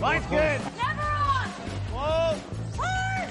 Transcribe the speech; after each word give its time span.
Line's 0.00 0.26
good. 0.26 0.60
Never 0.76 1.00
on! 1.00 1.48
Whoa. 1.94 2.38
Hard! 2.76 3.30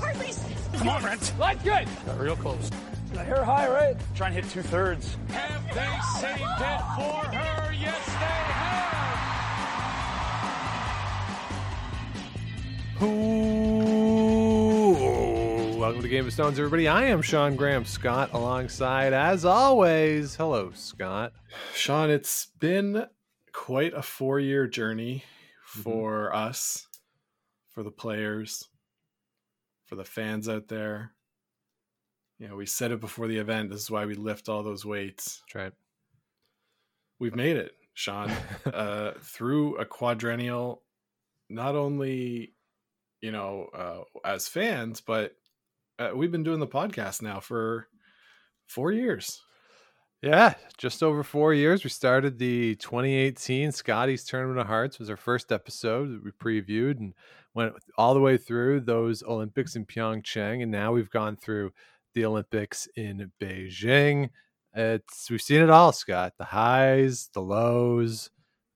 Hardly. 0.00 0.32
Come 0.78 0.88
on, 0.88 1.02
Brent. 1.02 1.38
Line's 1.38 1.62
good. 1.62 1.86
Got 2.06 2.18
real 2.18 2.34
close. 2.34 2.70
I 3.18 3.24
hear 3.24 3.44
high, 3.44 3.68
right? 3.68 3.94
Try 4.14 4.28
and 4.28 4.36
hit 4.36 4.48
two 4.48 4.62
thirds. 4.62 5.18
Have 5.28 5.64
they 5.74 5.98
saved 6.18 6.40
it 6.40 6.80
for 6.96 7.26
her? 7.36 7.72
Yes, 7.74 8.06
they 8.06 8.12
have. 12.94 13.02
Ooh, 13.02 13.38
welcome 15.78 16.00
to 16.00 16.08
Game 16.08 16.26
of 16.26 16.32
Stones, 16.32 16.58
everybody. 16.58 16.88
I 16.88 17.04
am 17.04 17.20
Sean 17.20 17.54
Graham 17.54 17.84
Scott 17.84 18.30
alongside, 18.32 19.12
as 19.12 19.44
always. 19.44 20.36
Hello, 20.36 20.70
Scott. 20.74 21.32
Sean, 21.74 22.08
it's 22.08 22.46
been 22.58 23.06
quite 23.52 23.92
a 23.92 24.02
four 24.02 24.40
year 24.40 24.66
journey 24.66 25.24
Mm-hmm. 25.70 25.82
for 25.82 26.34
us, 26.34 26.86
for 27.74 27.82
the 27.82 27.90
players, 27.90 28.68
for 29.84 29.96
the 29.96 30.04
fans 30.04 30.48
out 30.48 30.68
there. 30.68 31.12
You 32.38 32.48
know, 32.48 32.56
we 32.56 32.66
said 32.66 32.92
it 32.92 33.00
before 33.00 33.26
the 33.26 33.36
event. 33.38 33.70
This 33.70 33.82
is 33.82 33.90
why 33.90 34.06
we 34.06 34.14
lift 34.14 34.48
all 34.48 34.62
those 34.62 34.86
weights. 34.86 35.42
That's 35.42 35.54
right. 35.54 35.72
We've 37.18 37.34
made 37.34 37.56
it, 37.56 37.72
Sean, 37.94 38.30
uh, 38.66 39.12
through 39.20 39.76
a 39.76 39.84
quadrennial, 39.84 40.82
not 41.50 41.74
only, 41.74 42.54
you 43.20 43.32
know, 43.32 43.66
uh, 43.74 44.02
as 44.24 44.48
fans, 44.48 45.00
but 45.02 45.32
uh, 45.98 46.12
we've 46.14 46.32
been 46.32 46.44
doing 46.44 46.60
the 46.60 46.66
podcast 46.66 47.20
now 47.20 47.40
for 47.40 47.88
four 48.68 48.92
years. 48.92 49.42
Yeah, 50.22 50.54
just 50.76 51.02
over 51.04 51.22
four 51.22 51.54
years. 51.54 51.84
We 51.84 51.90
started 51.90 52.38
the 52.38 52.74
2018 52.76 53.70
Scotties 53.70 54.24
Tournament 54.24 54.58
of 54.58 54.66
Hearts 54.66 54.98
was 54.98 55.10
our 55.10 55.16
first 55.16 55.52
episode 55.52 56.12
that 56.12 56.24
we 56.24 56.32
previewed 56.32 56.98
and 56.98 57.14
went 57.54 57.74
all 57.96 58.14
the 58.14 58.20
way 58.20 58.36
through 58.36 58.80
those 58.80 59.22
Olympics 59.22 59.76
in 59.76 59.86
Pyeongchang, 59.86 60.60
and 60.60 60.72
now 60.72 60.90
we've 60.92 61.10
gone 61.10 61.36
through 61.36 61.70
the 62.14 62.24
Olympics 62.24 62.88
in 62.96 63.30
Beijing. 63.40 64.30
It's 64.74 65.30
we've 65.30 65.40
seen 65.40 65.62
it 65.62 65.70
all, 65.70 65.92
Scott. 65.92 66.32
The 66.36 66.46
highs, 66.46 67.30
the 67.32 67.42
lows, 67.42 68.30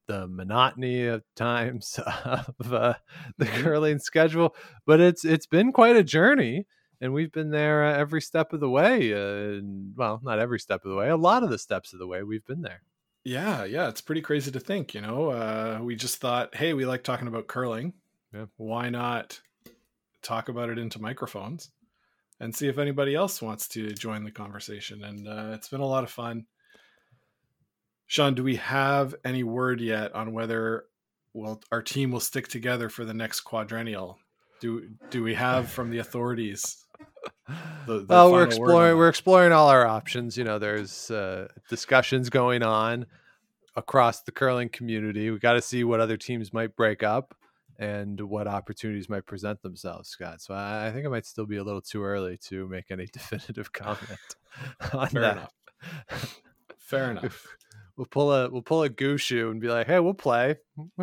the 0.07 0.29
monotony 0.29 1.07
of 1.07 1.25
times 1.35 1.99
of 2.25 2.73
uh, 2.73 2.95
the 3.39 3.47
curling 3.47 3.99
schedule, 3.99 4.55
but 4.87 5.01
it's 5.01 5.25
it's 5.25 5.47
been 5.47 5.73
quite 5.73 5.97
a 5.97 6.05
journey 6.05 6.67
and 7.03 7.13
we've 7.13 7.33
been 7.33 7.51
there 7.51 7.85
uh, 7.85 7.99
every 7.99 8.23
step 8.23 8.53
of 8.53 8.61
the 8.61 8.71
way. 8.71 9.13
Uh, 9.13 9.59
and, 9.59 9.93
well, 9.97 10.21
not 10.23 10.39
every 10.39 10.61
step 10.61 10.85
of 10.85 10.91
the 10.91 10.97
way, 10.97 11.09
a 11.09 11.17
lot 11.17 11.43
of 11.43 11.51
the 11.51 11.59
steps 11.59 11.93
of 11.93 11.99
the 11.99 12.07
way 12.07 12.23
we've 12.23 12.47
been 12.47 12.63
there. 12.63 12.83
Yeah, 13.25 13.65
yeah, 13.65 13.89
it's 13.89 14.01
pretty 14.01 14.23
crazy 14.23 14.51
to 14.53 14.61
think, 14.61 14.95
you 14.95 15.01
know. 15.01 15.31
Uh, 15.31 15.81
we 15.83 15.97
just 15.97 16.21
thought, 16.21 16.55
hey, 16.55 16.73
we 16.75 16.87
like 16.87 17.05
talking 17.05 17.29
about 17.29 17.49
curling. 17.49 17.93
Yeah. 18.33 18.47
Why 18.57 18.89
not 18.89 19.41
talk 20.23 20.49
about 20.49 20.71
it 20.71 20.79
into 20.79 21.03
microphones 21.03 21.71
and 22.41 22.55
see 22.55 22.69
if 22.69 22.79
anybody 22.79 23.15
else 23.15 23.43
wants 23.43 23.69
to 23.69 23.93
join 23.93 24.25
the 24.25 24.31
conversation? 24.31 25.05
And 25.05 25.29
uh, 25.29 25.51
it's 25.55 25.69
been 25.69 25.81
a 25.81 25.87
lot 25.87 26.05
of 26.05 26.11
fun. 26.11 26.47
Sean, 28.07 28.35
do 28.35 28.43
we 28.43 28.57
have 28.57 29.15
any 29.25 29.43
word 29.43 29.81
yet 29.81 30.15
on 30.15 30.33
whether 30.33 30.85
well 31.33 31.63
our 31.73 31.83
team 31.83 32.11
will 32.11 32.21
stick 32.21 32.47
together 32.49 32.89
for 32.89 33.05
the 33.05 33.15
next 33.15 33.41
quadrennial? 33.41 34.19
Do 34.61 34.89
do 35.11 35.23
we 35.23 35.35
have 35.35 35.71
from 35.71 35.91
the 35.91 35.99
authorities? 35.99 36.87
The, 37.87 37.99
the 37.99 38.07
well, 38.09 38.31
we're 38.31 38.31
final 38.31 38.33
word 38.33 38.43
on 38.43 38.47
exploring 38.47 38.97
we're 38.97 39.09
exploring 39.09 39.53
all 39.53 39.69
our 39.69 39.87
options. 39.87 40.39
You 40.39 40.45
know, 40.45 40.59
there's 40.61 41.11
uh, 41.11 41.49
discussions 41.69 42.31
going 42.31 42.63
on 42.63 43.07
across 43.77 44.23
the 44.23 44.31
curling 44.31 44.69
community. 44.69 45.31
We 45.31 45.39
got 45.39 45.55
to 45.55 45.63
see 45.63 45.83
what 45.85 46.01
other 46.01 46.17
teams 46.17 46.53
might 46.53 46.77
break 46.77 47.03
up 47.03 47.35
and 47.79 48.21
what 48.21 48.47
opportunities 48.47 49.09
might 49.09 49.27
present 49.27 49.61
themselves, 49.63 50.09
Scott. 50.09 50.41
So 50.41 50.55
I, 50.55 50.87
I 50.87 50.93
think 50.93 51.05
it 51.05 51.11
might 51.11 51.27
still 51.27 51.47
be 51.47 51.57
a 51.57 51.65
little 51.65 51.81
too 51.81 52.05
early 52.05 52.39
to 52.49 52.69
make 52.69 52.91
any 52.91 53.07
definitive 53.13 53.73
comment 53.73 54.37
on 54.93 55.09
Fair 55.09 55.21
that. 55.21 55.37
enough. 55.37 56.41
Fair 56.79 57.11
enough. 57.11 57.47
We'll 57.97 58.07
pull 58.07 58.33
a 58.33 58.49
we'll 58.51 58.63
pull 58.63 58.83
a 58.85 58.89
Gushue 58.91 59.51
and 59.51 59.61
be 59.61 59.69
like, 59.69 59.87
hey, 59.87 60.01
we'll 60.01 60.15
play. 60.15 60.57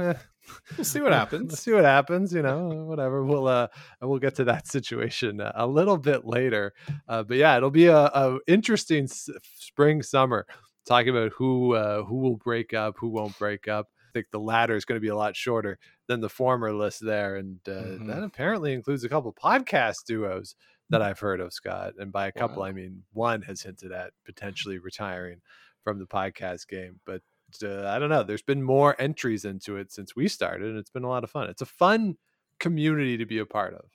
We'll 0.78 0.86
see 0.86 1.00
what 1.02 1.12
happens. 1.22 1.60
see 1.60 1.72
what 1.74 1.86
happens. 1.86 2.34
You 2.34 2.42
know, 2.42 2.70
whatever. 2.86 3.24
We'll 3.24 3.48
uh, 3.48 3.68
we'll 4.02 4.20
get 4.20 4.36
to 4.36 4.44
that 4.46 4.68
situation 4.76 5.42
uh, 5.42 5.52
a 5.56 5.68
little 5.68 5.98
bit 5.98 6.26
later. 6.26 6.74
Uh, 7.08 7.24
but 7.24 7.38
yeah, 7.38 7.56
it'll 7.56 7.70
be 7.70 7.86
a, 7.86 7.98
a 8.06 8.40
interesting 8.48 9.04
s- 9.04 9.30
spring 9.44 10.02
summer 10.02 10.48
talking 10.88 11.10
about 11.10 11.32
who 11.34 11.76
uh, 11.76 12.04
who 12.04 12.16
will 12.18 12.38
break 12.38 12.74
up, 12.74 12.96
who 12.98 13.10
won't 13.10 13.38
break 13.38 13.68
up. 13.68 13.88
I 14.08 14.12
think 14.14 14.28
the 14.32 14.40
latter 14.40 14.76
is 14.76 14.86
going 14.86 14.96
to 14.98 15.02
be 15.06 15.10
a 15.10 15.16
lot 15.16 15.36
shorter 15.36 15.78
than 16.08 16.20
the 16.20 16.30
former 16.30 16.74
list 16.74 17.06
there, 17.06 17.36
and 17.36 17.60
uh, 17.68 17.72
Mhm. 17.72 18.08
that 18.08 18.24
apparently 18.24 18.74
includes 18.74 19.04
a 19.04 19.10
couple 19.10 19.32
podcast 19.34 19.98
duos 20.08 20.56
that 20.90 21.04
I've 21.04 21.20
heard 21.20 21.42
of, 21.42 21.54
Scott. 21.54 21.94
And 22.00 22.12
by 22.12 22.26
a 22.26 22.32
couple, 22.32 22.64
Wow. 22.64 22.70
I 22.70 22.72
mean 22.72 23.04
one 23.14 23.44
has 23.44 23.62
hinted 23.62 23.92
at 23.92 24.14
potentially 24.26 24.80
retiring 24.80 25.42
from 25.84 26.00
the 26.00 26.06
podcast 26.06 26.68
game, 26.68 27.00
but 27.06 27.22
uh, 27.64 27.88
I 27.88 28.00
don't 28.00 28.10
know. 28.10 28.24
There's 28.24 28.42
been 28.42 28.64
more 28.64 28.96
entries 29.00 29.46
into 29.46 29.78
it 29.78 29.92
since 29.92 30.16
we 30.16 30.28
started, 30.28 30.70
and 30.70 30.78
it's 30.78 30.90
been 30.90 31.04
a 31.04 31.10
lot 31.10 31.24
of 31.24 31.32
fun. 31.32 31.50
It's 31.50 31.62
a 31.62 31.68
fun 31.68 32.16
community 32.60 33.18
to 33.18 33.26
be 33.26 33.40
a 33.40 33.46
part 33.46 33.74
of. 33.74 33.86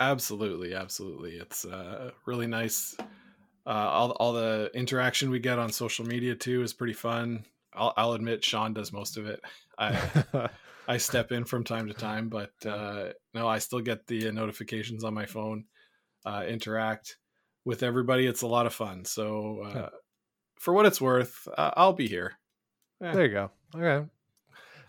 Absolutely, 0.00 0.74
absolutely. 0.74 1.32
It's 1.32 1.64
uh, 1.64 2.10
really 2.26 2.46
nice. 2.46 2.96
Uh, 3.64 3.70
all 3.70 4.10
all 4.12 4.32
the 4.32 4.70
interaction 4.74 5.30
we 5.30 5.38
get 5.38 5.58
on 5.58 5.70
social 5.70 6.04
media 6.04 6.34
too 6.34 6.62
is 6.62 6.72
pretty 6.72 6.94
fun. 6.94 7.44
I'll, 7.74 7.94
I'll 7.96 8.12
admit 8.12 8.44
Sean 8.44 8.74
does 8.74 8.92
most 8.92 9.16
of 9.16 9.26
it. 9.26 9.40
I 9.78 10.48
I 10.88 10.96
step 10.96 11.30
in 11.30 11.44
from 11.44 11.62
time 11.62 11.86
to 11.86 11.94
time, 11.94 12.28
but 12.28 12.52
uh, 12.66 13.10
no, 13.34 13.46
I 13.46 13.58
still 13.58 13.80
get 13.80 14.06
the 14.06 14.32
notifications 14.32 15.04
on 15.04 15.14
my 15.14 15.26
phone. 15.26 15.64
Uh, 16.24 16.44
interact 16.48 17.18
with 17.64 17.82
everybody. 17.82 18.26
It's 18.26 18.42
a 18.42 18.46
lot 18.46 18.66
of 18.66 18.74
fun. 18.74 19.04
So 19.04 19.62
uh. 19.62 19.88
For 20.62 20.72
what 20.72 20.86
it's 20.86 21.00
worth, 21.00 21.48
uh, 21.58 21.72
I'll 21.76 21.92
be 21.92 22.06
here. 22.06 22.34
there 23.00 23.26
you 23.26 23.32
go. 23.32 23.50
Okay. 23.74 24.06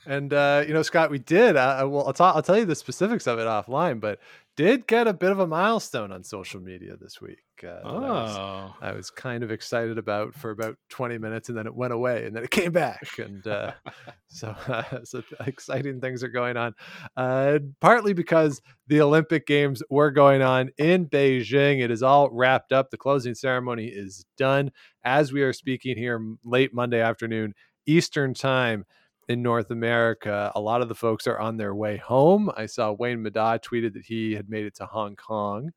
And 0.06 0.31
uh, 0.31 0.63
you 0.67 0.73
know, 0.73 0.84
Scott, 0.84 1.09
we 1.09 1.17
did. 1.17 1.56
Uh, 1.56 1.88
well, 1.89 2.06
I'll, 2.06 2.13
ta- 2.13 2.34
I'll 2.35 2.44
tell 2.44 2.57
you 2.57 2.66
the 2.66 2.75
specifics 2.75 3.25
of 3.25 3.39
it 3.39 3.47
offline, 3.47 4.00
but 4.00 4.19
did 4.55 4.85
get 4.87 5.07
a 5.07 5.13
bit 5.13 5.31
of 5.31 5.39
a 5.39 5.47
milestone 5.47 6.11
on 6.11 6.23
social 6.23 6.59
media 6.61 6.95
this 6.99 7.19
week. 7.19 7.39
Uh, 7.63 7.67
that 7.67 7.85
I 7.85 7.91
was- 7.91 8.37
Oh, 8.37 8.75
I 8.81 8.91
was 8.91 9.09
kind 9.09 9.43
of 9.43 9.51
excited 9.51 9.97
about 9.97 10.33
for 10.35 10.51
about 10.51 10.75
20 10.89 11.17
minutes 11.17 11.49
and 11.49 11.57
then 11.57 11.65
it 11.65 11.73
went 11.73 11.93
away 11.93 12.25
and 12.25 12.35
then 12.35 12.43
it 12.43 12.51
came 12.51 12.71
back. 12.71 13.17
And 13.17 13.45
uh, 13.47 13.71
so, 14.27 14.49
uh, 14.67 14.83
so 15.05 15.23
exciting 15.45 16.01
things 16.01 16.23
are 16.23 16.27
going 16.29 16.57
on. 16.57 16.75
Uh, 17.17 17.59
partly 17.81 18.13
because 18.13 18.61
the 18.87 19.01
Olympic 19.01 19.47
Games 19.47 19.81
were 19.89 20.11
going 20.11 20.41
on 20.41 20.69
in 20.77 21.07
Beijing. 21.07 21.81
It 21.81 21.89
is 21.91 22.03
all 22.03 22.29
wrapped 22.31 22.71
up. 22.71 22.91
The 22.91 22.97
closing 22.97 23.35
ceremony 23.35 23.87
is 23.87 24.25
done 24.37 24.71
as 25.03 25.31
we 25.33 25.41
are 25.41 25.53
speaking 25.53 25.97
here 25.97 26.21
late 26.43 26.73
Monday 26.73 27.01
afternoon, 27.01 27.53
Eastern 27.85 28.33
time 28.33 28.85
in 29.28 29.41
North 29.41 29.72
America. 29.72 30.51
A 30.56 30.59
lot 30.59 30.81
of 30.81 30.89
the 30.89 30.95
folks 30.95 31.28
are 31.28 31.39
on 31.39 31.57
their 31.57 31.75
way 31.75 31.97
home. 31.97 32.51
I 32.56 32.66
saw 32.66 32.91
Wayne 32.91 33.23
Middaugh 33.23 33.63
tweeted 33.63 33.94
that 33.94 34.06
he 34.06 34.34
had 34.34 34.50
made 34.50 34.66
it 34.66 34.75
to 34.75 34.85
Hong 34.85 35.16
Kong 35.16 35.72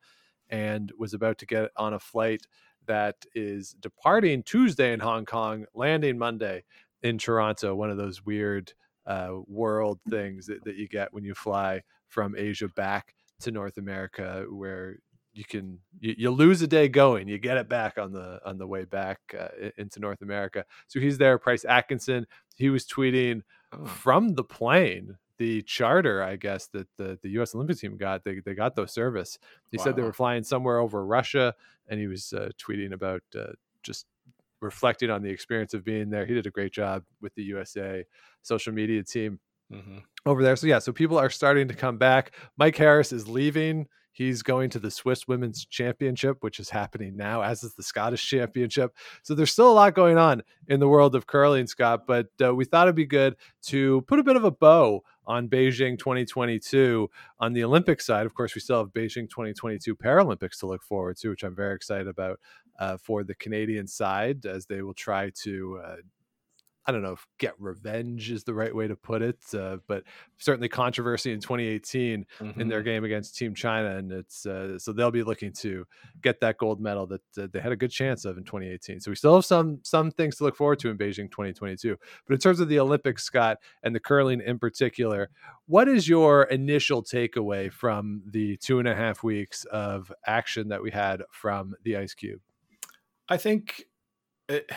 and 0.48 0.92
was 0.98 1.14
about 1.14 1.38
to 1.38 1.46
get 1.46 1.70
on 1.76 1.94
a 1.94 1.98
flight 1.98 2.46
that 2.86 3.16
is 3.34 3.72
departing 3.80 4.42
Tuesday 4.42 4.92
in 4.92 5.00
Hong 5.00 5.24
Kong, 5.24 5.66
landing 5.74 6.18
Monday 6.18 6.64
in 7.02 7.18
Toronto. 7.18 7.74
One 7.74 7.90
of 7.90 7.96
those 7.96 8.24
weird 8.24 8.72
uh, 9.06 9.30
world 9.46 10.00
things 10.08 10.46
that, 10.46 10.64
that 10.64 10.76
you 10.76 10.88
get 10.88 11.12
when 11.12 11.24
you 11.24 11.34
fly 11.34 11.82
from 12.08 12.34
Asia 12.36 12.68
back 12.68 13.14
to 13.40 13.50
North 13.50 13.76
America, 13.76 14.46
where 14.48 14.96
you 15.36 15.44
can 15.44 15.78
you, 16.00 16.14
you 16.18 16.30
lose 16.30 16.62
a 16.62 16.66
day 16.66 16.88
going, 16.88 17.28
you 17.28 17.38
get 17.38 17.56
it 17.58 17.68
back 17.68 17.98
on 17.98 18.10
the 18.12 18.40
on 18.44 18.58
the 18.58 18.66
way 18.66 18.84
back 18.84 19.18
uh, 19.38 19.48
into 19.76 20.00
North 20.00 20.22
America. 20.22 20.64
So 20.88 20.98
he's 20.98 21.18
there. 21.18 21.38
Price 21.38 21.64
Atkinson, 21.64 22.26
he 22.56 22.70
was 22.70 22.86
tweeting 22.86 23.42
Oh. 23.72 23.84
from 23.84 24.34
the 24.34 24.44
plane 24.44 25.16
the 25.38 25.60
charter 25.62 26.22
i 26.22 26.36
guess 26.36 26.68
that 26.68 26.86
the, 26.96 27.18
the 27.24 27.30
us 27.30 27.52
olympic 27.52 27.76
team 27.76 27.96
got 27.96 28.22
they, 28.22 28.38
they 28.46 28.54
got 28.54 28.76
those 28.76 28.92
service 28.92 29.38
he 29.72 29.76
said 29.76 29.96
they 29.96 30.02
were 30.02 30.12
flying 30.12 30.44
somewhere 30.44 30.78
over 30.78 31.04
russia 31.04 31.52
and 31.88 31.98
he 31.98 32.06
was 32.06 32.32
uh, 32.32 32.48
tweeting 32.64 32.92
about 32.92 33.20
uh, 33.36 33.48
just 33.82 34.06
reflecting 34.60 35.10
on 35.10 35.20
the 35.20 35.28
experience 35.28 35.74
of 35.74 35.84
being 35.84 36.08
there 36.10 36.24
he 36.26 36.32
did 36.32 36.46
a 36.46 36.50
great 36.50 36.72
job 36.72 37.02
with 37.20 37.34
the 37.34 37.42
usa 37.42 38.04
social 38.42 38.72
media 38.72 39.02
team 39.02 39.40
Mhm. 39.72 40.04
over 40.24 40.44
there. 40.44 40.54
So 40.54 40.68
yeah, 40.68 40.78
so 40.78 40.92
people 40.92 41.18
are 41.18 41.28
starting 41.28 41.66
to 41.66 41.74
come 41.74 41.98
back. 41.98 42.36
Mike 42.56 42.76
Harris 42.76 43.12
is 43.12 43.26
leaving. 43.26 43.88
He's 44.16 44.42
going 44.42 44.70
to 44.70 44.78
the 44.78 44.90
Swiss 44.90 45.28
Women's 45.28 45.66
Championship, 45.66 46.38
which 46.40 46.58
is 46.58 46.70
happening 46.70 47.18
now, 47.18 47.42
as 47.42 47.62
is 47.62 47.74
the 47.74 47.82
Scottish 47.82 48.26
Championship. 48.26 48.96
So 49.22 49.34
there's 49.34 49.52
still 49.52 49.70
a 49.70 49.74
lot 49.74 49.94
going 49.94 50.16
on 50.16 50.42
in 50.68 50.80
the 50.80 50.88
world 50.88 51.14
of 51.14 51.26
curling, 51.26 51.66
Scott. 51.66 52.06
But 52.06 52.28
uh, 52.42 52.54
we 52.54 52.64
thought 52.64 52.86
it'd 52.86 52.94
be 52.94 53.04
good 53.04 53.36
to 53.64 54.00
put 54.08 54.18
a 54.18 54.22
bit 54.22 54.36
of 54.36 54.44
a 54.44 54.50
bow 54.50 55.02
on 55.26 55.50
Beijing 55.50 55.98
2022 55.98 57.10
on 57.40 57.52
the 57.52 57.62
Olympic 57.62 58.00
side. 58.00 58.24
Of 58.24 58.32
course, 58.32 58.54
we 58.54 58.62
still 58.62 58.78
have 58.78 58.88
Beijing 58.88 59.28
2022 59.28 59.94
Paralympics 59.94 60.60
to 60.60 60.66
look 60.66 60.82
forward 60.82 61.18
to, 61.18 61.28
which 61.28 61.42
I'm 61.42 61.54
very 61.54 61.74
excited 61.74 62.08
about 62.08 62.40
uh, 62.78 62.96
for 62.96 63.22
the 63.22 63.34
Canadian 63.34 63.86
side, 63.86 64.46
as 64.46 64.64
they 64.64 64.80
will 64.80 64.94
try 64.94 65.28
to 65.42 65.78
uh, 65.84 65.96
I 66.86 66.92
don't 66.92 67.02
know 67.02 67.12
if 67.12 67.26
get 67.38 67.54
revenge 67.58 68.30
is 68.30 68.44
the 68.44 68.54
right 68.54 68.74
way 68.74 68.86
to 68.86 68.94
put 68.94 69.20
it, 69.20 69.38
uh, 69.54 69.78
but 69.88 70.04
certainly 70.38 70.68
controversy 70.68 71.32
in 71.32 71.40
2018 71.40 72.24
mm-hmm. 72.38 72.60
in 72.60 72.68
their 72.68 72.78
mm-hmm. 72.78 72.84
game 72.84 73.04
against 73.04 73.36
Team 73.36 73.54
China, 73.54 73.96
and 73.96 74.12
it's 74.12 74.46
uh, 74.46 74.78
so 74.78 74.92
they'll 74.92 75.10
be 75.10 75.24
looking 75.24 75.52
to 75.54 75.84
get 76.22 76.40
that 76.40 76.58
gold 76.58 76.80
medal 76.80 77.06
that 77.08 77.22
uh, 77.38 77.48
they 77.52 77.58
had 77.58 77.72
a 77.72 77.76
good 77.76 77.90
chance 77.90 78.24
of 78.24 78.38
in 78.38 78.44
2018. 78.44 79.00
So 79.00 79.10
we 79.10 79.16
still 79.16 79.34
have 79.34 79.44
some 79.44 79.80
some 79.82 80.12
things 80.12 80.36
to 80.36 80.44
look 80.44 80.54
forward 80.54 80.78
to 80.80 80.90
in 80.90 80.96
Beijing 80.96 81.30
2022. 81.30 81.96
But 82.26 82.34
in 82.34 82.40
terms 82.40 82.60
of 82.60 82.68
the 82.68 82.78
Olympics, 82.78 83.24
Scott, 83.24 83.58
and 83.82 83.92
the 83.92 84.00
curling 84.00 84.40
in 84.40 84.58
particular, 84.60 85.30
what 85.66 85.88
is 85.88 86.08
your 86.08 86.44
initial 86.44 87.02
takeaway 87.02 87.72
from 87.72 88.22
the 88.26 88.56
two 88.58 88.78
and 88.78 88.86
a 88.86 88.94
half 88.94 89.24
weeks 89.24 89.64
of 89.64 90.12
action 90.24 90.68
that 90.68 90.82
we 90.82 90.92
had 90.92 91.22
from 91.32 91.74
the 91.82 91.96
Ice 91.96 92.14
Cube? 92.14 92.40
I 93.28 93.38
think. 93.38 93.84
It 94.48 94.70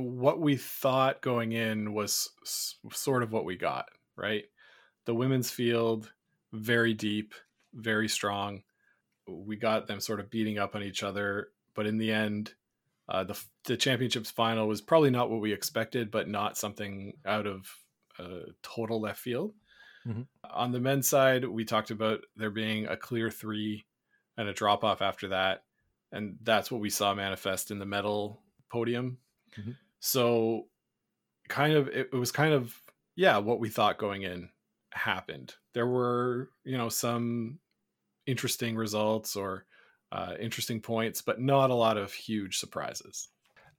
what 0.00 0.40
we 0.40 0.56
thought 0.56 1.22
going 1.22 1.52
in 1.52 1.92
was 1.92 2.30
s- 2.42 2.76
sort 2.92 3.22
of 3.22 3.32
what 3.32 3.44
we 3.44 3.56
got, 3.56 3.86
right? 4.16 4.44
The 5.04 5.14
women's 5.14 5.50
field, 5.50 6.12
very 6.52 6.94
deep, 6.94 7.34
very 7.74 8.08
strong. 8.08 8.62
We 9.26 9.56
got 9.56 9.86
them 9.86 10.00
sort 10.00 10.20
of 10.20 10.30
beating 10.30 10.58
up 10.58 10.74
on 10.74 10.82
each 10.82 11.02
other, 11.02 11.48
but 11.74 11.86
in 11.86 11.98
the 11.98 12.12
end, 12.12 12.54
uh, 13.08 13.24
the 13.24 13.40
the 13.64 13.76
championships 13.76 14.30
final 14.30 14.68
was 14.68 14.80
probably 14.80 15.10
not 15.10 15.30
what 15.30 15.40
we 15.40 15.52
expected, 15.52 16.10
but 16.10 16.28
not 16.28 16.56
something 16.56 17.14
out 17.26 17.46
of 17.46 17.66
uh, 18.18 18.50
total 18.62 19.00
left 19.00 19.20
field. 19.20 19.54
Mm-hmm. 20.06 20.22
On 20.50 20.72
the 20.72 20.80
men's 20.80 21.08
side, 21.08 21.44
we 21.44 21.64
talked 21.64 21.90
about 21.90 22.20
there 22.36 22.50
being 22.50 22.86
a 22.86 22.96
clear 22.96 23.30
three 23.30 23.84
and 24.36 24.48
a 24.48 24.52
drop 24.52 24.84
off 24.84 25.02
after 25.02 25.28
that, 25.28 25.64
and 26.12 26.38
that's 26.42 26.70
what 26.70 26.80
we 26.80 26.90
saw 26.90 27.14
manifest 27.14 27.70
in 27.70 27.78
the 27.78 27.86
medal 27.86 28.42
podium 28.70 29.18
Mm-hmm. 29.58 29.70
So 30.00 30.66
kind 31.48 31.74
of 31.74 31.88
it, 31.88 32.10
it 32.12 32.16
was 32.16 32.32
kind 32.32 32.52
of 32.52 32.74
yeah, 33.16 33.38
what 33.38 33.60
we 33.60 33.68
thought 33.68 33.98
going 33.98 34.22
in 34.22 34.48
happened. 34.92 35.54
There 35.74 35.86
were, 35.86 36.50
you 36.64 36.78
know, 36.78 36.88
some 36.88 37.58
interesting 38.26 38.76
results 38.76 39.36
or 39.36 39.66
uh, 40.12 40.34
interesting 40.40 40.80
points, 40.80 41.22
but 41.22 41.40
not 41.40 41.70
a 41.70 41.74
lot 41.74 41.96
of 41.96 42.12
huge 42.12 42.58
surprises. 42.58 43.28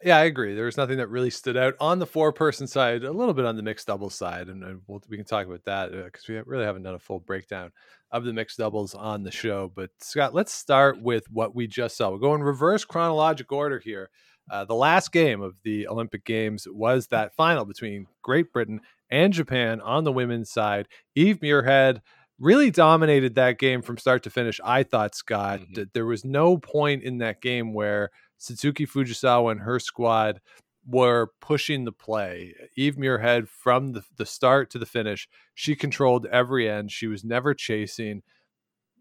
Yeah, 0.03 0.17
I 0.17 0.23
agree. 0.25 0.55
There 0.55 0.65
was 0.65 0.77
nothing 0.77 0.97
that 0.97 1.09
really 1.09 1.29
stood 1.29 1.57
out 1.57 1.75
on 1.79 1.99
the 1.99 2.07
four 2.07 2.31
person 2.33 2.65
side, 2.65 3.03
a 3.03 3.11
little 3.11 3.35
bit 3.35 3.45
on 3.45 3.55
the 3.55 3.61
mixed 3.61 3.87
doubles 3.87 4.15
side. 4.15 4.47
And, 4.47 4.63
and 4.63 4.81
we'll, 4.87 5.01
we 5.09 5.17
can 5.17 5.25
talk 5.25 5.45
about 5.45 5.63
that 5.65 5.91
because 5.91 6.23
uh, 6.27 6.33
we 6.33 6.41
really 6.45 6.65
haven't 6.65 6.83
done 6.83 6.95
a 6.95 6.99
full 6.99 7.19
breakdown 7.19 7.71
of 8.11 8.23
the 8.23 8.33
mixed 8.33 8.57
doubles 8.57 8.95
on 8.95 9.23
the 9.23 9.31
show. 9.31 9.71
But 9.75 9.91
Scott, 9.99 10.33
let's 10.33 10.53
start 10.53 11.01
with 11.01 11.25
what 11.29 11.53
we 11.55 11.67
just 11.67 11.97
saw. 11.97 12.09
We'll 12.09 12.19
go 12.19 12.33
in 12.33 12.41
reverse 12.41 12.83
chronologic 12.83 13.51
order 13.51 13.79
here. 13.79 14.09
Uh, 14.51 14.65
the 14.65 14.75
last 14.75 15.13
game 15.13 15.41
of 15.41 15.55
the 15.63 15.87
Olympic 15.87 16.25
Games 16.25 16.67
was 16.69 17.07
that 17.07 17.33
final 17.35 17.63
between 17.63 18.07
Great 18.21 18.51
Britain 18.51 18.81
and 19.09 19.31
Japan 19.31 19.79
on 19.79 20.03
the 20.03 20.11
women's 20.11 20.51
side. 20.51 20.89
Eve 21.15 21.39
Muirhead 21.39 22.01
really 22.37 22.69
dominated 22.69 23.35
that 23.35 23.59
game 23.59 23.81
from 23.81 23.97
start 23.97 24.23
to 24.23 24.29
finish. 24.29 24.59
I 24.61 24.83
thought, 24.83 25.15
Scott, 25.15 25.61
mm-hmm. 25.61 25.83
there 25.93 26.05
was 26.05 26.25
no 26.25 26.57
point 26.57 27.01
in 27.01 27.19
that 27.19 27.41
game 27.41 27.73
where 27.73 28.09
Satsuki 28.41 28.85
Fujisawa 28.89 29.51
and 29.51 29.61
her 29.61 29.79
squad 29.79 30.41
were 30.85 31.29
pushing 31.39 31.85
the 31.85 31.91
play. 31.93 32.53
Eve 32.75 32.97
Muirhead, 32.97 33.47
from 33.47 33.93
the, 33.93 34.03
the 34.17 34.25
start 34.25 34.69
to 34.71 34.79
the 34.79 34.85
finish, 34.85 35.29
she 35.53 35.75
controlled 35.77 36.25
every 36.25 36.69
end. 36.69 36.91
She 36.91 37.07
was 37.07 37.23
never 37.23 37.53
chasing. 37.53 38.21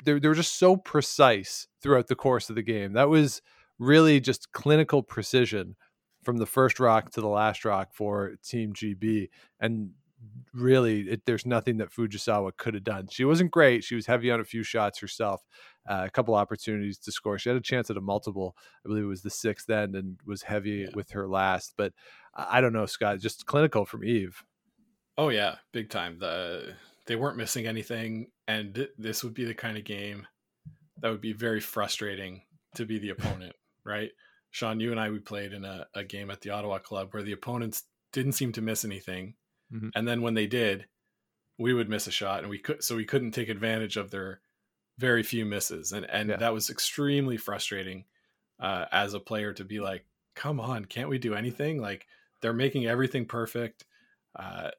They, 0.05 0.17
they 0.17 0.29
were 0.29 0.35
just 0.35 0.59
so 0.59 0.77
precise 0.77 1.67
throughout 1.83 2.07
the 2.07 2.15
course 2.15 2.51
of 2.51 2.57
the 2.57 2.63
game. 2.63 2.93
That 2.93 3.09
was 3.09 3.43
really 3.81 4.21
just 4.21 4.53
clinical 4.53 5.03
precision 5.03 5.75
from 6.23 6.37
the 6.37 6.47
first 6.47 6.79
rock 6.79 7.11
to 7.11 7.21
the 7.21 7.29
last 7.29 7.65
rock 7.65 7.89
for 7.93 8.37
Team 8.45 8.75
GB. 8.75 9.31
And 9.59 9.93
really, 10.53 11.01
it, 11.09 11.23
there's 11.25 11.47
nothing 11.47 11.79
that 11.79 11.91
Fujisawa 11.91 12.57
could 12.59 12.75
have 12.75 12.85
done. 12.85 13.09
She 13.11 13.25
wasn't 13.25 13.51
great. 13.51 13.83
She 13.83 13.95
was 13.95 14.07
heavy 14.07 14.31
on 14.31 14.39
a 14.39 14.45
few 14.45 14.63
shots 14.63 15.01
herself, 15.01 15.43
uh, 15.89 16.03
a 16.07 16.11
couple 16.11 16.35
opportunities 16.35 16.99
to 16.99 17.11
score. 17.11 17.39
She 17.39 17.49
had 17.49 17.57
a 17.57 17.63
chance 17.63 17.91
at 17.91 17.97
a 17.97 18.03
multiple, 18.03 18.55
I 18.85 18.89
believe 18.89 19.05
it 19.05 19.09
was 19.09 19.23
the 19.23 19.31
sixth 19.31 19.71
end, 19.71 19.97
and 19.97 20.21
was 20.27 20.43
heavy 20.43 20.85
yeah. 20.87 20.91
with 20.95 21.11
her 21.13 21.27
last. 21.27 21.73
But 21.79 21.95
I 22.35 22.61
don't 22.61 22.75
know, 22.75 22.87
Scott, 22.87 23.19
just 23.19 23.47
clinical 23.47 23.87
from 23.87 24.05
Eve. 24.05 24.45
Oh, 25.17 25.31
yeah, 25.31 25.57
big 25.73 25.89
time. 25.89 26.19
The 26.19 26.75
They 27.07 27.17
weren't 27.17 27.39
missing 27.39 27.67
anything. 27.67 28.27
And 28.47 28.89
this 28.99 29.25
would 29.25 29.35
be 29.35 29.47
the 29.47 29.55
kind 29.55 29.79
of 29.79 29.85
game 29.85 30.27
that 31.01 31.11
would 31.11 31.23
be 31.23 31.33
very 31.33 31.61
frustrating 31.61 32.43
to 32.75 32.85
be 32.85 32.99
the 32.99 33.11
opponent 33.11 33.55
right? 33.91 34.11
Sean, 34.51 34.81
you 34.81 34.91
and 34.91 35.01
I 35.01 35.11
we 35.11 35.19
played 35.19 35.53
in 35.53 35.65
a, 35.65 35.87
a 35.95 36.05
game 36.05 36.31
at 36.31 36.41
the 36.41 36.51
Ottawa 36.51 36.79
Club 36.79 37.09
where 37.13 37.23
the 37.23 37.33
opponents 37.33 37.85
didn't 38.13 38.33
seem 38.33 38.53
to 38.53 38.63
miss 38.63 38.85
anything, 38.85 39.35
mm-hmm. 39.73 39.89
and 39.95 40.07
then 40.07 40.23
when 40.23 40.35
they 40.35 40.47
did, 40.47 40.87
we 41.59 41.75
would 41.75 41.89
miss 41.89 42.07
a 42.07 42.13
shot, 42.13 42.41
and 42.41 42.51
we 42.51 42.59
could 42.59 42.83
so 42.83 42.97
we 42.97 43.05
couldn't 43.05 43.33
take 43.33 43.49
advantage 43.49 43.97
of 43.97 44.11
their 44.11 44.41
very 44.99 45.23
few 45.23 45.45
misses, 45.45 45.93
and 45.93 46.05
and 46.07 46.31
yeah. 46.31 46.37
that 46.37 46.53
was 46.53 46.71
extremely 46.71 47.37
frustrating 47.37 48.05
uh, 48.61 48.87
as 48.93 49.15
a 49.15 49.21
player 49.21 49.53
to 49.53 49.65
be 49.65 49.81
like, 49.81 50.05
come 50.35 50.61
on, 50.61 50.85
can't 50.85 51.09
we 51.09 51.19
do 51.19 51.35
anything? 51.35 51.81
Like 51.81 52.07
they're 52.41 52.53
making 52.53 52.87
everything 52.87 53.27
perfect. 53.27 53.85
Uh, 54.37 54.71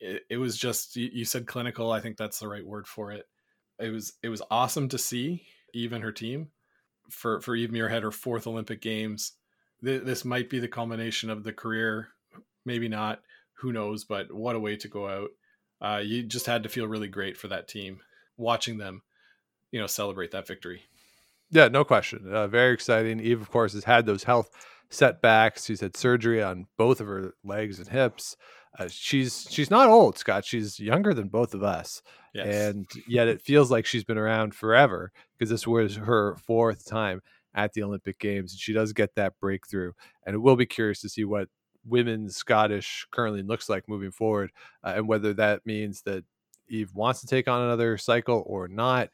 it, 0.00 0.22
it 0.30 0.36
was 0.36 0.56
just 0.56 0.96
you, 0.96 1.10
you 1.12 1.24
said 1.24 1.46
clinical. 1.46 1.90
I 1.90 2.00
think 2.00 2.16
that's 2.16 2.38
the 2.38 2.48
right 2.48 2.66
word 2.66 2.86
for 2.86 3.12
it. 3.12 3.26
It 3.78 3.90
was 3.90 4.14
it 4.22 4.28
was 4.28 4.42
awesome 4.50 4.88
to 4.90 4.98
see 4.98 5.46
even 5.74 6.02
her 6.02 6.12
team 6.12 6.48
for 7.12 7.40
for 7.40 7.54
Eve 7.54 7.70
Muirhead 7.70 8.02
her 8.02 8.10
fourth 8.10 8.46
Olympic 8.46 8.80
Games. 8.80 9.32
This 9.80 10.24
might 10.24 10.48
be 10.48 10.60
the 10.60 10.68
culmination 10.68 11.28
of 11.28 11.42
the 11.42 11.52
career, 11.52 12.08
maybe 12.64 12.88
not. 12.88 13.20
Who 13.54 13.72
knows? 13.72 14.04
But 14.04 14.32
what 14.32 14.56
a 14.56 14.60
way 14.60 14.76
to 14.76 14.88
go 14.88 15.08
out! 15.08 15.30
Uh, 15.80 16.00
you 16.04 16.22
just 16.22 16.46
had 16.46 16.62
to 16.62 16.68
feel 16.68 16.86
really 16.86 17.08
great 17.08 17.36
for 17.36 17.48
that 17.48 17.68
team, 17.68 18.00
watching 18.36 18.78
them, 18.78 19.02
you 19.72 19.80
know, 19.80 19.86
celebrate 19.88 20.30
that 20.30 20.46
victory. 20.46 20.82
Yeah, 21.50 21.68
no 21.68 21.84
question. 21.84 22.32
Uh, 22.32 22.46
very 22.46 22.72
exciting. 22.72 23.20
Eve, 23.20 23.42
of 23.42 23.50
course, 23.50 23.74
has 23.74 23.84
had 23.84 24.06
those 24.06 24.24
health 24.24 24.50
setbacks. 24.88 25.64
She's 25.66 25.80
had 25.80 25.96
surgery 25.96 26.42
on 26.42 26.66
both 26.76 27.00
of 27.00 27.06
her 27.08 27.34
legs 27.44 27.78
and 27.78 27.88
hips. 27.88 28.36
Uh, 28.78 28.88
she's 28.88 29.46
she's 29.50 29.70
not 29.70 29.88
old, 29.88 30.16
Scott. 30.16 30.44
She's 30.44 30.80
younger 30.80 31.12
than 31.12 31.28
both 31.28 31.52
of 31.52 31.62
us, 31.62 32.02
yes. 32.32 32.46
and 32.46 32.86
yet 33.06 33.28
it 33.28 33.42
feels 33.42 33.70
like 33.70 33.84
she's 33.84 34.04
been 34.04 34.16
around 34.16 34.54
forever 34.54 35.12
because 35.36 35.50
this 35.50 35.66
was 35.66 35.96
her 35.96 36.36
fourth 36.36 36.86
time 36.86 37.20
at 37.54 37.74
the 37.74 37.82
Olympic 37.82 38.18
Games, 38.18 38.52
and 38.52 38.60
she 38.60 38.72
does 38.72 38.94
get 38.94 39.14
that 39.16 39.38
breakthrough. 39.40 39.92
And 40.24 40.34
it 40.34 40.38
will 40.38 40.56
be 40.56 40.64
curious 40.64 41.00
to 41.02 41.10
see 41.10 41.24
what 41.24 41.48
women's 41.84 42.36
Scottish 42.36 43.06
curling 43.10 43.46
looks 43.46 43.68
like 43.68 43.88
moving 43.88 44.10
forward, 44.10 44.52
uh, 44.82 44.94
and 44.96 45.06
whether 45.06 45.34
that 45.34 45.66
means 45.66 46.02
that 46.02 46.24
Eve 46.68 46.94
wants 46.94 47.20
to 47.20 47.26
take 47.26 47.48
on 47.48 47.62
another 47.62 47.98
cycle 47.98 48.42
or 48.46 48.68
not. 48.68 49.10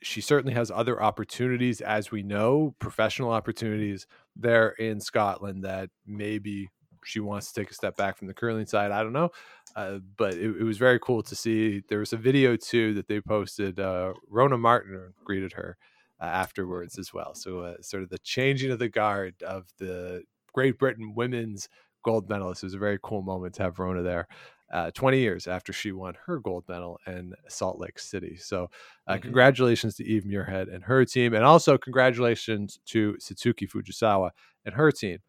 She 0.00 0.20
certainly 0.20 0.54
has 0.54 0.70
other 0.70 1.00
opportunities, 1.02 1.80
as 1.80 2.10
we 2.10 2.22
know, 2.22 2.74
professional 2.78 3.30
opportunities 3.30 4.06
there 4.36 4.70
in 4.70 5.00
Scotland 5.00 5.64
that 5.64 5.90
maybe 6.06 6.70
she 7.08 7.20
wants 7.20 7.50
to 7.50 7.60
take 7.60 7.70
a 7.70 7.74
step 7.74 7.96
back 7.96 8.18
from 8.18 8.28
the 8.28 8.34
curling 8.34 8.66
side. 8.66 8.90
I 8.90 9.02
don't 9.02 9.14
know. 9.14 9.30
Uh, 9.74 9.98
but 10.16 10.34
it, 10.34 10.56
it, 10.60 10.62
was 10.62 10.76
very 10.76 10.98
cool 10.98 11.22
to 11.22 11.34
see. 11.34 11.82
There 11.88 12.00
was 12.00 12.12
a 12.12 12.18
video 12.18 12.54
too 12.56 12.94
that 12.94 13.08
they 13.08 13.20
posted. 13.20 13.80
Uh, 13.80 14.12
Rhona 14.30 14.58
Martin 14.58 15.14
greeted 15.24 15.54
her 15.54 15.78
uh, 16.20 16.24
afterwards 16.24 16.98
as 16.98 17.14
well. 17.14 17.34
So, 17.34 17.60
uh, 17.60 17.74
sort 17.80 18.02
of 18.02 18.10
the 18.10 18.18
changing 18.18 18.70
of 18.70 18.78
the 18.78 18.88
guard 18.88 19.42
of 19.42 19.68
the 19.78 20.22
Great 20.52 20.78
Britain 20.78 21.14
women's 21.14 21.68
gold 22.04 22.28
medalist. 22.28 22.62
It 22.62 22.66
was 22.66 22.74
a 22.74 22.78
very 22.78 22.98
cool 23.02 23.22
moment 23.22 23.54
to 23.54 23.62
have 23.62 23.76
Rhona 23.76 24.02
there. 24.02 24.28
Uh, 24.70 24.90
20 24.90 25.18
years 25.18 25.46
after 25.46 25.72
she 25.72 25.92
won 25.92 26.12
her 26.26 26.38
gold 26.40 26.64
medal 26.68 27.00
in 27.06 27.32
Salt 27.48 27.78
Lake 27.78 27.98
City. 27.98 28.36
So, 28.36 28.68
uh, 29.06 29.14
mm-hmm. 29.14 29.22
congratulations 29.22 29.94
to 29.96 30.04
Eve 30.04 30.24
Muirhead 30.24 30.72
and 30.72 30.84
her 30.84 31.06
team, 31.06 31.32
and 31.32 31.42
also 31.42 31.78
congratulations 31.78 32.78
to 32.86 33.16
Satsuki 33.18 33.66
Fujisawa 33.66 34.30
and 34.66 34.74
her 34.74 34.90
team 34.90 35.20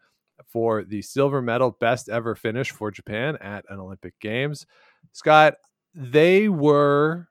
for 0.47 0.83
the 0.83 1.01
silver 1.01 1.41
medal 1.41 1.75
best 1.79 2.09
ever 2.09 2.35
finish 2.35 2.71
for 2.71 2.91
Japan 2.91 3.37
at 3.41 3.65
an 3.69 3.79
Olympic 3.79 4.19
Games. 4.19 4.65
Scott, 5.13 5.55
they 5.93 6.49
were 6.49 7.27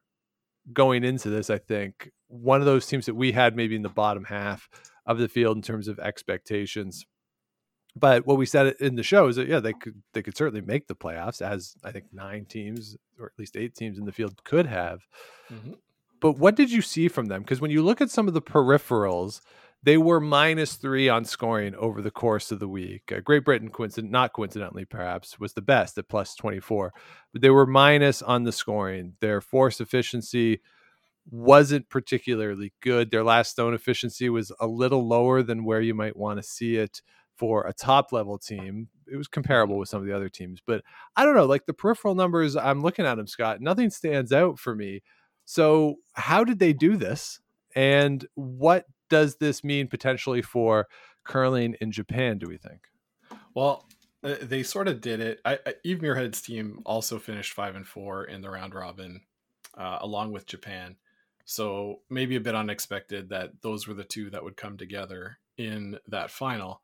going 0.73 1.05
into 1.05 1.31
this, 1.31 1.51
I 1.51 1.59
think, 1.59 2.11
one 2.29 2.61
of 2.61 2.67
those 2.67 2.87
teams 2.87 3.07
that 3.07 3.15
we 3.15 3.33
had 3.33 3.57
maybe 3.57 3.77
in 3.77 3.83
the 3.83 3.89
bottom 3.89 4.25
half 4.25 4.69
of 5.07 5.19
the 5.19 5.29
field 5.29 5.57
in 5.57 5.63
terms 5.63 5.89
of 5.89 5.99
expectations. 5.99 7.07
But 7.97 8.27
what 8.27 8.37
we 8.37 8.47
said 8.47 8.75
in 8.81 8.97
the 8.97 9.03
show 9.03 9.29
is 9.29 9.37
that 9.37 9.49
yeah, 9.49 9.61
they 9.61 9.73
could 9.73 10.03
they 10.13 10.23
could 10.23 10.37
certainly 10.37 10.61
make 10.61 10.87
the 10.87 10.95
playoffs, 10.95 11.43
as 11.43 11.75
I 11.83 11.91
think 11.91 12.07
nine 12.13 12.45
teams 12.45 12.97
or 13.19 13.27
at 13.27 13.39
least 13.39 13.57
eight 13.57 13.75
teams 13.75 13.99
in 13.99 14.05
the 14.05 14.13
field 14.13 14.45
could 14.45 14.67
have. 14.67 15.01
Mm-hmm. 15.51 15.73
But 16.21 16.33
what 16.33 16.55
did 16.55 16.71
you 16.71 16.83
see 16.83 17.09
from 17.09 17.27
them? 17.27 17.43
Because 17.43 17.61
when 17.61 17.71
you 17.71 17.83
look 17.83 18.01
at 18.01 18.11
some 18.11 18.29
of 18.29 18.35
the 18.35 18.43
peripherals, 18.43 19.41
they 19.89 19.97
were 19.97 20.21
minus 20.21 20.75
three 20.75 21.09
on 21.09 21.25
scoring 21.25 21.75
over 21.77 22.03
the 22.03 22.11
course 22.11 22.53
of 22.53 22.61
the 22.61 22.69
week. 22.69 23.11
Uh, 23.11 23.21
Great 23.21 23.43
Britain, 23.43 23.71
coincident, 23.71 24.13
not 24.13 24.35
coincidentally, 24.35 24.85
perhaps, 24.85 25.41
was 25.41 25.55
the 25.55 25.63
best 25.63 25.97
at 25.97 26.11
plus 26.11 26.35
24, 26.35 26.93
but 27.33 27.41
they 27.41 27.49
were 27.49 27.65
minus 27.65 28.21
on 28.21 28.45
the 28.45 28.53
scoring. 28.53 29.15
Their 29.21 29.41
force 29.41 29.81
efficiency 29.81 30.61
wasn't 31.31 31.89
particularly 31.89 32.75
good. 32.83 33.11
Their 33.11 33.25
last 33.25 33.53
stone 33.53 33.73
efficiency 33.73 34.29
was 34.29 34.53
a 34.61 34.67
little 34.67 35.09
lower 35.09 35.43
than 35.43 35.65
where 35.65 35.81
you 35.81 35.95
might 35.95 36.19
want 36.19 36.39
to 36.39 36.43
see 36.43 36.77
it 36.77 37.01
for 37.35 37.67
a 37.67 37.73
top 37.73 38.13
level 38.13 38.37
team. 38.37 38.89
It 39.11 39.17
was 39.17 39.27
comparable 39.27 39.79
with 39.79 39.89
some 39.89 40.03
of 40.03 40.07
the 40.07 40.15
other 40.15 40.29
teams, 40.29 40.61
but 40.67 40.85
I 41.17 41.25
don't 41.25 41.35
know. 41.35 41.47
Like 41.47 41.65
the 41.65 41.73
peripheral 41.73 42.15
numbers, 42.15 42.57
I'm 42.57 42.83
looking 42.83 43.07
at 43.07 43.15
them, 43.15 43.27
Scott. 43.27 43.63
Nothing 43.63 43.89
stands 43.89 44.35
out 44.35 44.59
for 44.59 44.75
me. 44.75 45.01
So, 45.47 45.95
how 46.13 46.45
did 46.45 46.59
they 46.59 46.75
do 46.75 46.99
this? 46.99 47.41
And 47.75 48.27
what 48.35 48.85
does 49.09 49.37
this 49.37 49.65
mean 49.65 49.89
potentially 49.89 50.43
for 50.43 50.87
curling 51.25 51.77
in 51.81 51.93
Japan, 51.93 52.39
do 52.39 52.49
we 52.49 52.57
think? 52.57 52.89
Well, 53.55 53.87
uh, 54.25 54.37
they 54.43 54.63
sort 54.63 54.89
of 54.89 55.01
did 55.01 55.21
it. 55.21 55.41
I, 55.45 55.59
I, 55.65 55.75
Eve 55.85 55.99
Muirhead's 55.99 56.41
team 56.41 56.81
also 56.85 57.19
finished 57.19 57.53
five 57.53 57.77
and 57.77 57.87
four 57.87 58.25
in 58.25 58.41
the 58.41 58.51
round 58.51 58.75
robin, 58.75 59.21
uh, 59.77 59.99
along 60.01 60.33
with 60.33 60.47
Japan. 60.47 60.97
So 61.45 62.01
maybe 62.11 62.37
a 62.37 62.41
bit 62.41 62.55
unexpected 62.55 63.31
that 63.31 63.63
those 63.63 63.87
were 63.87 63.95
the 63.95 64.05
two 64.05 64.31
that 64.31 64.45
would 64.45 64.57
come 64.57 64.77
together 64.77 65.39
in 65.57 65.99
that 66.09 66.31
final. 66.31 66.83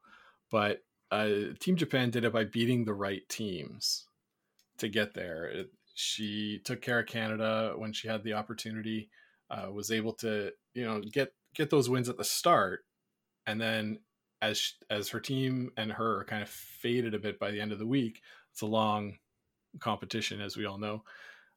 But 0.50 0.82
uh, 1.10 1.28
Team 1.58 1.76
Japan 1.76 2.10
did 2.10 2.24
it 2.24 2.32
by 2.32 2.44
beating 2.44 2.84
the 2.84 2.94
right 2.94 3.28
teams 3.28 4.06
to 4.78 4.88
get 4.88 5.14
there. 5.14 5.46
It, 5.46 5.70
she 5.94 6.60
took 6.64 6.80
care 6.82 7.00
of 7.00 7.06
Canada 7.06 7.74
when 7.76 7.92
she 7.92 8.08
had 8.08 8.24
the 8.24 8.34
opportunity. 8.34 9.10
Uh, 9.50 9.70
was 9.70 9.90
able 9.92 10.12
to 10.14 10.50
you 10.72 10.84
know 10.84 11.00
get 11.00 11.32
get 11.54 11.70
those 11.70 11.88
wins 11.88 12.08
at 12.08 12.16
the 12.16 12.24
start, 12.24 12.84
and 13.46 13.60
then 13.60 13.98
as 14.44 14.74
as 14.90 15.08
her 15.08 15.20
team 15.20 15.70
and 15.76 15.90
her 15.92 16.24
kind 16.24 16.42
of 16.42 16.48
faded 16.48 17.14
a 17.14 17.18
bit 17.18 17.38
by 17.38 17.50
the 17.50 17.60
end 17.60 17.72
of 17.72 17.78
the 17.78 17.86
week. 17.86 18.20
It's 18.52 18.60
a 18.60 18.66
long 18.66 19.18
competition, 19.80 20.40
as 20.40 20.56
we 20.56 20.66
all 20.66 20.78
know. 20.78 21.02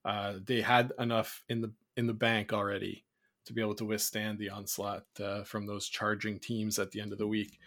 Uh, 0.06 0.36
they 0.44 0.62
had 0.62 0.94
enough 1.00 1.44
in 1.50 1.62
the 1.62 1.72
in 1.98 2.08
the 2.08 2.14
bank 2.14 2.54
already 2.54 3.04
to 3.46 3.54
be 3.54 3.62
able 3.62 3.76
to 3.76 3.86
withstand 3.86 4.38
the 4.38 4.50
onslaught 4.50 5.06
uh, 5.24 5.44
from 5.44 5.66
those 5.66 5.88
charging 5.88 6.40
teams 6.40 6.80
at 6.80 6.92
the 6.92 7.00
end 7.00 7.12
of 7.12 7.18
the 7.18 7.28
week, 7.28 7.60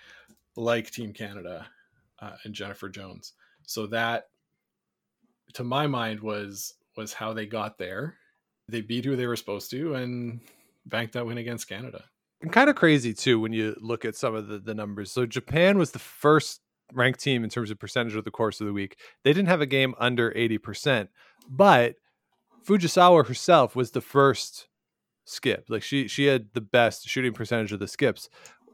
like 0.56 0.90
Team 0.90 1.12
Canada 1.12 1.66
uh, 2.20 2.36
and 2.44 2.54
Jennifer 2.54 2.88
Jones. 2.88 3.32
So 3.66 3.86
that, 3.88 4.28
to 5.54 5.64
my 5.64 5.86
mind, 5.86 6.20
was 6.20 6.74
was 6.96 7.12
how 7.12 7.32
they 7.32 7.46
got 7.46 7.78
there. 7.78 8.16
They 8.68 8.80
beat 8.80 9.04
who 9.04 9.16
they 9.16 9.26
were 9.26 9.36
supposed 9.36 9.70
to 9.72 9.94
and 9.94 10.40
banked 10.86 11.12
that 11.14 11.26
win 11.26 11.38
against 11.38 11.68
Canada 11.68 12.04
and 12.42 12.52
kind 12.52 12.70
of 12.70 12.76
crazy 12.76 13.14
too 13.14 13.40
when 13.40 13.52
you 13.52 13.76
look 13.80 14.04
at 14.04 14.16
some 14.16 14.34
of 14.34 14.48
the, 14.48 14.58
the 14.58 14.74
numbers. 14.74 15.12
So 15.12 15.26
Japan 15.26 15.78
was 15.78 15.92
the 15.92 15.98
first 15.98 16.60
ranked 16.92 17.20
team 17.20 17.44
in 17.44 17.50
terms 17.50 17.70
of 17.70 17.78
percentage 17.78 18.16
of 18.16 18.24
the 18.24 18.30
course 18.30 18.60
of 18.60 18.66
the 18.66 18.72
week. 18.72 18.96
They 19.24 19.32
didn't 19.32 19.48
have 19.48 19.60
a 19.60 19.66
game 19.66 19.94
under 19.98 20.30
80%, 20.32 21.08
but 21.48 21.96
Fujisawa 22.66 23.26
herself 23.26 23.76
was 23.76 23.92
the 23.92 24.00
first 24.00 24.68
skip. 25.24 25.66
Like 25.68 25.82
she 25.82 26.08
she 26.08 26.26
had 26.26 26.48
the 26.54 26.60
best 26.60 27.08
shooting 27.08 27.32
percentage 27.32 27.72
of 27.72 27.80
the 27.80 27.88
skips. 27.88 28.28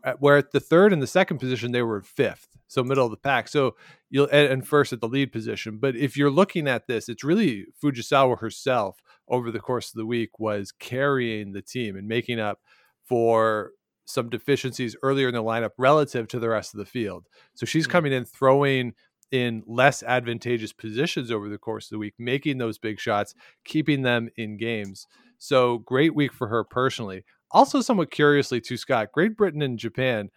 Eh, 0.04 0.14
where 0.18 0.36
at 0.36 0.52
the 0.52 0.60
third 0.60 0.92
and 0.92 1.02
the 1.02 1.06
second 1.06 1.38
position 1.38 1.72
they 1.72 1.82
were 1.82 2.02
fifth, 2.02 2.48
so 2.68 2.82
middle 2.82 3.04
of 3.04 3.10
the 3.10 3.16
pack. 3.16 3.48
So 3.48 3.76
you'll 4.10 4.28
and 4.30 4.66
first 4.66 4.92
at 4.92 5.00
the 5.00 5.08
lead 5.08 5.32
position. 5.32 5.78
But 5.78 5.96
if 5.96 6.16
you're 6.16 6.30
looking 6.30 6.68
at 6.68 6.86
this, 6.86 7.08
it's 7.08 7.24
really 7.24 7.66
Fujisawa 7.82 8.38
herself 8.38 9.02
over 9.28 9.50
the 9.50 9.60
course 9.60 9.88
of 9.88 9.94
the 9.94 10.06
week 10.06 10.38
was 10.38 10.72
carrying 10.72 11.52
the 11.52 11.62
team 11.62 11.96
and 11.96 12.06
making 12.06 12.38
up 12.38 12.60
for 13.08 13.72
some 14.06 14.30
deficiencies 14.30 14.96
earlier 15.02 15.28
in 15.28 15.34
the 15.34 15.42
lineup 15.42 15.70
relative 15.78 16.28
to 16.28 16.38
the 16.38 16.48
rest 16.48 16.74
of 16.74 16.78
the 16.78 16.86
field. 16.86 17.26
So 17.54 17.66
she's 17.66 17.84
mm-hmm. 17.84 17.92
coming 17.92 18.12
in 18.12 18.24
throwing 18.24 18.94
in 19.32 19.62
less 19.66 20.02
advantageous 20.04 20.72
positions 20.72 21.30
over 21.30 21.48
the 21.48 21.58
course 21.58 21.86
of 21.86 21.90
the 21.90 21.98
week, 21.98 22.14
making 22.18 22.58
those 22.58 22.78
big 22.78 23.00
shots, 23.00 23.34
keeping 23.64 24.02
them 24.02 24.28
in 24.36 24.56
games. 24.56 25.06
So 25.38 25.78
great 25.78 26.14
week 26.14 26.32
for 26.32 26.46
her 26.48 26.64
personally. 26.64 27.24
Also, 27.50 27.80
somewhat 27.80 28.10
curiously, 28.10 28.60
to 28.60 28.76
Scott, 28.76 29.12
Great 29.12 29.36
Britain 29.36 29.62
and 29.62 29.78
Japan, 29.78 30.30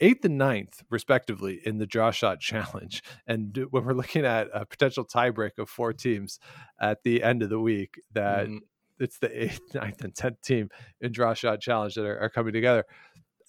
eighth 0.00 0.24
and 0.24 0.38
ninth, 0.38 0.82
respectively, 0.90 1.60
in 1.64 1.78
the 1.78 1.86
draw 1.86 2.10
shot 2.10 2.40
challenge. 2.40 3.02
And 3.26 3.66
when 3.70 3.84
we're 3.84 3.92
looking 3.92 4.24
at 4.24 4.48
a 4.52 4.66
potential 4.66 5.04
tiebreak 5.04 5.58
of 5.58 5.68
four 5.68 5.92
teams 5.92 6.38
at 6.80 7.02
the 7.02 7.22
end 7.22 7.42
of 7.42 7.48
the 7.48 7.60
week, 7.60 8.00
that 8.12 8.48
mm 8.48 8.58
it's 8.98 9.18
the 9.18 9.44
eighth, 9.44 9.60
ninth, 9.74 10.02
and 10.02 10.14
tenth 10.14 10.40
team 10.42 10.70
in 11.00 11.12
draw 11.12 11.34
shot 11.34 11.60
challenge 11.60 11.94
that 11.94 12.04
are, 12.04 12.18
are 12.18 12.30
coming 12.30 12.52
together. 12.52 12.84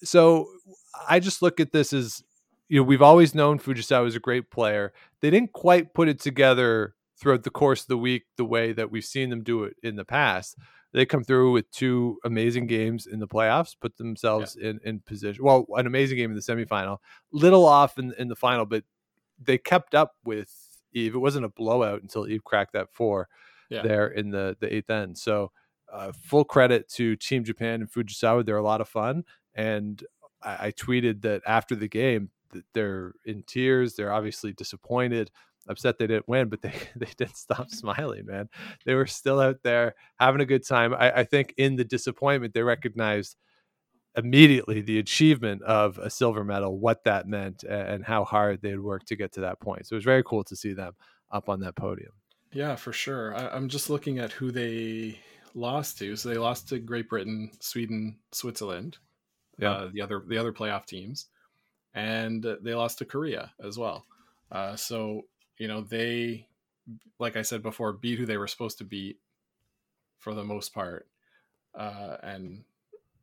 So 0.03 0.47
I 1.07 1.19
just 1.19 1.41
look 1.41 1.59
at 1.59 1.71
this 1.71 1.93
as 1.93 2.23
you 2.69 2.79
know 2.79 2.83
we've 2.83 3.01
always 3.01 3.33
known 3.33 3.59
Fujisawa 3.59 4.03
was 4.03 4.15
a 4.15 4.19
great 4.19 4.51
player. 4.51 4.93
They 5.21 5.29
didn't 5.29 5.53
quite 5.53 5.93
put 5.93 6.07
it 6.07 6.19
together 6.19 6.95
throughout 7.19 7.43
the 7.43 7.49
course 7.49 7.81
of 7.81 7.87
the 7.87 7.97
week 7.97 8.25
the 8.35 8.45
way 8.45 8.73
that 8.73 8.91
we've 8.91 9.05
seen 9.05 9.29
them 9.29 9.43
do 9.43 9.63
it 9.63 9.75
in 9.81 9.95
the 9.95 10.05
past. 10.05 10.57
They 10.93 11.05
come 11.05 11.23
through 11.23 11.51
with 11.51 11.69
two 11.71 12.17
amazing 12.23 12.67
games 12.67 13.07
in 13.07 13.19
the 13.19 13.27
playoffs, 13.27 13.75
put 13.79 13.97
themselves 13.97 14.57
yeah. 14.59 14.69
in, 14.69 14.79
in 14.85 14.99
position. 14.99 15.43
Well, 15.43 15.65
an 15.75 15.85
amazing 15.85 16.17
game 16.17 16.31
in 16.31 16.35
the 16.35 16.41
semifinal, 16.41 16.97
little 17.31 17.65
off 17.65 17.97
in, 17.97 18.13
in 18.17 18.29
the 18.29 18.35
final, 18.35 18.65
but 18.65 18.83
they 19.41 19.57
kept 19.57 19.93
up 19.93 20.13
with 20.23 20.51
Eve. 20.93 21.13
It 21.15 21.19
wasn't 21.19 21.45
a 21.45 21.49
blowout 21.49 22.01
until 22.01 22.27
Eve 22.27 22.43
cracked 22.43 22.73
that 22.73 22.91
four 22.91 23.27
yeah. 23.69 23.81
there 23.81 24.07
in 24.07 24.29
the 24.29 24.55
the 24.59 24.74
eighth 24.74 24.89
end. 24.89 25.17
So 25.17 25.51
uh, 25.91 26.12
full 26.12 26.43
credit 26.43 26.89
to 26.89 27.15
Team 27.15 27.43
Japan 27.43 27.81
and 27.81 27.91
Fujisawa. 27.91 28.45
They're 28.45 28.57
a 28.57 28.63
lot 28.63 28.81
of 28.81 28.89
fun, 28.89 29.24
and 29.55 30.03
I, 30.41 30.67
I 30.67 30.71
tweeted 30.71 31.21
that 31.21 31.41
after 31.45 31.75
the 31.75 31.88
game 31.88 32.29
that 32.51 32.65
they're 32.74 33.13
in 33.25 33.43
tears. 33.43 33.95
They're 33.95 34.13
obviously 34.13 34.53
disappointed, 34.53 35.31
upset 35.67 35.97
they 35.97 36.07
didn't 36.07 36.27
win, 36.27 36.50
but 36.50 36.62
they 36.62 36.74
they 36.95 37.12
didn't 37.17 37.38
stop 37.38 37.69
smiling, 37.69 38.25
man. 38.25 38.50
They 38.86 38.95
were 38.95 39.07
still 39.07 39.39
out 39.39 39.63
there 39.63 39.95
having 40.19 40.41
a 40.41 40.45
good 40.45 40.65
time. 40.65 40.93
I, 40.93 41.19
I 41.19 41.24
think 41.24 41.53
in 41.57 41.75
the 41.75 41.86
disappointment 41.86 42.53
they 42.53 42.62
recognized 42.62 43.36
immediately 44.15 44.81
the 44.81 44.97
achievement 44.97 45.62
of 45.62 46.00
a 46.00 46.09
silver 46.09 46.43
medal, 46.43 46.79
what 46.79 47.03
that 47.03 47.27
meant, 47.27 47.63
and 47.63 48.03
how 48.03 48.25
hard 48.25 48.62
they 48.62 48.71
had 48.71 48.79
worked 48.79 49.07
to 49.09 49.15
get 49.15 49.31
to 49.33 49.41
that 49.41 49.59
point. 49.59 49.86
So 49.86 49.93
it 49.93 49.97
was 49.97 50.05
very 50.05 50.24
cool 50.24 50.43
to 50.45 50.55
see 50.55 50.74
them 50.74 50.93
up 51.31 51.50
on 51.50 51.59
that 51.59 51.75
podium. 51.75 52.13
Yeah, 52.51 52.75
for 52.75 52.93
sure. 52.93 53.35
I, 53.35 53.55
am 53.55 53.69
just 53.69 53.89
looking 53.89 54.19
at 54.19 54.31
who 54.31 54.51
they 54.51 55.19
lost 55.53 55.97
to. 55.99 56.15
So 56.15 56.29
they 56.29 56.37
lost 56.37 56.69
to 56.69 56.79
Great 56.79 57.09
Britain, 57.09 57.51
Sweden, 57.59 58.17
Switzerland. 58.31 58.97
Yeah, 59.59 59.71
uh, 59.71 59.89
the 59.91 60.01
other 60.01 60.23
the 60.27 60.37
other 60.37 60.53
playoff 60.53 60.85
teams, 60.85 61.27
and 61.95 62.45
they 62.61 62.75
lost 62.75 62.99
to 62.99 63.05
Korea 63.05 63.51
as 63.63 63.77
well. 63.77 64.05
Uh, 64.51 64.75
so 64.75 65.23
you 65.57 65.67
know 65.67 65.81
they, 65.81 66.47
like 67.19 67.35
I 67.35 67.41
said 67.41 67.63
before, 67.63 67.93
beat 67.93 68.19
who 68.19 68.27
they 68.27 68.37
were 68.37 68.47
supposed 68.47 68.77
to 68.77 68.83
beat 68.83 69.17
for 70.19 70.35
the 70.35 70.43
most 70.43 70.73
part, 70.75 71.07
uh, 71.77 72.17
and 72.21 72.63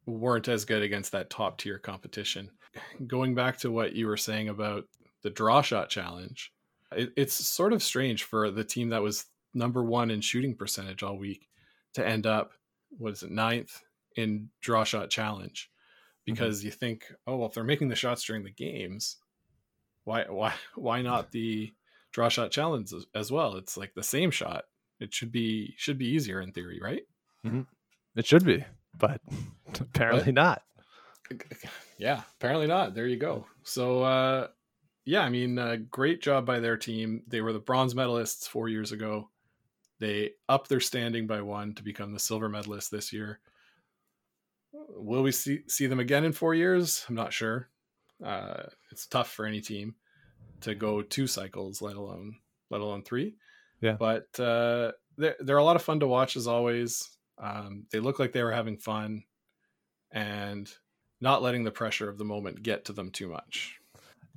weren't 0.07 0.49
as 0.49 0.65
good 0.65 0.83
against 0.83 1.13
that 1.13 1.31
top 1.31 1.59
tier 1.59 1.79
competition. 1.79 2.51
Going 3.07 3.35
back 3.35 3.59
to 3.59 3.71
what 3.71 3.95
you 3.95 4.09
were 4.09 4.17
saying 4.17 4.49
about 4.49 4.87
the 5.23 5.31
draw 5.31 5.63
shot 5.63 5.89
challenge, 5.89 6.53
it, 6.97 7.13
it's 7.17 7.35
sort 7.35 7.73
of 7.73 7.83
strange 7.83 8.25
for 8.25 8.51
the 8.51 8.65
team 8.65 8.91
that 8.91 9.03
was 9.03 9.27
number 9.53 9.83
one 9.83 10.11
in 10.11 10.21
shooting 10.21 10.55
percentage 10.55 11.03
all 11.03 11.17
week 11.17 11.49
to 11.95 12.07
end 12.07 12.27
up 12.27 12.53
what 12.91 13.13
is 13.13 13.23
it 13.23 13.31
ninth 13.31 13.83
in 14.17 14.49
draw 14.61 14.85
shot 14.85 15.11
challenge. 15.11 15.71
Mm-hmm. 16.25 16.33
because 16.33 16.59
mm-hmm. 16.59 16.67
you 16.67 16.73
think 16.73 17.05
oh 17.27 17.37
well 17.37 17.49
if 17.49 17.55
they're 17.55 17.65
making 17.65 17.89
the 17.89 17.95
shots 17.95 18.25
during 18.25 18.45
the 18.45 18.51
games 18.51 19.17
why 20.05 20.25
why 20.29 20.55
why 20.75 21.03
not 21.03 21.33
the 21.33 21.73
draw 22.13 22.29
shot 22.29 22.51
challenge 22.51 22.93
as, 22.93 23.07
as 23.15 23.31
well? 23.33 23.57
It's 23.57 23.77
like 23.77 23.93
the 23.95 24.03
same 24.03 24.31
shot. 24.31 24.65
It 25.01 25.13
should 25.13 25.33
be 25.33 25.75
should 25.77 25.99
be 25.99 26.09
easier 26.09 26.41
in 26.41 26.53
theory 26.53 26.81
right? 26.83 27.03
Mm-hmm. 27.45 27.63
it 28.17 28.27
should 28.27 28.45
be 28.45 28.65
but 28.99 29.21
apparently 29.81 30.33
but, 30.33 30.35
not. 30.35 30.63
Yeah 31.99 32.23
apparently 32.39 32.69
not. 32.69 32.95
There 32.95 33.07
you 33.07 33.19
go. 33.19 33.47
So 33.63 34.03
uh 34.03 34.49
yeah, 35.05 35.23
I 35.23 35.29
mean, 35.29 35.59
uh, 35.59 35.77
great 35.91 36.23
job 36.23 36.47
by 36.47 36.61
their 36.61 36.77
team. 36.77 37.23
They 37.27 37.41
were 37.41 37.53
the 37.53 37.59
bronze 37.59 37.95
medalists 37.95 38.49
four 38.49 38.69
years 38.69 38.93
ago. 38.93 39.31
They 40.01 40.31
up 40.49 40.69
their 40.69 40.81
standing 40.81 41.27
by 41.27 41.43
one 41.43 41.75
to 41.75 41.83
become 41.83 42.13
the 42.13 42.19
silver 42.19 42.49
medalist 42.49 42.91
this 42.91 43.13
year. 43.13 43.41
Will 44.73 45.23
we 45.23 45.33
see 45.33 45.61
see 45.69 45.87
them 45.87 46.01
again 46.01 46.25
in 46.25 46.33
four 46.33 46.55
years? 46.55 47.05
I'm 47.09 47.15
not 47.15 47.33
sure. 47.33 47.69
Uh, 48.25 48.65
it's 48.91 49.07
tough 49.07 49.31
for 49.31 49.47
any 49.47 49.61
team 49.61 49.95
to 50.63 50.75
go 50.75 51.03
two 51.03 51.27
cycles, 51.27 51.81
let 51.81 51.97
alone 51.97 52.37
let 52.71 52.81
alone 52.81 53.03
three. 53.03 53.37
Yeah, 53.81 53.97
but 53.99 54.29
uh, 54.41 54.93
they're 55.17 55.37
they're 55.41 55.59
a 55.59 55.65
lot 55.65 55.77
of 55.77 55.83
fun 55.83 56.01
to 56.01 56.07
watch 56.07 56.37
as 56.37 56.47
always. 56.47 57.09
Um, 57.39 57.87
they 57.93 58.01
look 58.01 58.19
like 58.19 58.33
they 58.33 58.43
were 58.43 58.53
having 58.53 58.79
fun, 58.79 59.25
and 60.11 60.71
not 61.21 61.43
letting 61.43 61.65
the 61.65 61.71
pressure 61.71 62.09
of 62.09 62.19
the 62.19 62.25
moment 62.25 62.63
get 62.63 62.87
to 62.87 62.93
them 62.93 63.11
too 63.11 63.29
much. 63.29 63.79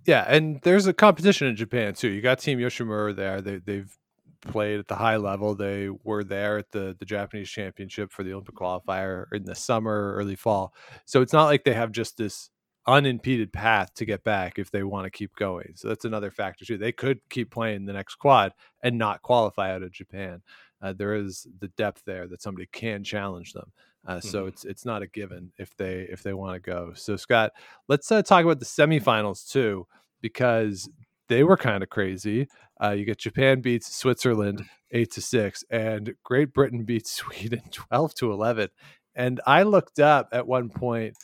Yeah, 0.07 0.25
and 0.27 0.61
there's 0.61 0.87
a 0.87 0.93
competition 0.93 1.47
in 1.47 1.57
Japan 1.57 1.93
too. 1.93 2.07
You 2.07 2.21
got 2.21 2.39
Team 2.39 2.59
Yoshimura 2.59 3.15
there. 3.15 3.41
They 3.41 3.57
they've 3.57 3.95
played 4.41 4.79
at 4.79 4.87
the 4.87 4.95
high 4.95 5.17
level. 5.17 5.53
They 5.53 5.89
were 5.89 6.23
there 6.23 6.57
at 6.57 6.71
the 6.71 6.95
the 6.97 7.05
Japanese 7.05 7.49
Championship 7.49 8.11
for 8.13 8.23
the 8.23 8.31
Olympic 8.33 8.55
qualifier 8.55 9.25
in 9.33 9.43
the 9.43 9.55
summer, 9.55 10.15
early 10.15 10.37
fall. 10.37 10.73
So 11.05 11.21
it's 11.21 11.33
not 11.33 11.45
like 11.45 11.65
they 11.65 11.73
have 11.73 11.91
just 11.91 12.17
this 12.17 12.49
unimpeded 12.87 13.51
path 13.51 13.93
to 13.95 14.05
get 14.05 14.23
back 14.23 14.57
if 14.57 14.71
they 14.71 14.81
want 14.83 15.03
to 15.05 15.11
keep 15.11 15.35
going. 15.35 15.73
So 15.75 15.89
that's 15.89 16.05
another 16.05 16.31
factor 16.31 16.63
too. 16.63 16.77
They 16.77 16.93
could 16.93 17.19
keep 17.29 17.51
playing 17.51 17.85
the 17.85 17.93
next 17.93 18.15
quad 18.15 18.53
and 18.81 18.97
not 18.97 19.21
qualify 19.23 19.73
out 19.75 19.83
of 19.83 19.91
Japan. 19.91 20.41
Uh, 20.81 20.93
there 20.93 21.15
is 21.15 21.47
the 21.59 21.67
depth 21.69 22.03
there 22.05 22.27
that 22.29 22.41
somebody 22.41 22.67
can 22.71 23.03
challenge 23.03 23.51
them. 23.51 23.73
Uh, 24.07 24.21
so 24.21 24.39
mm-hmm. 24.39 24.47
it's 24.47 24.65
it's 24.65 24.85
not 24.85 25.01
a 25.01 25.07
given 25.07 25.51
if 25.57 25.75
they 25.75 26.07
if 26.09 26.23
they 26.23 26.33
want 26.33 26.55
to 26.55 26.59
go. 26.59 26.93
So 26.95 27.17
Scott, 27.17 27.51
let's 27.89 28.09
uh, 28.11 28.21
talk 28.23 28.45
about 28.45 28.59
the 28.59 28.65
semifinals 28.65 29.49
too. 29.49 29.85
because 30.21 30.89
they 31.27 31.43
were 31.43 31.57
kind 31.57 31.83
of 31.83 31.89
crazy. 31.89 32.47
Uh, 32.81 32.91
you 32.91 33.05
get 33.05 33.17
Japan 33.17 33.61
beats 33.61 33.95
Switzerland 33.95 34.63
eight 34.91 35.11
to 35.11 35.21
six, 35.21 35.63
and 35.69 36.13
Great 36.23 36.53
Britain 36.53 36.83
beats 36.85 37.11
Sweden 37.11 37.61
twelve 37.71 38.13
to 38.15 38.31
eleven. 38.31 38.69
And 39.15 39.41
I 39.45 39.63
looked 39.63 39.99
up 39.99 40.29
at 40.31 40.47
one 40.47 40.69
point, 40.69 41.15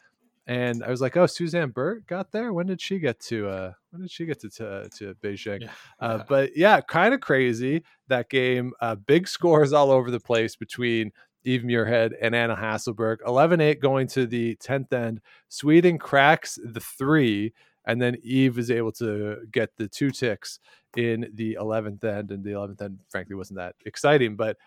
and 0.47 0.83
I 0.83 0.89
was 0.89 0.99
like, 0.99 1.15
"Oh, 1.15 1.25
Suzanne 1.25 1.69
Birt 1.69 2.05
got 2.07 2.31
there. 2.31 2.53
When 2.53 2.65
did 2.67 2.81
she 2.81 2.99
get 2.99 3.19
to? 3.21 3.47
Uh, 3.47 3.71
when 3.91 4.01
did 4.01 4.11
she 4.11 4.25
get 4.25 4.41
to 4.41 4.49
to, 4.49 4.89
to 4.97 5.15
Beijing?" 5.23 5.61
Yeah. 5.61 5.69
Uh, 5.99 6.17
Yeah. 6.17 6.23
but 6.27 6.57
yeah, 6.57 6.81
kind 6.81 7.13
of 7.13 7.21
crazy 7.21 7.83
that 8.07 8.29
game. 8.29 8.73
Uh, 8.81 8.95
big 8.95 9.27
scores 9.27 9.73
all 9.73 9.91
over 9.91 10.11
the 10.11 10.19
place 10.19 10.55
between 10.55 11.11
Eve 11.45 11.61
Muirhead 11.61 12.11
and 12.21 12.35
Anna 12.35 12.55
Hasselborg. 12.55 13.17
11 13.25 13.61
8 13.61 13.79
going 13.79 14.07
to 14.07 14.25
the 14.25 14.55
10th 14.57 14.93
end. 14.93 15.21
Sweden 15.49 15.97
cracks 15.97 16.57
the 16.63 16.79
three, 16.79 17.53
and 17.85 18.01
then 18.01 18.17
Eve 18.23 18.57
is 18.57 18.71
able 18.71 18.91
to 18.93 19.37
get 19.51 19.75
the 19.77 19.87
two 19.87 20.11
ticks 20.11 20.59
in 20.95 21.29
the 21.33 21.57
11th 21.59 22.03
end. 22.03 22.31
And 22.31 22.43
the 22.43 22.51
11th 22.51 22.81
end, 22.81 22.99
frankly, 23.09 23.35
wasn't 23.35 23.57
that 23.57 23.75
exciting. 23.85 24.35
But 24.35 24.57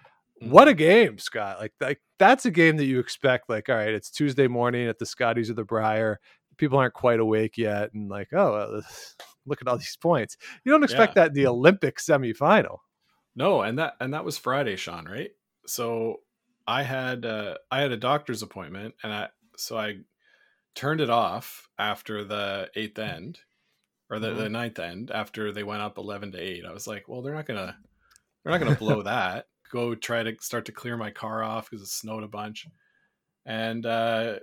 what 0.40 0.68
a 0.68 0.72
mm-hmm. 0.72 0.78
game, 0.78 1.18
Scott. 1.18 1.58
Like, 1.58 1.72
like 1.80 2.00
that's 2.18 2.46
a 2.46 2.50
game 2.50 2.76
that 2.76 2.84
you 2.84 2.98
expect, 2.98 3.48
like, 3.48 3.68
all 3.68 3.76
right, 3.76 3.94
it's 3.94 4.10
Tuesday 4.10 4.48
morning 4.48 4.88
at 4.88 4.98
the 4.98 5.06
Scotties 5.06 5.50
or 5.50 5.54
the 5.54 5.64
Brier. 5.64 6.20
People 6.58 6.78
aren't 6.78 6.94
quite 6.94 7.20
awake 7.20 7.56
yet. 7.58 7.92
And 7.94 8.08
like, 8.10 8.28
oh, 8.32 8.52
well, 8.52 8.82
look 9.46 9.62
at 9.62 9.68
all 9.68 9.78
these 9.78 9.96
points. 9.96 10.36
You 10.64 10.72
don't 10.72 10.84
expect 10.84 11.14
that 11.14 11.28
in 11.28 11.34
the 11.34 11.46
Olympic 11.46 11.98
semifinal. 11.98 12.78
No, 13.34 13.60
and 13.60 13.78
that 13.78 13.94
and 14.00 14.14
that 14.14 14.24
was 14.24 14.38
Friday, 14.38 14.76
Sean, 14.76 15.04
right? 15.04 15.30
So 15.66 16.20
I 16.66 16.82
had 16.82 17.24
uh, 17.24 17.56
I 17.70 17.80
had 17.80 17.92
a 17.92 17.96
doctor's 17.96 18.42
appointment, 18.42 18.94
and 19.02 19.12
I 19.12 19.28
so 19.56 19.78
I 19.78 19.98
turned 20.74 21.00
it 21.00 21.10
off 21.10 21.68
after 21.78 22.24
the 22.24 22.70
eighth 22.74 22.98
end 22.98 23.38
or 24.10 24.18
the, 24.18 24.34
the 24.34 24.48
ninth 24.48 24.78
end 24.78 25.10
after 25.10 25.52
they 25.52 25.62
went 25.62 25.82
up 25.82 25.98
eleven 25.98 26.32
to 26.32 26.38
eight. 26.38 26.64
I 26.64 26.72
was 26.72 26.86
like, 26.86 27.08
well, 27.08 27.22
they're 27.22 27.34
not 27.34 27.46
gonna 27.46 27.76
they're 28.42 28.52
not 28.52 28.64
gonna 28.64 28.76
blow 28.76 29.02
that. 29.04 29.46
Go 29.70 29.94
try 29.94 30.22
to 30.22 30.36
start 30.40 30.64
to 30.66 30.72
clear 30.72 30.96
my 30.96 31.10
car 31.10 31.42
off 31.42 31.70
because 31.70 31.82
it 31.82 31.90
snowed 31.90 32.24
a 32.24 32.28
bunch, 32.28 32.66
and 33.44 33.86
uh, 33.86 34.36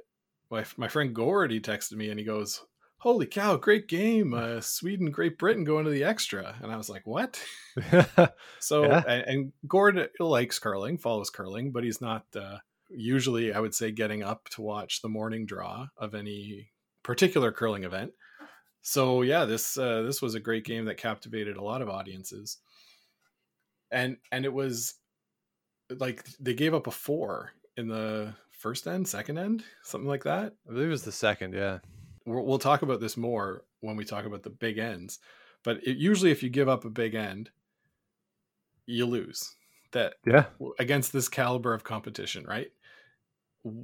my 0.49 0.65
my 0.77 0.87
friend 0.87 1.13
Gord 1.13 1.51
he 1.51 1.59
texted 1.59 1.93
me 1.93 2.09
and 2.09 2.19
he 2.19 2.25
goes. 2.25 2.61
Holy 3.03 3.25
cow! 3.25 3.57
Great 3.57 3.89
game, 3.89 4.33
uh, 4.33 4.61
Sweden, 4.61 5.11
Great 5.11 5.37
Britain 5.37 5.65
going 5.65 5.83
to 5.83 5.91
the 5.91 6.05
extra, 6.05 6.55
and 6.61 6.71
I 6.71 6.77
was 6.77 6.87
like, 6.87 7.05
"What?" 7.05 7.37
So 8.59 8.83
Yeah. 8.83 9.03
and, 9.05 9.23
and 9.27 9.53
Gord 9.67 10.09
likes 10.21 10.57
curling, 10.57 10.97
follows 10.97 11.29
curling, 11.29 11.73
but 11.73 11.83
he's 11.83 11.99
not 11.99 12.23
uh, 12.33 12.59
usually, 12.89 13.53
I 13.53 13.59
would 13.59 13.75
say, 13.75 13.91
getting 13.91 14.23
up 14.23 14.47
to 14.51 14.61
watch 14.61 15.01
the 15.01 15.09
morning 15.09 15.45
draw 15.45 15.87
of 15.97 16.15
any 16.15 16.69
particular 17.03 17.51
curling 17.51 17.83
event. 17.83 18.13
So 18.81 19.21
yeah, 19.21 19.43
this 19.43 19.77
uh, 19.77 20.03
this 20.03 20.21
was 20.21 20.35
a 20.35 20.39
great 20.39 20.63
game 20.63 20.85
that 20.85 20.95
captivated 20.95 21.57
a 21.57 21.61
lot 21.61 21.81
of 21.81 21.89
audiences, 21.89 22.59
and 23.91 24.15
and 24.31 24.45
it 24.45 24.53
was 24.53 24.93
like 25.89 26.23
they 26.39 26.53
gave 26.53 26.73
up 26.73 26.87
a 26.87 26.91
four 26.91 27.51
in 27.75 27.89
the 27.89 28.33
first 28.51 28.87
end, 28.87 29.09
second 29.09 29.37
end, 29.37 29.65
something 29.83 30.07
like 30.07 30.23
that. 30.23 30.53
I 30.69 30.71
believe 30.71 30.87
it 30.87 30.91
was 30.91 31.03
the 31.03 31.11
second, 31.11 31.53
yeah. 31.53 31.79
We'll, 32.25 32.45
we'll 32.45 32.59
talk 32.59 32.81
about 32.81 32.99
this 32.99 33.17
more 33.17 33.63
when 33.81 33.95
we 33.95 34.05
talk 34.05 34.25
about 34.25 34.43
the 34.43 34.49
big 34.49 34.77
ends. 34.77 35.19
But 35.63 35.77
it, 35.87 35.97
usually, 35.97 36.31
if 36.31 36.43
you 36.43 36.49
give 36.49 36.69
up 36.69 36.85
a 36.85 36.89
big 36.89 37.15
end, 37.15 37.49
you 38.85 39.05
lose. 39.05 39.55
That 39.91 40.15
Yeah. 40.25 40.45
against 40.79 41.13
this 41.13 41.29
caliber 41.29 41.73
of 41.73 41.83
competition, 41.83 42.45
right? 42.45 42.71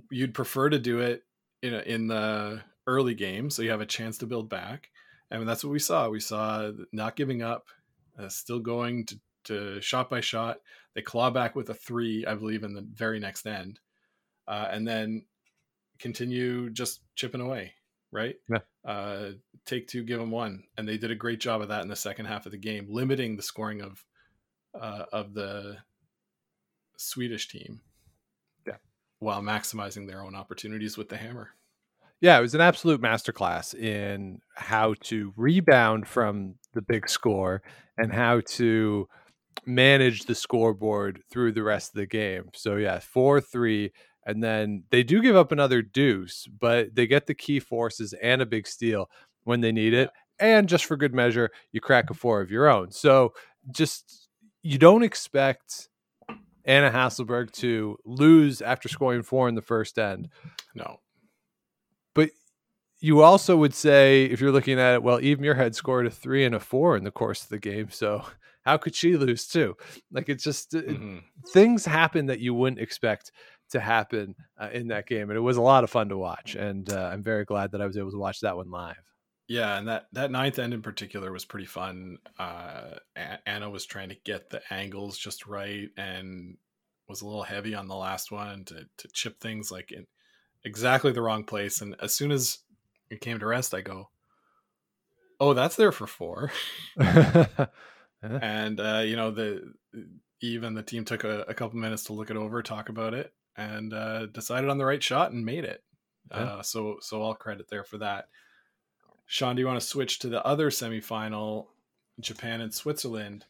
You'd 0.09 0.33
prefer 0.33 0.69
to 0.69 0.79
do 0.79 0.99
it 0.99 1.23
in 1.61 1.73
a, 1.73 1.79
in 1.79 2.07
the 2.07 2.61
early 2.87 3.13
game, 3.13 3.49
so 3.49 3.61
you 3.61 3.69
have 3.69 3.81
a 3.81 3.85
chance 3.85 4.17
to 4.17 4.25
build 4.25 4.49
back, 4.49 4.89
and 5.29 5.47
that's 5.47 5.63
what 5.63 5.71
we 5.71 5.79
saw. 5.79 6.09
We 6.09 6.19
saw 6.19 6.71
not 6.91 7.15
giving 7.15 7.43
up, 7.43 7.67
uh, 8.17 8.27
still 8.27 8.59
going 8.59 9.05
to, 9.05 9.19
to 9.45 9.81
shot 9.81 10.09
by 10.09 10.19
shot. 10.21 10.57
They 10.95 11.01
claw 11.03 11.29
back 11.29 11.55
with 11.55 11.69
a 11.69 11.75
three, 11.75 12.25
I 12.25 12.33
believe, 12.33 12.63
in 12.63 12.73
the 12.73 12.85
very 12.91 13.19
next 13.19 13.45
end, 13.45 13.79
uh, 14.47 14.67
and 14.71 14.87
then 14.87 15.25
continue 15.99 16.71
just 16.71 17.01
chipping 17.15 17.41
away, 17.41 17.73
right? 18.11 18.35
Yeah. 18.49 18.59
Uh, 18.85 19.31
take 19.65 19.87
two, 19.87 20.03
give 20.03 20.19
them 20.19 20.31
one, 20.31 20.63
and 20.77 20.87
they 20.87 20.97
did 20.97 21.11
a 21.11 21.15
great 21.15 21.39
job 21.39 21.61
of 21.61 21.69
that 21.69 21.81
in 21.81 21.87
the 21.87 21.95
second 21.95 22.25
half 22.25 22.45
of 22.45 22.51
the 22.51 22.57
game, 22.57 22.87
limiting 22.89 23.35
the 23.35 23.43
scoring 23.43 23.81
of 23.81 24.03
uh, 24.79 25.05
of 25.11 25.33
the 25.33 25.77
Swedish 26.97 27.47
team. 27.49 27.81
Yeah. 28.67 28.77
While 29.19 29.41
maximizing 29.41 30.07
their 30.07 30.21
own 30.21 30.35
opportunities 30.35 30.97
with 30.97 31.09
the 31.09 31.17
hammer. 31.17 31.49
Yeah, 32.21 32.37
it 32.37 32.41
was 32.41 32.55
an 32.55 32.61
absolute 32.61 33.01
masterclass 33.01 33.73
in 33.73 34.39
how 34.55 34.93
to 35.03 35.33
rebound 35.37 36.05
from 36.05 36.55
the 36.73 36.81
big 36.81 37.07
score 37.07 37.61
and 37.97 38.11
how 38.11 38.41
to 38.41 39.07
manage 39.65 40.23
the 40.23 40.35
scoreboard 40.35 41.21
through 41.31 41.53
the 41.53 41.63
rest 41.63 41.91
of 41.91 41.99
the 41.99 42.07
game. 42.07 42.49
So 42.53 42.75
yeah, 42.75 42.99
4-3 42.99 43.91
and 44.25 44.43
then 44.43 44.83
they 44.89 45.03
do 45.03 45.21
give 45.21 45.35
up 45.35 45.51
another 45.51 45.81
deuce, 45.81 46.47
but 46.59 46.93
they 46.95 47.07
get 47.07 47.25
the 47.27 47.33
key 47.35 47.59
forces 47.59 48.13
and 48.21 48.41
a 48.41 48.45
big 48.45 48.67
steal 48.67 49.09
when 49.43 49.61
they 49.61 49.71
need 49.71 49.93
it. 49.93 50.09
And 50.39 50.69
just 50.69 50.85
for 50.85 50.95
good 50.97 51.13
measure, 51.13 51.49
you 51.71 51.81
crack 51.81 52.09
a 52.09 52.13
four 52.13 52.41
of 52.41 52.49
your 52.51 52.67
own. 52.69 52.91
So 52.91 53.33
just 53.71 54.29
you 54.61 54.77
don't 54.77 55.03
expect 55.03 55.89
Anna 56.65 56.91
Hasselborg 56.91 57.51
to 57.53 57.97
lose 58.05 58.61
after 58.61 58.87
scoring 58.89 59.23
four 59.23 59.47
in 59.49 59.55
the 59.55 59.61
first 59.61 59.97
end 59.97 60.29
No. 60.75 60.99
but 62.13 62.29
you 62.99 63.21
also 63.21 63.55
would 63.57 63.73
say 63.73 64.25
if 64.25 64.41
you're 64.41 64.51
looking 64.51 64.79
at 64.79 64.95
it 64.95 65.03
well 65.03 65.19
eve 65.21 65.37
muirhead 65.39 65.73
scored 65.73 66.05
a 66.05 66.11
three 66.11 66.45
and 66.45 66.53
a 66.55 66.59
four 66.59 66.97
in 66.97 67.03
the 67.05 67.11
course 67.11 67.43
of 67.43 67.49
the 67.49 67.57
game 67.59 67.89
so 67.89 68.23
how 68.65 68.75
could 68.77 68.93
she 68.93 69.15
lose 69.17 69.47
too 69.47 69.75
like 70.11 70.27
it's 70.29 70.43
just 70.43 70.73
it- 70.73 70.87
Mhm. 70.87 71.23
things 71.53 71.85
happen 71.85 72.25
that 72.27 72.39
you 72.39 72.53
wouldn't 72.53 72.81
expect 72.81 73.31
to 73.69 73.79
happen 73.79 74.35
uh, 74.59 74.69
in 74.71 74.87
that 74.87 75.07
game 75.07 75.29
and 75.29 75.37
it 75.37 75.41
was 75.41 75.57
a 75.57 75.61
lot 75.61 75.83
of 75.83 75.89
fun 75.89 76.09
to 76.09 76.17
watch 76.17 76.55
and 76.55 76.91
uh, 76.91 77.09
i'm 77.13 77.23
very 77.23 77.45
glad 77.45 77.71
that 77.71 77.81
i 77.81 77.85
was 77.85 77.97
able 77.97 78.11
to 78.11 78.17
watch 78.17 78.39
that 78.41 78.55
one 78.55 78.69
live 78.69 78.95
Yeah, 79.47 79.77
and 79.79 79.87
that 79.87 80.05
that 80.13 80.29
ninth 80.31 80.59
end 80.59 80.73
in 80.75 80.83
particular 80.83 81.31
was 81.31 81.43
pretty 81.43 81.65
fun. 81.65 82.19
Uh, 82.37 82.97
Anna 83.47 83.67
was 83.69 83.85
trying 83.85 84.09
to 84.09 84.15
get 84.23 84.51
the 84.51 84.61
angles 84.71 85.17
just 85.17 85.47
right 85.47 85.89
and 85.97 86.57
was 87.07 87.21
a 87.21 87.25
little 87.25 87.41
heavy 87.43 87.73
on 87.73 87.87
the 87.87 87.95
last 87.95 88.31
one 88.31 88.63
to 88.65 88.85
to 88.97 89.07
chip 89.11 89.39
things 89.39 89.71
like 89.71 89.91
in 89.91 90.05
exactly 90.63 91.11
the 91.11 91.21
wrong 91.23 91.43
place. 91.43 91.81
And 91.81 91.95
as 91.99 92.13
soon 92.13 92.31
as 92.31 92.59
it 93.09 93.21
came 93.21 93.39
to 93.39 93.47
rest, 93.47 93.73
I 93.73 93.81
go, 93.81 94.09
"Oh, 95.39 95.53
that's 95.53 95.75
there 95.75 95.91
for 95.91 96.07
four. 96.07 96.51
and 98.21 98.79
uh, 98.79 99.01
you 99.05 99.15
know 99.15 99.31
the 99.31 99.73
even 100.41 100.73
the 100.73 100.83
team 100.83 101.05
took 101.05 101.23
a, 101.23 101.41
a 101.47 101.53
couple 101.53 101.79
minutes 101.79 102.05
to 102.05 102.13
look 102.13 102.29
it 102.29 102.37
over, 102.37 102.61
talk 102.61 102.89
about 102.89 103.13
it, 103.13 103.33
and 103.59 103.93
uh, 103.93 104.25
decided 104.27 104.69
on 104.69 104.77
the 104.77 104.85
right 104.85 105.03
shot 105.03 105.31
and 105.31 105.45
made 105.45 105.65
it. 105.65 105.83
Yeah. 106.31 106.37
Uh, 106.37 106.61
so 106.61 106.97
so 107.01 107.21
all 107.21 107.33
credit 107.35 107.67
there 107.69 107.83
for 107.83 107.97
that. 107.99 108.29
Sean, 109.25 109.55
do 109.55 109.61
you 109.61 109.67
want 109.67 109.79
to 109.79 109.85
switch 109.85 110.19
to 110.19 110.29
the 110.29 110.43
other 110.45 110.69
semifinal, 110.69 111.67
Japan 112.19 112.61
and 112.61 112.73
Switzerland? 112.73 113.45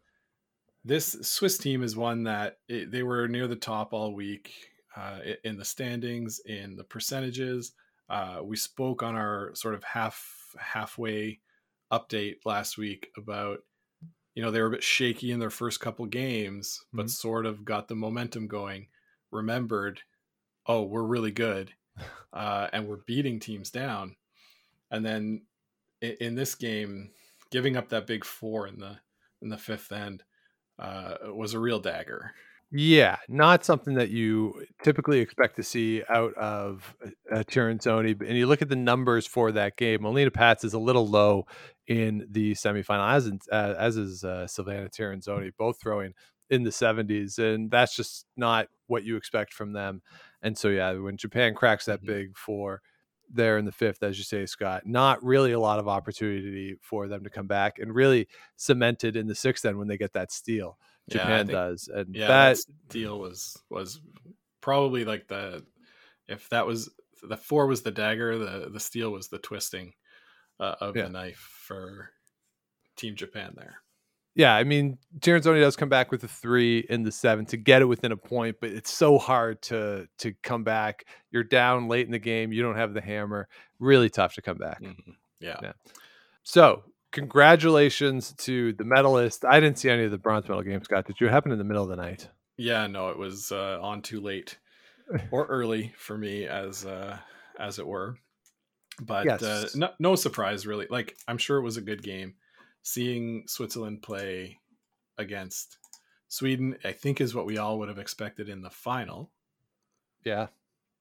This 0.84 1.12
Swiss 1.22 1.58
team 1.58 1.84
is 1.84 1.96
one 1.96 2.24
that 2.24 2.58
it, 2.68 2.92
they 2.92 3.04
were 3.04 3.28
near 3.28 3.48
the 3.48 3.56
top 3.56 3.94
all 3.94 4.14
week 4.14 4.52
uh, 4.96 5.20
in 5.44 5.58
the 5.58 5.66
standings, 5.66 6.40
in 6.46 6.76
the 6.76 6.84
percentages. 6.84 7.74
Uh, 8.10 8.40
we 8.44 8.56
spoke 8.58 9.04
on 9.04 9.16
our 9.16 9.52
sort 9.56 9.76
of 9.76 9.84
half 9.84 10.56
halfway 10.58 11.40
update 11.92 12.38
last 12.46 12.78
week 12.78 13.10
about 13.18 13.60
you 14.36 14.42
know 14.44 14.52
they 14.52 14.62
were 14.62 14.68
a 14.68 14.72
bit 14.72 14.84
shaky 14.84 15.32
in 15.32 15.40
their 15.40 15.50
first 15.50 15.80
couple 15.80 16.06
games, 16.06 16.84
but 16.94 17.08
Mhm. 17.08 17.10
sort 17.10 17.46
of 17.46 17.66
got 17.66 17.88
the 17.88 17.96
momentum 17.96 18.48
going. 18.48 18.88
Remembered, 19.32 20.02
oh, 20.66 20.84
we're 20.84 21.04
really 21.04 21.32
good, 21.32 21.72
uh, 22.34 22.68
and 22.74 22.88
we're 22.88 22.98
beating 23.06 23.40
teams 23.40 23.70
down. 23.70 24.16
And 24.92 25.06
then 25.06 25.42
in, 26.02 26.16
in 26.20 26.36
this 26.36 26.56
game, 26.56 27.12
giving 27.52 27.78
up 27.78 27.90
that 27.90 28.08
big 28.08 28.26
four 28.26 28.68
in 28.68 28.80
the 28.80 28.98
in 29.42 29.50
the 29.50 29.58
fifth 29.58 29.92
end 29.92 30.24
uh, 30.78 31.16
was 31.34 31.54
a 31.54 31.60
real 31.60 31.80
dagger. 31.80 32.34
Yeah, 32.72 33.18
not 33.28 33.66
something 33.66 33.96
that 33.96 34.10
you 34.10 34.64
typically 34.84 35.20
expect 35.20 35.56
to 35.56 35.64
see 35.64 36.04
out 36.08 36.36
of 36.36 36.96
uh, 37.32 37.38
Tirinzoni. 37.38 38.22
And 38.22 38.38
you 38.38 38.46
look 38.46 38.62
at 38.62 38.70
the 38.70 38.76
numbers 38.76 39.26
for 39.26 39.52
that 39.54 39.76
game. 39.76 40.04
Molina 40.04 40.30
Pätz 40.30 40.64
is 40.64 40.76
a 40.76 40.80
little 40.80 41.08
low 41.08 41.48
in 41.88 42.28
the 42.30 42.54
semifinal, 42.54 43.12
as 43.12 43.26
in, 43.26 43.40
uh, 43.52 43.74
as 43.76 43.98
is 43.98 44.24
uh, 44.24 44.46
Silvana 44.48 44.88
Tirinzoni, 44.92 45.52
both 45.58 45.82
throwing 45.82 46.14
in 46.50 46.64
the 46.64 46.72
70s, 46.72 47.38
and 47.40 47.70
that's 47.70 47.96
just 47.96 48.26
not 48.36 48.68
what 48.88 49.04
you 49.04 49.16
expect 49.18 49.54
from 49.54 49.74
them. 49.74 50.02
And 50.42 50.58
so, 50.58 50.70
yeah, 50.70 50.94
when 50.94 51.18
Japan 51.18 51.54
cracks 51.54 51.86
that 51.86 52.02
Mhm. 52.02 52.06
big 52.08 52.38
four 52.38 52.82
there 53.32 53.58
in 53.60 53.66
the 53.66 53.72
fifth, 53.72 54.02
as 54.02 54.18
you 54.18 54.24
say, 54.24 54.46
Scott, 54.48 54.88
not 54.88 55.24
really 55.24 55.52
a 55.52 55.60
lot 55.60 55.78
of 55.78 55.88
opportunity 55.88 56.76
for 56.82 57.08
them 57.08 57.24
to 57.24 57.30
come 57.30 57.46
back, 57.46 57.78
and 57.78 57.94
really 57.94 58.28
cemented 58.56 59.16
in 59.16 59.28
the 59.28 59.36
sixth 59.36 59.62
then 59.64 59.78
when 59.78 59.88
they 59.88 59.98
get 59.98 60.14
that 60.14 60.32
steal. 60.32 60.80
Yeah, 61.08 61.18
Japan 61.20 61.46
think- 61.48 61.56
does, 61.56 61.88
and 61.88 62.16
Yeah, 62.16 62.28
that 62.28 62.58
that 62.58 62.90
deal 62.90 63.20
was 63.20 63.62
was 63.70 64.02
probably 64.62 65.06
like 65.06 65.28
the 65.28 65.66
if 66.28 66.50
that 66.50 66.66
was 66.66 66.90
the 67.24 67.38
four 67.38 67.68
was 67.68 67.84
the 67.84 67.92
dagger, 67.92 68.38
the 68.40 68.70
the 68.70 68.80
steal 68.80 69.12
was 69.12 69.28
the 69.28 69.40
twisting 69.40 69.94
uh, 70.60 70.76
of 70.82 70.96
Yeah. 70.96 71.04
the 71.04 71.10
knife 71.10 71.38
for 71.68 72.12
Team 72.96 73.16
Japan 73.16 73.54
there. 73.56 73.82
Yeah, 74.40 74.56
I 74.56 74.64
mean, 74.64 74.98
Tirinzoni 75.20 75.60
does 75.60 75.76
come 75.76 75.90
back 75.90 76.12
with 76.12 76.24
a 76.24 76.28
three 76.30 76.80
in 76.90 77.04
the 77.04 77.12
seven 77.12 77.46
to 77.48 77.58
get 77.58 77.82
it 77.82 77.86
within 77.86 78.14
a 78.14 78.16
point, 78.16 78.56
but 78.62 78.70
it's 78.70 78.90
so 78.90 79.18
hard 79.18 79.62
to 79.64 80.08
to 80.20 80.34
come 80.44 80.64
back. 80.64 81.04
You're 81.30 81.44
down 81.44 81.90
late 81.90 82.06
in 82.06 82.14
the 82.14 82.20
game. 82.20 82.54
You 82.54 82.62
don't 82.62 82.78
have 82.78 82.94
the 82.94 83.02
hammer. 83.02 83.50
Really 83.80 84.10
tough 84.10 84.36
to 84.36 84.42
come 84.42 84.56
back. 84.56 84.82
Mhm. 84.82 85.18
Yeah. 85.42 85.58
Yeah. 85.62 85.74
So, 86.44 86.86
congratulations 87.12 88.32
to 88.46 88.72
the 88.72 88.86
medalist. 88.86 89.44
I 89.44 89.60
didn't 89.60 89.78
see 89.78 89.90
any 89.90 90.06
of 90.06 90.12
the 90.12 90.18
bronze 90.18 90.48
medal 90.48 90.64
games, 90.64 90.86
Scott. 90.86 91.06
Did 91.06 91.20
you 91.20 91.28
happen 91.28 91.52
in 91.52 91.58
the 91.58 91.66
middle 91.66 91.84
of 91.84 91.90
the 91.90 91.98
night? 91.98 92.30
Yeah, 92.56 92.88
no, 92.88 93.10
it 93.10 93.18
was 93.18 93.52
uh, 93.52 93.80
on 93.82 94.02
too 94.02 94.22
late 94.22 94.58
or 95.32 95.48
early 95.48 95.92
for 95.98 96.18
me, 96.18 96.48
as 96.48 96.86
uh, 96.86 97.18
as 97.60 97.78
it 97.78 97.86
were. 97.86 98.16
But 99.02 99.44
uh, 99.44 99.66
no, 99.76 99.90
no 100.00 100.16
surprise, 100.16 100.66
really. 100.66 100.88
Like 100.90 101.18
I'm 101.28 101.38
sure 101.38 101.58
it 101.58 101.64
was 101.64 101.76
a 101.76 101.82
good 101.82 102.02
game. 102.04 102.36
Seeing 102.82 103.44
Switzerland 103.48 104.02
play 104.02 104.60
against 105.18 105.78
Sweden, 106.28 106.78
I 106.84 106.92
think, 106.92 107.22
is 107.22 107.36
what 107.36 107.46
we 107.46 107.58
all 107.58 107.80
would 107.80 107.90
have 107.90 108.00
expected 108.00 108.50
in 108.50 108.62
the 108.62 108.70
final. 108.70 109.32
Yeah. 110.24 110.48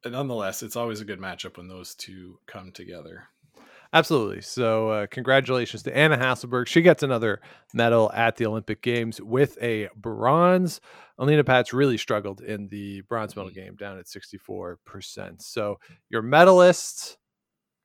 But 0.02 0.12
nonetheless, 0.12 0.62
it's 0.62 0.76
always 0.76 1.00
a 1.00 1.04
good 1.04 1.20
matchup 1.20 1.56
when 1.56 1.68
those 1.68 1.94
two 1.94 2.38
come 2.46 2.72
together. 2.72 3.24
Absolutely. 3.92 4.42
So, 4.42 4.90
uh, 4.90 5.06
congratulations 5.06 5.82
to 5.84 5.96
Anna 5.96 6.18
Hasselborg. 6.18 6.66
She 6.66 6.82
gets 6.82 7.02
another 7.02 7.40
medal 7.72 8.12
at 8.12 8.36
the 8.36 8.46
Olympic 8.46 8.82
Games 8.82 9.20
with 9.20 9.56
a 9.62 9.88
bronze. 9.96 10.80
Alina 11.18 11.42
Pätz 11.42 11.72
really 11.72 11.96
struggled 11.96 12.42
in 12.42 12.68
the 12.68 13.00
bronze 13.02 13.34
medal 13.34 13.50
game, 13.50 13.76
down 13.76 13.98
at 13.98 14.06
64%. 14.06 15.40
So, 15.40 15.78
your 16.10 16.22
medalists 16.22 17.16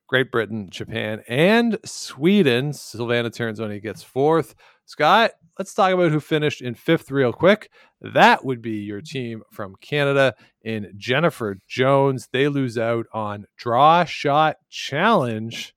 Great 0.06 0.30
Britain, 0.30 0.68
Japan, 0.70 1.22
and 1.28 1.78
Sweden. 1.84 2.72
Silvana 2.72 3.30
Tirinzoni 3.30 3.82
gets 3.82 4.02
fourth. 4.02 4.54
Scott, 4.84 5.32
let's 5.58 5.74
talk 5.74 5.92
about 5.92 6.12
who 6.12 6.20
finished 6.20 6.60
in 6.60 6.74
fifth 6.74 7.10
real 7.10 7.32
quick. 7.32 7.70
That 8.00 8.44
would 8.44 8.60
be 8.60 8.76
your 8.82 9.00
team 9.00 9.42
from 9.50 9.76
Canada 9.80 10.34
in 10.62 10.92
Jennifer 10.96 11.56
Jones. 11.66 12.28
They 12.32 12.48
lose 12.48 12.76
out 12.76 13.06
on 13.12 13.46
draw 13.56 14.04
shot 14.04 14.56
challenge 14.68 15.74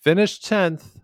finished 0.00 0.44
10th, 0.44 1.00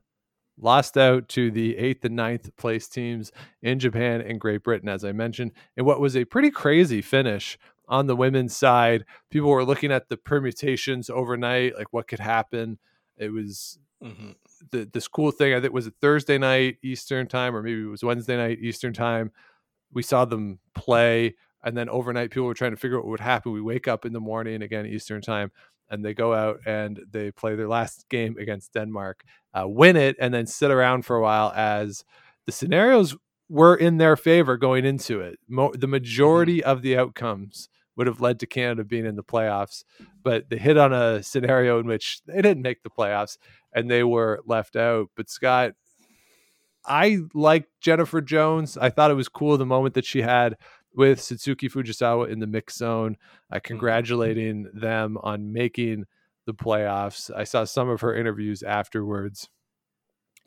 lost 0.58 0.96
out 0.96 1.28
to 1.28 1.50
the 1.50 1.74
8th 1.74 2.04
and 2.04 2.16
ninth 2.16 2.56
place 2.56 2.88
teams 2.88 3.30
in 3.62 3.78
Japan 3.78 4.20
and 4.20 4.40
Great 4.40 4.62
Britain, 4.62 4.88
as 4.88 5.04
I 5.04 5.12
mentioned, 5.12 5.52
in 5.76 5.84
what 5.84 6.00
was 6.00 6.16
a 6.16 6.24
pretty 6.24 6.50
crazy 6.50 7.02
finish 7.02 7.58
on 7.88 8.06
the 8.06 8.16
women's 8.16 8.56
side. 8.56 9.04
People 9.30 9.50
were 9.50 9.64
looking 9.64 9.92
at 9.92 10.08
the 10.08 10.16
permutations 10.16 11.10
overnight, 11.10 11.76
like 11.76 11.92
what 11.92 12.08
could 12.08 12.20
happen. 12.20 12.78
It 13.16 13.30
was 13.32 13.78
Mhm. 14.02 14.34
the 14.70 14.88
this 14.92 15.08
cool 15.08 15.30
thing. 15.30 15.54
I 15.54 15.60
think 15.60 15.72
was 15.72 15.86
it 15.86 15.94
Thursday 16.00 16.38
night 16.38 16.78
Eastern 16.82 17.26
time, 17.26 17.54
or 17.56 17.62
maybe 17.62 17.82
it 17.82 17.86
was 17.86 18.02
Wednesday 18.04 18.36
night 18.36 18.58
Eastern 18.60 18.92
time. 18.92 19.32
We 19.92 20.02
saw 20.02 20.24
them 20.24 20.58
play, 20.74 21.36
and 21.64 21.76
then 21.76 21.88
overnight 21.88 22.30
people 22.30 22.46
were 22.46 22.54
trying 22.54 22.72
to 22.72 22.76
figure 22.76 22.98
out 22.98 23.04
what 23.04 23.10
would 23.12 23.20
happen. 23.20 23.52
We 23.52 23.62
wake 23.62 23.88
up 23.88 24.04
in 24.04 24.12
the 24.12 24.20
morning 24.20 24.62
again 24.62 24.86
Eastern 24.86 25.22
time, 25.22 25.50
and 25.90 26.04
they 26.04 26.12
go 26.14 26.34
out 26.34 26.60
and 26.66 27.00
they 27.10 27.30
play 27.30 27.54
their 27.56 27.68
last 27.68 28.08
game 28.08 28.36
against 28.38 28.72
Denmark, 28.74 29.22
uh, 29.54 29.66
win 29.68 29.96
it, 29.96 30.16
and 30.20 30.34
then 30.34 30.46
sit 30.46 30.70
around 30.70 31.04
for 31.06 31.16
a 31.16 31.22
while 31.22 31.52
as 31.56 32.04
the 32.46 32.52
scenarios 32.52 33.16
were 33.48 33.76
in 33.76 33.96
their 33.98 34.16
favor 34.16 34.56
going 34.56 34.84
into 34.84 35.20
it. 35.20 35.38
Mo- 35.48 35.72
the 35.72 35.86
majority 35.86 36.62
of 36.64 36.82
the 36.82 36.96
outcomes 36.98 37.68
would 37.96 38.06
have 38.06 38.20
led 38.20 38.40
to 38.40 38.46
Canada 38.46 38.84
being 38.84 39.06
in 39.06 39.16
the 39.16 39.24
playoffs, 39.24 39.84
but 40.22 40.50
they 40.50 40.58
hit 40.58 40.76
on 40.76 40.92
a 40.92 41.22
scenario 41.22 41.78
in 41.80 41.86
which 41.86 42.20
they 42.26 42.42
didn't 42.42 42.62
make 42.62 42.82
the 42.82 42.90
playoffs 42.90 43.38
and 43.72 43.90
they 43.90 44.04
were 44.04 44.42
left 44.46 44.76
out. 44.76 45.08
But 45.16 45.30
Scott, 45.30 45.72
I 46.84 47.18
liked 47.34 47.68
Jennifer 47.80 48.20
Jones. 48.20 48.76
I 48.76 48.90
thought 48.90 49.10
it 49.10 49.14
was 49.14 49.28
cool 49.28 49.56
the 49.58 49.66
moment 49.66 49.94
that 49.94 50.04
she 50.04 50.22
had 50.22 50.56
with 50.94 51.20
Satsuki 51.20 51.70
Fujisawa 51.70 52.28
in 52.30 52.38
the 52.38 52.46
mix 52.46 52.76
zone, 52.76 53.16
uh, 53.52 53.60
congratulating 53.62 54.68
them 54.72 55.18
on 55.22 55.52
making 55.52 56.04
the 56.46 56.54
playoffs. 56.54 57.30
I 57.34 57.44
saw 57.44 57.64
some 57.64 57.88
of 57.90 58.00
her 58.00 58.16
interviews 58.16 58.62
afterwards, 58.62 59.48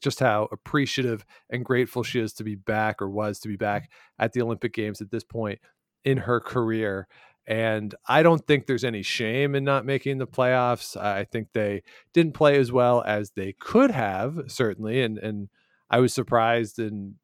just 0.02 0.20
how 0.20 0.48
appreciative 0.52 1.24
and 1.50 1.64
grateful 1.64 2.04
she 2.04 2.20
is 2.20 2.34
to 2.34 2.44
be 2.44 2.56
back 2.56 3.02
or 3.02 3.10
was 3.10 3.40
to 3.42 3.48
be 3.48 3.58
back 3.58 3.92
at 4.18 4.34
the 4.34 4.42
Olympic 4.42 4.74
Games 4.74 5.02
at 5.02 5.12
this 5.12 5.24
point 5.24 5.60
in 6.04 6.18
her 6.18 6.40
career. 6.40 7.08
And 7.50 7.96
I 8.08 8.22
don't 8.22 8.46
think 8.46 8.68
there's 8.68 8.84
any 8.84 9.02
shame 9.02 9.56
in 9.56 9.64
not 9.64 9.84
making 9.84 10.20
the 10.20 10.28
playoffs. 10.28 10.96
I 10.96 11.24
think 11.24 11.48
they 11.52 11.82
didn't 12.14 12.36
play 12.36 12.60
as 12.60 12.72
well 12.72 13.02
as 13.02 13.32
they 13.32 13.54
could 13.60 13.90
have, 13.90 14.44
certainly. 14.48 15.02
And 15.02 15.18
and 15.18 15.50
I 15.90 16.00
was 16.00 16.14
surprised 16.14 16.78
in 16.78 17.16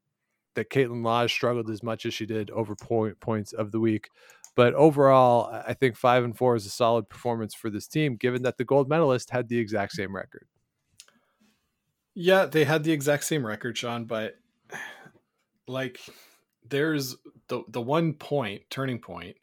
that 0.56 0.72
Kaitlyn 0.72 1.04
Lawes 1.04 1.32
struggled 1.32 1.70
as 1.70 1.84
much 1.84 2.08
as 2.08 2.14
she 2.16 2.26
did 2.26 2.50
over 2.50 2.76
point 2.76 3.20
points 3.20 3.54
of 3.54 3.72
the 3.72 3.80
week. 3.80 4.10
But 4.56 4.74
overall, 4.74 5.54
I 5.68 5.74
think 5.74 5.96
five 5.96 6.24
and 6.24 6.36
four 6.36 6.56
is 6.56 6.66
a 6.66 6.70
solid 6.70 7.08
performance 7.08 7.54
for 7.54 7.70
this 7.70 7.88
team, 7.88 8.16
given 8.16 8.42
that 8.44 8.58
the 8.58 8.66
gold 8.66 8.90
medalist 8.90 9.30
had 9.30 9.48
the 9.48 9.60
exact 9.60 9.92
same 9.92 10.16
record. 10.16 10.48
Yeah, 12.16 12.48
they 12.48 12.64
had 12.64 12.84
the 12.84 12.94
exact 12.94 13.26
same 13.26 13.46
record, 13.46 13.78
Sean, 13.78 14.06
but 14.06 14.38
like 15.68 16.00
there's 16.68 17.16
the 17.48 17.62
the 17.68 17.82
one 17.82 18.14
point 18.14 18.64
turning 18.72 18.98
point 18.98 19.36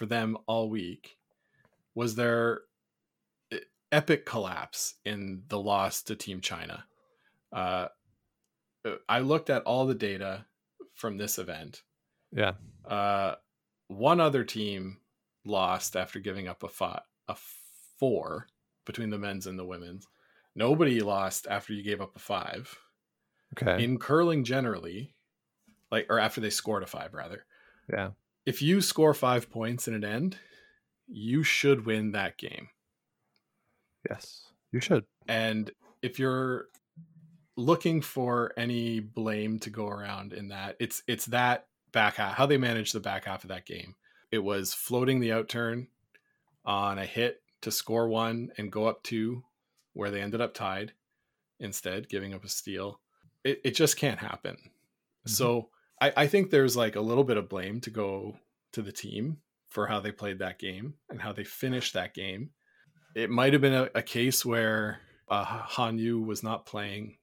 for 0.00 0.06
them 0.06 0.34
all 0.46 0.70
week 0.70 1.18
was 1.94 2.14
their 2.14 2.62
epic 3.92 4.24
collapse 4.24 4.94
in 5.04 5.42
the 5.48 5.58
loss 5.58 6.02
to 6.04 6.16
Team 6.16 6.40
China. 6.40 6.86
Uh, 7.52 7.88
I 9.10 9.18
looked 9.18 9.50
at 9.50 9.64
all 9.64 9.84
the 9.84 9.94
data 9.94 10.46
from 10.94 11.18
this 11.18 11.38
event. 11.38 11.82
Yeah. 12.32 12.52
Uh, 12.88 13.34
one 13.88 14.20
other 14.20 14.42
team 14.42 15.00
lost 15.44 15.96
after 15.96 16.18
giving 16.18 16.48
up 16.48 16.62
a 16.62 16.68
five, 16.68 17.02
a 17.28 17.36
four 17.98 18.46
between 18.86 19.10
the 19.10 19.18
men's 19.18 19.46
and 19.46 19.58
the 19.58 19.66
women's. 19.66 20.06
Nobody 20.54 21.00
lost 21.00 21.46
after 21.46 21.74
you 21.74 21.82
gave 21.82 22.00
up 22.00 22.16
a 22.16 22.20
five. 22.20 22.74
Okay. 23.52 23.84
In 23.84 23.98
curling, 23.98 24.44
generally, 24.44 25.14
like 25.90 26.06
or 26.08 26.18
after 26.18 26.40
they 26.40 26.48
scored 26.48 26.84
a 26.84 26.86
five, 26.86 27.12
rather. 27.12 27.44
yeah. 27.92 28.12
If 28.46 28.62
you 28.62 28.80
score 28.80 29.14
five 29.14 29.50
points 29.50 29.86
in 29.86 29.94
an 29.94 30.04
end, 30.04 30.38
you 31.06 31.42
should 31.42 31.86
win 31.86 32.12
that 32.12 32.38
game. 32.38 32.68
Yes. 34.08 34.50
You 34.72 34.80
should. 34.80 35.04
And 35.28 35.70
if 36.02 36.18
you're 36.18 36.66
looking 37.56 38.00
for 38.00 38.52
any 38.56 39.00
blame 39.00 39.58
to 39.60 39.70
go 39.70 39.88
around 39.88 40.32
in 40.32 40.48
that, 40.48 40.76
it's 40.80 41.02
it's 41.06 41.26
that 41.26 41.66
back 41.92 42.14
half 42.14 42.34
how 42.34 42.46
they 42.46 42.56
managed 42.56 42.94
the 42.94 43.00
back 43.00 43.24
half 43.24 43.44
of 43.44 43.48
that 43.48 43.66
game. 43.66 43.96
It 44.30 44.38
was 44.38 44.72
floating 44.72 45.20
the 45.20 45.30
outturn 45.30 45.88
on 46.64 46.98
a 46.98 47.06
hit 47.06 47.42
to 47.62 47.70
score 47.70 48.08
one 48.08 48.52
and 48.56 48.72
go 48.72 48.86
up 48.86 49.02
two, 49.02 49.42
where 49.92 50.10
they 50.10 50.22
ended 50.22 50.40
up 50.40 50.54
tied 50.54 50.92
instead, 51.58 52.08
giving 52.08 52.32
up 52.32 52.44
a 52.44 52.48
steal. 52.48 53.00
It 53.44 53.60
it 53.64 53.72
just 53.72 53.96
can't 53.96 54.20
happen. 54.20 54.54
Mm-hmm. 54.54 55.30
So 55.30 55.68
I, 56.00 56.12
I 56.16 56.26
think 56.26 56.50
there's 56.50 56.76
like 56.76 56.96
a 56.96 57.00
little 57.00 57.24
bit 57.24 57.36
of 57.36 57.48
blame 57.48 57.80
to 57.82 57.90
go 57.90 58.36
to 58.72 58.82
the 58.82 58.92
team 58.92 59.38
for 59.68 59.86
how 59.86 60.00
they 60.00 60.12
played 60.12 60.38
that 60.38 60.58
game 60.58 60.94
and 61.08 61.20
how 61.20 61.32
they 61.32 61.44
finished 61.44 61.94
that 61.94 62.14
game. 62.14 62.50
It 63.14 63.30
might 63.30 63.52
have 63.52 63.62
been 63.62 63.74
a, 63.74 63.88
a 63.94 64.02
case 64.02 64.44
where 64.44 65.00
uh, 65.28 65.44
Han 65.44 65.98
Yu 65.98 66.20
was 66.20 66.42
not 66.42 66.66
playing. 66.66 67.16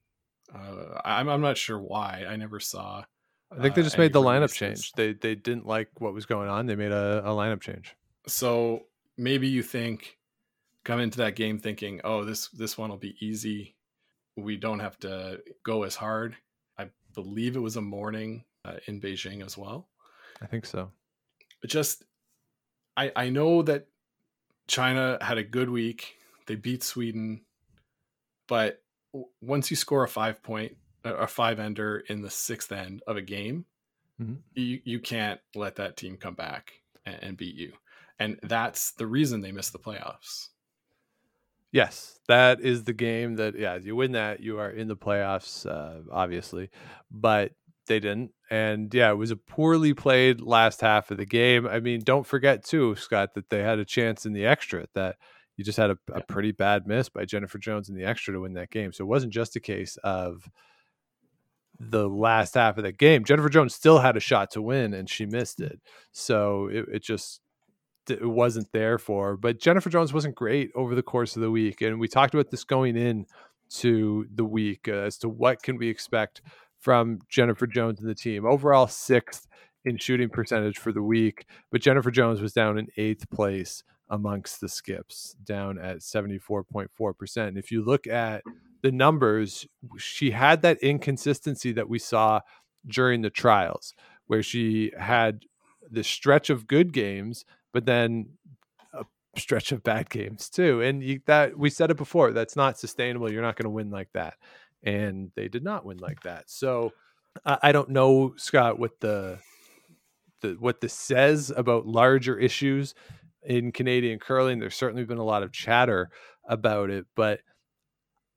Uh, 0.53 0.99
I'm, 1.03 1.27
I'm 1.29 1.41
not 1.41 1.57
sure 1.57 1.79
why. 1.79 2.25
I 2.27 2.35
never 2.35 2.59
saw. 2.59 3.03
I 3.51 3.61
think 3.61 3.75
they 3.75 3.81
uh, 3.81 3.85
just 3.85 3.95
any 3.95 4.05
made 4.05 4.13
the 4.13 4.21
lineup 4.21 4.53
change. 4.53 4.91
They 4.93 5.13
they 5.13 5.35
didn't 5.35 5.65
like 5.65 5.89
what 5.99 6.13
was 6.13 6.25
going 6.25 6.49
on. 6.49 6.65
They 6.65 6.75
made 6.75 6.91
a, 6.91 7.21
a 7.25 7.29
lineup 7.29 7.61
change. 7.61 7.95
So 8.27 8.83
maybe 9.17 9.47
you 9.47 9.63
think 9.63 10.17
come 10.83 10.99
into 10.99 11.19
that 11.19 11.35
game 11.35 11.57
thinking, 11.57 12.01
oh, 12.03 12.25
this 12.25 12.49
this 12.49 12.77
one 12.77 12.89
will 12.89 12.97
be 12.97 13.15
easy. 13.25 13.75
We 14.35 14.57
don't 14.57 14.79
have 14.79 14.99
to 14.99 15.39
go 15.63 15.83
as 15.83 15.95
hard. 15.95 16.35
I 16.77 16.89
believe 17.13 17.55
it 17.55 17.61
was 17.61 17.77
a 17.77 17.81
morning 17.81 18.43
uh, 18.67 18.79
in 18.87 18.99
Beijing 18.99 19.45
as 19.45 19.57
well. 19.57 19.87
I 20.41 20.45
think 20.45 20.65
so. 20.65 20.91
Just 21.65 22.03
I 22.95 23.11
I 23.15 23.29
know 23.29 23.61
that 23.63 23.87
China 24.67 25.17
had 25.21 25.37
a 25.37 25.43
good 25.43 25.69
week. 25.69 26.15
They 26.45 26.55
beat 26.55 26.83
Sweden, 26.83 27.41
but 28.47 28.83
once 29.41 29.69
you 29.69 29.75
score 29.75 30.03
a 30.03 30.07
five 30.07 30.43
point 30.43 30.77
a 31.03 31.27
five 31.27 31.59
ender 31.59 31.99
in 32.09 32.21
the 32.21 32.29
sixth 32.29 32.71
end 32.71 33.01
of 33.07 33.17
a 33.17 33.21
game, 33.21 33.65
Mhm. 34.21 34.41
you 34.53 34.81
you 34.83 34.99
can't 34.99 35.39
let 35.55 35.75
that 35.75 35.97
team 35.97 36.17
come 36.17 36.35
back 36.35 36.73
and, 37.05 37.23
and 37.23 37.37
beat 37.37 37.55
you, 37.55 37.73
and 38.19 38.39
that's 38.43 38.91
the 38.91 39.07
reason 39.07 39.41
they 39.41 39.51
missed 39.51 39.73
the 39.73 39.79
playoffs. 39.79 40.49
Yes, 41.71 42.19
that 42.27 42.61
is 42.61 42.85
the 42.85 42.93
game 42.93 43.35
that 43.35 43.57
yeah, 43.57 43.75
you 43.75 43.95
win 43.95 44.13
that, 44.13 44.39
you 44.39 44.57
are 44.59 44.69
in 44.71 44.87
the 44.87 44.95
playoffs, 44.95 45.65
uh, 45.69 46.01
obviously, 46.11 46.69
but 47.11 47.51
they 47.87 47.99
didn't, 47.99 48.31
and 48.49 48.93
yeah, 48.93 49.11
it 49.11 49.15
was 49.15 49.31
a 49.31 49.35
poorly 49.35 49.93
played 49.93 50.41
last 50.41 50.81
half 50.81 51.11
of 51.11 51.17
the 51.17 51.25
game. 51.25 51.67
I 51.67 51.79
mean, 51.79 52.01
don't 52.03 52.25
forget 52.25 52.63
too, 52.63 52.95
Scott, 52.95 53.33
that 53.35 53.49
they 53.49 53.61
had 53.63 53.79
a 53.79 53.85
chance 53.85 54.25
in 54.25 54.33
the 54.33 54.45
extra 54.45 54.87
that 54.93 55.17
you 55.57 55.63
just 55.63 55.77
had 55.77 55.89
a, 55.89 55.97
a 56.13 56.21
pretty 56.21 56.51
bad 56.51 56.87
miss 56.87 57.09
by 57.09 57.25
Jennifer 57.25 57.57
Jones 57.57 57.89
in 57.89 57.95
the 57.95 58.05
extra 58.05 58.33
to 58.33 58.41
win 58.41 58.53
that 58.53 58.69
game. 58.69 58.93
So 58.93 59.03
it 59.03 59.07
wasn't 59.07 59.33
just 59.33 59.55
a 59.55 59.59
case 59.59 59.97
of 60.03 60.49
the 61.79 62.07
last 62.07 62.53
half 62.53 62.77
of 62.77 62.83
the 62.83 62.91
game. 62.91 63.25
Jennifer 63.25 63.49
Jones 63.49 63.73
still 63.73 63.99
had 63.99 64.15
a 64.15 64.21
shot 64.21 64.51
to 64.51 64.61
win 64.61 64.93
and 64.93 65.09
she 65.09 65.25
missed 65.25 65.59
it. 65.59 65.79
So 66.11 66.67
it, 66.67 66.85
it 66.93 67.03
just 67.03 67.41
it 68.09 68.25
wasn't 68.25 68.71
there 68.71 68.97
for 68.97 69.29
her. 69.29 69.37
But 69.37 69.59
Jennifer 69.59 69.89
Jones 69.89 70.13
wasn't 70.13 70.35
great 70.35 70.71
over 70.75 70.95
the 70.95 71.03
course 71.03 71.35
of 71.35 71.41
the 71.41 71.51
week. 71.51 71.81
And 71.81 71.99
we 71.99 72.07
talked 72.07 72.33
about 72.33 72.51
this 72.51 72.63
going 72.63 72.95
in 72.95 73.25
to 73.69 74.25
the 74.33 74.45
week 74.45 74.87
uh, 74.87 74.93
as 74.93 75.17
to 75.17 75.29
what 75.29 75.61
can 75.61 75.77
we 75.77 75.89
expect 75.89 76.41
from 76.87 77.19
Jennifer 77.27 77.67
Jones 77.67 77.99
and 77.99 78.09
the 78.09 78.15
team. 78.15 78.45
Overall 78.45 78.87
sixth 78.87 79.45
in 79.83 79.97
shooting 79.97 80.29
percentage 80.29 80.77
for 80.77 80.93
the 80.93 81.03
week, 81.03 81.45
but 81.69 81.81
Jennifer 81.81 82.11
Jones 82.11 82.39
was 82.39 82.53
down 82.53 82.77
in 82.77 82.87
eighth 82.95 83.29
place 83.29 83.83
amongst 84.09 84.61
the 84.61 84.69
skips, 84.69 85.35
down 85.43 85.77
at 85.77 85.97
74.4%. 85.97 86.87
And 87.45 87.57
if 87.57 87.73
you 87.73 87.83
look 87.83 88.07
at 88.07 88.41
the 88.83 88.93
numbers, 88.93 89.67
she 89.97 90.31
had 90.31 90.61
that 90.61 90.77
inconsistency 90.81 91.73
that 91.73 91.89
we 91.89 91.99
saw 91.99 92.39
during 92.85 93.21
the 93.21 93.29
trials, 93.29 93.93
where 94.27 94.41
she 94.41 94.93
had 94.97 95.43
this 95.91 96.07
stretch 96.07 96.49
of 96.49 96.67
good 96.67 96.93
games, 96.93 97.43
but 97.73 97.85
then 97.85 98.29
a 98.93 99.03
stretch 99.37 99.73
of 99.73 99.83
bad 99.83 100.09
games 100.09 100.49
too. 100.49 100.81
And 100.81 101.03
you, 101.03 101.19
that 101.25 101.59
we 101.59 101.69
said 101.69 101.91
it 101.91 101.97
before, 101.97 102.31
that's 102.31 102.55
not 102.55 102.79
sustainable. 102.79 103.29
You're 103.29 103.41
not 103.41 103.57
going 103.57 103.65
to 103.65 103.71
win 103.71 103.91
like 103.91 104.13
that, 104.13 104.35
and 104.87 105.31
they 105.35 105.49
did 105.49 105.65
not 105.65 105.85
win 105.85 105.97
like 105.97 106.21
that. 106.21 106.49
So 106.49 106.93
I, 107.45 107.57
I 107.63 107.71
don't 107.73 107.89
know, 107.89 108.33
Scott, 108.37 108.79
what 108.79 108.99
the 109.01 109.39
the 110.41 110.55
what 110.59 110.79
this 110.79 110.93
says 110.93 111.51
about 111.55 111.85
larger 111.85 112.39
issues 112.39 112.95
in 113.43 113.73
Canadian 113.73 114.17
curling. 114.17 114.59
There's 114.59 114.75
certainly 114.75 115.03
been 115.03 115.17
a 115.17 115.25
lot 115.25 115.43
of 115.43 115.51
chatter 115.51 116.09
about 116.47 116.89
it, 116.89 117.05
but 117.15 117.41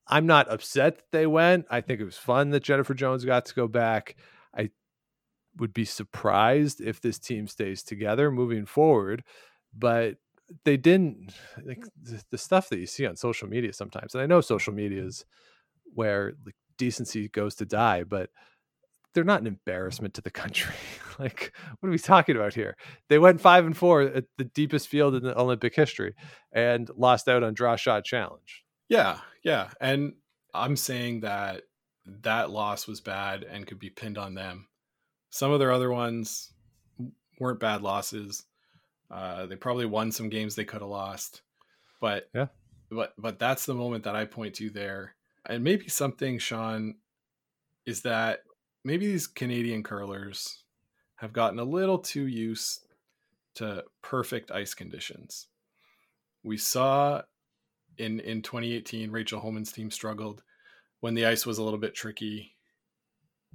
I'm 0.09 0.27
not 0.27 0.51
upset 0.51 0.97
that 0.97 1.13
they 1.13 1.27
went. 1.27 1.67
I 1.71 1.83
think 1.83 2.01
it 2.01 2.05
was 2.05 2.17
fun 2.17 2.51
that 2.51 2.65
Jennifer 2.65 2.95
Jones 2.95 3.25
got 3.25 3.47
to 3.47 3.55
go 3.55 3.69
back. 3.69 4.17
I 4.53 4.71
would 5.59 5.73
be 5.73 5.85
surprised 5.85 6.81
if 6.81 7.01
this 7.01 7.21
team 7.21 7.47
stays 7.47 7.85
together 7.85 8.33
moving 8.33 8.67
forward, 8.67 9.23
but 9.73 10.17
they 10.65 10.77
didn't 10.77 11.33
like 11.65 11.85
the, 12.03 12.25
the 12.31 12.39
stuff 12.39 12.71
that 12.71 12.81
you 12.81 12.87
see 12.87 13.07
on 13.07 13.15
social 13.15 13.47
media 13.47 13.73
sometimes. 13.73 14.15
And 14.17 14.23
I 14.23 14.27
know 14.27 14.41
social 14.41 14.73
media 14.73 15.05
is 15.05 15.25
where 15.95 16.35
like 16.45 16.55
decency 16.77 17.29
goes 17.29 17.55
to 17.57 17.67
die, 17.67 18.05
but 18.05 18.31
they're 19.13 19.25
not 19.25 19.41
an 19.41 19.47
embarrassment 19.47 20.15
to 20.15 20.23
the 20.23 20.31
country. 20.31 20.75
like, 21.19 21.53
what 21.79 21.89
are 21.89 21.93
we 21.93 21.99
talking 21.99 22.37
about 22.37 22.55
here? 22.55 22.77
They 23.09 23.19
went 23.19 23.41
five 23.41 23.67
and 23.67 23.77
four 23.77 24.03
at 24.03 24.25
the 24.39 24.45
deepest 24.45 24.89
field 24.89 25.15
in 25.15 25.23
the 25.23 25.39
Olympic 25.39 25.75
history 25.75 26.15
and 26.53 26.89
lost 26.97 27.29
out 27.29 27.43
on 27.43 27.55
draw 27.55 27.77
shot 27.77 28.05
challenge. 28.05 28.65
Yeah, 28.89 29.19
yeah. 29.43 29.71
And 29.81 30.15
I'm 30.55 30.77
saying 30.77 31.21
that 31.21 31.63
that 32.23 32.51
loss 32.51 32.87
was 32.87 33.01
bad 33.01 33.45
and 33.45 33.67
could 33.67 33.79
be 33.79 33.91
pinned 33.91 34.19
on 34.19 34.35
them. 34.35 34.67
Some 35.31 35.53
of 35.53 35.61
their 35.61 35.73
other 35.73 35.91
ones 35.91 36.53
weren't 37.39 37.61
bad 37.61 37.83
losses. 37.83 38.45
Uh, 39.11 39.47
they 39.47 39.57
probably 39.57 39.87
won 39.87 40.13
some 40.13 40.29
games 40.29 40.55
they 40.55 40.65
could 40.65 40.83
have 40.83 40.91
lost, 40.91 41.43
but 42.01 42.29
yeah, 42.33 42.47
but 42.91 43.13
but 43.19 43.41
that's 43.41 43.67
the 43.67 43.75
moment 43.75 44.05
that 44.05 44.15
I 44.15 44.25
point 44.25 44.55
to 44.57 44.71
there. 44.71 45.17
And 45.49 45.65
maybe 45.65 45.89
something, 45.89 46.39
Sean, 46.39 46.97
is 47.87 48.03
that 48.03 48.41
maybe 48.85 49.07
these 49.07 49.27
Canadian 49.27 49.83
curlers 49.83 50.65
have 51.17 51.33
gotten 51.33 51.59
a 51.59 51.65
little 51.65 51.99
too 51.99 52.27
used 52.27 52.87
to 53.55 53.85
perfect 54.03 54.51
ice 54.51 54.75
conditions. 54.75 55.49
We 56.43 56.57
saw 56.57 57.23
in 57.99 58.21
in 58.21 58.43
2018 58.43 59.11
Rachel 59.11 59.41
Homan's 59.41 59.73
team 59.73 59.91
struggled 59.91 60.43
when 61.01 61.15
the 61.15 61.27
ice 61.27 61.45
was 61.45 61.59
a 61.59 61.63
little 61.63 61.79
bit 61.79 61.95
tricky. 61.95 62.57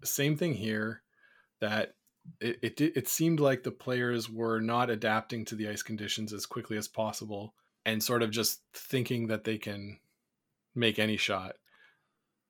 Same 0.04 0.38
thing 0.38 0.54
here 0.54 1.02
that 1.62 1.96
it, 2.42 2.60
it 2.62 2.82
it 2.82 3.08
seemed 3.08 3.40
like 3.40 3.64
the 3.64 3.72
players 3.72 4.30
were 4.30 4.60
not 4.60 4.90
adapting 4.90 5.46
to 5.46 5.56
the 5.56 5.70
ice 5.70 5.84
conditions 5.84 6.34
as 6.34 6.46
quickly 6.46 6.78
as 6.78 6.88
possible 6.88 7.54
and 7.86 8.04
sort 8.04 8.24
of 8.24 8.32
just 8.32 8.62
thinking 8.74 9.28
that 9.28 9.44
they 9.44 9.58
can 9.58 10.00
make 10.76 11.00
any 11.00 11.18
shot 11.18 11.56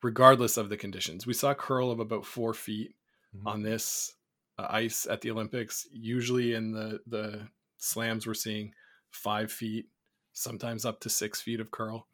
regardless 0.06 0.56
of 0.56 0.70
the 0.70 0.78
conditions. 0.78 1.26
We 1.26 1.34
saw 1.34 1.56
curl 1.56 1.90
of 1.90 2.00
about 2.00 2.28
four 2.28 2.54
feet 2.54 2.94
mm-hmm. 3.36 3.48
on 3.48 3.64
this 3.64 4.14
uh, 4.60 4.68
ice 4.70 5.08
at 5.10 5.22
the 5.22 5.32
Olympics. 5.32 5.88
Usually 5.92 6.54
in 6.54 6.72
the 6.72 7.00
the 7.08 7.48
slams, 7.78 8.28
we're 8.28 8.36
seeing 8.36 8.74
five 9.10 9.52
feet, 9.52 9.88
sometimes 10.34 10.86
up 10.86 11.00
to 11.02 11.10
six 11.10 11.42
feet 11.42 11.60
of 11.60 11.72
curl. 11.72 12.06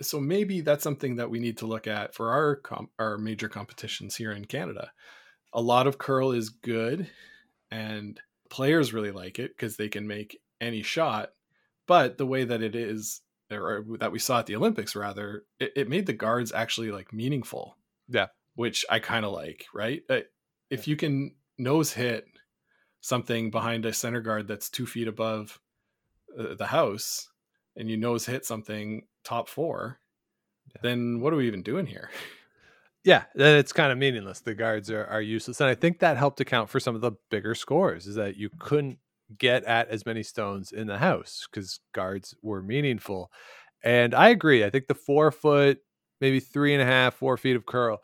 So 0.00 0.20
maybe 0.20 0.60
that's 0.60 0.84
something 0.84 1.16
that 1.16 1.30
we 1.30 1.40
need 1.40 1.58
to 1.58 1.66
look 1.66 1.88
at 1.88 2.14
for 2.14 2.30
our 2.30 2.54
com- 2.54 2.90
our 3.00 3.18
major 3.18 3.48
competitions 3.48 4.14
here 4.14 4.30
in 4.30 4.44
Canada. 4.44 4.92
A 5.52 5.60
lot 5.60 5.88
of 5.88 5.98
curl 5.98 6.30
is 6.30 6.50
good, 6.50 7.08
and 7.72 8.20
players 8.48 8.94
really 8.94 9.10
like 9.10 9.40
it 9.40 9.56
because 9.56 9.76
they 9.76 9.88
can 9.88 10.06
make 10.06 10.38
any 10.60 10.82
shot. 10.82 11.30
But 11.88 12.16
the 12.16 12.26
way 12.26 12.44
that 12.44 12.62
it 12.62 12.76
is 12.76 13.22
or 13.50 13.84
that 13.98 14.12
we 14.12 14.18
saw 14.18 14.40
at 14.40 14.46
the 14.46 14.56
Olympics 14.56 14.94
rather, 14.96 15.44
it, 15.58 15.72
it 15.76 15.88
made 15.88 16.06
the 16.06 16.12
guards 16.12 16.52
actually 16.52 16.90
like 16.90 17.12
meaningful. 17.12 17.76
Yeah. 18.08 18.26
Which 18.54 18.84
I 18.90 18.98
kind 18.98 19.24
of 19.24 19.32
like, 19.32 19.66
right? 19.74 20.02
Uh, 20.08 20.20
if 20.70 20.86
you 20.86 20.96
can 20.96 21.34
nose 21.58 21.92
hit 21.92 22.24
something 23.00 23.50
behind 23.50 23.86
a 23.86 23.92
center 23.92 24.20
guard 24.20 24.46
that's 24.46 24.68
two 24.68 24.86
feet 24.86 25.08
above 25.08 25.58
uh, 26.38 26.54
the 26.54 26.66
house 26.66 27.28
and 27.76 27.88
you 27.88 27.96
nose 27.96 28.26
hit 28.26 28.44
something 28.44 29.06
top 29.24 29.48
four, 29.48 30.00
yeah. 30.74 30.80
then 30.82 31.20
what 31.20 31.32
are 31.32 31.36
we 31.36 31.46
even 31.46 31.62
doing 31.62 31.86
here? 31.86 32.10
Yeah, 33.02 33.22
then 33.34 33.56
it's 33.56 33.72
kind 33.72 33.92
of 33.92 33.98
meaningless. 33.98 34.40
The 34.40 34.54
guards 34.54 34.90
are, 34.90 35.06
are 35.06 35.22
useless. 35.22 35.60
And 35.60 35.70
I 35.70 35.74
think 35.74 36.00
that 36.00 36.18
helped 36.18 36.40
account 36.40 36.68
for 36.68 36.78
some 36.78 36.94
of 36.94 37.00
the 37.00 37.12
bigger 37.30 37.54
scores 37.54 38.06
is 38.06 38.16
that 38.16 38.36
you 38.36 38.50
couldn't 38.58 38.98
get 39.38 39.64
at 39.64 39.88
as 39.88 40.06
many 40.06 40.22
stones 40.22 40.72
in 40.72 40.86
the 40.86 40.98
house 40.98 41.46
because 41.50 41.80
guards 41.92 42.34
were 42.42 42.62
meaningful. 42.62 43.30
And 43.82 44.14
I 44.14 44.28
agree. 44.28 44.64
I 44.64 44.70
think 44.70 44.86
the 44.86 44.94
four 44.94 45.30
foot, 45.30 45.78
maybe 46.20 46.40
three 46.40 46.74
and 46.74 46.82
a 46.82 46.86
half, 46.86 47.14
four 47.14 47.36
feet 47.36 47.56
of 47.56 47.66
curl 47.66 48.00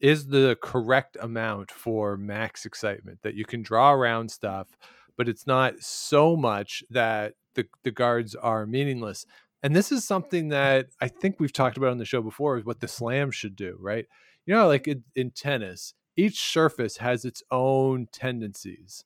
is 0.00 0.28
the 0.28 0.56
correct 0.62 1.16
amount 1.20 1.70
for 1.70 2.16
max 2.16 2.64
excitement 2.64 3.18
that 3.22 3.34
you 3.34 3.44
can 3.44 3.62
draw 3.62 3.92
around 3.92 4.30
stuff, 4.30 4.68
but 5.16 5.28
it's 5.28 5.46
not 5.46 5.74
so 5.80 6.36
much 6.36 6.84
that 6.90 7.34
the, 7.54 7.66
the 7.82 7.90
guards 7.90 8.34
are 8.34 8.64
meaningless. 8.66 9.26
And 9.62 9.74
this 9.74 9.90
is 9.90 10.04
something 10.04 10.48
that 10.48 10.86
I 11.00 11.08
think 11.08 11.36
we've 11.38 11.52
talked 11.52 11.76
about 11.76 11.90
on 11.90 11.98
the 11.98 12.04
show 12.04 12.22
before 12.22 12.58
is 12.58 12.64
what 12.64 12.80
the 12.80 12.86
slam 12.86 13.32
should 13.32 13.56
do, 13.56 13.76
right? 13.80 14.06
You 14.46 14.54
know, 14.54 14.68
like 14.68 14.86
in, 14.86 15.02
in 15.16 15.32
tennis, 15.32 15.94
each 16.16 16.40
surface 16.40 16.98
has 16.98 17.24
its 17.24 17.42
own 17.50 18.06
tendencies 18.12 19.04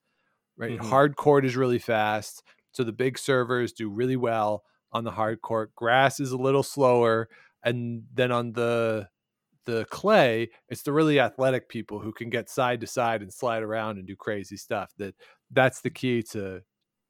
right? 0.62 0.78
Mm-hmm. 0.78 0.88
Hard 0.88 1.16
court 1.16 1.44
is 1.44 1.56
really 1.56 1.80
fast. 1.80 2.42
So 2.70 2.84
the 2.84 2.92
big 2.92 3.18
servers 3.18 3.72
do 3.72 3.90
really 3.90 4.16
well 4.16 4.62
on 4.92 5.04
the 5.04 5.10
hard 5.10 5.42
court. 5.42 5.74
Grass 5.74 6.20
is 6.20 6.30
a 6.30 6.36
little 6.36 6.62
slower. 6.62 7.28
And 7.64 8.04
then 8.14 8.30
on 8.30 8.52
the 8.52 9.08
the 9.64 9.84
clay, 9.86 10.50
it's 10.68 10.82
the 10.82 10.92
really 10.92 11.20
athletic 11.20 11.68
people 11.68 12.00
who 12.00 12.12
can 12.12 12.30
get 12.30 12.50
side 12.50 12.80
to 12.80 12.86
side 12.86 13.22
and 13.22 13.32
slide 13.32 13.62
around 13.62 13.98
and 13.98 14.06
do 14.06 14.16
crazy 14.16 14.56
stuff. 14.56 14.92
That 14.98 15.14
that's 15.50 15.80
the 15.80 15.90
key 15.90 16.22
to 16.30 16.62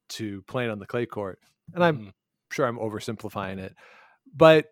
to 0.09 0.41
playing 0.43 0.71
on 0.71 0.79
the 0.79 0.85
clay 0.85 1.05
court. 1.05 1.39
And 1.73 1.83
I'm 1.83 1.97
mm-hmm. 1.97 2.09
sure 2.51 2.65
I'm 2.65 2.77
oversimplifying 2.77 3.59
it. 3.59 3.75
But 4.35 4.67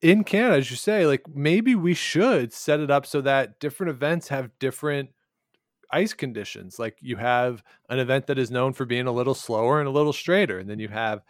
in 0.00 0.24
Canada, 0.24 0.56
as 0.56 0.70
you 0.70 0.76
say, 0.76 1.06
like 1.06 1.22
maybe 1.28 1.74
we 1.74 1.94
should 1.94 2.52
set 2.52 2.80
it 2.80 2.90
up 2.90 3.06
so 3.06 3.20
that 3.20 3.60
different 3.60 3.90
events 3.90 4.28
have 4.28 4.50
different 4.58 5.10
ice 5.92 6.12
conditions. 6.12 6.78
Like 6.78 6.98
you 7.00 7.16
have 7.16 7.62
an 7.88 7.98
event 7.98 8.26
that 8.26 8.38
is 8.38 8.50
known 8.50 8.72
for 8.72 8.84
being 8.84 9.06
a 9.06 9.12
little 9.12 9.34
slower 9.34 9.78
and 9.78 9.88
a 9.88 9.92
little 9.92 10.12
straighter, 10.12 10.58
and 10.58 10.68
then 10.68 10.78
you 10.78 10.88
have 10.88 11.22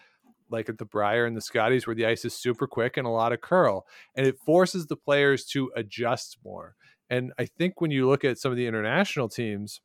like 0.50 0.68
at 0.68 0.78
the 0.78 0.84
Brier 0.84 1.24
and 1.24 1.36
the 1.36 1.40
Scotties 1.40 1.86
where 1.86 1.96
the 1.96 2.06
ice 2.06 2.24
is 2.24 2.34
super 2.34 2.66
quick 2.66 2.96
and 2.96 3.06
a 3.06 3.10
lot 3.10 3.32
of 3.32 3.40
curl, 3.40 3.86
and 4.14 4.26
it 4.26 4.38
forces 4.44 4.86
the 4.86 4.96
players 4.96 5.44
to 5.46 5.70
adjust 5.74 6.38
more. 6.44 6.76
And 7.10 7.32
I 7.38 7.46
think 7.46 7.80
when 7.80 7.90
you 7.90 8.08
look 8.08 8.24
at 8.24 8.38
some 8.38 8.52
of 8.52 8.56
the 8.56 8.66
international 8.66 9.28
teams, 9.28 9.80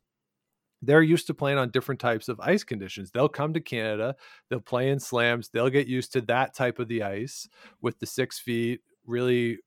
they're 0.80 1.02
used 1.02 1.26
to 1.26 1.34
playing 1.34 1.58
on 1.58 1.70
different 1.70 2.00
types 2.00 2.28
of 2.28 2.38
ice 2.40 2.62
conditions. 2.62 3.10
They'll 3.10 3.28
come 3.28 3.52
to 3.54 3.60
Canada, 3.60 4.14
they'll 4.48 4.60
play 4.60 4.90
in 4.90 5.00
slams, 5.00 5.48
they'll 5.48 5.70
get 5.70 5.88
used 5.88 6.12
to 6.12 6.20
that 6.22 6.54
type 6.54 6.78
of 6.78 6.88
the 6.88 7.02
ice 7.02 7.48
with 7.80 7.98
the 7.98 8.06
six 8.06 8.38
feet 8.38 8.80
really 9.04 9.58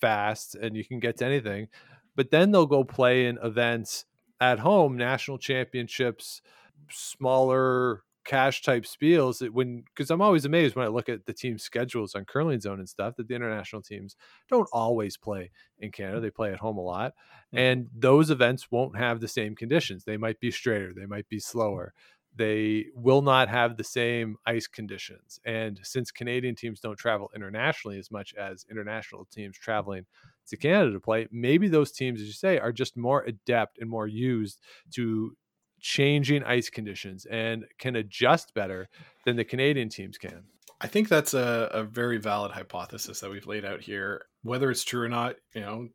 fast, 0.00 0.54
and 0.54 0.76
you 0.76 0.84
can 0.84 0.98
get 0.98 1.18
to 1.18 1.26
anything. 1.26 1.68
But 2.16 2.30
then 2.30 2.50
they'll 2.50 2.66
go 2.66 2.82
play 2.82 3.26
in 3.26 3.38
events 3.42 4.04
at 4.40 4.60
home 4.60 4.96
national 4.96 5.38
championships, 5.38 6.42
smaller 6.90 8.02
cash 8.28 8.60
type 8.60 8.84
spiels 8.84 9.38
that 9.38 9.54
when 9.54 9.82
because 9.86 10.10
I'm 10.10 10.20
always 10.20 10.44
amazed 10.44 10.76
when 10.76 10.84
I 10.84 10.90
look 10.90 11.08
at 11.08 11.24
the 11.24 11.32
team 11.32 11.56
schedules 11.56 12.14
on 12.14 12.26
CurlingZone 12.26 12.74
and 12.74 12.88
stuff 12.88 13.16
that 13.16 13.26
the 13.26 13.34
international 13.34 13.80
teams 13.80 14.16
don't 14.50 14.68
always 14.70 15.16
play 15.16 15.50
in 15.78 15.90
Canada. 15.90 16.18
Mm. 16.18 16.22
They 16.22 16.30
play 16.30 16.52
at 16.52 16.58
home 16.58 16.76
a 16.76 16.82
lot. 16.82 17.14
And 17.54 17.88
those 17.96 18.30
events 18.30 18.70
won't 18.70 18.98
have 18.98 19.20
the 19.20 19.28
same 19.28 19.56
conditions. 19.56 20.04
They 20.04 20.18
might 20.18 20.40
be 20.40 20.50
straighter, 20.50 20.92
they 20.94 21.06
might 21.06 21.28
be 21.30 21.38
mm. 21.38 21.42
slower. 21.42 21.94
They 22.36 22.86
will 22.94 23.22
not 23.22 23.48
have 23.48 23.78
the 23.78 23.84
same 23.84 24.36
ice 24.46 24.66
conditions. 24.66 25.40
And 25.46 25.80
since 25.82 26.12
Canadian 26.12 26.54
teams 26.54 26.80
don't 26.80 26.98
travel 26.98 27.30
internationally 27.34 27.98
as 27.98 28.10
much 28.10 28.34
as 28.34 28.66
international 28.70 29.26
teams 29.32 29.56
mm. 29.56 29.62
traveling 29.62 30.04
to 30.48 30.56
Canada 30.56 30.92
to 30.92 31.00
play. 31.00 31.28
Maybe 31.30 31.68
those 31.68 31.92
teams, 31.92 32.20
as 32.20 32.26
you 32.26 32.32
say, 32.32 32.58
are 32.58 32.72
just 32.72 32.96
more 32.96 33.22
adept 33.22 33.78
and 33.78 33.88
more 33.88 34.06
used 34.06 34.60
to 34.94 35.32
changing 35.80 36.42
ice 36.42 36.70
conditions 36.70 37.26
and 37.26 37.64
can 37.78 37.96
adjust 37.96 38.54
better 38.54 38.88
than 39.24 39.36
the 39.36 39.44
Canadian 39.44 39.88
teams 39.88 40.18
can. 40.18 40.44
I 40.80 40.86
think 40.86 41.08
that's 41.08 41.34
a, 41.34 41.70
a 41.72 41.82
very 41.82 42.18
valid 42.18 42.52
hypothesis 42.52 43.20
that 43.20 43.30
we've 43.30 43.46
laid 43.46 43.64
out 43.64 43.80
here. 43.80 44.26
Whether 44.42 44.70
it's 44.70 44.84
true 44.84 45.02
or 45.02 45.08
not, 45.08 45.36
you 45.54 45.60
know, 45.60 45.88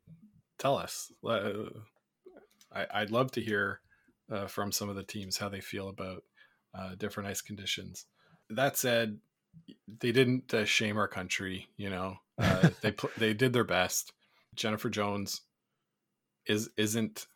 tell 0.58 0.76
us. 0.76 1.10
I, 1.26 3.00
would 3.00 3.10
love 3.10 3.32
to 3.32 3.40
hear 3.40 3.80
uh, 4.30 4.46
from 4.46 4.72
some 4.72 4.88
of 4.88 4.96
the 4.96 5.02
teams 5.02 5.38
how 5.38 5.48
they 5.48 5.60
feel 5.60 5.88
about 5.88 6.22
uh, 6.74 6.94
different 6.96 7.28
ice 7.28 7.40
conditions. 7.40 8.06
That 8.50 8.76
said, 8.76 9.18
they 10.00 10.12
didn't 10.12 10.52
uh, 10.52 10.64
shame 10.64 10.98
our 10.98 11.08
country. 11.08 11.68
You 11.76 11.90
know, 11.90 12.16
uh, 12.38 12.70
they 12.82 12.92
pl- 12.92 13.10
they 13.16 13.32
did 13.32 13.52
their 13.52 13.64
best. 13.64 14.12
Jennifer 14.54 14.90
Jones 14.90 15.42
is 16.46 16.70
isn't. 16.76 17.26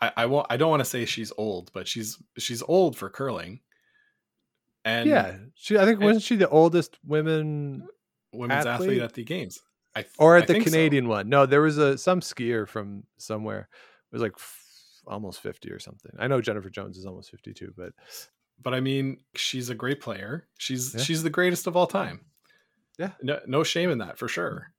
I, 0.00 0.12
I 0.16 0.26
won't. 0.26 0.46
I 0.50 0.56
don't 0.56 0.70
want 0.70 0.80
to 0.80 0.84
say 0.84 1.04
she's 1.04 1.32
old, 1.36 1.70
but 1.72 1.88
she's 1.88 2.18
she's 2.38 2.62
old 2.62 2.96
for 2.96 3.08
curling. 3.08 3.60
And 4.84 5.08
yeah, 5.08 5.36
she. 5.54 5.78
I 5.78 5.84
think 5.84 6.00
wasn't 6.00 6.22
she 6.22 6.36
the 6.36 6.48
oldest 6.48 6.98
women 7.04 7.88
women's 8.32 8.66
athlete, 8.66 8.88
athlete 8.90 9.02
at 9.02 9.14
the 9.14 9.24
games? 9.24 9.60
Th- 9.94 10.06
or 10.18 10.36
at 10.36 10.46
the 10.46 10.60
Canadian 10.60 11.04
so. 11.04 11.10
one. 11.10 11.28
No, 11.28 11.46
there 11.46 11.62
was 11.62 11.78
a 11.78 11.96
some 11.96 12.20
skier 12.20 12.68
from 12.68 13.04
somewhere. 13.16 13.68
It 14.12 14.14
was 14.14 14.22
like 14.22 14.34
f- 14.36 15.02
almost 15.06 15.40
50 15.40 15.70
or 15.70 15.78
something. 15.78 16.12
I 16.18 16.26
know 16.26 16.40
Jennifer 16.40 16.68
Jones 16.70 16.98
is 16.98 17.06
almost 17.06 17.30
52, 17.30 17.72
but 17.76 17.92
but 18.62 18.74
I 18.74 18.80
mean, 18.80 19.18
she's 19.34 19.70
a 19.70 19.74
great 19.74 20.00
player. 20.00 20.48
She's 20.58 20.94
yeah. 20.94 21.02
she's 21.02 21.22
the 21.22 21.30
greatest 21.30 21.66
of 21.66 21.76
all 21.76 21.86
time. 21.86 22.20
Yeah. 22.98 23.12
No, 23.22 23.40
no 23.46 23.62
shame 23.64 23.90
in 23.90 23.98
that 23.98 24.18
for 24.18 24.28
sure. 24.28 24.72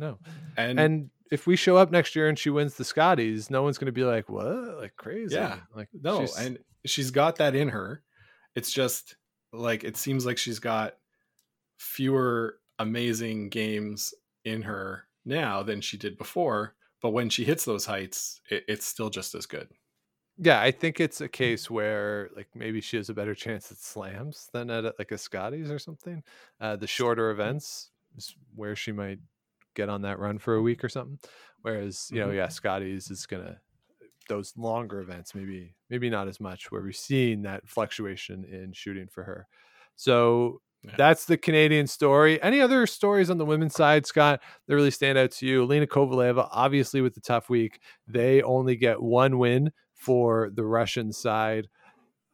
No. 0.00 0.18
And 0.56 0.80
and 0.80 1.10
if 1.30 1.46
we 1.46 1.56
show 1.56 1.76
up 1.76 1.90
next 1.90 2.16
year 2.16 2.28
and 2.28 2.38
she 2.38 2.50
wins 2.50 2.74
the 2.74 2.84
Scotties, 2.84 3.50
no 3.50 3.62
one's 3.62 3.78
going 3.78 3.86
to 3.86 3.92
be 3.92 4.04
like, 4.04 4.28
"What? 4.28 4.78
Like 4.78 4.96
crazy." 4.96 5.34
Yeah. 5.34 5.58
Like 5.76 5.88
no, 5.92 6.22
she's... 6.22 6.38
and 6.38 6.58
she's 6.86 7.10
got 7.10 7.36
that 7.36 7.54
in 7.54 7.68
her. 7.68 8.02
It's 8.56 8.72
just 8.72 9.16
like 9.52 9.84
it 9.84 9.96
seems 9.96 10.24
like 10.24 10.38
she's 10.38 10.58
got 10.58 10.96
fewer 11.78 12.56
amazing 12.78 13.50
games 13.50 14.14
in 14.44 14.62
her 14.62 15.04
now 15.24 15.62
than 15.62 15.82
she 15.82 15.98
did 15.98 16.16
before, 16.16 16.74
but 17.02 17.10
when 17.10 17.28
she 17.28 17.44
hits 17.44 17.66
those 17.66 17.84
heights, 17.84 18.40
it, 18.50 18.64
it's 18.66 18.86
still 18.86 19.10
just 19.10 19.34
as 19.34 19.44
good. 19.44 19.68
Yeah, 20.38 20.60
I 20.60 20.70
think 20.70 21.00
it's 21.00 21.20
a 21.20 21.28
case 21.28 21.70
where 21.70 22.30
like 22.34 22.48
maybe 22.54 22.80
she 22.80 22.96
has 22.96 23.10
a 23.10 23.14
better 23.14 23.34
chance 23.34 23.70
at 23.70 23.76
slams 23.76 24.48
than 24.54 24.70
at 24.70 24.98
like 24.98 25.12
a 25.12 25.18
Scotties 25.18 25.70
or 25.70 25.78
something. 25.78 26.22
Uh, 26.58 26.76
the 26.76 26.86
shorter 26.86 27.30
events 27.30 27.90
is 28.16 28.34
where 28.54 28.74
she 28.74 28.92
might 28.92 29.18
get 29.74 29.88
on 29.88 30.02
that 30.02 30.18
run 30.18 30.38
for 30.38 30.54
a 30.54 30.62
week 30.62 30.84
or 30.84 30.88
something. 30.88 31.18
Whereas 31.62 32.08
you 32.10 32.20
know, 32.20 32.28
mm-hmm. 32.28 32.36
yeah, 32.36 32.48
Scotties 32.48 33.10
is 33.10 33.26
gonna 33.26 33.58
those 34.28 34.52
longer 34.56 35.00
events 35.00 35.34
maybe 35.34 35.74
maybe 35.88 36.08
not 36.08 36.28
as 36.28 36.38
much 36.38 36.70
where 36.70 36.82
we've 36.82 36.94
seen 36.94 37.42
that 37.42 37.68
fluctuation 37.68 38.44
in 38.44 38.72
shooting 38.72 39.08
for 39.08 39.24
her. 39.24 39.48
So 39.96 40.60
yeah. 40.82 40.92
That's 40.96 41.26
the 41.26 41.36
Canadian 41.36 41.86
story. 41.86 42.42
Any 42.42 42.60
other 42.60 42.86
stories 42.86 43.28
on 43.28 43.36
the 43.36 43.44
women's 43.44 43.74
side, 43.74 44.06
Scott, 44.06 44.40
that 44.66 44.74
really 44.74 44.90
stand 44.90 45.18
out 45.18 45.30
to 45.32 45.46
you? 45.46 45.62
Alina 45.62 45.86
Kovaleva, 45.86 46.48
obviously, 46.50 47.02
with 47.02 47.14
the 47.14 47.20
tough 47.20 47.50
week, 47.50 47.80
they 48.06 48.40
only 48.40 48.76
get 48.76 49.02
one 49.02 49.38
win 49.38 49.72
for 49.92 50.50
the 50.54 50.64
Russian 50.64 51.12
side. 51.12 51.68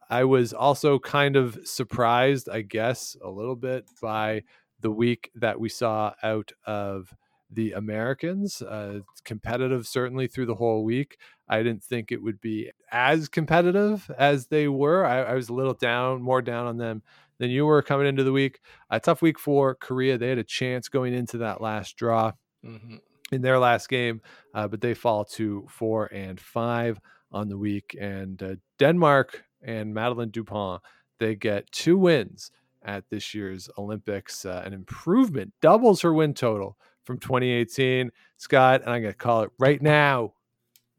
I 0.09 0.23
was 0.23 0.53
also 0.53 0.97
kind 0.99 1.35
of 1.35 1.59
surprised, 1.65 2.47
I 2.47 2.61
guess, 2.61 3.17
a 3.21 3.29
little 3.29 3.57
bit 3.57 3.85
by 4.01 4.43
the 4.79 4.91
week 4.91 5.29
that 5.35 5.59
we 5.59 5.67
saw 5.67 6.13
out 6.23 6.53
of 6.65 7.13
the 7.49 7.71
Americans. 7.71 8.61
Uh, 8.61 8.99
competitive, 9.23 9.87
certainly, 9.87 10.27
through 10.27 10.45
the 10.45 10.55
whole 10.55 10.83
week. 10.83 11.17
I 11.47 11.63
didn't 11.63 11.83
think 11.83 12.11
it 12.11 12.21
would 12.21 12.41
be 12.41 12.71
as 12.91 13.29
competitive 13.29 14.09
as 14.17 14.47
they 14.47 14.67
were. 14.67 15.05
I, 15.05 15.23
I 15.23 15.33
was 15.33 15.49
a 15.49 15.53
little 15.53 15.73
down, 15.73 16.21
more 16.21 16.41
down 16.41 16.67
on 16.67 16.77
them 16.77 17.03
than 17.39 17.49
you 17.49 17.65
were 17.65 17.81
coming 17.81 18.07
into 18.07 18.23
the 18.23 18.31
week. 18.31 18.59
A 18.89 18.99
tough 18.99 19.21
week 19.21 19.39
for 19.39 19.75
Korea. 19.75 20.17
They 20.17 20.29
had 20.29 20.37
a 20.37 20.43
chance 20.43 20.89
going 20.89 21.13
into 21.13 21.39
that 21.39 21.61
last 21.61 21.95
draw 21.95 22.33
mm-hmm. 22.65 22.97
in 23.31 23.41
their 23.41 23.59
last 23.59 23.89
game, 23.89 24.21
uh, 24.53 24.67
but 24.67 24.81
they 24.81 24.93
fall 24.93 25.25
to 25.25 25.65
four 25.69 26.07
and 26.07 26.39
five 26.39 26.99
on 27.31 27.49
the 27.49 27.57
week. 27.57 27.95
And 27.99 28.41
uh, 28.41 28.55
Denmark 28.79 29.43
and 29.61 29.93
Madeleine 29.93 30.31
Dupont, 30.31 30.81
they 31.19 31.35
get 31.35 31.71
two 31.71 31.97
wins 31.97 32.51
at 32.83 33.09
this 33.09 33.33
year's 33.33 33.69
Olympics, 33.77 34.45
uh, 34.45 34.63
an 34.65 34.73
improvement, 34.73 35.53
doubles 35.61 36.01
her 36.01 36.13
win 36.13 36.33
total 36.33 36.77
from 37.07 37.17
2018. 37.17 38.11
Scott, 38.35 38.81
and 38.81 38.91
I'm 38.91 39.01
going 39.01 39.13
to 39.13 39.17
call 39.17 39.41
it 39.41 39.49
right 39.57 39.81
now. 39.81 40.33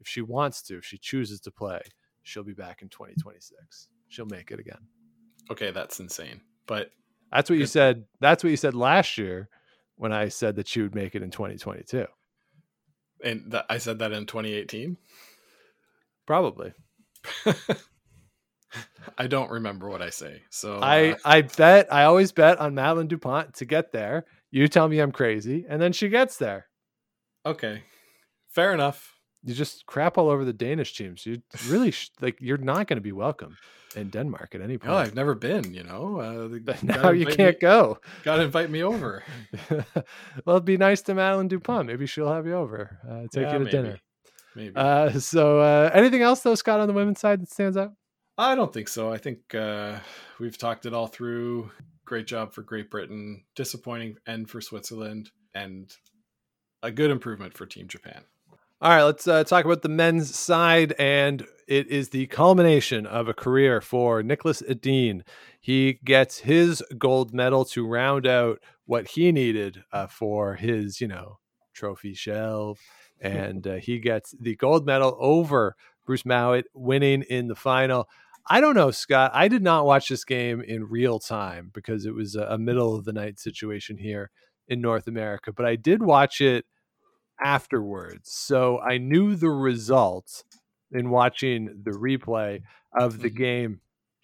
If 0.01 0.07
she 0.07 0.21
wants 0.21 0.61
to, 0.63 0.77
if 0.77 0.85
she 0.85 0.97
chooses 0.97 1.39
to 1.41 1.51
play, 1.51 1.81
she'll 2.23 2.43
be 2.43 2.53
back 2.53 2.81
in 2.81 2.89
2026. 2.89 3.87
She'll 4.09 4.25
make 4.25 4.51
it 4.51 4.59
again. 4.59 4.79
Okay, 5.51 5.71
that's 5.71 5.99
insane. 5.99 6.41
But 6.65 6.89
that's 7.31 7.49
what 7.49 7.59
you 7.59 7.65
said. 7.65 8.05
That's 8.19 8.43
what 8.43 8.49
you 8.49 8.57
said 8.57 8.75
last 8.75 9.17
year 9.17 9.49
when 9.95 10.11
I 10.11 10.29
said 10.29 10.55
that 10.55 10.67
she 10.67 10.81
would 10.81 10.95
make 10.95 11.15
it 11.15 11.21
in 11.21 11.31
2022. 11.31 12.05
And 13.23 13.51
th- 13.51 13.63
I 13.69 13.77
said 13.77 13.99
that 13.99 14.11
in 14.11 14.25
2018. 14.25 14.97
Probably. 16.25 16.73
I 19.17 19.27
don't 19.27 19.51
remember 19.51 19.89
what 19.89 20.01
I 20.01 20.09
say. 20.09 20.43
So 20.49 20.77
uh... 20.77 20.79
I 20.81 21.15
I 21.25 21.41
bet 21.41 21.91
I 21.93 22.03
always 22.05 22.31
bet 22.31 22.59
on 22.59 22.75
Madeleine 22.75 23.07
Dupont 23.07 23.55
to 23.55 23.65
get 23.65 23.91
there. 23.91 24.25
You 24.51 24.67
tell 24.67 24.87
me 24.87 24.99
I'm 24.99 25.11
crazy, 25.11 25.65
and 25.67 25.81
then 25.81 25.93
she 25.93 26.09
gets 26.09 26.37
there. 26.37 26.67
Okay, 27.45 27.83
fair 28.49 28.73
enough. 28.73 29.15
You 29.43 29.53
just 29.53 29.85
crap 29.85 30.17
all 30.17 30.29
over 30.29 30.43
the 30.43 30.53
Danish 30.53 30.95
teams. 30.95 31.25
You 31.25 31.41
really 31.67 31.91
sh- 31.91 32.11
like 32.21 32.37
you're 32.41 32.57
not 32.57 32.87
going 32.87 32.97
to 32.97 33.01
be 33.01 33.11
welcome 33.11 33.57
in 33.95 34.09
Denmark 34.09 34.55
at 34.55 34.61
any 34.61 34.77
point. 34.77 34.91
No, 34.91 34.97
I've 34.97 35.15
never 35.15 35.35
been. 35.35 35.73
You 35.73 35.83
know, 35.83 36.19
uh, 36.19 36.73
now 36.83 37.11
you 37.11 37.25
can't 37.25 37.55
me, 37.55 37.61
go. 37.61 37.99
Got 38.23 38.37
to 38.37 38.43
invite 38.43 38.69
me 38.69 38.83
over. 38.83 39.23
well, 39.69 40.55
it'd 40.55 40.65
be 40.65 40.77
nice 40.77 41.01
to 41.03 41.13
Madeleine 41.13 41.47
Dupont. 41.47 41.87
Maybe 41.87 42.05
she'll 42.05 42.31
have 42.31 42.45
you 42.45 42.53
over. 42.53 42.97
Uh, 43.07 43.27
take 43.31 43.43
yeah, 43.43 43.53
you 43.53 43.59
to 43.59 43.59
maybe. 43.59 43.71
dinner. 43.71 43.99
Maybe. 44.55 44.75
Uh, 44.75 45.11
so, 45.19 45.59
uh, 45.59 45.91
anything 45.93 46.21
else 46.21 46.41
though, 46.41 46.55
Scott, 46.55 46.79
on 46.79 46.87
the 46.87 46.93
women's 46.93 47.19
side 47.19 47.41
that 47.41 47.51
stands 47.51 47.77
out? 47.77 47.93
I 48.37 48.55
don't 48.55 48.73
think 48.73 48.87
so. 48.87 49.11
I 49.11 49.17
think 49.17 49.53
uh, 49.53 49.99
we've 50.39 50.57
talked 50.57 50.85
it 50.85 50.93
all 50.93 51.07
through. 51.07 51.71
Great 52.09 52.25
job 52.25 52.53
for 52.53 52.63
Great 52.63 52.89
Britain. 52.89 53.43
Disappointing 53.55 54.15
end 54.25 54.49
for 54.49 54.61
Switzerland, 54.61 55.29
and 55.53 55.93
a 56.81 56.89
good 56.89 57.11
improvement 57.11 57.55
for 57.55 57.67
Team 57.67 57.87
Japan. 57.87 58.23
All 58.81 58.89
right, 58.89 59.03
let's 59.03 59.27
uh, 59.27 59.43
talk 59.43 59.63
about 59.63 59.83
the 59.83 59.89
men's 59.89 60.35
side, 60.35 60.95
and 60.97 61.45
it 61.67 61.85
is 61.85 62.09
the 62.09 62.25
culmination 62.25 63.05
of 63.05 63.27
a 63.27 63.33
career 63.35 63.79
for 63.79 64.23
Niklas 64.23 64.63
Edin. 64.67 65.23
He 65.61 65.99
gets 66.03 66.39
his 66.39 66.81
gold 66.97 67.31
medal 67.31 67.63
to 67.65 67.85
round 67.85 68.25
out 68.25 68.57
what 68.87 69.09
he 69.09 69.31
needed 69.31 69.83
uh, 69.91 70.07
for 70.07 70.55
his, 70.55 70.99
you 70.99 71.07
know, 71.07 71.37
trophy 71.75 72.15
shelf 72.15 72.79
and 73.21 73.67
uh, 73.67 73.75
he 73.75 73.99
gets 73.99 74.33
the 74.39 74.55
gold 74.55 74.85
medal 74.85 75.15
over 75.19 75.75
Bruce 76.05 76.25
Mouat, 76.25 76.65
winning 76.73 77.21
in 77.23 77.47
the 77.47 77.55
final. 77.55 78.07
I 78.49 78.61
don't 78.61 78.75
know, 78.75 78.89
Scott. 78.89 79.31
I 79.33 79.47
did 79.47 79.61
not 79.61 79.85
watch 79.85 80.09
this 80.09 80.25
game 80.25 80.61
in 80.61 80.89
real 80.89 81.19
time 81.19 81.69
because 81.73 82.05
it 82.05 82.15
was 82.15 82.35
a 82.35 82.57
middle 82.57 82.95
of 82.95 83.05
the 83.05 83.13
night 83.13 83.39
situation 83.39 83.97
here 83.97 84.31
in 84.67 84.81
North 84.81 85.07
America, 85.07 85.51
but 85.51 85.65
I 85.65 85.75
did 85.75 86.01
watch 86.01 86.41
it 86.41 86.65
afterwards. 87.43 88.31
So 88.31 88.79
I 88.79 88.97
knew 88.97 89.35
the 89.35 89.49
result 89.49 90.43
in 90.91 91.11
watching 91.11 91.81
the 91.83 91.91
replay 91.91 92.61
of 92.97 93.19
the 93.19 93.29
mm-hmm. 93.29 93.37
game. 93.37 93.81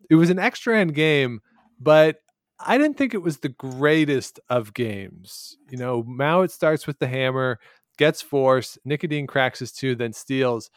It 0.10 0.16
was 0.16 0.30
an 0.30 0.40
extra 0.40 0.80
end 0.80 0.96
game, 0.96 1.42
but 1.80 2.18
I 2.60 2.78
didn't 2.78 2.98
think 2.98 3.14
it 3.14 3.22
was 3.22 3.38
the 3.38 3.50
greatest 3.50 4.40
of 4.50 4.74
games. 4.74 5.58
You 5.70 5.78
know, 5.78 6.04
Mouat 6.04 6.52
starts 6.52 6.88
with 6.88 7.00
the 7.00 7.08
hammer, 7.08 7.60
gets 7.98 8.22
force. 8.22 8.78
Nik 8.86 9.04
Edin 9.04 9.28
cracks 9.28 9.60
his 9.60 9.72
two, 9.72 9.96
then 9.96 10.14
steals. 10.14 10.70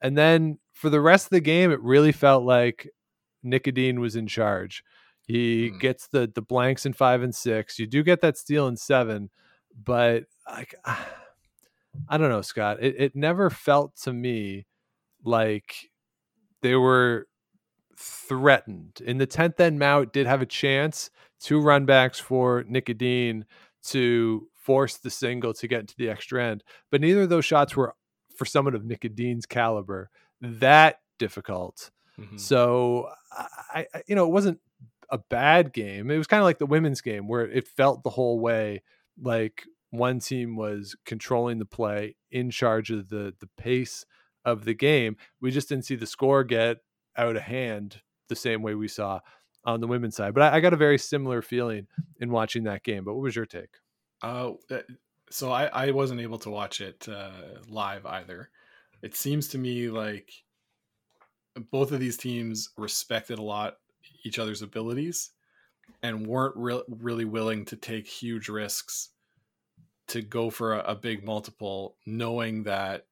And 0.00 0.16
then 0.16 0.58
for 0.74 0.90
the 0.90 1.00
rest 1.00 1.26
of 1.26 1.30
the 1.30 1.40
game, 1.40 1.70
it 1.70 1.80
really 1.80 2.12
felt 2.12 2.44
like 2.44 2.90
Nik 3.42 3.68
Edin 3.68 4.00
was 4.00 4.16
in 4.16 4.26
charge. 4.26 4.84
He 5.22 5.70
mm. 5.70 5.80
gets 5.80 6.08
the 6.08 6.30
the 6.34 6.42
blanks 6.42 6.84
in 6.84 6.92
five 6.92 7.22
and 7.22 7.34
six. 7.34 7.78
You 7.78 7.86
do 7.86 8.02
get 8.02 8.20
that 8.20 8.36
steal 8.36 8.66
in 8.66 8.76
seven, 8.76 9.30
but 9.82 10.24
like 10.46 10.74
I 10.84 12.18
don't 12.18 12.28
know, 12.28 12.42
Scott. 12.42 12.78
It 12.82 12.96
it 12.98 13.16
never 13.16 13.48
felt 13.48 13.96
to 14.02 14.12
me 14.12 14.66
like 15.24 15.90
they 16.60 16.74
were 16.74 17.28
threatened. 17.96 19.00
In 19.04 19.18
the 19.18 19.26
tenth 19.26 19.60
end, 19.60 19.78
Mouat 19.78 20.12
did 20.12 20.26
have 20.26 20.42
a 20.42 20.46
chance, 20.46 21.10
two 21.40 21.60
runbacks 21.60 22.20
for 22.20 22.64
Nik 22.68 22.90
Edin 22.90 23.44
to 23.84 24.48
force 24.54 24.96
the 24.96 25.10
single 25.10 25.54
to 25.54 25.68
get 25.68 25.80
into 25.80 25.94
the 25.96 26.08
extra 26.08 26.44
end. 26.44 26.64
But 26.90 27.00
neither 27.00 27.22
of 27.22 27.28
those 27.28 27.44
shots 27.44 27.76
were 27.76 27.94
for 28.36 28.44
someone 28.44 28.74
of 28.74 28.84
Nik 28.84 29.04
Edin's 29.04 29.46
caliber 29.46 30.10
that 30.44 31.00
difficult. 31.18 31.90
Mm-hmm. 32.18 32.36
So 32.36 33.08
I, 33.32 33.86
I, 33.94 34.02
you 34.06 34.14
know, 34.14 34.24
it 34.24 34.32
wasn't 34.32 34.60
a 35.10 35.18
bad 35.18 35.72
game. 35.72 36.10
It 36.10 36.18
was 36.18 36.26
kind 36.26 36.40
of 36.40 36.44
like 36.44 36.58
the 36.58 36.66
women's 36.66 37.00
game 37.00 37.28
where 37.28 37.48
it 37.48 37.68
felt 37.68 38.02
the 38.02 38.10
whole 38.10 38.40
way 38.40 38.82
like 39.20 39.64
one 39.90 40.18
team 40.18 40.56
was 40.56 40.96
controlling 41.06 41.58
the 41.58 41.64
play, 41.64 42.16
in 42.30 42.50
charge 42.50 42.90
of 42.90 43.08
the 43.08 43.34
the 43.38 43.48
pace 43.56 44.04
of 44.44 44.64
the 44.64 44.74
game. 44.74 45.16
We 45.40 45.50
just 45.50 45.68
didn't 45.68 45.84
see 45.84 45.96
the 45.96 46.06
score 46.06 46.44
get 46.44 46.78
out 47.16 47.36
of 47.36 47.42
hand 47.42 48.00
the 48.28 48.36
same 48.36 48.62
way 48.62 48.74
we 48.74 48.88
saw 48.88 49.20
on 49.64 49.80
the 49.80 49.86
women's 49.86 50.16
side. 50.16 50.34
But 50.34 50.52
I, 50.52 50.56
I 50.56 50.60
got 50.60 50.72
a 50.72 50.76
very 50.76 50.98
similar 50.98 51.42
feeling 51.42 51.86
in 52.20 52.30
watching 52.30 52.64
that 52.64 52.82
game. 52.82 53.04
But 53.04 53.14
what 53.14 53.22
was 53.22 53.36
your 53.36 53.46
take? 53.46 53.76
Uh, 54.22 54.52
so 55.30 55.52
I, 55.52 55.66
I 55.66 55.90
wasn't 55.90 56.20
able 56.20 56.38
to 56.40 56.50
watch 56.50 56.80
it 56.80 57.08
uh, 57.08 57.30
live 57.68 58.04
either. 58.06 58.50
It 59.04 59.14
seems 59.14 59.48
to 59.48 59.58
me 59.58 59.90
like 59.90 60.32
both 61.70 61.92
of 61.92 62.00
these 62.00 62.16
teams 62.16 62.70
respected 62.78 63.38
a 63.38 63.42
lot 63.42 63.76
each 64.24 64.38
other's 64.38 64.62
abilities 64.62 65.30
and 66.02 66.26
weren't 66.26 66.56
re- 66.56 66.82
really 66.88 67.26
willing 67.26 67.66
to 67.66 67.76
take 67.76 68.06
huge 68.06 68.48
risks 68.48 69.10
to 70.08 70.22
go 70.22 70.48
for 70.48 70.72
a, 70.74 70.92
a 70.92 70.94
big 70.94 71.22
multiple, 71.22 71.96
knowing 72.06 72.62
that 72.62 73.04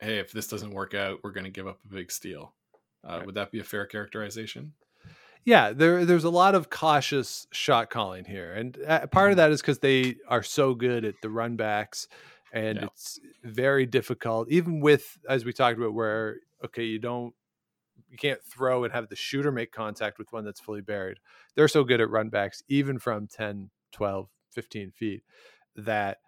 hey, 0.00 0.18
if 0.18 0.30
this 0.30 0.46
doesn't 0.46 0.70
work 0.70 0.94
out, 0.94 1.18
we're 1.24 1.32
going 1.32 1.44
to 1.44 1.50
give 1.50 1.66
up 1.66 1.78
a 1.84 1.94
big 1.94 2.12
steal. 2.12 2.54
Uh, 3.04 3.18
right. 3.18 3.26
Would 3.26 3.34
that 3.34 3.50
be 3.50 3.58
a 3.58 3.64
fair 3.64 3.86
characterization? 3.86 4.72
Yeah, 5.44 5.72
there 5.72 6.04
there's 6.04 6.24
a 6.24 6.30
lot 6.30 6.54
of 6.54 6.70
cautious 6.70 7.48
shot 7.50 7.90
calling 7.90 8.24
here, 8.24 8.52
and 8.52 8.78
uh, 8.86 9.06
part 9.08 9.30
of 9.30 9.32
mm-hmm. 9.32 9.38
that 9.38 9.50
is 9.50 9.60
because 9.60 9.80
they 9.80 10.14
are 10.28 10.44
so 10.44 10.74
good 10.74 11.04
at 11.04 11.14
the 11.22 11.30
run 11.30 11.56
backs, 11.56 12.06
and 12.52 12.78
yeah. 12.78 12.84
it's 12.86 13.20
very 13.44 13.86
difficult. 13.86 14.50
Even 14.50 14.80
with 14.80 15.18
as 15.28 15.44
we 15.44 15.52
talked 15.52 15.78
about, 15.78 15.94
where 15.94 16.36
okay, 16.64 16.84
you 16.84 16.98
don't 16.98 17.34
you 18.08 18.18
can't 18.18 18.42
throw 18.42 18.84
and 18.84 18.92
have 18.92 19.08
the 19.08 19.16
shooter 19.16 19.52
make 19.52 19.72
contact 19.72 20.18
with 20.18 20.32
one 20.32 20.44
that's 20.44 20.60
fully 20.60 20.80
buried. 20.80 21.18
They're 21.54 21.68
so 21.68 21.84
good 21.84 22.00
at 22.00 22.10
run 22.10 22.28
backs, 22.28 22.62
even 22.68 22.98
from 22.98 23.28
10, 23.28 23.70
12, 23.92 24.28
15 24.50 24.90
feet, 24.90 25.22
that 25.76 26.18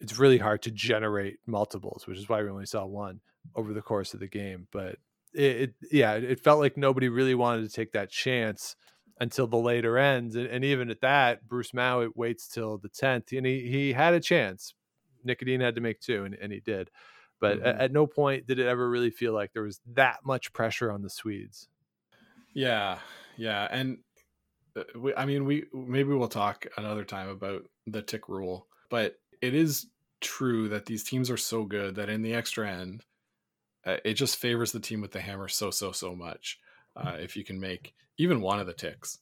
it's 0.00 0.18
really 0.18 0.38
hard 0.38 0.62
to 0.62 0.70
generate 0.70 1.38
multiples, 1.46 2.06
which 2.06 2.18
is 2.18 2.28
why 2.28 2.42
we 2.42 2.48
only 2.48 2.66
saw 2.66 2.86
one 2.86 3.20
over 3.54 3.72
the 3.72 3.82
course 3.82 4.14
of 4.14 4.20
the 4.20 4.26
game. 4.26 4.66
But 4.72 4.96
it, 5.34 5.42
it 5.42 5.74
yeah, 5.92 6.14
it 6.14 6.40
felt 6.40 6.60
like 6.60 6.76
nobody 6.76 7.08
really 7.08 7.34
wanted 7.34 7.68
to 7.68 7.74
take 7.74 7.92
that 7.92 8.10
chance 8.10 8.76
until 9.20 9.46
the 9.46 9.56
later 9.56 9.98
ends. 9.98 10.36
And, 10.36 10.46
and 10.46 10.64
even 10.64 10.90
at 10.90 11.00
that, 11.02 11.46
Bruce 11.46 11.72
Mouat 11.72 12.16
waits 12.16 12.48
till 12.48 12.78
the 12.78 12.88
10th 12.88 13.36
and 13.36 13.46
he, 13.46 13.68
he 13.68 13.92
had 13.92 14.14
a 14.14 14.20
chance. 14.20 14.74
Nick 15.24 15.42
Edin 15.42 15.60
had 15.60 15.74
to 15.74 15.80
make 15.80 16.00
two 16.00 16.24
and, 16.24 16.34
and 16.34 16.52
he 16.52 16.60
did. 16.60 16.90
But 17.40 17.58
mm-hmm. 17.58 17.66
at, 17.66 17.80
at 17.80 17.92
no 17.92 18.06
point 18.06 18.46
did 18.46 18.58
it 18.58 18.66
ever 18.66 18.88
really 18.88 19.10
feel 19.10 19.32
like 19.32 19.52
there 19.52 19.62
was 19.62 19.80
that 19.94 20.20
much 20.24 20.52
pressure 20.52 20.90
on 20.90 21.02
the 21.02 21.10
Swedes. 21.10 21.68
Yeah. 22.54 22.98
Yeah. 23.36 23.66
And 23.70 23.98
uh, 24.76 24.84
we, 24.96 25.14
I 25.14 25.26
mean, 25.26 25.44
we 25.44 25.64
maybe 25.72 26.12
we'll 26.12 26.28
talk 26.28 26.66
another 26.76 27.04
time 27.04 27.28
about 27.28 27.62
the 27.86 28.02
tick 28.02 28.28
rule, 28.28 28.66
but 28.90 29.16
it 29.40 29.54
is 29.54 29.86
true 30.20 30.68
that 30.68 30.86
these 30.86 31.04
teams 31.04 31.30
are 31.30 31.36
so 31.36 31.64
good 31.64 31.96
that 31.96 32.08
in 32.08 32.22
the 32.22 32.34
extra 32.34 32.70
end, 32.70 33.04
uh, 33.86 33.98
it 34.04 34.14
just 34.14 34.36
favors 34.36 34.72
the 34.72 34.80
team 34.80 35.00
with 35.00 35.12
the 35.12 35.20
hammer 35.20 35.48
so 35.48 35.70
so 35.70 35.92
so 35.92 36.14
much. 36.14 36.58
Uh, 36.96 37.16
if 37.18 37.36
you 37.36 37.44
can 37.44 37.60
make 37.60 37.92
even 38.18 38.40
one 38.40 38.60
of 38.60 38.66
the 38.66 38.72
ticks, 38.72 39.18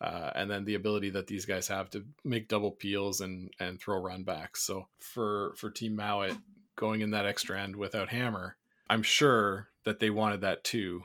uh, 0.00 0.30
and 0.34 0.50
then 0.50 0.64
the 0.64 0.74
ability 0.74 1.10
that 1.10 1.26
these 1.26 1.44
guys 1.44 1.68
have 1.68 1.90
to 1.90 2.04
make 2.24 2.48
double 2.48 2.70
peels 2.70 3.20
and 3.20 3.50
and 3.60 3.80
throw 3.80 4.00
run 4.00 4.22
backs. 4.22 4.62
So 4.62 4.86
for 4.98 5.54
for 5.56 5.70
Team 5.70 5.96
Mouat 5.96 6.36
going 6.76 7.00
in 7.00 7.10
that 7.10 7.26
extra 7.26 7.60
end 7.60 7.76
without 7.76 8.08
hammer, 8.08 8.56
I'm 8.88 9.02
sure 9.02 9.68
that 9.84 10.00
they 10.00 10.10
wanted 10.10 10.42
that 10.42 10.64
too. 10.64 11.02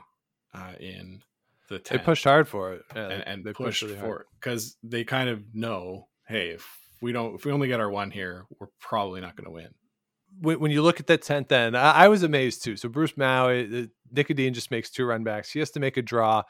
Uh, 0.54 0.74
in 0.78 1.22
the 1.68 1.78
10. 1.78 1.96
they 1.96 2.04
pushed 2.04 2.24
hard 2.24 2.46
for 2.46 2.74
it, 2.74 2.82
yeah, 2.94 3.08
and, 3.08 3.26
and 3.26 3.44
they 3.44 3.52
pushed, 3.54 3.80
pushed 3.80 3.82
really 3.82 3.96
for 3.96 4.20
it 4.20 4.26
because 4.38 4.76
they 4.82 5.02
kind 5.02 5.30
of 5.30 5.42
know, 5.54 6.08
hey, 6.28 6.50
if 6.50 6.78
we 7.00 7.12
don't 7.12 7.34
if 7.34 7.44
we 7.44 7.52
only 7.52 7.68
get 7.68 7.80
our 7.80 7.90
one 7.90 8.10
here, 8.10 8.44
we're 8.58 8.68
probably 8.78 9.20
not 9.20 9.34
going 9.36 9.46
to 9.46 9.50
win. 9.50 9.68
When, 10.40 10.60
when, 10.60 10.70
you 10.70 10.82
look 10.82 11.00
at 11.00 11.06
that 11.06 11.22
tent, 11.22 11.48
then 11.48 11.74
I, 11.74 12.04
I, 12.04 12.08
was 12.08 12.22
amazed 12.22 12.64
too. 12.64 12.76
So 12.76 12.88
Bruce 12.88 13.16
Mouat, 13.16 13.90
Nick 14.10 14.30
Edin 14.30 14.54
just 14.54 14.70
makes 14.70 14.90
two 14.90 15.04
run 15.04 15.24
backs. 15.24 15.50
He 15.50 15.58
has 15.58 15.70
to 15.72 15.80
make 15.80 15.96
a 15.96 16.02
draw 16.02 16.42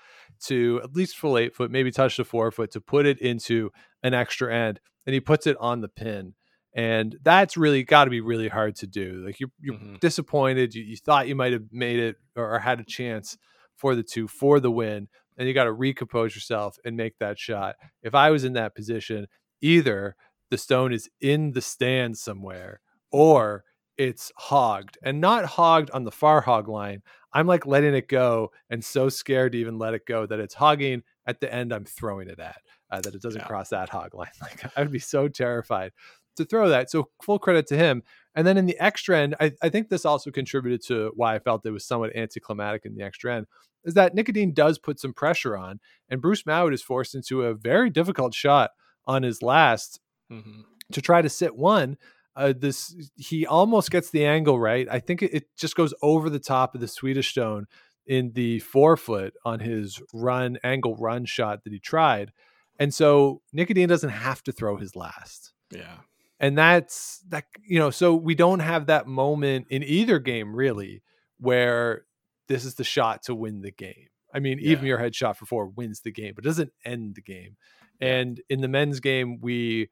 to 0.46 0.80
at 0.82 0.94
least 0.94 1.16
full 1.16 1.38
eight 1.38 1.54
foot, 1.54 1.70
maybe 1.70 1.90
touch 1.90 2.16
the 2.16 2.24
four 2.24 2.50
foot 2.50 2.70
to 2.72 2.80
put 2.80 3.06
it 3.06 3.18
into 3.18 3.70
an 4.02 4.14
extra 4.14 4.54
end, 4.54 4.80
and 5.06 5.14
he 5.14 5.20
puts 5.20 5.46
it 5.46 5.56
on 5.60 5.80
the 5.80 5.88
pin. 5.88 6.34
And 6.74 7.16
that's 7.22 7.56
really 7.56 7.82
got 7.82 8.04
to 8.04 8.10
be 8.10 8.20
really 8.20 8.48
hard 8.48 8.76
to 8.76 8.86
do. 8.86 9.22
Like 9.26 9.38
you're, 9.40 9.50
you're 9.60 9.74
mm-hmm. 9.74 9.96
disappointed. 10.00 10.74
You, 10.74 10.82
you, 10.82 10.96
thought 10.96 11.28
you 11.28 11.34
might 11.34 11.52
have 11.52 11.64
made 11.70 11.98
it 11.98 12.16
or, 12.34 12.54
or 12.54 12.58
had 12.60 12.80
a 12.80 12.84
chance 12.84 13.36
for 13.76 13.94
the 13.94 14.02
two 14.02 14.26
for 14.26 14.58
the 14.58 14.70
win, 14.70 15.08
and 15.36 15.46
you 15.46 15.54
got 15.54 15.64
to 15.64 15.72
recompose 15.72 16.34
yourself 16.34 16.78
and 16.84 16.96
make 16.96 17.18
that 17.18 17.38
shot. 17.38 17.76
If 18.02 18.14
I 18.14 18.30
was 18.30 18.44
in 18.44 18.54
that 18.54 18.74
position, 18.74 19.26
either 19.60 20.16
the 20.50 20.58
stone 20.58 20.92
is 20.92 21.08
in 21.20 21.52
the 21.52 21.60
stand 21.62 22.18
somewhere 22.18 22.80
or 23.10 23.64
it's 23.96 24.32
hogged 24.36 24.98
and 25.02 25.20
not 25.20 25.44
hogged 25.44 25.90
on 25.90 26.04
the 26.04 26.10
far 26.10 26.40
hog 26.40 26.68
line. 26.68 27.02
I'm 27.32 27.46
like 27.46 27.66
letting 27.66 27.94
it 27.94 28.08
go 28.08 28.50
and 28.70 28.84
so 28.84 29.08
scared 29.08 29.52
to 29.52 29.58
even 29.58 29.78
let 29.78 29.94
it 29.94 30.06
go 30.06 30.26
that 30.26 30.40
it's 30.40 30.54
hogging 30.54 31.02
at 31.26 31.40
the 31.40 31.52
end 31.52 31.72
I'm 31.72 31.84
throwing 31.84 32.28
it 32.28 32.38
at, 32.38 32.60
uh, 32.90 33.00
that 33.00 33.14
it 33.14 33.22
doesn't 33.22 33.42
yeah. 33.42 33.46
cross 33.46 33.70
that 33.70 33.88
hog 33.88 34.14
line. 34.14 34.30
Like 34.40 34.64
I 34.76 34.82
would 34.82 34.92
be 34.92 34.98
so 34.98 35.28
terrified 35.28 35.92
to 36.36 36.44
throw 36.44 36.68
that. 36.68 36.90
So 36.90 37.10
full 37.22 37.38
credit 37.38 37.66
to 37.68 37.76
him. 37.76 38.02
And 38.34 38.46
then 38.46 38.56
in 38.56 38.66
the 38.66 38.78
extra 38.80 39.18
end, 39.18 39.36
I, 39.40 39.52
I 39.62 39.68
think 39.68 39.88
this 39.88 40.04
also 40.04 40.30
contributed 40.30 40.82
to 40.86 41.12
why 41.14 41.34
I 41.34 41.38
felt 41.38 41.66
it 41.66 41.70
was 41.70 41.86
somewhat 41.86 42.16
anticlimactic 42.16 42.86
in 42.86 42.94
the 42.94 43.02
extra 43.02 43.36
end, 43.36 43.46
is 43.84 43.94
that 43.94 44.14
Nick 44.14 44.28
Edin 44.28 44.54
does 44.54 44.78
put 44.78 44.98
some 44.98 45.12
pressure 45.12 45.56
on, 45.56 45.80
and 46.08 46.22
Bruce 46.22 46.46
Mouat 46.46 46.72
is 46.72 46.82
forced 46.82 47.14
into 47.14 47.42
a 47.42 47.54
very 47.54 47.90
difficult 47.90 48.34
shot 48.34 48.70
on 49.06 49.22
his 49.22 49.42
last 49.42 50.00
mm-hmm. 50.30 50.62
to 50.92 51.02
try 51.02 51.20
to 51.20 51.28
sit 51.28 51.56
one. 51.56 51.98
Uh, 52.34 52.54
this 52.56 52.94
he 53.16 53.46
almost 53.46 53.90
gets 53.90 54.10
the 54.10 54.24
angle 54.24 54.58
right. 54.58 54.88
I 54.90 55.00
think 55.00 55.22
it, 55.22 55.34
it 55.34 55.44
just 55.56 55.76
goes 55.76 55.92
over 56.02 56.30
the 56.30 56.38
top 56.38 56.74
of 56.74 56.80
the 56.80 56.88
Swedish 56.88 57.30
stone 57.30 57.66
in 58.06 58.32
the 58.32 58.58
four 58.60 58.96
foot 58.96 59.34
on 59.44 59.60
his 59.60 60.00
run 60.12 60.58
angle 60.64 60.96
run 60.96 61.24
shot 61.24 61.64
that 61.64 61.72
he 61.72 61.78
tried. 61.78 62.32
And 62.78 62.92
so 62.92 63.42
Nick 63.52 63.70
Edin 63.70 63.88
doesn't 63.88 64.10
have 64.10 64.42
to 64.44 64.52
throw 64.52 64.76
his 64.76 64.96
last. 64.96 65.52
Yeah. 65.70 65.98
And 66.40 66.58
that's 66.58 67.22
that, 67.28 67.44
you 67.64 67.78
know, 67.78 67.90
so 67.90 68.14
we 68.14 68.34
don't 68.34 68.60
have 68.60 68.86
that 68.86 69.06
moment 69.06 69.66
in 69.70 69.84
either 69.84 70.18
game 70.18 70.56
really 70.56 71.02
where 71.38 72.04
this 72.48 72.64
is 72.64 72.74
the 72.74 72.84
shot 72.84 73.22
to 73.24 73.34
win 73.34 73.60
the 73.60 73.70
game. 73.70 74.08
I 74.34 74.40
mean, 74.40 74.58
yeah. 74.58 74.70
even 74.70 74.86
your 74.86 74.98
headshot 74.98 75.36
for 75.36 75.46
four 75.46 75.66
wins 75.66 76.00
the 76.00 76.10
game, 76.10 76.32
but 76.34 76.44
doesn't 76.44 76.72
end 76.84 77.14
the 77.14 77.22
game. 77.22 77.56
And 78.00 78.40
in 78.48 78.60
the 78.60 78.68
men's 78.68 78.98
game, 78.98 79.38
we 79.40 79.90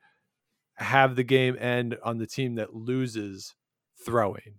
have 0.81 1.15
the 1.15 1.23
game 1.23 1.57
end 1.61 1.97
on 2.03 2.19
the 2.19 2.27
team 2.27 2.57
that 2.57 2.75
loses 2.75 3.55
throwing. 4.05 4.57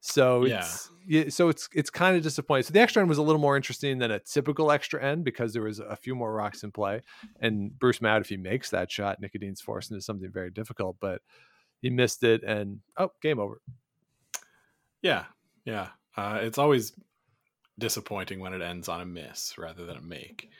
So 0.00 0.44
yeah. 0.44 0.58
it's 0.58 0.90
yeah, 1.06 1.24
so 1.28 1.48
it's 1.48 1.68
it's 1.72 1.90
kind 1.90 2.16
of 2.16 2.22
disappointing. 2.22 2.64
So 2.64 2.72
the 2.72 2.80
extra 2.80 3.00
end 3.00 3.08
was 3.08 3.18
a 3.18 3.22
little 3.22 3.40
more 3.40 3.56
interesting 3.56 3.98
than 3.98 4.10
a 4.10 4.18
typical 4.18 4.70
extra 4.70 5.02
end 5.02 5.24
because 5.24 5.52
there 5.52 5.62
was 5.62 5.78
a 5.78 5.96
few 5.96 6.14
more 6.14 6.32
rocks 6.32 6.62
in 6.62 6.72
play. 6.72 7.02
And 7.40 7.78
Bruce 7.78 8.00
Mouat, 8.00 8.20
if 8.20 8.28
he 8.28 8.36
makes 8.36 8.70
that 8.70 8.90
shot, 8.90 9.20
Nick 9.20 9.32
Edin's 9.34 9.60
forced 9.62 9.90
into 9.90 10.02
something 10.02 10.30
very 10.30 10.50
difficult, 10.50 10.96
but 11.00 11.22
he 11.80 11.88
missed 11.88 12.22
it 12.22 12.42
and 12.42 12.80
oh, 12.98 13.12
game 13.22 13.38
over. 13.38 13.60
Yeah, 15.00 15.24
yeah. 15.64 15.88
Uh, 16.16 16.40
it's 16.42 16.58
always 16.58 16.92
disappointing 17.78 18.40
when 18.40 18.52
it 18.52 18.62
ends 18.62 18.88
on 18.88 19.00
a 19.00 19.06
miss 19.06 19.56
rather 19.56 19.86
than 19.86 19.96
a 19.96 20.02
make. 20.02 20.50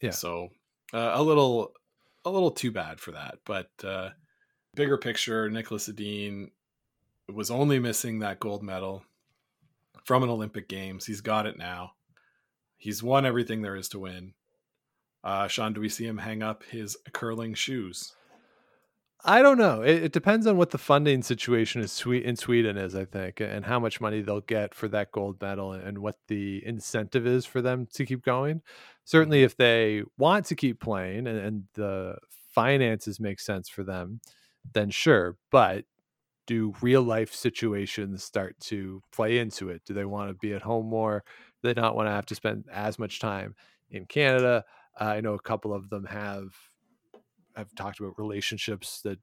Yeah. 0.00 0.10
So 0.10 0.48
uh, 0.92 1.12
a 1.14 1.22
little 1.22 1.72
a 2.24 2.30
little 2.30 2.50
too 2.50 2.70
bad 2.70 3.00
for 3.00 3.12
that, 3.12 3.38
but 3.44 3.70
uh, 3.84 4.10
bigger 4.78 4.96
picture, 4.96 5.50
Niklas 5.50 5.88
Edin 5.88 6.52
was 7.28 7.50
only 7.50 7.80
missing 7.80 8.20
that 8.20 8.38
gold 8.38 8.62
medal 8.62 9.02
from 10.04 10.22
an 10.22 10.30
Olympic 10.30 10.68
Games. 10.68 11.04
He's 11.04 11.20
got 11.20 11.46
it 11.46 11.58
now. 11.58 11.92
He's 12.76 13.02
won 13.02 13.26
everything 13.26 13.60
there 13.60 13.74
is 13.74 13.88
to 13.90 13.98
win. 13.98 14.34
Uh, 15.24 15.48
Sean, 15.48 15.72
do 15.72 15.80
we 15.80 15.88
see 15.88 16.06
him 16.06 16.18
hang 16.18 16.44
up 16.44 16.62
his 16.62 16.96
curling 17.12 17.54
shoes? 17.54 18.14
I 19.24 19.42
don't 19.42 19.58
know. 19.58 19.82
It, 19.82 20.04
it, 20.04 20.12
depends 20.12 20.46
on 20.46 20.56
what 20.56 20.70
the 20.70 20.78
funding 20.78 21.24
situation 21.24 21.82
is 21.82 22.00
in 22.06 22.36
Sweden 22.36 22.78
is, 22.78 22.94
I 22.94 23.04
think, 23.04 23.40
and 23.40 23.64
how 23.64 23.80
much 23.80 24.00
money 24.00 24.22
they'll 24.22 24.40
get 24.42 24.76
for 24.76 24.86
that 24.88 25.10
gold 25.10 25.42
medal 25.42 25.72
and 25.72 25.98
what 25.98 26.18
the 26.28 26.64
incentive 26.64 27.26
is 27.26 27.44
for 27.44 27.60
them 27.60 27.88
to 27.94 28.06
keep 28.06 28.24
going. 28.24 28.62
Certainly, 29.04 29.42
if 29.42 29.56
they 29.56 30.04
want 30.16 30.46
to 30.46 30.54
keep 30.54 30.78
playing 30.78 31.26
and, 31.26 31.36
and 31.36 31.64
the 31.74 32.14
finances 32.54 33.18
make 33.18 33.40
sense 33.40 33.68
for 33.68 33.82
them, 33.82 34.20
then 34.72 34.90
sure. 34.90 35.36
But 35.50 35.84
do 36.46 36.74
real 36.80 37.02
life 37.02 37.34
situations 37.34 38.24
start 38.24 38.58
to 38.60 39.02
play 39.12 39.38
into 39.38 39.68
it? 39.68 39.82
Do 39.84 39.94
they 39.94 40.06
want 40.06 40.30
to 40.30 40.34
be 40.34 40.54
at 40.54 40.62
home 40.62 40.86
more? 40.86 41.22
Do 41.62 41.72
they 41.72 41.80
not 41.80 41.94
want 41.94 42.08
to 42.08 42.12
have 42.12 42.26
to 42.26 42.34
spend 42.34 42.64
as 42.72 42.98
much 42.98 43.20
time 43.20 43.54
in 43.90 44.06
Canada? 44.06 44.64
Uh, 44.98 45.04
I 45.04 45.20
know 45.20 45.34
a 45.34 45.40
couple 45.40 45.72
of 45.74 45.90
them 45.90 46.04
have 46.06 46.54
have 47.56 47.74
talked 47.74 47.98
about 47.98 48.18
relationships 48.18 49.00
that 49.02 49.18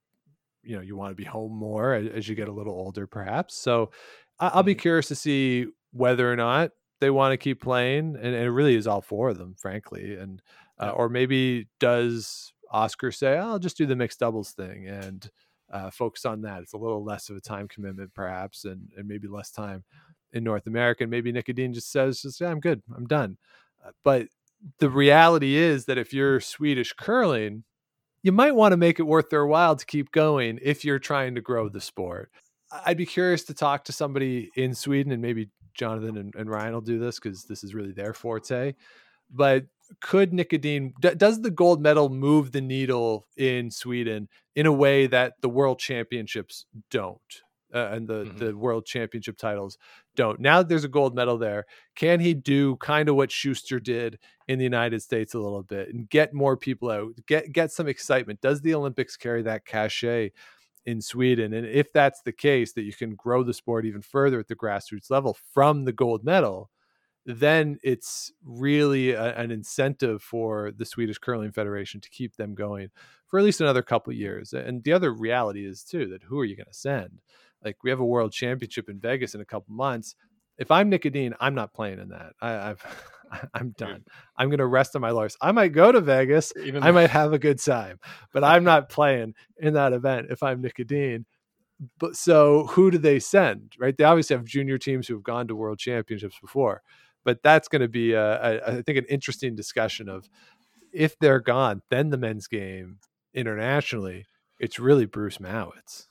you 0.61 0.75
know 0.75 0.81
you 0.81 0.95
want 0.95 1.11
to 1.11 1.15
be 1.15 1.23
home 1.23 1.55
more 1.57 1.93
as, 1.93 2.07
as 2.07 2.29
you 2.29 2.35
get 2.35 2.47
a 2.47 2.53
little 2.53 2.73
older, 2.73 3.07
perhaps. 3.07 3.55
So 3.55 3.91
I, 4.39 4.55
will 4.55 4.63
be 4.63 4.73
mm-hmm. 4.73 4.81
curious 4.81 5.07
to 5.07 5.15
see 5.15 5.67
whether 5.91 6.31
or 6.31 6.35
not 6.35 6.71
they 6.99 7.09
want 7.09 7.33
to 7.33 7.37
keep 7.37 7.61
playing, 7.61 8.15
and, 8.15 8.35
and, 8.35 8.35
it 8.35 8.51
really 8.51 8.75
is 8.75 8.87
all 8.87 9.01
four 9.01 9.29
of 9.29 9.37
them, 9.37 9.55
frankly. 9.57 10.15
And 10.15 10.41
uh, 10.79 10.89
or 10.89 11.09
maybe 11.09 11.67
does 11.79 12.53
Oskar 12.71 13.11
say, 13.11 13.37
"I'll 13.37 13.59
just 13.59 13.77
do 13.77 13.85
the 13.85 13.95
mixed 13.95 14.19
doubles 14.19 14.51
thing," 14.51 14.87
and 14.87 15.29
uh, 15.71 15.89
focus 15.89 16.25
on 16.25 16.41
that. 16.41 16.61
It's 16.61 16.73
a 16.73 16.77
little 16.77 17.03
less 17.03 17.29
of 17.29 17.35
a 17.35 17.41
time 17.41 17.67
commitment, 17.67 18.13
perhaps, 18.13 18.65
and, 18.65 18.89
and 18.97 19.07
maybe 19.07 19.27
less 19.27 19.51
time 19.51 19.83
in 20.33 20.43
North 20.43 20.67
America. 20.67 21.03
And 21.03 21.11
maybe 21.11 21.31
Nick 21.31 21.49
Edin 21.49 21.73
just 21.73 21.91
says, 21.91 22.21
just, 22.21 22.41
yeah, 22.41 22.49
I'm 22.49 22.59
good, 22.59 22.81
I'm 22.95 23.07
done. 23.07 23.37
Uh, 23.85 23.91
but 24.03 24.27
the 24.79 24.89
reality 24.89 25.55
is 25.55 25.85
that 25.85 25.97
if 25.97 26.13
you're 26.13 26.39
Swedish 26.39 26.93
curling, 26.93 27.63
you 28.21 28.31
might 28.31 28.55
want 28.55 28.73
to 28.73 28.77
make 28.77 28.99
it 28.99 29.03
worth 29.03 29.29
their 29.29 29.45
while 29.45 29.75
to 29.75 29.85
keep 29.85 30.11
going 30.11 30.59
if 30.61 30.83
you're 30.83 30.99
trying 30.99 31.35
to 31.35 31.41
grow 31.41 31.69
the 31.69 31.81
sport. 31.81 32.31
I'd 32.85 32.97
be 32.97 33.05
curious 33.05 33.43
to 33.45 33.53
talk 33.53 33.85
to 33.85 33.91
somebody 33.91 34.51
in 34.55 34.73
Sweden, 34.73 35.11
and 35.11 35.21
maybe 35.21 35.49
Jonathan 35.73 36.17
and, 36.17 36.33
and 36.35 36.49
Ryan 36.49 36.73
will 36.73 36.81
do 36.81 36.99
this 36.99 37.19
because 37.19 37.43
this 37.45 37.63
is 37.63 37.75
really 37.75 37.91
their 37.91 38.13
forte. 38.13 38.73
But 39.31 39.65
could 40.01 40.33
Nick 40.33 40.53
Edin, 40.53 40.93
d- 40.99 41.15
does 41.15 41.41
the 41.41 41.51
gold 41.51 41.81
medal 41.81 42.09
move 42.09 42.51
the 42.51 42.61
needle 42.61 43.27
in 43.37 43.71
Sweden 43.71 44.27
in 44.55 44.65
a 44.65 44.71
way 44.71 45.07
that 45.07 45.33
the 45.41 45.49
world 45.49 45.79
championships 45.79 46.65
don't? 46.89 47.19
Uh, 47.73 47.89
and 47.91 48.07
the 48.07 48.23
mm-hmm. 48.23 48.37
the 48.37 48.55
world 48.55 48.85
championship 48.85 49.37
titles 49.37 49.77
don't. 50.15 50.39
Now 50.39 50.59
that 50.59 50.69
there's 50.69 50.85
a 50.85 50.89
gold 50.89 51.13
medal 51.13 51.37
there, 51.37 51.65
can 51.95 52.21
he 52.21 52.33
do 52.33 52.77
kind 52.77 53.09
of 53.09 53.15
what 53.15 53.31
Schuster 53.31 53.81
did 53.81 54.17
in 54.47 54.59
the 54.59 54.63
United 54.63 55.01
States 55.01 55.33
a 55.33 55.39
little 55.39 55.63
bit 55.63 55.89
and 55.93 56.09
get 56.09 56.33
more 56.33 56.55
people 56.55 56.89
out, 56.89 57.13
get 57.27 57.51
get 57.51 57.71
some 57.71 57.87
excitement? 57.87 58.39
Does 58.39 58.61
the 58.61 58.75
Olympics 58.75 59.17
carry 59.17 59.41
that 59.41 59.65
cachet 59.65 60.31
in 60.85 61.01
Sweden? 61.01 61.53
And 61.53 61.67
if 61.67 61.91
that's 61.91 62.21
the 62.21 62.31
case, 62.31 62.71
that 62.73 62.83
you 62.83 62.93
can 62.93 63.15
grow 63.15 63.43
the 63.43 63.53
sport 63.53 63.85
even 63.85 64.01
further 64.01 64.39
at 64.39 64.47
the 64.47 64.55
grassroots 64.55 65.09
level 65.09 65.35
from 65.53 65.83
the 65.83 65.91
gold 65.91 66.23
medal, 66.23 66.69
then 67.25 67.77
it's 67.83 68.31
really 68.43 69.11
a, 69.11 69.35
an 69.35 69.51
incentive 69.51 70.21
for 70.21 70.71
the 70.77 70.85
Swedish 70.85 71.17
Curling 71.17 71.51
Federation 71.51 71.99
to 72.01 72.09
keep 72.09 72.35
them 72.35 72.53
going 72.53 72.89
for 73.27 73.39
at 73.39 73.45
least 73.45 73.61
another 73.61 73.81
couple 73.81 74.13
years. 74.13 74.53
And 74.53 74.83
the 74.83 74.93
other 74.93 75.11
reality 75.11 75.65
is 75.65 75.83
too 75.83 76.07
that 76.09 76.23
who 76.23 76.39
are 76.39 76.45
you 76.45 76.55
going 76.55 76.67
to 76.67 76.73
send? 76.73 77.21
Like 77.63 77.83
we 77.83 77.89
have 77.89 77.99
a 77.99 78.05
world 78.05 78.31
championship 78.31 78.89
in 78.89 78.99
Vegas 78.99 79.33
in 79.33 79.41
a 79.41 79.45
couple 79.45 79.73
months. 79.73 80.15
If 80.57 80.71
I'm 80.71 80.89
Nick 80.89 81.05
Edin, 81.05 81.33
I'm 81.39 81.55
not 81.55 81.73
playing 81.73 81.99
in 81.99 82.09
that. 82.09 82.33
I, 82.41 82.51
have 82.51 82.85
I'm 83.53 83.71
done. 83.71 84.03
I'm 84.37 84.49
going 84.49 84.59
to 84.59 84.67
rest 84.67 84.95
on 84.95 85.01
my 85.01 85.09
laurels. 85.09 85.37
I 85.41 85.51
might 85.51 85.69
go 85.69 85.91
to 85.91 86.01
Vegas. 86.01 86.53
Even 86.63 86.83
I 86.83 86.91
might 86.91 87.09
have 87.09 87.33
a 87.33 87.39
good 87.39 87.59
time, 87.59 87.99
but 88.31 88.43
I'm 88.43 88.63
not 88.63 88.89
playing 88.89 89.33
in 89.57 89.73
that 89.73 89.93
event 89.93 90.27
if 90.29 90.43
I'm 90.43 90.61
Nick 90.61 90.79
Edin. 90.79 91.25
But 91.99 92.15
so 92.15 92.67
who 92.67 92.89
do 92.91 92.97
they 92.97 93.19
send? 93.19 93.73
Right? 93.77 93.97
They 93.97 94.05
obviously 94.05 94.35
have 94.35 94.45
junior 94.45 94.77
teams 94.77 95.07
who 95.07 95.15
have 95.15 95.23
gone 95.23 95.47
to 95.47 95.55
world 95.55 95.79
championships 95.79 96.39
before, 96.39 96.81
but 97.25 97.43
that's 97.43 97.67
going 97.67 97.81
to 97.81 97.89
be 97.89 98.13
a, 98.13 98.23
a, 98.23 98.77
I 98.77 98.81
think 98.81 98.97
an 98.97 99.05
interesting 99.09 99.55
discussion 99.55 100.07
of 100.07 100.29
if 100.93 101.19
they're 101.19 101.41
gone, 101.41 101.81
then 101.89 102.09
the 102.09 102.17
men's 102.17 102.47
game 102.47 102.99
internationally, 103.33 104.25
it's 104.59 104.79
really 104.79 105.05
Bruce 105.05 105.39
Mouat's. 105.41 106.07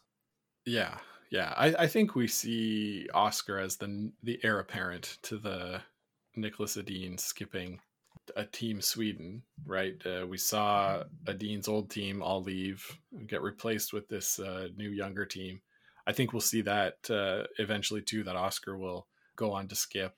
Yeah, 0.66 0.98
yeah, 1.30 1.54
I, 1.56 1.74
I 1.78 1.86
think 1.86 2.14
we 2.14 2.28
see 2.28 3.08
Oskar 3.14 3.58
as 3.58 3.76
the 3.76 4.12
the 4.22 4.38
heir 4.42 4.58
apparent 4.58 5.18
to 5.22 5.38
the 5.38 5.80
Niklas 6.36 6.76
Edin 6.76 7.16
skipping 7.18 7.80
a 8.36 8.44
team 8.44 8.80
Sweden, 8.80 9.42
right? 9.66 9.94
Uh, 10.06 10.26
we 10.26 10.38
saw 10.38 11.02
Edin's 11.26 11.68
old 11.68 11.90
team 11.90 12.22
all 12.22 12.42
leave, 12.42 12.98
get 13.26 13.42
replaced 13.42 13.92
with 13.92 14.08
this 14.08 14.38
uh, 14.38 14.68
new 14.76 14.90
younger 14.90 15.26
team. 15.26 15.60
I 16.06 16.12
think 16.12 16.32
we'll 16.32 16.40
see 16.40 16.62
that 16.62 16.94
uh, 17.10 17.44
eventually 17.58 18.02
too. 18.02 18.24
That 18.24 18.36
Oskar 18.36 18.76
will 18.76 19.06
go 19.36 19.52
on 19.52 19.68
to 19.68 19.74
skip, 19.74 20.14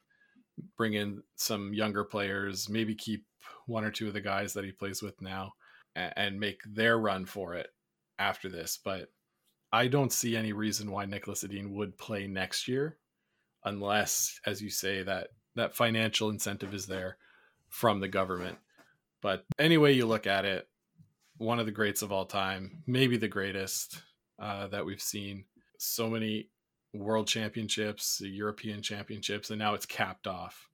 bring 0.76 0.94
in 0.94 1.22
some 1.36 1.74
younger 1.74 2.04
players, 2.04 2.68
maybe 2.68 2.94
keep 2.94 3.24
one 3.66 3.84
or 3.84 3.90
two 3.90 4.08
of 4.08 4.14
the 4.14 4.20
guys 4.20 4.52
that 4.52 4.64
he 4.64 4.72
plays 4.72 5.02
with 5.02 5.20
now, 5.20 5.52
and, 5.94 6.38
make 6.38 6.60
their 6.66 6.98
run 6.98 7.24
for 7.24 7.54
it 7.54 7.68
after 8.18 8.48
this. 8.48 8.78
But 8.82 9.08
I 9.72 9.88
don't 9.88 10.12
see 10.12 10.36
any 10.36 10.52
reason 10.52 10.90
why 10.90 11.06
Niklas 11.06 11.44
Edin 11.44 11.72
would 11.72 11.98
play 11.98 12.26
next 12.26 12.68
year, 12.68 12.98
unless, 13.64 14.40
as 14.46 14.62
you 14.62 14.70
say, 14.70 15.02
that 15.02 15.28
that 15.54 15.74
financial 15.74 16.30
incentive 16.30 16.74
is 16.74 16.86
there 16.86 17.16
from 17.68 18.00
the 18.00 18.08
government. 18.08 18.58
But 19.22 19.44
any 19.58 19.78
way 19.78 19.92
you 19.92 20.06
look 20.06 20.26
at 20.26 20.44
it, 20.44 20.68
one 21.38 21.58
of 21.58 21.66
the 21.66 21.72
greats 21.72 22.02
of 22.02 22.12
all 22.12 22.26
time, 22.26 22.82
maybe 22.86 23.16
the 23.16 23.28
greatest 23.28 24.02
uh, 24.38 24.68
that 24.68 24.84
we've 24.84 25.02
seen. 25.02 25.44
So 25.78 26.08
many 26.08 26.50
world 26.92 27.26
championships, 27.26 28.20
European 28.24 28.82
championships, 28.82 29.50
and 29.50 29.58
now 29.58 29.74
it's 29.74 29.86
capped 29.86 30.26
off 30.26 30.68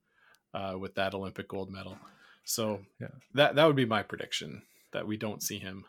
uh, 0.54 0.76
with 0.78 0.94
that 0.94 1.14
Olympic 1.14 1.48
gold 1.48 1.70
medal. 1.70 1.98
So 2.44 2.80
yeah. 3.00 3.08
that 3.34 3.54
that 3.54 3.66
would 3.66 3.76
be 3.76 3.86
my 3.86 4.02
prediction 4.02 4.62
that 4.92 5.06
we 5.06 5.16
don't 5.16 5.42
see 5.42 5.58
him 5.58 5.84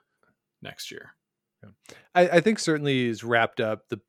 next 0.61 0.91
year. 0.91 1.11
I, 2.13 2.27
I 2.27 2.39
think 2.41 2.59
certainly 2.59 3.05
he's 3.05 3.23
wrapped 3.23 3.59
up 3.59 3.87
the 3.89 4.01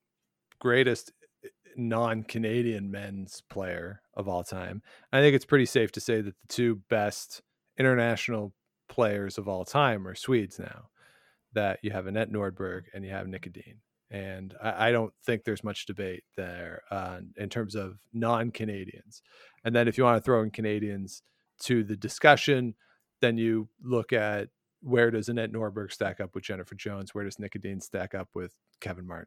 greatest 0.58 1.12
eh, 1.44 1.48
non-Canadian 1.76 2.90
men's 2.90 3.42
player 3.48 4.02
of 4.14 4.28
all 4.28 4.42
time. 4.44 4.82
I 5.12 5.20
think 5.20 5.36
it's 5.36 5.44
pretty 5.44 5.66
safe 5.66 5.92
to 5.92 6.00
say 6.00 6.20
that 6.20 6.34
the 6.40 6.48
two 6.48 6.80
best 6.88 7.42
international 7.78 8.52
players 8.88 9.38
of 9.38 9.48
all 9.48 9.64
time 9.64 10.06
are 10.06 10.14
Swedes 10.14 10.58
now. 10.58 10.88
That 11.52 11.78
you 11.82 11.92
have 11.92 12.08
Anette 12.08 12.32
Norberg 12.32 12.84
and 12.92 13.04
you 13.04 13.12
have 13.12 13.28
Nick 13.28 13.46
Edin. 13.46 13.76
And 14.14 14.54
I, 14.62 14.88
I 14.88 14.92
don't 14.92 15.12
think 15.24 15.42
there's 15.42 15.64
much 15.64 15.86
debate 15.86 16.22
there 16.36 16.82
uh, 16.88 17.18
in 17.36 17.48
terms 17.48 17.74
of 17.74 17.98
non-Canadians. 18.12 19.22
And 19.64 19.74
then 19.74 19.88
if 19.88 19.98
you 19.98 20.04
want 20.04 20.18
to 20.18 20.24
throw 20.24 20.42
in 20.42 20.52
Canadians 20.52 21.22
to 21.62 21.82
the 21.82 21.96
discussion, 21.96 22.76
then 23.20 23.38
you 23.38 23.68
look 23.82 24.12
at 24.12 24.50
where 24.82 25.10
does 25.10 25.28
Anette 25.28 25.50
Norberg 25.50 25.90
stack 25.90 26.20
up 26.20 26.36
with 26.36 26.44
Jennifer 26.44 26.76
Jones? 26.76 27.12
Where 27.12 27.24
does 27.24 27.40
Nick 27.40 27.56
Edin 27.56 27.80
stack 27.80 28.14
up 28.14 28.28
with 28.34 28.54
Kevin 28.80 29.04
Martin? 29.04 29.26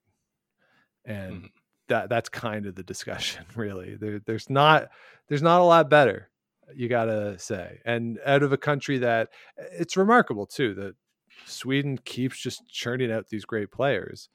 And 1.03 1.33
mm-hmm. 1.33 1.45
that 1.89 2.07
that's 2.07 2.29
kind 2.29 2.65
of 2.65 2.75
the 2.75 2.83
discussion, 2.83 3.43
really. 3.57 3.95
There, 3.95 4.21
there's 4.25 4.49
not 4.49 4.87
there's 5.27 5.41
not 5.41 5.59
a 5.59 5.65
lot 5.65 5.89
better, 5.89 6.29
you 6.73 6.87
gotta 6.87 7.37
say. 7.39 7.81
And 7.83 8.19
out 8.25 8.43
of 8.43 8.53
a 8.53 8.57
country 8.57 8.99
that 8.99 9.29
it's 9.57 9.97
remarkable 9.97 10.45
too 10.45 10.73
that 10.75 10.95
Sweden 11.45 11.97
keeps 11.97 12.39
just 12.39 12.69
churning 12.69 13.11
out 13.11 13.27
these 13.27 13.43
great 13.43 13.69
players. 13.69 14.29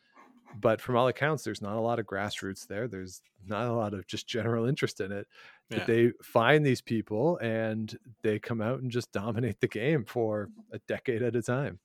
But 0.61 0.81
from 0.81 0.97
all 0.97 1.09
accounts, 1.09 1.45
there's 1.45 1.63
not 1.63 1.77
a 1.77 1.81
lot 1.81 1.99
of 1.99 2.07
grassroots 2.07 2.67
there. 2.67 2.89
There's 2.89 3.23
not 3.47 3.69
a 3.69 3.73
lot 3.73 3.95
of 3.95 4.07
just 4.07 4.27
general 4.27 4.67
interest 4.67 5.01
in 5.01 5.13
it 5.13 5.27
yeah. 5.79 5.85
they 5.85 6.13
find 6.23 6.65
these 6.65 6.81
people 6.81 7.39
and 7.39 7.97
they 8.23 8.39
come 8.39 8.61
out 8.61 8.81
and 8.81 8.91
just 8.91 9.13
dominate 9.13 9.61
the 9.61 9.69
game 9.69 10.05
for 10.05 10.51
a 10.73 10.79
decade 10.89 11.23
at 11.23 11.37
a 11.37 11.43
time. 11.43 11.79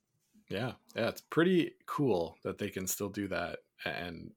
Yeah, 0.48 0.72
yeah, 0.96 1.08
it's 1.08 1.20
pretty 1.20 1.72
cool 1.86 2.38
that 2.42 2.58
they 2.58 2.70
can 2.70 2.86
still 2.86 3.10
do 3.10 3.28
that 3.28 3.58
and 3.84 4.32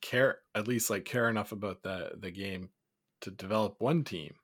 care 0.00 0.38
at 0.54 0.68
least 0.68 0.90
like 0.90 1.04
care 1.04 1.28
enough 1.28 1.52
about 1.52 1.82
the 1.82 2.12
the 2.18 2.30
game 2.30 2.70
to 3.20 3.30
develop 3.30 3.76
one 3.78 4.04
team. 4.04 4.34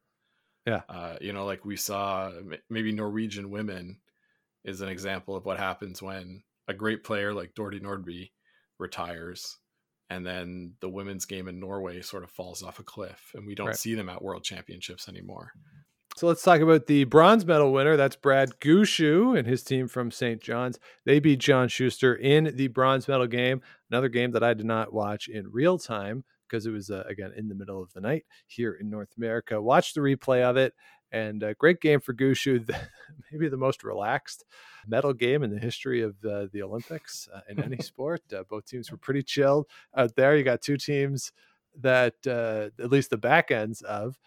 Yeah, 0.67 0.83
uh, 0.91 1.17
you 1.21 1.33
know, 1.33 1.47
like 1.47 1.65
we 1.65 1.77
saw 1.77 2.31
maybe 2.69 2.93
Norwegian 2.93 3.51
women 3.51 3.99
is 4.63 4.83
an 4.83 4.91
example 4.91 5.37
of 5.37 5.47
what 5.47 5.59
happens 5.59 6.03
when 6.03 6.43
a 6.69 6.75
great 6.75 7.03
player 7.03 7.33
like 7.33 7.55
Dordi 7.55 7.81
Nordby 7.81 8.31
retires 8.81 9.59
and 10.11 10.27
then 10.27 10.75
the 10.81 10.89
women's 10.89 11.25
game 11.25 11.47
in 11.47 11.61
Norway 11.61 12.03
sort 12.03 12.25
of 12.25 12.31
falls 12.31 12.63
off 12.63 12.81
a 12.81 12.83
cliff, 12.83 13.31
and 13.35 13.47
we 13.47 13.55
don't 13.55 13.69
right. 13.69 13.77
see 13.77 13.95
them 13.95 14.09
at 14.09 14.21
World 14.21 14.43
Championships 14.43 15.09
anymore. 15.09 15.53
So 16.17 16.27
let's 16.27 16.43
talk 16.43 16.61
about 16.61 16.87
the 16.87 17.05
bronze 17.05 17.47
medal 17.47 17.73
winner. 17.73 17.97
That's 17.97 18.17
Brad 18.17 18.59
Gushue 18.61 19.39
and 19.39 19.47
his 19.47 19.63
team 19.63 19.87
from 19.87 20.11
St. 20.11 20.43
John's. 20.43 20.81
They 21.07 21.21
beat 21.21 21.39
John 21.39 21.69
Schuster 21.69 22.15
in 22.17 22.53
the 22.57 22.67
bronze 22.67 23.07
medal 23.07 23.29
game. 23.29 23.63
Another 23.91 24.09
game 24.09 24.33
that 24.33 24.43
I 24.43 24.53
did 24.53 24.67
not 24.67 24.93
watch 24.93 25.29
in 25.29 25.51
real 25.51 25.79
time 25.79 26.25
because 26.49 26.67
it 26.67 26.73
was 26.73 26.91
uh, 26.91 27.05
again 27.09 27.33
in 27.37 27.49
the 27.49 27.55
middle 27.55 27.81
of 27.81 27.93
the 27.93 28.01
night 28.01 28.25
here 28.49 28.75
in 28.75 28.91
North 28.91 29.13
America. 29.17 29.63
Watch 29.63 29.95
the 29.95 30.01
replay 30.01 30.43
of 30.43 30.57
it, 30.57 30.75
and 31.13 31.43
a 31.43 31.55
great 31.55 31.81
game 31.81 32.01
for 32.01 32.15
Gushue. 32.15 32.69
Maybe 33.33 33.49
the 33.49 33.57
most 33.57 33.85
relaxed 33.85 34.45
medal 34.87 35.13
game 35.13 35.43
in 35.43 35.51
the 35.51 35.59
history 35.59 36.03
of 36.03 36.17
uh, 36.25 36.47
the 36.53 36.63
Olympics 36.63 37.29
uh, 37.35 37.41
in 37.49 37.63
any 37.63 37.77
sport. 37.83 38.23
Uh, 38.33 38.43
both 38.49 38.67
teams 38.67 38.91
were 38.91 38.97
pretty 38.97 39.23
chilled 39.23 39.67
out 39.97 40.15
there. 40.17 40.37
You 40.37 40.45
got 40.45 40.63
two 40.63 40.77
teams 40.77 41.33
that 41.81 42.15
uh, 42.27 42.71
at 42.83 42.91
least 42.91 43.11
the 43.11 43.19
back 43.19 43.51
ends 43.51 43.83
of. 43.83 44.19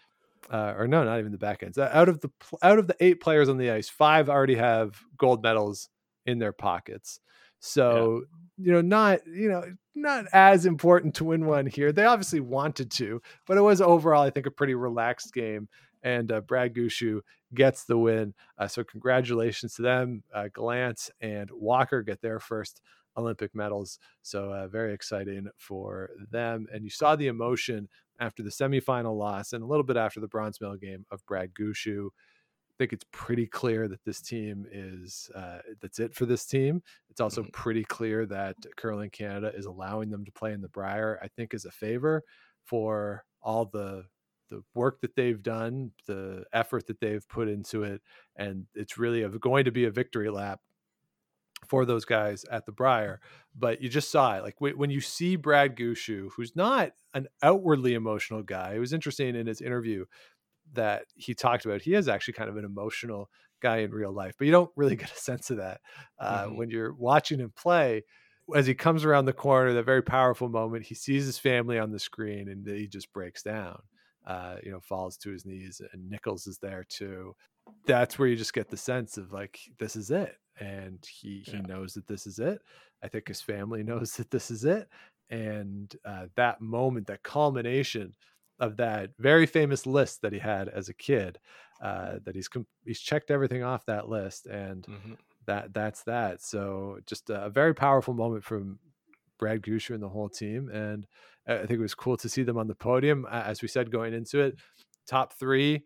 Uh, 0.50 0.74
or 0.76 0.86
no, 0.86 1.02
not 1.04 1.18
even 1.18 1.32
the 1.32 1.38
back 1.38 1.62
ends. 1.62 1.78
Out 1.78 2.08
of 2.10 2.20
the 2.20 2.30
out 2.62 2.78
of 2.78 2.86
the 2.86 2.96
eight 3.00 3.18
players 3.18 3.48
on 3.48 3.56
the 3.56 3.70
ice, 3.70 3.88
five 3.88 4.28
already 4.28 4.56
have 4.56 5.00
gold 5.16 5.42
medals 5.42 5.88
in 6.26 6.38
their 6.38 6.52
pockets. 6.52 7.18
So 7.60 8.24
yeah. 8.58 8.66
you 8.66 8.72
know, 8.72 8.82
not 8.82 9.20
you 9.26 9.48
know, 9.48 9.64
not 9.94 10.26
as 10.34 10.66
important 10.66 11.14
to 11.14 11.24
win 11.24 11.46
one 11.46 11.64
here. 11.64 11.92
They 11.92 12.04
obviously 12.04 12.40
wanted 12.40 12.90
to, 12.92 13.22
but 13.46 13.56
it 13.56 13.62
was 13.62 13.80
overall, 13.80 14.22
I 14.22 14.28
think, 14.28 14.44
a 14.44 14.50
pretty 14.50 14.74
relaxed 14.74 15.32
game 15.32 15.68
and 16.04 16.30
uh, 16.30 16.40
Brad 16.42 16.74
Gushue 16.74 17.22
gets 17.54 17.84
the 17.84 17.98
win. 17.98 18.34
Uh, 18.58 18.68
so 18.68 18.84
congratulations 18.84 19.74
to 19.74 19.82
them. 19.82 20.22
Uh, 20.32 20.48
Gallant 20.54 21.10
and 21.20 21.50
Walker 21.50 22.02
get 22.02 22.20
their 22.22 22.38
first 22.38 22.80
Olympic 23.16 23.54
medals. 23.54 23.98
So 24.22 24.52
uh, 24.52 24.68
very 24.68 24.94
exciting 24.94 25.48
for 25.58 26.10
them. 26.30 26.68
And 26.72 26.84
you 26.84 26.90
saw 26.90 27.16
the 27.16 27.28
emotion 27.28 27.88
after 28.20 28.42
the 28.44 28.50
semifinal 28.50 29.16
loss 29.18 29.52
and 29.52 29.64
a 29.64 29.66
little 29.66 29.84
bit 29.84 29.96
after 29.96 30.20
the 30.20 30.28
bronze 30.28 30.60
medal 30.60 30.76
game 30.76 31.04
of 31.10 31.26
Brad 31.26 31.54
Gushue. 31.54 32.10
I 32.70 32.74
think 32.78 32.92
it's 32.92 33.04
pretty 33.12 33.46
clear 33.46 33.86
that 33.88 34.04
this 34.04 34.20
team 34.20 34.66
is 34.70 35.30
uh, 35.34 35.60
that's 35.80 36.00
it 36.00 36.14
for 36.14 36.26
this 36.26 36.44
team. 36.44 36.82
It's 37.08 37.20
also 37.20 37.44
Mhm. 37.44 37.52
pretty 37.52 37.84
clear 37.84 38.26
that 38.26 38.56
Curling 38.76 39.10
Canada 39.10 39.52
is 39.54 39.66
allowing 39.66 40.10
them 40.10 40.24
to 40.24 40.32
play 40.32 40.52
in 40.52 40.60
the 40.60 40.68
Brier. 40.68 41.18
I 41.22 41.28
think 41.28 41.54
is 41.54 41.66
a 41.66 41.70
favor 41.70 42.24
for 42.64 43.24
all 43.42 43.66
the 43.66 44.06
the 44.50 44.62
work 44.74 45.00
that 45.00 45.16
they've 45.16 45.42
done, 45.42 45.92
the 46.06 46.44
effort 46.52 46.86
that 46.88 47.00
they've 47.00 47.26
put 47.28 47.48
into 47.48 47.82
it, 47.82 48.02
and 48.36 48.66
it's 48.74 48.98
really 48.98 49.22
a, 49.22 49.28
going 49.28 49.64
to 49.64 49.70
be 49.72 49.84
a 49.84 49.90
victory 49.90 50.30
lap 50.30 50.60
for 51.68 51.84
those 51.86 52.04
guys 52.04 52.44
at 52.50 52.66
the 52.66 52.72
Brier. 52.72 53.20
But 53.54 53.80
you 53.80 53.88
just 53.88 54.10
saw 54.10 54.36
it, 54.36 54.42
like 54.42 54.56
wh- 54.58 54.78
when 54.78 54.90
you 54.90 55.00
see 55.00 55.36
Brad 55.36 55.76
Gushue, 55.76 56.28
who's 56.36 56.54
not 56.54 56.92
an 57.14 57.26
outwardly 57.42 57.94
emotional 57.94 58.42
guy. 58.42 58.74
It 58.74 58.80
was 58.80 58.92
interesting 58.92 59.34
in 59.34 59.46
his 59.46 59.60
interview 59.60 60.04
that 60.74 61.06
he 61.14 61.34
talked 61.34 61.64
about. 61.64 61.82
He 61.82 61.94
is 61.94 62.08
actually 62.08 62.34
kind 62.34 62.50
of 62.50 62.56
an 62.56 62.64
emotional 62.64 63.30
guy 63.60 63.78
in 63.78 63.92
real 63.92 64.12
life, 64.12 64.34
but 64.38 64.46
you 64.46 64.52
don't 64.52 64.70
really 64.76 64.96
get 64.96 65.10
a 65.12 65.16
sense 65.16 65.50
of 65.50 65.58
that 65.58 65.80
uh, 66.18 66.46
Mhm. 66.46 66.56
when 66.56 66.70
you're 66.70 66.94
watching 66.94 67.38
him 67.38 67.52
play. 67.56 68.04
As 68.54 68.66
he 68.66 68.74
comes 68.74 69.06
around 69.06 69.24
the 69.24 69.32
corner, 69.32 69.72
that 69.72 69.84
very 69.86 70.02
powerful 70.02 70.50
moment, 70.50 70.84
he 70.84 70.94
sees 70.94 71.24
his 71.24 71.38
family 71.38 71.78
on 71.78 71.92
the 71.92 71.98
screen 71.98 72.48
and 72.48 72.66
he 72.66 72.86
just 72.88 73.10
breaks 73.12 73.42
down. 73.42 73.80
Uh, 74.26 74.56
you 74.62 74.70
know, 74.70 74.80
falls 74.80 75.16
to 75.18 75.30
his 75.30 75.44
knees, 75.44 75.80
and 75.92 76.08
Nichols 76.10 76.46
is 76.46 76.58
there 76.58 76.84
too. 76.88 77.34
That's 77.86 78.18
where 78.18 78.28
you 78.28 78.36
just 78.36 78.54
get 78.54 78.68
the 78.70 78.76
sense 78.76 79.18
of 79.18 79.32
like 79.32 79.58
this 79.78 79.96
is 79.96 80.10
it, 80.10 80.36
and 80.58 81.04
he 81.20 81.42
he 81.46 81.58
Yeah. 81.58 81.66
knows 81.66 81.94
that 81.94 82.06
this 82.06 82.26
is 82.26 82.38
it. 82.38 82.62
I 83.02 83.08
think 83.08 83.28
his 83.28 83.42
family 83.42 83.82
knows 83.90 84.16
that 84.16 84.30
this 84.30 84.50
is 84.50 84.64
it, 84.64 84.88
and 85.30 85.94
uh, 86.04 86.28
that 86.36 86.60
moment, 86.60 87.06
that 87.08 87.22
culmination 87.22 88.14
of 88.60 88.76
that 88.78 89.10
very 89.18 89.46
famous 89.46 89.84
list 89.84 90.22
that 90.22 90.32
he 90.32 90.38
had 90.38 90.68
as 90.68 90.88
a 90.88 90.94
kid, 90.94 91.38
uh, 91.82 92.18
that 92.24 92.34
he's 92.34 92.48
com- 92.48 92.66
he's 92.84 93.00
checked 93.00 93.30
everything 93.30 93.62
off 93.62 93.84
that 93.86 94.08
list, 94.08 94.46
and 94.46 94.88
Mhm. 94.88 95.18
that 95.46 95.74
that's 95.74 96.02
that. 96.04 96.40
So 96.42 97.00
just 97.06 97.28
a 97.30 97.50
very 97.50 97.74
powerful 97.74 98.14
moment 98.14 98.44
from 98.44 98.78
Brad 99.44 99.60
Gushue 99.60 99.92
and 99.92 100.02
the 100.02 100.08
whole 100.08 100.30
team, 100.30 100.70
and 100.70 101.06
I 101.46 101.58
think 101.58 101.72
it 101.72 101.78
was 101.78 101.94
cool 101.94 102.16
to 102.16 102.30
see 102.30 102.44
them 102.44 102.56
on 102.56 102.66
the 102.66 102.74
podium. 102.74 103.26
As 103.30 103.60
we 103.60 103.68
said 103.68 103.90
going 103.90 104.14
into 104.14 104.40
it, 104.40 104.56
top 105.06 105.34
three, 105.34 105.84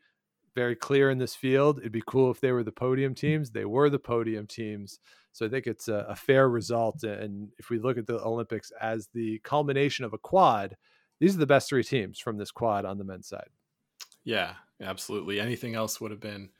very 0.54 0.76
clear 0.76 1.10
in 1.10 1.18
this 1.18 1.34
field. 1.34 1.80
It'd 1.80 1.90
be 1.90 2.04
cool 2.06 2.30
if 2.30 2.40
they 2.40 2.52
were 2.52 2.62
the 2.62 2.70
podium 2.70 3.16
teams. 3.16 3.50
They 3.50 3.64
were 3.64 3.90
the 3.90 3.98
podium 3.98 4.46
teams. 4.46 5.00
So 5.32 5.44
I 5.44 5.48
think 5.48 5.66
it's 5.66 5.88
a, 5.88 6.06
a 6.08 6.14
fair 6.14 6.48
result. 6.48 7.02
And 7.02 7.48
if 7.58 7.68
we 7.68 7.80
look 7.80 7.98
at 7.98 8.06
the 8.06 8.20
Olympics 8.24 8.70
as 8.80 9.08
the 9.12 9.40
culmination 9.40 10.04
of 10.04 10.12
a 10.12 10.18
quad, 10.18 10.76
these 11.18 11.34
are 11.34 11.40
the 11.40 11.46
best 11.46 11.68
three 11.68 11.82
teams 11.82 12.20
from 12.20 12.38
this 12.38 12.52
quad 12.52 12.84
on 12.84 12.96
the 12.96 13.04
men's 13.04 13.26
side. 13.26 13.50
Yeah, 14.22 14.54
absolutely. 14.80 15.40
Anything 15.40 15.74
else 15.74 16.00
would 16.00 16.12
have 16.12 16.20
been 16.20 16.50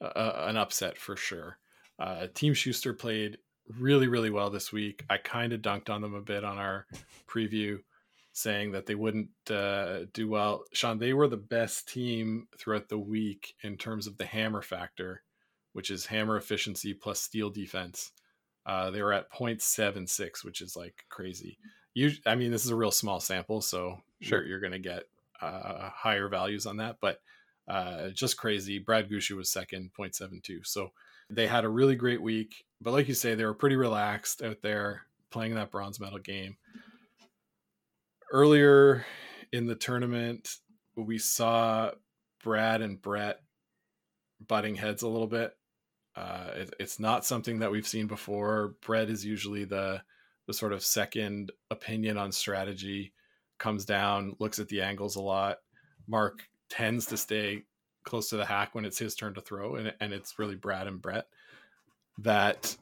an 0.00 0.56
upset 0.56 0.96
for 0.96 1.14
sure. 1.14 1.58
Uh, 1.98 2.28
Team 2.32 2.54
Schuster 2.54 2.94
played 2.94 3.36
really, 3.78 4.08
really 4.08 4.30
well 4.30 4.50
this 4.50 4.72
week. 4.72 5.04
I 5.10 5.18
kind 5.18 5.52
of 5.52 5.62
dunked 5.62 5.90
on 5.90 6.00
them 6.00 6.14
a 6.14 6.20
bit 6.20 6.44
on 6.44 6.58
our 6.58 6.86
preview, 7.28 7.78
saying 8.32 8.72
that 8.72 8.86
they 8.86 8.94
wouldn't 8.94 9.30
uh, 9.50 10.00
do 10.12 10.28
well. 10.28 10.64
Sean, 10.72 10.98
they 10.98 11.12
were 11.12 11.28
the 11.28 11.36
best 11.36 11.88
team 11.88 12.48
throughout 12.58 12.88
the 12.88 12.98
week 12.98 13.54
in 13.62 13.76
terms 13.76 14.06
of 14.06 14.16
the 14.16 14.24
hammer 14.26 14.62
factor, 14.62 15.22
which 15.72 15.90
is 15.90 16.06
hammer 16.06 16.36
efficiency 16.36 16.94
plus 16.94 17.20
steal 17.20 17.50
defense. 17.50 18.12
Uh, 18.64 18.90
they 18.90 19.02
were 19.02 19.12
at 19.12 19.32
0.76, 19.32 20.44
which 20.44 20.60
is 20.60 20.76
like 20.76 21.04
crazy. 21.08 21.58
You, 21.94 22.12
I 22.26 22.34
mean, 22.34 22.50
this 22.50 22.64
is 22.64 22.70
a 22.70 22.76
real 22.76 22.90
small 22.90 23.18
sample, 23.20 23.60
so 23.60 23.98
Sure. 24.20 24.44
you're, 24.44 24.60
going 24.60 24.72
to 24.72 24.78
get 24.78 25.04
uh, 25.40 25.90
higher 25.90 26.28
values 26.28 26.66
on 26.66 26.76
that, 26.78 26.96
but 27.00 27.20
uh, 27.66 28.08
just 28.08 28.36
crazy. 28.36 28.78
Brad 28.78 29.08
Gushue 29.10 29.36
was 29.36 29.50
second, 29.50 29.90
0.72. 29.98 30.66
So 30.66 30.92
they 31.30 31.46
had 31.46 31.64
a 31.64 31.68
really 31.68 31.94
great 31.94 32.22
week, 32.22 32.64
but 32.80 32.92
like 32.92 33.08
you 33.08 33.14
say, 33.14 33.34
they 33.34 33.44
were 33.44 33.54
pretty 33.54 33.76
relaxed 33.76 34.42
out 34.42 34.62
there 34.62 35.02
playing 35.30 35.54
that 35.54 35.70
bronze 35.70 36.00
medal 36.00 36.18
game. 36.18 36.56
Earlier 38.32 39.04
in 39.52 39.66
the 39.66 39.74
tournament, 39.74 40.48
we 40.96 41.18
saw 41.18 41.90
Brad 42.42 42.82
and 42.82 43.00
Brett 43.00 43.40
butting 44.46 44.74
heads 44.74 45.02
a 45.02 45.08
little 45.08 45.26
bit. 45.26 45.52
Uh, 46.16 46.50
it, 46.54 46.74
it's 46.80 46.98
not 46.98 47.24
something 47.24 47.58
that 47.60 47.70
we've 47.70 47.86
seen 47.86 48.06
before. 48.06 48.74
Brett 48.82 49.08
is 49.10 49.24
usually 49.24 49.64
the 49.64 50.02
the 50.46 50.54
sort 50.54 50.72
of 50.72 50.82
second 50.82 51.52
opinion 51.70 52.16
on 52.16 52.32
strategy, 52.32 53.12
comes 53.58 53.84
down, 53.84 54.34
looks 54.38 54.58
at 54.58 54.68
the 54.68 54.80
angles 54.80 55.16
a 55.16 55.20
lot. 55.20 55.58
Mark 56.06 56.40
tends 56.70 57.04
to 57.06 57.18
stay 57.18 57.64
close 58.04 58.30
to 58.30 58.36
the 58.36 58.44
hack 58.44 58.74
when 58.74 58.84
it's 58.84 58.98
his 58.98 59.14
turn 59.14 59.34
to 59.34 59.40
throw, 59.40 59.76
and, 59.76 59.92
and 60.00 60.12
it's 60.12 60.38
really 60.38 60.56
Brad 60.56 60.86
and 60.86 61.00
Brett 61.00 61.26
that 62.18 62.76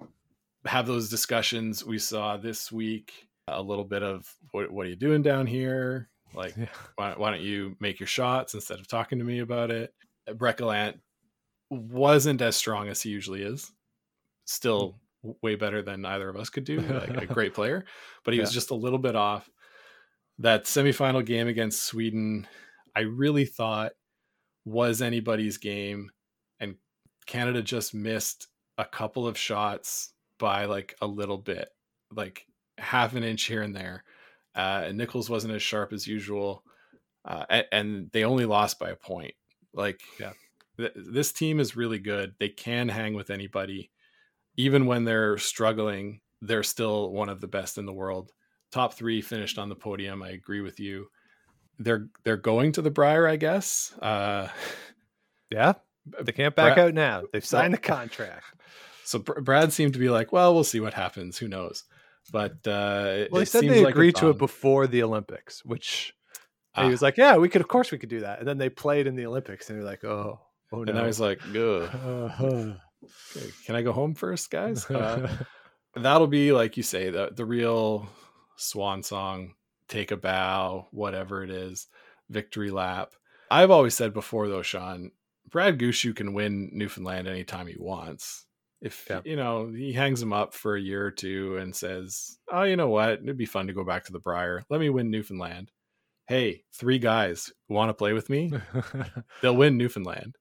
have 0.65 0.87
those 0.87 1.09
discussions. 1.09 1.85
We 1.85 1.99
saw 1.99 2.37
this 2.37 2.73
week 2.73 3.13
a 3.49 3.63
little 3.63 3.85
bit 3.85 4.03
of 4.03 4.33
what, 4.53 4.71
what 4.71 4.87
are 4.87 4.91
you 4.91 4.97
doing 4.97 5.23
down 5.23 5.47
here? 5.47 6.09
Like, 6.35 6.57
Yeah. 6.57 6.67
why, 6.97 7.15
why 7.17 7.31
don't 7.31 7.43
you 7.43 7.77
make 7.81 8.01
your 8.01 8.07
shots 8.07 8.55
instead 8.55 8.81
of 8.81 8.89
talking 8.89 9.19
to 9.19 9.25
me 9.25 9.41
about 9.41 9.71
it? 9.71 9.95
Brett 10.35 10.57
Gallant 10.57 10.99
wasn't 11.71 12.43
as 12.43 12.57
strong 12.57 12.89
as 12.89 13.03
he 13.03 13.11
usually 13.11 13.43
is. 13.43 13.73
Still 14.45 14.99
mm. 15.25 15.35
way 15.43 15.55
better 15.55 15.83
than 15.83 16.05
either 16.05 16.29
of 16.29 16.37
us 16.37 16.51
could 16.51 16.65
do. 16.65 16.81
Like 16.81 17.23
a 17.23 17.27
great 17.27 17.55
player, 17.55 17.85
but 18.25 18.35
he 18.35 18.41
was 18.41 18.53
just 18.53 18.71
a 18.71 18.75
little 18.75 18.99
bit 18.99 19.17
off. 19.17 19.49
That 20.39 20.65
semifinal 20.65 21.25
game 21.25 21.49
against 21.49 21.85
Sweden, 21.85 22.47
I 22.95 23.01
really 23.01 23.47
thought 23.47 23.93
was 24.67 25.01
anybody's 25.01 25.57
game, 25.57 26.11
and 26.61 26.77
Canada 27.27 27.63
just 27.63 27.95
missed 27.95 28.49
a 28.77 28.85
couple 28.85 29.27
of 29.27 29.39
shots 29.39 30.13
by 30.39 30.67
like 30.67 30.95
a 31.01 31.07
little 31.07 31.39
bit, 31.39 31.71
like 32.11 32.45
half 32.77 33.15
an 33.15 33.25
inch 33.25 33.45
here 33.45 33.63
and 33.63 33.75
there. 33.75 34.05
Uh, 34.55 34.83
and 34.87 34.99
Nichols 34.99 35.31
wasn't 35.31 35.55
as 35.55 35.63
sharp 35.63 35.93
as 35.95 36.07
usual, 36.07 36.63
uh, 37.25 37.47
and, 37.49 37.67
and 37.73 38.11
they 38.13 38.25
only 38.25 38.45
lost 38.45 38.79
by 38.79 38.91
a 38.91 38.97
point. 38.97 39.35
Like, 39.73 40.01
Yeah. 40.21 40.33
th- 40.79 40.93
this 40.95 41.33
team 41.33 41.61
is 41.61 41.77
really 41.77 41.99
good. 41.99 42.35
They 42.39 42.49
can 42.51 42.89
hang 42.89 43.15
with 43.15 43.31
anybody, 43.31 43.91
even 44.57 44.87
when 44.87 45.05
they're 45.05 45.39
struggling. 45.39 46.21
They're 46.43 46.63
still 46.63 47.13
one 47.13 47.29
of 47.31 47.41
the 47.41 47.49
best 47.49 47.79
in 47.79 47.87
the 47.87 47.93
world. 47.95 48.33
Top 48.73 48.95
three 48.95 49.23
finished 49.23 49.59
on 49.59 49.69
the 49.69 49.77
podium. 49.77 50.23
I 50.23 50.31
agree 50.31 50.61
with 50.61 50.81
you. 50.81 51.09
They're 51.79 52.09
they're 52.25 52.37
going 52.37 52.73
to 52.73 52.83
the 52.83 52.91
Brier, 52.91 53.27
I 53.27 53.37
guess. 53.37 53.93
Uh, 54.01 54.49
Yeah. 55.51 55.75
They 56.23 56.33
can't 56.33 56.55
back 56.57 56.75
Brad- 56.75 56.89
out 56.89 56.95
now. 56.95 57.23
They've 57.33 57.45
signed 57.45 57.73
the 57.75 57.79
contract. 57.79 58.45
so 59.05 59.21
Br- 59.21 59.41
Brad 59.41 59.73
seemed 59.73 59.93
to 59.93 59.99
be 60.01 60.09
like, 60.09 60.33
well, 60.33 60.55
we'll 60.55 60.65
see 60.65 60.81
what 60.81 60.93
happens. 60.95 61.39
Who 61.39 61.47
knows? 61.49 61.85
But 62.33 62.67
uh, 62.67 63.05
it- 63.19 63.33
Well, 63.33 63.41
he 63.41 63.47
said 63.47 63.61
seems 63.61 63.75
they 63.75 63.85
like 63.85 63.95
agreed 63.95 64.17
to 64.17 64.31
it 64.31 64.39
before 64.39 64.87
the 64.89 65.03
Olympics, 65.05 65.65
which 65.65 66.13
Ah. 66.75 66.85
he 66.85 66.91
was 66.91 67.01
like, 67.01 67.17
"Yeah, 67.17 67.37
we 67.37 67.49
could. 67.49 67.61
Of 67.63 67.69
course, 67.69 67.91
we 67.93 67.99
could 67.99 68.09
do 68.11 68.21
that." 68.21 68.39
And 68.41 68.47
then 68.49 68.59
they 68.59 68.69
played 68.69 69.07
in 69.07 69.15
the 69.17 69.25
Olympics, 69.27 69.71
and 69.71 69.79
they're 69.79 69.87
like, 69.87 70.05
"Oh, 70.05 70.41
oh 70.73 70.83
no." 70.85 70.91
And 70.91 70.99
I 70.99 71.07
was 71.07 71.19
like. 71.21 71.41
Uh-huh. 71.55 72.73
Can 73.67 73.77
I 73.77 73.83
go 73.83 73.93
home 73.93 74.15
first, 74.15 74.51
guys? 74.51 74.85
Uh, 74.91 75.29
that'll 75.95 76.27
be 76.27 76.53
like 76.53 76.77
you 76.77 76.83
say 76.83 77.11
the 77.11 77.31
the 77.35 77.45
real 77.45 78.09
swan 78.57 79.03
song 79.03 79.55
take 79.89 80.11
a 80.11 80.17
bow 80.17 80.89
whatever 80.91 81.43
it 81.43 81.51
is 81.51 81.87
victory 82.31 82.71
lap. 82.71 83.13
I've 83.51 83.71
always 83.71 83.95
said 83.95 84.13
before 84.13 84.49
though 84.49 84.63
sean 84.63 85.13
brad 85.49 85.79
gushue 85.79 86.15
can 86.15 86.35
win 86.35 86.71
newfoundland 86.73 87.29
anytime 87.29 87.67
he 87.69 87.77
wants. 87.79 88.47
If 88.83 89.07
Yeah. 89.09 89.21
you 89.25 89.37
know 89.37 89.69
he 89.69 89.93
hangs 89.93 90.21
him 90.21 90.33
up 90.33 90.53
for 90.55 90.77
a 90.77 90.81
year 90.81 91.07
or 91.07 91.11
two 91.11 91.57
and 91.57 91.75
says 91.75 92.39
oh 92.53 92.65
you 92.65 92.77
know 92.77 92.89
what? 92.89 93.21
It'd 93.23 93.37
be 93.37 93.47
fun 93.47 93.67
to 93.69 93.73
go 93.73 93.85
back 93.85 94.05
to 94.05 94.13
the 94.13 94.19
brier. 94.21 94.65
Let 94.69 94.81
me 94.81 94.91
win 94.91 95.11
newfoundland. 95.11 95.71
Hey 96.27 96.65
three 96.75 96.99
guys 96.99 97.53
want 97.69 97.89
to 97.91 97.95
play 97.95 98.13
with 98.13 98.29
me? 98.29 98.53
They'll 99.43 99.57
win 99.57 99.77
newfoundland. 99.77 100.37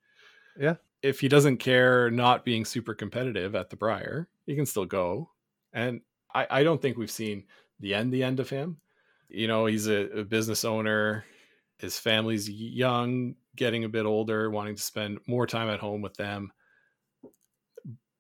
Yeah. 0.60 0.76
if 1.04 1.20
he 1.20 1.28
doesn't 1.28 1.58
care 1.58 2.10
not 2.10 2.46
being 2.46 2.66
super 2.66 2.94
competitive 2.96 3.54
at 3.56 3.70
the 3.70 3.76
brier 3.76 4.28
he 4.48 4.56
can 4.56 4.66
still 4.66 4.86
go. 4.86 5.30
And 5.74 6.02
I, 6.34 6.48
I 6.50 6.64
don't 6.64 6.82
think 6.82 6.98
we've 6.98 7.12
seen 7.12 7.44
the 7.80 7.94
end 7.94 8.12
the 8.14 8.24
end 8.24 8.40
of 8.40 8.50
him 8.50 8.78
you 9.30 9.48
know 9.48 9.66
he's 9.66 9.88
a, 9.88 10.20
a 10.20 10.24
business 10.24 10.64
owner 10.66 11.26
his 11.78 12.00
family's 12.00 12.50
young 12.50 13.36
getting 13.56 13.84
a 13.84 13.90
bit 13.90 14.06
older 14.06 14.50
wanting 14.50 14.76
to 14.76 14.82
spend 14.82 15.20
more 15.28 15.46
time 15.48 15.70
at 15.70 15.80
home 15.80 16.02
with 16.02 16.16
them 16.16 16.52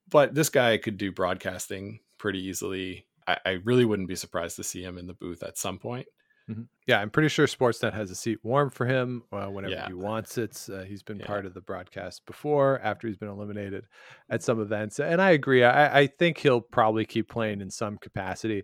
but 0.09 0.33
this 0.35 0.49
guy 0.49 0.77
could 0.77 0.97
do 0.97 1.11
broadcasting 1.11 1.99
pretty 2.17 2.39
easily 2.43 3.07
I, 3.27 3.37
I 3.45 3.49
really 3.63 3.85
wouldn't 3.85 4.07
be 4.07 4.15
surprised 4.15 4.55
to 4.57 4.63
see 4.63 4.83
him 4.83 4.97
in 4.97 5.07
the 5.07 5.13
booth 5.13 5.43
at 5.43 5.57
some 5.57 5.79
point 5.79 6.07
Mhm. 6.47 6.67
Yeah, 6.85 7.01
I'm 7.01 7.09
pretty 7.09 7.29
sure 7.29 7.47
Sportsnet 7.47 7.93
has 7.95 8.11
a 8.11 8.15
seat 8.15 8.37
warm 8.43 8.69
for 8.69 8.85
him 8.85 9.23
uh, 9.31 9.47
whenever 9.47 9.73
Yeah. 9.73 9.87
he 9.87 9.95
wants 9.95 10.37
it. 10.37 10.63
Uh, 10.71 10.83
he's 10.83 11.01
been 11.01 11.17
Yeah. 11.19 11.25
part 11.25 11.47
of 11.47 11.55
the 11.55 11.61
broadcast 11.61 12.23
before, 12.27 12.79
after 12.81 13.07
he's 13.07 13.17
been 13.17 13.29
eliminated 13.29 13.87
at 14.29 14.43
some 14.43 14.61
events, 14.61 14.99
and 14.99 15.19
I 15.19 15.31
agree. 15.31 15.63
I, 15.63 16.01
I 16.01 16.05
think 16.05 16.37
he'll 16.37 16.61
probably 16.61 17.03
keep 17.03 17.29
playing 17.29 17.61
in 17.61 17.71
some 17.71 17.97
capacity. 17.97 18.63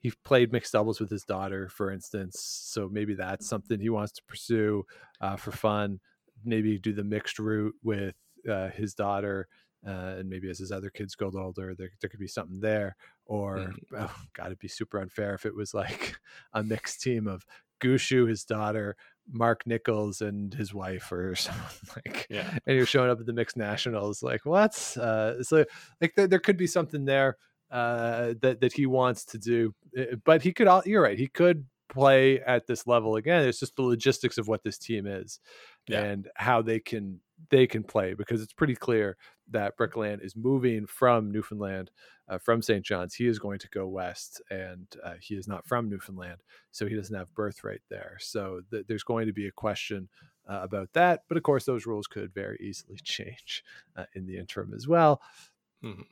He 0.00 0.12
played 0.24 0.52
mixed 0.52 0.72
doubles 0.72 0.98
with 0.98 1.10
his 1.10 1.24
daughter, 1.24 1.68
for 1.68 1.90
instance, 1.90 2.40
so 2.40 2.88
maybe 2.90 3.14
that's 3.14 3.46
something 3.46 3.80
he 3.80 3.90
wants 3.90 4.12
to 4.12 4.22
pursue 4.24 4.84
uh, 5.20 5.36
for 5.36 5.52
fun. 5.52 6.00
Maybe 6.44 6.78
do 6.78 6.92
the 6.92 7.04
mixed 7.04 7.38
route 7.38 7.74
with 7.82 8.14
uh, 8.48 8.70
his 8.70 8.94
daughter 8.94 9.46
uh, 9.86 10.16
and 10.18 10.28
maybe 10.28 10.50
as 10.50 10.58
his 10.58 10.72
other 10.72 10.90
kids 10.90 11.14
go 11.14 11.30
older, 11.34 11.74
there, 11.74 11.90
there 12.00 12.10
could 12.10 12.20
be 12.20 12.26
something 12.26 12.60
there. 12.60 12.96
Or, 13.24 13.58
mm-hmm. 13.58 13.96
oh, 13.98 14.14
God, 14.34 14.46
it'd 14.46 14.58
be 14.58 14.68
super 14.68 15.00
unfair 15.00 15.34
if 15.34 15.46
it 15.46 15.54
was 15.54 15.72
like 15.72 16.16
a 16.52 16.62
mixed 16.62 17.00
team 17.00 17.26
of 17.26 17.44
Gushue, 17.82 18.28
his 18.28 18.44
daughter, 18.44 18.96
Mark 19.30 19.66
Nichols, 19.66 20.20
and 20.20 20.52
his 20.52 20.74
wife, 20.74 21.10
or 21.10 21.34
something 21.36 22.02
like. 22.04 22.26
Yeah. 22.28 22.58
And 22.66 22.76
you're 22.76 22.86
showing 22.86 23.10
up 23.10 23.20
at 23.20 23.26
the 23.26 23.32
mixed 23.32 23.56
nationals, 23.56 24.22
like 24.22 24.44
what? 24.44 24.74
Uh, 24.98 25.42
so, 25.42 25.64
like, 26.00 26.14
there, 26.14 26.26
there 26.26 26.40
could 26.40 26.58
be 26.58 26.66
something 26.66 27.06
there 27.06 27.36
uh, 27.70 28.34
that 28.40 28.60
that 28.60 28.72
he 28.72 28.86
wants 28.86 29.24
to 29.26 29.38
do, 29.38 29.74
eh, 29.96 30.16
but 30.24 30.42
he 30.42 30.52
could. 30.52 30.68
You're 30.84 31.02
right. 31.02 31.18
He 31.18 31.28
could 31.28 31.66
play 31.90 32.40
at 32.40 32.66
this 32.66 32.86
level 32.86 33.16
again. 33.16 33.46
It's 33.46 33.60
just 33.60 33.76
the 33.76 33.82
logistics 33.82 34.38
of 34.38 34.48
what 34.48 34.62
this 34.62 34.78
team 34.78 35.06
is 35.06 35.40
yeah. 35.88 36.02
and 36.02 36.28
how 36.36 36.62
they 36.62 36.78
can 36.78 37.20
they 37.50 37.66
can 37.66 37.82
play 37.82 38.14
because 38.14 38.42
it's 38.42 38.52
pretty 38.52 38.76
clear 38.76 39.16
that 39.50 39.76
Brickland 39.76 40.24
is 40.24 40.36
moving 40.36 40.86
from 40.86 41.30
Newfoundland, 41.32 41.90
uh, 42.28 42.38
from 42.38 42.62
St. 42.62 42.84
John's. 42.84 43.14
He 43.14 43.26
is 43.26 43.38
going 43.38 43.58
to 43.58 43.68
go 43.68 43.88
west, 43.88 44.40
and 44.50 44.86
uh, 45.02 45.14
he 45.20 45.34
is 45.34 45.48
not 45.48 45.66
from 45.66 45.88
Newfoundland, 45.88 46.42
so 46.70 46.86
he 46.86 46.94
doesn't 46.94 47.16
have 47.16 47.34
birthright 47.34 47.80
there. 47.88 48.16
So 48.20 48.60
th- 48.70 48.84
there's 48.86 49.02
going 49.02 49.26
to 49.26 49.32
be 49.32 49.48
a 49.48 49.52
question 49.52 50.08
uh, 50.48 50.60
about 50.62 50.92
that. 50.92 51.22
But 51.28 51.36
of 51.36 51.42
course, 51.42 51.64
those 51.64 51.86
rules 51.86 52.06
could 52.06 52.32
very 52.32 52.58
easily 52.60 52.98
change 53.02 53.64
uh, 53.96 54.04
in 54.14 54.26
the 54.26 54.38
interim 54.38 54.72
as 54.74 54.86
well. 54.86 55.20
Mm-hmm 55.82 56.02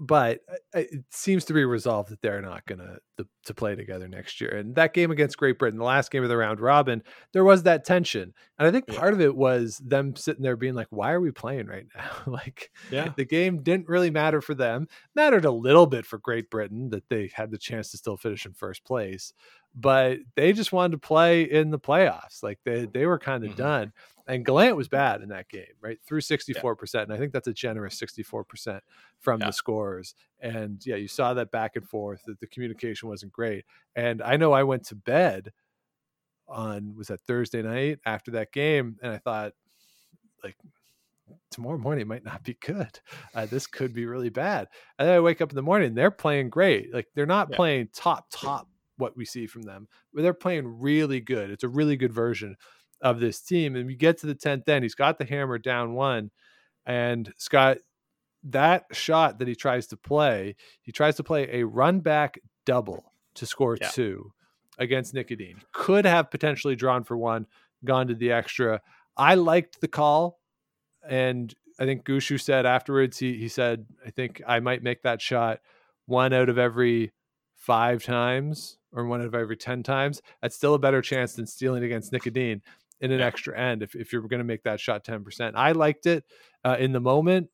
but 0.00 0.40
uh, 0.50 0.80
it 0.80 1.04
seems 1.10 1.44
to 1.46 1.52
be 1.52 1.64
resolved 1.64 2.10
that 2.10 2.22
they're 2.22 2.42
not 2.42 2.66
going 2.66 2.78
to 2.78 2.98
to 3.44 3.54
play 3.54 3.74
together 3.74 4.06
next 4.06 4.40
year. 4.40 4.50
And 4.50 4.76
that 4.76 4.94
game 4.94 5.10
against 5.10 5.38
Great 5.38 5.58
Britain, 5.58 5.78
the 5.78 5.84
last 5.84 6.10
game 6.10 6.22
of 6.22 6.28
the 6.28 6.36
round 6.36 6.60
robin, 6.60 7.02
there 7.32 7.44
was 7.44 7.64
that 7.64 7.84
tension, 7.84 8.32
and 8.58 8.68
I 8.68 8.70
think 8.70 8.86
part 8.86 9.12
yeah. 9.12 9.14
of 9.14 9.20
it 9.20 9.36
was 9.36 9.78
them 9.78 10.14
sitting 10.14 10.42
there 10.42 10.56
being 10.56 10.74
like, 10.74 10.88
"Why 10.90 11.12
are 11.12 11.20
we 11.20 11.32
playing 11.32 11.66
right 11.66 11.86
now?" 11.96 12.10
like, 12.26 12.70
yeah, 12.90 13.12
the 13.16 13.24
game 13.24 13.62
didn't 13.62 13.88
really 13.88 14.10
matter 14.10 14.40
for 14.40 14.54
them. 14.54 14.86
Mattered 15.14 15.44
a 15.44 15.50
little 15.50 15.86
bit 15.86 16.06
for 16.06 16.18
Great 16.18 16.50
Britain 16.50 16.90
that 16.90 17.08
they 17.08 17.30
had 17.32 17.50
the 17.50 17.58
chance 17.58 17.90
to 17.90 17.96
still 17.96 18.16
finish 18.16 18.46
in 18.46 18.52
first 18.52 18.84
place, 18.84 19.32
but 19.74 20.18
they 20.34 20.52
just 20.52 20.72
wanted 20.72 20.92
to 20.92 20.98
play 20.98 21.42
in 21.42 21.70
the 21.70 21.78
playoffs. 21.78 22.42
Like 22.42 22.58
they 22.64 22.86
they 22.86 23.06
were 23.06 23.18
kind 23.18 23.44
of 23.44 23.50
mm-hmm. 23.50 23.62
done 23.62 23.92
and 24.28 24.44
Gallant 24.44 24.76
was 24.76 24.88
bad 24.88 25.22
in 25.22 25.30
that 25.30 25.48
game, 25.48 25.64
right? 25.80 25.98
Through 26.06 26.20
64%. 26.20 26.94
Yeah. 26.94 27.02
And 27.02 27.12
I 27.12 27.16
think 27.16 27.32
that's 27.32 27.48
a 27.48 27.52
generous 27.52 27.98
64% 27.98 28.80
from 29.18 29.40
yeah. 29.40 29.46
the 29.46 29.52
scores. 29.52 30.14
And 30.40 30.84
yeah, 30.84 30.96
you 30.96 31.08
saw 31.08 31.32
that 31.34 31.50
back 31.50 31.76
and 31.76 31.88
forth, 31.88 32.22
that 32.26 32.38
the 32.38 32.46
communication 32.46 33.08
wasn't 33.08 33.32
great. 33.32 33.64
And 33.96 34.20
I 34.20 34.36
know 34.36 34.52
I 34.52 34.64
went 34.64 34.84
to 34.86 34.94
bed 34.94 35.50
on, 36.46 36.94
was 36.94 37.08
that 37.08 37.22
Thursday 37.26 37.62
night 37.62 38.00
after 38.04 38.32
that 38.32 38.52
game? 38.52 38.98
And 39.02 39.12
I 39.12 39.16
thought, 39.16 39.54
like, 40.44 40.56
tomorrow 41.50 41.78
morning 41.78 42.06
might 42.06 42.24
not 42.24 42.44
be 42.44 42.54
good. 42.60 43.00
Uh, 43.34 43.46
this 43.46 43.66
could 43.66 43.94
be 43.94 44.04
really 44.04 44.30
bad. 44.30 44.68
And 44.98 45.08
then 45.08 45.14
I 45.14 45.20
wake 45.20 45.40
up 45.40 45.50
in 45.50 45.56
the 45.56 45.62
morning, 45.62 45.94
they're 45.94 46.10
playing 46.10 46.50
great. 46.50 46.92
Like, 46.92 47.08
they're 47.14 47.24
not 47.24 47.48
yeah. 47.50 47.56
playing 47.56 47.88
top, 47.94 48.26
top 48.30 48.68
what 48.98 49.16
we 49.16 49.24
see 49.24 49.46
from 49.46 49.62
them, 49.62 49.88
but 50.12 50.22
they're 50.22 50.34
playing 50.34 50.80
really 50.80 51.20
good. 51.20 51.50
It's 51.50 51.64
a 51.64 51.68
really 51.68 51.96
good 51.96 52.12
version 52.12 52.56
of 53.00 53.20
this 53.20 53.40
team. 53.40 53.76
And 53.76 53.86
we 53.86 53.94
get 53.94 54.18
to 54.18 54.26
the 54.26 54.34
10th 54.34 54.68
end, 54.68 54.84
he's 54.84 54.94
got 54.94 55.18
the 55.18 55.24
hammer 55.24 55.58
down 55.58 55.94
one. 55.94 56.30
And 56.84 57.32
Scott, 57.36 57.78
that 58.44 58.86
shot 58.92 59.38
that 59.38 59.48
he 59.48 59.54
tries 59.54 59.86
to 59.88 59.96
play, 59.96 60.56
he 60.82 60.92
tries 60.92 61.16
to 61.16 61.24
play 61.24 61.48
a 61.52 61.66
run 61.66 62.00
back 62.00 62.38
double 62.66 63.12
to 63.34 63.46
score 63.46 63.76
yeah. 63.80 63.88
two 63.88 64.32
against 64.78 65.14
Nik 65.14 65.30
Edin. 65.30 65.60
Could 65.72 66.04
have 66.04 66.30
potentially 66.30 66.76
drawn 66.76 67.04
for 67.04 67.16
one, 67.16 67.46
gone 67.84 68.08
to 68.08 68.14
the 68.14 68.32
extra. 68.32 68.80
I 69.16 69.34
liked 69.34 69.80
the 69.80 69.88
call. 69.88 70.38
And 71.08 71.54
I 71.78 71.84
think 71.84 72.04
Gushue 72.04 72.40
said 72.40 72.66
afterwards, 72.66 73.18
he, 73.18 73.34
he 73.34 73.48
said, 73.48 73.86
I 74.04 74.10
think 74.10 74.42
I 74.46 74.60
might 74.60 74.82
make 74.82 75.02
that 75.02 75.22
shot 75.22 75.60
one 76.06 76.32
out 76.32 76.48
of 76.48 76.58
every 76.58 77.12
five 77.58 78.02
times 78.02 78.78
or 78.92 79.04
one 79.04 79.20
out 79.20 79.26
of 79.26 79.34
every 79.34 79.56
10 79.56 79.82
times. 79.82 80.22
That's 80.40 80.56
still 80.56 80.74
a 80.74 80.78
better 80.78 81.02
chance 81.02 81.34
than 81.34 81.46
stealing 81.46 81.84
against 81.84 82.12
Nik 82.12 82.26
Edin 82.26 82.62
in 83.00 83.12
an 83.12 83.20
extra 83.20 83.58
end 83.58 83.82
if, 83.82 83.94
if 83.94 84.12
you're 84.12 84.22
going 84.22 84.38
to 84.38 84.44
make 84.44 84.62
that 84.62 84.80
shot 84.80 85.04
10%. 85.04 85.52
I 85.54 85.72
liked 85.72 86.06
it 86.06 86.24
uh, 86.64 86.76
in 86.78 86.92
the 86.92 87.00
moment. 87.00 87.50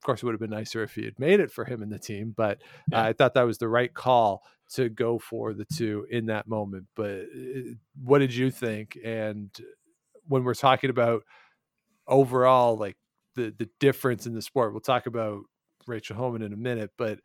Of 0.00 0.04
course, 0.04 0.22
it 0.22 0.26
would 0.26 0.32
have 0.32 0.40
been 0.40 0.50
nicer 0.50 0.82
if 0.82 0.94
he 0.94 1.04
had 1.04 1.18
made 1.18 1.40
it 1.40 1.50
for 1.50 1.64
him 1.64 1.82
and 1.82 1.92
the 1.92 1.98
team, 1.98 2.34
but 2.36 2.60
yeah. 2.90 3.00
uh, 3.00 3.04
I 3.04 3.12
thought 3.12 3.34
that 3.34 3.42
was 3.42 3.58
the 3.58 3.68
right 3.68 3.92
call 3.92 4.42
to 4.74 4.88
go 4.88 5.18
for 5.18 5.52
the 5.54 5.64
two 5.64 6.06
in 6.10 6.26
that 6.26 6.48
moment. 6.48 6.86
But 6.94 7.22
uh, 7.34 7.74
what 8.02 8.18
did 8.18 8.34
you 8.34 8.50
think? 8.50 8.98
And 9.04 9.50
when 10.28 10.44
we're 10.44 10.54
talking 10.54 10.90
about 10.90 11.22
overall, 12.06 12.76
like 12.76 12.96
the 13.34 13.54
the 13.56 13.68
difference 13.80 14.26
in 14.26 14.34
the 14.34 14.42
sport, 14.42 14.72
we'll 14.72 14.80
talk 14.80 15.06
about 15.06 15.42
Rachel 15.86 16.16
Homan 16.16 16.42
in 16.42 16.52
a 16.52 16.56
minute, 16.56 16.90
but 16.96 17.20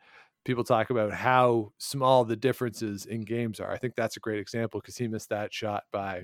people 0.45 0.63
talk 0.63 0.89
about 0.89 1.13
how 1.13 1.71
small 1.77 2.25
the 2.25 2.35
differences 2.35 3.05
in 3.05 3.21
games 3.21 3.59
are. 3.59 3.71
I 3.71 3.77
think 3.77 3.95
that's 3.95 4.17
a 4.17 4.21
great 4.21 4.39
example 4.39 4.79
because 4.79 4.97
he 4.97 5.07
missed 5.07 5.29
that 5.29 5.53
shot 5.53 5.83
by 5.91 6.23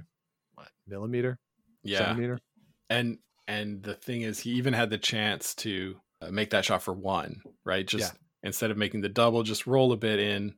what, 0.56 0.70
millimeter, 0.88 1.40
yeah, 1.84 2.00
centimeter. 2.00 2.40
And 2.90 3.20
and 3.48 3.84
the 3.84 3.94
thing 3.94 4.22
is, 4.22 4.40
he 4.40 4.52
even 4.52 4.74
had 4.74 4.90
the 4.90 4.98
chance 4.98 5.56
to 5.56 5.96
uh, 6.22 6.32
make 6.32 6.50
that 6.52 6.66
shot 6.66 6.84
for 6.84 6.94
one, 6.94 7.42
right? 7.64 7.88
Just 7.88 8.14
yeah. 8.14 8.20
instead 8.44 8.72
of 8.72 8.78
making 8.78 9.02
the 9.02 9.10
double, 9.10 9.44
just 9.44 9.68
roll 9.68 9.92
a 9.92 9.98
bit 9.98 10.20
in, 10.20 10.56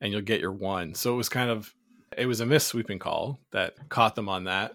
and 0.00 0.12
you'll 0.12 0.22
get 0.22 0.40
your 0.40 0.52
one. 0.52 0.94
So 0.94 1.14
it 1.14 1.16
was 1.16 1.28
kind 1.28 1.50
of 1.50 1.72
it 2.16 2.26
was 2.26 2.40
a 2.40 2.46
miss 2.46 2.66
sweeping 2.66 2.98
call 2.98 3.38
that 3.52 3.74
caught 3.88 4.14
them 4.14 4.28
on 4.28 4.44
that. 4.44 4.72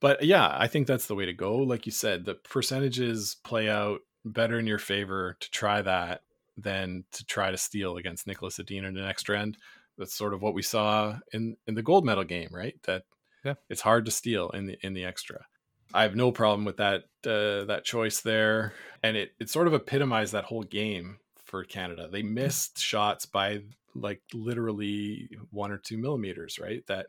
But 0.00 0.22
yeah, 0.24 0.54
I 0.56 0.66
think 0.66 0.86
that's 0.86 1.06
the 1.06 1.14
way 1.14 1.26
to 1.26 1.32
go. 1.32 1.56
Like 1.56 1.86
you 1.86 1.92
said, 1.92 2.24
the 2.24 2.34
percentages 2.34 3.36
play 3.44 3.68
out 3.68 4.00
better 4.24 4.58
in 4.58 4.66
your 4.66 4.78
favor 4.78 5.36
to 5.40 5.50
try 5.50 5.82
that 5.82 6.22
than 6.56 7.04
to 7.12 7.24
try 7.24 7.50
to 7.50 7.56
steal 7.56 7.96
against 7.96 8.26
Niklas 8.26 8.58
Edin 8.58 8.84
in 8.84 8.94
the 8.94 9.02
next 9.02 9.28
end. 9.28 9.56
That's 9.98 10.14
sort 10.14 10.34
of 10.34 10.42
what 10.42 10.54
we 10.54 10.62
saw 10.62 11.18
in 11.32 11.56
in 11.66 11.74
the 11.74 11.82
gold 11.82 12.04
medal 12.04 12.24
game, 12.24 12.50
right? 12.52 12.74
That 12.84 13.04
yeah. 13.46 13.54
It's 13.70 13.80
hard 13.80 14.04
to 14.06 14.10
steal 14.10 14.50
in 14.50 14.66
the 14.66 14.76
in 14.82 14.92
the 14.92 15.04
extra. 15.04 15.46
I 15.94 16.02
have 16.02 16.16
no 16.16 16.32
problem 16.32 16.64
with 16.64 16.78
that 16.78 17.04
uh, 17.24 17.64
that 17.66 17.84
choice 17.84 18.20
there, 18.20 18.72
and 19.04 19.16
it 19.16 19.34
it 19.38 19.48
sort 19.48 19.68
of 19.68 19.74
epitomized 19.74 20.32
that 20.32 20.44
whole 20.44 20.64
game 20.64 21.18
for 21.44 21.62
Canada. 21.62 22.08
They 22.10 22.22
missed 22.22 22.78
shots 22.78 23.24
by 23.24 23.60
like 23.94 24.20
literally 24.34 25.30
one 25.50 25.70
or 25.70 25.78
two 25.78 25.96
millimeters, 25.96 26.58
right? 26.58 26.84
That 26.88 27.06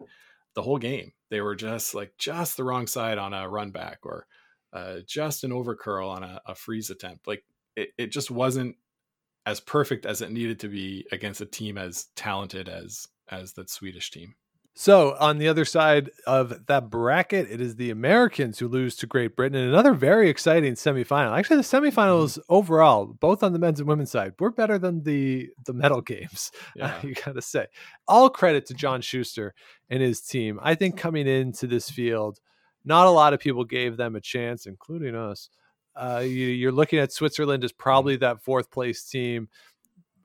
the 0.53 0.61
whole 0.61 0.77
game 0.77 1.11
they 1.29 1.41
were 1.41 1.55
just 1.55 1.95
like 1.95 2.13
just 2.19 2.55
the 2.55 2.63
wrong 2.63 2.87
side 2.87 3.17
on 3.17 3.33
a 3.33 3.49
run 3.49 3.71
back 3.71 3.99
or 4.03 4.27
uh, 4.73 4.97
just 5.07 5.43
an 5.43 5.51
overcurl 5.51 6.09
on 6.09 6.23
a, 6.23 6.39
a 6.45 6.55
freeze 6.55 6.91
attempt. 6.91 7.27
Like 7.27 7.43
it, 7.75 7.89
it 7.97 8.11
just 8.11 8.29
wasn't 8.29 8.75
as 9.47 9.61
perfect 9.61 10.05
as 10.05 10.21
it 10.21 10.29
needed 10.29 10.59
to 10.59 10.67
be 10.67 11.05
against 11.13 11.39
a 11.39 11.45
team 11.45 11.77
as 11.77 12.07
talented 12.15 12.67
as 12.67 13.07
as 13.29 13.53
that 13.53 13.69
Swedish 13.69 14.11
team. 14.11 14.35
So 14.73 15.15
on 15.19 15.39
the 15.39 15.47
other 15.47 15.65
side 15.65 16.11
of 16.27 16.67
that 16.67 16.89
bracket, 16.91 17.49
it 17.49 17.59
is 17.59 17.77
the 17.77 17.89
Americans 17.89 18.59
who 18.59 18.67
lose 18.67 18.95
to 18.97 19.07
Great 19.07 19.35
Britain 19.35 19.57
in 19.57 19.67
another 19.67 19.93
very 19.93 20.29
exciting 20.29 20.73
semifinal. 20.75 21.35
Actually, 21.35 21.57
the 21.57 21.63
semifinals 21.63 22.37
mm-hmm. 22.37 22.41
overall, 22.53 23.07
both 23.07 23.41
on 23.41 23.53
the 23.53 23.59
men's 23.59 23.79
and 23.79 23.89
women's 23.89 24.11
side, 24.11 24.33
were 24.37 24.51
better 24.51 24.77
than 24.77 25.03
the 25.03 25.49
the 25.65 25.73
medal 25.73 26.01
games. 26.01 26.51
Yeah. 26.75 26.87
Uh, 26.87 27.07
you 27.07 27.15
got 27.15 27.33
to 27.33 27.41
say, 27.41 27.67
all 28.07 28.29
credit 28.29 28.65
to 28.67 28.73
John 28.73 29.01
Schuster 29.01 29.55
and 29.89 30.01
his 30.01 30.21
team. 30.21 30.59
I 30.61 30.75
think 30.75 30.97
coming 30.97 31.25
into 31.25 31.67
this 31.67 31.89
field, 31.89 32.39
not 32.83 33.07
a 33.07 33.11
lot 33.11 33.33
of 33.33 33.39
people 33.39 33.63
gave 33.63 33.95
them 33.95 34.15
a 34.15 34.21
chance, 34.21 34.65
including 34.65 35.15
us. 35.15 35.49
Uh, 35.97 36.19
you, 36.19 36.69
are 36.69 36.71
looking 36.71 36.99
at 36.99 37.11
Switzerland 37.11 37.63
as 37.63 37.71
probably 37.71 38.15
mm-hmm. 38.15 38.21
that 38.21 38.43
fourth 38.43 38.69
place 38.71 39.03
team. 39.03 39.49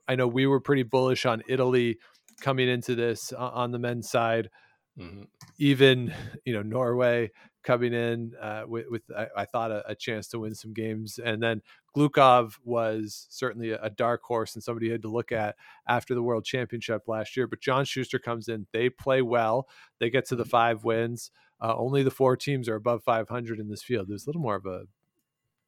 I 0.07 0.17
know 0.17 0.27
we 0.27 0.47
were 0.47 0.61
pretty 0.61 0.83
bullish 0.83 1.25
on 1.25 1.43
Italy 1.49 1.99
coming 2.41 2.69
into 2.69 2.95
this 2.95 3.33
on 3.33 3.71
the 3.71 3.79
men's 3.79 4.11
side. 4.11 4.51
Mm-hmm. 4.99 5.23
Even 5.59 6.13
you 6.45 6.53
know 6.53 6.63
Norway 6.63 7.31
coming 7.63 7.95
in 7.95 8.33
uh, 8.41 8.65
with, 8.67 8.87
with 8.91 9.03
I, 9.17 9.29
I, 9.37 9.45
thought 9.47 9.71
a, 9.71 9.89
a, 9.89 9.95
chance 9.95 10.27
to 10.29 10.41
win 10.41 10.55
some 10.55 10.75
games, 10.75 11.19
and 11.25 11.43
then 11.43 11.63
Glukhov 11.97 12.55
was 12.65 13.27
certainly 13.31 13.71
a, 13.71 13.81
a, 13.81 13.89
dark 13.89 14.23
horse 14.23 14.55
and 14.55 14.63
somebody 14.63 14.87
you 14.87 14.93
had 14.93 15.03
to 15.03 15.09
look 15.09 15.33
at 15.33 15.55
after 15.87 16.15
the 16.15 16.23
World 16.23 16.45
Championship 16.45 17.03
last 17.07 17.37
year. 17.37 17.47
But 17.47 17.61
John 17.61 17.85
Schuster 17.87 18.19
comes 18.19 18.49
in; 18.49 18.67
they 18.73 18.91
play 18.91 19.23
well. 19.23 19.67
They 19.99 20.11
get 20.11 20.27
to 20.29 20.37
the 20.37 20.43
mm-hmm. 20.43 20.51
five 20.51 20.85
wins. 20.85 21.31
Uh, 21.61 21.75
only 21.77 22.03
the 22.03 22.11
four 22.11 22.37
teams 22.37 22.69
are 22.69 22.75
above 22.75 23.05
500 23.05 23.61
in 23.61 23.69
this 23.69 23.85
field. 23.85 24.09
There's 24.09 24.27
a 24.27 24.29
little 24.29 24.43
more 24.43 24.57
of 24.57 24.67
a 24.67 24.87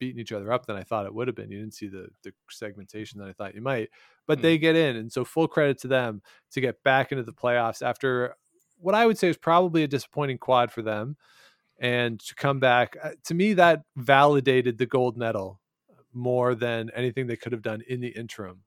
beating 0.05 0.21
each 0.21 0.33
other 0.33 0.53
up 0.53 0.67
than 0.67 0.77
I 0.77 0.83
thought 0.83 1.07
it 1.07 1.15
would 1.15 1.29
have 1.29 1.35
been. 1.35 1.51
You 1.51 1.61
didn't 1.61 1.73
see 1.73 1.89
the 1.89 2.09
the 2.23 2.33
segmentation 2.51 3.19
that 3.21 3.29
I 3.29 3.33
thought 3.33 3.55
you 3.55 3.63
might, 3.63 3.89
but 4.27 4.39
mm. 4.39 4.43
they 4.43 4.59
get 4.59 4.77
in, 4.77 4.97
and 4.97 5.11
so 5.11 5.25
full 5.25 5.49
credit 5.49 5.79
to 5.79 5.89
them 5.89 6.21
to 6.53 6.61
get 6.61 6.83
back 6.83 7.11
into 7.11 7.25
the 7.25 7.33
playoffs 7.33 7.81
after 7.81 8.37
what 8.77 8.95
I 8.95 9.07
would 9.07 9.17
say 9.17 9.29
is 9.29 9.39
probably 9.39 9.83
a 9.83 9.89
disappointing 9.89 10.37
quad 10.37 10.71
for 10.71 10.83
them, 10.83 11.17
and 11.79 12.21
to 12.21 12.35
come 12.35 12.61
back. 12.61 12.99
Uh, 13.03 13.13
to 13.25 13.35
me, 13.35 13.55
that 13.55 13.85
validated 13.97 14.77
the 14.77 14.85
gold 14.85 15.17
medal 15.17 15.61
more 16.13 16.55
than 16.55 16.91
anything 16.95 17.27
they 17.27 17.37
could 17.37 17.53
have 17.53 17.63
done 17.63 17.83
in 17.89 18.01
the 18.01 18.09
interim. 18.09 18.61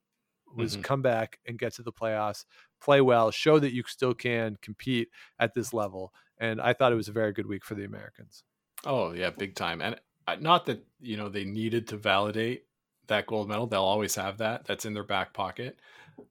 Was 0.55 0.73
mm-hmm. 0.73 0.81
come 0.81 1.01
back 1.03 1.37
and 1.45 1.59
get 1.59 1.75
to 1.75 1.83
the 1.83 1.91
playoffs, 1.91 2.45
play 2.81 3.01
well, 3.01 3.29
show 3.29 3.59
that 3.59 3.73
you 3.73 3.83
still 3.85 4.15
can 4.15 4.57
compete 4.61 5.09
at 5.37 5.53
this 5.53 5.71
level, 5.71 6.13
and 6.39 6.59
I 6.59 6.73
thought 6.73 6.93
it 6.93 6.95
was 6.95 7.09
a 7.09 7.11
very 7.11 7.31
good 7.31 7.45
week 7.45 7.63
for 7.63 7.75
the 7.75 7.83
Americans. 7.83 8.43
Oh 8.85 9.11
yeah, 9.11 9.29
big 9.29 9.53
time. 9.53 9.81
And 9.81 9.99
not 10.39 10.65
that 10.65 10.85
you 10.99 11.17
know 11.17 11.29
they 11.29 11.45
needed 11.45 11.87
to 11.89 11.97
validate 11.97 12.65
that 13.07 13.27
gold 13.27 13.47
medal. 13.47 13.67
They'll 13.67 13.81
always 13.81 14.15
have 14.15 14.39
that. 14.39 14.65
That's 14.65 14.85
in 14.85 14.93
their 14.93 15.03
back 15.03 15.33
pocket. 15.33 15.79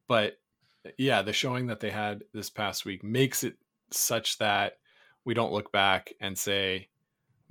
But 0.09 0.39
yeah, 0.99 1.23
the 1.23 1.33
showing 1.33 1.67
that 1.67 1.81
they 1.81 1.91
had 1.91 2.25
this 2.33 2.51
past 2.51 2.85
week 2.85 3.03
makes 3.03 3.45
it 3.45 3.57
such 3.91 4.39
that 4.39 4.79
we 5.25 5.35
don't 5.35 5.53
look 5.53 5.73
back 5.73 6.13
and 6.21 6.39
say 6.39 6.89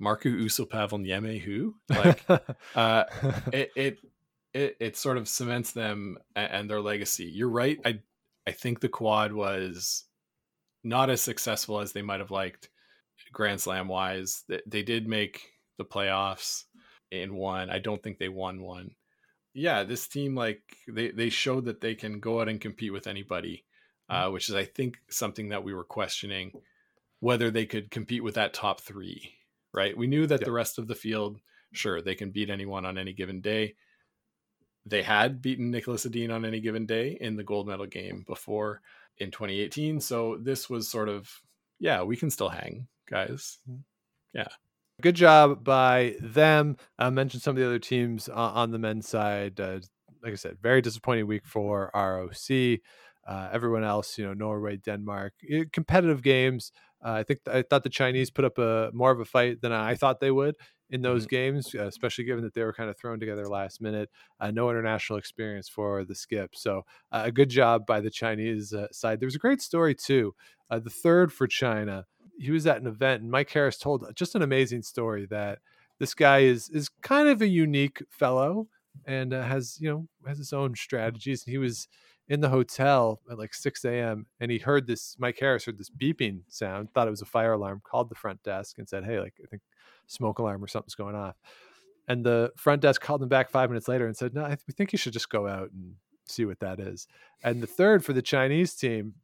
Marco 0.00 0.28
Uusipaavalniemi 0.28 1.40
who 1.40 1.74
like 1.90 2.24
uh, 2.74 3.04
it, 3.52 3.70
it 3.76 3.98
it 4.52 4.76
it 4.80 4.96
sort 4.96 5.16
of 5.16 5.28
cements 5.28 5.72
them 5.72 6.18
and, 6.34 6.52
and 6.52 6.70
their 6.70 6.80
legacy. 6.80 7.24
You're 7.24 7.48
right. 7.48 7.78
I 7.84 8.00
I 8.46 8.52
think 8.52 8.80
the 8.80 8.88
quad 8.88 9.32
was 9.32 10.04
not 10.84 11.10
as 11.10 11.20
successful 11.20 11.80
as 11.80 11.92
they 11.92 12.02
might 12.02 12.20
have 12.20 12.30
liked 12.30 12.68
Grand 13.32 13.60
Slam 13.60 13.88
wise. 13.88 14.44
They, 14.48 14.60
they 14.66 14.82
did 14.82 15.08
make 15.08 15.52
the 15.78 15.84
playoffs 15.84 16.64
in 17.10 17.34
one. 17.34 17.70
I 17.70 17.78
don't 17.78 18.02
think 18.02 18.18
they 18.18 18.28
won 18.28 18.60
one. 18.60 18.90
Yeah, 19.54 19.84
this 19.84 20.06
team 20.06 20.34
like 20.34 20.62
they 20.86 21.10
they 21.10 21.30
showed 21.30 21.64
that 21.64 21.80
they 21.80 21.94
can 21.94 22.20
go 22.20 22.40
out 22.40 22.48
and 22.48 22.60
compete 22.60 22.92
with 22.92 23.06
anybody, 23.06 23.64
uh, 24.08 24.28
which 24.30 24.48
is 24.48 24.54
I 24.54 24.64
think 24.64 24.98
something 25.08 25.48
that 25.48 25.64
we 25.64 25.72
were 25.74 25.84
questioning 25.84 26.52
whether 27.20 27.50
they 27.50 27.64
could 27.64 27.90
compete 27.90 28.22
with 28.22 28.34
that 28.34 28.52
top 28.52 28.80
three. 28.80 29.32
Right, 29.72 29.96
we 29.96 30.06
knew 30.06 30.26
that 30.26 30.42
the 30.42 30.52
rest 30.52 30.78
of 30.78 30.86
the 30.86 30.94
field, 30.94 31.38
sure, 31.72 32.00
they 32.00 32.14
can 32.14 32.30
beat 32.30 32.48
anyone 32.48 32.86
on 32.86 32.96
any 32.96 33.12
given 33.12 33.42
day. 33.42 33.74
They 34.86 35.02
had 35.02 35.42
beaten 35.42 35.70
Niklas 35.70 36.06
Edin 36.06 36.30
on 36.30 36.46
any 36.46 36.60
given 36.60 36.86
day 36.86 37.18
in 37.20 37.36
the 37.36 37.44
gold 37.44 37.66
medal 37.66 37.84
game 37.86 38.24
before 38.26 38.80
in 39.18 39.30
2018. 39.30 40.00
So 40.00 40.38
this 40.40 40.70
was 40.70 40.88
sort 40.88 41.10
of, 41.10 41.30
yeah, 41.78 42.02
we 42.04 42.16
can 42.16 42.30
still 42.30 42.48
hang, 42.48 42.86
guys. 43.10 43.58
Yeah. 44.32 44.48
Good 45.02 45.14
job 45.14 45.62
by 45.62 46.16
them. 46.20 46.76
I 46.98 47.10
mentioned 47.10 47.42
some 47.42 47.56
of 47.56 47.60
the 47.60 47.66
other 47.66 47.78
teams 47.78 48.28
uh, 48.28 48.32
on 48.32 48.70
the 48.70 48.78
men's 48.78 49.06
side. 49.06 49.60
Uh, 49.60 49.80
like 50.22 50.32
I 50.32 50.36
said, 50.36 50.56
very 50.62 50.80
disappointing 50.80 51.26
week 51.26 51.44
for 51.44 51.90
ROC. 51.94 52.80
Uh, 53.26 53.48
everyone 53.52 53.84
else, 53.84 54.16
you 54.16 54.24
know, 54.24 54.32
Norway, 54.32 54.76
Denmark, 54.76 55.34
competitive 55.72 56.22
games. 56.22 56.72
Uh, 57.04 57.12
I 57.12 57.22
think 57.24 57.40
I 57.46 57.62
thought 57.62 57.82
the 57.82 57.90
Chinese 57.90 58.30
put 58.30 58.44
up 58.44 58.56
a 58.58 58.90
more 58.94 59.10
of 59.10 59.20
a 59.20 59.24
fight 59.24 59.60
than 59.60 59.72
I 59.72 59.96
thought 59.96 60.20
they 60.20 60.30
would 60.30 60.56
in 60.88 61.02
those 61.02 61.24
mm-hmm. 61.24 61.36
games, 61.36 61.74
uh, 61.74 61.86
especially 61.86 62.24
given 62.24 62.44
that 62.44 62.54
they 62.54 62.62
were 62.62 62.72
kind 62.72 62.88
of 62.88 62.96
thrown 62.96 63.20
together 63.20 63.48
last 63.48 63.80
minute. 63.80 64.08
Uh, 64.40 64.50
no 64.50 64.70
international 64.70 65.18
experience 65.18 65.68
for 65.68 66.04
the 66.04 66.14
skip, 66.14 66.54
so 66.54 66.82
uh, 67.12 67.22
a 67.24 67.32
good 67.32 67.50
job 67.50 67.86
by 67.86 68.00
the 68.00 68.10
Chinese 68.10 68.72
uh, 68.72 68.86
side. 68.92 69.20
There 69.20 69.26
was 69.26 69.34
a 69.34 69.40
great 69.40 69.60
story 69.60 69.94
too. 69.94 70.34
Uh, 70.70 70.78
the 70.78 70.90
third 70.90 71.32
for 71.32 71.46
China, 71.46 72.06
he 72.38 72.50
was 72.50 72.66
at 72.66 72.80
an 72.80 72.86
event, 72.86 73.22
and 73.22 73.30
Mike 73.30 73.50
Harris 73.50 73.78
told 73.78 74.04
uh, 74.04 74.12
just 74.12 74.34
an 74.34 74.42
amazing 74.42 74.82
story 74.82 75.26
that 75.30 75.58
this 75.98 76.14
guy 76.14 76.40
is 76.40 76.68
is 76.70 76.88
kind 77.02 77.28
of 77.28 77.40
a 77.40 77.48
unique 77.48 78.02
fellow 78.10 78.68
and 79.06 79.32
uh, 79.34 79.42
has 79.42 79.78
you 79.80 79.90
know 79.90 80.08
has 80.26 80.38
his 80.38 80.52
own 80.52 80.74
strategies. 80.74 81.44
And 81.44 81.52
he 81.52 81.58
was 81.58 81.88
in 82.28 82.40
the 82.40 82.48
hotel 82.48 83.20
at 83.30 83.38
like 83.38 83.54
6 83.54 83.84
a.m. 83.84 84.26
and 84.40 84.50
he 84.50 84.58
heard 84.58 84.86
this. 84.86 85.16
Mike 85.18 85.38
Harris 85.38 85.64
heard 85.64 85.78
this 85.78 85.90
beeping 85.90 86.40
sound, 86.48 86.92
thought 86.92 87.06
it 87.06 87.12
was 87.12 87.22
a 87.22 87.26
fire 87.26 87.52
alarm, 87.52 87.80
called 87.84 88.08
the 88.08 88.14
front 88.14 88.42
desk 88.42 88.78
and 88.78 88.88
said, 88.88 89.04
"Hey, 89.04 89.20
like 89.20 89.34
I 89.42 89.46
think 89.46 89.62
smoke 90.06 90.38
alarm 90.38 90.62
or 90.62 90.68
something's 90.68 90.94
going 90.94 91.14
off." 91.14 91.36
And 92.08 92.24
the 92.24 92.52
front 92.56 92.82
desk 92.82 93.00
called 93.00 93.22
him 93.22 93.28
back 93.28 93.50
five 93.50 93.70
minutes 93.70 93.88
later 93.88 94.06
and 94.06 94.16
said, 94.16 94.34
"No, 94.34 94.44
I 94.44 94.48
th- 94.48 94.60
we 94.66 94.74
think 94.74 94.92
you 94.92 94.98
should 94.98 95.12
just 95.12 95.30
go 95.30 95.46
out 95.46 95.70
and 95.72 95.94
see 96.26 96.44
what 96.44 96.60
that 96.60 96.80
is." 96.80 97.06
And 97.42 97.62
the 97.62 97.66
third 97.66 98.04
for 98.04 98.12
the 98.12 98.22
Chinese 98.22 98.74
team 98.74 99.14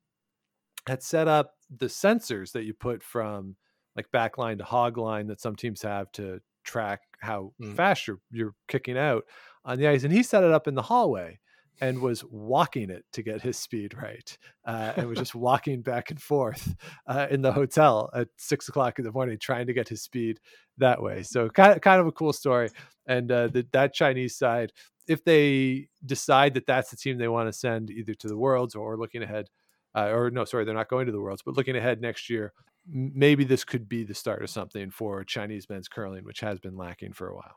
had 0.86 1.02
set 1.02 1.28
up 1.28 1.54
the 1.74 1.86
sensors 1.86 2.52
that 2.52 2.64
you 2.64 2.74
put 2.74 3.02
from 3.02 3.56
like 3.96 4.10
backline 4.12 4.58
to 4.58 4.64
hog 4.64 4.98
line 4.98 5.26
that 5.26 5.40
some 5.40 5.56
teams 5.56 5.82
have 5.82 6.10
to 6.12 6.40
track 6.64 7.00
how 7.20 7.52
mm. 7.60 7.74
fast 7.74 8.06
you're 8.06 8.20
you're 8.30 8.54
kicking 8.68 8.98
out 8.98 9.24
on 9.64 9.78
the 9.78 9.86
ice, 9.86 10.04
and 10.04 10.12
he 10.12 10.22
set 10.22 10.44
it 10.44 10.52
up 10.52 10.66
in 10.66 10.74
the 10.74 10.82
hallway 10.82 11.38
and 11.80 12.00
was 12.00 12.22
walking 12.30 12.90
it 12.90 13.04
to 13.12 13.22
get 13.22 13.40
his 13.40 13.58
speed 13.58 13.94
right 14.00 14.36
uh, 14.66 14.92
and 14.96 15.08
was 15.08 15.18
just 15.24 15.34
walking 15.34 15.82
back 15.82 16.10
and 16.10 16.20
forth 16.20 16.74
uh, 17.06 17.26
in 17.30 17.42
the 17.42 17.52
hotel 17.52 18.10
at 18.14 18.28
six 18.36 18.68
o'clock 18.68 18.98
in 18.98 19.04
the 19.04 19.12
morning 19.12 19.38
trying 19.38 19.66
to 19.66 19.72
get 19.72 19.88
his 19.88 20.02
speed 20.02 20.38
that 20.78 21.02
way 21.02 21.22
so 21.22 21.48
kind 21.48 21.72
of, 21.72 21.80
kind 21.80 22.00
of 22.00 22.06
a 22.06 22.12
cool 22.12 22.32
story 22.32 22.68
and 23.06 23.32
uh, 23.32 23.48
the, 23.48 23.66
that 23.72 23.94
chinese 23.94 24.36
side 24.36 24.72
if 25.08 25.24
they 25.24 25.88
decide 26.04 26.54
that 26.54 26.66
that's 26.66 26.90
the 26.90 26.96
team 26.96 27.18
they 27.18 27.28
want 27.28 27.48
to 27.48 27.52
send 27.52 27.90
either 27.90 28.14
to 28.14 28.28
the 28.28 28.36
worlds 28.36 28.74
or 28.74 28.96
looking 28.96 29.22
ahead 29.22 29.48
uh, 29.94 30.08
or 30.10 30.30
no 30.30 30.44
sorry 30.44 30.64
they're 30.64 30.74
not 30.74 30.88
going 30.88 31.06
to 31.06 31.12
the 31.12 31.20
worlds 31.20 31.42
but 31.44 31.56
looking 31.56 31.76
ahead 31.76 32.00
next 32.00 32.30
year 32.30 32.52
maybe 32.86 33.44
this 33.44 33.64
could 33.64 33.88
be 33.88 34.04
the 34.04 34.14
start 34.14 34.42
of 34.42 34.50
something 34.50 34.90
for 34.90 35.24
chinese 35.24 35.68
men's 35.68 35.88
curling 35.88 36.24
which 36.24 36.40
has 36.40 36.58
been 36.58 36.76
lacking 36.76 37.12
for 37.12 37.28
a 37.28 37.34
while 37.34 37.56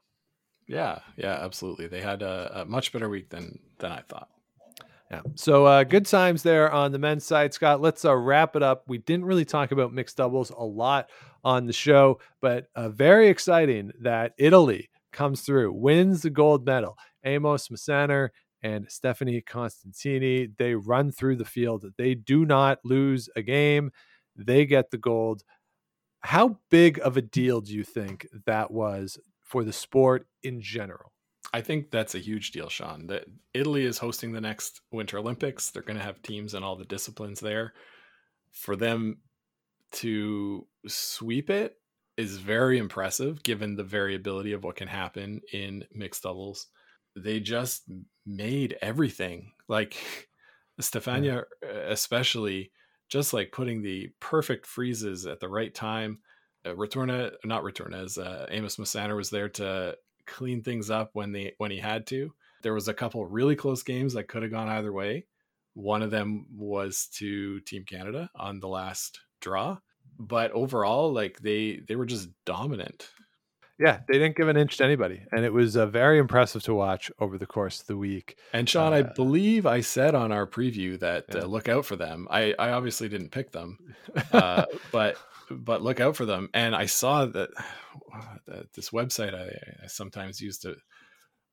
yeah, 0.67 0.99
yeah, 1.15 1.33
absolutely. 1.33 1.87
They 1.87 2.01
had 2.01 2.21
a, 2.21 2.61
a 2.61 2.65
much 2.65 2.91
better 2.91 3.09
week 3.09 3.29
than 3.29 3.59
than 3.79 3.91
I 3.91 4.01
thought. 4.07 4.29
Yeah. 5.11 5.21
So 5.35 5.65
uh, 5.65 5.83
good 5.83 6.07
times 6.07 6.41
there 6.41 6.71
on 6.71 6.91
the 6.91 6.97
men's 6.97 7.25
side, 7.25 7.53
Scott. 7.53 7.79
Let's 7.79 8.03
uh, 8.03 8.15
wrap 8.15 8.55
it 8.55 8.63
up. 8.63 8.83
We 8.87 8.97
didn't 8.97 9.25
really 9.25 9.45
talk 9.45 9.71
about 9.71 9.93
mixed 9.93 10.17
doubles 10.17 10.49
a 10.49 10.63
lot 10.63 11.09
on 11.43 11.67
the 11.67 11.73
show, 11.73 12.19
but 12.41 12.65
uh, 12.75 12.89
very 12.89 13.29
exciting 13.29 13.91
that 14.01 14.33
Italy 14.39 14.89
comes 15.11 15.41
through, 15.41 15.73
wins 15.73 16.23
the 16.23 16.31
gold 16.31 16.65
medal. 16.65 16.97
Amos 17.23 17.67
Mosaner 17.67 18.29
and 18.63 18.89
Stephanie 18.89 19.41
Constantini, 19.41 20.51
they 20.57 20.75
run 20.75 21.11
through 21.11 21.35
the 21.35 21.45
field. 21.45 21.85
They 21.97 22.15
do 22.15 22.45
not 22.45 22.79
lose 22.83 23.29
a 23.35 23.41
game. 23.41 23.91
They 24.35 24.65
get 24.65 24.91
the 24.91 24.97
gold. 24.97 25.43
How 26.21 26.59
big 26.71 26.99
of 27.03 27.17
a 27.17 27.21
deal 27.21 27.61
do 27.61 27.73
you 27.73 27.83
think 27.83 28.27
that 28.45 28.71
was 28.71 29.19
for 29.45 29.63
the 29.63 29.71
sport 29.71 30.27
in 30.43 30.59
general. 30.59 31.13
I 31.53 31.61
think 31.61 31.91
that's 31.91 32.15
a 32.15 32.19
huge 32.19 32.51
deal, 32.51 32.67
Sean. 32.67 33.07
That 33.07 33.25
Italy 33.53 33.85
is 33.85 33.99
hosting 33.99 34.33
the 34.33 34.41
next 34.41 34.81
Winter 34.91 35.19
Olympics. 35.19 35.69
They're 35.69 35.83
going 35.83 35.97
to 35.97 36.03
have 36.03 36.21
teams 36.21 36.53
in 36.53 36.63
all 36.63 36.75
the 36.75 36.83
disciplines 36.83 37.39
there. 37.39 37.73
For 38.51 38.75
them 38.75 39.19
to 39.93 40.67
sweep 40.87 41.49
it 41.49 41.77
is 42.17 42.37
very 42.37 42.77
impressive 42.77 43.43
given 43.43 43.75
the 43.75 43.83
variability 43.83 44.53
of 44.53 44.63
what 44.63 44.75
can 44.75 44.87
happen 44.87 45.41
in 45.53 45.85
mixed 45.93 46.23
doubles. 46.23 46.67
They 47.15 47.39
just 47.39 47.83
made 48.25 48.77
everything. 48.81 49.51
Like 49.67 49.97
Stefania, 50.81 51.43
especially, 51.87 52.71
just 53.09 53.33
like 53.33 53.51
putting 53.51 53.81
the 53.81 54.09
perfect 54.19 54.65
freezes 54.65 55.25
at 55.25 55.39
the 55.39 55.49
right 55.49 55.73
time 55.73 56.19
uh, 56.65 56.73
Retornaz, 56.73 57.33
not 57.43 57.63
Retornaz, 57.63 58.03
as 58.03 58.17
uh, 58.17 58.47
Amos 58.49 58.77
Mosaner 58.77 59.15
was 59.15 59.29
there 59.29 59.49
to 59.49 59.95
clean 60.25 60.63
things 60.63 60.89
up 60.89 61.11
when 61.13 61.31
they 61.31 61.53
when 61.57 61.71
he 61.71 61.77
had 61.77 62.07
to. 62.07 62.33
There 62.63 62.73
was 62.73 62.87
a 62.87 62.93
couple 62.93 63.25
really 63.25 63.55
close 63.55 63.83
games 63.83 64.13
that 64.13 64.27
could 64.27 64.41
have 64.41 64.51
gone 64.51 64.67
either 64.67 64.91
way. 64.91 65.25
One 65.75 66.01
of 66.01 66.11
them 66.11 66.47
was 66.55 67.07
to 67.15 67.59
Team 67.61 67.83
Canada 67.83 68.29
on 68.35 68.59
the 68.59 68.67
last 68.67 69.19
draw, 69.41 69.77
but 70.17 70.51
overall, 70.51 71.13
like 71.13 71.39
they 71.39 71.81
they 71.87 71.95
were 71.95 72.05
just 72.05 72.29
dominant. 72.45 73.09
Yeah, 73.77 73.99
they 74.07 74.13
didn't 74.13 74.37
give 74.37 74.47
an 74.47 74.55
inch 74.55 74.77
to 74.77 74.85
anybody, 74.85 75.23
and 75.33 75.43
it 75.43 75.51
was 75.51 75.75
uh, 75.75 75.85
very 75.85 76.17
impressive 76.17 76.63
to 76.63 76.73
watch 76.73 77.11
over 77.19 77.37
the 77.37 77.45
course 77.45 77.81
of 77.81 77.87
the 77.87 77.97
week. 77.97 78.37
And 78.53 78.69
Sean, 78.69 78.93
uh, 78.93 78.97
I 78.97 79.01
believe 79.01 79.65
I 79.65 79.81
said 79.81 80.15
on 80.15 80.31
our 80.31 80.47
preview 80.47 80.97
that 80.99 81.25
uh, 81.35 81.39
yeah. 81.39 81.43
uh, 81.43 81.47
look 81.47 81.67
out 81.67 81.85
for 81.85 81.97
them. 81.97 82.25
I, 82.31 82.53
I 82.57 82.71
obviously 82.71 83.09
didn't 83.09 83.31
pick 83.31 83.51
them, 83.51 83.77
uh, 84.31 84.65
but 84.93 85.17
but 85.49 85.81
look 85.81 85.99
out 85.99 86.15
for 86.15 86.25
them. 86.25 86.49
And 86.53 86.73
I 86.73 86.85
saw 86.85 87.25
that, 87.25 87.49
that 88.47 88.71
this 88.73 88.91
website 88.91 89.35
I, 89.35 89.83
I 89.83 89.87
sometimes 89.87 90.39
used 90.39 90.61
to 90.61 90.77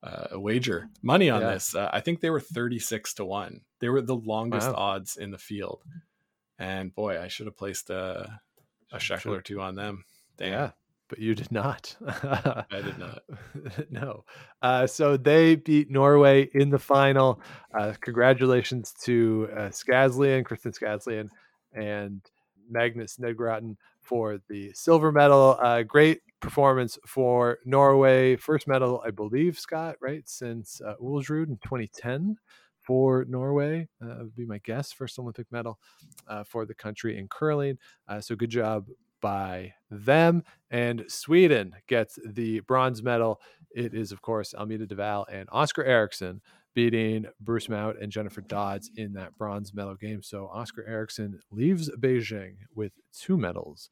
uh, 0.01 0.27
a 0.31 0.39
wager 0.39 0.89
money 1.01 1.29
on 1.29 1.41
yeah. 1.41 1.53
this. 1.53 1.75
Uh, 1.75 1.89
I 1.91 1.99
think 1.99 2.19
they 2.19 2.29
were 2.29 2.39
36 2.39 3.15
to 3.15 3.25
1. 3.25 3.61
They 3.79 3.89
were 3.89 4.01
the 4.01 4.15
longest 4.15 4.69
wow. 4.69 4.75
odds 4.75 5.17
in 5.17 5.31
the 5.31 5.37
field. 5.37 5.83
And 6.59 6.93
boy, 6.93 7.21
I 7.21 7.27
should 7.27 7.47
have 7.47 7.57
placed 7.57 7.89
a, 7.89 8.39
a 8.91 8.99
shekel 8.99 9.33
or 9.33 9.41
two 9.41 9.61
on 9.61 9.75
them. 9.75 10.03
Damn. 10.37 10.51
Yeah, 10.51 10.71
but 11.09 11.19
you 11.19 11.35
did 11.35 11.51
not. 11.51 11.95
I 12.07 12.81
did 12.83 12.97
not. 12.97 13.23
no. 13.89 14.23
Uh, 14.61 14.87
so 14.87 15.17
they 15.17 15.55
beat 15.55 15.89
Norway 15.91 16.49
in 16.53 16.69
the 16.69 16.79
final. 16.79 17.41
Uh, 17.77 17.93
congratulations 18.01 18.93
to 19.03 19.49
uh, 19.55 19.59
Skaslien, 19.69 20.43
Kristin 20.43 20.77
Skaslien, 20.77 21.29
and 21.73 22.21
Magnus 22.69 23.17
Nedregaard 23.17 23.75
for 24.01 24.39
the 24.49 24.71
silver 24.73 25.11
medal. 25.11 25.57
Uh, 25.61 25.83
great 25.83 26.21
performance 26.39 26.97
for 27.05 27.59
Norway. 27.65 28.35
First 28.35 28.67
medal, 28.67 29.01
I 29.05 29.11
believe, 29.11 29.57
Scott, 29.57 29.95
right? 30.01 30.27
Since 30.27 30.81
uh, 30.85 30.95
Ulsrud 31.01 31.47
in 31.47 31.57
2010 31.63 32.37
for 32.81 33.25
Norway, 33.29 33.87
uh, 34.03 34.15
would 34.19 34.35
be 34.35 34.45
my 34.45 34.59
guess. 34.59 34.91
First 34.91 35.17
Olympic 35.17 35.47
medal 35.51 35.79
uh, 36.27 36.43
for 36.43 36.65
the 36.65 36.73
country 36.73 37.17
in 37.17 37.27
curling. 37.29 37.77
Uh, 38.07 38.19
so 38.19 38.35
good 38.35 38.49
job 38.49 38.87
by 39.23 39.73
them. 39.89 40.43
And 40.69 41.05
Sweden 41.07 41.73
gets 41.87 42.19
the 42.23 42.59
bronze 42.59 43.01
medal. 43.01 43.41
It 43.75 43.95
is, 43.95 44.11
of 44.11 44.21
course, 44.21 44.53
Almida 44.53 44.85
de 44.85 44.95
Val 44.95 45.25
and 45.31 45.49
Oskar 45.51 45.83
Eriksson 45.83 46.41
beating 46.75 47.25
Bruce 47.39 47.69
Mouat 47.69 48.01
and 48.01 48.11
Jennifer 48.11 48.41
Dodds 48.41 48.91
in 48.97 49.13
that 49.13 49.37
bronze 49.37 49.73
medal 49.73 49.95
game. 49.95 50.21
So 50.21 50.47
Oskar 50.53 50.83
Eriksson 50.87 51.39
leaves 51.51 51.89
Beijing 51.99 52.55
with 52.75 52.91
two 53.11 53.37
medals. 53.37 53.89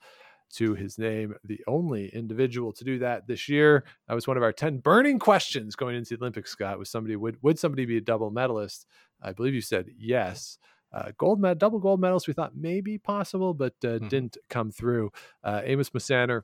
to 0.54 0.76
his 0.76 0.98
name, 0.98 1.34
the 1.44 1.62
only 1.68 2.10
individual 2.14 2.74
to 2.74 2.84
do 2.84 3.00
that 3.00 3.28
this 3.28 3.48
year. 3.48 3.86
That 4.08 4.16
was 4.16 4.28
one 4.28 4.38
of 4.38 4.44
our 4.44 4.52
10 4.52 4.80
burning 4.80 5.20
questions 5.20 5.76
going 5.76 5.96
into 5.96 6.18
the 6.18 6.22
Olympics, 6.24 6.52
Scott. 6.52 6.78
Was 6.78 6.90
somebody 6.90 7.16
would 7.16 7.38
would 7.42 7.58
somebody 7.58 7.86
be 7.86 7.98
a 7.98 8.02
double 8.02 8.32
medalist? 8.32 8.86
I 9.22 9.32
believe 9.34 9.54
you 9.54 9.62
said 9.62 9.88
yes. 9.98 10.58
Uh, 10.94 11.12
gold 11.18 11.40
med, 11.40 11.58
double 11.58 11.80
gold 11.80 12.02
medals 12.02 12.28
we 12.28 12.34
thought 12.34 12.56
maybe 12.56 12.98
possible, 12.98 13.54
but 13.54 13.74
uh, 13.84 13.88
mm-hmm. 13.88 14.08
didn't 14.08 14.38
come 14.50 14.72
through. 14.72 15.12
Uh, 15.44 15.62
Amos 15.64 15.90
Mosaner 15.92 16.42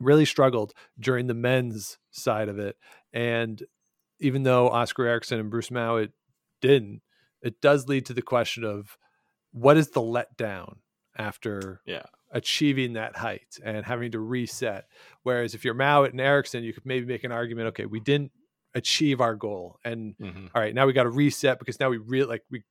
really 0.00 0.24
struggled 0.24 0.74
during 0.98 1.26
the 1.26 1.34
men's 1.34 1.98
side 2.10 2.48
of 2.48 2.58
it, 2.58 2.76
and 3.12 3.62
even 4.20 4.42
though 4.42 4.68
Oskar 4.68 5.06
Eriksson 5.06 5.40
and 5.40 5.50
Bruce 5.50 5.70
Mouat 5.70 6.10
didn't, 6.60 7.02
it 7.42 7.60
does 7.60 7.88
lead 7.88 8.06
to 8.06 8.14
the 8.14 8.22
question 8.22 8.64
of 8.64 8.96
what 9.52 9.76
is 9.76 9.90
the 9.90 10.00
letdown 10.00 10.76
after 11.18 11.80
yeah. 11.84 12.04
achieving 12.30 12.94
that 12.94 13.16
height 13.16 13.58
and 13.62 13.84
having 13.84 14.12
to 14.12 14.20
reset. 14.20 14.86
Whereas 15.22 15.54
if 15.54 15.64
you're 15.64 15.74
Mouat 15.74 16.12
and 16.12 16.20
Eriksson, 16.20 16.64
you 16.64 16.72
could 16.72 16.86
maybe 16.86 17.06
make 17.06 17.24
an 17.24 17.32
argument, 17.32 17.68
okay, 17.68 17.84
we 17.84 18.00
didn't 18.00 18.32
achieve 18.74 19.20
our 19.20 19.34
goal. 19.34 19.78
And 19.84 20.14
mm-hmm. 20.20 20.46
all 20.54 20.62
right, 20.62 20.74
now 20.74 20.86
we 20.86 20.92
got 20.92 21.02
to 21.02 21.10
reset 21.10 21.58
because 21.58 21.78
now 21.80 21.90
we 21.90 21.98
really 21.98 22.26
like 22.26 22.42
we 22.50 22.62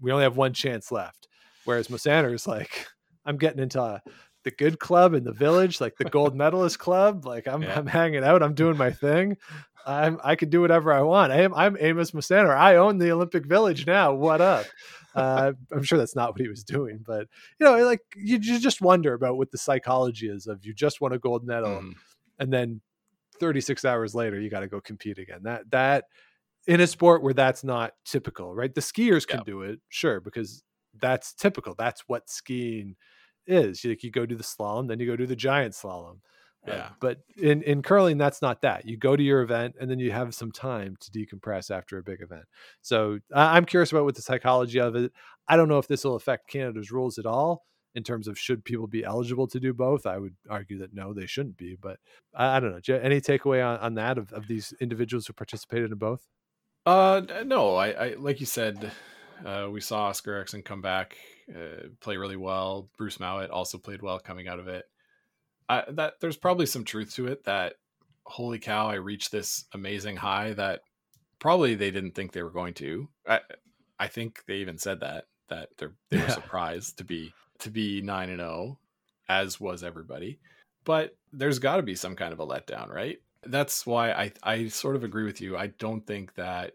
we 0.00 0.12
only 0.12 0.24
have 0.24 0.36
one 0.36 0.52
chance 0.52 0.90
left. 0.90 1.28
Whereas 1.64 1.88
Mosaner 1.88 2.32
is 2.32 2.46
like, 2.46 2.86
I'm 3.24 3.36
getting 3.36 3.62
into 3.62 4.02
the 4.44 4.50
good 4.50 4.78
club 4.78 5.14
in 5.14 5.24
the 5.24 5.32
village, 5.32 5.80
like 5.80 5.96
the 5.96 6.04
gold 6.04 6.34
medalist 6.36 6.78
club. 6.78 7.26
Like 7.26 7.46
I'm 7.46 7.62
yeah. 7.62 7.78
I'm 7.78 7.86
hanging 7.86 8.24
out, 8.24 8.42
I'm 8.42 8.54
doing 8.54 8.76
my 8.76 8.90
thing. 8.90 9.36
I'm 9.86 10.18
I 10.22 10.36
can 10.36 10.50
do 10.50 10.60
whatever 10.60 10.92
I 10.92 11.02
want. 11.02 11.32
I 11.32 11.42
am 11.42 11.54
I'm 11.54 11.76
Amos 11.80 12.12
Mosaner. 12.12 12.56
I 12.56 12.76
own 12.76 12.98
the 12.98 13.12
Olympic 13.12 13.46
Village 13.46 13.86
now. 13.86 14.12
What 14.12 14.40
up? 14.40 14.66
Uh, 15.14 15.52
I'm 15.72 15.82
sure 15.82 15.98
that's 15.98 16.14
not 16.14 16.30
what 16.30 16.40
he 16.40 16.48
was 16.48 16.62
doing, 16.62 17.00
but 17.04 17.26
you 17.58 17.66
know, 17.66 17.76
like 17.84 18.00
you, 18.14 18.38
you 18.38 18.60
just 18.60 18.80
wonder 18.80 19.14
about 19.14 19.36
what 19.36 19.50
the 19.50 19.58
psychology 19.58 20.28
is 20.28 20.46
of 20.46 20.64
you 20.64 20.72
just 20.72 21.00
won 21.00 21.12
a 21.12 21.18
gold 21.18 21.44
medal, 21.44 21.80
mm. 21.80 21.94
and 22.38 22.52
then 22.52 22.80
36 23.40 23.84
hours 23.84 24.14
later 24.14 24.38
you 24.38 24.50
got 24.50 24.60
to 24.60 24.68
go 24.68 24.80
compete 24.80 25.18
again. 25.18 25.40
That 25.42 25.70
that 25.70 26.04
in 26.70 26.80
a 26.80 26.86
sport 26.86 27.20
where 27.20 27.34
that's 27.34 27.64
not 27.64 27.94
typical, 28.04 28.54
right? 28.54 28.72
The 28.72 28.80
skiers 28.80 29.26
can 29.26 29.40
yeah. 29.40 29.44
do 29.44 29.62
it, 29.62 29.80
sure, 29.88 30.20
because 30.20 30.62
that's 31.00 31.34
typical. 31.34 31.74
That's 31.76 32.04
what 32.06 32.30
skiing 32.30 32.94
is. 33.44 33.82
You, 33.82 33.90
like 33.90 34.04
you 34.04 34.12
go 34.12 34.24
do 34.24 34.36
the 34.36 34.44
slalom, 34.44 34.86
then 34.86 35.00
you 35.00 35.06
go 35.08 35.16
do 35.16 35.26
the 35.26 35.34
giant 35.34 35.74
slalom. 35.74 36.18
Uh, 36.68 36.72
yeah. 36.72 36.74
Uh, 36.74 36.88
but 37.00 37.18
in 37.36 37.62
in 37.62 37.82
curling, 37.82 38.18
that's 38.18 38.40
not 38.40 38.62
that. 38.62 38.86
You 38.86 38.96
go 38.96 39.16
to 39.16 39.22
your 39.22 39.42
event 39.42 39.74
and 39.80 39.90
then 39.90 39.98
you 39.98 40.12
have 40.12 40.32
some 40.32 40.52
time 40.52 40.96
to 41.00 41.10
decompress 41.10 41.72
after 41.72 41.98
a 41.98 42.04
big 42.04 42.22
event. 42.22 42.44
So 42.82 43.18
I'm 43.34 43.64
curious 43.64 43.90
about 43.90 44.04
what 44.04 44.14
the 44.14 44.22
psychology 44.22 44.78
of 44.78 44.94
it. 44.94 45.10
I 45.48 45.56
don't 45.56 45.68
know 45.68 45.78
if 45.78 45.88
this 45.88 46.04
will 46.04 46.14
affect 46.14 46.48
Canada's 46.48 46.92
rules 46.92 47.18
at 47.18 47.26
all 47.26 47.64
in 47.96 48.04
terms 48.04 48.28
of 48.28 48.38
should 48.38 48.64
people 48.64 48.86
be 48.86 49.02
eligible 49.02 49.48
to 49.48 49.58
do 49.58 49.74
both. 49.74 50.06
I 50.06 50.18
would 50.18 50.36
argue 50.48 50.78
that 50.78 50.94
no, 50.94 51.12
they 51.12 51.26
shouldn't 51.26 51.56
be. 51.56 51.76
But 51.80 51.98
I, 52.32 52.58
I 52.58 52.60
don't 52.60 52.70
know. 52.70 52.94
Any 52.94 53.20
takeaway 53.20 53.66
on, 53.66 53.78
on 53.78 53.94
that 53.94 54.18
of, 54.18 54.32
of 54.32 54.46
these 54.46 54.72
individuals 54.80 55.26
who 55.26 55.32
participated 55.32 55.90
in 55.90 55.98
both? 55.98 56.28
Uh, 56.86 57.22
no. 57.44 57.76
I, 57.76 57.88
I 57.90 58.14
like 58.14 58.40
you 58.40 58.46
said, 58.46 58.90
uh, 59.44 59.68
we 59.70 59.80
saw 59.80 60.08
Oskar 60.08 60.32
Eriksson 60.32 60.62
come 60.62 60.80
back, 60.80 61.16
uh, 61.54 61.88
play 62.00 62.16
really 62.16 62.36
well. 62.36 62.88
Bruce 62.96 63.18
Mouat 63.18 63.50
also 63.50 63.78
played 63.78 64.02
well 64.02 64.18
coming 64.18 64.48
out 64.48 64.58
of 64.58 64.68
it. 64.68 64.84
I, 65.68 65.84
that 65.88 66.14
there's 66.20 66.36
probably 66.36 66.66
some 66.66 66.84
truth 66.84 67.14
to 67.14 67.28
it 67.28 67.44
that 67.44 67.74
holy 68.24 68.58
cow, 68.58 68.88
I 68.88 68.94
reached 68.94 69.32
this 69.32 69.64
amazing 69.72 70.16
high 70.16 70.52
that 70.54 70.80
probably 71.38 71.74
they 71.74 71.90
didn't 71.90 72.12
think 72.12 72.32
they 72.32 72.42
were 72.42 72.50
going 72.50 72.74
to. 72.74 73.08
I, 73.26 73.40
I 73.98 74.06
think 74.08 74.42
they 74.46 74.56
even 74.56 74.78
said 74.78 75.00
that 75.00 75.24
that 75.48 75.68
they're 75.78 75.92
they 76.10 76.18
were 76.18 76.24
yeah. 76.24 76.30
surprised 76.30 76.98
to 76.98 77.04
be 77.04 77.32
to 77.58 77.70
be 77.70 78.00
nine 78.00 78.30
and 78.30 78.38
zero, 78.38 78.50
oh, 78.50 78.78
as 79.28 79.60
was 79.60 79.82
everybody. 79.82 80.38
But 80.84 81.16
there's 81.32 81.58
got 81.58 81.76
to 81.76 81.82
be 81.82 81.94
some 81.94 82.16
kind 82.16 82.32
of 82.32 82.40
a 82.40 82.46
letdown, 82.46 82.88
right? 82.88 83.18
That's 83.42 83.86
why 83.86 84.12
I 84.12 84.32
I 84.42 84.68
sort 84.68 84.96
of 84.96 85.04
agree 85.04 85.24
with 85.24 85.40
you. 85.40 85.56
I 85.56 85.68
don't 85.68 86.06
think 86.06 86.34
that 86.34 86.72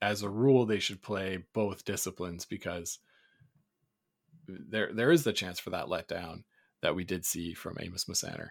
as 0.00 0.22
a 0.22 0.28
rule 0.28 0.66
they 0.66 0.80
should 0.80 1.00
play 1.00 1.44
both 1.54 1.84
disciplines 1.84 2.44
because 2.44 2.98
there 4.46 4.92
there 4.92 5.10
is 5.10 5.24
the 5.24 5.32
chance 5.32 5.58
for 5.58 5.70
that 5.70 5.86
letdown 5.86 6.42
that 6.82 6.94
we 6.94 7.04
did 7.04 7.24
see 7.24 7.54
from 7.54 7.76
Amos 7.80 8.06
Mosaner. 8.06 8.48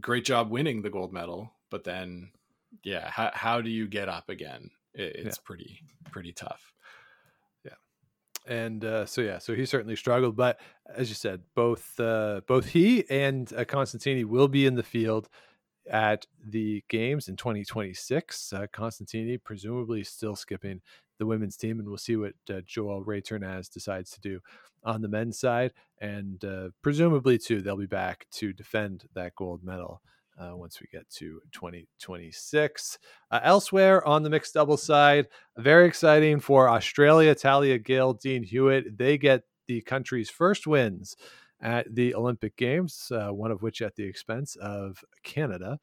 Great 0.00 0.24
job 0.24 0.50
winning 0.50 0.80
the 0.80 0.90
gold 0.90 1.12
medal, 1.12 1.52
but 1.70 1.84
then, 1.84 2.30
yeah, 2.82 3.10
how, 3.10 3.30
how 3.34 3.60
do 3.60 3.68
you 3.68 3.86
get 3.86 4.08
up 4.08 4.30
again? 4.30 4.70
It, 4.94 5.16
it's 5.16 5.38
yeah. 5.38 5.42
pretty 5.44 5.80
pretty 6.10 6.32
tough. 6.32 6.72
Yeah, 7.64 7.72
and 8.46 8.84
uh, 8.84 9.04
so 9.04 9.20
yeah, 9.20 9.38
so 9.38 9.54
he 9.54 9.66
certainly 9.66 9.96
struggled, 9.96 10.36
but 10.36 10.60
as 10.94 11.08
you 11.08 11.14
said, 11.14 11.42
both 11.54 11.98
uh, 12.00 12.40
both 12.46 12.68
he 12.68 13.04
and 13.10 13.52
uh, 13.52 13.64
Constantini 13.64 14.24
will 14.24 14.48
be 14.48 14.64
in 14.64 14.76
the 14.76 14.82
field 14.82 15.28
at 15.90 16.26
the 16.44 16.82
games 16.88 17.28
in 17.28 17.36
2026. 17.36 18.52
Uh, 18.52 18.66
Constantini 18.72 19.38
presumably 19.42 20.04
still 20.04 20.36
skipping 20.36 20.80
the 21.18 21.26
women's 21.26 21.56
team, 21.56 21.78
and 21.78 21.88
we'll 21.88 21.98
see 21.98 22.16
what 22.16 22.34
uh, 22.50 22.60
Joel 22.66 23.04
Retornaz 23.04 23.70
decides 23.70 24.10
to 24.12 24.20
do 24.20 24.40
on 24.84 25.02
the 25.02 25.08
men's 25.08 25.38
side. 25.38 25.72
And 26.00 26.44
uh, 26.44 26.68
presumably, 26.82 27.38
too, 27.38 27.62
they'll 27.62 27.76
be 27.76 27.86
back 27.86 28.26
to 28.32 28.52
defend 28.52 29.04
that 29.14 29.34
gold 29.36 29.62
medal. 29.62 30.02
Uh, 30.40 30.56
once 30.56 30.80
we 30.80 30.86
get 30.90 31.08
to 31.10 31.42
2026. 31.52 32.98
Uh, 33.30 33.40
elsewhere 33.42 34.04
on 34.08 34.22
the 34.22 34.30
mixed 34.30 34.54
double 34.54 34.78
side, 34.78 35.26
very 35.58 35.86
exciting 35.86 36.40
for 36.40 36.70
Australia, 36.70 37.34
Talia 37.34 37.78
Gill, 37.78 38.14
Dean 38.14 38.42
Hewitt. 38.42 38.96
They 38.96 39.18
get 39.18 39.42
the 39.68 39.82
country's 39.82 40.30
first 40.30 40.66
wins 40.66 41.16
at 41.62 41.94
the 41.94 42.14
Olympic 42.14 42.56
Games, 42.56 43.10
uh, 43.10 43.28
one 43.28 43.50
of 43.50 43.62
which 43.62 43.80
at 43.80 43.96
the 43.96 44.04
expense 44.04 44.56
of 44.56 44.98
Canada. 45.22 45.78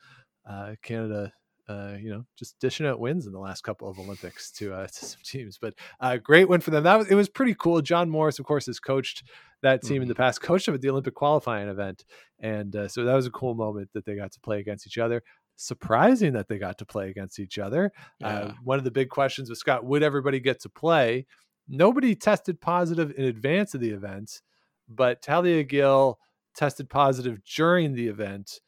Uh, 0.48 0.76
Canada 0.82 1.32
uh, 1.70 1.96
you 2.02 2.10
know, 2.10 2.26
just 2.36 2.58
dishing 2.60 2.88
out 2.88 3.00
wins 3.00 3.28
in 3.28 3.32
the 3.32 3.40
last 3.40 3.62
couple 3.62 3.88
of 3.88 4.00
Olympics 4.00 4.52
to 4.52 4.74
uh, 4.74 4.88
to 4.94 5.06
some 5.06 5.22
teams. 5.24 5.60
But 5.62 5.76
uh, 6.00 6.18
great 6.18 6.50
win 6.50 6.62
for 6.62 6.72
them. 6.72 6.84
That 6.84 6.98
was 6.98 7.08
it 7.08 7.16
was 7.16 7.30
pretty 7.30 7.54
cool. 7.54 7.82
John 7.82 8.10
Morris, 8.10 8.40
of 8.40 8.46
course, 8.46 8.66
has 8.66 8.80
coached 8.80 9.24
that 9.62 9.84
team 9.84 9.96
mm-hmm. 9.96 10.04
in 10.04 10.08
the 10.08 10.16
past, 10.16 10.42
coached 10.42 10.66
them 10.66 10.76
at 10.76 10.82
the 10.82 10.90
Olympic 10.90 11.14
qualifying 11.14 11.70
event, 11.70 12.04
and 12.40 12.76
uh, 12.76 12.88
so 12.88 13.04
that 13.04 13.14
was 13.14 13.28
a 13.28 13.32
cool 13.32 13.54
moment 13.54 13.90
that 13.94 14.06
they 14.06 14.16
got 14.16 14.32
to 14.32 14.40
play 14.40 14.60
against 14.60 14.88
each 14.88 14.98
other. 14.98 15.22
Surprising 15.58 16.34
that 16.34 16.48
they 16.48 16.58
got 16.58 16.78
to 16.80 16.86
play 16.86 17.10
against 17.10 17.38
each 17.38 17.60
other. 17.60 17.92
Uh, 18.24 18.54
one 18.64 18.78
of 18.78 18.86
the 18.86 18.92
big 18.92 19.10
questions 19.10 19.50
was 19.50 19.60
Scott: 19.60 19.86
Would 19.86 20.02
everybody 20.02 20.40
get 20.40 20.62
to 20.62 20.70
play? 20.70 21.28
Nobody 21.68 22.16
tested 22.16 22.62
positive 22.62 23.14
in 23.16 23.26
advance 23.26 23.76
of 23.76 23.82
the 23.82 23.92
event, 23.92 24.42
but 24.90 25.22
Talia 25.22 25.64
Gill 25.64 26.20
tested 26.56 26.90
positive 26.90 27.40
during 27.44 27.94
the 27.94 28.08
event. 28.08 28.60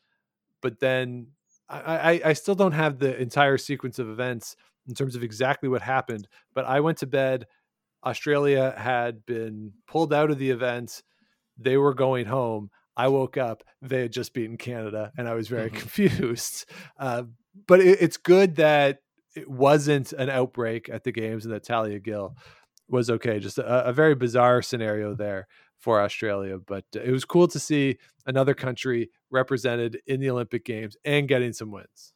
But 0.62 0.80
then 0.80 1.28
I, 1.68 2.22
I 2.24 2.34
still 2.34 2.56
don't 2.56 2.74
have 2.74 3.00
the 3.00 3.20
entire 3.20 3.58
sequence 3.58 3.98
of 3.98 4.10
events 4.10 4.56
in 4.88 4.94
terms 4.94 5.16
of 5.16 5.24
exactly 5.24 5.70
what 5.70 5.82
happened, 5.82 6.28
but 6.54 6.66
I 6.66 6.82
went 6.82 6.98
to 7.00 7.08
bed. 7.08 7.48
Australia 8.04 8.74
had 8.78 9.26
been 9.26 9.74
pulled 9.88 10.14
out 10.14 10.32
of 10.32 10.38
the 10.38 10.50
event. 10.50 11.04
They 11.58 11.78
were 11.78 11.94
going 11.94 12.26
home. 12.26 12.72
I 12.98 13.08
woke 13.08 13.38
up. 13.38 13.64
They 13.82 14.02
had 14.02 14.12
just 14.12 14.34
beaten 14.34 14.58
Canada, 14.58 15.12
and 15.18 15.28
I 15.28 15.36
was 15.36 15.48
very 15.48 15.70
mm-hmm. 15.70 15.78
confused. 15.78 16.66
Uh, 17.00 17.24
but 17.68 17.80
it, 17.80 18.02
it's 18.02 18.18
good 18.18 18.56
that 18.56 19.00
it 19.36 19.50
wasn't 19.50 20.14
an 20.14 20.30
outbreak 20.30 20.90
at 20.90 21.04
the 21.04 21.12
games 21.12 21.46
and 21.46 21.54
that 21.54 21.64
Talia 21.64 22.00
Gill 22.00 22.36
was 22.90 23.10
okay. 23.10 23.40
Just 23.40 23.60
a, 23.60 23.88
a 23.88 23.94
very 23.94 24.16
bizarre 24.16 24.62
scenario 24.62 25.16
there 25.16 25.48
for 25.82 26.02
Australia, 26.02 26.60
but 26.66 26.86
it 26.94 27.12
was 27.12 27.26
cool 27.26 27.48
to 27.50 27.60
see 27.60 27.98
another 28.26 28.54
country 28.54 29.10
represented 29.30 30.00
in 30.08 30.20
the 30.20 30.30
Olympic 30.30 30.64
Games 30.64 30.96
and 31.04 31.28
getting 31.28 31.54
some 31.54 31.72
wins. 31.72 32.14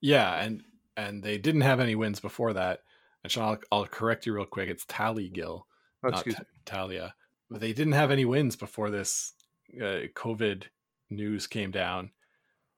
Yeah, 0.00 0.42
and 0.42 0.62
and 0.96 1.22
they 1.22 1.38
didn't 1.38 1.60
have 1.60 1.78
any 1.80 1.94
wins 1.94 2.20
before 2.20 2.54
that. 2.54 2.80
And 3.22 3.30
Sean, 3.30 3.44
I'll, 3.44 3.80
I'll 3.80 3.86
correct 3.86 4.26
you 4.26 4.34
real 4.34 4.46
quick. 4.46 4.68
It's 4.68 4.84
Tahli 4.86 5.32
Gill, 5.32 5.66
oh, 6.02 6.08
not 6.08 6.24
T- 6.24 6.34
Talia. 6.64 7.14
But 7.50 7.60
they 7.60 7.72
didn't 7.72 7.92
have 7.92 8.10
any 8.10 8.24
wins 8.24 8.56
before 8.56 8.90
this 8.90 9.34
uh, 9.76 10.08
COVID 10.14 10.64
news 11.10 11.46
came 11.46 11.70
down. 11.70 12.10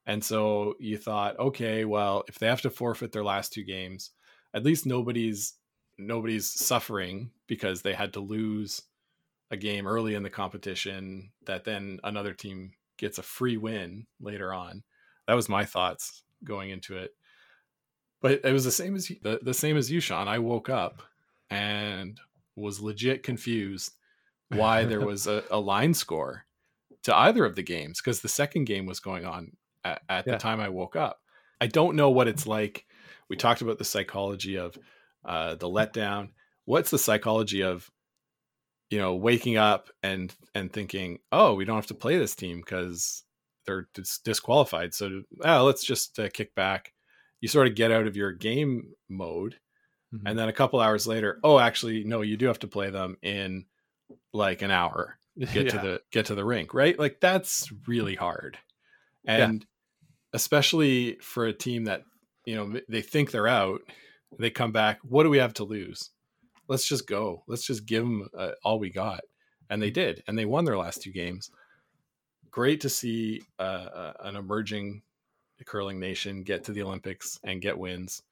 And 0.07 0.23
so 0.23 0.75
you 0.79 0.99
thought, 0.99 1.39
okay, 1.39 1.85
well, 1.85 2.25
if 2.29 2.39
they 2.39 2.47
have 2.47 2.61
to 2.63 2.71
forfeit 2.71 3.13
their 3.13 3.25
last 3.25 3.53
two 3.53 3.65
games, 3.65 4.11
at 4.53 4.65
least 4.65 4.85
nobody's 4.85 5.55
nobody's 5.97 6.51
suffering 6.51 7.31
because 7.47 7.83
they 7.83 7.95
had 7.95 8.13
to 8.15 8.21
lose 8.21 8.83
a 9.55 9.57
game 9.57 9.87
early 9.87 10.15
in 10.15 10.23
the 10.23 10.31
competition 10.31 11.31
that 11.47 11.65
then 11.65 12.01
another 12.05 12.35
team 12.35 12.73
gets 12.99 13.19
a 13.19 13.23
free 13.23 13.57
win 13.57 14.07
later 14.21 14.53
on. 14.53 14.83
That 15.27 15.35
was 15.35 15.49
my 15.49 15.65
thoughts 15.65 16.23
going 16.45 16.71
into 16.71 16.99
it. 16.99 17.13
But 18.21 18.41
it 18.45 18.53
was 18.53 18.65
the 18.65 18.71
same 18.71 18.97
as 18.97 19.09
the, 19.23 19.39
the 19.43 19.55
same 19.55 19.77
as 19.77 19.91
you, 19.91 20.01
Sean. 20.01 20.29
I 20.29 20.39
woke 20.39 20.69
up 20.69 21.03
and 21.51 22.19
was 22.57 22.81
legit 22.81 23.23
confused 23.23 23.93
why 24.49 24.85
there 24.85 25.01
was 25.07 25.27
a, 25.27 25.45
a, 25.51 25.59
line 25.59 25.95
score 25.95 26.45
to 27.03 27.17
either 27.17 27.45
of 27.45 27.55
the 27.55 27.63
games 27.63 28.01
because 28.01 28.21
the 28.21 28.29
second 28.29 28.65
game 28.65 28.87
was 28.87 29.01
going 29.01 29.25
on 29.25 29.53
at, 29.85 30.03
at 30.09 30.27
yeah. 30.27 30.33
the 30.33 30.39
time 30.39 30.61
I 30.61 30.69
woke 30.69 30.97
up. 30.97 31.21
I 31.61 31.67
don't 31.67 31.97
know 31.97 32.11
what 32.11 32.29
it's 32.29 32.47
like. 32.47 32.87
We 33.29 33.37
talked 33.37 33.61
about 33.61 33.79
the 33.79 33.85
psychology 33.85 34.57
of 34.57 34.77
uh, 35.25 35.55
the 35.57 35.69
letdown. 35.69 36.31
What's 36.65 36.91
the 36.91 36.99
psychology 36.99 37.63
of 37.63 37.91
you 38.95 39.01
know 39.01 39.15
waking 39.17 39.57
up 39.57 39.89
and 40.05 40.33
and 40.55 40.73
thinking 40.73 41.19
oh 41.33 41.55
we 41.55 41.65
don't 41.65 41.75
have 41.83 41.93
to 41.93 41.95
play 42.05 42.17
this 42.17 42.37
team 42.37 42.59
because 42.61 43.25
they're 43.67 43.89
dis- 43.95 44.21
disqualified. 44.25 44.95
So 44.95 45.23
oh, 45.45 45.65
let's 45.65 45.83
just 45.85 46.19
uh, 46.19 46.29
kick 46.33 46.55
back. 46.55 46.93
You 47.41 47.49
sort 47.49 47.67
of 47.67 47.75
get 47.75 47.91
out 47.91 48.07
of 48.07 48.17
your 48.17 48.31
game 48.33 48.93
mode, 49.09 49.57
Mhm. 50.15 50.23
and 50.27 50.39
then 50.39 50.49
a 50.49 50.53
couple 50.61 50.79
hours 50.81 51.07
later, 51.07 51.41
oh, 51.43 51.59
actually, 51.59 52.05
no, 52.05 52.21
you 52.23 52.37
do 52.37 52.47
have 52.47 52.61
to 52.61 52.69
play 52.77 52.91
them 52.91 53.17
in 53.23 53.65
like 54.33 54.63
an 54.63 54.71
hour. 54.71 55.19
Get 55.53 55.71
to 55.71 55.79
the 55.79 56.01
get 56.13 56.27
to 56.27 56.37
the 56.37 56.45
rink, 56.45 56.73
right? 56.75 56.97
Like 56.97 57.19
that's 57.21 57.73
really 57.89 58.15
hard, 58.15 58.57
Yeah. 59.25 59.45
and 59.49 59.67
especially 60.33 61.17
for 61.21 61.47
a 61.47 61.53
team 61.53 61.85
that 61.85 62.03
you 62.45 62.55
know 62.57 62.81
they 62.89 63.03
think 63.03 63.31
they're 63.31 63.49
out, 63.49 63.81
they 64.39 64.51
come 64.51 64.73
back. 64.73 64.99
What 65.03 65.23
do 65.25 65.31
we 65.31 65.39
have 65.39 65.55
to 65.55 65.65
lose? 65.65 66.11
Let's 66.69 66.87
just 66.87 67.07
go. 67.07 67.43
Let's 67.47 67.67
just 67.67 67.87
give 67.87 68.03
them 68.03 68.29
uh, 68.37 68.53
all 68.65 68.79
we 68.79 68.91
got, 68.91 69.21
and 69.71 69.81
they 69.83 69.91
did, 69.91 70.23
and 70.27 70.39
they 70.39 70.47
won 70.47 70.65
their 70.65 70.79
last 70.79 71.03
two 71.03 71.13
games. 71.13 71.51
Great 72.51 72.81
to 72.83 72.89
see 72.89 73.43
uh, 73.59 73.63
uh, 73.63 74.13
an 74.21 74.37
emerging 74.37 75.03
curling 75.67 75.99
nation 75.99 76.43
get 76.43 76.65
to 76.65 76.73
the 76.73 76.83
Olympics 76.83 77.39
and 77.45 77.61
get 77.63 77.79
wins, 77.79 78.23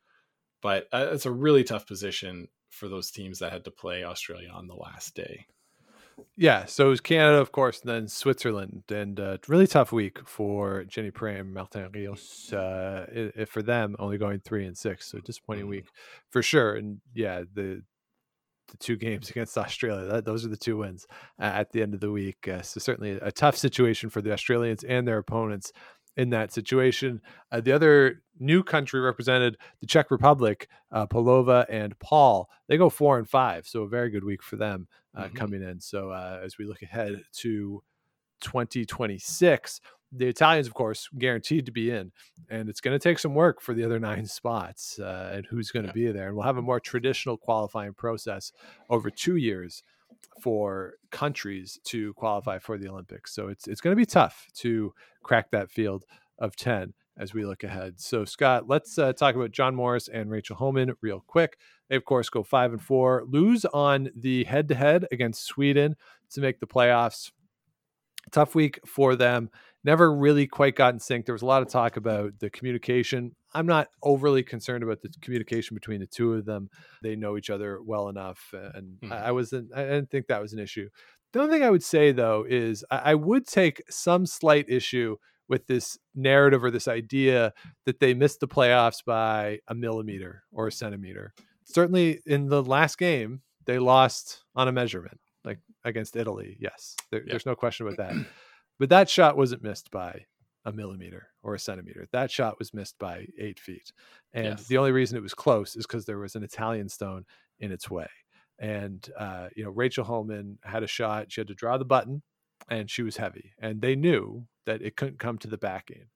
but 0.60 0.86
uh, 0.92 1.08
it's 1.12 1.26
a 1.26 1.30
really 1.30 1.64
tough 1.64 1.86
position 1.86 2.46
for 2.70 2.88
those 2.88 3.10
teams 3.10 3.38
that 3.38 3.52
had 3.52 3.64
to 3.64 3.70
play 3.70 4.04
Australia 4.04 4.50
on 4.52 4.66
the 4.66 4.74
last 4.74 5.14
day. 5.14 5.46
Yeah, 6.36 6.66
so 6.66 6.86
it 6.86 6.90
was 6.90 7.00
Canada, 7.00 7.38
of 7.38 7.52
course, 7.52 7.80
and 7.80 7.88
then 7.90 8.06
Switzerland, 8.06 8.82
and 8.90 9.18
uh, 9.18 9.38
really 9.48 9.66
tough 9.66 9.92
week 9.92 10.18
for 10.26 10.84
Jenny 10.84 11.10
Perret, 11.10 11.44
Martin 11.46 11.90
Rios. 11.92 12.52
Uh, 12.52 13.06
i- 13.36 13.40
i- 13.42 13.44
for 13.46 13.62
them, 13.62 13.96
only 13.98 14.18
going 14.18 14.40
three 14.40 14.66
and 14.66 14.76
six, 14.76 15.06
so 15.10 15.18
disappointing 15.20 15.64
Mhm. 15.66 15.70
week 15.70 15.86
for 16.30 16.42
sure. 16.42 16.74
And 16.74 17.00
yeah, 17.14 17.42
the 17.54 17.82
the 18.68 18.76
two 18.78 18.96
games 18.96 19.30
against 19.30 19.56
Australia, 19.58 20.06
that, 20.06 20.24
those 20.24 20.44
are 20.44 20.48
the 20.48 20.56
two 20.56 20.78
wins 20.78 21.06
uh, 21.40 21.44
at 21.44 21.72
the 21.72 21.82
end 21.82 21.94
of 21.94 22.00
the 22.00 22.10
week. 22.10 22.46
Uh, 22.48 22.62
so 22.62 22.80
certainly 22.80 23.12
a 23.12 23.32
tough 23.32 23.56
situation 23.56 24.10
for 24.10 24.20
the 24.22 24.32
Australians 24.32 24.84
and 24.84 25.06
their 25.06 25.18
opponents 25.18 25.72
in 26.16 26.30
that 26.30 26.52
situation. 26.52 27.20
Uh, 27.50 27.60
the 27.60 27.72
other 27.72 28.22
new 28.38 28.62
country 28.62 29.00
represented, 29.00 29.56
the 29.80 29.86
Czech 29.86 30.10
Republic, 30.10 30.68
uh, 30.90 31.06
Paulová 31.06 31.64
and 31.70 31.98
Paul. 32.00 32.50
They 32.68 32.76
go 32.76 32.90
four 32.90 33.18
and 33.18 33.28
five, 33.28 33.66
so 33.66 33.82
a 33.82 33.88
very 33.88 34.10
good 34.10 34.24
week 34.24 34.42
for 34.42 34.56
them 34.56 34.88
uh, 35.16 35.24
Mhm. 35.24 35.34
coming 35.34 35.62
in. 35.62 35.80
So 35.80 36.10
uh, 36.10 36.40
as 36.44 36.58
we 36.58 36.64
look 36.66 36.82
ahead 36.82 37.22
to 37.40 37.82
2026, 38.40 39.80
the 40.14 40.26
Italians, 40.28 40.66
of 40.66 40.74
course, 40.74 41.08
guaranteed 41.18 41.66
to 41.66 41.72
be 41.72 41.90
in, 41.90 42.12
and 42.50 42.68
it's 42.68 42.80
going 42.80 42.94
to 42.98 43.02
take 43.02 43.18
some 43.18 43.34
work 43.34 43.60
for 43.62 43.72
the 43.74 43.84
other 43.84 43.98
nine 44.10 44.26
spots 44.26 44.98
uh, 44.98 45.30
and 45.34 45.46
who's 45.46 45.70
going 45.70 45.84
to 45.84 45.88
Yeah. 45.88 46.06
be 46.08 46.12
there. 46.12 46.28
And 46.28 46.36
we'll 46.36 46.44
have 46.46 46.58
a 46.58 46.62
more 46.62 46.80
traditional 46.80 47.36
qualifying 47.36 47.94
process 47.94 48.52
over 48.90 49.10
two 49.10 49.36
years 49.36 49.82
for 50.40 50.94
countries 51.10 51.78
to 51.84 52.12
qualify 52.14 52.58
for 52.58 52.78
the 52.78 52.88
Olympics. 52.88 53.34
So 53.34 53.48
it's 53.48 53.66
it's 53.68 53.80
going 53.80 53.92
to 53.92 54.00
be 54.00 54.06
tough 54.06 54.46
to 54.56 54.92
crack 55.22 55.50
that 55.50 55.70
field 55.70 56.04
of 56.38 56.56
10 56.56 56.94
as 57.18 57.34
we 57.34 57.44
look 57.44 57.62
ahead. 57.64 58.00
So 58.00 58.24
Scott, 58.24 58.68
let's 58.68 58.98
uh, 58.98 59.12
talk 59.12 59.34
about 59.34 59.50
John 59.50 59.74
Morris 59.74 60.08
and 60.08 60.30
Rachel 60.30 60.56
Homan 60.56 60.94
real 61.02 61.22
quick. 61.26 61.58
They 61.88 61.96
of 61.96 62.04
course 62.04 62.28
go 62.30 62.42
5 62.42 62.72
and 62.72 62.82
4, 62.82 63.24
lose 63.28 63.64
on 63.66 64.10
the 64.16 64.44
head 64.44 64.68
to 64.68 64.74
head 64.74 65.06
against 65.12 65.44
Sweden 65.44 65.96
to 66.30 66.40
make 66.40 66.60
the 66.60 66.66
playoffs. 66.66 67.30
Tough 68.30 68.54
week 68.54 68.78
for 68.86 69.14
them. 69.16 69.50
Never 69.84 70.14
really 70.14 70.46
quite 70.46 70.76
got 70.76 70.94
in 70.94 71.00
sync. 71.00 71.26
There 71.26 71.32
was 71.32 71.42
a 71.42 71.46
lot 71.46 71.62
of 71.62 71.68
talk 71.68 71.96
about 71.96 72.38
the 72.38 72.50
communication. 72.50 73.34
I'm 73.52 73.66
not 73.66 73.88
overly 74.02 74.42
concerned 74.44 74.84
about 74.84 75.02
the 75.02 75.10
communication 75.20 75.74
between 75.74 76.00
the 76.00 76.06
two 76.06 76.34
of 76.34 76.44
them. 76.44 76.68
They 77.02 77.16
know 77.16 77.36
each 77.36 77.50
other 77.50 77.80
well 77.82 78.08
enough, 78.08 78.52
and 78.52 78.98
Mhm. 79.02 79.10
I, 79.12 79.16
I 79.26 79.30
wasn't. 79.32 79.72
I 79.74 79.82
didn't 79.82 80.10
think 80.10 80.28
that 80.28 80.40
was 80.40 80.52
an 80.52 80.58
issue. 80.60 80.88
The 81.32 81.40
only 81.40 81.52
thing 81.52 81.64
I 81.64 81.70
would 81.70 81.82
say 81.82 82.12
though 82.12 82.44
is 82.48 82.84
I, 82.90 82.98
I 82.98 83.14
would 83.14 83.46
take 83.46 83.82
some 83.90 84.24
slight 84.26 84.66
issue 84.68 85.16
with 85.48 85.66
this 85.66 85.98
narrative 86.14 86.62
or 86.62 86.70
this 86.70 86.86
idea 86.88 87.52
that 87.84 87.98
they 88.00 88.14
missed 88.14 88.40
the 88.40 88.48
playoffs 88.48 89.04
by 89.04 89.58
a 89.68 89.74
millimeter 89.74 90.44
or 90.52 90.68
a 90.68 90.72
centimeter. 90.72 91.34
Certainly, 91.64 92.20
in 92.26 92.48
the 92.48 92.62
last 92.62 92.98
game, 92.98 93.42
they 93.66 93.78
lost 93.78 94.44
on 94.54 94.68
a 94.68 94.72
measurement, 94.72 95.18
like 95.44 95.58
against 95.84 96.14
Italy. 96.16 96.56
Yes, 96.60 96.96
there, 97.10 97.20
Yeah. 97.20 97.32
there's 97.32 97.46
no 97.46 97.54
question 97.56 97.86
about 97.86 97.96
that. 97.98 98.14
But 98.78 98.88
that 98.90 99.08
shot 99.08 99.36
wasn't 99.36 99.62
missed 99.62 99.90
by 99.90 100.26
a 100.64 100.72
millimeter 100.72 101.28
or 101.42 101.54
a 101.54 101.58
centimeter. 101.58 102.06
That 102.12 102.30
shot 102.30 102.58
was 102.58 102.72
missed 102.72 102.98
by 102.98 103.26
eight 103.38 103.58
feet. 103.58 103.92
And 104.32 104.58
Yes. 104.58 104.68
the 104.68 104.78
only 104.78 104.92
reason 104.92 105.16
it 105.18 105.22
was 105.22 105.34
close 105.34 105.76
is 105.76 105.86
because 105.86 106.04
there 106.06 106.18
was 106.18 106.36
an 106.36 106.44
Italian 106.44 106.88
stone 106.88 107.24
in 107.58 107.72
its 107.72 107.90
way. 107.90 108.08
And, 108.58 109.08
uh, 109.18 109.48
you 109.56 109.64
know, 109.64 109.70
Rachel 109.70 110.04
Homan 110.04 110.58
had 110.62 110.82
a 110.82 110.86
shot. 110.86 111.32
She 111.32 111.40
had 111.40 111.48
to 111.48 111.54
draw 111.54 111.78
the 111.78 111.84
button 111.84 112.22
and 112.68 112.88
she 112.90 113.02
was 113.02 113.16
heavy. 113.16 113.52
And 113.58 113.80
they 113.82 113.96
knew 113.96 114.46
that 114.66 114.82
it 114.82 114.96
couldn't 114.96 115.18
come 115.18 115.38
to 115.38 115.48
the 115.48 115.58
backing. 115.58 116.06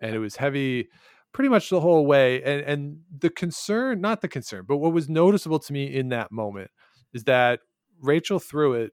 And 0.00 0.14
it 0.14 0.18
was 0.18 0.36
heavy 0.36 0.88
pretty 1.32 1.48
much 1.48 1.70
the 1.70 1.80
whole 1.80 2.04
way. 2.04 2.42
And, 2.42 2.60
and 2.62 3.00
the 3.18 3.30
concern, 3.30 4.02
not 4.02 4.20
the 4.20 4.28
concern, 4.28 4.64
but 4.68 4.76
what 4.76 4.92
was 4.92 5.08
noticeable 5.08 5.58
to 5.60 5.72
me 5.72 5.86
in 5.94 6.10
that 6.10 6.30
moment 6.30 6.70
is 7.14 7.24
that 7.24 7.60
Rachel 8.02 8.38
threw 8.38 8.74
it 8.74 8.92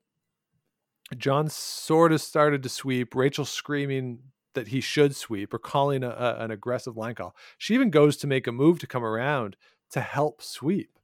John 1.18 1.50
sort 1.50 2.12
of 2.12 2.22
started 2.22 2.64
to 2.64 2.70
sweep. 2.70 3.16
Rachel 3.16 3.46
screaming 3.46 4.20
that 4.56 4.68
he 4.68 4.82
should 4.82 5.16
sweep 5.16 5.54
or 5.54 5.60
calling 5.60 6.04
a, 6.04 6.10
a- 6.10 6.44
an 6.44 6.52
aggressive 6.52 6.96
line 6.96 7.16
call. 7.16 7.36
She 7.58 7.74
even 7.74 7.90
goes 7.90 8.18
to 8.18 8.28
make 8.28 8.48
a 8.48 8.52
move 8.52 8.80
to 8.80 8.88
come 8.88 9.04
around 9.04 9.56
to 9.92 10.02
help 10.02 10.42
sweep. 10.42 10.98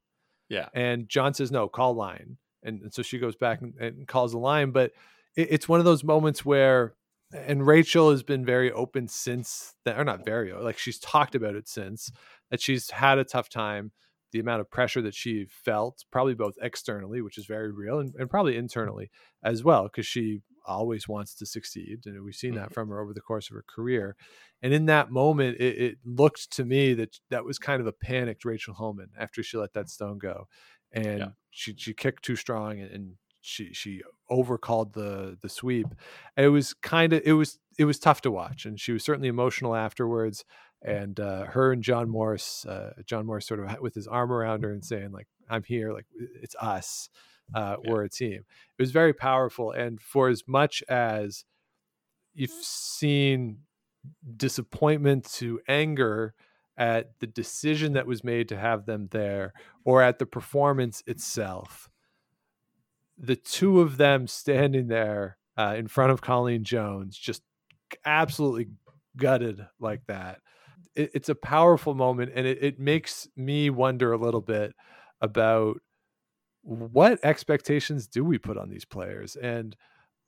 Yeah. 0.49 0.69
And 0.73 1.09
John 1.09 1.33
says, 1.33 1.51
no, 1.51 1.67
call 1.67 1.93
line. 1.93 2.37
And, 2.63 2.81
and 2.81 2.93
so 2.93 3.01
she 3.01 3.19
goes 3.19 3.35
back 3.35 3.61
and, 3.61 3.73
and 3.79 4.07
calls 4.07 4.31
the 4.31 4.39
line. 4.39 4.71
But 4.71 4.91
it, 5.35 5.47
it's 5.51 5.69
one 5.69 5.79
of 5.79 5.85
those 5.85 6.03
moments 6.03 6.43
where, 6.43 6.95
and 7.33 7.65
Rachel 7.65 8.09
has 8.09 8.23
been 8.23 8.43
very 8.45 8.71
open 8.71 9.07
since 9.07 9.75
that, 9.85 9.99
or 9.99 10.03
not 10.03 10.25
very, 10.25 10.51
like 10.53 10.79
she's 10.79 10.97
talked 10.97 11.35
about 11.35 11.55
it 11.55 11.67
since 11.67 12.11
that 12.49 12.61
she's 12.61 12.89
had 12.89 13.19
a 13.19 13.23
tough 13.23 13.49
time. 13.49 13.91
The 14.31 14.39
amount 14.39 14.61
of 14.61 14.69
pressure 14.69 15.01
that 15.01 15.15
she 15.15 15.45
felt, 15.45 16.05
probably 16.11 16.35
both 16.35 16.55
externally, 16.61 17.21
which 17.21 17.37
is 17.37 17.45
very 17.45 17.71
real, 17.71 17.99
and, 17.99 18.13
and 18.15 18.29
probably 18.29 18.57
internally 18.57 19.09
as 19.43 19.63
well, 19.63 19.83
because 19.83 20.05
she 20.05 20.41
always 20.65 21.07
wants 21.07 21.33
to 21.33 21.45
succeed. 21.45 21.99
And 22.05 22.23
we've 22.23 22.35
seen 22.35 22.53
that 22.55 22.65
mm-hmm. 22.65 22.73
from 22.73 22.89
her 22.89 23.01
over 23.01 23.13
the 23.13 23.21
course 23.21 23.49
of 23.49 23.55
her 23.55 23.65
career. 23.67 24.15
And 24.61 24.73
in 24.73 24.85
that 24.85 25.09
moment, 25.09 25.57
it, 25.59 25.81
it 25.81 25.97
looked 26.05 26.51
to 26.51 26.65
me 26.65 26.93
that 26.93 27.17
that 27.29 27.45
was 27.45 27.57
kind 27.57 27.81
of 27.81 27.87
a 27.87 27.91
panicked 27.91 28.45
Rachel 28.45 28.75
Homan 28.75 29.09
after 29.17 29.41
she 29.41 29.57
let 29.57 29.73
that 29.73 29.85
mm. 29.85 29.89
stone 29.89 30.19
go. 30.19 30.47
And 30.91 31.19
Yeah. 31.19 31.27
she, 31.49 31.73
she 31.75 31.93
kicked 31.93 32.23
too 32.23 32.35
strong 32.35 32.79
and, 32.79 32.91
and 32.91 33.13
she, 33.41 33.73
she 33.73 34.01
overcalled 34.29 34.93
the, 34.93 35.37
the 35.41 35.49
sweep. 35.49 35.87
And 36.35 36.45
it 36.45 36.49
was 36.49 36.73
kind 36.73 37.13
of, 37.13 37.21
it 37.25 37.33
was, 37.33 37.57
it 37.79 37.85
was 37.85 37.97
tough 37.97 38.21
to 38.21 38.31
watch. 38.31 38.65
And 38.65 38.79
she 38.79 38.91
was 38.91 39.03
certainly 39.03 39.29
emotional 39.29 39.75
afterwards. 39.75 40.43
And 40.81 41.19
uh, 41.19 41.45
her 41.45 41.73
and 41.73 41.83
John 41.83 42.09
Morris, 42.09 42.65
uh, 42.65 42.93
John 43.05 43.25
Morris 43.25 43.45
sort 43.45 43.59
of 43.59 43.79
with 43.81 43.95
his 43.95 44.07
arm 44.07 44.31
around 44.31 44.63
her 44.63 44.71
and 44.71 44.83
saying 44.83 45.11
like, 45.11 45.27
I'm 45.49 45.63
here, 45.63 45.91
like 45.91 46.05
it's 46.41 46.55
us 46.59 47.09
uh, 47.53 47.75
Yeah. 47.83 47.91
we're 47.91 48.03
a 48.03 48.09
team. 48.09 48.45
It 48.77 48.81
was 48.81 48.91
very 48.91 49.13
powerful, 49.13 49.71
and 49.71 49.99
for 49.99 50.29
as 50.29 50.43
much 50.47 50.83
as 50.87 51.43
you've 52.33 52.51
seen 52.51 53.59
disappointment 54.37 55.25
to 55.33 55.59
anger 55.67 56.33
at 56.77 57.19
the 57.19 57.27
decision 57.27 57.93
that 57.93 58.07
was 58.07 58.23
made 58.23 58.47
to 58.49 58.57
have 58.57 58.85
them 58.85 59.09
there, 59.11 59.51
or 59.83 60.01
at 60.01 60.19
the 60.19 60.25
performance 60.25 61.03
itself, 61.07 61.89
the 63.17 63.35
two 63.35 63.81
of 63.81 63.97
them 63.97 64.27
standing 64.27 64.87
there 64.87 65.37
uh, 65.57 65.75
in 65.77 65.87
front 65.89 66.11
of 66.11 66.21
Colleen 66.21 66.63
Jones, 66.63 67.17
just 67.17 67.41
absolutely 68.05 68.69
gutted 69.17 69.65
like 69.79 70.05
that. 70.07 70.39
It, 70.95 71.11
it's 71.13 71.29
a 71.29 71.35
powerful 71.35 71.93
moment, 71.95 72.31
and 72.35 72.45
it, 72.45 72.61
it 72.61 72.79
makes 72.79 73.27
me 73.35 73.69
wonder 73.69 74.11
a 74.11 74.17
little 74.17 74.41
bit 74.41 74.73
about 75.21 75.81
what 76.61 77.19
expectations 77.23 78.07
do 78.07 78.23
we 78.23 78.37
put 78.37 78.57
on 78.57 78.69
these 78.69 78.85
players? 78.85 79.35
And 79.35 79.75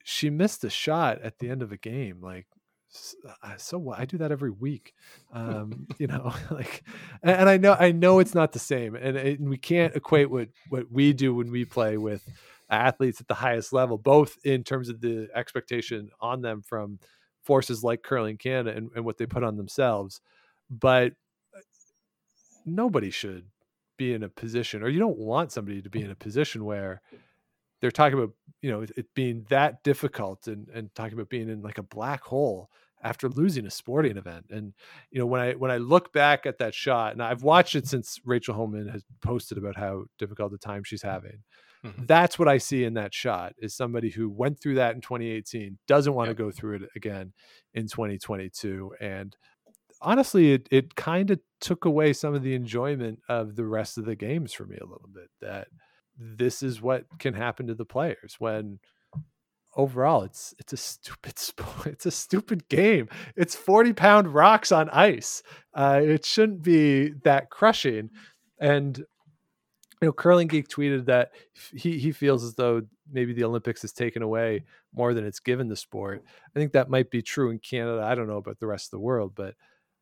she 0.04 0.30
missed 0.30 0.64
a 0.64 0.70
shot 0.70 1.20
at 1.22 1.38
the 1.38 1.48
end 1.48 1.62
of 1.62 1.72
a 1.72 1.76
game. 1.76 2.20
Like, 2.20 2.46
so 3.56 3.78
what? 3.78 3.98
I 3.98 4.04
do 4.04 4.18
that 4.18 4.32
every 4.32 4.50
week, 4.50 4.92
um, 5.32 5.86
you 5.98 6.06
know. 6.06 6.34
Like, 6.50 6.84
and, 7.22 7.40
and 7.40 7.48
I 7.48 7.56
know, 7.56 7.76
I 7.78 7.92
know 7.92 8.18
it's 8.18 8.34
not 8.34 8.52
the 8.52 8.58
same, 8.58 8.94
and, 8.94 9.16
and 9.16 9.48
we 9.48 9.56
can't 9.56 9.96
equate 9.96 10.30
what 10.30 10.48
what 10.68 10.90
we 10.90 11.12
do 11.12 11.34
when 11.34 11.50
we 11.50 11.64
play 11.64 11.96
with 11.96 12.22
athletes 12.68 13.20
at 13.20 13.28
the 13.28 13.34
highest 13.34 13.72
level, 13.72 13.98
both 13.98 14.36
in 14.44 14.64
terms 14.64 14.88
of 14.88 15.00
the 15.00 15.28
expectation 15.34 16.10
on 16.20 16.42
them 16.42 16.62
from 16.62 16.98
forces 17.42 17.82
like 17.82 18.02
Curling 18.02 18.38
Canada 18.38 18.76
and, 18.76 18.90
and 18.94 19.04
what 19.04 19.18
they 19.18 19.26
put 19.26 19.42
on 19.44 19.56
themselves, 19.56 20.20
but 20.72 21.12
uh, 21.56 21.60
nobody 22.64 23.10
should 23.10 23.46
be 23.98 24.14
in 24.14 24.22
a 24.22 24.28
position 24.28 24.82
or 24.82 24.88
you 24.88 24.98
don't 24.98 25.18
want 25.18 25.52
somebody 25.52 25.82
to 25.82 25.90
be 25.90 26.02
in 26.02 26.10
a 26.10 26.14
position 26.16 26.64
where 26.64 27.00
they're 27.80 27.90
talking 27.90 28.18
about 28.18 28.32
you 28.62 28.70
know 28.70 28.82
it, 28.82 28.92
it 28.96 29.06
being 29.14 29.44
that 29.50 29.82
difficult 29.84 30.46
and 30.48 30.68
and 30.70 30.94
talking 30.94 31.14
about 31.14 31.28
being 31.30 31.48
in 31.50 31.62
like 31.62 31.78
a 31.78 31.82
black 31.82 32.22
hole 32.24 32.70
after 33.04 33.28
losing 33.28 33.66
a 33.66 33.70
sporting 33.70 34.16
event. 34.16 34.46
And 34.50 34.74
you 35.10 35.18
know, 35.18 35.26
when 35.26 35.40
I 35.40 35.52
when 35.54 35.70
I 35.72 35.78
look 35.78 36.12
back 36.12 36.46
at 36.46 36.58
that 36.58 36.74
shot, 36.74 37.12
and 37.12 37.22
I've 37.22 37.42
watched 37.42 37.74
it 37.74 37.86
since 37.88 38.20
Rachel 38.24 38.54
homan 38.54 38.88
has 38.88 39.04
posted 39.22 39.58
about 39.58 39.76
how 39.76 40.04
difficult 40.18 40.52
the 40.52 40.58
time 40.58 40.84
she's 40.84 41.02
having. 41.02 41.42
Mhm. 41.84 42.06
That's 42.06 42.38
what 42.38 42.48
I 42.48 42.58
see 42.58 42.84
in 42.84 42.94
that 42.94 43.14
shot 43.14 43.54
is 43.58 43.74
somebody 43.74 44.10
who 44.10 44.30
went 44.30 44.60
through 44.60 44.76
that 44.76 44.94
in 44.94 45.00
2018, 45.00 45.78
doesn't 45.88 46.14
want 46.14 46.28
Yep. 46.28 46.36
to 46.36 46.42
go 46.44 46.50
through 46.52 46.76
it 46.76 46.90
again 46.94 47.32
in 47.74 47.88
2022. 47.88 48.94
And 49.00 49.36
honestly, 50.02 50.52
it 50.52 50.68
it 50.70 50.94
kind 50.94 51.30
of 51.30 51.40
took 51.60 51.84
away 51.84 52.12
some 52.12 52.34
of 52.34 52.42
the 52.42 52.54
enjoyment 52.54 53.20
of 53.28 53.56
the 53.56 53.64
rest 53.64 53.98
of 53.98 54.04
the 54.04 54.16
games 54.16 54.52
for 54.52 54.64
me 54.64 54.76
a 54.76 54.84
little 54.84 55.08
bit. 55.12 55.28
That 55.40 55.68
this 56.18 56.62
is 56.62 56.82
what 56.82 57.06
can 57.18 57.34
happen 57.34 57.66
to 57.66 57.74
the 57.74 57.84
players 57.84 58.36
when 58.38 58.78
overall 59.76 60.22
it's 60.22 60.54
it's 60.58 60.72
a 60.72 60.76
stupid 60.76 61.38
sport 61.38 61.86
it's 61.86 62.06
a 62.06 62.10
stupid 62.10 62.68
game. 62.68 63.08
It's 63.36 63.54
40 63.54 63.92
pound 63.92 64.34
rocks 64.34 64.72
on 64.72 64.90
ice. 64.90 65.42
Uh 65.74 66.00
it 66.02 66.24
shouldn't 66.24 66.62
be 66.62 67.10
that 67.24 67.50
crushing. 67.50 68.10
And 68.60 68.98
you 68.98 69.06
know 70.08 70.12
curling 70.12 70.48
geek 70.48 70.68
tweeted 70.68 71.06
that 71.06 71.32
he 71.74 71.98
he 71.98 72.12
feels 72.12 72.44
as 72.44 72.54
though 72.54 72.82
maybe 73.10 73.32
the 73.32 73.44
olympics 73.44 73.82
has 73.82 73.92
taken 73.92 74.22
away 74.22 74.64
more 74.94 75.14
than 75.14 75.24
it's 75.24 75.40
given 75.40 75.68
the 75.68 75.76
sport. 75.76 76.22
I 76.54 76.58
think 76.58 76.72
that 76.72 76.90
might 76.90 77.10
be 77.10 77.22
true 77.22 77.50
in 77.50 77.58
canada. 77.58 78.02
I 78.02 78.14
don't 78.14 78.28
know 78.28 78.36
about 78.36 78.58
the 78.60 78.66
rest 78.66 78.86
of 78.86 78.90
the 78.92 79.00
world 79.00 79.32
but 79.34 79.54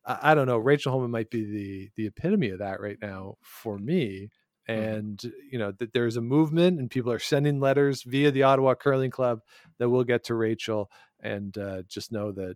i, 0.05 0.31
I 0.31 0.35
don't 0.35 0.47
know 0.47 0.57
rachel 0.57 0.91
homan 0.91 1.11
might 1.11 1.29
be 1.29 1.43
the 1.45 1.89
the 1.95 2.07
epitome 2.07 2.49
of 2.49 2.59
that 2.59 2.79
right 2.79 2.97
now 3.01 3.35
for 3.41 3.77
me 3.77 4.29
and 4.67 5.21
you 5.51 5.57
know 5.57 5.71
that 5.79 5.93
there's 5.93 6.17
a 6.17 6.21
movement 6.21 6.79
and 6.79 6.89
people 6.89 7.11
are 7.11 7.19
sending 7.19 7.59
letters 7.59 8.03
via 8.03 8.31
the 8.31 8.43
ottawa 8.43 8.75
curling 8.75 9.11
club 9.11 9.39
that 9.79 9.89
will 9.89 10.03
get 10.03 10.23
to 10.25 10.35
rachel 10.35 10.89
and 11.21 11.57
uh, 11.57 11.81
just 11.87 12.11
know 12.11 12.31
that 12.31 12.55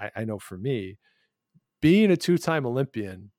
I, 0.00 0.10
I 0.16 0.24
know 0.24 0.38
for 0.38 0.58
me 0.58 0.98
being 1.80 2.10
a 2.10 2.16
two-time 2.16 2.66
olympian 2.66 3.30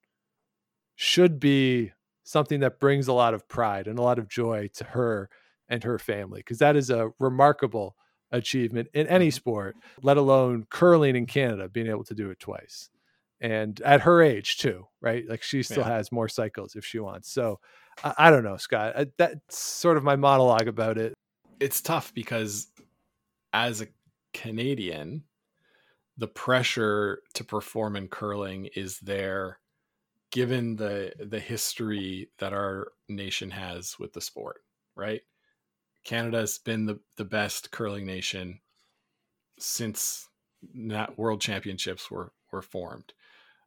should 0.95 1.39
be 1.39 1.91
something 2.23 2.59
that 2.61 2.79
brings 2.79 3.07
a 3.07 3.13
lot 3.13 3.33
of 3.33 3.47
pride 3.47 3.87
and 3.87 3.99
a 3.99 4.01
lot 4.01 4.19
of 4.19 4.27
joy 4.27 4.69
to 4.75 4.83
her 4.83 5.29
and 5.69 5.83
her 5.83 5.99
family 5.99 6.39
because 6.39 6.59
that 6.59 6.75
is 6.75 6.89
a 6.89 7.11
remarkable 7.19 7.95
achievement 8.31 8.87
in 8.93 9.07
any 9.07 9.31
sport 9.31 9.75
let 10.01 10.17
alone 10.17 10.65
curling 10.69 11.15
in 11.15 11.25
canada 11.25 11.69
being 11.69 11.87
able 11.87 12.03
to 12.03 12.15
do 12.15 12.29
it 12.29 12.39
twice 12.39 12.89
and 13.41 13.81
at 13.81 14.01
her 14.01 14.21
age 14.21 14.57
too 14.57 14.87
right 15.01 15.23
like 15.29 15.43
she 15.43 15.61
still 15.63 15.83
Yeah. 15.83 15.95
has 15.97 16.11
more 16.11 16.27
cycles 16.27 16.75
if 16.75 16.83
she 16.85 16.99
wants 16.99 17.31
so 17.31 17.59
I, 18.03 18.13
I 18.17 18.29
don't 18.31 18.43
know 18.43 18.57
scott 18.57 18.93
I, 18.97 19.07
that's 19.17 19.57
sort 19.57 19.97
of 19.97 20.03
my 20.03 20.15
monologue 20.15 20.67
about 20.67 20.97
it 20.97 21.13
it's 21.59 21.81
tough 21.81 22.13
because 22.13 22.67
as 23.53 23.81
a 23.81 23.87
Canadian, 24.33 25.23
the 26.17 26.27
pressure 26.27 27.21
to 27.33 27.43
perform 27.43 27.95
in 27.95 28.07
curling 28.07 28.69
is 28.75 28.99
there 28.99 29.59
given 30.31 30.75
the 30.75 31.13
the 31.19 31.39
history 31.39 32.29
that 32.37 32.53
our 32.53 32.91
nation 33.07 33.49
has 33.49 33.97
with 33.99 34.13
the 34.13 34.21
sport, 34.21 34.57
right? 34.95 35.21
Canada's 36.03 36.59
been 36.59 36.85
the, 36.85 36.99
the 37.17 37.25
best 37.25 37.71
curling 37.71 38.05
nation 38.05 38.59
since 39.59 40.29
that 40.87 41.17
world 41.17 41.41
championships 41.41 42.11
were 42.11 42.31
were 42.51 42.61
formed. 42.61 43.13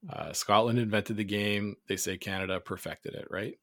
Uh, 0.09 0.33
Scotland 0.33 0.79
invented 0.79 1.17
the 1.17 1.25
game. 1.25 1.77
They 1.89 1.97
say 1.97 2.17
Canada 2.17 2.61
perfected 2.61 3.15
it, 3.15 3.29
right? 3.31 3.59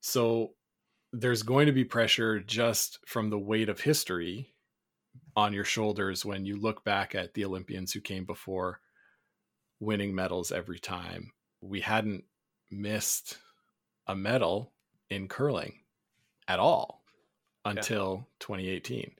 So 0.00 0.54
there's 1.12 1.42
going 1.42 1.66
to 1.66 1.72
be 1.72 1.84
pressure 1.84 2.40
just 2.40 2.98
from 3.06 3.30
the 3.30 3.38
weight 3.38 3.68
of 3.68 3.80
history 3.80 4.52
on 5.36 5.52
your 5.52 5.64
shoulders 5.64 6.24
when 6.24 6.44
you 6.44 6.56
look 6.56 6.84
back 6.84 7.14
at 7.14 7.34
the 7.34 7.44
Olympians 7.44 7.92
who 7.92 8.00
came 8.00 8.24
before 8.24 8.80
winning 9.78 10.14
medals 10.14 10.52
every 10.52 10.78
time. 10.78 11.32
We 11.60 11.80
hadn't 11.80 12.24
missed 12.70 13.38
a 14.06 14.14
medal 14.14 14.72
in 15.08 15.28
curling 15.28 15.80
at 16.48 16.58
all 16.58 17.02
until 17.64 18.28
2018. 18.40 19.12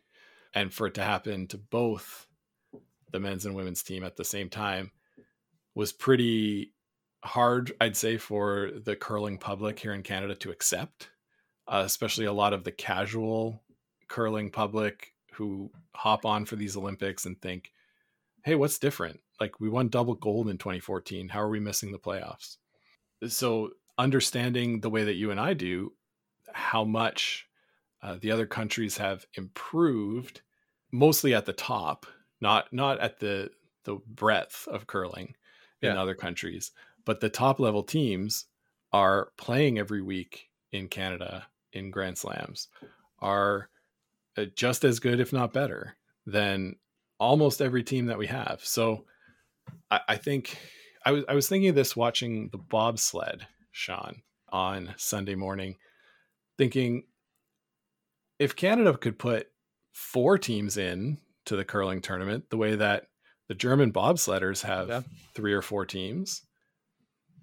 And 0.55 0.73
for 0.73 0.87
it 0.87 0.95
to 0.95 1.03
happen 1.03 1.47
to 1.49 1.59
both 1.59 2.27
the 3.13 3.21
men's 3.21 3.47
and 3.47 3.55
women's 3.55 3.83
team 3.83 4.05
at 4.05 4.17
the 4.17 4.25
same 4.25 4.49
time 4.49 4.93
was 5.81 5.93
pretty 5.93 6.73
hard, 7.25 7.73
I'd 7.81 7.97
say, 7.97 8.19
for 8.19 8.71
the 8.85 8.95
curling 8.95 9.39
public 9.39 9.79
here 9.79 9.95
in 9.95 10.03
Canada 10.03 10.35
to 10.37 10.51
accept 10.51 11.11
uh, 11.71 11.85
especially 11.87 12.27
a 12.27 12.33
lot 12.33 12.53
of 12.53 12.65
the 12.65 12.73
casual 12.73 13.63
curling 14.09 14.51
public 14.51 15.15
who 15.33 15.71
hop 15.95 16.27
on 16.27 16.45
for 16.45 16.57
these 16.57 16.77
Olympics 16.77 17.25
and 17.25 17.41
think, 17.41 17.73
hey, 18.45 18.57
what's 18.57 18.79
different? 18.79 19.21
Like, 19.39 19.61
we 19.61 19.69
won 19.69 19.89
double 19.89 20.15
gold 20.15 20.49
in 20.49 20.59
2014. 20.59 21.29
How 21.29 21.41
are 21.41 21.49
we 21.49 21.61
missing 21.61 21.93
the 21.93 21.99
playoffs? 21.99 22.57
So, 23.29 23.71
understanding 23.97 24.81
the 24.81 24.91
way 24.91 25.05
that 25.05 25.15
you 25.15 25.31
and 25.31 25.39
I 25.39 25.55
do, 25.55 25.93
how 26.53 26.85
much 26.85 27.47
uh, 28.03 28.17
the 28.21 28.33
other 28.33 28.47
countries 28.47 28.97
have 28.99 29.25
improved, 29.35 30.41
mostly 30.91 31.35
at 31.35 31.47
the 31.47 31.53
top, 31.53 32.07
not 32.41 32.73
not 32.73 32.99
at 32.99 33.21
the 33.21 33.51
the 33.85 33.97
breadth 34.07 34.67
of 34.69 34.87
curling 34.87 35.35
in 35.83 35.95
Yeah. 35.95 36.01
other 36.03 36.15
countries, 36.15 36.73
but 37.05 37.21
the 37.21 37.29
top 37.31 37.59
level 37.61 37.83
teams 37.83 38.47
are 38.93 39.33
playing 39.37 39.79
every 39.79 40.03
week 40.03 40.49
in 40.73 40.89
Canada 40.89 41.47
in 41.73 41.91
Grand 41.91 42.19
Slams 42.19 42.69
are 43.21 43.69
uh, 44.37 44.45
just 44.57 44.85
as 44.85 44.99
good, 44.99 45.21
if 45.21 45.33
not 45.33 45.53
better, 45.53 45.97
than 46.27 46.77
almost 47.19 47.61
every 47.63 47.83
team 47.83 48.07
that 48.07 48.19
we 48.19 48.27
have. 48.27 48.61
So 48.65 49.05
I, 49.91 50.01
I 50.09 50.17
think 50.17 50.57
I 51.05 51.13
was 51.13 51.25
I 51.29 51.35
was 51.35 51.49
thinking 51.49 51.69
of 51.71 51.75
this 51.75 51.97
watching 51.97 52.49
the 52.51 52.59
bobsled, 52.59 53.47
Sean, 53.73 54.23
on 54.49 54.95
Sunday 54.97 55.35
morning, 55.35 55.77
thinking 56.59 57.05
if 58.39 58.57
Canada 58.57 58.97
could 58.97 59.19
put 59.19 59.49
four 59.93 60.39
teams 60.39 60.77
in 60.77 61.19
to 61.47 61.57
the 61.57 61.65
curling 61.65 62.01
tournament 62.01 62.49
the 62.51 62.57
way 62.57 62.77
that 62.77 63.07
the 63.51 63.55
German 63.57 63.93
bobsledders 63.93 64.63
have 64.63 64.89
Yeah. 64.89 65.03
three 65.35 65.53
or 65.53 65.61
four 65.61 65.85
teams, 65.85 66.43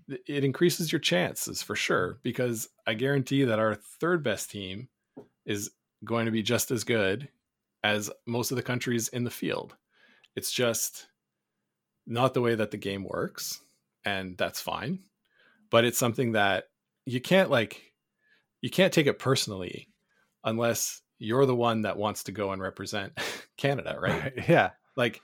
it 0.08 0.46
increases 0.46 0.90
your 0.90 1.00
chances 1.02 1.62
for 1.62 1.76
sure 1.76 2.18
because 2.24 2.70
I 2.88 2.94
guarantee 2.94 3.44
that 3.44 3.60
our 3.60 3.76
third 3.76 4.24
best 4.24 4.50
team 4.50 4.88
is 5.46 5.70
going 6.06 6.26
to 6.26 6.32
be 6.32 6.42
just 6.42 6.72
as 6.72 6.86
good 6.86 7.28
as 7.84 8.10
most 8.26 8.52
of 8.52 8.56
the 8.56 8.64
countries 8.64 9.10
in 9.10 9.26
the 9.26 9.30
field. 9.30 9.76
It's 10.34 10.50
just 10.54 11.08
not 12.06 12.34
the 12.34 12.40
way 12.42 12.56
that 12.56 12.72
the 12.72 12.78
game 12.78 13.04
works, 13.04 13.60
and 14.06 14.38
that's 14.38 14.62
fine. 14.62 15.00
But 15.70 15.84
it's 15.84 15.98
something 15.98 16.32
that 16.32 16.70
you 17.06 17.20
can't 17.20 17.50
like 17.50 17.82
you 18.62 18.70
can't 18.70 18.94
take 18.94 19.08
it 19.08 19.20
personally 19.20 19.90
unless 20.46 21.02
you're 21.20 21.46
the 21.46 21.54
one 21.56 21.82
that 21.82 21.98
wants 21.98 22.24
to 22.24 22.32
go 22.32 22.52
and 22.54 22.62
represent 22.62 23.12
Canada, 23.58 23.98
right? 24.00 24.32
yeah 24.48 24.70
like 24.96 25.20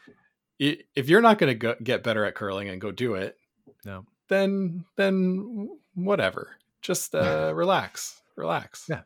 if 0.59 1.09
you're 1.09 1.21
not 1.21 1.37
going 1.37 1.57
to 1.59 1.75
get 1.83 2.03
better 2.03 2.25
at 2.25 2.35
curling 2.35 2.69
and 2.69 2.79
go 2.79 2.91
do 2.91 3.15
it 3.15 3.37
No. 3.85 4.05
then 4.29 4.85
then 4.95 5.69
whatever 5.95 6.51
just 6.81 7.13
uh 7.15 7.51
relax 7.55 8.21
relax 8.35 8.85
Yeah. 8.89 9.01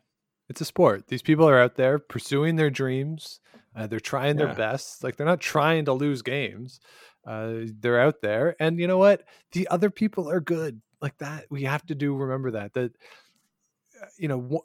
it's 0.48 0.60
a 0.60 0.64
sport. 0.64 1.08
These 1.08 1.22
people 1.22 1.48
are 1.48 1.60
out 1.60 1.74
there 1.76 1.98
pursuing 1.98 2.56
their 2.56 2.70
dreams. 2.70 3.40
Uh, 3.76 3.86
they're 3.86 4.00
trying 4.00 4.36
their 4.36 4.54
best. 4.54 5.04
Like 5.04 5.16
they're 5.16 5.26
not 5.26 5.40
trying 5.40 5.84
to 5.84 5.92
lose 5.92 6.22
games. 6.22 6.80
Uh, 7.26 7.66
they're 7.80 8.00
out 8.00 8.22
there, 8.22 8.56
and 8.58 8.78
you 8.80 8.86
know 8.88 8.96
what? 8.98 9.22
The 9.52 9.68
other 9.68 9.90
people 9.90 10.28
are 10.30 10.40
good. 10.40 10.80
Like 11.02 11.18
that, 11.18 11.44
we 11.50 11.62
have 11.64 11.84
to 11.86 11.94
do. 11.94 12.16
Remember 12.16 12.50
that. 12.52 12.72
That 12.72 12.92
uh, 14.02 14.06
you 14.16 14.26
know, 14.28 14.62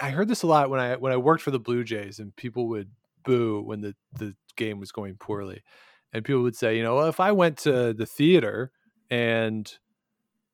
I 0.00 0.10
heard 0.10 0.28
this 0.28 0.42
a 0.42 0.46
lot 0.46 0.68
when 0.70 0.78
I 0.78 0.96
when 0.96 1.12
I 1.12 1.16
worked 1.16 1.42
for 1.42 1.50
the 1.50 1.58
Blue 1.58 1.82
Jays, 1.82 2.18
and 2.20 2.36
people 2.36 2.68
would 2.68 2.90
boo 3.24 3.62
when 3.62 3.80
the 3.80 3.96
the 4.12 4.36
game 4.56 4.78
was 4.78 4.92
going 4.92 5.16
poorly, 5.16 5.62
and 6.14 6.24
people 6.24 6.42
would 6.42 6.56
say, 6.56 6.76
you 6.76 6.82
know, 6.82 6.94
well, 6.94 7.08
if 7.08 7.18
I 7.18 7.32
went 7.32 7.58
to 7.58 7.92
the 7.92 8.06
theater 8.06 8.70
and 9.10 9.70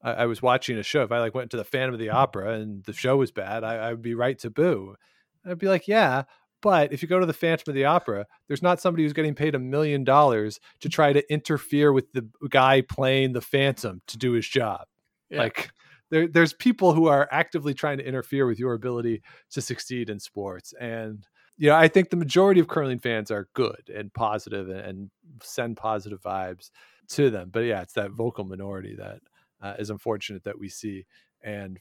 I, 0.03 0.13
I 0.13 0.27
was 0.27 0.41
watching 0.41 0.79
a 0.79 0.83
show, 0.83 1.03
if 1.03 1.13
I 1.13 1.21
like 1.21 1.35
went 1.35 1.51
to 1.51 1.59
the 1.59 1.65
Phantom 1.65 1.93
of 1.93 2.01
the 2.01 2.07
mm-hmm. 2.07 2.17
Opera 2.17 2.55
and 2.55 2.83
the 2.85 2.95
show 2.95 3.19
was 3.19 3.31
bad, 3.31 3.63
I, 3.63 3.77
I 3.77 3.91
would 3.91 4.03
be 4.03 4.15
right 4.15 4.39
to 4.41 4.51
boo. 4.51 4.97
I'd 5.45 5.59
be 5.59 5.69
like, 5.69 5.87
yeah, 5.87 6.25
but 6.63 6.93
if 6.93 7.03
you 7.03 7.09
go 7.09 7.21
to 7.21 7.27
the 7.27 7.35
Phantom 7.35 7.71
of 7.71 7.75
the 7.75 7.85
Opera, 7.85 8.27
there's 8.49 8.63
not 8.63 8.81
somebody 8.81 9.05
who's 9.05 9.13
getting 9.13 9.35
paid 9.35 9.55
a 9.55 9.59
million 9.59 10.03
dollars 10.03 10.61
to 10.81 10.89
try 10.89 11.13
to 11.13 11.33
interfere 11.33 11.93
with 11.93 12.13
the 12.13 12.29
guy 12.49 12.81
playing 12.81 13.35
the 13.35 13.41
Phantom 13.43 14.01
to 14.07 14.19
do 14.19 14.33
his 14.33 14.49
job. 14.49 14.87
Yeah. 15.29 15.41
Like 15.41 15.71
there, 16.11 16.27
there's 16.27 16.55
people 16.55 16.95
who 16.95 17.07
are 17.07 17.29
actively 17.31 17.75
trying 17.75 17.99
to 17.99 18.07
interfere 18.07 18.47
with 18.47 18.59
your 18.59 18.73
ability 18.73 19.23
to 19.51 19.61
succeed 19.61 20.09
in 20.09 20.21
sports. 20.21 20.73
And 20.81 21.27
you 21.61 21.69
know, 21.69 21.77
I 21.77 21.89
think 21.89 22.11
the 22.11 22.17
majority 22.17 22.61
of 22.61 22.69
curling 22.69 22.99
fans 22.99 23.31
are 23.31 23.49
good 23.55 23.91
and 23.95 24.13
positive 24.15 24.69
and, 24.71 24.81
and 24.81 25.11
send 25.43 25.77
positive 25.77 26.21
vibes 26.23 26.71
to 27.11 27.31
them. 27.31 27.51
But 27.53 27.61
yeah, 27.61 27.83
it's 27.83 27.93
that 27.95 28.13
vocal 28.13 28.45
minority 28.45 28.97
that 28.97 29.21
uh, 29.63 29.75
is 29.79 29.91
unfortunate 29.91 30.45
that 30.45 30.59
we 30.59 30.69
see. 30.71 31.07
And 31.43 31.79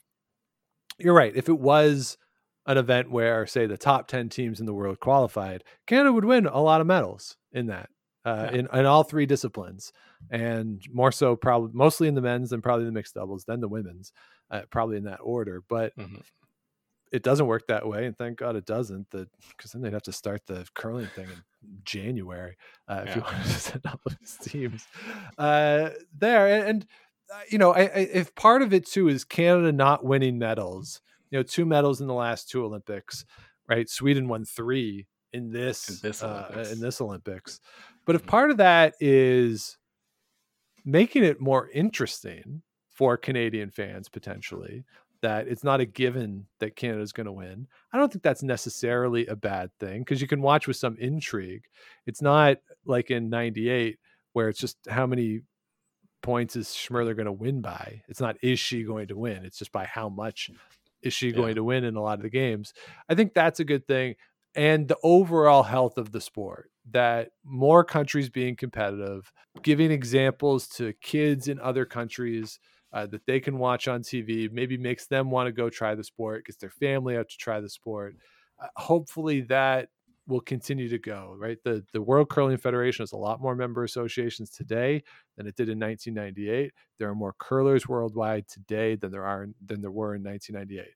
you're 0.98 1.14
right. 1.14 1.36
If 1.36 1.50
it 1.50 1.60
was 1.60 2.18
an 2.66 2.78
event 2.78 3.10
where, 3.10 3.46
say, 3.48 3.66
the 3.66 3.78
top 3.78 4.08
10 4.08 4.30
teams 4.30 4.60
in 4.60 4.66
the 4.66 4.74
world 4.74 5.00
qualified, 5.00 5.64
Canada 5.88 6.12
would 6.14 6.26
win 6.26 6.46
a 6.46 6.62
lot 6.62 6.82
of 6.82 6.88
medals 6.88 7.38
in 7.52 7.68
that. 7.68 7.90
uh, 8.26 8.50
Yeah. 8.52 8.60
in 8.60 8.68
in 8.74 8.86
all 8.86 9.04
three 9.04 9.26
disciplines, 9.26 9.94
and 10.30 10.82
more 10.92 11.12
so 11.12 11.38
probably 11.38 11.72
mostly 11.74 12.10
in 12.10 12.16
the 12.16 12.22
men's, 12.22 12.50
then 12.50 12.62
probably 12.62 12.84
the 12.86 12.92
mixed 12.92 13.14
doubles, 13.16 13.46
then 13.46 13.62
the 13.62 13.70
women's, 13.70 14.12
uh, 14.52 14.64
probably 14.70 14.98
in 14.98 15.06
that 15.06 15.22
order. 15.24 15.64
But 15.70 15.96
Mhm. 15.98 16.22
It 17.12 17.24
doesn't 17.24 17.48
work 17.48 17.68
that 17.68 17.88
way, 17.88 18.06
and 18.06 18.18
thank 18.18 18.38
God 18.38 18.56
it 18.56 18.66
doesn't. 18.66 19.10
That 19.12 19.30
because 19.58 19.72
then 19.72 19.82
they'd 19.82 19.94
have 19.94 20.04
to 20.04 20.12
start 20.12 20.46
the 20.46 20.68
curling 20.76 21.08
thing 21.10 21.32
in 21.32 21.44
January 21.84 22.56
uh, 22.88 23.04
if 23.08 23.16
you 23.16 23.22
wanted 23.22 23.44
to 23.44 23.50
send 23.60 23.86
all 23.88 24.00
those 24.06 24.38
teams 24.42 24.86
uh, 25.38 25.90
there. 26.18 26.48
And, 26.48 26.68
and 26.68 26.86
uh, 27.34 27.40
you 27.50 27.58
know, 27.58 27.74
I, 27.74 27.82
I, 27.82 28.10
if 28.14 28.34
part 28.36 28.62
of 28.62 28.74
it 28.74 28.86
too 28.86 29.08
is 29.08 29.24
Canada 29.24 29.72
not 29.72 30.04
winning 30.06 30.38
medals, 30.40 31.02
you 31.32 31.40
know, 31.40 31.44
two 31.44 31.66
medals 31.66 32.02
in 32.02 32.08
the 32.08 32.14
last 32.14 32.50
two 32.50 32.64
Olympics, 32.64 33.26
right? 33.68 33.90
Sweden 33.90 34.28
won 34.28 34.46
three 34.46 35.08
in 35.34 35.52
this 35.52 35.90
In 35.90 36.10
this 36.10 36.24
uh, 36.24 36.48
Olympics. 36.48 36.72
in 36.72 36.80
this 36.80 37.02
Olympics. 37.02 37.60
But 38.06 38.16
if 38.16 38.24
Mhm. 38.24 38.28
part 38.28 38.52
of 38.52 38.58
that 38.58 38.96
is 39.00 39.78
making 40.86 41.24
it 41.24 41.40
more 41.42 41.70
interesting 41.70 42.62
for 42.88 43.18
Canadian 43.18 43.70
fans 43.72 44.10
potentially 44.10 44.84
that 45.22 45.48
it's 45.48 45.64
not 45.64 45.80
a 45.82 45.86
given 45.86 46.46
that 46.60 46.76
Canada's 46.76 47.12
going 47.12 47.26
to 47.26 47.32
win. 47.32 47.68
I 47.92 47.98
don't 47.98 48.12
think 48.12 48.24
that's 48.24 48.44
necessarily 48.44 49.26
a 49.28 49.36
bad 49.36 49.72
thing 49.80 50.00
because 50.00 50.22
you 50.22 50.28
can 50.28 50.42
watch 50.42 50.68
with 50.68 50.78
some 50.78 50.96
intrigue. 50.98 51.64
It's 52.06 52.22
not 52.22 52.58
like 52.86 53.12
in 53.12 53.30
98 53.30 53.98
where 54.34 54.50
it's 54.50 54.60
just 54.60 54.78
how 54.90 55.06
many 55.06 55.42
points 56.22 56.56
is 56.56 56.68
Schmirler 56.68 57.16
going 57.16 57.26
to 57.26 57.32
win 57.32 57.62
by. 57.62 58.02
It's 58.08 58.22
not 58.22 58.38
is 58.42 58.60
she 58.60 58.84
going 58.84 59.08
to 59.08 59.18
win. 59.18 59.46
It's 59.46 59.58
just 59.58 59.72
by 59.72 59.86
how 59.86 60.10
much 60.10 60.50
is 61.02 61.14
she 61.14 61.28
Yeah. 61.30 61.36
going 61.36 61.56
to 61.56 61.64
win 61.64 61.84
in 61.84 61.96
a 61.96 62.02
lot 62.02 62.20
of 62.20 62.24
the 62.24 62.30
games. 62.30 62.74
I 63.08 63.16
think 63.16 63.34
that's 63.34 63.60
a 63.60 63.66
good 63.66 63.88
thing 63.88 64.16
and 64.56 64.88
the 64.88 64.98
overall 65.04 65.64
health 65.64 65.98
of 65.98 66.12
the 66.12 66.20
sport 66.22 66.72
that 66.92 67.30
more 67.44 67.84
countries 67.84 68.30
being 68.30 68.56
competitive 68.56 69.32
giving 69.62 69.92
examples 69.92 70.68
to 70.68 70.94
kids 71.02 71.48
in 71.48 71.60
other 71.60 71.86
countries 71.86 72.60
uh, 72.94 73.06
that 73.08 73.26
they 73.26 73.40
can 73.40 73.58
watch 73.58 73.88
on 73.88 74.02
tv 74.02 74.52
maybe 74.52 74.78
makes 74.78 75.08
them 75.08 75.30
want 75.30 75.48
to 75.48 75.52
go 75.52 75.70
try 75.70 75.96
the 75.96 76.04
sport 76.04 76.46
gets 76.46 76.58
their 76.58 76.70
family 76.70 77.18
out 77.18 77.30
to 77.30 77.38
try 77.38 77.60
the 77.60 77.70
sport. 77.70 78.16
Uh, 78.62 78.68
hopefully 78.76 79.42
that 79.42 79.90
will 80.28 80.42
continue 80.42 80.88
to 80.90 81.00
go 81.00 81.36
right? 81.38 81.58
The 81.64 81.84
the 81.94 82.02
world 82.02 82.30
curling 82.30 82.58
federation 82.58 83.04
has 83.04 83.14
a 83.14 83.18
lot 83.18 83.42
more 83.42 83.56
member 83.56 83.84
associations 83.84 84.50
today 84.50 85.04
than 85.38 85.48
it 85.48 85.56
did 85.56 85.70
in 85.70 85.80
1998 85.80 86.72
there 86.98 87.10
are 87.10 87.16
more 87.16 87.36
curlers 87.40 87.88
worldwide 87.88 88.48
today 88.48 88.96
than 88.96 89.12
there 89.12 89.26
are 89.26 89.48
than 89.66 89.82
there 89.82 89.92
were 89.92 90.16
in 90.16 90.24
1998 90.24 90.94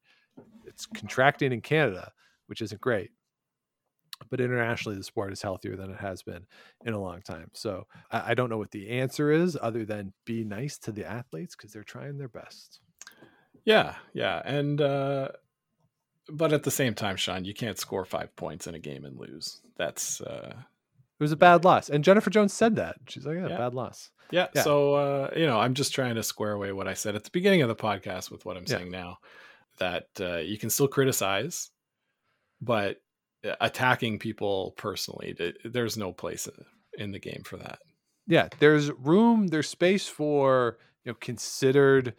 it's 0.66 0.86
contracting 0.86 1.52
in 1.52 1.62
canada 1.62 2.12
which 2.48 2.62
isn't 2.62 2.82
great 2.82 3.12
but 4.30 4.42
internationally 4.42 4.98
the 4.98 5.04
sport 5.04 5.32
is 5.34 5.42
healthier 5.42 5.76
than 5.76 5.90
it 5.92 6.00
has 6.00 6.22
been 6.24 6.46
in 6.86 6.94
a 6.94 7.00
long 7.00 7.22
time 7.22 7.50
so 7.54 7.86
i, 8.12 8.32
I 8.32 8.34
don't 8.34 8.50
know 8.50 8.58
what 8.58 8.72
the 8.72 8.90
answer 8.90 9.32
is 9.32 9.58
other 9.62 9.86
than 9.86 10.14
be 10.26 10.44
nice 10.44 10.78
to 10.80 10.92
the 10.92 11.06
athletes 11.06 11.56
because 11.56 11.72
they're 11.74 11.84
trying 11.84 12.18
their 12.18 12.30
best 12.30 12.80
Yeah, 13.66 13.96
yeah, 14.14 14.42
and 14.44 14.82
uh, 14.82 15.30
but 16.30 16.54
at 16.54 16.64
the 16.64 16.72
same 16.72 16.94
time, 16.94 17.16
Sean, 17.18 17.46
you 17.46 17.54
can't 17.54 17.78
score 17.80 18.06
five 18.06 18.36
points 18.36 18.68
in 18.68 18.76
a 18.76 18.80
game 18.80 19.06
and 19.06 19.18
lose. 19.18 19.62
That's 19.78 20.20
uh, 20.22 20.54
it 20.58 21.24
was 21.24 21.32
a 21.32 21.38
bad 21.38 21.64
loss 21.64 21.90
and 21.90 22.04
jennifer 22.04 22.30
jones 22.30 22.52
said 22.54 22.76
that 22.76 22.96
she's 23.08 23.26
like 23.26 23.38
yeah, 23.38 23.48
Yeah. 23.48 23.58
bad 23.58 23.74
loss 23.74 24.10
yeah. 24.32 24.48
Yeah. 24.56 24.64
So 24.64 24.96
uh, 24.96 25.30
you 25.36 25.46
know, 25.46 25.60
I'm 25.60 25.76
just 25.76 25.94
trying 25.94 26.16
to 26.16 26.24
square 26.24 26.54
away 26.54 26.72
what 26.72 26.88
I 26.88 26.96
said 26.96 27.16
at 27.16 27.24
the 27.24 27.30
beginning 27.30 27.62
of 27.62 27.68
the 27.68 27.76
podcast 27.76 28.32
with 28.32 28.46
what 28.46 28.58
I'm 28.58 28.64
Yeah. 28.68 28.78
saying 28.78 28.90
now. 28.92 29.20
That 29.78 30.08
uh, 30.20 30.38
you 30.38 30.58
can 30.58 30.70
still 30.72 30.88
criticize, 30.88 31.70
but 32.62 32.98
attacking 33.62 34.20
people 34.20 34.74
personally, 34.78 35.36
there's 35.66 35.98
no 35.98 36.12
place 36.14 36.48
in 36.98 37.12
the 37.12 37.20
game 37.20 37.42
for 37.44 37.58
that. 37.58 37.80
yeah 38.28 38.48
there's 38.60 38.92
room 38.92 39.48
there's 39.48 39.68
space 39.68 40.08
for 40.08 40.78
you 41.04 41.12
know 41.12 41.18
considered 41.20 42.14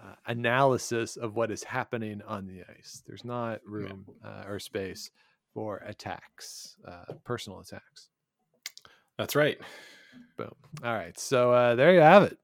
uh, 0.00 0.14
analysis 0.26 1.16
of 1.16 1.34
what 1.36 1.50
is 1.50 1.64
happening 1.64 2.22
on 2.26 2.46
the 2.46 2.62
ice. 2.78 3.02
There's 3.06 3.24
not 3.24 3.60
room 3.66 4.06
uh, 4.24 4.44
or 4.46 4.58
space 4.58 5.10
for 5.54 5.78
attacks 5.86 6.76
uh, 6.86 7.14
personal 7.24 7.60
attacks. 7.60 8.08
That's 9.18 9.34
right. 9.36 9.58
boom. 10.36 10.54
All 10.84 10.94
right 10.94 11.18
so 11.18 11.52
uh, 11.52 11.74
there 11.74 11.92
you 11.94 12.00
have 12.00 12.22
it. 12.24 12.38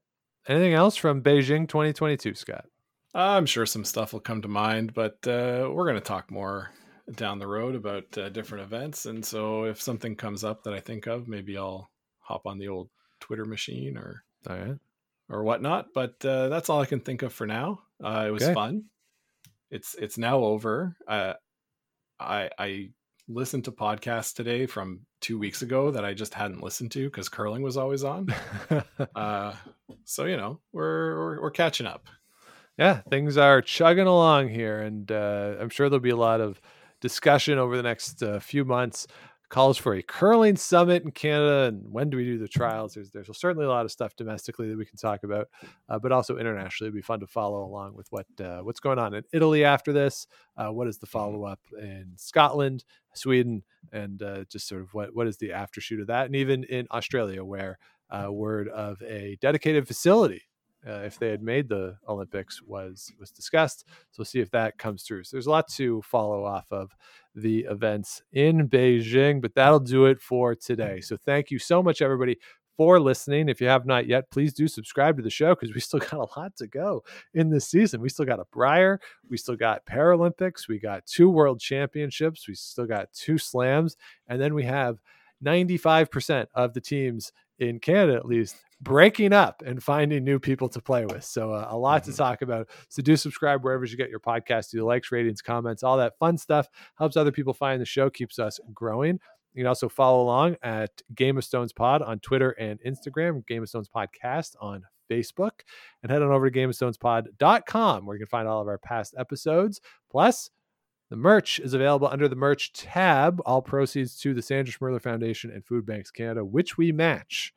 Anything 0.47 0.73
else 0.73 0.95
from 0.95 1.21
beijing 1.21 1.67
2022 1.67 2.33
scott? 2.35 2.65
I'm 3.13 3.45
sure 3.45 3.65
some 3.65 3.85
stuff 3.85 4.13
will 4.13 4.19
come 4.19 4.41
to 4.43 4.47
mind, 4.47 4.93
but 4.93 5.17
uh, 5.27 5.69
we're 5.71 5.85
going 5.85 5.95
to 5.95 6.01
talk 6.01 6.29
more 6.31 6.71
down 7.15 7.39
the 7.39 7.47
road 7.47 7.75
about 7.75 8.17
uh, 8.17 8.29
different 8.29 8.63
events. 8.65 9.05
And 9.05 9.25
so 9.25 9.63
if 9.63 9.81
something 9.81 10.15
comes 10.15 10.43
up 10.43 10.63
that 10.63 10.73
I 10.73 10.79
think 10.79 11.07
of, 11.07 11.27
maybe 11.27 11.57
I'll 11.57 11.89
hop 12.19 12.45
on 12.45 12.57
the 12.57 12.67
old 12.67 12.89
Twitter 13.19 13.45
machine 13.45 13.97
or 13.97 14.23
right 14.47 14.75
or 15.29 15.43
whatnot. 15.43 15.87
But 15.93 16.23
uh, 16.25 16.49
that's 16.49 16.69
all 16.69 16.81
I 16.81 16.85
can 16.85 16.99
think 16.99 17.21
of 17.23 17.33
for 17.33 17.47
now. 17.47 17.79
Uh, 18.03 18.25
it 18.27 18.31
was 18.31 18.43
Okay. 18.43 18.53
fun. 18.53 18.83
It's 19.71 19.95
it's 19.95 20.17
now 20.17 20.39
over. 20.39 20.95
Uh, 21.07 21.33
I 22.19 22.49
I 22.57 22.89
listened 23.27 23.65
to 23.65 23.71
podcasts 23.71 24.33
today 24.33 24.65
from 24.65 25.01
two 25.19 25.37
weeks 25.37 25.61
ago 25.61 25.91
that 25.91 26.05
I 26.05 26.13
just 26.13 26.33
hadn't 26.33 26.63
listened 26.63 26.91
to 26.91 27.03
because 27.09 27.27
curling 27.27 27.61
was 27.63 27.75
always 27.77 28.03
on. 28.03 28.27
Uh, 29.15 29.53
so 30.05 30.25
you 30.25 30.37
know 30.37 30.59
we're, 30.73 31.17
we're 31.17 31.41
we're 31.41 31.51
catching 31.51 31.85
up. 31.87 32.07
yeah, 32.77 33.01
things 33.09 33.37
are 33.37 33.61
chugging 33.61 34.07
along 34.07 34.49
here, 34.49 34.79
and 34.81 35.11
uh, 35.11 35.55
I'm 35.59 35.69
sure 35.69 35.89
there'll 35.89 35.99
be 36.01 36.09
a 36.11 36.15
lot 36.15 36.39
of 36.41 36.61
discussion 37.01 37.57
over 37.57 37.77
the 37.77 37.83
next 37.83 38.21
uh, 38.23 38.39
few 38.39 38.65
months. 38.65 39.07
Calls 39.49 39.77
for 39.77 39.93
a 39.93 40.03
curling 40.03 40.57
summit 40.57 41.03
in 41.03 41.11
Canada, 41.11 41.67
and 41.69 41.89
when 41.89 42.09
do 42.09 42.17
we 42.17 42.25
do 42.25 42.37
the 42.37 42.49
trials? 42.49 42.95
There's 42.95 43.11
there's 43.11 43.29
certainly 43.39 43.65
a 43.65 43.69
lot 43.69 43.85
of 43.85 43.93
stuff 43.93 44.13
domestically 44.17 44.67
that 44.67 44.77
we 44.77 44.85
can 44.85 44.97
talk 44.97 45.23
about, 45.23 45.47
uh, 45.87 45.97
but 45.99 46.11
also 46.11 46.37
internationally, 46.37 46.87
it'd 46.87 46.95
be 46.95 47.01
fun 47.01 47.21
to 47.21 47.27
follow 47.27 47.63
along 47.63 47.95
with 47.95 48.07
what 48.09 48.25
uh, 48.43 48.59
what's 48.59 48.81
going 48.81 48.99
on 48.99 49.13
in 49.13 49.23
Italy 49.31 49.63
after 49.63 49.93
this. 49.93 50.27
Uh, 50.57 50.67
what 50.67 50.89
is 50.89 50.97
the 50.97 51.05
follow 51.05 51.45
up 51.45 51.61
in 51.79 52.11
Scotland, 52.17 52.83
Sweden, 53.13 53.63
and 53.93 54.21
uh, 54.21 54.43
just 54.49 54.67
sort 54.67 54.81
of 54.81 54.93
what 54.93 55.15
what 55.15 55.27
is 55.27 55.37
the 55.37 55.51
aftershoot 55.51 56.01
of 56.01 56.07
that, 56.07 56.25
and 56.25 56.35
even 56.35 56.65
in 56.65 56.85
Australia, 56.91 57.41
where 57.41 57.79
uh, 58.09 58.29
word 58.29 58.67
of 58.67 59.01
a 59.01 59.37
dedicated 59.39 59.87
facility 59.87 60.43
uh, 60.85 61.01
if 61.05 61.17
they 61.17 61.29
had 61.29 61.41
made 61.41 61.69
the 61.69 61.97
Olympics 62.07 62.61
was 62.61 63.11
was 63.19 63.31
discussed. 63.31 63.85
So 64.11 64.19
we'll 64.19 64.25
see 64.25 64.39
if 64.39 64.51
that 64.51 64.77
comes 64.77 65.03
through. 65.03 65.23
So 65.23 65.35
there's 65.35 65.47
a 65.47 65.51
lot 65.51 65.67
to 65.69 66.01
follow 66.03 66.43
off 66.43 66.65
of 66.71 66.95
the 67.35 67.59
events 67.69 68.21
in 68.33 68.67
Beijing, 68.67 69.41
but 69.41 69.53
that'll 69.55 69.79
do 69.79 70.05
it 70.05 70.21
for 70.21 70.55
today. 70.55 71.01
So 71.01 71.17
thank 71.17 71.51
you 71.51 71.59
so 71.59 71.81
much, 71.81 72.01
everybody. 72.01 72.37
For 72.77 72.99
listening. 72.99 73.49
If 73.49 73.59
you 73.59 73.65
have 73.69 73.87
not 73.87 74.05
yet, 74.05 74.29
please 74.29 74.53
do 74.53 74.67
subscribe 74.67 75.17
to 75.17 75.23
the 75.23 75.31
show 75.31 75.55
because 75.55 75.73
we 75.73 75.81
still 75.81 75.99
got 75.99 76.13
a 76.13 76.39
lot 76.39 76.55
to 76.57 76.67
go 76.67 77.03
in 77.33 77.49
this 77.49 77.67
season. 77.67 78.01
We 78.01 78.09
still 78.09 78.25
got 78.25 78.39
a 78.39 78.45
Brier, 78.51 78.99
we 79.27 79.35
still 79.35 79.55
got 79.55 79.83
Paralympics, 79.87 80.67
we 80.67 80.77
got 80.77 81.03
two 81.07 81.27
World 81.27 81.59
Championships, 81.59 82.47
we 82.47 82.53
still 82.53 82.85
got 82.85 83.11
two 83.13 83.39
slams, 83.39 83.97
and 84.27 84.39
then 84.39 84.53
we 84.53 84.63
have 84.65 84.99
95% 85.43 86.47
of 86.55 86.73
the 86.73 86.81
teams 86.81 87.31
in 87.59 87.79
Canada, 87.79 88.15
at 88.17 88.25
least, 88.25 88.55
breaking 88.81 89.33
up 89.33 89.63
and 89.65 89.81
finding 89.81 90.23
new 90.23 90.37
people 90.39 90.69
to 90.69 90.79
play 90.81 91.05
with. 91.05 91.23
So 91.23 91.51
uh, 91.51 91.67
a 91.69 91.77
lot 91.77 92.03
Mhm. 92.03 92.05
to 92.05 92.13
talk 92.17 92.41
about. 92.43 92.69
So 92.89 93.01
do 93.01 93.15
subscribe 93.17 93.63
wherever 93.63 93.83
you 93.85 93.97
get 93.97 94.09
your 94.11 94.19
podcast. 94.19 94.69
Do 94.69 94.77
the 94.77 94.85
likes, 94.85 95.11
ratings, 95.11 95.41
comments, 95.41 95.81
all 95.81 95.97
that 95.97 96.17
fun 96.19 96.37
stuff 96.37 96.69
helps 96.97 97.17
other 97.17 97.31
people 97.31 97.53
find 97.53 97.81
the 97.81 97.85
show, 97.85 98.09
keeps 98.11 98.37
us 98.37 98.59
growing. 98.73 99.19
You 99.53 99.61
can 99.63 99.67
also 99.67 99.89
follow 99.89 100.21
along 100.21 100.57
at 100.61 101.01
Game 101.15 101.37
of 101.37 101.43
Stones 101.43 101.73
Pod 101.73 102.03
on 102.03 102.19
Twitter 102.19 102.51
and 102.51 102.79
Instagram, 102.85 103.45
Game 103.47 103.63
of 103.63 103.69
Stones 103.69 103.89
Podcast 103.89 104.55
on 104.61 104.83
Facebook, 105.09 105.61
and 106.03 106.11
head 106.11 106.21
on 106.21 106.29
over 106.31 106.47
to 106.51 106.59
GameofStonesPod.com 106.59 108.05
where 108.05 108.15
you 108.15 108.19
can 108.19 108.29
find 108.29 108.47
all 108.47 108.61
of 108.61 108.67
our 108.67 108.77
past 108.77 109.15
episodes. 109.17 109.81
Plus, 110.11 110.51
the 111.09 111.15
merch 111.15 111.59
is 111.59 111.73
available 111.73 112.07
under 112.07 112.27
the 112.27 112.35
merch 112.35 112.73
tab. 112.73 113.41
All 113.45 113.61
proceeds 113.61 114.19
to 114.19 114.33
the 114.33 114.41
Sandra 114.41 114.73
Schmirler 114.73 115.01
Foundation 115.01 115.51
and 115.51 115.65
Food 115.65 115.85
Banks 115.85 116.11
Canada, 116.11 116.43
which 116.43 116.77
we 116.77 116.91
match. 116.91 117.53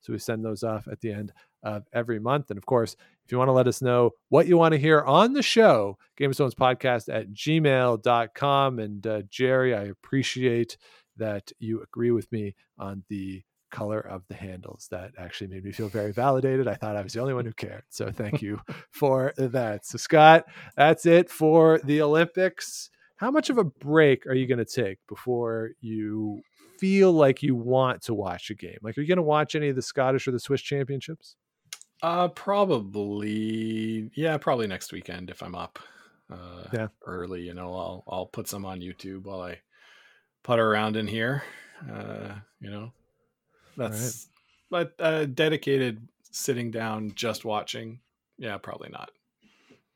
So 0.00 0.12
we 0.12 0.18
send 0.18 0.44
those 0.44 0.62
off 0.62 0.88
at 0.90 1.00
the 1.00 1.12
end 1.12 1.32
of 1.62 1.86
every 1.92 2.18
month. 2.18 2.50
And 2.50 2.58
of 2.58 2.66
course, 2.66 2.96
if 3.24 3.32
you 3.32 3.38
want 3.38 3.48
to 3.48 3.52
let 3.52 3.66
us 3.66 3.80
know 3.80 4.10
what 4.28 4.46
you 4.46 4.58
want 4.58 4.72
to 4.72 4.78
hear 4.78 5.00
on 5.00 5.32
the 5.32 5.42
show, 5.42 5.98
Game 6.16 6.30
of 6.30 6.34
Stones 6.34 6.54
podcast 6.54 7.14
at 7.14 7.32
gmail.com. 7.32 8.78
And 8.78 9.06
uh, 9.06 9.22
Jerry, 9.30 9.74
I 9.74 9.84
appreciate 9.84 10.76
that 11.16 11.52
you 11.58 11.82
agree 11.82 12.10
with 12.10 12.30
me 12.32 12.54
on 12.78 13.04
the 13.08 13.42
color 13.70 14.00
of 14.00 14.22
the 14.28 14.34
handles. 14.34 14.88
That 14.90 15.12
actually 15.18 15.48
made 15.48 15.64
me 15.64 15.72
feel 15.72 15.88
very 15.88 16.12
validated. 16.12 16.68
I 16.68 16.74
thought 16.74 16.96
I 16.96 17.02
was 17.02 17.12
the 17.12 17.20
only 17.20 17.34
one 17.34 17.44
who 17.44 17.52
cared. 17.52 17.82
So 17.90 18.10
thank 18.10 18.40
you 18.42 18.60
for 18.90 19.32
that. 19.36 19.86
So, 19.86 19.98
Scott, 19.98 20.44
that's 20.76 21.06
it 21.06 21.28
for 21.30 21.80
the 21.84 22.02
Olympics. 22.02 22.90
How 23.16 23.30
much 23.30 23.48
of 23.50 23.58
a 23.58 23.64
break 23.64 24.26
are 24.26 24.34
you 24.34 24.46
going 24.46 24.58
to 24.58 24.64
take 24.64 24.98
before 25.08 25.70
you 25.80 26.42
feel 26.78 27.12
like 27.12 27.42
you 27.42 27.54
want 27.54 28.02
to 28.02 28.14
watch 28.14 28.50
a 28.50 28.54
game? 28.54 28.78
Like, 28.82 28.98
are 28.98 29.00
you 29.00 29.06
going 29.08 29.16
to 29.16 29.22
watch 29.22 29.54
any 29.54 29.68
of 29.68 29.76
the 29.76 29.82
Scottish 29.82 30.26
or 30.26 30.32
the 30.32 30.40
Swiss 30.40 30.60
championships? 30.60 31.36
Uh, 32.02 32.28
probably, 32.28 34.10
yeah, 34.14 34.36
probably 34.36 34.66
next 34.66 34.92
weekend 34.92 35.30
if 35.30 35.42
I'm 35.42 35.54
up, 35.54 35.78
uh, 36.30 36.64
Yeah. 36.72 36.88
early. 37.06 37.42
You 37.42 37.54
know, 37.54 37.72
I'll 37.74 38.04
I'll 38.06 38.26
put 38.26 38.48
some 38.48 38.66
on 38.66 38.80
YouTube 38.80 39.24
while 39.24 39.40
I 39.40 39.60
putter 40.42 40.68
around 40.68 40.96
in 40.96 41.06
here. 41.06 41.44
Uh, 41.90 42.34
you 42.60 42.70
know, 42.70 42.92
That's 43.76 44.28
but 44.70 44.94
uh, 44.98 45.26
dedicated 45.26 46.08
sitting 46.30 46.70
down 46.70 47.12
just 47.14 47.44
watching. 47.44 48.00
Yeah, 48.38 48.58
probably 48.58 48.88
not. 48.90 49.10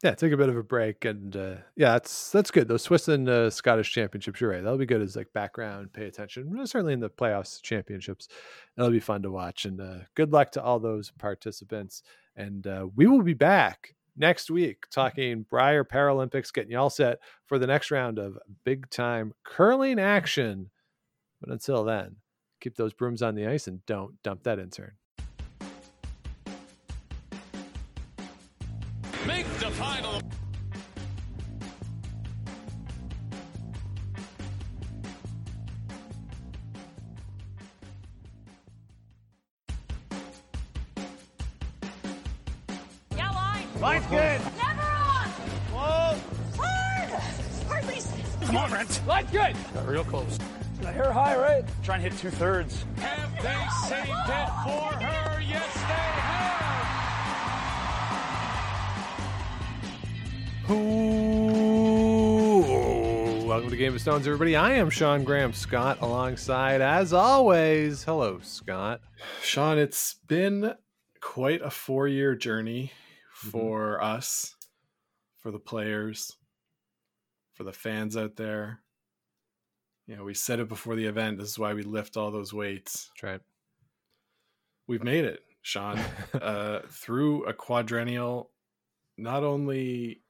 Yeah, 0.05 0.14
take 0.14 0.32
a 0.32 0.36
bit 0.36 0.48
of 0.48 0.56
a 0.56 0.62
break, 0.62 1.05
and 1.05 1.34
uh, 1.34 1.56
yeah, 1.74 1.92
that's 1.92 2.30
that's 2.30 2.52
good. 2.52 2.68
Those 2.68 2.82
Swiss 2.82 3.09
and 3.09 3.28
uh, 3.28 3.50
Scottish 3.50 3.90
championships, 3.92 4.40
you're 4.40 4.50
right. 4.50 4.62
That'll 4.62 4.78
be 4.78 4.86
good 4.86 5.02
as 5.02 5.16
like 5.16 5.32
background, 5.32 5.92
pay 5.92 6.05
attention. 6.06 6.64
Certainly 6.64 6.92
in 6.92 7.00
the 7.00 7.10
playoffs, 7.10 7.60
championships, 7.60 8.28
it'll 8.76 8.90
be 8.90 9.00
fun 9.00 9.22
to 9.22 9.32
watch. 9.32 9.64
And 9.64 9.80
uh, 9.80 10.05
good 10.14 10.32
luck 10.32 10.52
to 10.52 10.62
all 10.62 10.78
those 10.78 11.10
participants. 11.18 12.05
And 12.36 12.64
uh, 12.68 12.86
we 12.94 13.09
will 13.09 13.22
be 13.22 13.34
back 13.34 13.96
next 14.16 14.52
week 14.52 14.84
talking 14.92 15.46
Brier 15.50 15.84
Paralympics, 15.84 16.52
getting 16.52 16.70
you 16.70 16.78
all 16.78 16.90
set 16.90 17.18
for 17.46 17.59
the 17.59 17.66
next 17.66 17.90
round 17.90 18.20
of 18.20 18.38
big 18.64 18.88
time 18.90 19.32
curling 19.44 19.98
action. 19.98 20.70
But 21.40 21.50
until 21.50 21.82
then, 21.82 22.16
keep 22.60 22.76
those 22.76 22.93
brooms 22.93 23.22
on 23.22 23.35
the 23.35 23.47
ice 23.47 23.66
and 23.66 23.85
don't 23.86 24.20
dump 24.22 24.43
that 24.44 24.59
intern. 24.59 24.93
Make 29.26 29.47
the 29.59 29.70
final. 29.72 30.22
Yeah, 43.16 43.30
line. 43.30 43.66
Line's 43.80 44.06
good. 44.06 44.40
Never 44.56 44.82
on. 44.82 45.28
Whoa. 45.74 46.18
Hard. 46.56 47.10
Hardly. 47.68 48.01
Come 48.47 48.56
on, 48.56 48.70
Brent. 48.70 49.06
Line's 49.06 49.30
good. 49.30 49.56
Got 49.74 49.89
real 49.89 50.05
close. 50.05 50.39
Hair 50.93 51.12
high, 51.12 51.36
right? 51.36 51.65
Try 51.82 51.94
and 51.97 52.05
hit 52.05 52.16
two 52.19 52.31
thirds. 52.31 52.85
Have 52.97 53.32
they 53.43 53.66
saved 53.89 54.09
it 54.09 54.48
for 54.65 54.94
her? 55.05 55.40
Yes, 55.40 55.74
they 55.74 56.10
have. 56.28 56.89
Ooh, 62.59 63.47
welcome 63.47 63.70
to 63.70 63.77
Game 63.77 63.94
of 63.94 64.01
Stones, 64.01 64.27
everybody. 64.27 64.56
I 64.56 64.73
am 64.73 64.90
Sean 64.90 65.24
Graham 65.24 65.52
Scott, 65.52 65.98
alongside, 66.01 66.81
as 66.81 67.12
always, 67.12 68.05
hello, 68.05 68.40
Scott. 68.43 69.01
Sean, 69.43 69.78
it's 69.78 70.15
been 70.27 70.74
quite 71.20 71.60
a 71.62 71.70
four 71.70 72.09
year 72.09 72.35
journey 72.35 72.93
Mhm. 73.43 73.51
for 73.52 74.02
us, 74.02 74.56
for 75.36 75.51
the 75.51 75.59
players, 75.60 76.36
for 77.52 77.65
the 77.65 77.73
fans 77.73 78.16
out 78.16 78.36
there. 78.36 78.81
You 80.09 80.16
know, 80.16 80.24
we 80.24 80.32
said 80.32 80.59
it 80.59 80.70
before 80.70 80.97
the 80.97 81.05
event. 81.05 81.39
This 81.39 81.51
is 81.51 81.59
why 81.59 81.74
we 81.74 81.82
lift 81.82 82.16
all 82.16 82.30
those 82.30 82.55
weights. 82.55 83.10
That's 83.10 83.22
right. 83.22 83.40
We've 84.86 85.05
made 85.05 85.26
it, 85.26 85.40
Sean, 85.60 85.98
uh, 86.40 86.80
through 86.89 87.44
a 87.44 87.52
quadrennial, 87.52 88.51
not 89.18 89.44
only, 89.44 90.22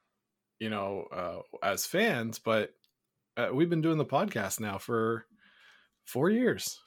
you 0.58 0.68
know, 0.68 1.04
uh, 1.12 1.38
as 1.62 1.86
fans, 1.86 2.40
but 2.40 2.74
uh, 3.36 3.50
we've 3.52 3.70
been 3.70 3.80
doing 3.80 3.98
the 3.98 4.04
podcast 4.04 4.58
now 4.58 4.78
for 4.78 5.26
four 6.04 6.28
years. 6.28 6.80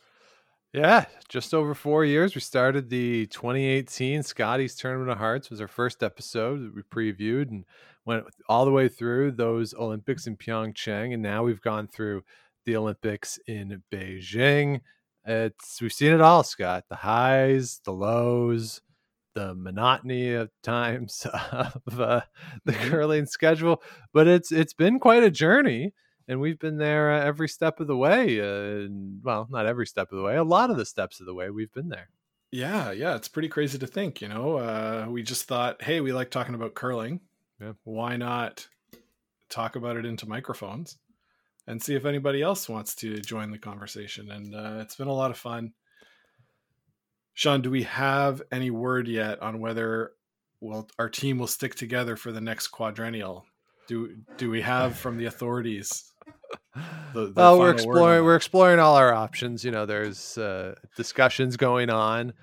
Yeah, 0.74 1.06
just 1.30 1.54
over 1.54 1.74
four 1.74 2.04
years. 2.04 2.36
We 2.36 2.42
started 2.42 2.90
the 2.90 3.26
2018 3.28 4.24
Scotties 4.24 4.76
Tournament 4.76 5.12
of 5.12 5.18
Hearts 5.18 5.50
was 5.50 5.62
our 5.62 5.68
first 5.68 6.04
episode 6.04 6.62
that 6.62 6.76
we 6.76 6.82
previewed 6.82 7.50
and 7.50 7.64
went 8.06 8.26
all 8.50 8.66
the 8.66 8.72
way 8.72 8.90
through 8.90 9.32
those 9.32 9.74
Olympics 9.74 10.28
in 10.28 10.36
Pyeongchang, 10.36 11.14
and 11.14 11.24
now 11.24 11.44
we've 11.44 11.62
gone 11.62 11.88
through 11.88 12.24
the 12.66 12.76
Olympics 12.76 13.40
in 13.48 13.84
Beijing. 13.92 14.82
It's 15.26 15.82
we've 15.82 15.94
seen 15.94 16.14
it 16.14 16.22
all, 16.22 16.44
Scott. 16.44 16.86
The 16.90 16.96
highs, 16.96 17.82
the 17.86 17.94
lows, 17.94 18.82
the 19.36 19.54
monotony 19.54 20.34
of 20.34 20.50
times 20.64 21.26
of 21.52 22.00
uh, 22.00 22.22
the 22.66 22.74
curling 22.74 23.26
schedule, 23.26 23.82
but 24.14 24.28
it's 24.28 24.52
it's 24.52 24.74
been 24.74 25.00
quite 25.00 25.24
a 25.24 25.32
journey 25.32 25.94
and 26.28 26.40
we've 26.40 26.60
been 26.60 26.78
there 26.78 27.12
uh, 27.12 27.26
every 27.26 27.50
step 27.50 27.80
of 27.80 27.88
the 27.88 27.98
way. 27.98 28.40
Uh, 28.40 28.86
and, 28.86 29.22
well, 29.24 29.48
not 29.50 29.66
every 29.66 29.86
step 29.86 30.12
of 30.12 30.18
the 30.18 30.24
way, 30.24 30.38
a 30.38 30.44
lot 30.44 30.70
of 30.70 30.78
the 30.78 30.86
steps 30.86 31.20
of 31.20 31.26
the 31.26 31.34
way 31.34 31.50
we've 31.50 31.74
been 31.74 31.90
there. 31.90 32.10
Yeah, 32.52 32.92
yeah, 32.92 33.16
it's 33.16 33.28
pretty 33.28 33.50
crazy 33.50 33.78
to 33.78 33.88
think, 33.88 34.22
you 34.22 34.28
know. 34.28 34.58
Uh, 34.58 35.08
we 35.10 35.24
just 35.24 35.46
thought, 35.46 35.82
hey, 35.82 36.02
we 36.02 36.14
like 36.14 36.30
talking 36.30 36.56
about 36.56 36.74
curling. 36.74 37.20
Yeah. 37.60 37.74
Why 37.84 38.18
not 38.18 38.68
talk 39.50 39.76
about 39.76 39.98
it 39.98 40.06
into 40.06 40.28
microphones 40.28 40.98
and 41.72 41.82
see 41.82 41.96
if 41.96 42.04
anybody 42.04 42.42
else 42.42 42.68
wants 42.68 42.94
to 42.96 43.22
join 43.22 43.50
the 43.50 43.58
conversation? 43.58 44.30
And 44.30 44.54
uh, 44.54 44.80
it's 44.82 44.98
been 44.98 45.08
a 45.08 45.14
lot 45.14 45.32
of 45.32 45.38
fun. 45.38 45.72
Sean, 47.34 47.62
do 47.62 47.72
we 47.72 47.84
have 47.84 48.42
any 48.52 48.70
word 48.70 49.08
yet 49.08 49.42
on 49.42 49.62
whether 49.62 50.12
well 50.60 50.90
our 51.00 51.08
team 51.08 51.40
will 51.40 51.48
stick 51.48 51.74
together 51.74 52.18
for 52.18 52.34
the 52.34 52.42
next 52.42 52.68
quadrennial? 52.68 53.46
Do 53.88 54.18
do 54.36 54.52
we 54.52 54.62
have 54.62 54.98
from 54.98 55.18
the 55.18 55.26
authorities? 55.26 56.12
The, 57.14 57.28
the 57.28 57.34
well, 57.36 57.58
we're 57.58 57.78
final 57.78 57.88
word 57.88 57.96
on 57.96 58.00
exploring 58.00 58.26
we're 58.26 58.36
exploring 58.36 58.80
all 58.80 58.96
our 58.96 59.14
options. 59.14 59.64
You 59.64 59.72
know, 59.72 59.86
there's 59.86 60.38
uh, 60.38 60.76
discussions 60.98 61.56
going 61.56 61.90
on 61.90 62.34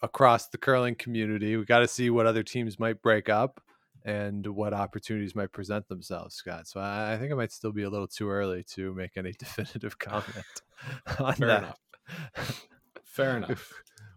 across 0.00 0.46
the 0.46 0.58
curling 0.58 0.94
community. 0.94 1.56
We 1.56 1.64
got 1.64 1.80
to 1.80 1.88
see 1.88 2.08
what 2.08 2.26
other 2.26 2.44
teams 2.44 2.78
might 2.78 3.02
break 3.02 3.28
up 3.28 3.60
and 4.04 4.46
what 4.46 4.72
opportunities 4.74 5.34
might 5.34 5.52
present 5.52 5.88
themselves, 5.88 6.34
Scott. 6.34 6.66
So 6.66 6.80
I, 6.80 7.12
I 7.14 7.18
think 7.18 7.30
it 7.30 7.36
might 7.36 7.52
still 7.52 7.72
be 7.72 7.82
a 7.82 7.90
little 7.90 8.08
too 8.08 8.28
early 8.30 8.64
to 8.74 8.94
make 8.94 9.16
any 9.16 9.32
definitive 9.38 9.98
comment 9.98 10.44
on 11.18 11.34
Fair 11.34 11.46
that. 11.48 11.58
enough. 11.62 12.66
Fair 13.04 13.36
enough. 13.36 13.72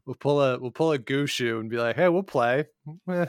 We'll 0.05 0.15
pull 0.15 0.41
a 0.41 0.59
we'll 0.59 0.71
pull 0.71 0.91
a 0.91 0.99
Gushue 0.99 1.59
and 1.61 1.69
be 1.69 1.77
like, 1.77 1.95
hey, 1.95 2.09
we'll 2.09 2.23
play. 2.23 2.65
We'll 3.07 3.27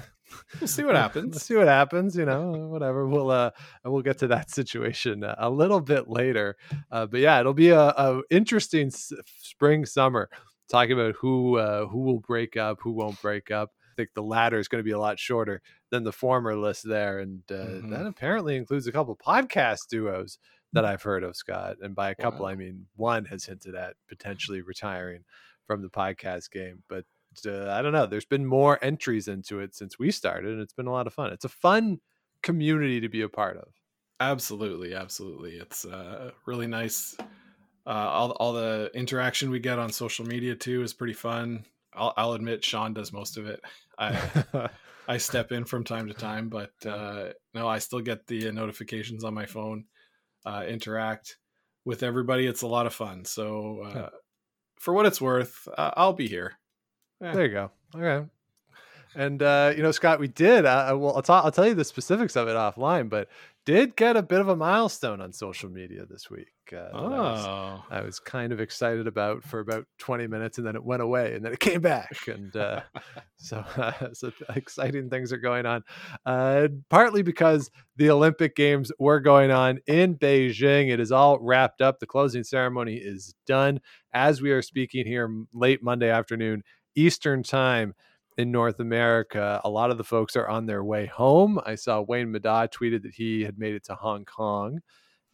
see 0.64 0.82
what 0.82 0.96
happens. 0.96 1.40
see 1.42 1.54
what 1.54 1.68
happens. 1.68 2.16
You 2.16 2.24
know, 2.24 2.50
whatever. 2.68 3.06
We'll 3.06 3.30
uh, 3.30 3.50
we'll 3.84 4.02
get 4.02 4.18
to 4.18 4.26
that 4.28 4.50
situation 4.50 5.22
uh, 5.22 5.36
a 5.38 5.48
little 5.50 5.80
bit 5.80 6.08
later. 6.08 6.56
Uh, 6.90 7.06
but 7.06 7.20
yeah, 7.20 7.38
it'll 7.38 7.54
be 7.54 7.68
a, 7.70 7.80
a 7.80 8.22
interesting 8.30 8.88
s- 8.88 9.12
spring 9.38 9.86
summer 9.86 10.28
talking 10.68 10.92
about 10.92 11.14
who 11.20 11.58
uh, 11.58 11.86
who 11.86 12.00
will 12.00 12.18
break 12.20 12.56
up, 12.56 12.78
who 12.82 12.90
won't 12.92 13.20
break 13.22 13.52
up. 13.52 13.70
I 13.94 13.96
think 13.96 14.10
the 14.14 14.22
latter 14.22 14.58
is 14.58 14.66
going 14.66 14.80
to 14.80 14.84
be 14.84 14.90
a 14.90 14.98
lot 14.98 15.20
shorter 15.20 15.62
than 15.90 16.02
the 16.02 16.12
former 16.12 16.56
list 16.56 16.82
there, 16.88 17.20
and 17.20 17.42
uh, 17.50 17.54
Mhm. 17.54 17.90
that 17.90 18.06
apparently 18.06 18.56
includes 18.56 18.86
a 18.88 18.92
couple 18.92 19.14
podcast 19.16 19.86
duos 19.88 20.38
that 20.72 20.84
I've 20.84 21.02
heard 21.02 21.22
of, 21.22 21.36
Scott. 21.36 21.76
And 21.80 21.94
by 21.94 22.10
a 22.10 22.14
couple, 22.16 22.40
Wow. 22.46 22.48
I 22.50 22.54
mean 22.56 22.86
one 22.96 23.24
has 23.26 23.44
hinted 23.44 23.76
at 23.76 23.94
potentially 24.08 24.62
retiring 24.62 25.24
from 25.68 25.80
the 25.82 25.88
podcast 25.88 26.50
game, 26.50 26.82
but 26.88 27.04
uh, 27.46 27.70
I 27.70 27.82
don't 27.82 27.92
know. 27.92 28.06
There's 28.06 28.24
been 28.24 28.46
more 28.46 28.78
entries 28.82 29.28
into 29.28 29.60
it 29.60 29.74
since 29.76 29.96
we 29.98 30.10
started, 30.10 30.52
and 30.52 30.60
it's 30.60 30.72
been 30.72 30.86
a 30.88 30.92
lot 30.92 31.06
of 31.06 31.14
fun. 31.14 31.32
It's 31.32 31.44
a 31.44 31.48
fun 31.48 32.00
community 32.42 33.00
to 33.00 33.08
be 33.08 33.22
a 33.22 33.28
part 33.28 33.56
of. 33.56 33.68
Absolutely, 34.20 34.94
absolutely. 34.94 35.52
It's 35.52 35.84
uh, 35.84 36.32
really 36.46 36.66
nice. 36.66 37.16
Uh, 37.86 37.90
all 37.90 38.30
all 38.32 38.52
the 38.54 38.90
interaction 38.94 39.50
we 39.50 39.58
get 39.60 39.78
on 39.78 39.92
social 39.92 40.26
media 40.26 40.54
too 40.56 40.82
is 40.82 40.92
pretty 40.94 41.12
fun. 41.12 41.64
I'll, 41.92 42.12
I'll 42.16 42.32
admit 42.32 42.64
Sean 42.64 42.92
does 42.94 43.12
most 43.12 43.36
of 43.36 43.46
it. 43.46 43.60
I 43.98 44.68
I 45.08 45.16
step 45.18 45.52
in 45.52 45.64
from 45.64 45.84
time 45.84 46.06
to 46.08 46.14
time, 46.14 46.48
but 46.48 46.72
uh, 46.86 47.28
no, 47.54 47.68
I 47.68 47.78
still 47.78 48.00
get 48.00 48.26
the 48.26 48.50
notifications 48.52 49.22
on 49.24 49.34
my 49.34 49.46
phone. 49.46 49.84
Uh, 50.46 50.64
interact 50.68 51.38
with 51.84 52.02
everybody. 52.02 52.46
It's 52.46 52.62
a 52.62 52.66
lot 52.66 52.86
of 52.86 52.92
fun. 52.94 53.24
So 53.24 53.82
uh, 53.84 53.92
Yeah. 53.94 54.08
for 54.78 54.92
what 54.94 55.06
it's 55.06 55.20
worth, 55.20 55.66
uh, 55.76 55.90
I'll 55.96 56.12
be 56.12 56.28
here. 56.28 56.52
there 57.20 57.46
you 57.46 57.52
go. 57.52 57.70
Okay. 57.96 58.26
And 59.14 59.42
uh, 59.42 59.72
you 59.76 59.82
know, 59.82 59.92
Scott, 59.92 60.18
we 60.20 60.28
did. 60.28 60.64
Uh, 60.66 60.96
well, 60.98 61.14
I'll, 61.16 61.22
ta- 61.22 61.42
I'll 61.44 61.52
tell 61.52 61.66
you 61.66 61.74
the 61.74 61.84
specifics 61.84 62.34
of 62.36 62.48
it 62.48 62.56
offline, 62.56 63.08
but 63.08 63.28
did 63.66 63.96
get 63.96 64.16
a 64.16 64.22
bit 64.22 64.40
of 64.40 64.48
a 64.48 64.56
milestone 64.56 65.20
on 65.20 65.32
social 65.32 65.70
media 65.70 66.04
this 66.08 66.28
week. 66.30 66.48
Uh, 66.70 66.76
that 66.76 66.94
I 66.94 67.00
was- 67.00 67.46
Oh, 67.46 67.84
I 67.90 68.00
was 68.02 68.18
kind 68.20 68.52
of 68.52 68.60
excited 68.60 69.06
about 69.06 69.42
for 69.42 69.60
about 69.60 69.86
20 69.98 70.26
minutes 70.26 70.58
and 70.58 70.66
then 70.66 70.76
it 70.76 70.84
went 70.84 71.02
away 71.02 71.34
and 71.34 71.44
then 71.44 71.52
it 71.52 71.60
came 71.60 71.80
back. 71.80 72.28
And 72.28 72.54
uh, 72.56 72.82
so, 73.36 73.58
uh, 73.76 73.92
so 74.12 74.32
exciting 74.54 75.08
things 75.10 75.32
are 75.32 75.38
going 75.38 75.66
on. 75.66 75.82
Uh, 76.26 76.68
partly 76.90 77.22
because 77.22 77.70
the 77.96 78.10
Olympic 78.10 78.54
Games 78.56 78.92
were 78.98 79.20
going 79.20 79.50
on 79.50 79.78
in 79.86 80.16
Beijing. 80.16 80.90
It 80.90 81.00
is 81.00 81.12
all 81.12 81.38
wrapped 81.38 81.80
up. 81.80 82.00
The 82.00 82.06
closing 82.06 82.44
ceremony 82.44 82.96
is 82.96 83.34
done 83.46 83.80
as 84.12 84.40
we 84.42 84.50
are 84.52 84.62
speaking 84.62 85.06
here 85.06 85.28
late 85.52 85.82
Monday 85.82 86.10
afternoon, 86.10 86.62
Eastern 86.94 87.42
time 87.42 87.94
in 88.36 88.50
North 88.50 88.80
America. 88.80 89.60
A 89.64 89.70
lot 89.70 89.90
of 89.90 89.98
the 89.98 90.04
folks 90.04 90.36
are 90.36 90.48
on 90.48 90.66
their 90.66 90.82
way 90.84 91.06
home. 91.06 91.60
I 91.64 91.74
saw 91.74 92.00
Wayne 92.00 92.32
Middaugh 92.32 92.72
tweeted 92.72 93.02
that 93.02 93.14
he 93.14 93.42
had 93.42 93.58
made 93.58 93.74
it 93.74 93.84
to 93.84 93.94
Hong 93.94 94.24
Kong 94.24 94.80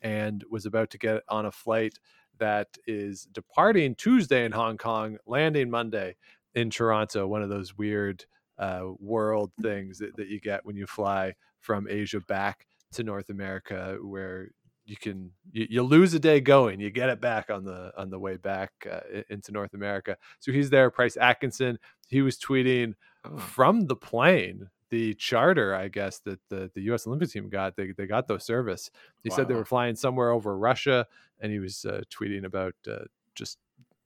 and 0.02 0.44
was 0.50 0.66
about 0.66 0.90
to 0.90 0.98
get 0.98 1.22
on 1.28 1.46
a 1.46 1.50
flight 1.50 1.98
that 2.38 2.68
is 2.86 3.26
departing 3.32 3.94
Tuesday 3.94 4.44
in 4.44 4.52
Hong 4.52 4.78
Kong, 4.78 5.18
landing 5.26 5.70
Monday 5.70 6.16
in 6.54 6.70
Toronto. 6.70 7.26
One 7.26 7.42
of 7.42 7.50
those 7.50 7.76
weird 7.76 8.24
uh, 8.58 8.88
world 8.98 9.52
things 9.60 9.98
that, 9.98 10.16
that 10.16 10.28
you 10.28 10.40
get 10.40 10.64
when 10.64 10.76
you 10.76 10.86
fly 10.86 11.34
from 11.60 11.86
Asia 11.88 12.20
back 12.20 12.66
to 12.92 13.04
North 13.04 13.30
America, 13.30 13.98
where 14.02 14.48
you 14.90 14.96
can 14.96 15.30
you, 15.52 15.66
you 15.70 15.82
lose 15.84 16.12
a 16.14 16.18
day 16.18 16.40
going, 16.40 16.80
you 16.80 16.90
get 16.90 17.10
it 17.10 17.20
back 17.20 17.48
on 17.48 17.64
the 17.64 17.92
on 17.96 18.10
the 18.10 18.18
way 18.18 18.36
back 18.36 18.72
uh, 18.90 19.22
into 19.28 19.52
North 19.52 19.72
America. 19.72 20.16
So 20.40 20.50
he's 20.50 20.68
there. 20.68 20.90
Price 20.90 21.16
Atkinson, 21.16 21.78
he 22.08 22.22
was 22.22 22.36
tweeting 22.36 22.94
oh. 23.24 23.38
from 23.38 23.86
the 23.86 23.94
plane 23.94 24.68
the 24.90 25.14
charter, 25.14 25.76
I 25.76 25.86
guess 25.86 26.18
that 26.24 26.40
the 26.48 26.72
the 26.74 26.82
U.S. 26.82 27.06
Olympic 27.06 27.30
team 27.30 27.48
got. 27.48 27.76
They 27.76 27.92
they 27.92 28.06
got 28.06 28.26
those 28.26 28.44
service. 28.44 28.90
He 29.22 29.30
wow. 29.30 29.36
said 29.36 29.46
they 29.46 29.54
were 29.54 29.64
flying 29.64 29.94
somewhere 29.94 30.32
over 30.32 30.58
Russia, 30.58 31.06
and 31.38 31.52
he 31.52 31.60
was 31.60 31.84
uh, 31.84 32.02
tweeting 32.10 32.44
about 32.44 32.74
uh, 32.90 33.04
just 33.36 33.58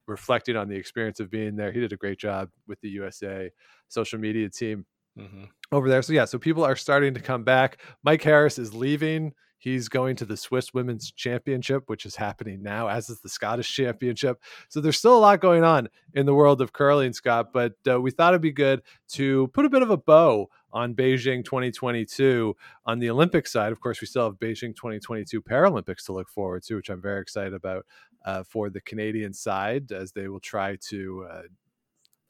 reflecting 0.06 0.54
on 0.54 0.68
the 0.68 0.76
experience 0.76 1.18
of 1.18 1.30
being 1.30 1.56
there. 1.56 1.72
He 1.72 1.80
did 1.80 1.94
a 1.94 1.96
great 1.96 2.18
job 2.18 2.50
with 2.68 2.78
the 2.82 2.90
USA 2.90 3.50
social 3.88 4.18
media 4.18 4.50
team 4.50 4.84
mm-hmm. 5.18 5.44
over 5.72 5.88
there. 5.88 6.02
So 6.02 6.12
yeah, 6.12 6.26
so 6.26 6.38
people 6.38 6.62
are 6.62 6.76
starting 6.76 7.14
to 7.14 7.20
come 7.20 7.42
back. 7.42 7.78
Mike 8.02 8.22
Harris 8.22 8.58
is 8.58 8.74
leaving. 8.74 9.32
He's 9.58 9.88
going 9.88 10.16
to 10.16 10.24
the 10.24 10.36
Swiss 10.36 10.74
Women's 10.74 11.10
Championship, 11.10 11.84
which 11.86 12.04
is 12.04 12.16
happening 12.16 12.62
now, 12.62 12.88
as 12.88 13.08
is 13.08 13.20
the 13.20 13.28
Scottish 13.28 13.74
Championship. 13.74 14.42
So 14.68 14.80
there's 14.80 14.98
still 14.98 15.16
a 15.16 15.20
lot 15.20 15.40
going 15.40 15.64
on 15.64 15.88
in 16.12 16.26
the 16.26 16.34
world 16.34 16.60
of 16.60 16.72
curling, 16.72 17.12
Scott. 17.12 17.52
But 17.52 17.74
uh, 17.88 18.00
we 18.00 18.10
thought 18.10 18.34
it'd 18.34 18.42
be 18.42 18.52
good 18.52 18.82
to 19.12 19.48
put 19.48 19.64
a 19.64 19.70
bit 19.70 19.82
of 19.82 19.90
a 19.90 19.96
bow 19.96 20.50
on 20.72 20.94
Beijing 20.94 21.44
2022 21.44 22.54
on 22.84 22.98
the 22.98 23.08
Olympic 23.08 23.46
side. 23.46 23.72
Of 23.72 23.80
course, 23.80 24.00
we 24.00 24.06
still 24.06 24.24
have 24.24 24.34
Beijing 24.34 24.74
2022 24.74 25.40
Paralympics 25.40 26.04
to 26.06 26.12
look 26.12 26.28
forward 26.28 26.64
to, 26.64 26.74
which 26.74 26.90
I'm 26.90 27.00
very 27.00 27.22
excited 27.22 27.54
about 27.54 27.86
uh, 28.24 28.42
for 28.42 28.70
the 28.70 28.80
Canadian 28.80 29.32
side 29.32 29.92
as 29.92 30.12
they 30.12 30.28
will 30.28 30.40
try 30.40 30.76
to 30.88 31.26
uh, 31.30 31.42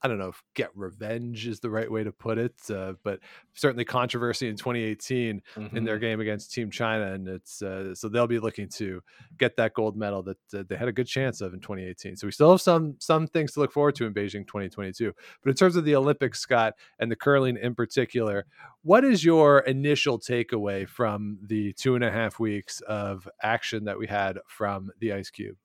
I 0.05 0.07
don't 0.07 0.19
know 0.19 0.29
if 0.29 0.43
get 0.53 0.69
revenge 0.75 1.47
is 1.47 1.61
the 1.61 1.71
right 1.71 1.91
way 1.91 2.05
to 2.05 2.13
put 2.13 2.37
it, 2.37 2.53
uh, 2.69 2.93
but 3.03 3.21
certainly 3.55 3.87
controversy 3.87 4.51
in 4.51 4.57
2018 4.57 5.41
mm-hmm. 5.57 5.75
in 5.75 5.83
their 5.83 5.95
mm-hmm. 5.95 6.03
game 6.03 6.21
against 6.21 6.53
Team 6.53 6.71
China, 6.71 7.13
and 7.13 7.27
it's 7.27 7.63
uh, 7.63 7.95
so 7.95 8.11
they'll 8.11 8.27
be 8.27 8.39
looking 8.39 8.69
to 8.69 9.01
get 9.39 9.57
that 9.57 9.73
gold 9.73 9.97
medal 9.97 10.23
that 10.23 10.37
uh, 10.55 10.63
they 10.69 10.77
had 10.77 10.89
a 10.89 10.93
good 10.93 11.07
chance 11.07 11.41
of 11.41 11.55
in 11.55 11.61
2018. 11.61 12.17
So 12.17 12.27
we 12.27 12.33
still 12.33 12.51
have 12.51 12.61
some 12.61 12.97
some 12.99 13.27
things 13.27 13.53
to 13.53 13.61
look 13.61 13.73
forward 13.73 13.95
to 13.95 14.05
in 14.05 14.13
Beijing 14.13 14.47
2022. 14.47 15.11
But 15.43 15.49
in 15.49 15.57
terms 15.57 15.75
of 15.75 15.87
the 15.87 15.97
Olympics, 15.97 16.39
Scott, 16.39 16.75
and 16.99 17.11
the 17.11 17.17
curling 17.17 17.57
in 17.57 17.75
particular, 17.75 18.45
what 18.83 19.07
is 19.07 19.25
your 19.25 19.61
initial 19.61 20.21
takeaway 20.21 20.87
from 20.87 21.39
the 21.43 21.73
two 21.73 21.95
and 21.95 22.05
a 22.05 22.11
half 22.11 22.39
weeks 22.39 22.83
of 22.83 23.27
action 23.43 23.85
that 23.85 23.99
we 23.99 24.07
had 24.07 24.39
from 24.49 24.91
the 25.01 25.15
Ice 25.15 25.31
Cube? 25.31 25.57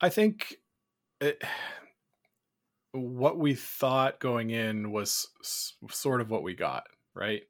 I 0.00 0.08
think. 0.08 0.56
It 1.20 1.44
what 2.92 3.38
we 3.38 3.54
thought 3.54 4.20
going 4.20 4.50
in 4.50 4.90
was 4.90 5.28
s- 5.40 5.74
sort 5.90 6.20
of 6.20 6.30
what 6.30 6.42
we 6.42 6.54
got, 6.54 6.84
right? 7.14 7.42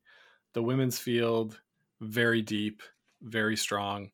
The 0.53 0.63
women's 0.63 0.99
field, 0.99 1.61
very 2.01 2.43
deep, 2.43 2.83
very 3.23 3.57
strong. 3.57 4.11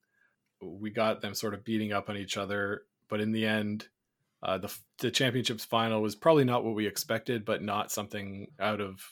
We 0.60 0.90
got 0.90 1.20
them 1.20 1.34
sort 1.34 1.54
of 1.54 1.64
beating 1.64 1.92
up 1.92 2.08
on 2.08 2.16
each 2.16 2.36
other, 2.36 2.82
but 3.08 3.20
in 3.20 3.32
the 3.32 3.46
end, 3.46 3.88
uh, 4.42 4.58
the 4.58 4.74
the 4.98 5.10
championships 5.10 5.64
final 5.64 6.00
was 6.00 6.14
probably 6.14 6.44
not 6.44 6.64
what 6.64 6.74
we 6.74 6.86
expected, 6.86 7.44
but 7.44 7.62
not 7.62 7.90
something 7.90 8.48
out 8.60 8.80
of 8.80 9.02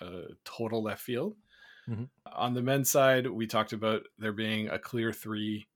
uh, 0.00 0.32
total 0.44 0.82
left 0.82 1.02
field. 1.02 1.36
Mm-hmm. 1.88 2.04
On 2.32 2.54
the 2.54 2.62
men's 2.62 2.90
side, 2.90 3.26
we 3.26 3.46
talked 3.46 3.72
about 3.72 4.02
there 4.18 4.32
being 4.32 4.68
a 4.68 4.78
clear 4.78 5.12
three 5.12 5.66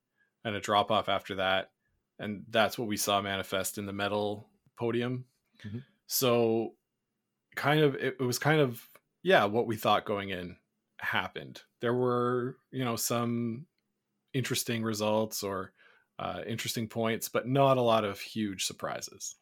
and 0.43 0.55
a 0.55 0.61
drop 0.61 0.89
off 0.91 1.09
after 1.09 1.35
that, 1.35 1.71
and 2.17 2.45
that's 2.49 2.77
what 2.77 2.87
we 2.87 2.97
saw 2.97 3.21
manifest 3.21 3.77
in 3.77 3.85
the 3.85 3.93
medal 3.93 4.49
podium 4.77 5.25
Mm-hmm. 5.65 5.79
So 6.07 6.73
kind 7.55 7.81
of 7.81 7.95
it, 7.95 8.17
it 8.19 8.23
was 8.23 8.39
kind 8.39 8.61
of 8.61 8.81
yeah, 9.23 9.45
what 9.45 9.67
we 9.67 9.75
thought 9.75 10.05
going 10.05 10.29
in 10.29 10.55
happened. 10.97 11.61
There 11.81 11.93
were, 11.93 12.57
you 12.71 12.85
know, 12.85 12.95
some 12.95 13.65
interesting 14.33 14.83
results 14.83 15.43
or 15.43 15.73
uh, 16.17 16.41
interesting 16.47 16.87
points, 16.87 17.29
but 17.29 17.47
not 17.47 17.77
a 17.77 17.81
lot 17.81 18.05
of 18.05 18.19
huge 18.19 18.65
surprises. 18.65 19.35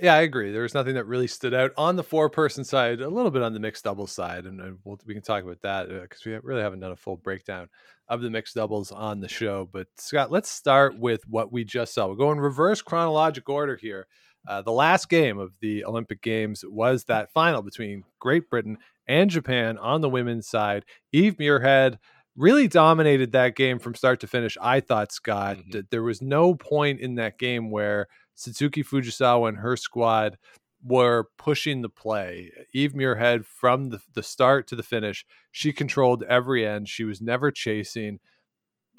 Yeah, 0.00 0.14
I 0.14 0.22
agree. 0.22 0.50
There 0.50 0.62
was 0.62 0.72
nothing 0.72 0.94
that 0.94 1.04
really 1.04 1.26
stood 1.26 1.52
out 1.52 1.72
on 1.76 1.94
the 1.94 2.02
four 2.02 2.30
person 2.30 2.64
side, 2.64 3.00
a 3.02 3.08
little 3.08 3.30
bit 3.30 3.42
on 3.42 3.52
the 3.52 3.60
mixed 3.60 3.84
doubles 3.84 4.12
side. 4.12 4.46
And, 4.46 4.58
and 4.60 4.78
we'll, 4.82 4.98
we 5.04 5.12
can 5.12 5.22
talk 5.22 5.44
about 5.44 5.60
that 5.60 5.88
because 5.88 6.20
uh, 6.26 6.30
we 6.30 6.36
really 6.42 6.62
haven't 6.62 6.80
done 6.80 6.92
a 6.92 6.96
full 6.96 7.18
breakdown 7.18 7.68
of 8.08 8.22
the 8.22 8.30
mixed 8.30 8.54
doubles 8.54 8.92
on 8.92 9.20
the 9.20 9.28
show. 9.28 9.68
But 9.70 9.88
Scott, 9.96 10.30
let's 10.30 10.48
start 10.48 10.98
with 10.98 11.22
what 11.28 11.52
we 11.52 11.64
just 11.64 11.92
saw. 11.92 12.06
We'll 12.06 12.16
go 12.16 12.32
in 12.32 12.40
reverse 12.40 12.80
chronological 12.80 13.54
order 13.54 13.76
here. 13.76 14.06
Uh, 14.46 14.62
the 14.62 14.72
last 14.72 15.08
game 15.08 15.38
of 15.38 15.52
the 15.60 15.84
Olympic 15.84 16.22
Games 16.22 16.64
was 16.66 17.04
that 17.04 17.32
final 17.32 17.62
between 17.62 18.04
Great 18.18 18.48
Britain 18.48 18.78
and 19.06 19.30
Japan 19.30 19.76
on 19.78 20.00
the 20.00 20.08
women's 20.08 20.48
side. 20.48 20.84
Eve 21.12 21.36
Muirhead 21.36 21.98
really 22.36 22.68
dominated 22.68 23.32
that 23.32 23.56
game 23.56 23.78
from 23.78 23.94
start 23.94 24.20
to 24.20 24.26
finish. 24.26 24.56
I 24.60 24.80
thought, 24.80 25.12
Scott, 25.12 25.58
mm-hmm. 25.58 25.80
there 25.90 26.02
was 26.02 26.22
no 26.22 26.54
point 26.54 27.00
in 27.00 27.16
that 27.16 27.38
game 27.38 27.70
where 27.70 28.06
Satsuki 28.36 28.84
Fujisawa 28.84 29.48
and 29.48 29.58
her 29.58 29.76
squad 29.76 30.38
were 30.82 31.28
pushing 31.36 31.82
the 31.82 31.88
play. 31.90 32.50
Eve 32.72 32.92
Muirhead, 32.92 33.44
from 33.44 33.90
the, 33.90 34.00
the 34.14 34.22
start 34.22 34.66
to 34.68 34.76
the 34.76 34.82
finish, 34.82 35.26
she 35.50 35.72
controlled 35.72 36.22
every 36.22 36.66
end. 36.66 36.88
She 36.88 37.04
was 37.04 37.20
never 37.20 37.50
chasing. 37.50 38.20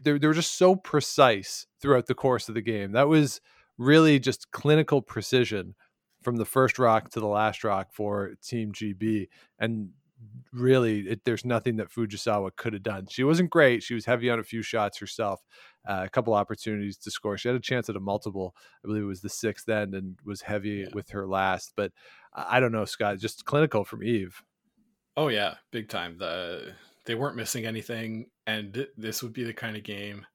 They, 0.04 0.18
they 0.18 0.28
were 0.28 0.34
just 0.34 0.58
so 0.58 0.76
precise 0.76 1.66
throughout 1.82 2.06
the 2.06 2.14
course 2.14 2.50
of 2.50 2.56
the 2.56 2.62
game. 2.62 2.92
That 2.92 3.08
was 3.08 3.42
really 3.82 4.20
just 4.20 4.52
clinical 4.52 5.02
precision 5.02 5.76
from 6.22 6.36
the 6.36 6.46
first 6.46 6.78
rock 6.78 7.10
to 7.10 7.20
the 7.20 7.28
last 7.28 7.64
rock 7.64 7.88
for 7.92 8.36
Team 8.44 8.72
GB. 8.72 9.28
And 9.60 9.90
really, 10.54 11.00
it, 11.02 11.22
there's 11.26 11.44
nothing 11.44 11.78
that 11.78 11.90
Fujisawa 11.90 12.56
could 12.56 12.74
have 12.74 12.84
done. 12.84 13.08
She 13.10 13.24
wasn't 13.24 13.50
great. 13.50 13.82
She 13.82 13.96
was 13.96 14.06
heavy 14.06 14.30
on 14.30 14.40
a 14.40 14.44
few 14.44 14.62
shots 14.62 15.00
herself, 15.00 15.42
uh, 15.88 16.04
a 16.06 16.10
couple 16.10 16.36
opportunities 16.36 16.98
to 17.00 17.12
score. 17.12 17.38
She 17.38 17.48
had 17.48 17.58
a 17.58 17.62
chance 17.62 17.90
at 17.90 17.96
a 17.96 18.00
multiple. 18.00 18.56
I 18.86 18.88
believe 18.88 19.04
it 19.04 19.08
was 19.08 19.22
the 19.22 19.30
sixth 19.30 19.68
end 19.68 19.96
and 19.96 20.18
was 20.24 20.42
heavy 20.42 20.86
yeah. 20.86 20.90
with 20.94 21.10
her 21.10 21.28
last. 21.28 21.74
But 21.76 21.92
I 22.34 22.60
don't 22.60 22.72
know, 22.72 22.86
Scott, 22.86 23.18
just 23.18 23.46
clinical 23.46 23.84
from 23.84 24.04
Eve. 24.04 24.44
Oh, 25.18 25.30
yeah, 25.30 25.56
big 25.72 25.90
time. 25.90 26.18
The 26.20 26.74
They 27.06 27.16
weren't 27.16 27.36
missing 27.36 27.66
anything. 27.66 28.28
And 28.46 28.88
this 28.96 29.24
would 29.24 29.34
be 29.34 29.44
the 29.44 29.54
kind 29.54 29.76
of 29.76 29.84
game 29.84 30.28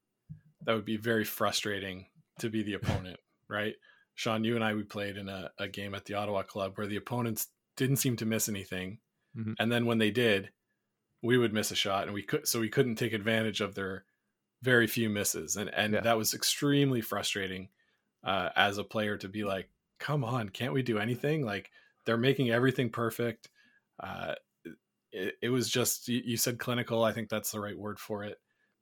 that 0.64 0.74
would 0.74 0.84
be 0.84 0.96
very 0.96 1.24
frustrating 1.24 2.06
to 2.40 2.50
be 2.50 2.64
the 2.64 2.74
opponent 2.74 3.18
right? 3.48 3.74
Sean, 4.14 4.44
you 4.44 4.54
and 4.54 4.64
I 4.64 4.74
we 4.74 4.82
played 4.82 5.16
in 5.16 5.28
a, 5.28 5.50
a 5.58 5.68
game 5.68 5.94
at 5.94 6.06
the 6.06 6.14
Ottawa 6.14 6.42
Club 6.42 6.72
where 6.76 6.86
the 6.86 6.96
opponents 6.96 7.48
didn't 7.76 7.96
seem 7.96 8.16
to 8.16 8.26
miss 8.26 8.48
anything, 8.48 8.98
mm-hmm. 9.36 9.52
and 9.58 9.70
then 9.70 9.86
when 9.86 9.98
they 9.98 10.10
did, 10.10 10.50
we 11.22 11.36
would 11.36 11.52
miss 11.52 11.70
a 11.70 11.76
shot, 11.76 12.04
and 12.04 12.14
we 12.14 12.22
could 12.22 12.48
so 12.48 12.60
we 12.60 12.70
couldn't 12.70 12.96
take 12.96 13.12
advantage 13.12 13.60
of 13.60 13.74
their 13.74 14.04
very 14.62 14.86
few 14.86 15.10
misses, 15.10 15.56
and 15.56 15.68
and 15.70 15.94
yeah. 15.94 16.00
that 16.00 16.16
was 16.16 16.34
extremely 16.34 17.00
frustrating 17.00 17.68
uh, 18.24 18.50
as 18.56 18.78
a 18.78 18.84
player 18.84 19.16
to 19.18 19.28
be 19.28 19.44
like, 19.44 19.68
come 20.00 20.24
on, 20.24 20.48
can't 20.48 20.72
we 20.72 20.82
do 20.82 20.98
anything? 20.98 21.44
Like 21.44 21.70
they're 22.04 22.16
making 22.16 22.50
everything 22.50 22.90
perfect. 22.90 23.48
Uh, 24.02 24.34
it, 25.12 25.34
it 25.42 25.48
was 25.48 25.68
just 25.68 26.08
you, 26.08 26.22
you 26.24 26.36
said 26.36 26.58
clinical. 26.58 27.04
I 27.04 27.12
think 27.12 27.28
that's 27.28 27.50
the 27.50 27.60
right 27.60 27.78
word 27.78 27.98
for 27.98 28.24
it. 28.24 28.38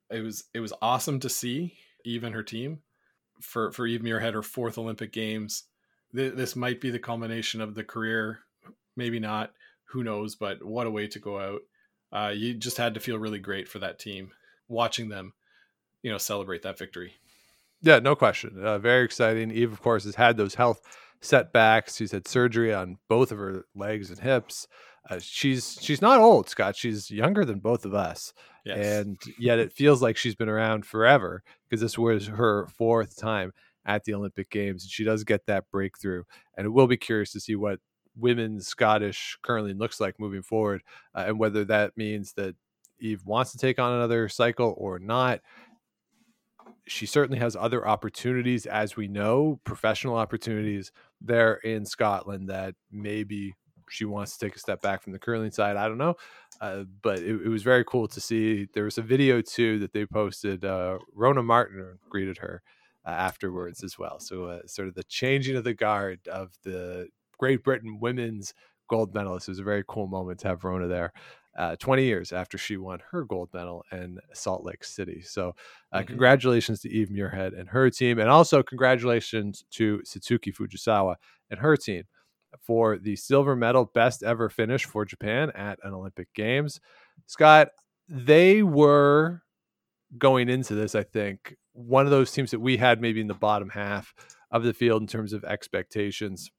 It 0.09 0.21
was 0.21 0.45
it 0.53 0.59
was 0.59 0.73
awesome 0.81 1.19
to 1.21 1.29
see 1.29 1.77
even 2.05 2.33
her 2.33 2.43
team 2.43 2.79
for 3.41 3.71
for 3.71 3.87
Eve 3.87 4.01
Muirhead 4.01 4.33
her 4.33 4.43
fourth 4.43 4.77
Olympic 4.77 5.11
Games. 5.11 5.63
This 6.13 6.55
might 6.55 6.79
be 6.79 6.91
the 6.91 6.99
culmination 6.99 7.59
of 7.59 7.75
the 7.75 7.83
career, 7.83 8.39
maybe 8.95 9.19
not. 9.19 9.51
Who 9.89 10.03
knows? 10.03 10.35
But 10.35 10.63
what 10.63 10.87
a 10.87 10.91
way 10.91 11.07
to 11.07 11.19
go 11.19 11.39
out! 11.39 11.61
Uh, 12.11 12.31
you 12.33 12.53
just 12.53 12.77
had 12.77 12.93
to 12.93 12.99
feel 12.99 13.19
really 13.19 13.39
great 13.39 13.67
for 13.67 13.79
that 13.79 13.99
team, 13.99 14.31
watching 14.67 15.09
them, 15.09 15.33
you 16.01 16.11
know, 16.11 16.17
celebrate 16.17 16.61
that 16.63 16.79
victory. 16.79 17.13
Yeah, 17.81 17.99
no 17.99 18.15
question. 18.15 18.63
Uh, 18.63 18.79
very 18.79 19.03
exciting. 19.03 19.51
Eve, 19.51 19.71
of 19.71 19.81
course, 19.81 20.05
has 20.05 20.15
had 20.15 20.37
those 20.37 20.55
health 20.55 20.81
setbacks. 21.21 21.97
She's 21.97 22.11
had 22.11 22.27
surgery 22.27 22.73
on 22.73 22.97
both 23.09 23.31
of 23.31 23.37
her 23.37 23.65
legs 23.75 24.09
and 24.09 24.19
hips. 24.19 24.67
Uh, 25.09 25.19
she's 25.19 25.77
she's 25.81 26.01
not 26.01 26.19
old, 26.19 26.49
Scott. 26.49 26.75
She's 26.75 27.11
younger 27.11 27.45
than 27.45 27.59
both 27.59 27.85
of 27.85 27.93
us, 27.93 28.33
yes. 28.65 28.77
and 28.77 29.17
yet 29.37 29.59
it 29.59 29.71
feels 29.71 30.01
like 30.01 30.17
she's 30.17 30.35
been 30.35 30.49
around 30.49 30.85
forever 30.85 31.43
because 31.63 31.81
this 31.81 31.97
was 31.97 32.27
her 32.27 32.67
fourth 32.67 33.15
time 33.17 33.53
at 33.85 34.03
the 34.03 34.13
Olympic 34.13 34.49
Games, 34.49 34.83
and 34.83 34.91
she 34.91 35.03
does 35.03 35.23
get 35.23 35.45
that 35.45 35.69
breakthrough. 35.71 36.23
And 36.57 36.65
it 36.65 36.71
will 36.71 36.87
be 36.87 36.97
curious 36.97 37.31
to 37.33 37.39
see 37.39 37.55
what 37.55 37.79
women's 38.17 38.67
Scottish 38.67 39.37
currently 39.43 39.73
looks 39.73 39.99
like 39.99 40.19
moving 40.19 40.41
forward, 40.41 40.81
uh, 41.13 41.25
and 41.27 41.39
whether 41.39 41.63
that 41.65 41.95
means 41.95 42.33
that 42.33 42.55
Eve 42.99 43.25
wants 43.25 43.51
to 43.51 43.57
take 43.57 43.79
on 43.79 43.93
another 43.93 44.27
cycle 44.29 44.73
or 44.77 44.99
not. 44.99 45.41
She 46.87 47.05
certainly 47.05 47.39
has 47.39 47.55
other 47.55 47.87
opportunities, 47.87 48.65
as 48.65 48.95
we 48.95 49.07
know, 49.07 49.59
professional 49.63 50.15
opportunities 50.15 50.91
there 51.19 51.55
in 51.55 51.85
Scotland 51.85 52.49
that 52.49 52.75
maybe 52.91 53.55
she 53.89 54.05
wants 54.05 54.37
to 54.37 54.45
take 54.45 54.55
a 54.55 54.59
step 54.59 54.81
back 54.81 55.01
from 55.01 55.13
the 55.13 55.19
curling 55.19 55.51
side. 55.51 55.75
I 55.75 55.87
don't 55.87 55.97
know, 55.97 56.15
uh, 56.61 56.83
but 57.01 57.19
it, 57.19 57.41
it, 57.45 57.49
was 57.49 57.63
very 57.63 57.83
cool 57.83 58.07
to 58.07 58.21
see. 58.21 58.67
There 58.73 58.85
was 58.85 58.97
a 58.97 59.01
video 59.01 59.41
too 59.41 59.79
that 59.79 59.93
they 59.93 60.05
posted. 60.05 60.65
Uh, 60.65 60.99
Rhona 61.17 61.43
Martin 61.43 61.99
greeted 62.09 62.37
her 62.39 62.61
uh, 63.05 63.11
afterwards 63.11 63.83
as 63.83 63.97
well. 63.97 64.19
So 64.19 64.45
uh, 64.45 64.59
sort 64.67 64.87
of 64.87 64.95
the 64.95 65.03
changing 65.03 65.55
of 65.55 65.63
the 65.63 65.73
guard 65.73 66.27
of 66.27 66.53
the 66.63 67.07
Great 67.37 67.63
Britain 67.63 67.99
women's 67.99 68.53
gold 68.87 69.13
medalist. 69.13 69.47
It 69.47 69.51
was 69.51 69.59
a 69.59 69.63
very 69.63 69.83
cool 69.87 70.07
moment 70.07 70.39
to 70.39 70.47
have 70.47 70.61
Rhona 70.61 70.87
there 70.87 71.11
uh, 71.57 71.75
20 71.77 72.03
years 72.03 72.33
after 72.33 72.57
she 72.57 72.77
won 72.77 72.99
her 73.11 73.23
gold 73.23 73.49
medal 73.53 73.85
in 73.91 74.19
Salt 74.33 74.63
Lake 74.63 74.83
City. 74.83 75.21
So, 75.21 75.55
uh, 75.91 75.99
Mhm. 76.01 76.07
congratulations 76.07 76.81
to 76.81 76.89
Eve 76.89 77.09
Muirhead 77.09 77.57
and 77.57 77.69
her 77.69 77.89
team, 77.89 78.19
and 78.19 78.29
also 78.29 78.61
congratulations 78.61 79.63
to 79.71 79.99
Satsuki 79.99 80.53
Fujisawa 80.53 81.15
and 81.49 81.59
her 81.59 81.77
team 81.77 82.03
for 82.61 82.97
the 82.97 83.15
silver 83.15 83.55
medal, 83.55 83.91
best 83.93 84.23
ever 84.23 84.49
finish 84.49 84.85
for 84.85 85.05
Japan 85.05 85.51
at 85.55 85.79
an 85.83 85.93
Olympic 85.93 86.33
Games. 86.33 86.79
Scott, 87.27 87.69
they 88.07 88.63
were 88.63 89.41
going 90.17 90.49
into 90.49 90.75
this, 90.75 90.95
I 90.95 91.03
think, 91.03 91.55
one 91.73 92.05
of 92.05 92.11
those 92.11 92.31
teams 92.31 92.51
that 92.51 92.59
we 92.59 92.77
had 92.77 93.01
maybe 93.01 93.21
in 93.21 93.27
the 93.27 93.33
bottom 93.33 93.69
half 93.69 94.13
of 94.51 94.63
the 94.63 94.73
field 94.73 95.01
in 95.01 95.07
terms 95.07 95.33
of 95.33 95.43
expectations. 95.43 96.49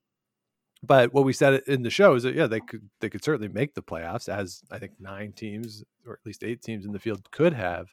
But 0.83 1.13
what 1.13 1.25
we 1.25 1.33
said 1.33 1.63
in 1.67 1.81
the 1.81 1.89
show 1.89 2.13
is 2.13 2.23
that 2.23 2.35
yeah, 2.35 2.45
they 2.45 2.59
could 2.59 2.87
they 3.01 3.09
could 3.09 3.23
certainly 3.23 3.47
make 3.47 3.73
the 3.73 3.81
playoffs, 3.81 4.29
as 4.29 4.61
I 4.69 4.77
think 4.77 4.93
nine 4.99 5.31
teams 5.31 5.83
or 6.05 6.13
at 6.13 6.25
least 6.25 6.43
eight 6.43 6.61
teams 6.61 6.85
in 6.85 6.91
the 6.91 6.99
field 6.99 7.31
could 7.31 7.53
have. 7.53 7.87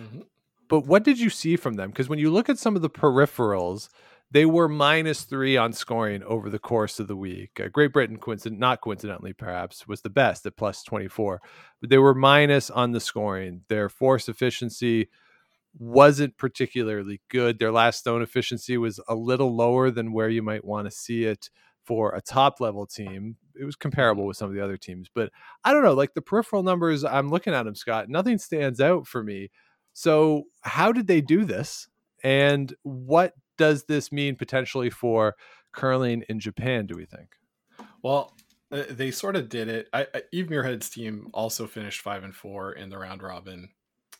Mhm. 0.00 0.22
But 0.68 0.86
what 0.86 1.02
did 1.02 1.18
you 1.18 1.30
see 1.30 1.56
from 1.56 1.74
them? 1.74 1.90
Because 1.90 2.08
when 2.08 2.18
you 2.18 2.30
look 2.30 2.48
at 2.48 2.58
some 2.58 2.76
of 2.76 2.82
the 2.82 2.90
peripherals, 2.90 3.88
they 4.30 4.44
were 4.44 4.68
minus 4.68 5.22
three 5.22 5.56
on 5.56 5.72
scoring 5.72 6.22
over 6.22 6.50
the 6.50 6.58
course 6.58 7.00
of 7.00 7.08
the 7.08 7.16
week. 7.16 7.60
Uh, 7.62 7.68
Great 7.68 7.92
Britain, 7.92 8.18
coincident, 8.18 8.60
not 8.60 8.80
coincidentally, 8.80 9.32
perhaps, 9.32 9.88
was 9.88 10.02
the 10.02 10.10
best 10.10 10.44
at 10.44 10.56
plus 10.56 10.82
24, 10.82 11.40
but 11.80 11.90
they 11.90 11.98
were 11.98 12.14
minus 12.14 12.68
on 12.68 12.92
the 12.92 13.00
scoring. 13.00 13.62
Their 13.68 13.88
force 13.88 14.28
efficiency 14.28 15.08
wasn't 15.78 16.36
particularly 16.36 17.20
good. 17.28 17.58
Their 17.58 17.72
last 17.72 18.00
stone 18.00 18.20
efficiency 18.20 18.76
was 18.76 19.00
a 19.08 19.14
little 19.14 19.54
lower 19.54 19.90
than 19.90 20.12
where 20.12 20.28
you 20.28 20.42
might 20.42 20.64
want 20.64 20.86
to 20.86 20.90
see 20.90 21.24
it 21.24 21.48
for 21.84 22.14
a 22.14 22.20
top 22.20 22.60
level 22.60 22.84
team. 22.84 23.36
It 23.58 23.64
was 23.64 23.76
comparable 23.76 24.26
with 24.26 24.36
some 24.36 24.50
of 24.50 24.54
the 24.54 24.62
other 24.62 24.76
teams, 24.76 25.08
but 25.12 25.30
I 25.64 25.72
don't 25.72 25.82
know. 25.82 25.94
Like 25.94 26.12
the 26.12 26.20
peripheral 26.20 26.62
numbers, 26.62 27.02
I'm 27.02 27.30
looking 27.30 27.54
at 27.54 27.62
them, 27.62 27.74
Scott. 27.74 28.10
Nothing 28.10 28.36
stands 28.36 28.80
out 28.80 29.06
for 29.06 29.22
me. 29.22 29.50
So, 29.94 30.44
how 30.60 30.92
did 30.92 31.06
they 31.06 31.22
do 31.22 31.44
this? 31.44 31.88
And 32.22 32.74
what 32.82 33.32
does 33.58 33.84
this 33.84 34.10
mean 34.10 34.36
potentially 34.36 34.88
for 34.88 35.36
curling 35.72 36.24
in 36.28 36.40
Japan, 36.40 36.86
do 36.86 36.96
we 36.96 37.04
think? 37.04 37.36
Well, 38.02 38.34
uh, 38.72 38.84
they 38.90 39.10
sort 39.10 39.36
of 39.36 39.48
did 39.48 39.68
it. 39.68 39.88
I, 39.92 40.06
I, 40.14 40.22
Eve 40.32 40.46
Muirhead's 40.46 40.88
team 40.88 41.28
also 41.32 41.66
finished 41.66 42.00
five 42.00 42.24
and 42.24 42.34
four 42.34 42.72
in 42.72 42.88
the 42.88 42.98
round 42.98 43.22
robin, 43.22 43.70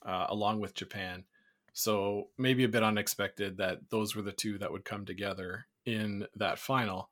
uh, 0.05 0.27
along 0.29 0.61
with 0.61 0.75
Japan. 0.75 1.25
So 1.73 2.29
maybe 2.39 2.65
a 2.65 2.69
bit 2.69 2.83
unexpected 2.83 3.59
that 3.59 3.91
those 3.91 4.17
were 4.17 4.23
the 4.23 4.33
two 4.33 4.59
that 4.59 4.73
would 4.73 4.85
come 4.85 5.05
together 5.05 5.67
in 5.85 6.27
that 6.37 6.59
final. 6.59 7.11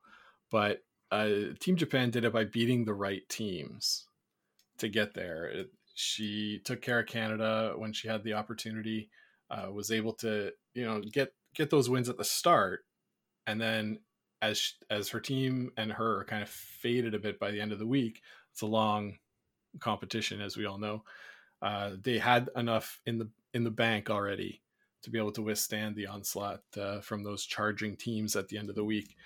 But 0.50 0.82
uh, 1.10 1.28
Team 1.60 1.76
Japan 1.76 2.10
did 2.10 2.24
it 2.24 2.32
by 2.32 2.44
beating 2.44 2.84
the 2.84 2.94
right 2.94 3.26
teams 3.28 4.06
to 4.78 4.88
get 4.88 5.14
there. 5.14 5.46
It, 5.46 5.70
she 5.94 6.60
took 6.64 6.82
care 6.82 7.00
of 7.00 7.06
Canada 7.06 7.74
when 7.76 7.92
she 7.92 8.08
had 8.08 8.22
the 8.22 8.34
opportunity. 8.34 9.10
Uh, 9.48 9.70
was 9.70 9.92
able 9.92 10.12
to 10.12 10.50
you 10.74 10.84
know 10.84 11.00
get 11.00 11.32
get 11.56 11.70
those 11.70 11.90
wins 11.90 12.08
at 12.08 12.18
the 12.18 12.24
start, 12.24 12.84
and 13.46 13.60
then 13.60 13.98
as 14.42 14.74
as 14.90 15.08
her 15.08 15.20
team 15.20 15.70
and 15.76 15.92
her 15.92 16.24
kind 16.24 16.42
of 16.42 16.48
faded 16.48 17.14
a 17.14 17.18
bit 17.18 17.38
by 17.38 17.50
the 17.50 17.60
end 17.60 17.72
of 17.72 17.78
the 17.78 17.86
week. 17.86 18.22
It's 18.52 18.62
a 18.62 18.66
long 18.66 19.18
competition, 19.80 20.40
as 20.40 20.56
we 20.56 20.66
all 20.66 20.78
know. 20.78 21.04
Uh, 21.62 21.92
they 22.02 22.18
had 22.18 22.48
enough 22.56 23.00
in 23.06 23.18
the 23.18 23.28
in 23.54 23.64
the 23.64 23.70
bank 23.70 24.10
already 24.10 24.62
to 25.02 25.10
be 25.10 25.18
able 25.18 25.32
to 25.32 25.42
withstand 25.42 25.94
the 25.94 26.06
onslaught 26.06 26.62
uh, 26.78 27.00
from 27.00 27.22
those 27.22 27.44
charging 27.44 27.96
teams 27.96 28.36
at 28.36 28.48
the 28.48 28.58
end 28.58 28.68
of 28.68 28.74
the 28.74 28.84
week, 28.84 29.16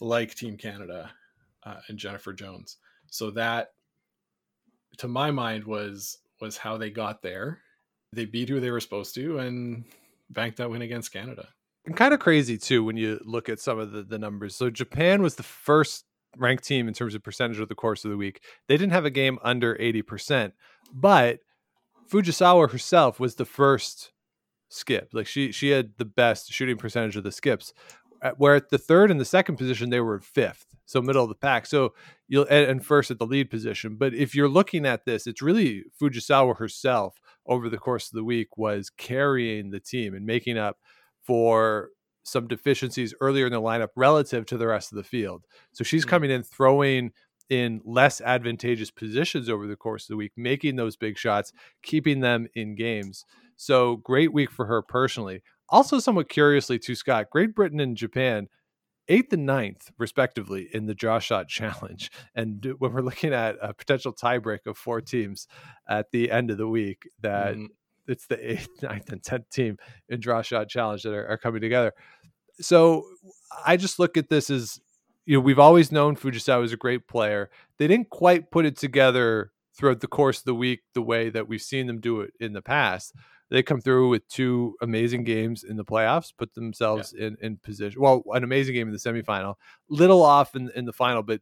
like 0.00 0.34
Team 0.34 0.56
Canada 0.56 1.10
uh, 1.64 1.80
and 1.88 1.98
Jennifer 1.98 2.32
Jones. 2.32 2.76
So 3.10 3.30
that, 3.32 3.72
to 4.98 5.08
my 5.08 5.30
mind, 5.30 5.64
was 5.64 6.18
was 6.40 6.56
how 6.56 6.76
they 6.76 6.90
got 6.90 7.22
there. 7.22 7.60
They 8.12 8.24
beat 8.24 8.48
who 8.48 8.60
they 8.60 8.70
were 8.70 8.80
supposed 8.80 9.14
to 9.16 9.38
and 9.38 9.84
banked 10.30 10.58
that 10.58 10.70
win 10.70 10.82
against 10.82 11.12
Canada 11.12 11.48
and 11.86 11.96
kind 11.96 12.12
of 12.12 12.20
crazy 12.20 12.58
too 12.58 12.84
when 12.84 12.96
you 12.96 13.20
look 13.24 13.48
at 13.48 13.60
some 13.60 13.78
of 13.78 13.92
the, 13.92 14.02
the 14.02 14.18
numbers. 14.18 14.54
So 14.54 14.70
Japan 14.70 15.22
was 15.22 15.36
the 15.36 15.42
first 15.42 16.04
ranked 16.36 16.64
team 16.64 16.88
in 16.88 16.94
terms 16.94 17.14
of 17.14 17.22
percentage 17.22 17.60
of 17.60 17.68
the 17.68 17.74
course 17.74 18.04
of 18.04 18.10
the 18.10 18.16
week. 18.16 18.42
They 18.68 18.76
didn't 18.76 18.92
have 18.92 19.04
a 19.04 19.10
game 19.10 19.38
under 19.42 19.74
80%, 19.76 20.52
but 20.92 21.38
Fujisawa 22.10 22.70
herself 22.70 23.18
was 23.18 23.36
the 23.36 23.44
first 23.44 24.12
skip. 24.68 25.10
Like 25.12 25.26
she 25.26 25.52
she 25.52 25.70
had 25.70 25.92
the 25.98 26.04
best 26.04 26.52
shooting 26.52 26.76
percentage 26.76 27.16
of 27.16 27.24
the 27.24 27.32
skips. 27.32 27.72
Where 28.38 28.56
at 28.56 28.70
the 28.70 28.78
third 28.78 29.10
and 29.10 29.20
the 29.20 29.26
second 29.26 29.56
position 29.56 29.90
they 29.90 30.00
were 30.00 30.18
fifth, 30.20 30.74
so 30.86 31.02
middle 31.02 31.22
of 31.22 31.28
the 31.28 31.34
pack. 31.36 31.66
So 31.66 31.94
you'll 32.26 32.46
and, 32.50 32.70
and 32.70 32.86
first 32.86 33.10
at 33.10 33.18
the 33.18 33.26
lead 33.26 33.50
position. 33.50 33.96
But 33.96 34.14
if 34.14 34.34
you're 34.34 34.48
looking 34.48 34.86
at 34.86 35.04
this, 35.04 35.26
it's 35.26 35.42
really 35.42 35.84
Fujisawa 36.00 36.56
herself 36.56 37.20
over 37.46 37.68
the 37.68 37.78
course 37.78 38.06
of 38.06 38.12
the 38.12 38.24
week 38.24 38.56
was 38.56 38.90
carrying 38.90 39.70
the 39.70 39.80
team 39.80 40.14
and 40.14 40.24
making 40.26 40.58
up 40.58 40.78
for 41.26 41.90
some 42.24 42.48
deficiencies 42.48 43.14
earlier 43.20 43.46
in 43.46 43.52
the 43.52 43.60
lineup 43.60 43.88
relative 43.96 44.46
to 44.46 44.56
the 44.56 44.66
rest 44.66 44.92
of 44.92 44.96
the 44.96 45.04
field. 45.04 45.44
So 45.72 45.84
she's 45.84 46.04
Mm. 46.04 46.08
coming 46.08 46.30
in 46.30 46.42
throwing 46.42 47.12
in 47.48 47.80
less 47.84 48.20
advantageous 48.20 48.90
positions 48.90 49.48
over 49.48 49.68
the 49.68 49.76
course 49.76 50.04
of 50.04 50.08
the 50.08 50.16
week, 50.16 50.32
making 50.36 50.74
those 50.74 50.96
big 50.96 51.16
shots, 51.16 51.52
keeping 51.82 52.18
them 52.20 52.48
in 52.54 52.74
games. 52.74 53.24
So 53.56 53.96
great 53.96 54.32
week 54.32 54.50
for 54.50 54.66
her 54.66 54.82
personally. 54.82 55.42
Also, 55.68 56.00
somewhat 56.00 56.28
curiously, 56.28 56.78
to 56.80 56.94
Scott, 56.96 57.26
Great 57.30 57.54
Britain 57.54 57.78
and 57.78 57.96
Japan, 57.96 58.48
eighth 59.08 59.32
and 59.32 59.46
ninth, 59.46 59.92
respectively, 59.98 60.68
in 60.72 60.86
the 60.86 60.94
draw 60.94 61.20
shot 61.20 61.46
challenge. 61.94 62.10
And 62.34 62.74
when 62.78 62.92
we're 62.92 63.00
looking 63.02 63.32
at 63.32 63.56
a 63.62 63.72
potential 63.72 64.12
tiebreak 64.12 64.66
of 64.66 64.76
four 64.76 65.00
teams 65.00 65.46
at 65.88 66.10
the 66.10 66.32
end 66.32 66.50
of 66.50 66.58
the 66.58 66.66
week, 66.68 67.08
that 67.20 67.54
Mhm. 67.54 67.68
It's 68.08 68.26
the 68.26 68.50
eighth, 68.52 68.82
ninth, 68.82 69.10
and 69.10 69.22
tenth 69.22 69.48
team 69.50 69.78
in 70.08 70.20
draw 70.20 70.42
shot 70.42 70.68
challenge 70.68 71.02
that 71.02 71.12
are, 71.12 71.28
are 71.28 71.38
coming 71.38 71.60
together. 71.60 71.92
So 72.60 73.04
I 73.64 73.76
just 73.76 73.98
look 73.98 74.16
at 74.16 74.28
this 74.28 74.50
as 74.50 74.80
you 75.24 75.36
know 75.36 75.40
we've 75.40 75.58
always 75.58 75.92
known 75.92 76.16
Fujisawa 76.16 76.64
is 76.64 76.72
a 76.72 76.76
great 76.76 77.06
player. 77.06 77.50
They 77.78 77.86
didn't 77.86 78.10
quite 78.10 78.50
put 78.50 78.64
it 78.64 78.76
together 78.76 79.52
throughout 79.74 80.00
the 80.00 80.06
course 80.06 80.38
of 80.38 80.44
the 80.44 80.54
week 80.54 80.80
the 80.94 81.02
way 81.02 81.28
that 81.28 81.48
we've 81.48 81.62
seen 81.62 81.86
them 81.86 82.00
do 82.00 82.20
it 82.22 82.32
in 82.40 82.52
the 82.52 82.62
past. 82.62 83.12
They 83.48 83.62
come 83.62 83.80
through 83.80 84.08
with 84.08 84.26
two 84.28 84.74
amazing 84.80 85.22
games 85.22 85.62
in 85.62 85.76
the 85.76 85.84
playoffs, 85.84 86.32
put 86.36 86.54
themselves 86.54 87.12
in 87.12 87.36
in 87.40 87.58
position. 87.58 88.00
Well, 88.00 88.22
an 88.32 88.42
amazing 88.42 88.74
game 88.74 88.88
in 88.88 88.92
the 88.92 88.98
semifinal, 88.98 89.54
little 89.88 90.22
off 90.22 90.56
in 90.56 90.70
in 90.74 90.84
the 90.84 90.92
final, 90.92 91.22
but 91.22 91.40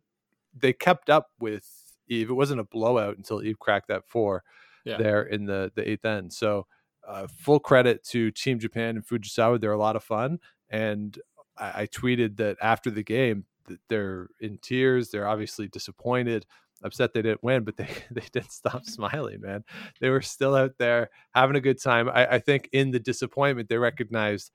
they 0.56 0.72
kept 0.72 1.08
up 1.08 1.30
with 1.38 1.66
Eve. 2.08 2.30
It 2.30 2.34
wasn't 2.34 2.60
a 2.60 2.64
blowout 2.64 3.16
until 3.16 3.42
Eve 3.42 3.58
cracked 3.58 3.88
that 3.88 4.06
four 4.06 4.42
Yeah. 4.84 4.98
there 4.98 5.22
in 5.22 5.46
the 5.46 5.72
the 5.74 5.88
eighth 5.88 6.04
end. 6.04 6.32
So 6.32 6.66
uh, 7.06 7.26
full 7.38 7.60
credit 7.60 8.02
to 8.04 8.30
Team 8.30 8.58
Japan 8.58 8.96
and 8.96 9.06
Fujisawa. 9.06 9.60
They're 9.60 9.72
a 9.72 9.78
lot 9.78 9.96
of 9.96 10.04
fun, 10.04 10.38
and 10.70 11.18
I, 11.56 11.82
I 11.82 11.86
tweeted 11.86 12.36
that 12.38 12.56
after 12.62 12.90
the 12.90 13.02
game 13.02 13.44
that 13.66 13.80
they're 13.88 14.28
in 14.40 14.58
tears. 14.58 15.10
They're 15.10 15.28
obviously 15.28 15.68
disappointed, 15.68 16.46
upset 16.82 17.12
they 17.14 17.22
didn't 17.22 17.42
win, 17.42 17.64
but 17.64 17.76
they 17.76 17.88
they 18.10 18.24
didn't 18.32 18.52
stop 18.52 18.84
smiling, 18.84 19.40
man. 19.40 19.64
They 20.00 20.10
were 20.10 20.22
still 20.22 20.54
out 20.54 20.74
there 20.78 21.10
having 21.34 21.56
a 21.56 21.60
good 21.60 21.80
time. 21.80 22.08
I, 22.08 22.26
I 22.34 22.38
think 22.38 22.68
in 22.72 22.90
the 22.90 23.00
disappointment 23.00 23.68
they 23.68 23.78
recognized 23.78 24.50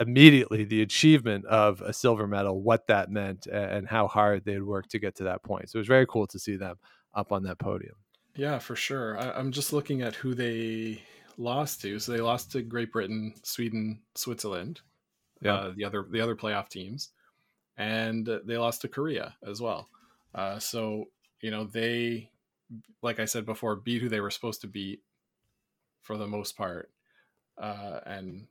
immediately 0.00 0.64
the 0.64 0.82
achievement 0.82 1.44
of 1.46 1.80
a 1.82 1.92
silver 1.92 2.26
medal, 2.26 2.62
what 2.62 2.86
that 2.88 3.10
meant, 3.10 3.46
and 3.46 3.86
how 3.86 4.08
hard 4.08 4.44
they 4.44 4.54
had 4.54 4.64
worked 4.64 4.90
to 4.90 4.98
get 4.98 5.14
to 5.16 5.24
that 5.24 5.42
point. 5.42 5.70
So 5.70 5.76
it 5.76 5.80
was 5.80 5.88
very 5.88 6.06
cool 6.06 6.26
to 6.28 6.38
see 6.38 6.56
them 6.56 6.76
up 7.14 7.30
on 7.32 7.42
that 7.44 7.58
podium. 7.58 7.94
Yeah, 8.34 8.58
for 8.58 8.76
sure. 8.76 9.18
I, 9.18 9.32
I'm 9.32 9.52
just 9.52 9.72
looking 9.72 10.02
at 10.02 10.14
who 10.14 10.34
they 10.34 11.02
lost 11.36 11.80
to. 11.82 11.98
So 11.98 12.12
they 12.12 12.20
lost 12.20 12.52
to 12.52 12.62
Great 12.62 12.92
Britain, 12.92 13.34
Sweden, 13.42 14.00
Switzerland. 14.14 14.80
Yeah. 15.40 15.54
uh, 15.54 15.72
the 15.76 15.84
other 15.84 16.06
the 16.08 16.20
other 16.20 16.36
playoff 16.36 16.68
teams, 16.68 17.10
and 17.76 18.28
they 18.44 18.56
lost 18.56 18.82
to 18.82 18.88
Korea 18.88 19.34
as 19.46 19.60
well. 19.60 19.88
Uh, 20.34 20.58
so 20.60 21.06
you 21.40 21.50
know 21.50 21.64
they, 21.64 22.30
like 23.02 23.18
I 23.18 23.24
said 23.24 23.44
before, 23.44 23.74
beat 23.76 24.02
who 24.02 24.08
they 24.08 24.20
were 24.20 24.30
supposed 24.30 24.60
to 24.60 24.68
beat 24.68 25.02
for 26.00 26.16
the 26.16 26.28
most 26.28 26.56
part, 26.56 26.90
uh, 27.58 28.00
and 28.06 28.46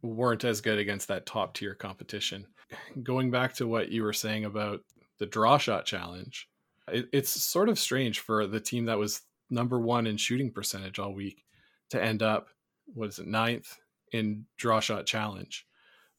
weren't 0.00 0.44
as 0.44 0.62
good 0.62 0.78
against 0.78 1.08
that 1.08 1.26
top 1.26 1.54
tier 1.54 1.74
competition. 1.74 2.46
Going 3.02 3.30
back 3.30 3.54
to 3.54 3.68
what 3.68 3.90
you 3.90 4.02
were 4.02 4.14
saying 4.14 4.46
about 4.46 4.80
the 5.18 5.26
draw 5.26 5.58
shot 5.58 5.84
challenge, 5.84 6.48
it, 6.88 7.08
it's 7.12 7.30
sort 7.30 7.68
of 7.68 7.78
strange 7.78 8.20
for 8.20 8.46
the 8.46 8.60
team 8.60 8.86
that 8.86 8.98
was 8.98 9.22
number 9.50 9.78
one 9.78 10.06
in 10.06 10.16
shooting 10.16 10.50
percentage 10.50 10.98
all 10.98 11.14
week 11.14 11.44
to 11.90 12.02
end 12.02 12.22
up 12.22 12.48
what 12.94 13.08
is 13.08 13.18
it 13.18 13.26
ninth 13.26 13.78
in 14.12 14.44
draw 14.56 14.80
shot 14.80 15.06
challenge 15.06 15.66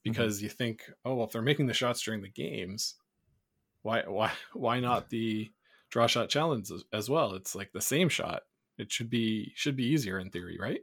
because 0.02 0.42
you 0.42 0.48
think 0.48 0.82
oh 1.04 1.14
well 1.14 1.26
if 1.26 1.32
they're 1.32 1.42
making 1.42 1.66
the 1.66 1.74
shots 1.74 2.02
during 2.02 2.22
the 2.22 2.28
games 2.28 2.94
why 3.84 4.02
why 4.06 4.32
why 4.52 4.80
not 4.80 5.10
the 5.10 5.52
draw 5.90 6.08
shot 6.08 6.28
challenge 6.28 6.72
as, 6.72 6.82
as 6.92 7.08
well? 7.08 7.34
It's 7.34 7.54
like 7.54 7.70
the 7.72 7.80
same 7.80 8.08
shot. 8.08 8.42
It 8.76 8.90
should 8.90 9.08
be 9.08 9.52
should 9.54 9.76
be 9.76 9.84
easier 9.86 10.18
in 10.18 10.30
theory 10.30 10.58
right? 10.60 10.80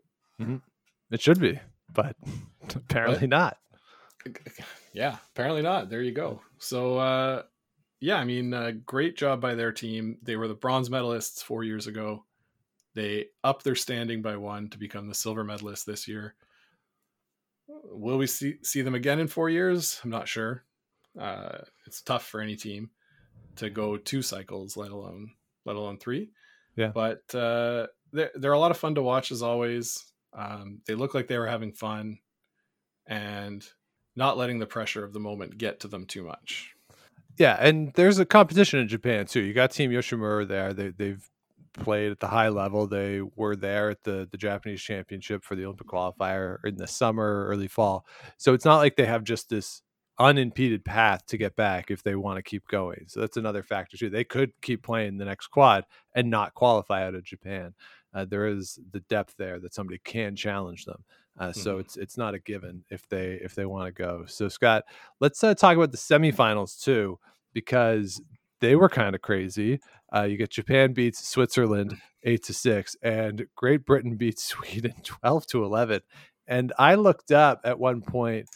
It 1.12 1.22
should 1.22 1.42
be, 1.42 1.60
but 1.94 2.16
apparently 2.76 3.28
not. 3.28 3.58
yeah 4.94 5.18
apparently 5.34 5.62
not. 5.62 5.90
There 5.90 6.02
you 6.02 6.14
go. 6.14 6.42
So 6.60 6.98
uh 6.98 7.44
yeah 8.02 8.18
i 8.18 8.26
mean 8.26 8.54
uh, 8.54 8.72
great 8.86 9.16
job 9.16 9.40
by 9.40 9.56
their 9.56 9.72
team 9.72 10.18
they 10.22 10.36
were 10.36 10.50
the 10.50 10.54
bronze 10.54 10.90
medalists 10.90 11.42
four 11.42 11.64
years 11.64 11.88
ago 11.88 12.26
They 12.94 13.28
up 13.44 13.64
their 13.64 13.76
standing 13.76 14.22
by 14.22 14.36
one 14.36 14.70
to 14.70 14.78
become 14.78 15.08
the 15.08 15.16
silver 15.16 15.44
medalist 15.44 15.86
this 15.86 16.08
year. 16.08 16.36
Will 17.68 18.18
we 18.18 18.28
see, 18.28 18.58
see 18.64 18.82
them 18.82 18.96
again 18.96 19.20
in 19.20 19.28
four 19.28 19.50
years? 19.50 20.02
I'm 20.04 20.10
not 20.10 20.28
sure. 20.28 20.66
Uh, 21.18 21.60
it's 21.86 22.02
tough 22.02 22.26
for 22.28 22.42
any 22.42 22.56
team 22.56 22.90
to 23.56 23.70
go 23.70 23.98
two 23.98 24.22
cycles, 24.22 24.76
let 24.76 24.92
alone 24.92 25.32
let 25.66 25.76
alone 25.76 25.98
three. 25.98 26.32
Yeah. 26.76 26.92
But 26.94 27.34
uh, 27.34 27.88
they're 28.12 28.32
they're 28.36 28.54
a 28.54 28.60
lot 28.60 28.72
of 28.72 28.78
fun 28.78 28.96
to 28.96 29.02
watch 29.02 29.32
as 29.32 29.42
always. 29.42 30.04
Um, 30.34 30.82
they 30.86 30.96
look 30.96 31.14
like 31.14 31.28
they 31.28 31.38
were 31.38 31.48
having 31.48 31.72
fun, 31.74 32.20
and 33.08 33.66
not 34.16 34.38
letting 34.38 34.60
the 34.60 34.66
pressure 34.66 35.06
of 35.06 35.14
the 35.14 35.20
moment 35.20 35.58
get 35.58 35.80
to 35.82 35.88
them 35.88 36.06
too 36.06 36.24
much. 36.24 36.76
Yeah, 37.38 37.58
and 37.60 37.92
there's 37.94 38.20
a 38.20 38.26
competition 38.26 38.80
in 38.80 38.88
Japan 38.88 39.26
too. 39.26 39.42
You 39.42 39.54
got 39.54 39.72
Team 39.72 39.92
Yoshimura 39.92 40.48
there. 40.48 40.74
They 40.74 40.90
they've 40.90 41.30
played 41.74 42.12
at 42.12 42.20
the 42.20 42.28
high 42.28 42.50
level. 42.50 42.88
They 42.88 43.22
were 43.22 43.56
there 43.56 43.90
at 43.90 44.04
the 44.04 44.28
the 44.30 44.38
Japanese 44.38 44.82
Championship 44.82 45.44
for 45.44 45.56
the 45.56 45.66
Olympic 45.66 45.88
qualifier 45.88 46.58
in 46.66 46.76
the 46.78 46.88
summer, 46.88 47.46
early 47.48 47.68
fall. 47.68 48.06
So 48.38 48.54
it's 48.54 48.66
not 48.66 48.78
like 48.78 48.96
they 48.96 49.06
have 49.06 49.24
just 49.24 49.50
this 49.50 49.82
unimpeded 50.20 50.86
path 50.86 51.26
to 51.28 51.38
get 51.38 51.56
back 51.56 51.90
if 51.90 52.04
they 52.04 52.16
want 52.16 52.38
to 52.38 52.44
keep 52.44 52.68
going. 52.68 53.06
So 53.08 53.22
that's 53.22 53.38
another 53.38 53.64
factor 53.64 53.98
too. 53.98 54.10
They 54.10 54.24
could 54.24 54.52
keep 54.62 54.84
playing 54.84 55.18
the 55.18 55.26
next 55.26 55.48
quad 55.48 55.86
and 56.14 56.30
not 56.30 56.54
qualify 56.54 57.06
out 57.06 57.16
of 57.16 57.24
Japan. 57.24 57.74
Uh, 58.14 58.26
there 58.26 58.46
is 58.46 58.78
the 58.92 59.00
depth 59.02 59.36
there 59.38 59.60
that 59.60 59.74
somebody 59.74 60.00
can 60.04 60.36
challenge 60.36 60.86
them. 60.86 61.04
Uh, 61.40 61.52
so 61.52 61.78
Mhm. 61.78 61.80
it's 61.82 61.98
it's 61.98 62.18
not 62.18 62.34
a 62.34 62.40
given 62.40 62.84
if 62.90 63.08
they 63.10 63.40
if 63.42 63.56
they 63.56 63.66
want 63.66 63.88
to 63.88 63.92
go. 63.92 64.26
So 64.28 64.48
Scott, 64.50 64.84
let's 65.20 65.44
uh, 65.44 65.56
talk 65.56 65.76
about 65.78 65.92
the 65.92 65.98
semifinals 65.98 66.82
too 66.84 67.20
because 67.54 68.22
they 68.60 68.76
were 68.76 68.90
kind 68.90 69.16
of 69.16 69.22
crazy. 69.22 69.80
Uh, 70.16 70.24
you 70.24 70.38
get 70.38 70.50
Japan 70.52 70.94
beats 70.94 71.26
Switzerland 71.28 71.98
eight 72.24 72.44
to 72.44 72.54
six, 72.54 72.96
and 73.02 73.48
Great 73.56 73.86
Britain 73.86 74.18
beats 74.18 74.44
Sweden 74.54 74.94
twelve 75.04 75.48
to 75.48 75.64
eleven. 75.64 76.02
And 76.48 76.74
I 76.78 76.96
looked 76.96 77.32
up 77.32 77.62
at 77.64 77.80
one 77.80 78.02
point, 78.02 78.48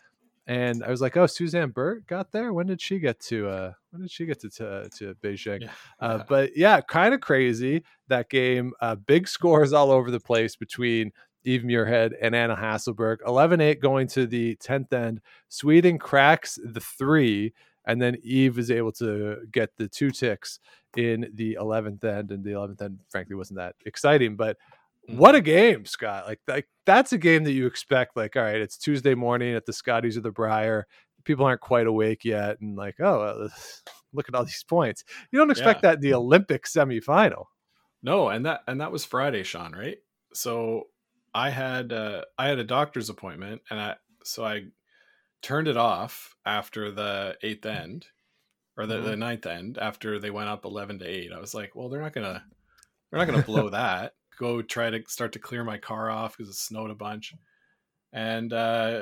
and 0.46 0.84
I 0.84 0.90
was 0.90 1.02
like, 1.02 1.16
"Oh, 1.18 1.28
Suzanne 1.28 1.70
Birt 1.70 2.06
got 2.08 2.32
there. 2.34 2.52
When 2.54 2.68
did 2.68 2.82
she 2.82 3.00
get 3.00 3.20
to? 3.22 3.48
Uh, 3.48 3.72
when 3.92 4.02
did 4.02 4.12
she 4.12 4.26
get 4.26 4.42
to 4.42 4.50
to, 4.50 4.90
to 4.98 5.16
Beijing?" 5.24 5.62
Yeah. 5.62 5.72
Uh, 6.00 6.18
Yeah. 6.18 6.24
but 6.28 6.58
yeah, 6.58 6.82
kind 6.82 7.14
of 7.14 7.22
crazy 7.22 7.84
that 8.10 8.30
game. 8.30 8.74
Uh, 8.82 8.96
big 8.96 9.28
scores 9.30 9.72
all 9.74 9.92
over 9.92 10.12
the 10.12 10.20
place 10.20 10.56
between 10.58 11.12
Eve 11.46 11.62
Muirhead 11.62 12.14
and 12.22 12.36
Anna 12.36 12.56
Hasselborg. 12.56 13.18
11 13.26 13.62
8 13.62 13.80
going 13.80 14.08
to 14.08 14.26
the 14.28 14.56
10th 14.58 14.92
end. 14.92 15.22
Sweden 15.50 15.98
cracks 15.98 16.60
the 16.64 16.80
three, 16.80 17.54
and 17.86 18.02
then 18.02 18.18
Eve 18.24 18.60
is 18.60 18.72
able 18.72 18.92
to 18.94 19.38
get 19.52 19.70
the 19.78 19.88
two 19.88 20.12
ticks 20.12 20.60
in 20.98 21.30
the 21.34 21.58
11th 21.60 22.04
end. 22.04 22.32
And 22.32 22.44
the 22.44 22.52
11th 22.52 22.82
end, 22.82 23.00
frankly, 23.10 23.36
wasn't 23.36 23.60
that 23.60 23.76
exciting. 23.86 24.36
But 24.36 24.58
what 25.08 25.36
a 25.36 25.38
mm-hmm. 25.38 25.46
game, 25.46 25.86
Scott. 25.86 26.26
Like, 26.28 26.40
like 26.48 26.68
that's 26.86 27.14
a 27.14 27.18
game 27.18 27.44
that 27.44 27.54
you 27.54 27.68
expect, 27.68 28.18
like, 28.18 28.36
all 28.36 28.44
right, 28.44 28.62
it's 28.62 28.78
Tuesday 28.78 29.16
morning 29.16 29.56
at 29.56 29.66
the 29.66 29.74
Scotties 29.74 30.18
or 30.18 30.22
the 30.22 30.32
Brier. 30.32 30.88
People 31.24 31.46
aren't 31.46 31.62
quite 31.62 31.88
awake 31.88 32.26
yet. 32.26 32.60
And 32.62 32.76
like, 32.76 33.00
oh, 33.00 33.50
look 34.14 34.30
at 34.30 34.36
all 34.36 34.46
these 34.46 34.66
points. 34.68 35.04
You 35.32 35.40
don't 35.40 35.52
expect 35.52 35.84
Yeah. 35.84 35.92
that 35.92 35.96
in 35.96 36.02
the 36.02 36.14
Olympic 36.14 36.66
semifinal. 36.66 37.46
No, 38.02 38.30
and 38.30 38.46
that 38.46 38.62
and 38.68 38.82
that 38.82 38.92
was 38.92 39.04
Friday, 39.04 39.42
Sean, 39.44 39.72
right? 39.74 39.98
So 40.34 40.90
I 41.36 41.50
had 41.50 41.92
uh, 41.92 42.22
I 42.38 42.48
had 42.48 42.60
a 42.60 42.64
doctor's 42.64 43.10
appointment, 43.10 43.62
and 43.70 43.78
I 43.78 43.96
so 44.24 44.46
I 44.46 44.68
turned 45.42 45.68
it 45.68 45.76
off 45.76 46.34
after 46.46 46.92
the 46.92 47.36
eighth 47.44 47.66
end 47.66 48.08
or 48.78 48.88
the, 48.88 49.02
the 49.02 49.16
ninth 49.18 49.46
end 49.46 49.78
after 49.78 50.18
they 50.18 50.32
went 50.32 50.48
up 50.48 50.64
eleven 50.64 50.98
to 51.00 51.06
eight. 51.06 51.34
I 51.34 51.40
was 51.40 51.54
like, 51.54 51.76
well, 51.76 51.90
they're 51.90 52.02
not 52.02 52.14
gonna 52.14 52.42
they're 53.12 53.20
not 53.20 53.26
gonna 53.26 53.44
blow 53.44 53.70
that. 53.72 54.14
Go 54.40 54.62
try 54.62 54.90
to 54.90 55.04
start 55.08 55.34
to 55.34 55.40
clear 55.40 55.66
my 55.66 55.78
car 55.78 56.10
off 56.10 56.38
because 56.38 56.50
it 56.50 56.58
snowed 56.58 56.90
a 56.90 56.96
bunch, 56.96 57.34
and 58.14 58.54
uh, 58.54 59.02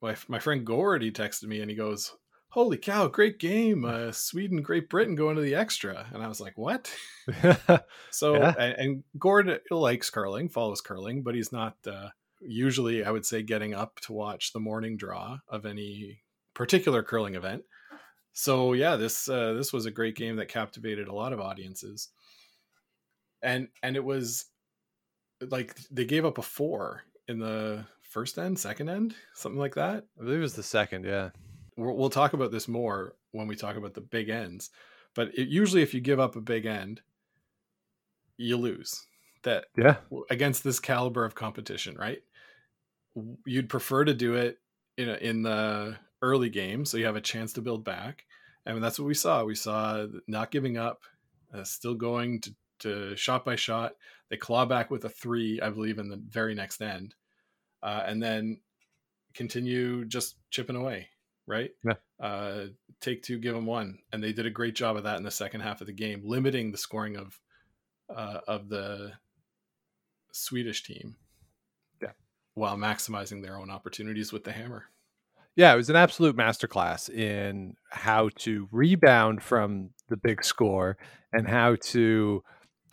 my 0.00 0.16
my 0.28 0.38
friend 0.38 0.64
Gord 0.64 1.02
he 1.02 1.10
texted 1.10 1.44
me 1.44 1.60
and 1.60 1.70
he 1.70 1.76
goes. 1.76 2.10
Holy 2.56 2.78
cow! 2.78 3.06
Great 3.06 3.38
game, 3.38 3.84
uh, 3.84 4.10
Sweden, 4.12 4.62
Great 4.62 4.88
Britain 4.88 5.14
going 5.14 5.36
to 5.36 5.42
the 5.42 5.54
extra, 5.54 6.06
and 6.14 6.22
I 6.22 6.26
was 6.26 6.40
like, 6.40 6.56
"What?" 6.56 6.90
So 8.10 8.36
Yeah. 8.36 8.54
and, 8.58 8.74
and 8.78 9.04
Gord 9.18 9.60
likes 9.70 10.08
curling, 10.08 10.48
follows 10.48 10.80
curling, 10.80 11.22
but 11.22 11.34
he's 11.34 11.52
not 11.52 11.76
uh, 11.86 12.08
usually, 12.40 13.04
I 13.04 13.10
would 13.10 13.26
say, 13.26 13.42
getting 13.42 13.74
up 13.74 14.00
to 14.04 14.14
watch 14.14 14.54
the 14.54 14.58
morning 14.58 14.96
draw 14.96 15.36
of 15.48 15.66
any 15.66 16.22
particular 16.54 17.02
curling 17.02 17.34
event. 17.34 17.62
So 18.32 18.72
yeah, 18.72 18.96
this 18.96 19.28
uh, 19.28 19.52
this 19.52 19.70
was 19.70 19.84
a 19.84 19.90
great 19.90 20.16
game 20.16 20.36
that 20.36 20.48
captivated 20.48 21.08
a 21.08 21.14
lot 21.14 21.34
of 21.34 21.40
audiences, 21.40 22.08
and 23.42 23.68
and 23.82 23.96
it 23.96 24.04
was 24.04 24.46
like 25.42 25.76
they 25.90 26.06
gave 26.06 26.24
up 26.24 26.38
a 26.38 26.42
four 26.42 27.02
in 27.28 27.38
the 27.38 27.84
first 28.00 28.38
end, 28.38 28.58
second 28.58 28.88
end, 28.88 29.14
something 29.34 29.60
like 29.60 29.74
that. 29.74 30.04
I 30.18 30.24
believe 30.24 30.38
it 30.38 30.40
was 30.40 30.54
the 30.54 30.62
second, 30.62 31.04
yeah. 31.04 31.32
We'll, 31.76 31.96
we'll 31.96 32.10
talk 32.10 32.32
about 32.32 32.50
this 32.50 32.68
more 32.68 33.14
when 33.32 33.46
we 33.46 33.56
talk 33.56 33.76
about 33.76 33.94
the 33.94 34.00
big 34.00 34.28
ends, 34.28 34.70
but 35.14 35.28
it, 35.34 35.48
usually 35.48 35.82
if 35.82 35.94
you 35.94 36.00
give 36.00 36.20
up 36.20 36.36
a 36.36 36.40
big 36.40 36.66
end, 36.66 37.02
you 38.36 38.56
lose. 38.56 39.06
That 39.42 39.66
Yeah. 39.76 39.96
against 40.30 40.64
this 40.64 40.80
caliber 40.80 41.24
of 41.24 41.34
competition, 41.34 41.96
right? 41.96 42.22
You'd 43.44 43.68
prefer 43.68 44.04
to 44.04 44.14
do 44.14 44.34
it 44.34 44.58
in 44.96 45.08
a, 45.08 45.14
in 45.14 45.42
the 45.42 45.96
early 46.20 46.50
game, 46.50 46.84
so 46.84 46.96
you 46.96 47.06
have 47.06 47.16
a 47.16 47.20
chance 47.20 47.52
to 47.54 47.62
build 47.62 47.84
back. 47.84 48.24
And 48.64 48.82
that's 48.82 48.98
what 48.98 49.06
we 49.06 49.14
saw. 49.14 49.44
We 49.44 49.54
saw 49.54 50.06
not 50.26 50.50
giving 50.50 50.76
up, 50.76 51.02
uh, 51.54 51.62
still 51.62 51.94
going 51.94 52.40
to, 52.40 52.54
to 52.80 53.16
shot 53.16 53.44
by 53.44 53.54
shot. 53.54 53.94
They 54.28 54.36
claw 54.36 54.64
back 54.64 54.90
with 54.90 55.04
a 55.04 55.08
three, 55.08 55.60
I 55.60 55.70
believe, 55.70 55.98
in 55.98 56.08
the 56.08 56.20
very 56.28 56.54
next 56.54 56.82
end, 56.82 57.14
uh, 57.82 58.02
and 58.04 58.20
then 58.20 58.60
continue 59.34 60.04
just 60.04 60.36
chipping 60.50 60.76
away. 60.76 61.08
Right? 61.46 61.70
Yeah. 61.84 61.94
Uh, 62.20 62.66
take 63.00 63.22
two, 63.22 63.38
give 63.38 63.54
them 63.54 63.66
one, 63.66 63.98
and 64.12 64.22
they 64.22 64.32
did 64.32 64.46
a 64.46 64.50
great 64.50 64.74
job 64.74 64.96
of 64.96 65.04
that 65.04 65.18
in 65.18 65.22
the 65.22 65.30
second 65.30 65.60
half 65.60 65.80
of 65.80 65.86
the 65.86 65.92
game, 65.92 66.22
limiting 66.24 66.72
the 66.72 66.78
scoring 66.78 67.16
of 67.16 67.38
uh, 68.14 68.40
of 68.48 68.68
the 68.68 69.12
Swedish 70.32 70.82
team. 70.84 71.16
Yeah. 72.02 72.12
While 72.54 72.76
maximizing 72.76 73.42
their 73.42 73.58
own 73.58 73.70
opportunities 73.70 74.32
with 74.32 74.44
the 74.44 74.52
hammer. 74.52 74.86
Yeah, 75.56 75.72
it 75.72 75.76
was 75.76 75.88
an 75.88 75.96
absolute 75.96 76.36
masterclass 76.36 77.08
in 77.08 77.76
how 77.90 78.28
to 78.40 78.68
rebound 78.70 79.42
from 79.42 79.90
the 80.08 80.18
big 80.18 80.44
score 80.44 80.98
and 81.32 81.48
how 81.48 81.76
to 81.76 82.42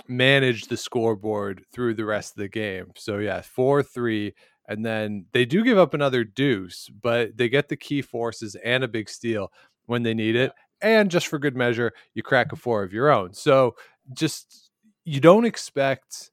manage 0.08 0.66
the 0.66 0.78
scoreboard 0.78 1.66
through 1.74 1.96
the 1.96 2.06
rest 2.06 2.34
of 2.34 2.42
the 2.42 2.48
game. 2.48 2.92
So 2.96 3.18
yeah, 3.18 3.42
4-3 3.42 4.34
and 4.68 4.86
then 4.86 5.26
they 5.34 5.46
do 5.46 5.64
give 5.64 5.78
up 5.78 5.94
another 5.94 6.24
deuce, 6.24 6.90
but 7.02 7.36
they 7.38 7.50
get 7.50 7.70
the 7.70 7.76
key 7.78 8.02
forces 8.02 8.56
and 8.64 8.84
a 8.84 8.88
big 8.88 9.10
steal 9.10 9.52
when 9.86 10.04
they 10.04 10.14
need 10.14 10.36
it. 10.36 10.52
And 10.82 11.10
just 11.12 11.28
for 11.28 11.40
good 11.40 11.56
measure, 11.56 11.92
you 12.14 12.24
crack 12.24 12.52
a 12.52 12.56
four 12.56 12.84
of 12.84 12.94
your 12.94 13.10
own. 13.12 13.34
So 13.34 13.76
just 14.14 14.70
you 15.06 15.20
don't 15.20 15.46
expect 15.46 16.32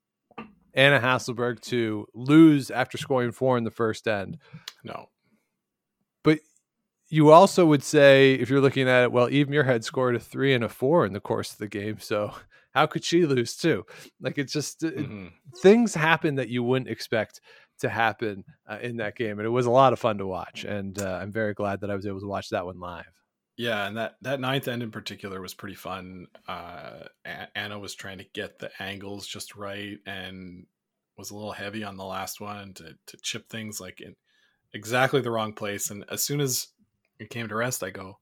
Anna 0.74 1.01
Hasselborg 1.01 1.61
to 1.62 2.07
lose 2.15 2.70
after 2.70 2.97
scoring 2.98 3.32
four 3.32 3.59
in 3.59 3.65
the 3.65 3.70
first 3.73 4.07
end 4.07 4.39
No. 4.85 5.09
but 6.23 6.39
you 7.09 7.31
also 7.32 7.66
would 7.66 7.82
say 7.82 8.35
if 8.35 8.48
you're 8.48 8.61
looking 8.61 8.89
at 8.89 9.02
it 9.05 9.12
well 9.12 9.28
eve 9.31 9.48
muirhead 9.48 9.82
scored 9.82 10.15
a 10.15 10.20
three 10.20 10.55
and 10.55 10.62
a 10.62 10.69
four 10.69 11.05
in 11.07 11.12
the 11.12 11.20
course 11.20 11.51
of 11.52 11.59
the 11.59 11.66
game 11.69 11.98
so 11.98 12.32
how 12.73 12.86
could 12.86 13.02
she 13.02 13.27
lose 13.27 13.57
too 13.57 13.85
like 14.20 14.39
it's 14.39 14.52
just 14.52 14.85
it- 14.85 14.97
Mhm. 14.97 15.32
things 15.61 15.93
happen 15.94 16.36
that 16.36 16.48
you 16.48 16.62
wouldn't 16.62 16.90
expect 16.90 17.40
to 17.81 17.89
happen 17.89 18.44
uh, 18.69 18.78
in 18.82 18.97
that 18.98 19.16
game 19.16 19.39
and 19.39 19.47
it 19.47 19.51
was 19.51 19.66
a 19.66 19.70
lot 19.70 19.93
of 19.93 19.98
fun 19.98 20.19
to 20.19 20.27
watch 20.27 20.65
and 20.65 21.01
uh, 21.01 21.19
i'm 21.23 21.32
very 21.32 21.55
glad 21.55 21.81
that 21.81 21.90
i 21.90 21.97
was 21.97 22.07
able 22.07 22.20
to 22.20 22.27
watch 22.27 22.51
that 22.51 22.65
one 22.66 22.78
live 22.81 23.05
Yeah, 23.57 23.86
and 23.86 23.97
that 23.97 24.16
that 24.23 24.40
ninth 24.40 24.69
end 24.69 24.82
in 24.82 24.90
particular 24.90 25.40
was 25.40 25.52
pretty 25.55 25.74
fun. 25.74 26.28
Uh, 26.48 27.05
Anna 27.55 27.78
was 27.78 27.94
trying 27.94 28.19
to 28.19 28.24
get 28.32 28.59
the 28.59 28.70
angles 28.82 29.27
just 29.27 29.55
right 29.55 29.98
and 30.07 30.66
was 31.19 31.31
a 31.31 31.35
little 31.36 31.52
heavy 31.52 31.85
on 31.85 31.97
the 31.97 32.05
last 32.05 32.40
one 32.40 32.73
to 32.74 32.97
to 33.07 33.16
chip 33.19 33.48
things 33.51 33.81
like 33.81 34.01
in 34.01 34.16
exactly 34.73 35.20
the 35.20 35.31
wrong 35.31 35.52
place. 35.52 35.90
And 35.90 36.05
as 36.11 36.23
soon 36.24 36.40
as 36.40 36.69
it 37.19 37.31
came 37.31 37.48
to 37.48 37.55
rest, 37.57 37.82
I 37.82 37.90
go, 37.90 38.19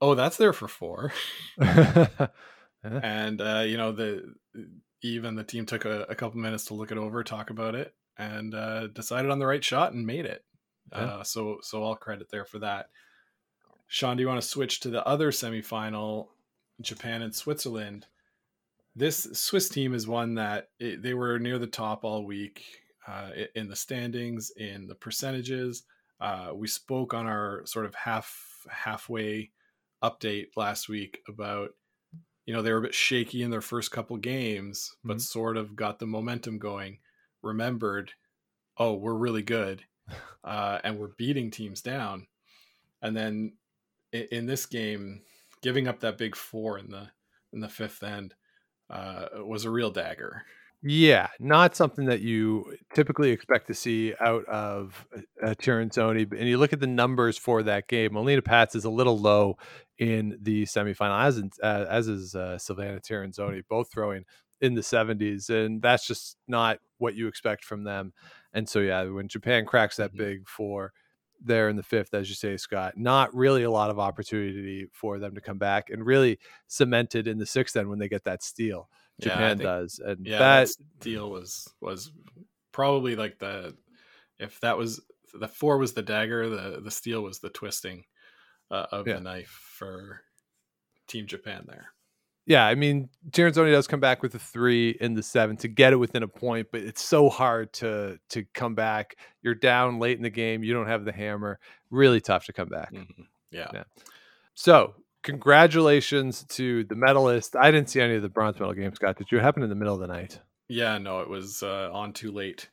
"Oh, 0.00 0.14
that's 0.14 0.36
there 0.36 0.52
for 0.52 0.68
four. 0.68 1.12
and 1.58 3.40
uh, 3.40 3.64
you 3.66 3.76
know 3.76 3.92
the 3.92 4.34
even 5.02 5.34
the 5.34 5.44
team 5.44 5.66
took 5.66 5.84
a, 5.84 6.02
a 6.08 6.14
couple 6.14 6.40
minutes 6.40 6.66
to 6.66 6.74
look 6.74 6.92
it 6.92 6.98
over, 6.98 7.24
talk 7.24 7.50
about 7.50 7.74
it, 7.74 7.94
and 8.18 8.54
uh, 8.54 8.88
decided 8.88 9.30
on 9.30 9.38
the 9.38 9.46
right 9.46 9.64
shot 9.64 9.92
and 9.92 10.06
made 10.06 10.26
it. 10.26 10.44
Yeah. 10.92 10.98
Uh, 10.98 11.22
so 11.24 11.58
so 11.62 11.82
all 11.82 11.96
credit 11.96 12.28
there 12.30 12.44
for 12.44 12.58
that. 12.60 12.90
Sean, 13.86 14.16
do 14.16 14.22
you 14.22 14.28
want 14.28 14.40
to 14.40 14.46
switch 14.48 14.80
to 14.80 14.90
the 14.90 15.06
other 15.06 15.30
semifinal, 15.30 16.28
Japan 16.80 17.22
and 17.22 17.34
Switzerland? 17.34 18.06
This 18.94 19.22
Swiss 19.32 19.68
team 19.68 19.94
is 19.94 20.06
one 20.06 20.34
that 20.34 20.68
it, 20.78 21.02
they 21.02 21.14
were 21.14 21.38
near 21.38 21.58
the 21.58 21.66
top 21.66 22.04
all 22.04 22.24
week 22.24 22.64
uh, 23.06 23.30
in 23.54 23.68
the 23.68 23.76
standings, 23.76 24.50
in 24.56 24.86
the 24.86 24.94
percentages. 24.94 25.84
Uh, 26.20 26.52
we 26.54 26.68
spoke 26.68 27.14
on 27.14 27.26
our 27.26 27.62
sort 27.66 27.86
of 27.86 27.94
half 27.94 28.66
halfway 28.70 29.50
update 30.02 30.48
last 30.56 30.88
week 30.88 31.20
about 31.28 31.70
you 32.44 32.52
know, 32.52 32.60
they 32.60 32.72
were 32.72 32.78
a 32.78 32.82
bit 32.82 32.94
shaky 32.94 33.42
in 33.44 33.50
their 33.50 33.60
first 33.60 33.92
couple 33.92 34.16
games, 34.16 34.96
but 35.04 35.18
Mhm. 35.18 35.20
sort 35.20 35.56
of 35.56 35.76
got 35.76 36.00
the 36.00 36.06
momentum 36.06 36.58
going, 36.58 36.98
remembered, 37.42 38.12
oh, 38.78 38.94
we're 38.94 39.14
really 39.14 39.42
good, 39.42 39.82
uh, 40.44 40.78
and 40.84 40.98
we're 40.98 41.08
beating 41.18 41.50
teams 41.50 41.82
down. 41.82 42.26
And 43.02 43.16
then 43.16 43.54
in, 44.12 44.26
in 44.30 44.46
this 44.46 44.66
game, 44.66 45.22
giving 45.62 45.88
up 45.88 46.00
that 46.00 46.18
big 46.18 46.36
four 46.36 46.78
in 46.78 46.90
the 46.90 47.08
in 47.52 47.60
the 47.60 47.68
fifth 47.68 48.02
end 48.02 48.34
uh, 48.90 49.26
was 49.44 49.64
a 49.64 49.70
real 49.70 49.90
dagger. 49.90 50.44
Yeah, 50.84 51.28
not 51.38 51.76
something 51.76 52.06
that 52.06 52.22
you 52.22 52.76
typically 52.92 53.30
expect 53.30 53.68
to 53.68 53.74
see 53.74 54.14
out 54.20 54.44
of 54.46 55.06
uh, 55.40 55.50
Tirinzoni. 55.50 56.32
And 56.32 56.48
you 56.48 56.58
look 56.58 56.72
at 56.72 56.80
the 56.80 56.88
numbers 56.88 57.38
for 57.38 57.62
that 57.62 57.86
game. 57.86 58.14
Molina 58.14 58.42
Pätz 58.42 58.74
is 58.74 58.84
a 58.84 58.90
little 58.90 59.16
low 59.16 59.58
in 59.98 60.36
the 60.42 60.64
semifinal, 60.64 61.22
as 61.24 61.38
in, 61.38 61.50
uh, 61.62 61.86
as 61.88 62.08
is 62.08 62.34
uh, 62.34 62.58
Silvana 62.60 63.00
Tirinzoni, 63.00 63.62
both 63.70 63.92
throwing 63.92 64.24
in 64.62 64.74
the 64.74 64.80
70s, 64.80 65.50
and 65.50 65.82
that's 65.82 66.06
just 66.06 66.38
not 66.48 66.78
what 66.98 67.14
you 67.14 67.26
expect 67.28 67.64
from 67.64 67.84
them. 67.84 68.14
And 68.54 68.66
so, 68.68 68.78
yeah, 68.80 69.02
when 69.04 69.28
Japan 69.28 69.66
cracks 69.66 69.96
that 69.96 70.14
Mhm. 70.14 70.16
big 70.18 70.48
four 70.48 70.92
there 71.44 71.68
in 71.68 71.74
the 71.76 71.82
fifth, 71.82 72.14
as 72.14 72.28
you 72.28 72.36
say, 72.36 72.56
Scott, 72.56 72.96
not 72.96 73.34
really 73.34 73.64
a 73.64 73.70
lot 73.70 73.90
of 73.90 73.98
opportunity 73.98 74.86
for 74.92 75.18
them 75.18 75.34
to 75.34 75.40
come 75.40 75.58
back, 75.58 75.90
and 75.90 76.06
really 76.06 76.38
cemented 76.68 77.26
in 77.26 77.38
the 77.38 77.44
sixth 77.46 77.74
then 77.74 77.88
when 77.88 77.98
they 77.98 78.08
get 78.08 78.22
that 78.24 78.42
steal. 78.42 78.88
Yeah, 79.18 79.28
Japan 79.30 79.58
think- 79.58 79.66
does, 79.66 79.98
and 79.98 80.24
Yeah, 80.26 80.38
that 80.38 80.68
that 80.68 81.00
deal 81.00 81.30
was 81.30 81.68
was 81.80 82.12
probably 82.70 83.16
like 83.16 83.38
the 83.38 83.76
if 84.38 84.58
that 84.60 84.78
was 84.78 85.00
the 85.34 85.48
four 85.48 85.78
was 85.78 85.92
the 85.94 86.02
dagger, 86.02 86.48
the 86.48 86.80
the 86.80 86.90
steal 86.90 87.22
was 87.22 87.40
the 87.40 87.50
twisting 87.50 88.04
uh, 88.70 88.86
of 88.92 89.06
Yeah. 89.08 89.14
the 89.14 89.20
knife 89.20 89.50
for 89.50 90.22
Team 91.08 91.26
Japan 91.26 91.64
there. 91.66 91.92
Yeah, 92.44 92.66
I 92.66 92.74
mean, 92.74 93.08
Tirinzoni 93.30 93.70
does 93.70 93.86
come 93.86 94.00
back 94.00 94.20
with 94.22 94.34
a 94.34 94.38
three 94.38 94.90
in 95.00 95.14
the 95.14 95.22
seven 95.22 95.56
to 95.58 95.68
get 95.68 95.92
it 95.92 95.96
within 95.96 96.24
a 96.24 96.28
point, 96.28 96.68
but 96.72 96.80
it's 96.82 97.02
so 97.02 97.28
hard 97.28 97.72
to 97.74 98.18
to 98.30 98.44
come 98.52 98.74
back. 98.74 99.16
You're 99.42 99.54
down 99.54 100.00
late 100.00 100.16
in 100.16 100.22
the 100.24 100.30
game. 100.30 100.64
You 100.64 100.74
don't 100.74 100.88
have 100.88 101.04
the 101.04 101.12
hammer. 101.12 101.60
Really 101.90 102.20
tough 102.20 102.46
to 102.46 102.52
come 102.52 102.68
back. 102.68 102.92
Mhm. 102.92 103.26
Yeah. 103.52 103.68
Yeah. 103.72 103.84
So, 104.54 104.94
congratulations 105.22 106.44
to 106.50 106.84
the 106.84 106.96
medalist. 106.96 107.54
I 107.54 107.70
didn't 107.70 107.90
see 107.90 108.00
any 108.00 108.16
of 108.16 108.22
the 108.22 108.28
bronze 108.28 108.58
medal 108.58 108.74
games, 108.74 108.96
Scott. 108.96 109.16
Did 109.16 109.30
you 109.30 109.38
happen 109.38 109.62
in 109.62 109.68
the 109.68 109.74
middle 109.76 109.94
of 109.94 110.00
the 110.00 110.06
night? 110.08 110.40
Yeah, 110.68 110.98
no, 110.98 111.20
it 111.20 111.28
was 111.28 111.62
uh, 111.62 111.90
on 111.92 112.12
too 112.12 112.32
late 112.32 112.68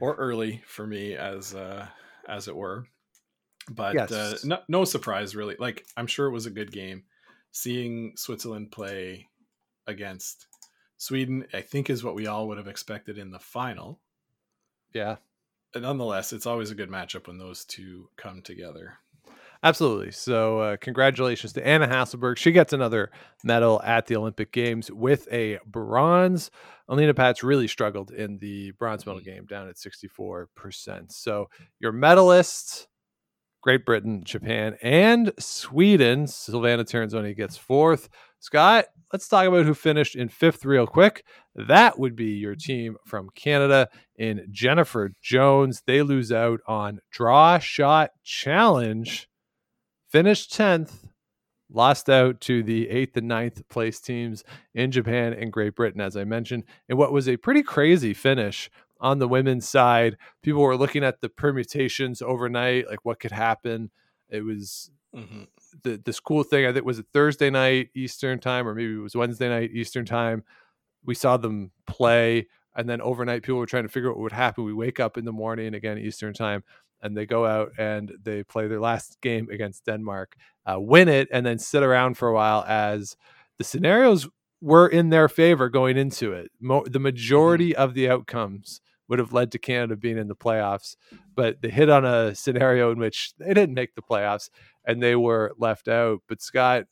or 0.00 0.14
early 0.16 0.62
for 0.66 0.86
me, 0.86 1.14
as 1.14 1.54
uh, 1.54 1.86
as 2.28 2.48
it 2.48 2.56
were. 2.56 2.84
But 3.70 3.94
uh, 4.12 4.34
no, 4.44 4.58
no 4.68 4.84
surprise, 4.84 5.34
really. 5.36 5.56
Like 5.58 5.86
I'm 5.96 6.06
sure 6.06 6.26
it 6.26 6.32
was 6.32 6.46
a 6.46 6.50
good 6.50 6.70
game. 6.72 7.04
Seeing 7.52 8.12
Switzerland 8.16 8.70
play 8.72 9.28
against 9.86 10.46
Sweden, 10.98 11.46
I 11.52 11.60
think, 11.62 11.90
is 11.90 12.04
what 12.04 12.14
we 12.14 12.26
all 12.26 12.46
would 12.48 12.58
have 12.58 12.68
expected 12.68 13.18
in 13.18 13.30
the 13.30 13.38
final. 13.38 14.00
Yeah, 14.92 15.16
But 15.72 15.82
nonetheless, 15.82 16.32
it's 16.32 16.46
always 16.46 16.70
a 16.70 16.74
good 16.74 16.90
matchup 16.90 17.26
when 17.26 17.38
those 17.38 17.64
two 17.64 18.08
come 18.16 18.42
together. 18.42 18.94
absolutely. 19.62 20.10
So, 20.10 20.58
uh, 20.60 20.76
congratulations 20.78 21.52
to 21.54 21.66
Anna 21.66 21.86
Hasselborg. 21.86 22.36
She 22.38 22.50
gets 22.52 22.72
another 22.72 23.10
medal 23.44 23.80
at 23.84 24.06
the 24.06 24.16
Olympic 24.16 24.52
Games 24.52 24.90
with 24.90 25.28
a 25.32 25.58
bronze. 25.66 26.50
Alina 26.88 27.14
Pätz 27.14 27.42
really 27.42 27.68
struggled 27.68 28.10
in 28.10 28.38
the 28.38 28.72
bronze 28.72 29.06
medal 29.06 29.20
game, 29.20 29.46
down 29.46 29.68
at 29.68 29.76
64%. 29.76 31.12
So, 31.12 31.48
your 31.78 31.92
medalists 31.92 32.86
Great 33.62 33.84
Britain, 33.84 34.22
Japan, 34.24 34.76
and 34.82 35.32
Sweden. 35.38 36.24
Silvana 36.24 36.84
Tirinzoni 36.84 37.36
gets 37.36 37.56
fourth. 37.56 38.08
Scott, 38.38 38.86
let's 39.12 39.28
talk 39.28 39.46
about 39.46 39.66
who 39.66 39.74
finished 39.74 40.16
in 40.16 40.28
fifth 40.28 40.64
real 40.64 40.86
quick. 40.86 41.24
That 41.54 41.98
would 41.98 42.16
be 42.16 42.32
your 42.32 42.54
team 42.54 42.96
from 43.04 43.28
Canada 43.34 43.88
in 44.16 44.46
Jennifer 44.50 45.12
Jones. 45.20 45.82
They 45.86 46.02
lose 46.02 46.32
out 46.32 46.60
on 46.66 47.00
Draw 47.10 47.58
Shot 47.58 48.10
Challenge. 48.24 49.28
Finished 50.08 50.52
10th, 50.52 51.08
lost 51.70 52.08
out 52.08 52.40
to 52.40 52.62
the 52.62 52.88
eighth 52.88 53.16
and 53.16 53.28
ninth 53.28 53.68
place 53.68 54.00
teams 54.00 54.42
in 54.74 54.90
Japan 54.90 55.34
and 55.34 55.52
Great 55.52 55.76
Britain, 55.76 56.00
as 56.00 56.16
I 56.16 56.24
mentioned, 56.24 56.64
in 56.88 56.96
what 56.96 57.12
was 57.12 57.28
a 57.28 57.36
pretty 57.36 57.62
crazy 57.62 58.14
finish 58.14 58.70
on 59.00 59.18
the 59.18 59.28
women's 59.28 59.68
side. 59.68 60.16
People 60.42 60.62
were 60.62 60.76
looking 60.76 61.04
at 61.04 61.20
the 61.20 61.28
permutations 61.28 62.22
overnight, 62.22 62.88
like 62.88 63.04
what 63.04 63.20
could 63.20 63.32
happen. 63.32 63.90
It 64.28 64.44
was 64.44 64.90
Mhm. 65.14 65.48
the 65.82 65.96
this 66.04 66.20
cool 66.20 66.42
thing. 66.44 66.64
I 66.64 66.68
think 66.68 66.78
it 66.78 66.84
was 66.84 66.98
it 67.00 67.06
Thursday 67.12 67.50
night 67.50 67.90
Eastern 67.94 68.38
time, 68.38 68.68
or 68.68 68.74
maybe 68.74 68.94
it 68.94 68.98
was 68.98 69.16
Wednesday 69.16 69.48
night 69.48 69.70
Eastern 69.72 70.04
time. 70.04 70.44
We 71.04 71.14
saw 71.14 71.36
them 71.36 71.72
play, 71.86 72.46
and 72.76 72.88
then 72.88 73.00
overnight 73.00 73.42
people 73.42 73.58
were 73.58 73.66
trying 73.66 73.84
to 73.84 73.88
figure 73.88 74.10
out 74.10 74.16
what 74.16 74.22
would 74.22 74.32
happen. 74.32 74.64
We 74.64 74.74
wake 74.74 75.00
up 75.00 75.16
in 75.18 75.24
the 75.24 75.32
morning 75.32 75.74
again 75.74 75.98
Eastern 75.98 76.32
time, 76.34 76.62
and 77.02 77.16
they 77.16 77.26
go 77.26 77.46
out 77.46 77.72
and 77.78 78.12
they 78.22 78.44
play 78.44 78.68
their 78.68 78.80
last 78.80 79.20
game 79.22 79.48
against 79.50 79.84
Denmark, 79.86 80.36
uh, 80.66 80.78
win 80.78 81.08
it, 81.08 81.26
and 81.32 81.44
then 81.46 81.58
sit 81.58 81.82
around 81.82 82.16
for 82.18 82.28
a 82.28 82.34
while 82.34 82.64
as 82.68 83.16
the 83.58 83.64
scenarios 83.64 84.28
were 84.60 84.86
in 84.86 85.08
their 85.08 85.28
favor 85.28 85.68
going 85.70 85.96
into 85.96 86.32
it. 86.32 86.50
Mo- 86.60 86.84
the 86.86 86.98
majority 87.00 87.74
of 87.74 87.94
the 87.94 88.08
outcomes 88.10 88.80
would 89.10 89.18
have 89.18 89.32
led 89.32 89.50
to 89.52 89.58
Canada 89.58 89.96
being 89.96 90.16
in 90.16 90.28
the 90.28 90.36
playoffs, 90.36 90.96
but 91.34 91.60
they 91.60 91.68
hit 91.68 91.90
on 91.90 92.04
a 92.04 92.34
scenario 92.34 92.92
in 92.92 92.98
which 92.98 93.34
they 93.38 93.52
didn't 93.52 93.74
make 93.74 93.96
the 93.96 94.02
playoffs 94.02 94.48
and 94.86 95.02
they 95.02 95.16
were 95.16 95.52
left 95.58 95.88
out. 95.88 96.20
But 96.28 96.40
Scott, 96.40 96.84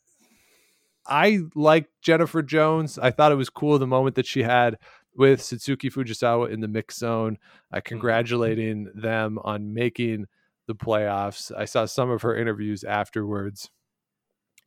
I 1.07 1.39
liked 1.55 1.89
Jennifer 2.01 2.43
Jones. 2.43 2.99
I 2.99 3.09
thought 3.09 3.31
it 3.31 3.35
was 3.35 3.49
cool 3.49 3.79
the 3.79 3.87
moment 3.87 4.15
that 4.15 4.27
she 4.27 4.43
had 4.43 4.77
with 5.15 5.39
Satsuki 5.39 5.91
Fujisawa 5.91 6.51
in 6.51 6.59
the 6.59 6.67
mix 6.67 6.97
zone, 6.97 7.37
uh, 7.73 7.79
congratulating 7.83 8.91
them 8.93 9.39
on 9.43 9.73
making 9.73 10.25
the 10.67 10.75
playoffs. 10.75 11.51
I 11.57 11.65
saw 11.65 11.85
some 11.85 12.09
of 12.09 12.21
her 12.21 12.35
interviews 12.35 12.83
afterwards, 12.83 13.69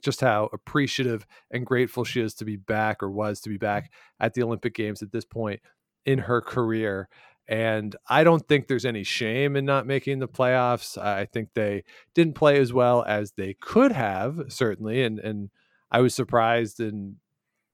just 0.03 0.23
how 0.23 0.49
appreciative 0.55 1.27
and 1.51 1.67
grateful 1.67 2.05
she 2.05 2.23
is 2.23 2.35
to 2.35 2.47
be 2.47 2.57
back 2.57 3.03
or 3.03 3.11
was 3.11 3.41
to 3.43 3.51
be 3.51 3.59
back 3.59 3.93
at 4.19 4.33
the 4.33 4.43
Olympic 4.43 4.75
Games 4.75 5.03
at 5.03 5.13
this 5.13 5.25
point 5.25 5.61
in 6.05 6.19
her 6.19 6.41
career. 6.41 7.09
And 7.49 7.97
I 8.09 8.25
don't 8.25 8.47
think 8.47 8.67
there's 8.67 8.85
any 8.85 9.03
shame 9.03 9.57
in 9.57 9.65
not 9.65 9.87
making 9.87 10.21
the 10.21 10.29
playoffs. 10.29 10.97
I 10.97 11.27
think 11.27 11.51
they 11.55 11.85
didn't 12.15 12.35
play 12.35 12.59
as 12.59 12.73
well 12.73 13.05
as 13.07 13.33
they 13.33 13.55
could 13.55 13.93
have, 13.93 14.45
certainly. 14.49 15.03
And 15.03 15.19
and 15.19 15.51
I 15.91 16.01
was 16.01 16.15
surprised 16.15 16.81
in 16.81 17.17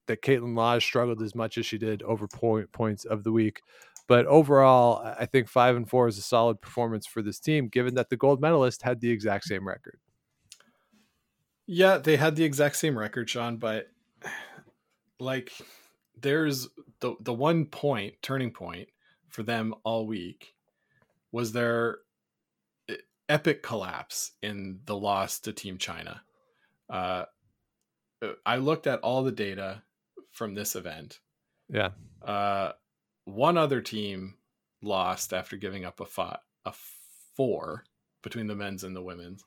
that 0.07 0.23
Kaitlyn 0.23 0.55
Lawes 0.55 0.83
struggled 0.83 1.21
as 1.21 1.35
much 1.35 1.57
as 1.57 1.65
she 1.65 1.77
did 1.77 2.01
over 2.03 2.27
point 2.27 2.71
points 2.71 3.05
of 3.05 3.23
the 3.23 3.31
week. 3.31 3.61
But 4.07 4.25
overall, 4.25 5.03
I 5.19 5.27
think 5.27 5.47
five 5.47 5.75
and 5.75 5.87
four 5.87 6.07
is 6.07 6.17
a 6.17 6.23
solid 6.23 6.61
performance 6.61 7.05
for 7.05 7.21
this 7.21 7.39
team, 7.39 7.67
given 7.67 7.93
that 7.93 8.09
the 8.09 8.17
gold 8.17 8.41
medalist 8.41 8.81
had 8.81 9.01
the 9.01 9.11
exact 9.11 9.45
same 9.45 9.67
record. 9.67 9.99
Yeah, 11.67 11.99
they 11.99 12.17
had 12.17 12.35
the 12.35 12.43
exact 12.43 12.77
same 12.77 12.97
record, 12.97 13.29
Sean, 13.29 13.57
but 13.57 13.91
like 15.19 15.51
there's 16.19 16.67
the 17.01 17.15
the 17.19 17.33
one 17.33 17.65
point 17.65 18.15
turning 18.23 18.51
point 18.51 18.89
for 19.29 19.43
them 19.43 19.73
all 19.83 20.05
week 20.05 20.53
was 21.31 21.51
their 21.51 21.99
epic 23.29 23.61
collapse 23.61 24.31
in 24.41 24.79
the 24.85 24.95
loss 24.95 25.39
to 25.39 25.53
Team 25.53 25.77
China. 25.77 26.21
Uh, 26.89 27.25
I 28.45 28.57
looked 28.57 28.87
at 28.87 28.99
all 28.99 29.23
the 29.23 29.31
data 29.31 29.83
from 30.31 30.55
this 30.55 30.75
event. 30.75 31.19
Yeah. 31.69 31.89
Uh, 32.21 32.71
one 33.25 33.57
other 33.57 33.81
team 33.81 34.35
lost 34.81 35.33
after 35.33 35.55
giving 35.55 35.85
up 35.85 35.99
a 35.99 36.05
five, 36.05 36.39
a 36.65 36.73
four 37.35 37.85
between 38.23 38.47
the 38.47 38.55
men's 38.55 38.83
and 38.83 38.95
the 38.95 39.03
women's. 39.03 39.43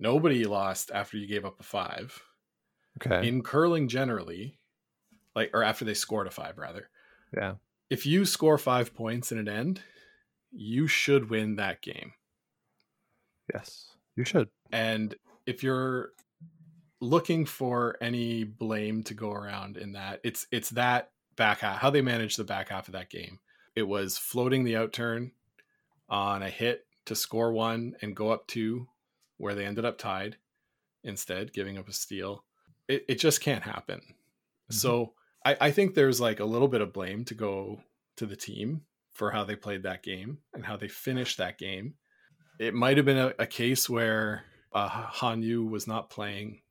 Nobody 0.00 0.44
lost 0.44 0.90
after 0.92 1.16
you 1.16 1.26
gave 1.26 1.44
up 1.44 1.60
a 1.60 1.62
five. 1.62 2.18
Okay. 2.98 3.28
In 3.28 3.42
curling, 3.42 3.88
generally, 3.88 4.58
like 5.34 5.50
or 5.52 5.62
after 5.62 5.84
they 5.84 5.94
scored 5.94 6.26
a 6.26 6.30
five, 6.30 6.56
rather. 6.56 6.88
Yeah. 7.36 7.54
If 7.90 8.06
you 8.06 8.24
score 8.24 8.58
five 8.58 8.94
points 8.94 9.30
in 9.30 9.38
an 9.38 9.48
end, 9.48 9.80
you 10.50 10.86
should 10.88 11.30
win 11.30 11.56
that 11.56 11.82
game. 11.82 12.12
yes. 13.52 13.96
You 14.16 14.24
should. 14.24 14.48
And 14.72 15.14
if 15.46 15.62
you're 15.62 16.10
looking 17.00 17.44
for 17.44 17.96
any 18.00 18.44
blame 18.44 19.02
to 19.04 19.14
go 19.14 19.30
around 19.30 19.76
in 19.76 19.92
that, 19.92 20.20
it's 20.24 20.46
it's 20.50 20.70
that 20.70 21.10
back 21.36 21.60
half 21.60 21.78
how 21.78 21.90
they 21.90 22.00
managed 22.00 22.38
the 22.38 22.44
back 22.44 22.70
half 22.70 22.88
of 22.88 22.92
that 22.92 23.10
game. 23.10 23.38
It 23.74 23.86
was 23.86 24.16
floating 24.16 24.64
the 24.64 24.72
outturn 24.74 25.32
on 26.08 26.42
a 26.42 26.48
hit 26.48 26.86
to 27.04 27.14
score 27.14 27.52
one 27.52 27.94
and 28.00 28.16
go 28.16 28.30
up 28.30 28.46
two, 28.46 28.88
where 29.36 29.54
they 29.54 29.66
ended 29.66 29.84
up 29.84 29.98
tied 29.98 30.36
instead, 31.04 31.52
giving 31.52 31.76
up 31.78 31.88
a 31.88 31.92
steal. 31.92 32.44
It 32.88 33.04
it 33.08 33.14
just 33.16 33.40
can't 33.40 33.62
happen. 33.62 34.00
So 34.70 35.00
mm-hmm. 35.00 35.12
I, 35.46 35.56
I 35.60 35.70
think 35.70 35.94
there's 35.94 36.20
like 36.20 36.40
a 36.40 36.44
little 36.44 36.68
bit 36.68 36.80
of 36.80 36.92
blame 36.92 37.24
to 37.26 37.34
go 37.34 37.80
to 38.16 38.26
the 38.26 38.36
team 38.36 38.82
for 39.12 39.30
how 39.30 39.44
they 39.44 39.54
played 39.56 39.84
that 39.84 40.02
game 40.02 40.38
and 40.52 40.64
how 40.64 40.76
they 40.76 40.88
finished 40.88 41.38
that 41.38 41.56
game. 41.56 41.94
It 42.58 42.74
might 42.74 42.96
have 42.96 43.06
been 43.06 43.18
a, 43.18 43.32
a 43.38 43.46
case 43.46 43.88
where 43.88 44.44
uh, 44.72 44.88
Han 44.88 45.42
Yu 45.42 45.64
was 45.64 45.86
not 45.86 46.10
playing 46.10 46.62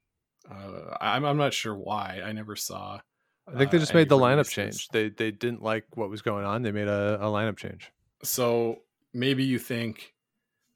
Uh, 0.50 0.96
I'm 1.02 1.26
I'm 1.26 1.38
not 1.38 1.54
sure 1.54 1.76
why. 1.76 2.22
I 2.24 2.32
never 2.32 2.56
saw. 2.56 3.00
I 3.48 3.58
think 3.58 3.72
they 3.72 3.78
uh, 3.78 3.80
just 3.80 3.94
any 3.94 4.02
made 4.02 4.10
the 4.10 4.18
lineup 4.18 4.50
change. 4.50 4.90
They 4.90 5.10
they 5.10 5.32
didn't 5.32 5.64
like 5.64 5.86
what 5.96 6.10
was 6.10 6.22
going 6.22 6.46
on. 6.46 6.62
They 6.62 6.72
made 6.72 6.88
a, 6.88 7.18
a 7.22 7.26
lineup 7.28 7.58
change. 7.58 7.92
So 8.24 8.82
maybe 9.14 9.44
you 9.44 9.60
think 9.60 10.14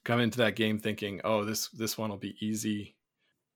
come 0.04 0.20
into 0.20 0.38
that 0.40 0.56
game 0.56 0.80
thinking, 0.80 1.22
oh, 1.24 1.46
this 1.46 1.70
this 1.70 1.98
one 1.98 2.10
will 2.10 2.18
be 2.18 2.36
easy. 2.40 2.96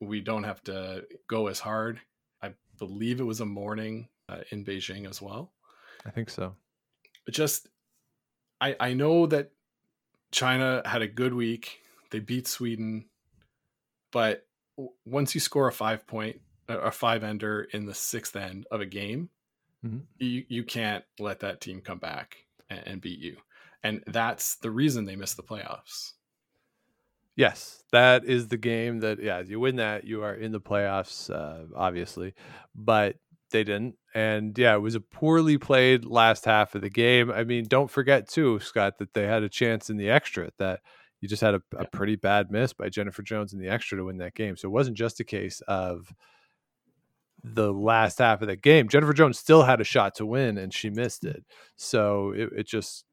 We 0.01 0.21
don't 0.21 0.43
have 0.43 0.61
to 0.65 1.05
go 1.29 1.47
as 1.47 1.59
hard. 1.59 1.99
I 2.41 2.53
believe 2.77 3.19
it 3.19 3.25
was 3.25 3.39
a 3.39 3.45
morning 3.45 4.09
uh, 4.29 4.39
in 4.51 4.63
Beijing 4.65 5.09
as 5.09 5.21
well. 5.21 5.53
I 6.05 6.09
think 6.11 6.29
so. 6.29 6.55
But 7.25 7.33
just 7.33 7.67
I 8.61 8.75
I 8.79 8.93
know 8.93 9.25
that 9.27 9.51
China 10.31 10.81
had 10.85 11.01
a 11.01 11.07
good 11.07 11.33
week. 11.33 11.79
They 12.11 12.19
beat 12.19 12.47
Sweden, 12.47 13.05
but 14.11 14.47
once 15.05 15.33
you 15.33 15.41
score 15.41 15.67
a 15.67 15.71
five 15.71 16.05
point 16.07 16.41
a 16.67 16.91
five 16.91 17.23
ender 17.23 17.63
in 17.73 17.85
the 17.85 17.93
sixth 17.93 18.35
end 18.35 18.65
of 18.71 18.81
a 18.81 18.85
game, 18.85 19.29
Mhm. 19.85 20.05
you 20.17 20.45
you 20.47 20.63
can't 20.63 21.03
let 21.19 21.39
that 21.41 21.61
team 21.61 21.81
come 21.81 21.99
back 21.99 22.37
and, 22.69 22.87
and 22.87 23.01
beat 23.01 23.19
you. 23.19 23.37
And 23.83 24.03
that's 24.07 24.55
the 24.55 24.71
reason 24.71 25.05
they 25.05 25.17
missed 25.17 25.35
the 25.37 25.43
playoffs. 25.43 26.13
Yes, 27.35 27.83
that 27.91 28.25
is 28.25 28.47
the 28.47 28.57
game 28.57 28.99
that 28.99 29.21
yeah, 29.21 29.39
you 29.39 29.59
win 29.59 29.77
that, 29.77 30.03
you 30.03 30.23
are 30.23 30.35
in 30.35 30.51
the 30.51 30.61
playoffs, 30.61 31.33
uh, 31.33 31.65
obviously, 31.75 32.33
but 32.75 33.17
they 33.53 33.63
didn't. 33.63 33.95
And 34.13 34.57
yeah, 34.57 34.75
it 34.75 34.79
was 34.79 34.95
a 34.95 34.99
poorly 34.99 35.57
played 35.57 36.03
last 36.03 36.43
half 36.43 36.75
of 36.75 36.81
the 36.81 36.89
game. 36.89 37.31
I 37.31 37.45
mean, 37.45 37.63
don't 37.65 37.89
forget 37.89 38.27
too, 38.27 38.59
Scott, 38.59 38.97
that 38.97 39.13
they 39.13 39.25
had 39.25 39.43
a 39.43 39.49
chance 39.49 39.89
in 39.89 39.95
the 39.95 40.09
extra 40.09 40.51
that 40.59 40.81
you 41.21 41.29
just 41.29 41.41
had 41.41 41.55
a, 41.55 41.61
a 41.77 41.85
pretty 41.85 42.17
bad 42.17 42.51
miss 42.51 42.73
by 42.73 42.89
Jennifer 42.89 43.21
Jones 43.21 43.53
in 43.53 43.59
the 43.59 43.69
extra 43.69 43.97
to 43.97 44.03
win 44.03 44.17
that 44.17 44.35
game. 44.35 44.57
So 44.57 44.67
it 44.67 44.71
wasn't 44.71 44.97
just 44.97 45.21
a 45.21 45.23
case 45.23 45.61
of 45.69 46.13
the 47.45 47.71
last 47.71 48.19
half 48.19 48.41
of 48.41 48.49
the 48.49 48.57
game. 48.57 48.89
Jennifer 48.89 49.13
Jones 49.13 49.39
still 49.39 49.63
had 49.63 49.79
a 49.79 49.85
shot 49.85 50.15
to 50.15 50.25
win 50.25 50.57
and 50.57 50.73
she 50.73 50.89
missed 50.89 51.23
it. 51.23 51.45
So 51.77 52.33
it, 52.35 52.49
it 52.57 52.67
just 52.67 53.05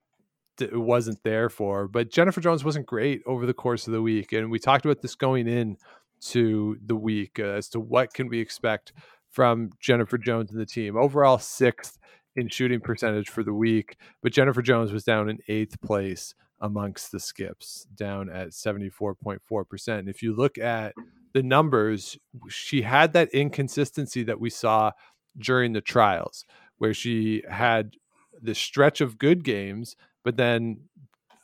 it 0.61 0.77
wasn't 0.77 1.23
there 1.23 1.49
for. 1.49 1.81
her. 1.81 1.89
But 1.89 2.11
Jennifer 2.11 2.41
Jones 2.41 2.65
wasn't 2.65 2.87
great 2.87 3.23
over 3.27 3.47
the 3.47 3.55
course 3.55 3.87
of 3.87 3.93
the 3.93 4.03
week, 4.03 4.33
and 4.33 4.51
we 4.51 4.59
talked 4.59 4.85
about 4.85 5.01
this 5.01 5.15
going 5.15 5.49
in 5.49 5.77
to 6.23 6.77
the 6.85 6.97
week 6.97 7.39
uh, 7.39 7.45
as 7.45 7.69
to 7.71 7.81
what 7.81 8.12
can 8.12 8.29
we 8.29 8.41
expect 8.41 8.93
from 9.31 9.70
Jennifer 9.81 10.19
Jones 10.19 10.51
and 10.51 10.61
the 10.61 10.66
team. 10.66 10.97
Overall, 10.97 11.39
sixth 11.39 11.98
in 12.36 12.48
shooting 12.48 12.81
percentage 12.81 13.28
for 13.28 13.43
the 13.43 13.55
week, 13.55 13.97
but 14.23 14.32
Jennifer 14.32 14.62
Jones 14.62 14.93
was 14.93 15.05
down 15.05 15.28
in 15.28 15.39
eighth 15.48 15.81
place 15.81 16.35
amongst 16.61 17.11
the 17.11 17.20
skips, 17.20 17.86
down 17.94 18.28
at 18.28 18.51
74.4%. 18.51 19.98
And 19.98 20.09
if 20.09 20.23
you 20.23 20.35
look 20.35 20.59
at 20.59 20.94
the 21.32 21.43
numbers, 21.43 22.19
she 22.48 22.82
had 22.82 23.12
that 23.15 23.31
inconsistency 23.31 24.23
that 24.24 24.40
we 24.40 24.51
saw 24.51 24.93
during 25.39 25.73
the 25.73 25.81
trials, 25.81 26.44
where 26.78 26.94
she 26.94 27.43
had 27.48 27.94
this 28.40 28.59
stretch 28.59 29.01
of 29.01 29.19
good 29.19 29.44
games, 29.44 29.97
but 30.24 30.36
then 30.36 30.81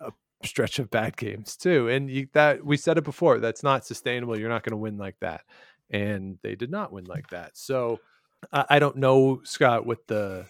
a 0.00 0.12
stretch 0.44 0.78
of 0.78 0.90
bad 0.90 1.16
games 1.16 1.56
too. 1.56 1.88
And 1.88 2.10
you, 2.10 2.28
that 2.32 2.64
we 2.64 2.76
said 2.76 2.98
it 2.98 3.04
before, 3.04 3.38
that's 3.38 3.62
not 3.62 3.86
sustainable. 3.86 4.38
You're 4.38 4.48
not 4.48 4.64
going 4.64 4.72
to 4.72 4.76
win 4.76 4.98
like 4.98 5.16
that, 5.20 5.42
and 5.90 6.38
they 6.42 6.54
did 6.54 6.70
not 6.70 6.92
win 6.92 7.04
like 7.04 7.28
that. 7.28 7.56
So 7.56 8.00
I, 8.52 8.78
don't 8.78 8.96
know, 8.96 9.40
Scott, 9.44 9.86
what 9.86 10.06
the 10.06 10.46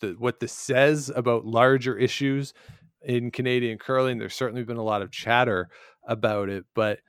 the 0.00 0.14
what 0.18 0.40
this 0.40 0.52
says 0.52 1.10
about 1.14 1.44
larger 1.44 1.96
issues 1.96 2.54
in 3.02 3.30
Canadian 3.30 3.78
curling. 3.78 4.18
There's 4.18 4.34
certainly 4.34 4.64
been 4.64 4.76
a 4.76 4.82
lot 4.82 5.02
of 5.02 5.10
chatter 5.10 5.68
about 6.06 6.48
it, 6.48 6.64
but 6.74 7.00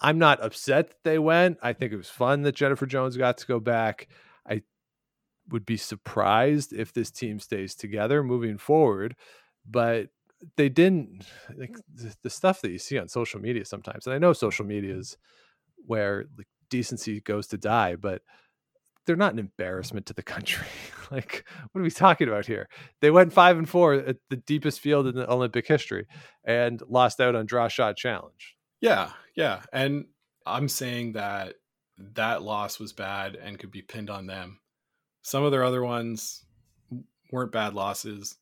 I'm 0.00 0.18
not 0.18 0.42
upset 0.42 0.88
that 0.88 1.04
they 1.04 1.18
went. 1.18 1.58
I 1.62 1.72
think 1.72 1.92
it 1.92 1.96
was 1.96 2.10
fun 2.10 2.42
that 2.42 2.54
Jennifer 2.56 2.86
Jones 2.86 3.16
got 3.16 3.38
to 3.38 3.46
go 3.46 3.60
back. 3.60 4.08
I 4.48 4.62
would 5.50 5.64
be 5.64 5.76
surprised 5.76 6.72
if 6.72 6.92
this 6.92 7.10
team 7.10 7.38
stays 7.38 7.74
together 7.74 8.22
moving 8.22 8.58
forward, 8.58 9.14
but 9.68 10.08
they 10.56 10.68
didn't 10.68 11.24
like 11.56 11.76
the, 11.94 12.14
the 12.22 12.30
stuff 12.30 12.60
that 12.60 12.70
you 12.70 12.78
see 12.78 12.98
on 12.98 13.08
social 13.08 13.40
media 13.40 13.64
sometimes. 13.64 14.06
And 14.06 14.14
I 14.14 14.18
know 14.18 14.32
social 14.32 14.66
media 14.66 14.96
is 14.96 15.16
where 15.86 16.24
like 16.36 16.46
decency 16.70 17.20
goes 17.20 17.46
to 17.48 17.58
die, 17.58 17.96
but 17.96 18.22
they're 19.06 19.16
not 19.16 19.32
an 19.32 19.38
embarrassment 19.38 20.06
to 20.06 20.14
the 20.14 20.22
country. 20.22 20.66
like, 21.10 21.44
what 21.72 21.80
are 21.80 21.84
we 21.84 21.90
talking 21.90 22.28
about 22.28 22.46
here? 22.46 22.68
They 23.00 23.10
went 23.10 23.32
five 23.32 23.58
and 23.58 23.68
four 23.68 23.94
at 23.94 24.16
the 24.30 24.36
deepest 24.36 24.80
field 24.80 25.06
in 25.06 25.14
the 25.14 25.30
Olympic 25.30 25.66
history 25.66 26.06
and 26.44 26.82
lost 26.88 27.20
out 27.20 27.34
on 27.34 27.46
draw 27.46 27.68
shot 27.68 27.96
challenge. 27.96 28.56
Yeah, 28.80 29.10
yeah. 29.34 29.62
And 29.72 30.06
I'm 30.46 30.68
saying 30.68 31.12
that 31.12 31.54
that 32.14 32.42
loss 32.42 32.80
was 32.80 32.92
bad 32.92 33.36
and 33.36 33.58
could 33.58 33.70
be 33.70 33.82
pinned 33.82 34.10
on 34.10 34.26
them. 34.26 34.60
Some 35.22 35.44
of 35.44 35.52
their 35.52 35.64
other 35.64 35.82
ones 35.82 36.44
weren't 37.30 37.52
bad 37.52 37.74
losses. 37.74 38.36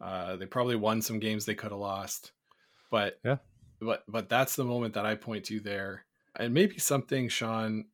Uh, 0.00 0.36
they 0.36 0.46
probably 0.46 0.76
won 0.76 1.00
some 1.00 1.20
games 1.20 1.44
they 1.44 1.54
could 1.54 1.70
have 1.70 1.78
lost, 1.80 2.32
but 2.90 3.18
Yeah. 3.24 3.36
but 3.80 4.02
but 4.08 4.28
that's 4.28 4.56
the 4.56 4.64
moment 4.64 4.94
that 4.94 5.06
I 5.06 5.14
point 5.14 5.44
to 5.46 5.60
there. 5.60 6.04
And 6.38 6.54
maybe 6.54 6.78
something, 6.78 7.28
Sean, 7.28 7.86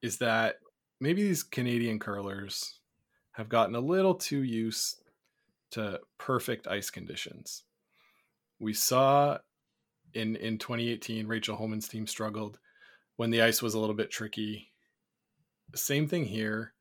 is 0.00 0.18
that 0.18 0.56
maybe 1.00 1.22
these 1.22 1.42
Canadian 1.42 1.98
curlers 1.98 2.78
have 3.32 3.48
gotten 3.48 3.74
a 3.74 3.80
little 3.80 4.14
too 4.14 4.42
used 4.42 5.02
to 5.70 6.00
perfect 6.18 6.66
ice 6.66 6.90
conditions. 6.90 7.64
We 8.58 8.72
saw 8.72 9.38
in 10.14 10.36
in 10.36 10.58
2018 10.58 11.26
Rachel 11.26 11.56
Homan's 11.56 11.88
team 11.88 12.06
struggled 12.06 12.58
when 13.16 13.30
the 13.30 13.42
ice 13.42 13.60
was 13.60 13.74
a 13.74 13.78
little 13.78 13.94
bit 13.94 14.10
tricky. 14.10 14.72
Same 15.74 16.08
thing 16.08 16.24
here 16.24 16.72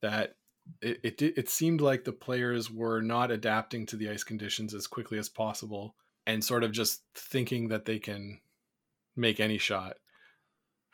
that 0.00 0.36
it 0.80 1.00
it, 1.02 1.22
it 1.22 1.48
seemed 1.48 1.80
like 1.80 2.04
the 2.04 2.12
players 2.12 2.70
were 2.70 3.00
not 3.00 3.30
adapting 3.30 3.86
to 3.86 3.96
the 3.96 4.08
ice 4.08 4.24
conditions 4.24 4.74
as 4.74 4.86
quickly 4.86 5.18
as 5.18 5.28
possible 5.28 5.96
and 6.26 6.44
sort 6.44 6.62
of 6.62 6.72
just 6.72 7.02
thinking 7.14 7.68
that 7.68 7.84
they 7.84 7.98
can 7.98 8.40
make 9.16 9.40
any 9.40 9.58
shot 9.58 9.96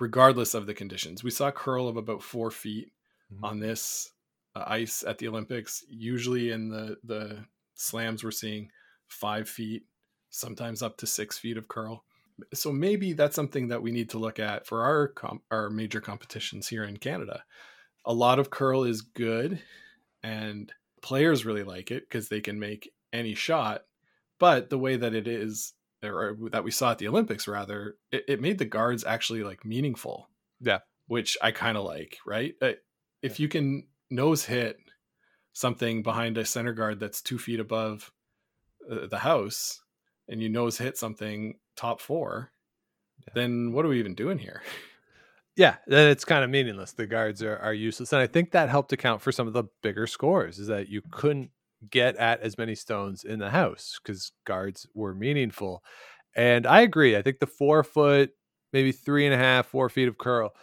regardless 0.01 0.55
of 0.55 0.67
the 0.67 0.75
conditions. 0.75 1.23
We 1.25 1.31
saw 1.31 1.51
curl 1.51 1.89
of 1.89 1.97
about 1.97 2.23
4 2.23 2.51
feet 2.51 2.93
Mhm. 3.33 3.45
on 3.45 3.59
this 3.61 4.11
uh, 4.55 4.65
ice 4.67 5.03
at 5.03 5.19
the 5.19 5.29
Olympics. 5.29 5.85
Usually 5.89 6.51
in 6.51 6.69
the 6.69 6.97
the 7.05 7.45
slams 7.75 8.23
we're 8.23 8.31
seeing 8.31 8.71
5 9.09 9.49
feet, 9.49 9.85
sometimes 10.31 10.83
up 10.83 10.97
to 10.99 11.07
6 11.07 11.39
feet 11.39 11.57
of 11.57 11.69
curl. 11.69 12.05
So 12.53 12.73
maybe 12.73 13.13
that's 13.13 13.35
something 13.37 13.69
that 13.69 13.83
we 13.83 13.93
need 13.93 14.11
to 14.11 14.19
look 14.19 14.39
at 14.39 14.67
for 14.67 14.83
our 14.83 15.09
com- 15.09 15.43
our 15.51 15.71
major 15.71 16.01
competitions 16.01 16.69
here 16.69 16.85
in 16.85 16.97
Canada. 16.99 17.45
A 18.05 18.13
lot 18.13 18.39
of 18.39 18.51
curl 18.51 18.85
is 18.85 19.01
good 19.03 19.63
and 20.23 20.73
players 21.03 21.45
really 21.45 21.63
like 21.63 21.91
it 21.91 22.05
because 22.09 22.29
they 22.29 22.41
can 22.41 22.59
make 22.59 22.93
any 23.13 23.35
shot, 23.35 23.87
but 24.39 24.71
the 24.71 24.79
way 24.79 24.97
that 24.97 25.15
it 25.15 25.27
is 25.29 25.75
or 26.13 26.37
that 26.51 26.65
we 26.65 26.71
saw 26.71 26.91
at 26.91 26.99
the 26.99 27.09
Olympics 27.09 27.47
rather, 27.49 27.97
it, 28.11 28.25
it 28.29 28.41
made 28.41 28.59
the 28.59 28.65
guards 28.65 29.05
actually 29.05 29.43
like 29.43 29.65
meaningful. 29.65 30.29
Yeah. 30.61 30.79
Which 31.07 31.37
I 31.43 31.51
kind 31.51 31.77
of 31.77 31.85
like, 31.85 32.19
right? 32.27 32.55
Uh, 32.61 32.73
If 33.23 33.39
you 33.39 33.49
can 33.49 33.87
nose 34.11 34.45
hit 34.45 34.79
something 35.53 36.03
behind 36.03 36.37
a 36.39 36.45
center 36.45 36.73
guard 36.73 36.99
that's 37.01 37.23
two 37.23 37.39
feet 37.39 37.61
above 37.61 38.11
uh, 38.91 39.07
the 39.07 39.19
house 39.19 39.81
and 40.29 40.43
you 40.43 40.49
nose 40.49 40.79
hit 40.79 40.97
something 40.97 41.59
top 41.77 42.01
four, 42.01 42.51
then 43.35 43.73
what 43.73 43.85
are 43.85 43.89
we 43.89 43.99
even 43.99 44.15
doing 44.15 44.39
here? 44.39 44.63
Yeah, 45.57 45.77
then 45.87 46.09
it's 46.09 46.25
kind 46.25 46.43
of 46.43 46.51
meaningless. 46.51 46.95
The 46.95 47.07
guards 47.07 47.41
are, 47.41 47.57
are 47.59 47.73
useless. 47.73 48.13
And 48.13 48.21
I 48.21 48.27
think 48.27 48.51
that 48.51 48.69
helped 48.69 48.93
account 48.93 49.23
for 49.23 49.31
some 49.31 49.47
of 49.47 49.53
the 49.53 49.63
bigger 49.83 50.09
scores 50.09 50.59
is 50.59 50.67
that 50.67 50.89
you 50.89 51.01
couldn't 51.13 51.51
get 51.91 52.17
at 52.17 52.41
as 52.41 52.59
many 52.59 52.75
stones 52.75 53.25
in 53.25 53.39
the 53.39 53.51
house 53.51 53.99
because 54.03 54.33
guards 54.45 54.87
were 54.95 55.15
meaningful. 55.15 55.83
And 56.37 56.67
I 56.67 56.81
agree. 56.81 57.17
I 57.17 57.23
think 57.23 57.39
the 57.39 57.47
four 57.47 57.85
foot, 57.85 58.31
maybe 58.73 58.93
three 58.93 59.25
and 59.25 59.35
a 59.35 59.39
half, 59.39 59.67
four 59.67 59.89
feet 59.89 60.09
of 60.09 60.19
curl 60.19 60.55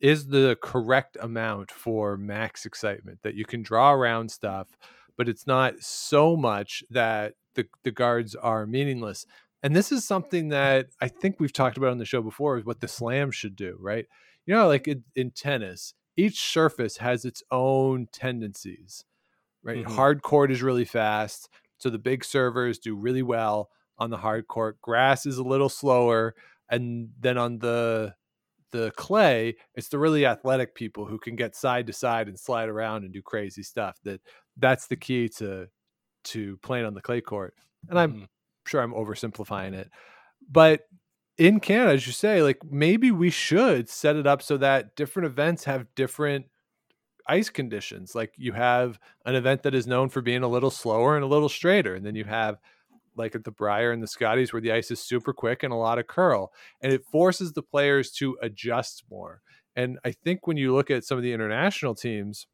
is 0.00 0.28
the 0.28 0.56
correct 0.62 1.16
amount 1.20 1.70
for 1.70 2.16
max 2.16 2.64
excitement 2.64 3.18
that 3.22 3.34
you 3.34 3.44
can 3.44 3.62
draw 3.62 3.92
around 3.92 4.30
stuff, 4.30 4.68
but 5.16 5.28
it's 5.28 5.46
not 5.46 5.74
so 5.80 6.36
much 6.36 6.82
that 6.90 7.34
the, 7.54 7.66
the 7.84 7.90
guards 7.90 8.34
are 8.34 8.66
meaningless. 8.66 9.26
And 9.62 9.76
this 9.76 9.92
is 9.92 10.04
something 10.06 10.48
that 10.48 10.86
I 11.00 11.08
think 11.08 11.36
we've 11.38 11.52
talked 11.52 11.76
about 11.76 11.90
on 11.90 11.98
the 11.98 12.06
show 12.06 12.22
before 12.22 12.56
is 12.56 12.64
what 12.64 12.80
the 12.80 12.88
slam 12.88 13.30
should 13.30 13.56
do, 13.56 13.76
right? 13.78 14.06
You 14.46 14.54
know, 14.54 14.66
like 14.66 14.88
in, 14.88 15.04
in 15.14 15.32
tennis, 15.32 15.94
each 16.16 16.40
surface 16.40 16.96
has 16.96 17.24
its 17.24 17.42
own 17.50 18.08
tendencies, 18.12 19.04
right? 19.62 19.80
Mhm. 19.80 19.86
Hard 19.86 20.22
court 20.22 20.50
is 20.50 20.62
really 20.62 20.84
fast. 20.84 21.48
So 21.78 21.90
the 21.90 21.98
big 21.98 22.24
servers 22.24 22.78
do 22.78 22.94
really 22.96 23.22
well 23.22 23.70
on 23.98 24.10
the 24.10 24.16
hard 24.18 24.48
court. 24.48 24.80
Grass 24.82 25.26
is 25.26 25.38
a 25.38 25.42
little 25.44 25.68
slower. 25.68 26.34
And 26.70 27.10
then 27.18 27.38
on 27.38 27.58
the 27.58 28.14
the 28.72 28.92
clay, 28.92 29.56
it's 29.74 29.88
the 29.88 29.98
really 29.98 30.26
athletic 30.26 30.74
people 30.74 31.06
who 31.06 31.18
can 31.18 31.36
get 31.36 31.56
side 31.56 31.86
to 31.88 31.92
side 31.92 32.28
and 32.28 32.38
slide 32.38 32.68
around 32.68 33.04
and 33.04 33.12
do 33.12 33.22
crazy 33.22 33.62
stuff. 33.62 33.98
That 34.04 34.20
that's 34.56 34.86
the 34.88 34.96
key 34.96 35.28
to 35.38 35.68
to 36.24 36.56
playing 36.58 36.86
on 36.86 36.94
the 36.94 37.02
clay 37.02 37.20
court. 37.20 37.54
And 37.88 37.98
I'm 37.98 38.16
Mhm. 38.16 38.26
sure 38.66 38.80
I'm 38.82 38.92
oversimplifying 38.94 39.74
it, 39.74 39.90
but 40.50 40.82
in 41.38 41.60
Canada, 41.60 41.92
as 41.94 42.06
you 42.06 42.12
say, 42.12 42.42
like 42.42 42.58
maybe 42.64 43.10
we 43.10 43.30
should 43.30 43.88
set 43.88 44.16
it 44.16 44.26
up 44.26 44.42
so 44.42 44.56
that 44.58 44.96
different 44.96 45.26
events 45.26 45.64
have 45.64 45.86
different 45.94 46.46
ice 47.30 47.48
conditions. 47.48 48.14
Like 48.14 48.34
you 48.36 48.52
have 48.52 48.98
an 49.24 49.36
event 49.36 49.62
that 49.62 49.74
is 49.74 49.86
known 49.86 50.08
for 50.08 50.20
being 50.20 50.42
a 50.42 50.48
little 50.48 50.70
slower 50.70 51.14
and 51.14 51.24
a 51.24 51.28
little 51.28 51.48
straighter, 51.48 51.94
and 51.94 52.04
then 52.04 52.16
you 52.16 52.24
have 52.24 52.58
like 53.16 53.34
at 53.34 53.44
the 53.44 53.50
Brier 53.50 53.92
and 53.92 54.02
the 54.02 54.08
Scotties 54.08 54.52
where 54.52 54.62
the 54.62 54.72
ice 54.72 54.90
is 54.90 55.00
super 55.00 55.32
quick 55.32 55.62
and 55.62 55.72
a 55.72 55.76
lot 55.76 55.98
of 55.98 56.08
curl, 56.08 56.52
and 56.82 56.92
it 56.92 57.04
forces 57.04 57.52
the 57.52 57.62
players 57.62 58.10
to 58.12 58.36
adjust 58.42 59.04
more. 59.10 59.42
And 59.76 59.98
I 60.04 60.10
think 60.10 60.46
when 60.46 60.56
you 60.56 60.74
look 60.74 60.90
at 60.90 61.04
some 61.04 61.18
of 61.18 61.22
the 61.22 61.32
international 61.32 61.94
teams, 61.94 62.46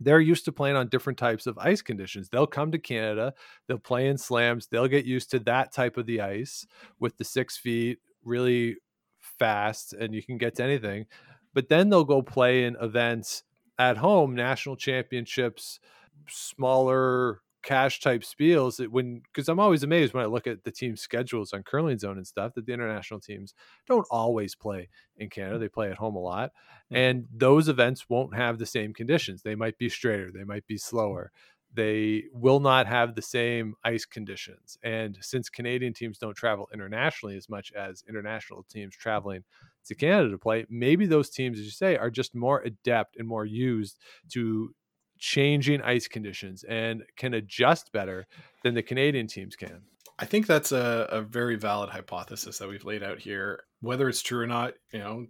they're 0.00 0.20
used 0.20 0.44
to 0.44 0.52
playing 0.52 0.76
on 0.76 0.88
different 0.88 1.18
types 1.18 1.48
of 1.48 1.58
ice 1.58 1.82
conditions. 1.82 2.28
They'll 2.28 2.46
come 2.46 2.70
to 2.70 2.78
Canada, 2.78 3.34
they'll 3.66 3.78
play 3.78 4.06
in 4.06 4.16
slams, 4.16 4.68
they'll 4.68 4.86
get 4.86 5.06
used 5.06 5.30
to 5.32 5.40
that 5.40 5.72
type 5.72 5.96
of 5.96 6.06
the 6.06 6.20
ice 6.20 6.64
with 7.00 7.16
the 7.16 7.24
six 7.24 7.56
feet 7.56 7.98
really 8.24 8.76
fast, 9.18 9.92
and 9.92 10.14
you 10.14 10.22
can 10.22 10.38
get 10.38 10.54
to 10.56 10.62
anything. 10.62 11.06
But 11.52 11.68
then 11.68 11.88
they'll 11.88 12.04
go 12.04 12.22
play 12.22 12.64
in 12.64 12.76
events 12.80 13.42
at 13.78 13.96
home, 13.96 14.34
national 14.34 14.76
championships, 14.76 15.80
smaller 16.28 17.40
cash 17.62 18.00
type 18.00 18.22
spiels 18.22 18.76
that 18.76 18.90
when 18.90 19.20
because 19.32 19.48
I'm 19.48 19.60
always 19.60 19.82
amazed 19.82 20.14
when 20.14 20.22
I 20.22 20.26
look 20.26 20.46
at 20.46 20.64
the 20.64 20.70
team 20.70 20.96
schedules 20.96 21.52
on 21.52 21.62
CurlingZone 21.64 22.12
and 22.12 22.26
stuff 22.26 22.54
that 22.54 22.66
the 22.66 22.72
international 22.72 23.20
teams 23.20 23.52
don't 23.86 24.06
always 24.10 24.54
play 24.54 24.88
in 25.16 25.28
Canada. 25.28 25.56
Mm. 25.56 25.60
They 25.60 25.68
play 25.68 25.90
at 25.90 25.98
home 25.98 26.16
a 26.16 26.20
lot. 26.20 26.52
And 26.90 27.26
those 27.34 27.68
events 27.68 28.08
won't 28.08 28.34
have 28.34 28.58
the 28.58 28.66
same 28.66 28.94
conditions. 28.94 29.42
They 29.42 29.54
might 29.54 29.76
be 29.76 29.88
straighter, 29.88 30.30
they 30.32 30.44
might 30.44 30.66
be 30.66 30.78
slower. 30.78 31.30
They 31.74 32.24
will 32.32 32.60
not 32.60 32.86
have 32.86 33.14
the 33.14 33.22
same 33.22 33.74
ice 33.84 34.06
conditions. 34.06 34.78
And 34.82 35.18
since 35.20 35.50
Canadian 35.50 35.92
teams 35.92 36.16
don't 36.16 36.34
travel 36.34 36.66
internationally 36.72 37.36
as 37.36 37.50
much 37.50 37.72
as 37.72 38.02
international 38.08 38.64
teams 38.70 38.96
traveling 38.96 39.44
to 39.88 39.94
Canada 39.94 40.30
to 40.30 40.38
play, 40.38 40.66
maybe 40.68 41.06
those 41.06 41.30
teams, 41.30 41.58
as 41.58 41.64
you 41.64 41.70
say, 41.70 41.96
are 41.96 42.10
just 42.10 42.34
more 42.34 42.60
adept 42.62 43.16
and 43.16 43.26
more 43.26 43.44
used 43.44 43.98
to 44.32 44.74
changing 45.18 45.82
ice 45.82 46.06
conditions 46.06 46.64
and 46.64 47.02
can 47.16 47.34
adjust 47.34 47.92
better 47.92 48.26
than 48.62 48.74
the 48.74 48.82
Canadian 48.82 49.26
teams 49.26 49.56
can. 49.56 49.82
I 50.18 50.24
think 50.24 50.46
that's 50.46 50.72
a, 50.72 51.08
a 51.10 51.22
very 51.22 51.56
valid 51.56 51.90
hypothesis 51.90 52.58
that 52.58 52.68
we've 52.68 52.84
laid 52.84 53.02
out 53.02 53.18
here. 53.18 53.64
Whether 53.80 54.08
it's 54.08 54.22
true 54.22 54.40
or 54.40 54.46
not, 54.46 54.74
you 54.92 54.98
know, 54.98 55.26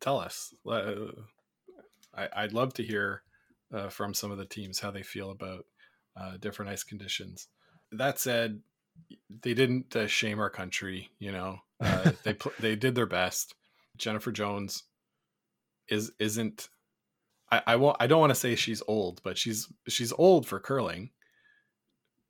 tell 0.00 0.18
us. 0.18 0.54
Uh, 0.68 1.12
I, 2.14 2.42
would 2.42 2.52
love 2.52 2.74
to 2.74 2.82
hear 2.82 3.22
uh, 3.72 3.88
from 3.88 4.12
some 4.12 4.30
of 4.30 4.38
the 4.38 4.44
teams 4.44 4.80
how 4.80 4.90
they 4.90 5.02
feel 5.02 5.30
about 5.30 5.64
uh, 6.16 6.36
different 6.38 6.70
ice 6.70 6.82
conditions. 6.82 7.48
That 7.92 8.18
said, 8.18 8.60
they 9.42 9.54
didn't 9.54 9.94
uh, 9.94 10.06
shame 10.06 10.40
our 10.40 10.50
country. 10.50 11.10
You 11.18 11.32
know, 11.32 11.58
uh, 11.80 12.12
they 12.24 12.34
pl- 12.34 12.52
they 12.60 12.76
did 12.76 12.94
their 12.94 13.06
best. 13.06 13.54
Jennifer 13.98 14.32
Jones 14.32 14.84
is 15.88 16.12
isn't 16.18 16.68
I, 17.50 17.62
I 17.66 17.76
won't 17.76 17.96
I 18.00 18.06
don't 18.06 18.20
want 18.20 18.30
to 18.30 18.38
say 18.38 18.54
she's 18.54 18.82
old, 18.86 19.20
but 19.22 19.38
she's 19.38 19.68
she's 19.88 20.12
old 20.12 20.46
for 20.46 20.60
curling. 20.60 21.10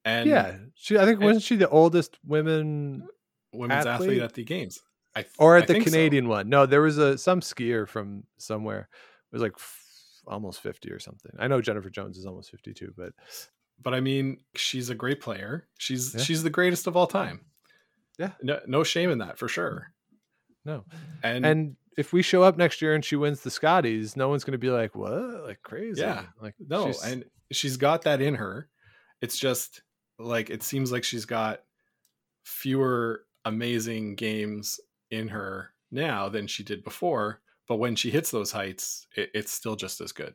And 0.04 0.28
yeah, 0.28 0.56
she 0.74 0.96
I 0.98 1.04
think 1.04 1.20
wasn't 1.20 1.42
she 1.42 1.56
the 1.56 1.68
oldest 1.68 2.18
women 2.24 3.08
women's 3.52 3.86
athlete, 3.86 4.10
athlete 4.10 4.22
at 4.22 4.34
the 4.34 4.44
games? 4.44 4.80
I 5.16 5.24
or 5.38 5.56
at 5.56 5.64
I 5.64 5.74
the 5.74 5.80
Canadian 5.80 6.26
so. 6.26 6.30
one. 6.30 6.48
No, 6.48 6.66
there 6.66 6.82
was 6.82 6.98
a 6.98 7.18
some 7.18 7.40
skier 7.40 7.86
from 7.86 8.24
somewhere. 8.38 8.88
It 9.32 9.34
was 9.34 9.42
like 9.42 9.54
f- 9.56 10.22
almost 10.26 10.60
50 10.60 10.90
or 10.90 10.98
something. 10.98 11.32
I 11.38 11.48
know 11.48 11.60
Jennifer 11.60 11.90
Jones 11.90 12.16
is 12.16 12.24
almost 12.24 12.50
52, 12.50 12.94
but 12.96 13.12
but 13.82 13.94
I 13.94 14.00
mean, 14.00 14.38
she's 14.54 14.90
a 14.90 14.94
great 14.94 15.20
player. 15.20 15.68
She's 15.78 16.14
yeah. 16.14 16.22
she's 16.22 16.42
the 16.42 16.50
greatest 16.50 16.86
of 16.86 16.96
all 16.96 17.06
time. 17.06 17.40
Yeah. 18.18 18.32
No, 18.42 18.60
no 18.66 18.84
shame 18.84 19.10
in 19.10 19.18
that 19.18 19.38
for 19.38 19.48
sure. 19.48 19.92
No. 20.68 20.84
And 21.22 21.46
and 21.46 21.76
if 21.96 22.12
we 22.12 22.20
show 22.20 22.42
up 22.42 22.58
next 22.58 22.82
year 22.82 22.94
and 22.94 23.02
she 23.02 23.16
wins 23.16 23.40
the 23.40 23.50
Scotties, 23.50 24.16
no 24.16 24.28
one's 24.28 24.44
going 24.44 24.52
to 24.52 24.58
be 24.58 24.68
like, 24.68 24.94
"What? 24.94 25.44
Like 25.46 25.62
crazy?" 25.62 26.02
Yeah, 26.02 26.24
like 26.40 26.54
no, 26.60 26.88
she's... 26.88 27.02
and 27.02 27.24
she's 27.50 27.78
got 27.78 28.02
that 28.02 28.20
in 28.20 28.34
her. 28.34 28.68
It's 29.22 29.38
just 29.38 29.80
like 30.18 30.50
it 30.50 30.62
seems 30.62 30.92
like 30.92 31.04
she's 31.04 31.24
got 31.24 31.62
fewer 32.44 33.24
amazing 33.46 34.14
games 34.14 34.78
in 35.10 35.28
her 35.28 35.70
now 35.90 36.28
than 36.28 36.46
she 36.46 36.62
did 36.62 36.84
before. 36.84 37.40
But 37.66 37.76
when 37.76 37.96
she 37.96 38.10
hits 38.10 38.30
those 38.30 38.52
heights, 38.52 39.06
it, 39.16 39.30
it's 39.34 39.52
still 39.52 39.74
just 39.74 40.02
as 40.02 40.12
good. 40.12 40.34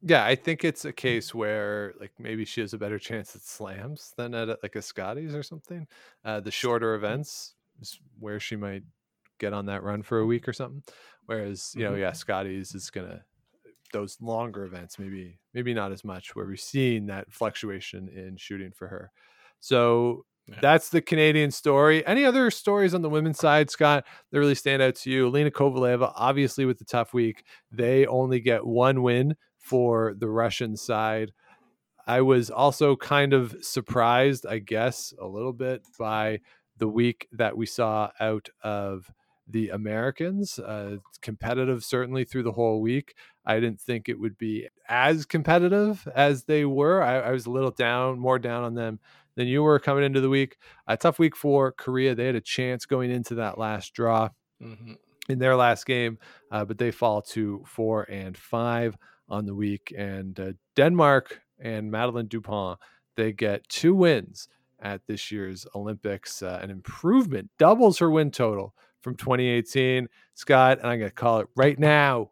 Yeah, 0.00 0.24
I 0.24 0.36
think 0.36 0.62
it's 0.62 0.84
a 0.84 0.92
case 0.92 1.34
where 1.34 1.94
like 1.98 2.12
maybe 2.20 2.44
she 2.44 2.60
has 2.60 2.72
a 2.72 2.78
better 2.78 3.00
chance 3.00 3.34
at 3.34 3.42
slams 3.42 4.12
than 4.16 4.32
at 4.32 4.62
like 4.62 4.76
a 4.76 4.82
Scotties 4.82 5.34
or 5.34 5.42
something. 5.42 5.88
Uh, 6.24 6.38
the 6.38 6.52
shorter 6.52 6.94
events 6.94 7.54
is 7.80 7.98
where 8.20 8.38
she 8.38 8.54
might 8.56 8.84
get 9.38 9.52
on 9.52 9.66
that 9.66 9.82
run 9.82 10.02
for 10.02 10.18
a 10.18 10.26
week 10.26 10.48
or 10.48 10.52
something. 10.52 10.82
Whereas, 11.26 11.72
you 11.74 11.84
know, 11.84 11.92
mm-hmm. 11.92 12.00
yeah, 12.00 12.12
Scotties 12.12 12.74
is 12.74 12.90
gonna 12.90 13.22
those 13.92 14.18
longer 14.20 14.64
events, 14.64 14.98
maybe 14.98 15.38
maybe 15.54 15.74
not 15.74 15.92
as 15.92 16.04
much 16.04 16.34
where 16.34 16.46
we've 16.46 16.60
seen 16.60 17.06
that 17.06 17.32
fluctuation 17.32 18.08
in 18.08 18.36
shooting 18.36 18.72
for 18.72 18.88
her. 18.88 19.10
So 19.60 20.24
yeah. 20.46 20.56
that's 20.60 20.90
the 20.90 21.00
Canadian 21.00 21.50
story. 21.50 22.06
Any 22.06 22.24
other 22.24 22.50
stories 22.50 22.94
on 22.94 23.02
the 23.02 23.08
women's 23.08 23.38
side, 23.38 23.70
Scott, 23.70 24.04
that 24.30 24.38
really 24.38 24.54
stand 24.54 24.82
out 24.82 24.96
to 24.96 25.10
you? 25.10 25.26
Alina 25.28 25.50
Kovaleva, 25.50 26.12
obviously 26.14 26.64
with 26.64 26.78
the 26.78 26.84
tough 26.84 27.14
week, 27.14 27.44
they 27.70 28.06
only 28.06 28.40
get 28.40 28.66
one 28.66 29.02
win 29.02 29.36
for 29.58 30.14
the 30.18 30.28
Russian 30.28 30.76
side. 30.76 31.32
I 32.06 32.20
was 32.20 32.50
also 32.50 32.94
kind 32.94 33.32
of 33.32 33.56
surprised, 33.62 34.46
I 34.46 34.58
guess, 34.58 35.12
a 35.20 35.26
little 35.26 35.52
bit 35.52 35.82
by 35.98 36.40
the 36.76 36.86
week 36.86 37.26
that 37.32 37.56
we 37.56 37.66
saw 37.66 38.10
out 38.20 38.48
of 38.62 39.10
the 39.48 39.70
Americans. 39.70 40.58
Uh, 40.58 40.96
competitive 41.22 41.84
certainly 41.84 42.24
through 42.24 42.42
the 42.42 42.52
whole 42.52 42.80
week. 42.80 43.14
I 43.44 43.60
didn't 43.60 43.80
think 43.80 44.08
it 44.08 44.18
would 44.18 44.36
be 44.36 44.68
as 44.88 45.24
competitive 45.24 46.06
as 46.14 46.44
they 46.44 46.64
were. 46.64 47.02
I, 47.02 47.20
I 47.20 47.30
was 47.30 47.46
a 47.46 47.50
little 47.50 47.70
down, 47.70 48.18
more 48.18 48.38
down 48.38 48.64
on 48.64 48.74
them 48.74 48.98
than 49.36 49.46
you 49.46 49.62
were 49.62 49.78
coming 49.78 50.04
into 50.04 50.20
the 50.20 50.28
week. 50.28 50.56
A 50.86 50.96
tough 50.96 51.18
week 51.18 51.36
for 51.36 51.72
Korea. 51.72 52.14
They 52.14 52.26
had 52.26 52.34
a 52.34 52.40
chance 52.40 52.86
going 52.86 53.10
into 53.10 53.36
that 53.36 53.58
last 53.58 53.94
draw 53.94 54.30
mm-hmm. 54.62 54.94
in 55.28 55.38
their 55.38 55.56
last 55.56 55.86
game, 55.86 56.18
uh, 56.50 56.64
but 56.64 56.78
they 56.78 56.90
fall 56.90 57.22
to 57.22 57.62
four 57.66 58.02
and 58.10 58.36
five 58.36 58.96
on 59.28 59.46
the 59.46 59.54
week. 59.54 59.92
And 59.96 60.38
uh, 60.40 60.52
Denmark 60.74 61.40
and 61.60 61.90
Madeleine 61.90 62.28
Dupont, 62.28 62.78
they 63.16 63.32
get 63.32 63.68
two 63.68 63.94
wins 63.94 64.48
at 64.80 65.06
this 65.06 65.30
year's 65.30 65.66
Olympics, 65.74 66.42
uh, 66.42 66.58
an 66.62 66.70
improvement, 66.70 67.50
doubles 67.58 67.98
her 67.98 68.10
win 68.10 68.30
total 68.30 68.74
from 69.02 69.14
2018. 69.16 70.08
Scott, 70.34 70.78
and 70.78 70.86
I'm 70.86 70.98
going 70.98 71.10
to 71.10 71.14
call 71.14 71.40
it 71.40 71.48
right 71.56 71.78
now. 71.78 72.30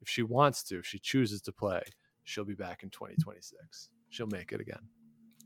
If 0.00 0.08
she 0.08 0.22
wants 0.22 0.64
to, 0.64 0.78
if 0.78 0.86
she 0.86 0.98
chooses 0.98 1.40
to 1.42 1.52
play, 1.52 1.82
she'll 2.24 2.44
be 2.44 2.54
back 2.54 2.82
in 2.82 2.90
2026. 2.90 3.88
She'll 4.10 4.26
make 4.26 4.52
it 4.52 4.60
again. 4.60 4.88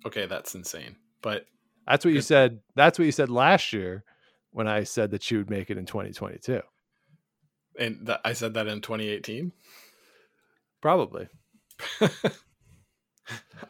Okay, 0.06 0.26
that's 0.26 0.54
insane. 0.54 0.96
But 1.22 1.46
that's 1.86 2.04
what 2.04 2.14
you 2.14 2.20
said. 2.20 2.60
That's 2.74 2.98
what 2.98 3.04
you 3.04 3.12
said 3.12 3.30
last 3.30 3.72
year 3.72 4.04
when 4.50 4.66
I 4.66 4.84
said 4.84 5.10
that 5.10 5.22
she 5.22 5.36
would 5.36 5.50
make 5.50 5.70
it 5.70 5.78
in 5.78 5.84
2022. 5.84 6.62
And 7.78 8.06
th- 8.06 8.18
I 8.24 8.32
said 8.32 8.54
that 8.54 8.66
in 8.66 8.80
2018? 8.80 9.52
Probably. 10.80 11.28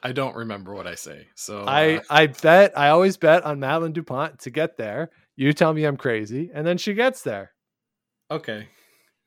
I 0.03 0.13
don't 0.13 0.37
remember 0.37 0.75
what 0.75 0.87
I 0.87 0.95
say. 0.95 1.27
So 1.35 1.65
I 1.65 1.97
uh... 1.97 2.03
I 2.11 2.27
bet 2.27 2.79
I 2.79 2.91
always 2.91 3.17
bet 3.17 3.45
on 3.45 3.59
Madeleine 3.59 3.93
Dupont 3.93 4.39
to 4.41 4.51
get 4.51 4.77
there 4.77 5.11
you 5.37 5.53
tell 5.53 5.73
me 5.73 5.85
I'm 5.85 5.97
crazy, 5.97 6.51
and 6.53 6.67
then 6.67 6.79
she 6.79 6.95
gets 6.95 7.23
there. 7.23 7.53
Okay, 8.31 8.69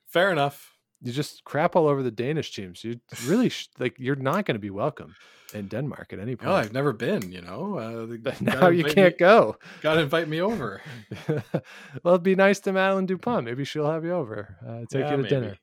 fair 0.07 0.31
enough. 0.31 0.73
You 1.01 1.13
just 1.13 1.43
crap 1.45 1.75
all 1.75 1.87
over 1.87 2.03
the 2.03 2.11
Danish 2.11 2.53
teams. 2.53 2.83
You 2.83 2.99
really 3.25 3.49
sh- 3.49 3.69
like 3.79 3.95
you're 3.97 4.15
not 4.15 4.45
going 4.45 4.55
to 4.55 4.59
be 4.59 4.69
welcome 4.69 5.15
in 5.53 5.67
Denmark 5.67 6.11
at 6.11 6.19
any 6.19 6.35
point. 6.35 6.49
No, 6.49 6.55
I've 6.55 6.73
never 6.73 6.91
been. 6.91 7.31
You 7.31 7.41
know, 7.41 7.77
uh, 7.77 8.33
now 8.41 8.69
you 8.69 8.83
can't 8.83 9.13
me, 9.13 9.17
go. 9.17 9.55
Got 9.81 9.95
to 9.95 10.01
invite 10.01 10.27
me 10.27 10.41
over. 10.41 10.81
well, 11.27 12.15
it'd 12.15 12.23
be 12.23 12.35
nice 12.35 12.59
to 12.61 12.73
Madeleine 12.73 13.05
Dupont. 13.05 13.45
Maybe 13.45 13.63
she'll 13.63 13.89
have 13.89 14.03
you 14.03 14.11
over. 14.11 14.57
Uh, 14.67 14.79
take 14.89 15.01
yeah, 15.01 15.11
you 15.11 15.17
to 15.17 15.23
maybe. 15.23 15.29
dinner. 15.29 15.57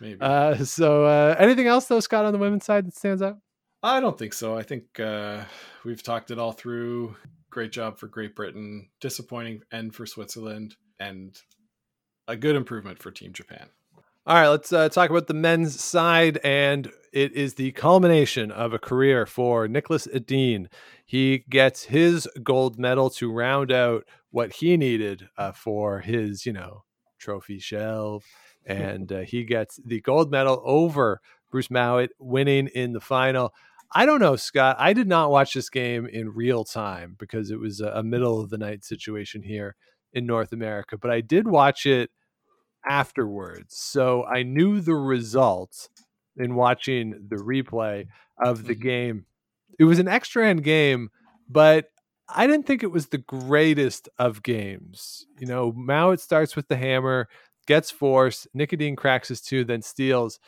Maybe. 0.00 0.20
Uh, 0.20 0.56
so, 0.64 1.04
uh, 1.04 1.34
anything 1.38 1.66
else 1.66 1.86
though, 1.86 2.00
Scott, 2.00 2.24
on 2.24 2.32
the 2.32 2.38
women's 2.38 2.64
side 2.64 2.86
that 2.86 2.94
stands 2.94 3.22
out? 3.22 3.38
I 3.82 4.00
don't 4.00 4.18
think 4.18 4.32
so. 4.32 4.56
I 4.56 4.62
think 4.62 5.00
uh, 5.00 5.44
we've 5.84 6.02
talked 6.02 6.30
it 6.30 6.38
all 6.38 6.52
through. 6.52 7.16
Great 7.56 7.72
job 7.72 7.96
for 7.96 8.06
Great 8.06 8.36
Britain. 8.36 8.90
Disappointing 9.00 9.62
end 9.72 9.94
for 9.94 10.04
Switzerland, 10.04 10.76
and 11.00 11.40
a 12.28 12.36
good 12.36 12.54
improvement 12.54 13.02
for 13.02 13.10
Team 13.10 13.32
Japan. 13.32 13.70
All 14.26 14.34
right, 14.34 14.48
let's 14.48 14.74
uh, 14.74 14.90
talk 14.90 15.08
about 15.08 15.26
the 15.26 15.32
men's 15.32 15.80
side, 15.80 16.38
and 16.44 16.92
it 17.14 17.32
is 17.32 17.54
the 17.54 17.72
culmination 17.72 18.50
of 18.50 18.74
a 18.74 18.78
career 18.78 19.24
for 19.24 19.66
Niklas 19.66 20.06
Edin. 20.14 20.68
He 21.06 21.44
gets 21.48 21.84
his 21.84 22.28
gold 22.42 22.78
medal 22.78 23.08
to 23.08 23.32
round 23.32 23.72
out 23.72 24.04
what 24.30 24.56
he 24.56 24.76
needed 24.76 25.30
uh, 25.38 25.52
for 25.52 26.00
his, 26.00 26.44
you 26.44 26.52
know, 26.52 26.84
trophy 27.18 27.58
shelf, 27.58 28.26
and 28.66 29.10
uh, 29.10 29.20
he 29.20 29.44
gets 29.44 29.80
the 29.82 30.02
gold 30.02 30.30
medal 30.30 30.60
over 30.62 31.22
Bruce 31.50 31.70
Mouat, 31.70 32.10
winning 32.18 32.66
in 32.66 32.92
the 32.92 33.00
final. 33.00 33.54
I 33.96 34.04
don't 34.04 34.20
know, 34.20 34.36
Scott. 34.36 34.76
I 34.78 34.92
did 34.92 35.08
not 35.08 35.30
watch 35.30 35.54
this 35.54 35.70
game 35.70 36.06
in 36.06 36.28
real 36.34 36.64
time 36.64 37.16
because 37.18 37.50
it 37.50 37.58
was 37.58 37.80
a, 37.80 38.02
middle 38.02 38.40
of 38.40 38.50
the 38.50 38.58
night 38.58 38.84
situation 38.84 39.42
here 39.42 39.74
in 40.12 40.26
North 40.26 40.52
America, 40.52 40.98
but 40.98 41.10
I 41.10 41.22
did 41.22 41.48
watch 41.48 41.86
it 41.86 42.10
afterwards. 42.88 43.76
So 43.78 44.24
I 44.24 44.42
knew 44.42 44.80
the 44.82 44.94
results 44.94 45.88
in 46.36 46.54
watching 46.56 47.12
the 47.28 47.36
replay 47.36 48.06
of 48.38 48.66
the 48.66 48.76
Mhm. 48.76 48.80
game. 48.82 49.26
It 49.78 49.84
was 49.84 49.98
an 49.98 50.08
extra 50.08 50.46
end 50.46 50.62
game, 50.62 51.08
but 51.48 51.90
I 52.28 52.46
didn't 52.46 52.66
think 52.66 52.82
it 52.82 52.92
was 52.92 53.08
the 53.08 53.18
greatest 53.18 54.10
of 54.18 54.42
games. 54.42 55.26
You 55.38 55.46
know, 55.46 55.72
Mouat 55.72 56.20
starts 56.20 56.54
with 56.54 56.68
the 56.68 56.76
hammer, 56.76 57.28
gets 57.66 57.90
force, 57.90 58.46
Nik 58.52 58.74
Edin 58.74 58.96
cracks 58.96 59.28
his 59.28 59.40
two, 59.40 59.64
then 59.64 59.80
steals. 59.80 60.38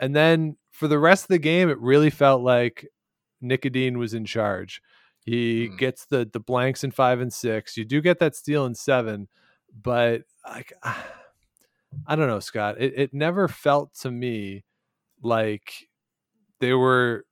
And 0.00 0.16
then 0.16 0.56
for 0.72 0.88
the 0.88 0.98
rest 0.98 1.24
of 1.24 1.28
the 1.28 1.38
game, 1.38 1.68
it 1.70 1.78
really 1.80 2.10
felt 2.10 2.42
like 2.42 2.88
Nik 3.40 3.66
Edin 3.66 3.98
was 3.98 4.14
in 4.14 4.24
charge. 4.24 4.80
He 5.24 5.68
Hmm. 5.68 5.76
gets 5.76 6.06
the 6.06 6.28
the 6.30 6.40
blanks 6.40 6.84
in 6.84 6.90
five 6.90 7.20
and 7.20 7.32
six. 7.32 7.76
You 7.76 7.84
do 7.84 8.00
get 8.00 8.18
that 8.20 8.36
steal 8.36 8.66
in 8.66 8.74
seven, 8.74 9.28
but 9.82 10.22
like 10.46 10.72
I 12.06 12.16
don't 12.16 12.28
know, 12.28 12.40
Scott. 12.40 12.76
It 12.80 12.94
it 12.96 13.14
never 13.14 13.48
felt 13.48 13.94
to 14.00 14.10
me 14.10 14.64
like 15.22 15.88
they 16.60 16.72
were 16.74 17.24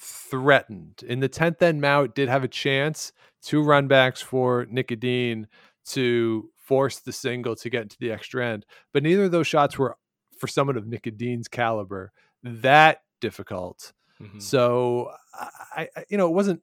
threatened. 0.00 1.02
In 1.06 1.20
the 1.20 1.28
tenth 1.28 1.60
end, 1.62 1.80
Mouat 1.82 2.14
did 2.14 2.28
have 2.28 2.44
a 2.44 2.48
chance, 2.48 3.12
two 3.42 3.62
runbacks 3.62 4.22
for 4.22 4.66
Nik 4.70 4.92
Edin 4.92 5.46
to 5.86 6.50
force 6.56 6.98
the 7.00 7.12
single 7.12 7.56
to 7.56 7.70
get 7.70 7.82
into 7.82 7.96
the 7.98 8.12
extra 8.12 8.46
end, 8.46 8.66
but 8.92 9.02
neither 9.02 9.24
of 9.24 9.30
those 9.32 9.46
shots 9.46 9.78
were 9.78 9.96
for 10.38 10.46
someone 10.46 10.76
of 10.76 10.86
Nik 10.86 11.06
Edin's 11.06 11.48
caliber 11.48 12.12
that 12.42 13.02
difficult. 13.20 13.92
Mhm. 14.22 14.42
So 14.42 15.12
I, 15.34 15.88
I, 15.96 16.04
you 16.08 16.16
know, 16.18 16.28
it 16.28 16.34
wasn't 16.34 16.62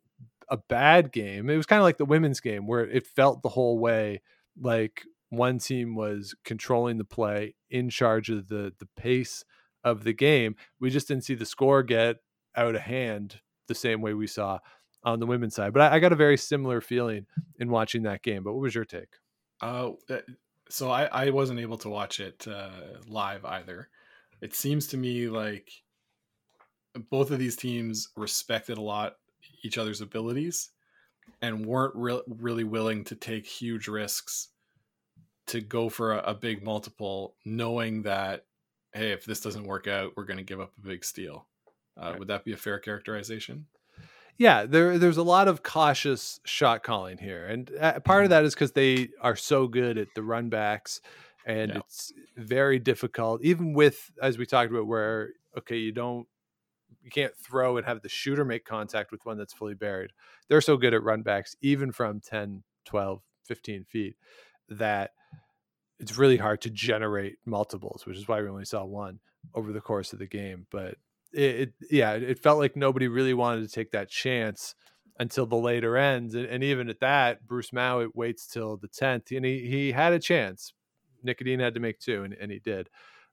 a 0.49 0.57
bad 0.57 1.11
game. 1.11 1.49
It 1.49 1.57
was 1.57 1.65
kind 1.65 1.79
of 1.79 1.83
like 1.83 1.97
the 1.97 2.05
women's 2.05 2.39
game 2.39 2.67
where 2.67 2.85
it 2.85 3.07
felt 3.07 3.41
the 3.41 3.49
whole 3.49 3.79
way 3.79 4.21
like 4.59 5.03
one 5.29 5.59
team 5.59 5.95
was 5.95 6.35
controlling 6.43 6.97
the 6.97 7.03
play, 7.03 7.55
in 7.69 7.89
charge 7.89 8.29
of 8.29 8.47
the 8.47 8.73
the 8.79 8.87
pace 8.95 9.43
of 9.83 10.03
the 10.03 10.13
game. 10.13 10.55
We 10.79 10.89
just 10.89 11.07
didn't 11.07 11.23
see 11.25 11.35
the 11.35 11.45
score 11.45 11.83
get 11.83 12.17
out 12.55 12.75
of 12.75 12.81
hand 12.81 13.41
the 13.67 13.75
same 13.75 14.01
way 14.01 14.13
we 14.13 14.27
saw 14.27 14.59
on 15.03 15.19
the 15.19 15.25
women's 15.25 15.55
side. 15.55 15.73
But 15.73 15.91
I, 15.93 15.95
I 15.95 15.99
got 15.99 16.13
a 16.13 16.15
very 16.15 16.37
similar 16.37 16.81
feeling 16.81 17.25
in 17.59 17.69
watching 17.69 18.03
that 18.03 18.21
game. 18.23 18.43
But 18.43 18.53
what 18.53 18.61
was 18.61 18.75
your 18.75 18.85
take? 18.85 19.15
Uh, 19.61 19.91
uh, 20.09 20.19
so 20.69 20.89
I, 20.89 21.05
I 21.05 21.29
wasn't 21.29 21.59
able 21.59 21.77
to 21.79 21.89
watch 21.89 22.19
it 22.19 22.47
uh, 22.47 22.99
live 23.07 23.45
either. 23.45 23.89
It 24.41 24.53
seems 24.55 24.87
to 24.87 24.97
me 24.97 25.27
like 25.27 25.71
both 27.09 27.31
of 27.31 27.39
these 27.39 27.55
teams 27.55 28.09
respected 28.15 28.77
a 28.77 28.81
lot 28.81 29.17
each 29.63 29.77
other's 29.77 30.01
abilities 30.01 30.69
and 31.41 31.65
weren't 31.65 31.95
re- 31.95 32.21
really 32.27 32.63
willing 32.63 33.03
to 33.05 33.15
take 33.15 33.45
huge 33.45 33.87
risks 33.87 34.49
to 35.47 35.61
go 35.61 35.89
for 35.89 36.13
a, 36.13 36.19
a 36.31 36.33
big 36.33 36.63
multiple, 36.63 37.35
knowing 37.45 38.03
that 38.03 38.45
hey, 38.93 39.11
if 39.11 39.25
this 39.25 39.41
doesn't 39.41 39.65
work 39.65 39.87
out, 39.87 40.13
we're 40.15 40.23
going 40.23 40.37
to 40.37 40.43
give 40.43 40.61
up 40.61 40.71
a 40.77 40.87
big 40.87 41.03
steal. 41.03 41.47
Uh, 41.97 42.11
Right. 42.11 42.19
Would 42.19 42.27
that 42.29 42.45
be 42.45 42.53
a 42.53 42.57
fair 42.57 42.79
characterization? 42.79 43.65
Yeah, 44.37 44.65
there 44.65 44.97
there's 44.97 45.17
a 45.17 45.23
lot 45.23 45.47
of 45.47 45.63
cautious 45.63 46.39
shot 46.45 46.83
calling 46.83 47.17
here, 47.17 47.45
and 47.45 47.71
uh, 47.79 47.99
part 48.01 48.25
of 48.25 48.31
that 48.31 48.43
is 48.43 48.53
because 48.53 48.73
they 48.73 49.09
are 49.21 49.35
so 49.35 49.67
good 49.67 49.97
at 49.97 50.09
the 50.13 50.23
run 50.23 50.49
backs, 50.49 50.99
and 51.45 51.71
Yeah. 51.71 51.77
it's 51.79 52.11
very 52.35 52.79
difficult, 52.79 53.41
even 53.43 53.73
with 53.73 54.11
as 54.21 54.37
we 54.37 54.45
talked 54.45 54.71
about, 54.71 54.87
where 54.87 55.29
okay, 55.57 55.77
you 55.77 55.93
don't 55.93 56.27
you 57.05 57.11
can't 57.11 57.37
throw 57.37 57.77
and 57.77 57.85
have 57.85 58.01
the 58.01 58.09
shooter 58.09 58.43
make 58.43 58.65
contact 58.65 59.11
with 59.11 59.25
one 59.27 59.37
that's 59.37 59.53
fully 59.53 59.75
buried. 59.75 60.11
They're 60.49 60.59
so 60.59 60.75
good 60.75 60.95
at 60.95 61.03
run 61.03 61.21
backs, 61.21 61.55
even 61.61 61.91
from 61.91 62.19
10, 62.19 62.63
12, 62.85 63.21
15 63.43 63.85
feet, 63.85 64.15
that 64.69 65.11
it's 65.99 66.17
really 66.17 66.37
hard 66.37 66.61
to 66.61 66.71
generate 66.71 67.37
multiples, 67.45 68.07
which 68.07 68.17
is 68.17 68.27
why 68.27 68.41
we 68.41 68.49
only 68.49 68.65
saw 68.65 68.83
one 68.83 69.19
over 69.53 69.71
the 69.71 69.81
course 69.81 70.13
of 70.13 70.19
the 70.19 70.25
game. 70.25 70.65
But 70.71 70.95
it, 71.31 71.41
it 71.41 71.73
yeah, 71.91 72.13
it, 72.13 72.39
felt 72.39 72.57
like 72.57 72.75
nobody 72.75 73.07
really 73.07 73.35
wanted 73.35 73.61
to 73.61 73.73
take 73.73 73.91
that 73.91 74.09
chance 74.09 74.73
until 75.19 75.45
the 75.45 75.55
later 75.55 75.95
ends. 75.97 76.33
And, 76.33 76.47
and 76.47 76.63
even 76.63 76.89
at 76.89 77.01
that, 77.01 77.45
Bruce 77.45 77.71
Mouat 77.71 78.15
waits 78.15 78.47
till 78.47 78.77
the 78.77 78.87
10th 78.87 79.35
and 79.35 79.45
he, 79.45 79.67
he 79.69 79.91
had 79.91 80.11
a 80.11 80.19
chance. 80.19 80.73
Nik 81.23 81.39
Edin 81.39 81.59
had 81.59 81.75
to 81.75 81.79
make 81.79 81.99
two 81.99 82.23
and, 82.23 82.33
and 82.33 82.51
he 82.51 82.57
did. 82.57 82.89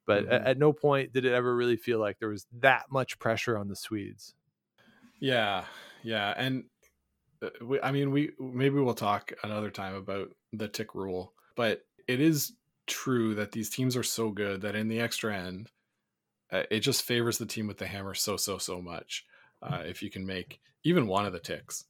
But 0.06 0.26
at, 0.26 0.42
Mhm. 0.42 0.46
at 0.46 0.58
no 0.58 0.72
point 0.72 1.12
did 1.12 1.24
it 1.24 1.32
ever 1.32 1.54
really 1.54 1.76
feel 1.76 1.98
like 1.98 2.18
there 2.18 2.28
was 2.28 2.46
that 2.60 2.90
much 2.90 3.18
pressure 3.18 3.56
on 3.56 3.68
the 3.68 3.76
Swedes. 3.76 4.34
Yeah, 5.20 5.64
yeah, 6.02 6.34
and 6.36 6.64
uh, 7.40 7.50
we, 7.64 7.80
I 7.80 7.92
mean, 7.92 8.10
we 8.10 8.32
maybe 8.38 8.80
we'll 8.80 8.94
talk 8.94 9.32
another 9.42 9.70
time 9.70 9.94
about 9.94 10.34
the 10.52 10.68
tick 10.68 10.94
rule, 10.94 11.32
but 11.54 11.84
it 12.08 12.20
is 12.20 12.52
true 12.86 13.34
that 13.36 13.52
these 13.52 13.70
teams 13.70 13.96
are 13.96 14.02
so 14.02 14.30
good 14.30 14.62
that 14.62 14.74
in 14.74 14.88
the 14.88 15.00
extra 15.00 15.36
end, 15.36 15.70
uh, 16.50 16.64
it 16.70 16.80
just 16.80 17.04
favors 17.04 17.38
the 17.38 17.46
team 17.46 17.68
with 17.68 17.78
the 17.78 17.86
hammer 17.86 18.14
so 18.14 18.36
so 18.36 18.58
so 18.58 18.82
much. 18.82 19.24
Uh, 19.62 19.82
if 19.86 20.02
you 20.02 20.10
can 20.10 20.26
make 20.26 20.60
even 20.82 21.06
one 21.06 21.24
of 21.24 21.32
the 21.32 21.38
ticks, 21.38 21.84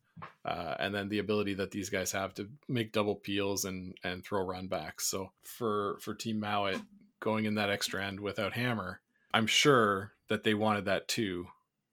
uh, 0.45 0.75
and 0.79 0.95
then 0.95 1.09
the 1.09 1.19
ability 1.19 1.55
that 1.55 1.71
these 1.71 1.89
guys 1.89 2.13
have 2.13 2.35
to 2.35 2.51
make 2.69 2.93
double 2.93 3.15
peels 3.17 3.65
and 3.65 3.97
and 4.05 4.23
throw 4.23 4.45
run 4.45 4.67
backs. 4.69 5.07
So 5.07 5.33
for 5.43 5.97
for 6.01 6.15
Team 6.15 6.39
Mouat 6.39 6.83
going 7.23 7.47
in 7.47 7.55
that 7.55 7.71
extra 7.71 8.05
end 8.05 8.21
without 8.21 8.53
hammer, 8.53 9.01
I'm 9.33 9.47
sure 9.47 10.13
that 10.29 10.45
they 10.45 10.53
wanted 10.53 10.85
that 10.85 11.09
too 11.09 11.47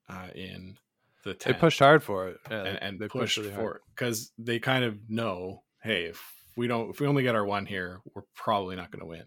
uh, 0.10 0.28
in 0.36 0.78
the 1.24 1.38
They 1.46 1.54
pushed 1.54 1.80
hard 1.80 2.04
for 2.04 2.28
it. 2.28 2.38
Yeah, 2.50 2.64
and, 2.64 2.84
and 2.84 3.00
they 3.00 3.08
pushed 3.08 3.38
really 3.38 3.52
hard. 3.52 3.62
for 3.62 3.76
it 3.76 3.82
because 3.96 4.32
they 4.38 4.60
kind 4.60 4.84
of 4.84 4.98
know, 5.08 5.64
hey, 5.84 6.06
if 6.06 6.22
we 6.58 6.68
don't, 6.68 6.90
if 6.90 7.00
we 7.00 7.08
only 7.08 7.24
get 7.24 7.36
our 7.36 7.46
one 7.46 7.66
here, 7.66 8.02
we're 8.14 8.24
probably 8.36 8.76
not 8.76 8.92
going 8.92 9.02
to 9.02 9.06
win. 9.06 9.24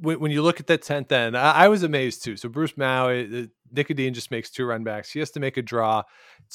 when, 0.00 0.20
when 0.20 0.30
you 0.30 0.42
look 0.42 0.60
at 0.60 0.66
that 0.68 0.82
10th 0.82 1.12
end, 1.12 1.36
I, 1.36 1.52
I 1.64 1.68
was 1.68 1.82
amazed 1.82 2.24
too. 2.24 2.36
So 2.36 2.48
Bruce 2.48 2.76
Mouat, 2.76 3.50
Nicodine 3.72 4.14
just 4.14 4.30
makes 4.30 4.50
two 4.50 4.64
run 4.64 4.84
backs. 4.84 5.10
He 5.10 5.18
has 5.18 5.30
to 5.32 5.40
make 5.40 5.56
a 5.56 5.62
draw 5.62 6.02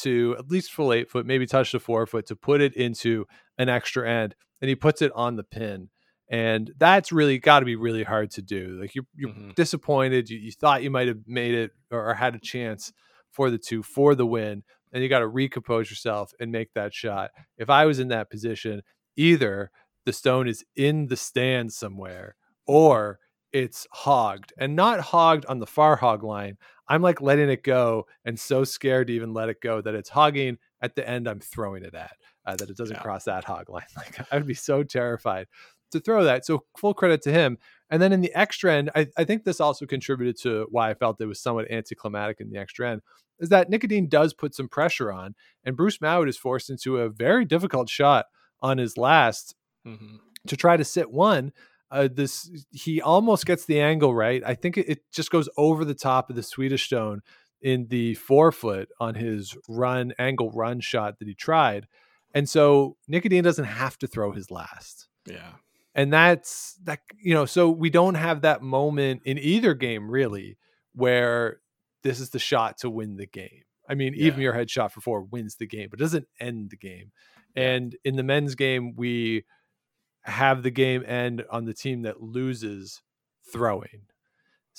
to 0.02 0.36
at 0.40 0.50
least 0.50 0.72
full 0.72 0.94
eight 0.94 1.10
foot, 1.10 1.26
maybe 1.26 1.46
touch 1.46 1.72
the 1.72 1.80
four 1.80 2.06
foot 2.06 2.26
to 2.28 2.36
put 2.36 2.62
it 2.62 2.76
into 2.76 3.26
an 3.58 3.70
extra 3.70 4.10
end. 4.10 4.36
And 4.62 4.70
he 4.70 4.76
puts 4.76 5.02
it 5.02 5.12
on 5.16 5.36
the 5.36 5.44
pin. 5.44 5.90
And 6.30 6.72
that's 6.78 7.12
really 7.12 7.40
got 7.40 7.60
to 7.60 7.66
be 7.66 7.76
really 7.76 8.04
hard 8.04 8.30
to 8.32 8.42
do. 8.42 8.78
Like 8.80 8.94
you're, 8.96 9.06
you're 9.16 9.32
Mhm. 9.32 9.56
disappointed. 9.56 10.30
You, 10.30 10.38
you 10.38 10.52
thought 10.52 10.84
you 10.84 10.92
might 10.92 11.08
have 11.08 11.20
made 11.26 11.56
it 11.56 11.72
or, 11.92 12.10
or 12.10 12.14
had 12.14 12.36
a 12.36 12.40
chance 12.40 12.94
for 13.32 13.50
the 13.50 13.58
two 13.58 13.82
for 13.84 14.14
the 14.16 14.26
win. 14.26 14.64
And 14.92 15.02
you 15.04 15.10
got 15.10 15.20
to 15.20 15.28
recompose 15.28 15.90
yourself 15.90 16.32
and 16.40 16.52
make 16.52 16.74
that 16.74 16.94
shot. 16.94 17.32
If 17.58 17.70
I 17.70 17.86
was 17.86 18.00
in 18.00 18.08
that 18.10 18.30
position, 18.30 18.82
either 19.16 19.72
the 20.06 20.14
stone 20.14 20.48
is 20.48 20.64
in 20.76 21.08
the 21.08 21.18
stand 21.18 21.74
somewhere 21.74 22.36
or 22.68 23.20
it's 23.52 23.88
hogged 23.92 24.54
and 24.60 24.76
not 24.76 25.00
hogged 25.00 25.46
on 25.48 25.58
the 25.60 25.68
far 25.68 25.96
hog 25.96 26.24
line. 26.24 26.58
I'm 26.88 27.02
like 27.02 27.22
letting 27.22 27.50
it 27.50 27.64
go 27.64 28.06
and 28.26 28.40
so 28.40 28.64
scared 28.64 29.08
to 29.08 29.14
even 29.14 29.34
let 29.34 29.50
it 29.50 29.62
go 29.62 29.82
that 29.82 29.96
it's 29.96 30.10
hogging 30.10 30.58
at 30.82 30.96
the 30.96 31.08
end 31.08 31.28
I'm 31.28 31.40
throwing 31.40 31.84
it 31.84 31.94
at, 31.96 32.16
uh, 32.46 32.56
that 32.56 32.70
it 32.70 32.78
doesn't 32.78 32.96
Yeah. 32.98 33.02
cross 33.02 33.24
that 33.26 33.44
hog 33.46 33.70
line. 33.70 33.86
Like 33.98 34.20
I 34.32 34.38
would 34.38 34.48
be 34.48 34.54
so 34.54 34.84
terrified 34.84 35.48
to 35.92 36.00
throw 36.00 36.24
that. 36.24 36.46
So 36.46 36.64
full 36.78 36.94
credit 36.94 37.22
to 37.24 37.32
him. 37.32 37.58
And 37.90 38.02
then 38.02 38.14
in 38.14 38.22
the 38.22 38.34
extra 38.36 38.74
end, 38.74 38.92
I, 38.96 39.08
I 39.18 39.24
think 39.24 39.44
this 39.44 39.60
also 39.60 39.86
contributed 39.86 40.38
to 40.44 40.68
why 40.70 40.92
I 40.92 40.94
felt 40.94 41.20
it 41.20 41.26
was 41.26 41.40
somewhat 41.40 41.72
anticlimactic 41.72 42.40
in 42.40 42.52
the 42.52 42.60
extra 42.60 42.92
end, 42.92 43.02
is 43.40 43.50
that 43.50 43.70
Nik 43.70 43.84
Edin 43.84 44.08
does 44.08 44.34
put 44.34 44.54
some 44.54 44.68
pressure 44.68 45.12
on, 45.12 45.34
and 45.64 45.76
Bruce 45.76 46.00
Mouat 46.00 46.30
is 46.30 46.38
forced 46.38 46.70
into 46.70 46.98
a 46.98 47.10
very 47.10 47.46
difficult 47.46 47.90
shot 47.90 48.26
on 48.62 48.78
his 48.78 48.98
last 48.98 49.56
Mm-hmm. 49.88 50.18
to 50.48 50.58
try 50.58 50.76
to 50.76 50.84
sit 50.84 51.10
one. 51.10 51.54
Uh, 51.90 52.10
this 52.12 52.52
he 52.72 53.02
almost 53.02 53.46
gets 53.46 53.66
the 53.66 53.80
angle 53.80 54.14
right. 54.14 54.44
I 54.46 54.54
think 54.54 54.78
it, 54.78 54.90
it 54.90 55.00
just 55.12 55.32
goes 55.32 55.48
over 55.58 55.86
the 55.86 55.96
top 55.96 56.30
of 56.30 56.36
the 56.36 56.44
Swedish 56.44 56.86
stone 56.86 57.22
in 57.62 57.88
the 57.88 58.14
four 58.16 58.52
foot 58.52 58.90
on 59.00 59.16
his 59.16 59.56
run 59.70 60.14
angle 60.20 60.52
run 60.52 60.82
shot 60.82 61.18
that 61.18 61.28
he 61.30 61.34
tried, 61.34 61.88
and 62.34 62.48
so 62.48 62.98
Nik 63.08 63.26
Edin 63.26 63.44
doesn't 63.44 63.66
have 63.66 63.98
to 64.00 64.08
throw 64.08 64.34
his 64.34 64.52
last 64.52 65.08
Yeah. 65.26 65.54
And 65.96 66.14
that's 66.14 66.76
that 66.84 67.00
you 67.22 67.34
know 67.34 67.46
so 67.46 67.70
we 67.70 67.90
don't 67.90 68.16
have 68.16 68.42
that 68.42 68.62
moment 68.62 69.22
in 69.26 69.38
either 69.38 69.74
game 69.74 70.10
really 70.10 70.58
where 70.94 71.60
this 72.04 72.20
is 72.20 72.30
the 72.30 72.40
shot 72.40 72.78
to 72.80 72.90
win 72.90 73.18
the 73.18 73.26
game. 73.26 73.64
I 73.88 73.96
mean 73.96 74.14
Eve 74.16 74.36
Muirhead 74.36 74.70
shot 74.70 74.94
for 74.94 75.02
four 75.02 75.24
wins 75.24 75.56
the 75.56 75.68
game 75.68 75.90
but 75.90 76.00
it 76.00 76.04
doesn't 76.04 76.28
end 76.40 76.70
the 76.70 76.78
game. 76.78 77.12
And 77.56 77.96
in 78.04 78.16
the 78.16 78.24
men's 78.24 78.56
game 78.56 78.94
we 78.96 79.46
have 80.24 80.64
the 80.64 80.72
game 80.72 81.04
end 81.08 81.44
on 81.50 81.66
the 81.66 81.74
team 81.74 82.04
that 82.04 82.22
loses 82.22 83.02
throwing 83.52 84.06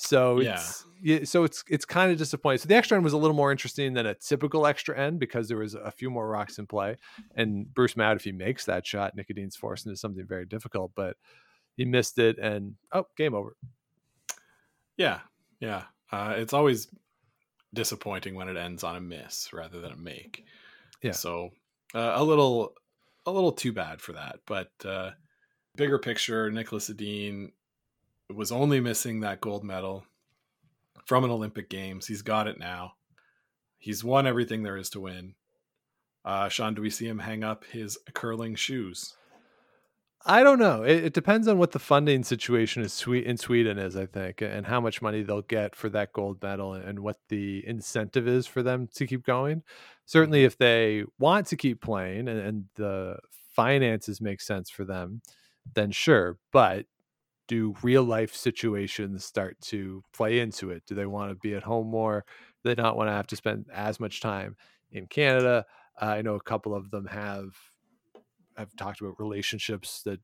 so 0.01 0.39
Yeah. 0.39 0.55
it's 0.55 0.85
yeah, 1.03 1.23
so 1.23 1.43
it's 1.43 1.63
it's 1.67 1.85
kind 1.85 2.11
of 2.11 2.17
disappointing. 2.17 2.59
So 2.59 2.67
the 2.67 2.75
extra 2.75 2.95
end 2.95 3.03
was 3.03 3.13
a 3.13 3.17
little 3.17 3.35
more 3.35 3.51
interesting 3.51 3.93
than 3.93 4.05
a 4.05 4.13
typical 4.13 4.67
extra 4.67 4.97
end 4.97 5.19
because 5.19 5.47
there 5.47 5.57
was 5.57 5.73
a 5.73 5.89
few 5.91 6.11
more 6.11 6.27
rocks 6.27 6.59
in 6.59 6.67
play. 6.67 6.97
And 7.35 7.73
Bruce 7.73 7.95
Mouat, 7.95 8.17
if 8.17 8.23
he 8.23 8.31
makes 8.31 8.65
that 8.65 8.85
shot, 8.85 9.15
Nik 9.15 9.27
Edin's 9.31 9.55
forced 9.55 9.87
into 9.87 9.97
something 9.97 10.25
very 10.25 10.45
difficult, 10.45 10.91
but 10.95 11.17
he 11.75 11.85
missed 11.85 12.19
it 12.19 12.37
and 12.37 12.75
oh, 12.91 13.07
game 13.17 13.33
over. 13.33 13.55
Yeah. 14.97 15.21
Yeah. 15.59 15.83
Uh, 16.11 16.35
it's 16.37 16.53
always 16.53 16.87
disappointing 17.73 18.35
when 18.35 18.49
it 18.49 18.57
ends 18.57 18.83
on 18.83 18.95
a 18.95 19.01
miss 19.01 19.51
rather 19.53 19.81
than 19.81 19.93
a 19.93 19.97
make. 19.97 20.45
Yeah. 21.01 21.13
So 21.13 21.49
uh, 21.95 22.11
a 22.15 22.23
little, 22.23 22.73
a 23.25 23.31
little 23.31 23.53
too 23.53 23.71
bad 23.71 24.01
for 24.01 24.13
that. 24.13 24.39
But 24.45 24.71
uh, 24.85 25.11
bigger 25.75 25.97
picture, 25.97 26.51
Niklas 26.51 26.89
Edin 26.91 27.51
was 28.35 28.51
only 28.51 28.79
missing 28.79 29.19
that 29.19 29.41
gold 29.41 29.63
medal 29.63 30.05
from 31.05 31.23
an 31.23 31.31
Olympic 31.31 31.69
Games. 31.69 32.07
He's 32.07 32.21
got 32.21 32.47
it 32.47 32.59
now. 32.59 32.93
He's 33.77 34.03
won 34.03 34.27
everything 34.27 34.63
there 34.63 34.77
is 34.77 34.89
to 34.91 34.99
win. 34.99 35.35
Uh, 36.23 36.49
Sean, 36.49 36.75
do 36.75 36.81
we 36.81 36.89
see 36.89 37.07
him 37.07 37.19
hang 37.19 37.43
up 37.43 37.65
his 37.65 37.97
curling 38.13 38.55
shoes? 38.55 39.15
I 40.23 40.43
don't 40.43 40.59
know. 40.59 40.83
It, 40.83 41.05
it, 41.05 41.13
depends 41.13 41.47
on 41.47 41.57
what 41.57 41.71
the 41.71 41.79
funding 41.79 42.23
situation 42.23 42.83
is 42.83 43.03
in 43.07 43.37
Sweden 43.37 43.79
is, 43.79 43.95
I 43.95 44.05
think, 44.05 44.41
and 44.41 44.67
how 44.67 44.79
much 44.79 45.01
money 45.01 45.23
they'll 45.23 45.41
get 45.41 45.75
for 45.75 45.89
that 45.89 46.13
gold 46.13 46.43
medal 46.43 46.73
and 46.73 46.99
what 46.99 47.17
the 47.29 47.67
incentive 47.67 48.27
is 48.27 48.45
for 48.45 48.61
them 48.61 48.87
to 48.93 49.07
keep 49.07 49.25
going. 49.25 49.63
Certainly, 50.05 50.43
if 50.43 50.59
they 50.59 51.05
want 51.17 51.47
to 51.47 51.57
keep 51.57 51.81
playing 51.81 52.27
and, 52.27 52.39
and 52.39 52.65
the 52.75 53.17
finances 53.55 54.21
make 54.21 54.41
sense 54.41 54.69
for 54.69 54.85
them, 54.85 55.21
then 55.73 55.89
sure. 55.89 56.37
But 56.51 56.85
do 57.51 57.75
real 57.83 58.03
life 58.03 58.33
situations 58.33 59.25
start 59.25 59.59
to 59.59 60.01
play 60.13 60.39
into 60.39 60.69
it? 60.69 60.83
Do 60.87 60.95
they 60.95 61.05
want 61.05 61.31
to 61.31 61.35
be 61.35 61.53
at 61.53 61.63
home 61.63 61.87
more? 61.87 62.23
Do 62.63 62.73
they 62.73 62.81
not 62.81 62.95
want 62.95 63.09
to 63.09 63.13
have 63.13 63.27
to 63.27 63.35
spend 63.35 63.65
as 63.73 63.99
much 63.99 64.21
time 64.21 64.55
in 64.89 65.05
Canada? 65.05 65.65
Uh, 66.01 66.05
I 66.05 66.21
know 66.21 66.35
a 66.35 66.41
couple 66.41 66.73
of 66.73 66.91
them 66.91 67.07
have 67.07 67.49
have 68.55 68.73
talked 68.77 69.01
about 69.01 69.19
relationships 69.19 70.01
that 70.03 70.21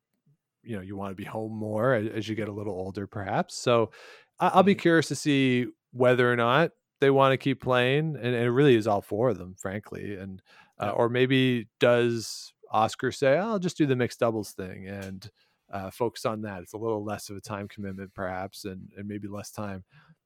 you 0.64 0.78
know 0.78 0.82
you 0.82 0.96
want 0.96 1.12
to 1.12 1.16
be 1.16 1.26
home 1.26 1.54
more 1.54 1.96
as, 1.96 2.08
as 2.08 2.30
you 2.30 2.36
get 2.36 2.48
a 2.48 2.54
little 2.54 2.74
older, 2.74 3.08
perhaps. 3.08 3.56
So 3.56 3.92
I, 4.40 4.56
will 4.56 4.64
be 4.64 4.74
mm-hmm. 4.74 4.80
curious 4.80 5.10
to 5.10 5.16
see 5.16 5.68
whether 5.92 6.32
or 6.32 6.38
not 6.38 6.72
they 7.02 7.10
want 7.10 7.34
to 7.34 7.38
keep 7.38 7.62
playing, 7.62 8.16
and, 8.16 8.26
and, 8.26 8.36
it 8.36 8.52
really 8.52 8.76
is 8.76 8.88
all 8.88 9.02
four 9.02 9.30
of 9.30 9.38
them, 9.38 9.54
frankly. 9.60 10.16
And 10.16 10.42
uh, 10.80 10.92
or 10.92 11.10
maybe 11.10 11.68
does 11.82 12.54
Oskar 12.72 13.12
say, 13.12 13.38
"I'll 13.38 13.60
just 13.60 13.76
do 13.76 13.86
the 13.86 13.98
mixed 13.98 14.22
doubles 14.22 14.54
thing 14.54 14.88
and 14.88 15.30
uh, 15.72 15.90
focus 15.92 16.26
on 16.26 16.42
that"? 16.42 16.62
It's 16.62 16.74
a 16.74 16.78
little 16.78 17.04
less 17.04 17.30
of 17.30 17.38
a 17.38 17.42
time 17.42 17.68
commitment, 17.68 18.14
perhaps, 18.14 18.66
and 18.66 18.90
and 18.98 19.08
maybe 19.08 19.28
less 19.28 19.52
time 19.52 19.84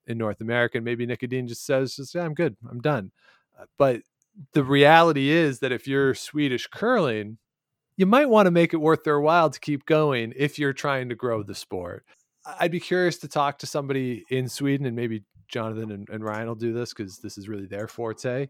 in 0.07 0.17
North 0.17 0.41
America. 0.41 0.77
And 0.77 0.85
maybe 0.85 1.05
Nik 1.05 1.23
Edin 1.23 1.47
just 1.47 1.65
says, 1.65 1.95
"Just 1.95 2.15
yeah, 2.15 2.23
I'm 2.23 2.33
good, 2.33 2.55
I'm 2.69 2.81
done." 2.81 3.11
Uh, 3.59 3.65
but 3.77 4.01
the 4.53 4.63
reality 4.63 5.29
is 5.29 5.59
that 5.59 5.71
if 5.71 5.87
you're 5.87 6.13
Swedish 6.13 6.67
curling, 6.67 7.37
you 7.97 8.05
might 8.05 8.29
want 8.29 8.47
to 8.47 8.51
make 8.51 8.73
it 8.73 8.77
worth 8.77 9.03
their 9.03 9.19
while 9.19 9.49
to 9.49 9.59
keep 9.59 9.85
going 9.85 10.33
if 10.35 10.57
you're 10.57 10.73
trying 10.73 11.09
to 11.09 11.15
grow 11.15 11.43
the 11.43 11.55
sport. 11.55 12.05
I'd 12.59 12.71
be 12.71 12.79
curious 12.79 13.17
to 13.19 13.27
talk 13.27 13.59
to 13.59 13.67
somebody 13.67 14.25
in 14.29 14.49
Sweden, 14.49 14.85
and 14.85 14.95
maybe 14.95 15.23
Jonathan 15.47 15.91
and, 15.91 16.09
and 16.09 16.23
Ryan 16.23 16.47
will 16.47 16.55
do 16.55 16.73
this 16.73 16.93
because 16.93 17.19
this 17.19 17.37
is 17.37 17.47
really 17.47 17.67
their 17.67 17.87
forte. 17.87 18.47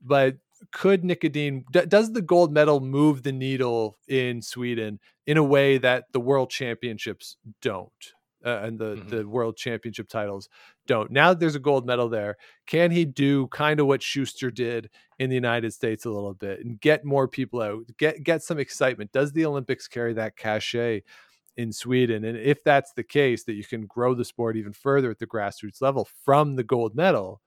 But 0.00 0.36
could 0.72 1.04
Nik 1.04 1.24
Edin, 1.24 1.64
d- 1.72 1.86
does 1.86 2.12
the 2.12 2.22
gold 2.22 2.52
medal 2.52 2.80
move 2.80 3.22
the 3.22 3.32
needle 3.32 3.98
in 4.08 4.42
Sweden 4.42 4.98
in 5.26 5.36
a 5.36 5.44
way 5.44 5.78
that 5.78 6.04
the 6.12 6.20
world 6.20 6.50
championships 6.50 7.36
don't? 7.62 7.92
uh, 8.44 8.60
and 8.62 8.78
the 8.78 8.96
mm-hmm. 8.96 9.08
the 9.08 9.28
world 9.28 9.56
championship 9.56 10.08
titles 10.08 10.48
don't. 10.86 11.10
Now 11.10 11.30
that 11.30 11.40
there's 11.40 11.54
a 11.54 11.60
gold 11.60 11.86
medal 11.86 12.08
there, 12.08 12.36
can 12.66 12.90
he 12.90 13.04
do 13.04 13.48
kind 13.48 13.80
of 13.80 13.86
what 13.86 14.02
Schuster 14.02 14.50
did 14.50 14.90
in 15.18 15.28
the 15.28 15.34
United 15.34 15.72
States 15.72 16.04
a 16.04 16.10
little 16.10 16.34
bit 16.34 16.64
and 16.64 16.80
get 16.80 17.04
more 17.04 17.28
people 17.28 17.60
out, 17.60 17.84
get 17.98 18.22
get 18.22 18.42
some 18.42 18.58
excitement? 18.58 19.12
Does 19.12 19.32
the 19.32 19.44
Olympics 19.44 19.88
carry 19.88 20.12
that 20.14 20.36
cachet 20.36 21.02
in 21.56 21.72
Sweden? 21.72 22.24
And 22.24 22.38
if 22.38 22.62
that's 22.62 22.92
the 22.92 23.04
case, 23.04 23.44
that 23.44 23.54
you 23.54 23.64
can 23.64 23.86
grow 23.86 24.14
the 24.14 24.24
sport 24.24 24.56
even 24.56 24.72
further 24.72 25.10
at 25.10 25.18
the 25.18 25.26
grassroots 25.26 25.82
level 25.82 26.08
from 26.24 26.56
the 26.56 26.64
gold 26.64 26.94
medal, 26.94 27.40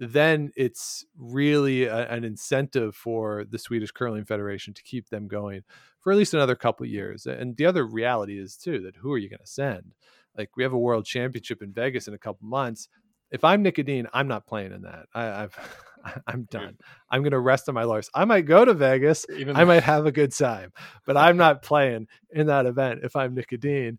then 0.00 0.50
it's 0.56 1.04
really 1.16 1.84
a, 1.84 2.08
an 2.08 2.24
incentive 2.24 2.96
for 2.96 3.44
the 3.48 3.58
Swedish 3.58 3.92
Curling 3.92 4.24
Federation 4.24 4.74
to 4.74 4.82
keep 4.82 5.08
them 5.10 5.28
going 5.28 5.62
for 6.00 6.10
at 6.10 6.18
least 6.18 6.34
another 6.34 6.56
couple 6.56 6.86
years. 6.86 7.26
And 7.26 7.56
the 7.56 7.66
other 7.66 7.86
reality 7.86 8.40
is 8.40 8.56
too 8.56 8.80
that 8.80 8.96
who 8.96 9.12
are 9.12 9.18
you 9.18 9.28
going 9.28 9.40
to 9.40 9.46
send? 9.46 9.92
like 10.36 10.56
we 10.56 10.62
have 10.62 10.72
a 10.72 10.78
world 10.78 11.04
championship 11.04 11.62
in 11.62 11.72
Vegas 11.72 12.08
in 12.08 12.14
a 12.14 12.18
couple 12.18 12.46
months. 12.46 12.88
If 13.30 13.44
I'm 13.44 13.62
Nik 13.62 13.78
Edin, 13.78 14.08
I'm 14.12 14.28
not 14.28 14.46
playing 14.46 14.72
in 14.72 14.82
that. 14.82 15.06
I, 15.14 15.24
have 15.24 15.56
I'm 16.26 16.44
done. 16.50 16.76
I'm 17.10 17.22
going 17.22 17.32
to 17.32 17.38
rest 17.38 17.68
on 17.68 17.74
my 17.74 17.84
laurels. 17.84 18.10
I 18.14 18.24
might 18.24 18.46
go 18.46 18.64
to 18.64 18.74
Vegas. 18.74 19.26
Even 19.36 19.56
I 19.56 19.64
might 19.64 19.82
have 19.84 20.06
a 20.06 20.12
good 20.12 20.32
time, 20.32 20.72
but 21.04 21.16
I'm 21.16 21.36
not 21.36 21.62
playing 21.62 22.08
in 22.30 22.46
that 22.46 22.66
event 22.66 23.00
if 23.02 23.14
I'm 23.16 23.34
Nik 23.34 23.52
Edin. 23.52 23.98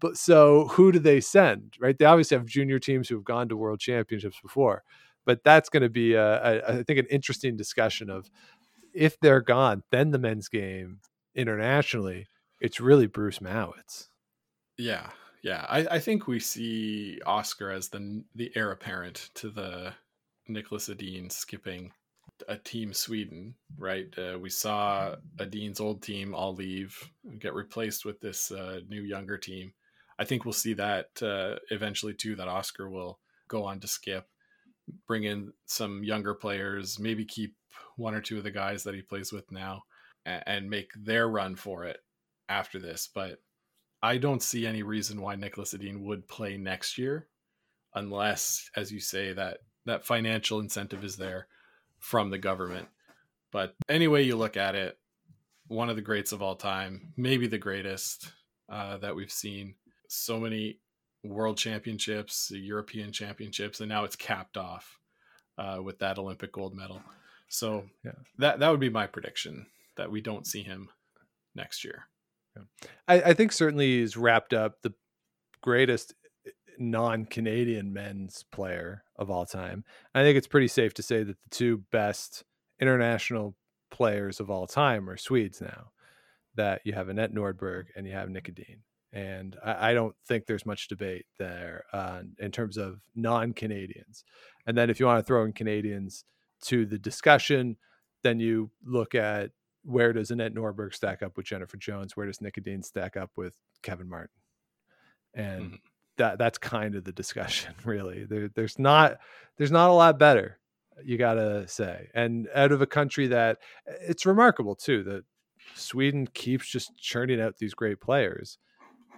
But 0.00 0.16
so 0.16 0.66
who 0.68 0.90
do 0.90 0.98
they 0.98 1.20
send? 1.20 1.74
Right? 1.78 1.96
They 1.96 2.04
obviously 2.04 2.36
have 2.36 2.46
junior 2.46 2.80
teams 2.80 3.08
who 3.08 3.14
have 3.14 3.24
gone 3.24 3.48
to 3.48 3.56
world 3.56 3.78
championships 3.78 4.40
before, 4.42 4.82
but 5.28 5.44
that's 5.44 5.68
going 5.68 5.82
to 5.82 5.90
be, 5.90 6.14
a, 6.14 6.42
a, 6.42 6.78
I 6.78 6.82
think, 6.84 6.98
an 6.98 7.06
interesting 7.10 7.54
discussion 7.54 8.08
of 8.08 8.30
if 8.94 9.20
they're 9.20 9.42
gone, 9.42 9.82
then 9.92 10.10
the 10.10 10.18
men's 10.18 10.48
game 10.48 11.00
internationally, 11.34 12.28
it's 12.62 12.80
really 12.80 13.06
Bruce 13.06 13.38
Mouat's. 13.38 14.08
Yeah, 14.78 15.10
yeah, 15.42 15.66
I, 15.68 15.86
I 15.90 15.98
think 15.98 16.26
we 16.26 16.40
see 16.40 17.20
Oskar 17.26 17.70
as 17.70 17.90
the 17.90 18.24
the 18.34 18.50
heir 18.56 18.70
apparent 18.70 19.28
to 19.34 19.50
the 19.50 19.92
Niklas 20.48 20.88
Edin 20.88 21.28
skipping 21.28 21.92
a 22.48 22.56
team 22.56 22.94
Sweden, 22.94 23.54
right? 23.76 24.08
Uh, 24.16 24.38
we 24.38 24.48
saw 24.48 25.16
Edin's 25.38 25.78
old 25.78 26.00
team 26.00 26.34
all 26.34 26.54
leave, 26.54 26.96
get 27.38 27.52
replaced 27.52 28.06
with 28.06 28.18
this 28.20 28.50
uh, 28.50 28.80
new 28.88 29.02
younger 29.02 29.36
team. 29.36 29.74
I 30.18 30.24
think 30.24 30.46
we'll 30.46 30.54
see 30.54 30.72
that 30.72 31.22
uh, 31.22 31.56
eventually 31.70 32.14
too. 32.14 32.34
That 32.34 32.48
Oskar 32.48 32.88
will 32.88 33.18
go 33.46 33.64
on 33.64 33.78
to 33.80 33.86
skip, 33.88 34.26
bring 35.06 35.24
in 35.24 35.52
some 35.66 36.04
younger 36.04 36.34
players, 36.34 36.98
maybe 36.98 37.24
keep 37.24 37.54
one 37.96 38.14
or 38.14 38.20
two 38.20 38.38
of 38.38 38.44
the 38.44 38.50
guys 38.50 38.84
that 38.84 38.94
he 38.94 39.02
plays 39.02 39.32
with 39.32 39.50
now, 39.50 39.82
and, 40.24 40.68
make 40.68 40.90
their 40.94 41.28
run 41.28 41.56
for 41.56 41.84
it 41.84 42.02
after 42.48 42.78
this. 42.78 43.08
But 43.12 43.40
I 44.02 44.18
don't 44.18 44.42
see 44.42 44.66
any 44.66 44.82
reason 44.82 45.20
why 45.20 45.36
Niklas 45.36 45.74
Edin 45.74 46.02
would 46.04 46.28
play 46.28 46.56
next 46.56 46.98
year, 46.98 47.28
unless, 47.94 48.70
as 48.76 48.92
you 48.92 49.00
say, 49.00 49.32
that 49.32 49.58
that 49.86 50.04
financial 50.04 50.60
incentive 50.60 51.02
is 51.02 51.16
there 51.16 51.48
from 51.98 52.30
the 52.30 52.38
government. 52.38 52.88
But 53.50 53.74
anyway, 53.88 54.24
you 54.24 54.36
look 54.36 54.56
at 54.56 54.74
it, 54.74 54.98
one 55.66 55.88
of 55.88 55.96
the 55.96 56.02
greats 56.02 56.32
of 56.32 56.42
all 56.42 56.56
time, 56.56 57.12
maybe 57.16 57.46
the 57.46 57.58
greatest 57.58 58.30
uh, 58.68 58.98
that 58.98 59.16
we've 59.16 59.32
seen. 59.32 59.74
So 60.08 60.38
many 60.38 60.80
world 61.24 61.56
championships, 61.58 62.50
European 62.54 63.12
championships, 63.12 63.80
and 63.80 63.88
now 63.88 64.04
it's 64.04 64.16
capped 64.16 64.56
off 64.56 64.98
uh, 65.58 65.78
with 65.82 65.98
that 65.98 66.18
Olympic 66.18 66.52
gold 66.52 66.74
medal. 66.74 67.02
So 67.48 67.84
yeah. 68.04 68.12
that 68.38 68.60
that 68.60 68.70
would 68.70 68.80
be 68.80 68.90
my 68.90 69.06
prediction 69.06 69.66
that 69.96 70.10
we 70.10 70.20
don't 70.20 70.46
see 70.46 70.62
him 70.62 70.90
next 71.54 71.84
year. 71.84 72.04
I, 73.06 73.22
I 73.22 73.34
think 73.34 73.52
certainly 73.52 74.00
he's 74.00 74.16
wrapped 74.16 74.52
up 74.52 74.82
the 74.82 74.94
greatest 75.60 76.14
eh, 76.46 76.50
non-Canadian 76.78 77.92
men's 77.92 78.44
player 78.50 79.04
of 79.16 79.30
all 79.30 79.46
time. 79.46 79.84
I 80.14 80.22
think 80.22 80.36
it's 80.36 80.46
pretty 80.46 80.68
safe 80.68 80.94
to 80.94 81.02
say 81.02 81.22
that 81.22 81.36
the 81.42 81.50
two 81.50 81.84
best 81.92 82.44
international 82.80 83.56
players 83.90 84.40
of 84.40 84.50
all 84.50 84.66
time 84.66 85.08
are 85.08 85.16
Swedes 85.16 85.60
now. 85.60 85.90
That 86.54 86.80
you 86.84 86.94
have 86.94 87.08
Anette 87.08 87.32
Norberg 87.32 87.84
and 87.94 88.04
you 88.06 88.12
have 88.12 88.28
Nik 88.28 88.48
Edin. 88.48 88.82
And 89.12 89.56
I, 89.64 89.90
I 89.90 89.94
don't 89.94 90.14
think 90.26 90.46
there's 90.46 90.66
much 90.66 90.88
debate 90.88 91.26
there 91.38 91.84
uh, 91.92 92.22
in 92.38 92.50
terms 92.50 92.76
of 92.76 93.00
non-Canadians. 93.14 94.24
And 94.66 94.76
then 94.76 94.90
if 94.90 95.00
you 95.00 95.06
want 95.06 95.20
to 95.20 95.26
throw 95.26 95.44
in 95.44 95.52
Canadians 95.52 96.24
to 96.62 96.84
the 96.84 96.98
discussion, 96.98 97.76
then 98.22 98.40
you 98.40 98.70
look 98.84 99.14
at 99.14 99.50
where 99.84 100.12
does 100.12 100.30
Anette 100.30 100.54
Norberg 100.54 100.94
stack 100.94 101.22
up 101.22 101.36
with 101.36 101.46
Jennifer 101.46 101.76
Jones? 101.76 102.16
Where 102.16 102.26
does 102.26 102.40
Nik 102.40 102.58
Edin 102.58 102.82
stack 102.82 103.16
up 103.16 103.30
with 103.36 103.56
Kevin 103.82 104.08
Martin? 104.08 104.28
And 105.34 105.62
mm-hmm. 105.62 105.74
that 106.18 106.38
that's 106.38 106.58
kind 106.58 106.94
of 106.94 107.04
the 107.04 107.12
discussion, 107.12 107.74
really. 107.84 108.24
There, 108.24 108.48
there's 108.48 108.78
not 108.78 109.18
there's 109.56 109.70
not 109.70 109.90
a 109.90 109.94
lot 109.94 110.18
better, 110.18 110.58
you 111.02 111.16
gotta 111.16 111.66
say. 111.68 112.08
And 112.14 112.48
out 112.54 112.72
of 112.72 112.82
a 112.82 112.86
country 112.86 113.28
that 113.28 113.58
it's 113.86 114.26
remarkable 114.26 114.74
too 114.74 115.02
that 115.04 115.24
Sweden 115.74 116.26
keeps 116.26 116.68
just 116.68 116.96
churning 116.98 117.40
out 117.40 117.58
these 117.58 117.74
great 117.74 118.00
players. 118.00 118.58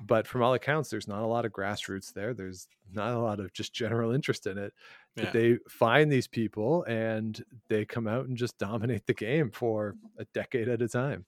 But 0.06 0.26
from 0.26 0.42
all 0.42 0.54
accounts, 0.54 0.90
there's 0.90 1.08
not 1.08 1.22
a 1.22 1.26
lot 1.26 1.44
of 1.44 1.52
grassroots 1.52 2.12
there. 2.12 2.34
There's 2.34 2.68
not 2.92 3.14
a 3.14 3.18
lot 3.18 3.40
of 3.40 3.52
just 3.52 3.72
general 3.72 4.12
interest 4.12 4.46
in 4.46 4.58
it 4.58 4.72
yeah. 5.16 5.30
they 5.30 5.58
find 5.68 6.10
these 6.10 6.26
people 6.26 6.84
and 6.84 7.42
they 7.68 7.84
come 7.84 8.06
out 8.06 8.26
and 8.26 8.36
just 8.36 8.58
dominate 8.58 9.06
the 9.06 9.14
game 9.14 9.50
for 9.50 9.96
a 10.18 10.24
decade 10.32 10.68
at 10.68 10.82
a 10.82 10.88
time. 10.88 11.24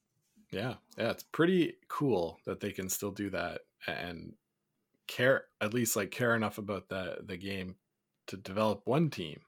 Yeah, 0.51 0.75
yeah, 0.99 1.11
it's 1.11 1.25
pretty 1.25 1.75
cool 1.89 2.39
that 2.45 2.61
they 2.61 2.73
can 2.73 2.89
still 2.89 3.11
do 3.11 3.31
that 3.31 3.63
and 3.87 4.35
care 5.09 5.45
at 5.61 5.75
least 5.75 5.97
like 5.97 6.11
care 6.11 6.37
enough 6.37 6.59
about 6.59 6.89
the 6.89 7.19
the 7.25 7.37
game 7.37 7.77
to 8.29 8.37
develop 8.37 8.83
one 8.85 9.09
team. 9.09 9.41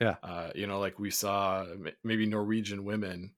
Yeah, 0.00 0.16
uh, 0.22 0.50
you 0.54 0.66
know, 0.66 0.78
like 0.78 0.98
we 0.98 1.10
saw 1.10 1.64
maybe 2.04 2.26
Norwegian 2.26 2.84
women 2.84 3.32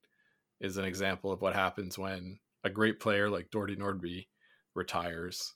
is 0.61 0.77
an 0.77 0.85
example 0.85 1.31
of 1.31 1.41
what 1.41 1.55
happens 1.55 1.97
when 1.97 2.41
a 2.65 2.71
great 2.71 2.99
player 2.99 3.31
like 3.31 3.51
Dordi 3.51 3.79
Nordby 3.79 4.27
retires 4.79 5.55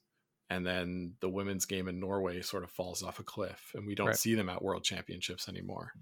and 0.50 0.66
then 0.66 1.14
the 1.20 1.30
women's 1.30 1.64
game 1.64 1.88
in 1.88 1.98
Norway 1.98 2.42
sort 2.42 2.62
of 2.62 2.70
falls 2.70 3.02
off 3.02 3.18
a 3.18 3.22
cliff 3.22 3.72
and 3.74 3.86
we 3.86 3.94
don't 3.94 4.08
right. 4.08 4.16
see 4.16 4.34
them 4.34 4.50
at 4.50 4.62
world 4.62 4.84
championships 4.84 5.48
anymore. 5.48 5.92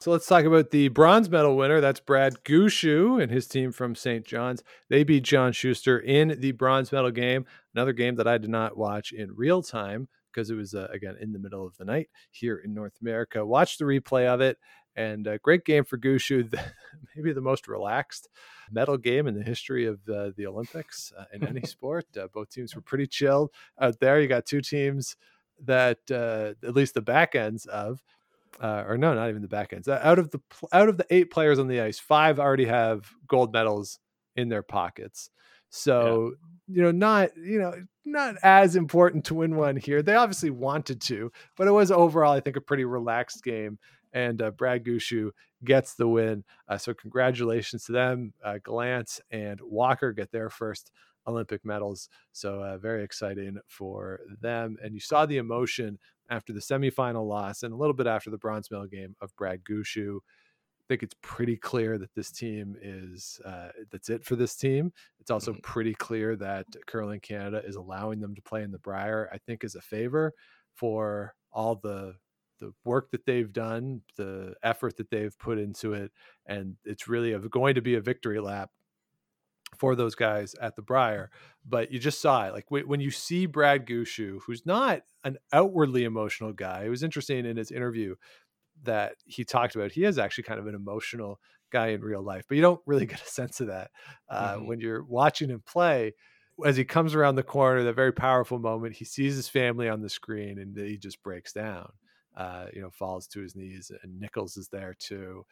So 0.00 0.10
let's 0.10 0.26
talk 0.26 0.44
about 0.44 0.70
the 0.70 0.88
bronze 0.88 1.30
medal 1.30 1.56
winner. 1.56 1.80
That's 1.80 2.00
Brad 2.00 2.44
Gushue 2.44 3.22
and 3.22 3.32
his 3.32 3.46
team 3.46 3.72
from 3.72 3.94
St. 3.94 4.26
John's. 4.26 4.62
They 4.90 5.04
beat 5.04 5.24
John 5.24 5.52
Schuster 5.52 5.98
in 5.98 6.36
the 6.38 6.52
bronze 6.52 6.92
medal 6.92 7.10
game. 7.10 7.46
Another 7.74 7.94
game 7.94 8.16
that 8.16 8.28
I 8.28 8.36
did 8.36 8.50
not 8.50 8.76
watch 8.76 9.12
in 9.12 9.34
real 9.34 9.62
time 9.62 10.08
because 10.36 10.50
it 10.50 10.54
was 10.54 10.74
uh, 10.74 10.88
again 10.92 11.16
in 11.20 11.32
the 11.32 11.38
middle 11.38 11.66
of 11.66 11.76
the 11.78 11.84
night 11.84 12.10
here 12.30 12.58
in 12.58 12.74
North 12.74 12.98
America. 13.00 13.44
Watch 13.44 13.78
the 13.78 13.84
replay 13.86 14.26
of 14.26 14.42
it, 14.42 14.58
and 14.94 15.26
a 15.26 15.38
great 15.38 15.64
game 15.64 15.84
for 15.84 15.96
Gushue. 15.96 16.52
Maybe 17.16 17.32
the 17.32 17.40
most 17.40 17.66
relaxed 17.66 18.28
medal 18.70 18.98
game 18.98 19.26
in 19.26 19.34
the 19.34 19.42
history 19.42 19.86
of 19.86 20.00
uh, 20.08 20.30
the 20.36 20.46
Olympics 20.46 21.12
uh, 21.18 21.24
in 21.32 21.46
any 21.46 21.60
sport. 21.66 22.04
Uh, 22.20 22.26
both 22.32 22.50
teams 22.50 22.74
were 22.74 22.82
pretty 22.82 23.06
chilled 23.06 23.50
out 23.80 23.98
there. 23.98 24.20
You 24.20 24.28
got 24.28 24.44
two 24.44 24.60
teams 24.60 25.16
that 25.64 25.98
uh, 26.10 26.66
at 26.66 26.74
least 26.74 26.92
the 26.92 27.00
back 27.00 27.34
ends 27.34 27.64
of 27.64 28.02
uh, 28.60 28.84
or 28.86 28.98
no, 28.98 29.14
not 29.14 29.30
even 29.30 29.42
the 29.42 29.48
back 29.48 29.72
ends. 29.72 29.88
Out 29.88 30.18
of 30.18 30.30
the 30.30 30.40
out 30.72 30.88
of 30.88 30.98
the 30.98 31.06
eight 31.10 31.30
players 31.30 31.58
on 31.58 31.68
the 31.68 31.80
ice, 31.80 31.98
five 31.98 32.38
already 32.38 32.66
have 32.66 33.10
gold 33.26 33.52
medals 33.52 33.98
in 34.34 34.50
their 34.50 34.62
pockets. 34.62 35.30
So 35.76 36.32
yeah. 36.68 36.76
you 36.76 36.82
know, 36.82 36.90
not 36.90 37.36
you 37.36 37.58
know, 37.58 37.74
not 38.04 38.36
as 38.42 38.76
important 38.76 39.24
to 39.26 39.34
win 39.34 39.56
one 39.56 39.76
here. 39.76 40.02
They 40.02 40.14
obviously 40.14 40.50
wanted 40.50 41.00
to, 41.02 41.30
but 41.56 41.68
it 41.68 41.72
was 41.72 41.90
overall, 41.90 42.32
I 42.32 42.40
think, 42.40 42.56
a 42.56 42.60
pretty 42.60 42.84
relaxed 42.84 43.42
game. 43.44 43.78
And 44.12 44.40
uh, 44.40 44.50
Brad 44.52 44.84
Gushue 44.84 45.30
gets 45.64 45.94
the 45.94 46.08
win. 46.08 46.44
Uh, 46.68 46.78
so 46.78 46.94
congratulations 46.94 47.84
to 47.84 47.92
them. 47.92 48.32
Uh, 48.42 48.58
Gallant 48.64 49.20
and 49.30 49.60
Walker 49.62 50.12
get 50.12 50.32
their 50.32 50.48
first 50.48 50.90
Olympic 51.26 51.64
medals. 51.64 52.08
So 52.32 52.62
uh, 52.62 52.78
very 52.78 53.02
exciting 53.04 53.58
for 53.66 54.20
them. 54.40 54.78
And 54.82 54.94
you 54.94 55.00
saw 55.00 55.26
the 55.26 55.36
emotion 55.36 55.98
after 56.30 56.52
the 56.52 56.60
semifinal 56.60 57.28
loss 57.28 57.62
and 57.62 57.74
a 57.74 57.76
little 57.76 57.94
bit 57.94 58.06
after 58.06 58.30
the 58.30 58.38
bronze 58.38 58.70
medal 58.70 58.86
game 58.86 59.16
of 59.20 59.36
Brad 59.36 59.62
Gushue. 59.64 60.20
I 60.86 60.92
think 60.92 61.02
it's 61.02 61.16
pretty 61.20 61.56
clear 61.56 61.98
that 61.98 62.14
this 62.14 62.30
team 62.30 62.76
is 62.80 63.40
uh, 63.44 63.70
that's 63.90 64.08
it 64.08 64.24
for 64.24 64.36
this 64.36 64.54
team. 64.54 64.92
It's 65.18 65.32
also 65.32 65.50
mm-hmm. 65.50 65.60
pretty 65.62 65.94
clear 65.94 66.36
that 66.36 66.66
Curling 66.86 67.20
Canada 67.20 67.60
is 67.64 67.74
allowing 67.74 68.20
them 68.20 68.36
to 68.36 68.42
play 68.42 68.62
in 68.62 68.70
the 68.70 68.78
Brier. 68.78 69.28
I 69.32 69.38
think 69.38 69.64
is 69.64 69.74
a 69.74 69.80
favor 69.80 70.32
for 70.74 71.34
all 71.50 71.74
the 71.74 72.14
the 72.60 72.72
work 72.84 73.10
that 73.10 73.26
they've 73.26 73.52
done, 73.52 74.02
the 74.16 74.54
effort 74.62 74.96
that 74.98 75.10
they've 75.10 75.36
put 75.38 75.58
into 75.58 75.92
it, 75.92 76.12
and 76.46 76.76
it's 76.84 77.08
really 77.08 77.32
a, 77.32 77.38
going 77.40 77.74
to 77.74 77.82
be 77.82 77.96
a 77.96 78.00
victory 78.00 78.38
lap 78.40 78.70
for 79.76 79.96
those 79.96 80.14
guys 80.14 80.54
at 80.60 80.76
the 80.76 80.82
Brier. 80.82 81.30
But 81.64 81.90
you 81.90 81.98
just 81.98 82.20
saw 82.20 82.46
it. 82.46 82.52
Like 82.52 82.70
when 82.70 83.00
you 83.00 83.10
see 83.10 83.46
Brad 83.46 83.86
Gushue, 83.86 84.38
who's 84.46 84.64
not 84.64 85.02
an 85.24 85.36
outwardly 85.52 86.04
emotional 86.04 86.52
guy, 86.52 86.84
it 86.84 86.90
was 86.90 87.02
interesting 87.02 87.44
in 87.44 87.56
his 87.56 87.72
interview 87.72 88.14
that 88.84 89.14
he 89.24 89.44
talked 89.44 89.74
about. 89.74 89.92
He 89.92 90.04
is 90.04 90.18
actually 90.18 90.44
kind 90.44 90.60
of 90.60 90.66
an 90.66 90.74
emotional 90.74 91.40
guy 91.72 91.88
in 91.88 92.00
real 92.00 92.22
life, 92.22 92.44
but 92.48 92.56
you 92.56 92.62
don't 92.62 92.80
really 92.86 93.06
get 93.06 93.20
a 93.20 93.26
sense 93.26 93.60
of 93.60 93.68
that 93.68 93.90
uh, 94.28 94.54
mm-hmm. 94.54 94.66
when 94.66 94.80
you're 94.80 95.04
watching 95.04 95.48
him 95.48 95.62
play. 95.66 96.14
As 96.64 96.76
he 96.76 96.84
comes 96.84 97.14
around 97.14 97.34
the 97.34 97.42
corner, 97.42 97.82
that 97.82 97.94
very 97.94 98.12
powerful 98.12 98.58
moment, 98.58 98.94
he 98.96 99.04
sees 99.04 99.36
his 99.36 99.48
family 99.48 99.90
on 99.90 100.00
the 100.00 100.08
screen 100.08 100.58
and 100.58 100.74
he 100.76 100.96
just 100.96 101.22
breaks 101.22 101.52
down. 101.52 101.90
Uh, 102.34 102.66
you 102.72 102.82
know, 102.82 102.90
falls 102.90 103.26
to 103.26 103.40
his 103.40 103.56
knees, 103.56 103.90
and 104.02 104.20
Nichols 104.20 104.58
is 104.58 104.68
there 104.68 104.94
too. 104.98 105.42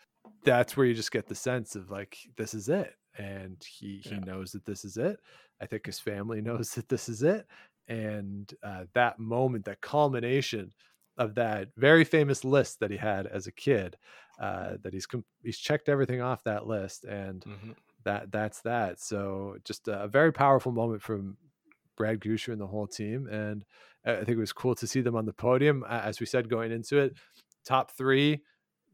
That's 0.45 0.77
where 0.77 0.85
you 0.85 0.93
just 0.93 1.13
get 1.13 1.27
the 1.27 1.35
sense 1.35 1.77
of 1.77 1.91
like, 1.91 2.19
this 2.37 2.53
is 2.53 2.69
it 2.69 2.95
and 3.19 3.63
he 3.67 4.01
he 4.03 4.11
yeah. 4.11 4.21
knows 4.21 4.53
that 4.53 4.65
this 4.65 4.85
is 4.85 4.97
it. 4.97 5.19
I 5.61 5.67
think 5.67 5.87
his 5.87 5.99
family 5.99 6.41
knows 6.43 6.75
that 6.75 6.89
this 6.89 7.09
is 7.09 7.23
it, 7.23 7.47
and 7.89 8.53
uh, 8.63 8.85
that 8.95 9.19
moment, 9.19 9.65
that 9.67 9.81
culmination 9.81 10.73
of 11.17 11.35
that 11.37 11.69
very 11.77 12.05
famous 12.05 12.45
list 12.45 12.81
that 12.81 12.91
he 12.91 12.97
had 12.97 13.27
as 13.27 13.47
a 13.47 13.53
kid, 13.53 13.97
uh, 14.41 14.73
that 14.83 14.93
he's 14.93 15.07
he's 15.43 15.59
checked 15.59 15.89
everything 15.89 16.21
off 16.21 16.45
that 16.45 16.67
list, 16.67 17.05
and 17.05 17.43
mm-hmm. 17.43 17.71
that 18.05 18.33
that's 18.33 18.61
that. 18.63 19.01
So 19.01 19.57
just 19.65 19.89
a, 19.89 20.09
very 20.09 20.33
powerful 20.33 20.73
moment 20.73 21.03
from 21.03 21.37
Brad 21.97 22.21
Gushue 22.21 22.53
and 22.53 22.61
the 22.61 22.67
whole 22.67 22.87
team, 22.87 23.27
and 23.29 23.65
I 24.05 24.17
think 24.17 24.31
it 24.31 24.37
was 24.37 24.53
cool 24.53 24.75
to 24.77 24.87
see 24.87 25.01
them 25.01 25.17
on 25.17 25.27
the 25.27 25.33
podium. 25.33 25.85
As 25.89 26.21
we 26.21 26.27
said 26.27 26.49
going 26.49 26.73
into 26.73 26.99
it, 26.99 27.15
top 27.65 27.93
three 27.93 28.43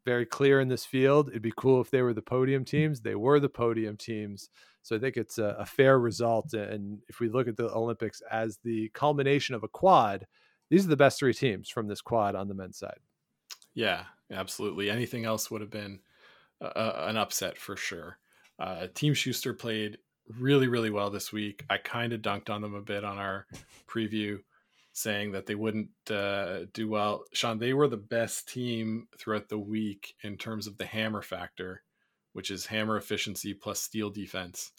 very 0.05 0.27
clear 0.27 0.61
in 0.61 0.69
this 0.69 0.85
field. 0.85 1.29
It'd 1.29 1.43
be 1.43 1.53
cool 1.57 1.81
if 1.81 1.91
they 1.91 2.03
were 2.03 2.15
the 2.15 2.23
podium 2.23 2.65
teams. 2.65 3.01
They 3.01 3.15
were 3.15 3.41
the 3.41 3.49
podium 3.49 3.97
teams. 3.97 4.49
So 4.83 4.97
I 4.97 4.99
think 4.99 5.17
it's 5.17 5.39
a, 5.39 5.57
a, 5.59 5.67
fair 5.67 5.99
result. 5.99 6.55
And 6.55 7.01
if 7.09 7.21
we 7.21 7.29
look 7.29 7.49
at 7.49 7.57
the 7.57 7.71
Olympics 7.71 8.23
as 8.31 8.59
the 8.65 8.89
culmination 8.95 9.55
of 9.55 9.63
a 9.63 9.69
quad, 9.69 10.27
these 10.71 10.87
are 10.87 10.89
the 10.89 10.97
best 10.97 11.19
three 11.19 11.35
teams 11.35 11.69
from 11.69 11.89
this 11.89 12.01
quad 12.01 12.35
on 12.35 12.49
the 12.49 12.55
men's 12.55 12.79
side. 12.79 13.01
Yeah, 13.75 14.05
absolutely. 14.31 14.91
Anything 14.91 15.25
else 15.25 15.51
would 15.51 15.61
have 15.61 15.71
been 15.71 16.01
an 16.61 17.17
upset 17.17 17.59
for 17.59 17.77
sure. 17.77 18.19
Uh, 18.59 18.87
Team 18.95 19.15
Schuster 19.15 19.53
played 19.55 19.99
really, 20.39 20.69
really 20.69 20.91
well 20.91 21.11
this 21.11 21.33
week. 21.33 21.65
I 21.71 21.79
kind 21.79 22.13
of 22.13 22.23
dunked 22.23 22.51
on 22.51 22.61
them 22.63 22.75
a 22.75 22.83
bit 22.83 23.05
on 23.05 23.19
our 23.19 23.47
preview 23.89 24.39
saying 24.93 25.33
that 25.33 25.47
they 25.47 25.55
wouldn't 25.55 25.89
uh, 26.11 26.61
do 26.73 26.89
well. 26.89 27.25
Sean, 27.33 27.59
they 27.59 27.73
were 27.73 27.89
the 27.89 27.97
best 27.97 28.49
team 28.49 29.09
throughout 29.19 29.49
the 29.49 29.59
week 29.59 30.15
in 30.23 30.37
terms 30.37 30.67
of 30.67 30.77
the 30.79 30.85
hammer 30.85 31.23
factor, 31.23 31.83
which 32.33 32.51
is 32.51 32.67
hammer 32.67 32.97
efficiency 32.97 33.55
plus 33.55 33.81
steal 33.81 34.11
defense. 34.11 34.73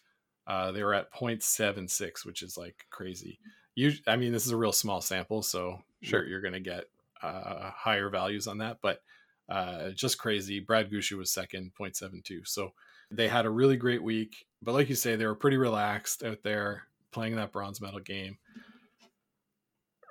Uh, 0.47 0.71
they 0.71 0.83
were 0.83 0.93
at 0.93 1.13
0.76, 1.13 2.25
which 2.25 2.41
is 2.41 2.57
like 2.57 2.85
crazy. 2.89 3.39
You, 3.75 3.93
I 4.07 4.17
mean, 4.17 4.31
this 4.31 4.45
is 4.45 4.51
a 4.51 4.57
real 4.57 4.71
small 4.71 5.01
sample, 5.01 5.41
so 5.41 5.81
sure 6.01 6.25
you're, 6.25 6.41
going 6.41 6.53
to 6.53 6.59
get 6.59 6.85
uh, 7.21 7.71
higher 7.71 8.09
values 8.09 8.47
on 8.47 8.57
that, 8.59 8.77
but 8.81 9.01
uh, 9.49 9.91
just 9.91 10.17
crazy. 10.17 10.59
Brad 10.59 10.91
Gushue 10.91 11.17
was 11.17 11.31
second, 11.31 11.71
0.72. 11.79 12.47
So 12.47 12.73
they 13.09 13.27
had 13.27 13.45
a 13.45 13.49
really 13.49 13.77
great 13.77 14.03
week, 14.03 14.45
but 14.61 14.73
like 14.73 14.89
you 14.89 14.95
say, 14.95 15.15
they 15.15 15.25
were 15.25 15.35
pretty 15.35 15.57
relaxed 15.57 16.23
out 16.23 16.43
there 16.43 16.83
playing 17.11 17.35
that 17.35 17.51
bronze 17.51 17.81
medal 17.81 17.99
game 17.99 18.37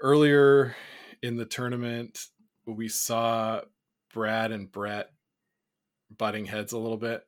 earlier 0.02 0.74
in 1.22 1.36
the 1.36 1.44
tournament, 1.44 2.26
we 2.66 2.88
saw 2.88 3.60
Brad 4.12 4.52
and 4.52 4.70
Brett 4.70 5.10
butting 6.16 6.46
heads 6.46 6.72
a 6.72 6.78
little 6.78 6.96
bit. 6.96 7.22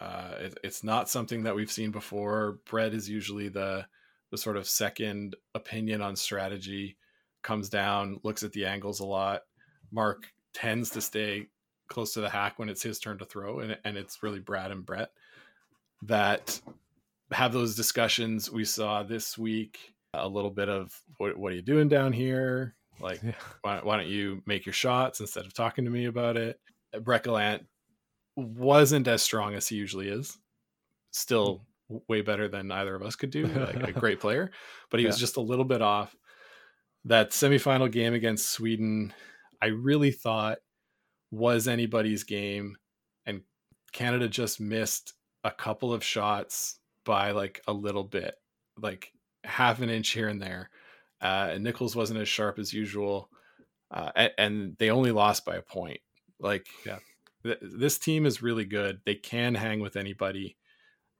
Uh, 0.00 0.34
it, 0.38 0.58
it's 0.62 0.84
not 0.84 1.08
something 1.08 1.44
that 1.44 1.54
we've 1.54 1.70
seen 1.70 1.90
before. 1.90 2.58
Brett 2.68 2.94
is 2.94 3.08
usually 3.08 3.48
the 3.48 3.86
the 4.34 4.38
sort 4.38 4.56
of 4.56 4.66
second 4.66 5.36
opinion 5.54 6.02
on 6.02 6.16
strategy, 6.16 6.96
comes 7.44 7.68
down, 7.68 8.18
looks 8.24 8.42
at 8.42 8.50
the 8.50 8.66
angles 8.66 8.98
a 8.98 9.06
lot. 9.06 9.42
Mark 9.92 10.26
tends 10.52 10.90
to 10.90 11.00
stay 11.00 11.46
close 11.88 12.14
to 12.14 12.20
the 12.20 12.28
hack 12.28 12.58
when 12.58 12.68
it's 12.68 12.82
his 12.82 12.98
turn 12.98 13.16
to 13.18 13.24
throw, 13.24 13.60
and, 13.60 13.78
and 13.84 13.96
it's 13.96 14.24
really 14.24 14.40
Brad 14.40 14.72
and 14.72 14.84
Brett 14.84 15.10
that 16.02 16.60
have 17.30 17.52
those 17.52 17.76
discussions. 17.76 18.50
We 18.50 18.64
saw 18.64 19.04
this 19.04 19.38
week 19.38 19.78
a 20.12 20.26
little 20.26 20.50
bit 20.50 20.68
of 20.68 20.92
what, 21.18 21.36
what 21.36 21.52
are 21.52 21.56
you 21.56 21.62
doing 21.62 21.86
down 21.86 22.12
here? 22.12 22.74
Like, 22.98 23.22
yeah. 23.22 23.34
why, 23.62 23.78
why, 23.84 23.98
don't 23.98 24.08
you 24.08 24.42
make 24.46 24.66
your 24.66 24.72
shots 24.72 25.20
instead 25.20 25.46
of 25.46 25.54
talking 25.54 25.84
to 25.84 25.92
me 25.92 26.06
about 26.06 26.36
it? 26.36 26.58
Brett 27.02 27.22
Gallant 27.22 27.66
wasn't 28.34 29.06
as 29.06 29.22
strong 29.22 29.54
as 29.54 29.68
he 29.68 29.76
usually 29.76 30.08
is. 30.08 30.36
Still 31.12 31.58
mm. 31.58 31.60
Way 31.88 32.22
better 32.22 32.48
than 32.48 32.70
either 32.72 32.94
of 32.94 33.02
us 33.02 33.16
could 33.16 33.30
do. 33.30 33.46
Like 33.46 33.88
a 33.88 33.92
great 34.00 34.20
player, 34.20 34.50
but 34.90 35.00
he 35.00 35.04
yeah. 35.04 35.10
was 35.10 35.18
just 35.18 35.36
a 35.36 35.42
little 35.42 35.64
bit 35.64 35.82
off. 35.82 36.14
That 37.04 37.30
semifinal 37.30 37.90
game 37.90 38.14
against 38.14 38.50
Sweden, 38.50 39.12
I 39.60 39.66
really 39.66 40.10
thought 40.10 40.58
was 41.30 41.68
anybody's 41.68 42.24
game, 42.24 42.76
and 43.26 43.42
Canada 43.92 44.28
just 44.28 44.60
missed 44.60 45.14
a 45.42 45.50
couple 45.50 45.92
of 45.92 46.02
shots 46.02 46.78
by 47.04 47.32
like 47.32 47.60
a 47.66 47.72
little 47.72 48.04
bit. 48.04 48.34
Like 48.80 49.12
half 49.44 49.80
an 49.80 49.90
inch 49.90 50.10
here 50.10 50.28
and 50.28 50.40
there. 50.40 50.70
Uh, 51.20 51.50
and 51.52 51.64
Nichols 51.64 51.94
wasn't 51.94 52.20
as 52.20 52.28
sharp 52.28 52.58
as 52.58 52.72
usual, 52.72 53.30
uh, 53.90 54.10
and, 54.14 54.32
and, 54.36 54.76
they 54.78 54.90
only 54.90 55.10
lost 55.10 55.44
by 55.46 55.56
a 55.56 55.62
point. 55.62 56.00
Like, 56.38 56.66
yeah, 56.84 56.98
th- 57.44 57.60
this 57.62 57.98
team 57.98 58.26
is 58.26 58.42
really 58.42 58.64
good. 58.64 59.00
They 59.06 59.14
can 59.14 59.54
hang 59.54 59.80
with 59.80 59.96
anybody, 59.96 60.56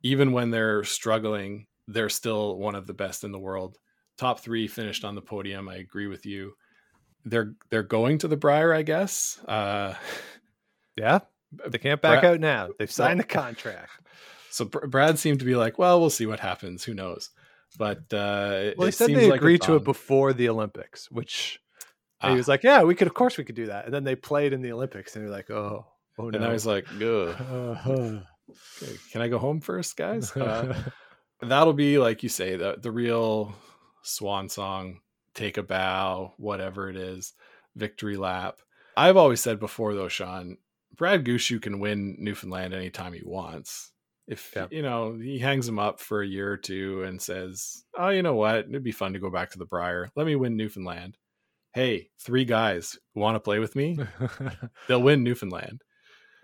even 0.05 0.33
when 0.33 0.51
they're 0.51 0.85
struggling. 0.85 1.67
They're 1.89 2.09
still 2.09 2.57
one 2.57 2.77
of 2.77 2.87
the 2.87 2.95
best 2.95 3.25
in 3.25 3.33
the 3.33 3.39
world. 3.39 3.77
Top 4.17 4.41
three 4.41 4.69
finished 4.69 5.05
on 5.05 5.17
the 5.17 5.21
podium. 5.21 5.69
I 5.69 5.77
agree 5.77 6.07
with 6.07 6.25
you. 6.25 6.53
They're 7.25 7.55
they're 7.71 7.83
going 7.83 8.19
to 8.19 8.29
the 8.29 8.37
Brier, 8.37 8.73
I 8.73 8.83
guess. 8.83 9.41
Uh, 9.49 9.95
yeah, 10.97 11.21
they 11.67 11.79
can't 11.79 12.01
back 12.01 12.21
Brad, 12.21 12.35
out 12.35 12.41
now. 12.41 12.69
They've 12.79 12.91
signed 12.91 13.19
the 13.19 13.25
contract. 13.25 13.91
So 14.51 14.67
Brad 14.67 15.19
seemed 15.19 15.41
to 15.41 15.45
be 15.45 15.57
like, 15.57 15.79
well, 15.79 16.01
we'll 16.01 16.11
see 16.11 16.27
what 16.27 16.39
happens. 16.39 16.85
Who 16.85 16.95
knows? 16.95 17.31
But 17.77 18.13
uh, 18.13 18.73
well, 18.77 18.87
he 18.87 18.93
said 18.93 19.09
they 19.09 19.31
like 19.31 19.41
agreed 19.41 19.63
to 19.63 19.75
it 19.75 19.85
before 19.85 20.33
the 20.33 20.49
Olympics, 20.49 21.11
which 21.11 21.61
ah. 22.21 22.31
he 22.31 22.37
was 22.37 22.47
like, 22.47 22.63
"Yeah, 22.63 22.83
we 22.85 22.95
could. 22.95 23.09
Of 23.09 23.15
course, 23.15 23.37
we 23.37 23.45
could 23.45 23.57
do 23.57 23.67
that." 23.67 23.87
And 23.87 23.93
then 23.93 24.05
they 24.05 24.15
played 24.15 24.53
in 24.53 24.63
the 24.63 24.73
Olympics, 24.73 25.17
and 25.17 25.25
they're 25.25 25.33
like, 25.33 25.51
"Oh, 25.51 25.87
oh 26.19 26.31
no!" 26.31 26.37
And 26.37 26.45
I 26.45 26.53
was 26.53 26.67
like, 26.67 26.87
"Ugh." 27.03 28.23
okay, 28.51 28.97
can 29.13 29.23
I 29.23 29.29
go 29.29 29.39
home 29.39 29.61
first, 29.61 29.97
guys? 29.97 30.35
Uh, 30.37 30.75
that'll 31.41 31.73
be 31.73 31.99
like 31.99 32.23
you 32.23 32.29
say 32.29 32.57
the 32.57 32.77
the 32.81 32.91
real 32.93 33.55
swan 34.03 34.49
song. 34.49 35.01
Take 35.35 35.57
a 35.57 35.63
bow, 35.65 36.35
whatever 36.37 36.89
it 36.89 36.97
is, 36.97 37.33
victory 37.75 38.17
lap. 38.17 38.59
I've 38.97 39.17
always 39.17 39.41
said 39.41 39.59
before, 39.59 39.93
though, 39.95 40.07
Sean, 40.09 40.59
Brad 40.97 41.25
Gushue 41.25 41.61
can 41.61 41.81
win 41.81 42.15
Newfoundland 42.21 42.73
anytime 42.73 43.13
he 43.13 43.23
wants. 43.25 43.91
If 44.29 44.53
Yeah. 44.55 44.69
you 44.71 44.81
know 44.83 45.15
he 45.15 45.39
hangs 45.41 45.69
him 45.69 45.79
up 45.81 45.99
for 46.01 46.23
a 46.23 46.27
year 46.27 46.51
or 46.53 46.57
two 46.57 47.03
and 47.03 47.21
says, 47.21 47.85
"Oh, 47.99 48.11
you 48.11 48.23
know 48.23 48.37
what? 48.37 48.61
It'd 48.69 48.85
be 48.85 48.93
fun 48.93 49.13
to 49.15 49.19
go 49.19 49.29
back 49.31 49.51
to 49.51 49.59
the 49.59 49.67
Brier. 49.67 50.11
Let 50.17 50.27
me 50.27 50.37
win 50.37 50.57
Newfoundland." 50.57 51.19
Hey, 51.75 52.11
three 52.21 52.45
guys 52.45 52.97
want 53.17 53.35
to 53.35 53.41
play 53.41 53.59
with 53.59 53.75
me? 53.75 53.99
They'll 54.89 55.03
win 55.03 55.25
Newfoundland. 55.25 55.83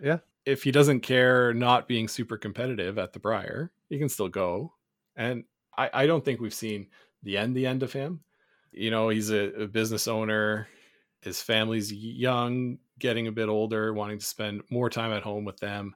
Yeah. 0.03 0.19
If 0.47 0.63
he 0.63 0.71
doesn't 0.71 1.01
care 1.01 1.53
not 1.53 1.89
being 1.89 2.09
super 2.09 2.37
competitive 2.37 2.99
at 2.99 3.13
the 3.13 3.19
Brier, 3.19 3.73
he 3.89 3.99
can 3.99 4.09
still 4.09 4.29
go. 4.29 4.73
And 5.17 5.45
I, 5.77 5.91
I 5.93 6.07
don't 6.07 6.25
think 6.25 6.41
we've 6.41 6.55
seen 6.55 6.89
the 7.23 7.37
end 7.37 7.55
the 7.55 7.67
end 7.67 7.83
of 7.83 7.93
him. 7.93 8.21
You 8.73 8.91
know, 8.91 9.09
he's 9.09 9.31
a, 9.31 9.63
a 9.63 9.67
business 9.67 10.09
owner. 10.09 10.69
His 11.23 11.43
family's 11.43 11.93
young, 11.93 12.79
getting 12.99 13.27
a 13.27 13.33
bit 13.33 13.49
older, 13.49 13.93
wanting 13.93 14.19
to 14.19 14.25
spend 14.25 14.63
more 14.71 14.89
time 14.89 15.13
at 15.13 15.23
home 15.23 15.45
with 15.45 15.59
them. 15.59 15.95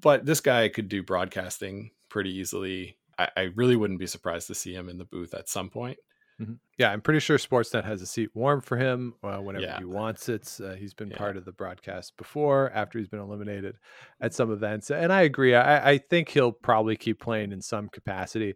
But 0.00 0.26
this 0.26 0.40
guy 0.40 0.68
could 0.68 0.88
do 0.88 1.02
broadcasting 1.02 1.92
pretty 2.08 2.36
easily. 2.36 2.98
I, 3.18 3.28
I 3.36 3.42
really 3.54 3.76
wouldn't 3.76 3.98
be 3.98 4.06
surprised 4.06 4.48
to 4.48 4.54
see 4.54 4.74
him 4.74 4.88
in 4.88 4.98
the 4.98 5.04
booth 5.04 5.34
at 5.34 5.48
some 5.48 5.70
point. 5.70 5.98
Mhm. 6.40 6.58
Yeah, 6.78 6.92
I'm 6.92 7.00
pretty 7.00 7.18
sure 7.20 7.36
Sportsnet 7.36 7.84
has 7.84 8.00
a 8.00 8.06
seat 8.06 8.30
warm 8.34 8.60
for 8.60 8.76
him 8.76 9.14
uh, 9.24 9.38
whenever 9.38 9.64
Yeah. 9.64 9.76
he 9.76 9.84
wants 9.84 10.28
it. 10.28 10.60
Uh, 10.62 10.74
he's 10.74 10.94
been 10.94 11.10
Yeah. 11.10 11.16
part 11.16 11.36
of 11.36 11.44
the 11.44 11.52
broadcast 11.52 12.16
before, 12.16 12.70
after 12.70 12.98
he's 12.98 13.08
been 13.08 13.18
eliminated 13.20 13.76
at 14.20 14.34
some 14.34 14.52
events, 14.52 14.90
and 14.90 15.12
I 15.12 15.22
agree. 15.22 15.54
I, 15.54 15.90
I 15.92 15.98
think 15.98 16.28
he'll 16.28 16.52
probably 16.52 16.96
keep 16.96 17.18
playing 17.20 17.50
in 17.52 17.60
some 17.60 17.88
capacity. 17.88 18.54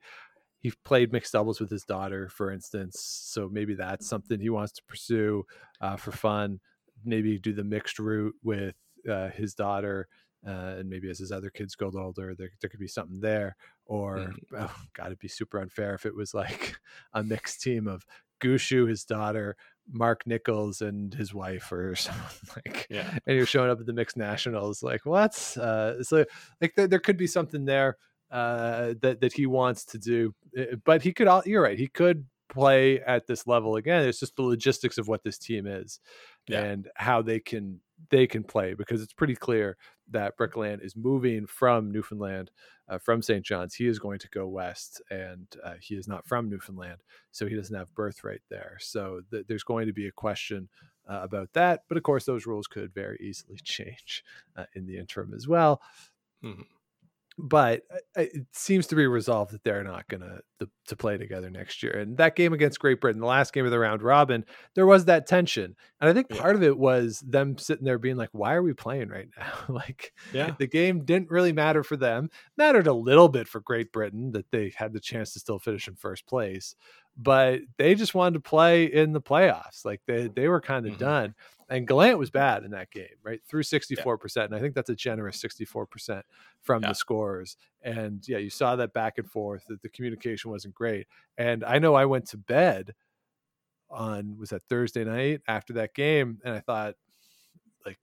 He 0.61 0.73
played 0.85 1.13
mixed 1.13 1.33
doubles 1.33 1.61
with 1.61 1.71
his 1.71 1.85
daughter, 1.85 2.29
for 2.29 2.51
instance, 2.53 3.01
so 3.01 3.49
maybe 3.49 3.75
that's 3.75 4.09
something 4.09 4.41
he 4.41 4.51
wants 4.51 4.73
to 4.75 4.83
pursue 4.89 5.45
uh, 5.81 5.97
for 5.97 6.13
fun. 6.13 6.61
Maybe 7.05 7.39
do 7.39 7.53
the 7.53 7.65
mixed 7.65 7.99
route 7.99 8.35
with 8.43 8.77
uh, 9.09 9.31
his 9.31 9.55
daughter, 9.55 10.09
uh, 10.47 10.77
and 10.79 10.89
maybe 10.89 11.09
as 11.11 11.19
his 11.19 11.33
other 11.33 11.51
kids 11.51 11.75
grow 11.75 11.91
older, 11.97 12.35
there, 12.35 12.51
there 12.61 12.69
could 12.71 12.81
be 12.81 12.89
something 12.89 13.21
there. 13.21 13.57
Or, 13.87 14.17
Mhm. 14.19 14.35
oh, 14.59 14.75
God, 14.95 15.07
it'd 15.07 15.19
be 15.19 15.29
super 15.29 15.61
unfair 15.61 15.95
if 15.95 16.07
it 16.07 16.15
was 16.15 16.35
like 16.35 16.77
a 17.13 17.23
mixed 17.23 17.61
team 17.63 17.87
of 17.87 18.05
Gushue, 18.41 18.89
his 18.89 19.05
daughter, 19.05 19.57
Mark 19.91 20.27
Nichols, 20.27 20.81
and 20.83 21.15
his 21.15 21.33
wife, 21.33 21.71
or 21.71 21.95
something 21.97 22.49
like. 22.57 22.87
Yeah. 22.91 23.19
And 23.27 23.37
you're 23.37 23.47
showing 23.47 23.71
up 23.71 23.81
at 23.81 23.87
the 23.87 23.93
mixed 23.93 24.17
nationals, 24.17 24.83
like 24.83 25.05
what? 25.07 25.35
Uh, 25.57 26.03
so, 26.03 26.25
like, 26.61 26.75
there, 26.75 26.89
there 26.89 26.99
could 26.99 27.17
be 27.17 27.27
something 27.29 27.65
there 27.65 27.97
uh, 28.31 28.95
that 29.03 29.21
that 29.21 29.33
he 29.35 29.47
wants 29.47 29.85
to 29.85 29.99
do, 29.99 30.35
Uh, 30.59 30.77
but 30.85 31.03
he 31.03 31.13
could. 31.13 31.27
All, 31.29 31.43
You're 31.45 31.63
right. 31.63 31.79
He 31.79 31.87
could 31.89 32.27
play 32.49 32.99
at 33.01 33.27
this 33.27 33.47
level 33.47 33.77
again. 33.77 34.07
It's 34.09 34.21
just 34.21 34.37
the 34.37 34.43
logistics 34.43 34.99
of 34.99 35.07
what 35.09 35.23
this 35.23 35.39
team 35.39 35.67
is 35.67 36.01
Yeah. 36.49 36.63
and 36.65 36.89
how 36.97 37.21
they 37.23 37.41
can 37.41 37.81
they 38.11 38.27
can 38.27 38.43
play 38.45 38.75
because 38.75 39.03
it's 39.03 39.13
pretty 39.13 39.35
clear 39.37 39.77
that 40.11 40.37
Brickland 40.37 40.83
is 40.85 40.97
moving 40.97 41.47
from 41.47 41.91
Newfoundland, 41.91 42.51
uh, 42.89 42.99
from 42.99 43.23
St. 43.23 43.45
John's. 43.45 43.75
He 43.75 43.87
is 43.87 43.99
going 43.99 44.19
to 44.21 44.29
go 44.29 44.47
west, 44.49 45.01
and 45.11 45.47
uh, 45.65 45.75
he 45.81 45.95
is 45.95 46.09
not 46.09 46.27
from 46.27 46.49
Newfoundland, 46.51 47.03
so 47.31 47.47
he 47.47 47.55
doesn't 47.57 47.75
have 47.77 47.95
birthright 47.95 48.43
there. 48.51 48.77
So 48.81 49.23
th- 49.31 49.47
there's 49.49 49.63
going 49.65 49.87
to 49.87 49.93
be 49.93 50.09
a 50.09 50.13
question 50.13 50.69
uh, 51.09 51.21
about 51.23 51.53
that. 51.55 51.85
But 51.89 51.97
of 51.97 52.03
course, 52.03 52.25
those 52.25 52.47
rules 52.47 52.67
could 52.67 52.93
very 52.93 53.19
easily 53.21 53.57
change 53.63 54.25
uh, 54.57 54.67
in 54.75 54.87
the 54.87 54.99
interim 54.99 55.33
as 55.35 55.49
well. 55.49 55.81
Mhm. 56.43 56.67
But 57.39 57.83
uh, 57.91 57.97
it 58.23 58.47
seems 58.53 58.87
to 58.89 58.97
be 58.97 59.07
resolved 59.07 59.53
that 59.53 59.65
they're 59.65 59.85
not 59.85 60.07
going 60.09 60.21
to 60.21 60.41
to 60.87 60.97
play 60.97 61.17
together 61.17 61.51
next 61.51 61.83
year. 61.83 61.93
And 61.93 62.17
that 62.19 62.37
game 62.37 62.53
against 62.53 62.79
Great 62.79 63.01
Britain, 63.01 63.21
the 63.21 63.27
last 63.27 63.53
game 63.53 63.65
of 63.65 63.71
the 63.73 63.79
round 63.79 64.01
robin, 64.03 64.45
there 64.75 64.87
was 64.87 65.07
that 65.07 65.27
tension, 65.27 65.75
and 66.01 66.11
I 66.11 66.13
think 66.13 66.29
Yeah. 66.31 66.41
part 66.41 66.55
of 66.57 66.63
it 66.63 66.77
was 66.79 67.21
them 67.21 67.59
sitting 67.59 67.85
there 67.85 67.99
being 67.99 68.17
like, 68.17 68.29
"Why 68.33 68.55
are 68.55 68.63
we 68.63 68.75
playing 68.75 69.09
right 69.09 69.29
now?" 69.37 69.53
like 69.69 70.13
Yeah. 70.33 70.55
the 70.59 70.67
game 70.69 71.05
didn't 71.05 71.31
really 71.31 71.53
matter 71.53 71.83
for 71.83 71.97
them. 71.97 72.29
Mattered 72.57 72.87
a 72.87 72.93
little 72.93 73.29
bit 73.29 73.49
for 73.49 73.61
Great 73.61 73.93
Britain 73.93 74.33
that 74.33 74.51
they 74.51 74.73
had 74.77 74.93
the 74.93 75.01
chance 75.01 75.33
to 75.33 75.41
still 75.41 75.59
finish 75.59 75.89
in 75.89 75.97
first 75.97 76.27
place, 76.27 76.77
but 77.17 77.61
they 77.79 77.95
just 77.95 78.15
wanted 78.15 78.35
to 78.35 78.41
play 78.41 78.85
in 78.87 79.13
the 79.13 79.21
playoffs. 79.21 79.85
Like 79.85 80.01
they 80.07 80.29
they 80.29 80.49
were 80.49 80.61
kind 80.61 80.87
of 80.87 80.95
Mhm. 80.95 80.99
done. 80.99 81.35
And 81.69 81.87
Gallant 81.89 82.19
was 82.19 82.31
bad 82.31 82.65
in 82.65 82.71
that 82.73 82.91
game, 82.91 83.17
right? 83.23 83.41
Through 83.49 83.63
64%. 83.63 84.47
And 84.47 84.55
I 84.55 84.61
think 84.61 84.75
that's 84.75 84.91
a 84.91 84.95
generous 84.95 85.41
64% 85.41 86.23
from 86.61 86.83
Yeah. 86.83 86.89
the 86.91 86.95
scorers. 86.95 87.57
And 87.81 88.27
yeah, 88.29 88.37
you 88.39 88.51
saw 88.51 88.77
that 88.77 88.93
back 88.93 89.17
and 89.17 89.31
forth, 89.31 89.65
that 89.69 89.81
the 89.81 89.89
communication 89.89 90.51
wasn't 90.51 90.75
great. 90.75 91.07
And 91.39 91.65
I 91.65 91.79
know 91.79 91.95
I 91.95 92.05
went 92.05 92.27
to 92.29 92.37
bed 92.37 92.95
on 93.89 94.37
was 94.39 94.51
that 94.51 94.63
Thursday 94.69 95.05
night 95.05 95.41
after 95.49 95.73
that 95.75 95.95
game, 95.95 96.41
and 96.45 96.55
I 96.55 96.61
thought, 96.61 96.97
like, 97.87 97.99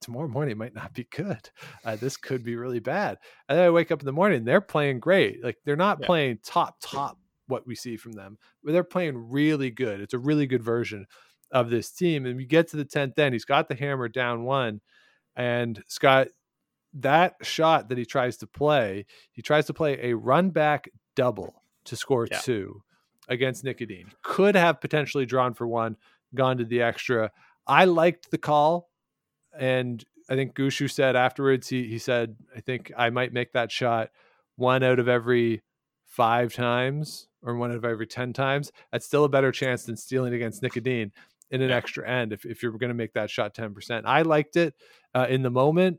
tomorrow 0.00 0.28
morning 0.28 0.56
might 0.58 0.74
not 0.74 0.92
be 0.94 1.04
good. 1.04 1.50
Uh, 1.84 1.96
this 1.96 2.16
could 2.16 2.42
be 2.44 2.56
really 2.56 2.80
bad. 2.80 3.18
And 3.48 3.58
then 3.58 3.64
I 3.66 3.70
wake 3.70 3.90
up 3.90 4.00
in 4.00 4.06
the 4.06 4.12
morning, 4.12 4.44
they're 4.44 4.60
playing 4.60 5.00
great. 5.00 5.42
Like 5.42 5.58
they're 5.64 5.76
not 5.76 5.98
Yeah. 6.00 6.06
playing 6.06 6.38
top 6.42 6.76
top 6.80 7.18
what 7.50 7.66
we 7.66 7.74
see 7.74 7.96
from 7.96 8.12
them, 8.12 8.38
but 8.64 8.72
they're 8.72 8.84
playing 8.84 9.30
really 9.30 9.70
good. 9.70 10.00
It's 10.00 10.14
a 10.14 10.18
really 10.18 10.46
good 10.46 10.62
version 10.62 11.06
of 11.50 11.68
this 11.68 11.90
team. 11.90 12.24
And 12.26 12.36
we 12.36 12.46
get 12.46 12.68
to 12.68 12.76
the 12.76 12.84
tenth 12.84 13.18
end, 13.18 13.34
he's 13.34 13.44
got 13.44 13.68
the 13.68 13.74
hammer 13.74 14.08
down 14.08 14.44
one, 14.44 14.80
and 15.36 15.82
Scott. 15.86 16.28
That 16.92 17.36
shot 17.42 17.88
that 17.88 17.98
he 17.98 18.04
tries 18.04 18.36
to 18.38 18.48
play, 18.48 19.06
he 19.30 19.42
tries 19.42 19.66
to 19.66 19.74
play 19.74 20.10
a 20.10 20.16
run 20.16 20.50
back 20.50 20.88
double 21.14 21.62
to 21.84 21.94
score 21.94 22.26
Yeah. 22.28 22.38
two 22.38 22.82
against 23.28 23.62
Nik 23.62 23.80
Edin. 23.80 24.10
Could 24.22 24.56
have 24.56 24.80
potentially 24.80 25.24
drawn 25.24 25.54
for 25.54 25.68
one, 25.68 25.96
gone 26.34 26.58
to 26.58 26.64
the 26.64 26.82
extra. 26.82 27.30
I 27.64 27.84
liked 27.84 28.32
the 28.32 28.38
call, 28.38 28.90
and 29.56 30.04
I 30.28 30.34
think 30.34 30.54
Gushue 30.56 30.90
said 30.90 31.14
afterwards 31.14 31.68
he 31.68 31.84
he 31.86 31.98
said 31.98 32.34
I 32.56 32.60
think 32.60 32.90
I 32.96 33.10
might 33.10 33.32
make 33.32 33.52
that 33.52 33.70
shot 33.70 34.10
one 34.56 34.82
out 34.82 34.98
of 34.98 35.08
every 35.08 35.62
five 36.20 36.52
times 36.52 37.28
or 37.42 37.56
one 37.56 37.70
out 37.70 37.78
of 37.78 37.84
every 37.86 38.06
ten 38.06 38.32
times. 38.34 38.70
That's 38.92 39.06
still 39.06 39.24
a 39.24 39.28
better 39.28 39.50
chance 39.52 39.84
than 39.84 39.96
stealing 39.96 40.34
against 40.34 40.62
Nik 40.62 40.76
Edin 40.76 41.12
in 41.50 41.62
an 41.62 41.70
extra 41.70 42.06
end 42.08 42.32
if 42.32 42.44
if 42.44 42.62
you're 42.62 42.72
going 42.72 42.88
to 42.88 42.94
make 42.94 43.14
that 43.14 43.30
shot 43.30 43.54
ten 43.54 43.72
percent. 43.72 44.06
I 44.06 44.22
liked 44.22 44.56
it 44.56 44.74
uh, 45.14 45.26
in 45.30 45.42
the 45.42 45.50
moment. 45.50 45.98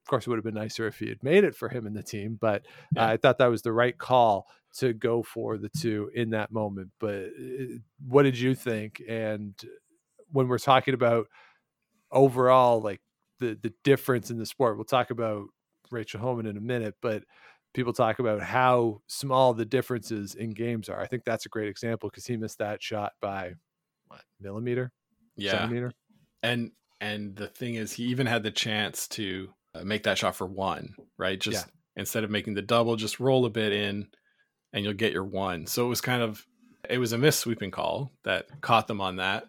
Of 0.00 0.06
course, 0.08 0.26
it 0.26 0.30
would 0.30 0.36
have 0.38 0.44
been 0.44 0.54
nicer 0.54 0.86
if 0.86 0.98
he 0.98 1.08
had 1.08 1.22
made 1.22 1.44
it 1.44 1.54
for 1.54 1.68
him 1.68 1.86
and 1.86 1.94
the 1.94 2.02
team, 2.02 2.36
but 2.40 2.64
Yeah. 2.96 3.04
uh, 3.04 3.08
I 3.12 3.16
thought 3.18 3.38
that 3.38 3.46
was 3.46 3.62
the 3.62 3.72
right 3.72 3.96
call 3.96 4.46
to 4.78 4.92
go 4.94 5.22
for 5.22 5.58
the 5.58 5.68
two 5.68 6.10
in 6.14 6.30
that 6.30 6.50
moment. 6.50 6.90
But 6.98 7.26
uh, 7.38 7.78
what 8.08 8.22
did 8.24 8.38
you 8.38 8.54
think? 8.54 9.02
And 9.08 9.54
when 10.32 10.48
we're 10.48 10.58
talking 10.58 10.94
about 10.94 11.28
overall, 12.10 12.80
like 12.80 13.00
the 13.38 13.58
the 13.62 13.72
difference 13.84 14.30
in 14.30 14.38
the 14.38 14.46
sport, 14.46 14.76
we'll 14.76 14.84
talk 14.86 15.10
about 15.10 15.46
Rachel 15.90 16.20
Homan 16.20 16.46
in 16.46 16.56
a 16.56 16.60
minute, 16.60 16.94
but 17.02 17.24
people 17.74 17.92
talk 17.92 18.18
about 18.18 18.42
how 18.42 19.00
small 19.06 19.54
the 19.54 19.64
differences 19.64 20.34
in 20.34 20.50
games 20.50 20.88
are. 20.88 21.00
I 21.00 21.06
think 21.06 21.24
that's 21.24 21.46
a 21.46 21.48
great 21.48 21.68
example 21.68 22.08
because 22.10 22.26
he 22.26 22.36
missed 22.36 22.58
that 22.58 22.82
shot 22.82 23.12
by 23.20 23.52
what 24.08 24.22
millimeter, 24.40 24.92
Yeah. 25.36 25.52
centimeter. 25.52 25.92
and 26.42 26.72
and 27.00 27.34
the 27.34 27.48
thing 27.48 27.74
is 27.74 27.92
he 27.92 28.04
even 28.04 28.26
had 28.26 28.42
the 28.44 28.50
chance 28.50 29.08
to 29.08 29.48
uh, 29.74 29.82
make 29.84 30.02
that 30.04 30.18
shot 30.18 30.36
for 30.36 30.46
one 30.46 30.94
right? 31.18 31.40
Just 31.40 31.66
instead 31.96 32.24
of 32.24 32.30
making 32.30 32.54
the 32.54 32.62
double 32.62 32.96
just 32.96 33.20
roll 33.20 33.44
a 33.44 33.50
bit 33.50 33.72
in 33.72 34.08
and 34.72 34.84
you'll 34.84 34.94
get 34.94 35.12
your 35.12 35.24
one. 35.24 35.66
So 35.66 35.84
it 35.84 35.88
was 35.88 36.00
kind 36.00 36.22
of 36.22 36.44
it 36.88 36.98
was 36.98 37.12
a 37.12 37.18
miss 37.18 37.38
sweeping 37.38 37.70
call 37.70 38.12
that 38.24 38.46
caught 38.60 38.86
them 38.88 39.00
on 39.00 39.16
that. 39.16 39.44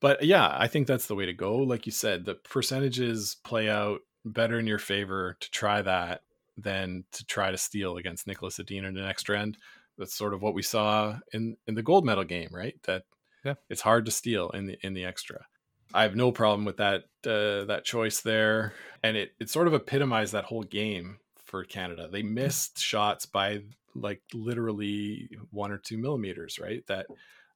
But 0.00 0.22
yeah 0.24 0.54
i 0.58 0.66
think 0.68 0.86
that's 0.86 1.06
the 1.06 1.14
way 1.14 1.26
to 1.26 1.32
go. 1.32 1.56
Like 1.58 1.86
you 1.86 1.92
said 1.92 2.24
the 2.24 2.34
percentages 2.34 3.36
play 3.44 3.68
out 3.68 4.00
better 4.24 4.58
in 4.58 4.66
your 4.66 4.78
favor 4.78 5.36
to 5.40 5.50
try 5.50 5.80
that 5.82 6.22
than 6.60 7.04
to 7.12 7.24
try 7.24 7.50
to 7.50 7.56
steal 7.56 7.96
against 7.96 8.26
Niklas 8.26 8.58
Edin 8.60 8.84
in 8.84 8.94
the 8.94 9.06
extra 9.06 9.38
end 9.40 9.56
that's 9.96 10.14
sort 10.14 10.34
of 10.34 10.42
what 10.42 10.54
we 10.54 10.62
saw 10.62 11.18
in 11.32 11.56
in 11.66 11.74
the 11.74 11.82
gold 11.82 12.04
medal 12.04 12.24
game 12.24 12.50
right 12.52 12.74
that 12.84 13.04
Yeah. 13.44 13.54
it's 13.68 13.80
hard 13.82 14.04
to 14.06 14.10
steal 14.10 14.50
in 14.50 14.66
the 14.66 14.78
in 14.82 14.94
the 14.94 15.04
extra 15.04 15.46
I 15.94 16.02
have 16.02 16.14
no 16.16 16.32
problem 16.32 16.66
with 16.66 16.76
that 16.76 17.04
uh, 17.26 17.64
that 17.64 17.80
choice 17.82 18.20
there, 18.20 18.74
and 19.02 19.16
it 19.16 19.30
it 19.40 19.48
sort 19.48 19.66
of 19.68 19.72
epitomized 19.72 20.34
that 20.34 20.44
whole 20.44 20.62
game 20.62 21.18
for 21.46 21.64
Canada. 21.64 22.10
They 22.12 22.22
missed 22.22 22.78
shots 22.78 23.24
by 23.24 23.60
like 23.94 24.20
literally 24.34 25.30
one 25.50 25.72
or 25.72 25.78
two 25.78 25.96
millimeters, 25.96 26.58
right? 26.58 26.86
That 26.88 27.06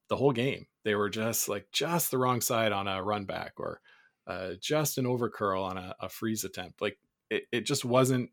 the 0.07 0.15
whole 0.15 0.31
game 0.31 0.65
they 0.83 0.95
were 0.95 1.09
just 1.11 1.47
like 1.47 1.67
just 1.71 2.09
the 2.09 2.17
wrong 2.17 2.41
side 2.41 2.71
on 2.71 2.87
a 2.87 3.03
run 3.03 3.25
back 3.25 3.53
or 3.57 3.81
uh, 4.25 4.53
just 4.59 4.97
an 4.97 5.05
overcurl 5.05 5.63
on 5.63 5.77
a, 5.77 5.95
a 5.99 6.09
freeze 6.09 6.43
attempt. 6.43 6.81
Like 6.81 6.97
it, 7.29 7.43
it 7.51 7.67
just 7.67 7.85
wasn't 7.85 8.31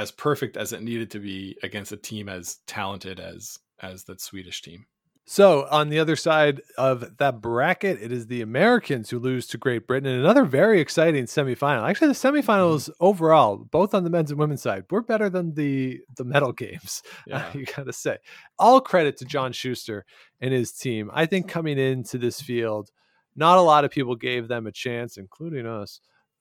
as 0.00 0.10
perfect 0.10 0.56
as 0.56 0.72
it 0.72 0.82
needed 0.82 1.10
to 1.10 1.18
be 1.18 1.56
against 1.62 1.92
a 1.92 1.96
team 1.96 2.28
as 2.28 2.58
talented 2.66 3.20
as 3.20 3.58
as 3.82 4.04
that 4.04 4.20
Swedish 4.20 4.62
team. 4.62 4.86
So 5.26 5.68
on 5.70 5.90
the 5.90 5.98
other 6.00 6.16
side 6.16 6.60
of 6.76 7.18
that 7.18 7.40
bracket, 7.40 8.02
it 8.02 8.10
is 8.10 8.26
the 8.26 8.40
Americans 8.40 9.10
who 9.10 9.18
lose 9.18 9.46
to 9.48 9.58
Great 9.58 9.86
Britain 9.86 10.10
in 10.10 10.18
another 10.18 10.44
very 10.44 10.80
exciting 10.80 11.26
semifinal. 11.26 11.88
Actually, 11.88 12.08
the 12.08 12.14
semifinals 12.14 12.88
mm-hmm. 12.88 12.92
overall, 13.04 13.58
both 13.58 13.94
on 13.94 14.02
the 14.02 14.10
men's 14.10 14.30
and 14.30 14.40
women's 14.40 14.62
side, 14.62 14.84
were 14.90 15.02
better 15.02 15.28
than 15.28 15.54
the 15.54 16.00
the 16.16 16.24
medal 16.24 16.52
games. 16.52 17.02
Yeah. 17.26 17.44
you 17.52 17.66
gotta 17.66 17.92
say. 17.92 18.16
All 18.58 18.80
credit 18.80 19.18
to 19.18 19.24
John 19.24 19.52
Schuster 19.52 20.04
and 20.40 20.52
his 20.52 20.72
team. 20.72 21.10
I 21.12 21.26
think 21.26 21.46
coming 21.46 21.78
into 21.78 22.16
this 22.16 22.40
field, 22.40 22.90
not 23.36 23.58
a 23.58 23.62
lot 23.62 23.84
of 23.84 23.90
people 23.90 24.16
gave 24.16 24.48
them 24.48 24.66
a 24.66 24.72
chance, 24.72 25.16
including 25.16 25.66
us. 25.66 26.00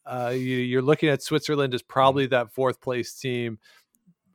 Uh, 0.09 0.29
you, 0.29 0.57
you're 0.57 0.81
looking 0.81 1.09
at 1.09 1.21
Switzerland 1.21 1.73
as 1.73 1.83
probably 1.83 2.25
that 2.27 2.51
fourth 2.51 2.81
place 2.81 3.13
team. 3.13 3.59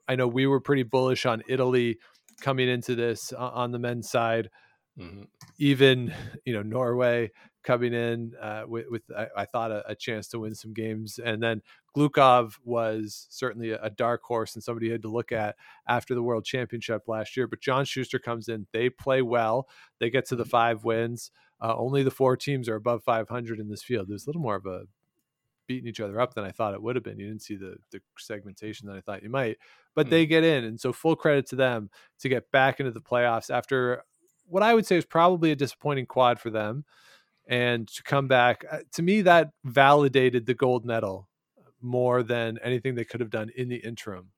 I 0.07 0.15
know 0.15 0.29
we 0.29 0.47
were 0.47 0.61
pretty 0.61 0.85
bullish 0.85 1.27
on 1.27 1.43
Italy 1.49 1.99
coming 2.41 2.69
into 2.69 2.95
this 2.95 3.33
uh, 3.33 3.39
on 3.49 3.73
the 3.73 3.79
men's 3.79 4.09
side. 4.11 4.51
Mhm. 4.99 5.27
Even 5.59 6.15
you 6.45 6.55
know 6.55 6.63
Norway 6.63 7.33
coming 7.65 7.93
in 7.95 8.33
uh, 8.41 8.63
with, 8.69 8.87
with 8.89 9.03
I, 9.17 9.27
I 9.39 9.45
thought 9.47 9.73
a, 9.73 9.91
a 9.91 9.95
chance 9.97 10.29
to 10.29 10.39
win 10.39 10.55
some 10.55 10.73
games, 10.73 11.19
and 11.19 11.43
then 11.43 11.63
Glukhov 11.97 12.53
was 12.63 13.27
certainly 13.31 13.71
a, 13.71 13.83
a 13.83 13.91
dark 13.91 14.23
horse 14.23 14.55
and 14.55 14.63
somebody 14.63 14.87
you 14.87 14.93
had 14.93 15.03
to 15.03 15.09
look 15.09 15.33
at 15.33 15.57
after 15.89 16.15
the 16.15 16.23
World 16.23 16.45
Championship 16.45 17.03
last 17.09 17.37
year. 17.37 17.49
But 17.49 17.61
John 17.61 17.85
Schuster 17.85 18.21
comes 18.21 18.49
in, 18.49 18.69
they 18.73 18.89
play 18.91 19.23
well, 19.23 19.67
they 19.99 20.11
get 20.11 20.27
to 20.29 20.37
the 20.37 20.45
five 20.45 20.85
wins. 20.85 21.33
Uh, 21.61 21.75
only 21.77 22.03
the 22.03 22.11
four 22.11 22.37
teams 22.37 22.69
are 22.69 22.75
above 22.77 23.03
500 23.05 23.59
in 23.59 23.71
this 23.71 23.83
field. 23.83 24.09
There's 24.09 24.27
a 24.27 24.29
little 24.29 24.43
more 24.43 24.57
of 24.57 24.67
a 24.67 24.83
beating 25.67 25.89
each 25.89 26.01
other 26.01 26.21
up 26.21 26.35
than 26.35 26.45
I 26.45 26.51
thought 26.53 26.75
it 26.75 26.83
would 26.83 26.97
have 26.97 27.03
been. 27.05 27.19
You 27.19 27.29
didn't 27.29 27.43
see 27.43 27.57
the 27.57 27.77
the 27.91 28.01
segmentation 28.19 28.89
that 28.89 28.97
I 28.97 29.01
thought 29.01 29.23
you 29.23 29.31
might, 29.31 29.59
but 29.95 30.09
Mm. 30.09 30.11
they 30.11 30.27
get 30.27 30.45
in, 30.45 30.65
and 30.65 30.81
so 30.81 30.93
full 30.93 31.17
credit 31.17 31.47
to 31.49 31.57
them 31.57 31.91
to 32.21 32.29
get 32.29 32.51
back 32.51 32.81
into 32.81 32.93
the 32.93 33.01
playoffs 33.01 33.51
after 33.55 34.05
what 34.47 34.63
I 34.63 34.75
would 34.75 34.87
say 34.87 34.97
is 34.97 35.07
probably 35.07 35.51
a 35.53 35.57
disappointing 35.57 36.07
quad 36.07 36.39
for 36.41 36.51
them, 36.51 36.85
and 37.47 37.89
to 37.89 38.03
come 38.03 38.29
back. 38.29 38.65
uh, 38.71 38.81
To 38.93 39.03
me, 39.03 39.23
that 39.23 39.53
validated 39.65 40.47
the 40.47 40.55
gold 40.55 40.85
medal 40.87 41.29
more 41.81 42.23
than 42.23 42.59
anything 42.59 42.95
they 42.95 43.05
could 43.05 43.21
have 43.21 43.31
done 43.31 43.51
in 43.57 43.69
the 43.69 43.77
interim. 43.77 44.33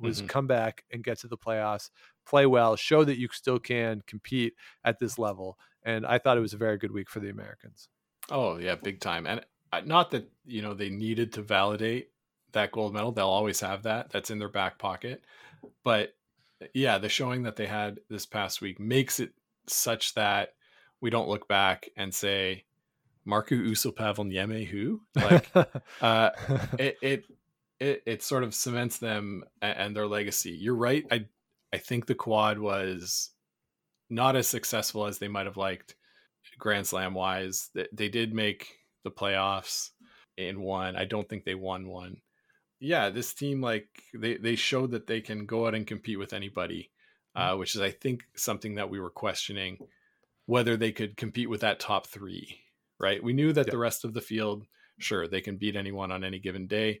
Was 0.00 0.20
Mhm. 0.20 0.28
come 0.28 0.46
back 0.48 0.84
and 0.92 1.04
get 1.04 1.18
to 1.20 1.28
the 1.28 1.38
playoffs, 1.38 1.90
play 2.26 2.46
well, 2.46 2.76
show 2.76 3.04
that 3.04 3.18
you 3.18 3.28
still 3.32 3.60
can 3.60 4.02
compete 4.02 4.54
at 4.84 4.98
this 4.98 5.18
level. 5.18 5.58
And 5.84 6.04
I 6.06 6.18
thought 6.18 6.36
it 6.36 6.40
was 6.40 6.54
a 6.54 6.58
very 6.58 6.78
good 6.78 6.92
week 6.92 7.08
for 7.10 7.20
the 7.20 7.30
Americans. 7.30 7.88
Oh 8.30 8.58
yeah, 8.58 8.74
big 8.74 9.00
time. 9.00 9.26
And 9.26 9.44
not 9.80 10.10
that 10.12 10.30
you 10.46 10.62
know 10.62 10.74
they 10.74 10.90
needed 10.90 11.32
to 11.34 11.42
validate 11.42 12.10
that 12.52 12.72
gold 12.72 12.94
medal; 12.94 13.12
they'll 13.12 13.26
always 13.26 13.60
have 13.60 13.82
that. 13.84 14.10
That's 14.10 14.30
in 14.30 14.38
their 14.38 14.48
back 14.48 14.78
pocket. 14.78 15.24
But 15.82 16.14
yeah, 16.72 16.98
the 16.98 17.08
showing 17.08 17.42
that 17.42 17.56
they 17.56 17.66
had 17.66 18.00
this 18.08 18.26
past 18.26 18.60
week 18.60 18.80
makes 18.80 19.20
it 19.20 19.32
such 19.66 20.14
that 20.14 20.54
we 21.00 21.10
don't 21.10 21.28
look 21.28 21.48
back 21.48 21.88
and 21.96 22.14
say, 22.14 22.64
"Markku 23.26 23.66
Uusipaavalniemi 23.66 24.66
who?" 24.66 25.00
Like 25.14 25.50
uh, 26.00 26.30
it, 26.78 26.96
it 27.02 27.24
it 27.80 28.02
it 28.06 28.22
sort 28.22 28.44
of 28.44 28.54
cements 28.54 28.98
them 28.98 29.44
and 29.60 29.94
their 29.96 30.06
legacy. 30.06 30.52
You're 30.52 30.76
right. 30.76 31.04
I 31.10 31.26
I 31.72 31.78
think 31.78 32.06
the 32.06 32.14
quad 32.14 32.58
was 32.58 33.30
not 34.10 34.36
as 34.36 34.46
successful 34.46 35.06
as 35.06 35.18
they 35.18 35.28
might 35.28 35.46
have 35.46 35.56
liked 35.56 35.96
Grand 36.58 36.86
Slam 36.86 37.14
wise. 37.14 37.70
They, 37.74 37.88
they 37.92 38.08
did 38.08 38.34
make 38.34 38.78
the 39.04 39.10
playoffs 39.10 39.90
in 40.36 40.60
one. 40.60 40.96
I 40.96 41.04
don't 41.04 41.28
think 41.28 41.44
they 41.44 41.54
won 41.54 41.86
one. 41.86 42.16
Yeah, 42.80 43.10
this 43.10 43.32
team 43.32 43.60
like 43.60 43.88
they 44.12 44.36
they 44.36 44.56
showed 44.56 44.90
that 44.90 45.06
they 45.06 45.20
can 45.20 45.46
go 45.46 45.66
out 45.66 45.74
and 45.74 45.86
compete 45.86 46.18
with 46.18 46.32
anybody, 46.32 46.90
uh, 47.36 47.54
which 47.56 47.74
is 47.74 47.80
I 47.80 47.90
think 47.90 48.24
something 48.36 48.74
that 48.74 48.90
we 48.90 48.98
were 49.00 49.10
questioning 49.10 49.78
whether 50.46 50.76
they 50.76 50.92
could 50.92 51.16
compete 51.16 51.48
with 51.48 51.60
that 51.62 51.80
top 51.80 52.06
three. 52.06 52.58
Right? 52.98 53.22
We 53.22 53.32
knew 53.32 53.52
that 53.52 53.66
Yeah. 53.66 53.72
the 53.72 53.78
rest 53.78 54.04
of 54.04 54.12
the 54.14 54.20
field, 54.20 54.66
sure, 54.98 55.26
they 55.26 55.40
can 55.40 55.56
beat 55.56 55.76
anyone 55.76 56.12
on 56.12 56.22
any 56.24 56.38
given 56.38 56.66
day. 56.66 57.00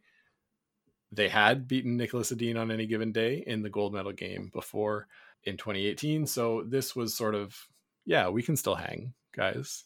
They 1.12 1.28
had 1.28 1.68
beaten 1.68 1.96
Niklas 1.98 2.32
Edin 2.32 2.56
on 2.56 2.70
any 2.72 2.86
given 2.86 3.12
day 3.12 3.44
in 3.46 3.62
the 3.62 3.70
gold 3.70 3.94
medal 3.94 4.12
game 4.12 4.50
before 4.52 5.06
in 5.44 5.56
2018. 5.56 6.26
So 6.26 6.64
this 6.66 6.96
was 6.96 7.14
sort 7.14 7.34
of, 7.36 7.56
yeah, 8.04 8.28
we 8.28 8.42
can 8.42 8.56
still 8.56 8.74
hang, 8.74 9.14
guys. 9.32 9.84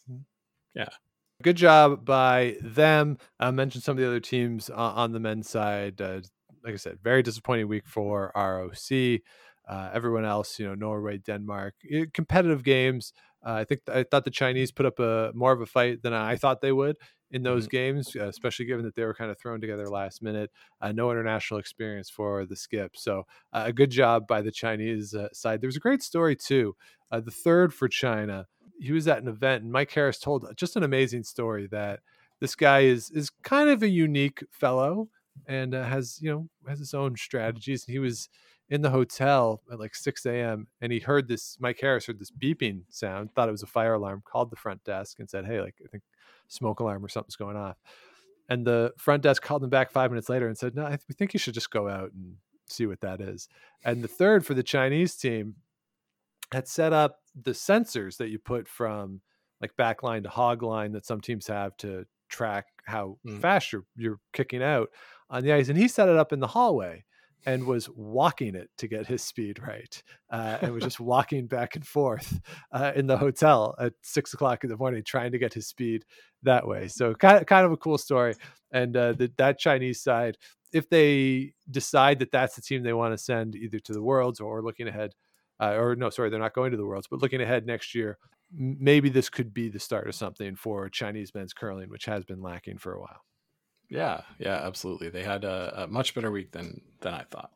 Good 1.43 1.57
job 1.57 2.05
by 2.05 2.57
them. 2.61 3.17
I 3.39 3.51
mentioned 3.51 3.83
some 3.83 3.93
of 3.93 4.01
the 4.01 4.07
other 4.07 4.19
teams 4.19 4.69
uh, 4.69 4.73
on 4.75 5.11
the 5.11 5.19
men's 5.19 5.49
side. 5.49 6.01
Uh, 6.01 6.21
like 6.63 6.73
I 6.73 6.77
said, 6.77 6.99
very 7.01 7.23
disappointing 7.23 7.67
week 7.67 7.87
for 7.87 8.31
ROC. 8.35 9.21
Uh, 9.67 9.89
everyone 9.93 10.25
else, 10.25 10.57
you 10.59 10.67
know, 10.67 10.75
Norway, 10.75 11.19
Denmark, 11.19 11.75
competitive 12.13 12.63
games. 12.63 13.13
Uh, 13.45 13.53
I 13.53 13.63
think 13.63 13.81
I 13.87 14.03
thought 14.03 14.25
the 14.25 14.31
Chinese 14.31 14.71
put 14.71 14.85
up 14.85 14.99
a 14.99 15.31
more 15.33 15.53
of 15.53 15.61
a 15.61 15.65
fight 15.65 16.01
than 16.01 16.13
I 16.13 16.35
thought 16.35 16.61
they 16.61 16.71
would 16.71 16.97
in 17.31 17.43
those 17.43 17.67
games, 17.67 18.15
uh, 18.15 18.27
especially 18.27 18.65
given 18.65 18.83
that 18.85 18.95
they 18.95 19.05
were 19.05 19.13
kind 19.13 19.31
of 19.31 19.37
thrown 19.37 19.61
together 19.61 19.87
last 19.87 20.21
minute. 20.21 20.49
Uh, 20.81 20.91
no 20.91 21.11
international 21.11 21.59
experience 21.59 22.09
for 22.09 22.45
the 22.45 22.55
skip, 22.55 22.97
so 22.97 23.23
uh, 23.53 23.63
a 23.67 23.73
good 23.73 23.91
job 23.91 24.27
by 24.27 24.41
the 24.41 24.51
Chinese 24.51 25.13
uh, 25.13 25.29
side. 25.31 25.61
There 25.61 25.67
was 25.67 25.77
a 25.77 25.81
great 25.81 26.01
story 26.01 26.35
too. 26.35 26.75
Uh, 27.11 27.19
the 27.21 27.31
third 27.31 27.73
for 27.73 27.87
China, 27.87 28.47
he 28.79 28.91
was 28.91 29.07
at 29.07 29.21
an 29.21 29.27
event, 29.27 29.63
and 29.63 29.71
Mike 29.71 29.91
Harris 29.91 30.19
told 30.19 30.45
just 30.55 30.75
an 30.75 30.83
amazing 30.83 31.23
story 31.23 31.67
that 31.67 31.99
this 32.39 32.55
guy 32.55 32.81
is 32.81 33.11
is 33.11 33.29
kind 33.43 33.69
of 33.69 33.83
a 33.83 33.89
unique 33.89 34.43
fellow 34.51 35.09
and 35.47 35.75
uh, 35.75 35.83
has 35.83 36.19
you 36.21 36.31
know 36.31 36.47
has 36.67 36.79
his 36.79 36.93
own 36.93 37.15
strategies. 37.15 37.85
And 37.85 37.93
he 37.93 37.99
was 37.99 38.29
in 38.69 38.81
the 38.81 38.89
hotel 38.89 39.61
at 39.71 39.79
like 39.79 39.95
6 39.95 40.25
a.m. 40.27 40.67
and 40.79 40.91
he 40.91 40.99
heard 40.99 41.27
this. 41.27 41.57
Mike 41.59 41.79
Harris 41.81 42.05
heard 42.05 42.19
this 42.19 42.31
beeping 42.31 42.83
sound, 42.89 43.33
thought 43.33 43.49
it 43.49 43.53
was 43.53 43.63
a 43.63 43.67
fire 43.67 43.95
alarm, 43.95 44.21
called 44.25 44.51
the 44.51 44.55
front 44.55 44.83
desk 44.83 45.19
and 45.19 45.29
said, 45.29 45.45
"Hey, 45.45 45.59
like 45.61 45.75
I 45.83 45.87
think 45.87 46.03
smoke 46.47 46.79
alarm 46.79 47.03
or 47.03 47.09
something's 47.09 47.35
going 47.35 47.57
off." 47.57 47.77
And 48.47 48.65
the 48.65 48.93
front 48.97 49.23
desk 49.23 49.43
called 49.43 49.63
him 49.63 49.69
back 49.69 49.91
five 49.91 50.11
minutes 50.11 50.29
later 50.29 50.47
and 50.47 50.57
said, 50.57 50.75
"No, 50.75 50.85
I 50.85 50.89
th- 50.89 51.05
we 51.09 51.15
think 51.15 51.33
you 51.33 51.39
should 51.39 51.53
just 51.53 51.71
go 51.71 51.89
out 51.89 52.11
and 52.13 52.35
see 52.67 52.85
what 52.85 53.01
that 53.01 53.21
is." 53.21 53.49
And 53.83 54.03
the 54.03 54.07
third 54.07 54.45
for 54.45 54.53
the 54.53 54.63
Chinese 54.63 55.15
team 55.15 55.55
had 56.51 56.67
set 56.67 56.93
up 56.93 57.19
the 57.41 57.51
sensors 57.51 58.17
that 58.17 58.29
you 58.29 58.39
put 58.39 58.67
from 58.67 59.21
like 59.61 59.75
backline 59.77 60.23
to 60.23 60.29
hog 60.29 60.63
line 60.63 60.91
that 60.93 61.05
some 61.05 61.21
teams 61.21 61.47
have 61.47 61.75
to 61.77 62.05
track 62.29 62.65
how 62.85 63.17
Mm. 63.25 63.41
fast 63.41 63.71
you're 63.71 63.85
you're 63.95 64.19
kicking 64.33 64.63
out 64.63 64.89
on 65.29 65.43
the 65.43 65.51
ice. 65.53 65.69
And 65.69 65.77
he 65.77 65.87
set 65.87 66.09
it 66.09 66.17
up 66.17 66.33
in 66.33 66.39
the 66.39 66.47
hallway 66.47 67.03
and 67.45 67.65
was 67.65 67.87
walking 67.95 68.53
it 68.55 68.69
to 68.77 68.87
get 68.87 69.07
his 69.07 69.23
speed 69.23 69.59
right, 69.65 70.03
uh, 70.29 70.57
and 70.61 70.73
was 70.73 70.83
just 70.89 70.99
walking 70.99 71.47
back 71.47 71.75
and 71.75 71.85
forth 71.87 72.39
uh, 72.71 72.91
in 72.95 73.07
the 73.07 73.17
hotel 73.17 73.75
at 73.79 73.93
six 74.01 74.33
o'clock 74.33 74.63
in 74.63 74.69
the 74.69 74.75
morning, 74.77 75.03
trying 75.03 75.31
to 75.31 75.37
get 75.37 75.53
his 75.53 75.67
speed 75.67 76.03
that 76.43 76.67
way. 76.67 76.87
So 76.87 77.13
kind 77.13 77.37
of 77.37 77.45
kind 77.45 77.65
of 77.65 77.71
a 77.71 77.77
cool 77.77 77.97
story. 77.97 78.33
And 78.71 78.95
uh, 78.97 79.13
the, 79.13 79.31
that 79.37 79.57
Chinese 79.59 80.01
side, 80.01 80.37
if 80.73 80.89
they 80.89 81.53
decide 81.71 82.19
that 82.19 82.31
that's 82.31 82.55
the 82.55 82.61
team 82.61 82.83
they 82.83 82.93
want 82.93 83.13
to 83.13 83.17
send 83.17 83.55
either 83.55 83.79
to 83.79 83.93
the 83.93 84.01
Worlds 84.01 84.39
or 84.39 84.61
looking 84.61 84.87
ahead, 84.87 85.13
uh, 85.59 85.75
or 85.75 85.95
no, 85.95 86.09
sorry, 86.09 86.29
they're 86.29 86.39
not 86.39 86.53
going 86.53 86.71
to 86.71 86.77
the 86.77 86.85
Worlds, 86.85 87.07
but 87.07 87.21
looking 87.21 87.41
ahead 87.41 87.65
next 87.65 87.93
year, 87.93 88.17
maybe 88.51 89.09
this 89.09 89.29
could 89.29 89.53
be 89.53 89.69
the 89.69 89.79
start 89.79 90.07
of 90.07 90.15
something 90.15 90.55
for 90.55 90.89
Chinese 90.89 91.33
men's 91.35 91.53
curling, 91.53 91.89
which 91.89 92.05
has 92.05 92.23
been 92.25 92.41
lacking 92.41 92.77
for 92.77 92.93
a 92.93 92.99
while. 92.99 93.21
Yeah, 93.89 94.21
yeah, 94.37 94.55
absolutely. 94.63 95.09
They 95.09 95.23
had 95.23 95.43
a, 95.43 95.83
a 95.83 95.87
much 95.87 96.13
better 96.13 96.31
week 96.31 96.51
than 96.51 96.81
than 97.01 97.13
I 97.13 97.23
thought. 97.23 97.51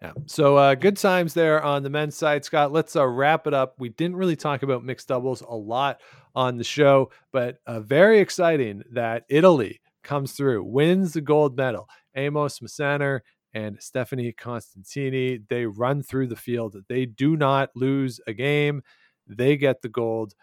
Yeah. 0.00 0.12
So 0.26 0.56
uh, 0.56 0.74
good 0.76 0.96
times 0.96 1.34
there 1.34 1.60
on 1.60 1.82
the 1.82 1.90
men's 1.90 2.16
side, 2.16 2.44
Scott. 2.44 2.70
Let's 2.70 2.94
uh, 2.94 3.06
wrap 3.06 3.48
it 3.48 3.54
up. 3.54 3.74
We 3.78 3.88
didn't 3.88 4.16
really 4.16 4.36
talk 4.36 4.62
about 4.62 4.84
mixed 4.84 5.08
doubles 5.08 5.40
a 5.40 5.54
lot 5.54 6.00
on 6.36 6.56
the 6.56 6.64
show, 6.64 7.10
but 7.32 7.58
uh, 7.66 7.80
very 7.80 8.20
exciting 8.20 8.84
that 8.92 9.24
Italy 9.28 9.80
comes 10.04 10.32
through, 10.32 10.62
wins 10.62 11.14
the 11.14 11.20
gold 11.20 11.56
medal. 11.56 11.88
Amos 12.14 12.60
Mosaner 12.60 13.20
and 13.54 13.82
Stephanie 13.82 14.32
Constantini, 14.32 15.42
they 15.48 15.66
run 15.66 16.02
through 16.02 16.26
the 16.26 16.36
field. 16.36 16.76
They 16.88 17.06
do 17.06 17.36
not 17.36 17.70
lose 17.74 18.20
a 18.26 18.32
game. 18.32 18.82
They 19.26 19.56
get 19.56 19.82
the 19.82 19.88
gold. 19.88 20.34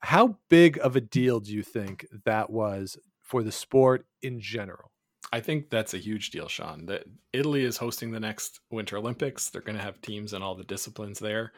How 0.00 0.38
big 0.48 0.78
of 0.78 0.96
a 0.96 1.00
deal 1.00 1.40
do 1.40 1.52
you 1.52 1.62
think 1.62 2.06
that 2.24 2.50
was 2.50 2.98
for 3.22 3.42
the 3.42 3.52
sport 3.52 4.06
in 4.22 4.40
general? 4.40 4.92
I 5.32 5.40
think 5.40 5.70
that's 5.70 5.94
a 5.94 5.98
huge 5.98 6.30
deal, 6.30 6.48
Sean. 6.48 6.86
That 6.86 7.04
Italy 7.32 7.64
is 7.64 7.76
hosting 7.76 8.12
the 8.12 8.20
next 8.20 8.60
Winter 8.70 8.96
Olympics. 8.96 9.50
They're 9.50 9.60
going 9.62 9.76
to 9.76 9.82
have 9.82 10.00
teams 10.00 10.32
in 10.32 10.42
all 10.42 10.54
the 10.54 10.64
disciplines 10.64 11.18
there. 11.18 11.52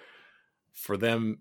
For 0.73 0.97
them 0.97 1.41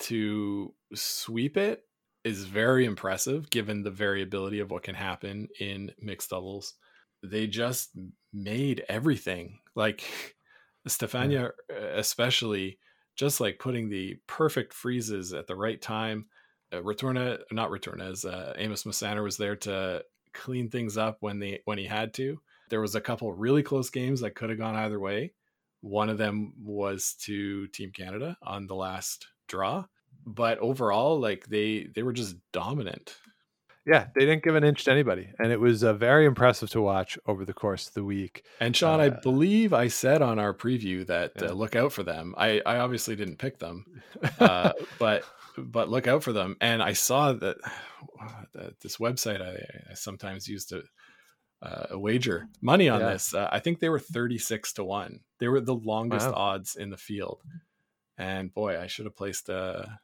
to 0.00 0.74
sweep 0.94 1.56
it 1.56 1.82
is 2.24 2.44
very 2.44 2.86
impressive 2.86 3.50
given 3.50 3.82
the 3.82 3.90
variability 3.90 4.58
of 4.60 4.70
what 4.70 4.82
can 4.82 4.94
happen 4.94 5.48
in 5.60 5.92
mixed 6.00 6.30
doubles. 6.30 6.74
They 7.30 7.46
just 7.46 7.90
made 8.32 8.84
everything. 8.88 9.58
Like 9.74 10.04
Stefania, 10.88 11.50
especially, 11.94 12.78
just 13.16 13.40
like 13.40 13.58
putting 13.58 13.88
the 13.88 14.16
perfect 14.26 14.72
freezes 14.72 15.32
at 15.32 15.46
the 15.46 15.56
right 15.56 15.80
time. 15.80 16.26
Uh, 16.72 16.78
Returna, 16.78 17.38
not 17.52 17.70
Returna, 17.70 18.10
as 18.10 18.24
uh, 18.24 18.54
Amos 18.56 18.84
Mosaner 18.84 19.22
was 19.22 19.36
there 19.36 19.56
to 19.56 20.04
clean 20.32 20.68
things 20.68 20.98
up 20.98 21.18
when 21.20 21.38
they 21.38 21.60
when 21.64 21.78
he 21.78 21.86
had 21.86 22.12
to. 22.14 22.40
There 22.70 22.80
was 22.80 22.94
a 22.94 23.00
couple 23.00 23.32
really 23.32 23.62
close 23.62 23.90
games 23.90 24.20
that 24.20 24.34
could 24.34 24.50
have 24.50 24.58
gone 24.58 24.74
either 24.74 24.98
way. 24.98 25.32
One 25.80 26.08
of 26.08 26.18
them 26.18 26.54
was 26.62 27.14
to 27.20 27.66
Team 27.68 27.92
Canada 27.92 28.36
on 28.42 28.66
the 28.66 28.74
last 28.74 29.26
draw, 29.48 29.84
but 30.26 30.58
overall, 30.58 31.20
like 31.20 31.46
they 31.46 31.88
they 31.94 32.02
were 32.02 32.12
just 32.12 32.36
dominant. 32.52 33.16
Yeah, 33.86 34.06
they 34.14 34.22
didn't 34.24 34.42
give 34.42 34.54
an 34.54 34.64
inch 34.64 34.84
to 34.84 34.90
anybody, 34.92 35.28
and 35.38 35.52
it 35.52 35.60
was 35.60 35.84
uh, 35.84 35.92
very 35.92 36.24
impressive 36.24 36.70
to 36.70 36.80
watch 36.80 37.18
over 37.26 37.44
the 37.44 37.52
course 37.52 37.88
of 37.88 37.94
the 37.94 38.04
week. 38.04 38.46
And 38.60 38.74
Sean, 38.74 38.98
I 39.00 39.08
Uh, 39.08 39.20
believe 39.20 39.74
I 39.74 39.88
said 39.88 40.22
on 40.22 40.38
our 40.38 40.54
preview 40.54 41.06
that 41.06 41.32
Yeah. 41.36 41.48
uh, 41.48 41.52
look 41.52 41.76
out 41.76 41.92
for 41.92 42.02
them. 42.02 42.34
I, 42.38 42.62
I 42.64 42.78
obviously 42.78 43.14
didn't 43.14 43.36
pick 43.38 43.58
them, 43.58 43.84
uh, 44.40 44.72
but 44.98 45.24
but 45.58 45.88
look 45.90 46.08
out 46.08 46.22
for 46.24 46.32
them. 46.32 46.56
And 46.60 46.82
I 46.82 46.94
saw 46.94 47.32
that, 47.34 47.56
that 48.54 48.80
this 48.80 48.96
website 48.96 49.40
I, 49.42 49.90
I 49.90 49.94
sometimes 49.94 50.48
used 50.48 50.70
to 50.70 50.82
uh, 51.62 51.86
a 51.90 51.98
wager 51.98 52.48
money 52.62 52.88
on 52.88 53.00
Yeah. 53.00 53.12
this. 53.12 53.34
Uh, 53.34 53.48
I 53.52 53.58
think 53.60 53.80
they 53.80 53.88
were 53.90 54.00
thirty 54.00 54.38
six 54.38 54.72
to 54.74 54.84
one. 54.84 55.20
They 55.40 55.48
were 55.48 55.60
the 55.60 55.74
longest 55.74 56.28
Wow. 56.28 56.34
odds 56.34 56.74
in 56.76 56.88
the 56.90 56.96
field. 56.96 57.42
And 58.16 58.52
boy, 58.54 58.80
I 58.80 58.86
should 58.86 59.04
have 59.06 59.16
placed 59.16 59.48
a, 59.48 59.98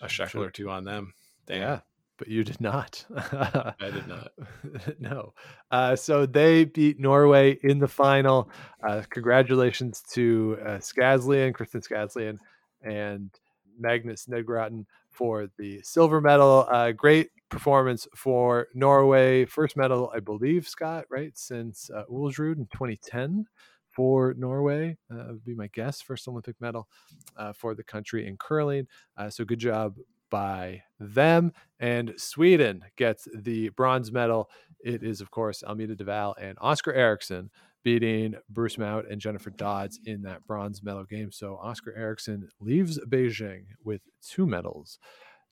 a 0.00 0.08
shekel 0.08 0.42
or 0.42 0.50
two 0.50 0.70
on 0.70 0.84
them. 0.84 1.14
Damn, 1.46 1.60
Yeah, 1.60 1.80
but 2.18 2.28
you 2.28 2.44
did 2.44 2.60
not. 2.60 3.04
I 3.16 3.74
did 3.80 4.06
not. 4.06 4.32
no. 5.00 5.34
Uh, 5.70 5.96
so 5.96 6.26
they 6.26 6.64
beat 6.64 7.00
Norway 7.00 7.58
in 7.62 7.78
the 7.78 7.88
final. 7.88 8.50
Uh, 8.86 9.02
congratulations 9.10 10.02
to 10.12 10.58
uh, 10.64 10.68
Skaslien, 10.78 11.52
Kristin 11.52 11.86
Skaslien, 11.86 12.38
and 12.82 13.30
Magnus 13.78 14.26
Nedregotten 14.26 14.86
for 15.10 15.48
the 15.58 15.80
silver 15.82 16.20
medal. 16.20 16.66
Uh, 16.70 16.92
great 16.92 17.30
performance 17.48 18.06
for 18.14 18.68
Norway. 18.74 19.44
First 19.44 19.76
medal, 19.76 20.10
I 20.14 20.20
believe, 20.20 20.68
Scott, 20.68 21.04
right? 21.08 21.36
Since 21.36 21.90
uh, 21.94 22.04
Ulsrud 22.10 22.56
in 22.56 22.66
2010 22.72 23.46
for 23.90 24.34
Norway, 24.36 24.96
uh, 25.10 25.24
would 25.28 25.44
be 25.44 25.54
my 25.54 25.68
guess. 25.68 26.00
First 26.00 26.26
Olympic 26.26 26.60
medal 26.60 26.88
uh, 27.36 27.52
for 27.52 27.74
the 27.74 27.84
country 27.84 28.26
in 28.26 28.36
curling. 28.36 28.88
Uh, 29.16 29.30
so 29.30 29.44
good 29.44 29.60
job 29.60 29.96
by 30.34 30.82
them. 30.98 31.52
And 31.78 32.14
Sweden 32.16 32.82
gets 32.96 33.28
the 33.32 33.68
bronze 33.68 34.10
medal. 34.10 34.50
It 34.84 35.04
is, 35.04 35.20
of 35.20 35.30
course, 35.30 35.62
Almida 35.62 35.94
de 35.94 36.02
Val 36.02 36.34
and 36.40 36.58
Oskar 36.60 36.92
Eriksson 36.92 37.50
beating 37.84 38.34
Bruce 38.50 38.76
Mouat 38.76 39.08
and 39.08 39.20
Jennifer 39.20 39.50
Dodds 39.50 40.00
in 40.04 40.22
that 40.22 40.44
bronze 40.44 40.82
medal 40.82 41.04
game. 41.04 41.30
So 41.30 41.54
Oskar 41.62 41.94
Eriksson 41.96 42.48
leaves 42.60 42.98
Beijing 43.08 43.66
with 43.84 44.00
two 44.28 44.44
medals 44.44 44.98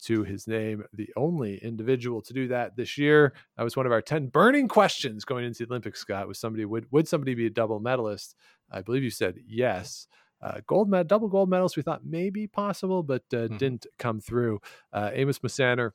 to 0.06 0.24
his 0.24 0.48
name, 0.48 0.82
the 0.92 1.10
only 1.16 1.62
individual 1.62 2.20
to 2.20 2.32
do 2.32 2.48
that 2.48 2.74
this 2.74 2.98
year. 2.98 3.34
That 3.56 3.62
was 3.62 3.76
one 3.76 3.86
of 3.86 3.92
our 3.92 4.02
10 4.02 4.30
burning 4.30 4.66
questions 4.66 5.24
going 5.24 5.44
into 5.44 5.64
the 5.64 5.70
Olympics, 5.70 6.00
Scott. 6.00 6.26
Was 6.26 6.40
somebody 6.40 6.64
would 6.64 6.86
would 6.90 7.06
somebody 7.06 7.36
be 7.36 7.46
a 7.46 7.50
double 7.50 7.78
medalist? 7.78 8.34
I 8.68 8.82
believe 8.82 9.04
you 9.04 9.10
said 9.10 9.36
yes. 9.46 10.08
Uh, 10.42 10.60
gold 10.66 10.88
med, 10.88 11.06
double 11.06 11.28
gold 11.28 11.48
medals, 11.48 11.76
we 11.76 11.82
thought 11.82 12.04
maybe 12.04 12.46
possible, 12.48 13.02
but 13.04 13.22
uh, 13.32 13.46
Mhm. 13.48 13.58
didn't 13.58 13.86
come 13.98 14.20
through. 14.20 14.60
Uh, 14.92 15.10
Amos 15.12 15.38
Mosaner 15.38 15.92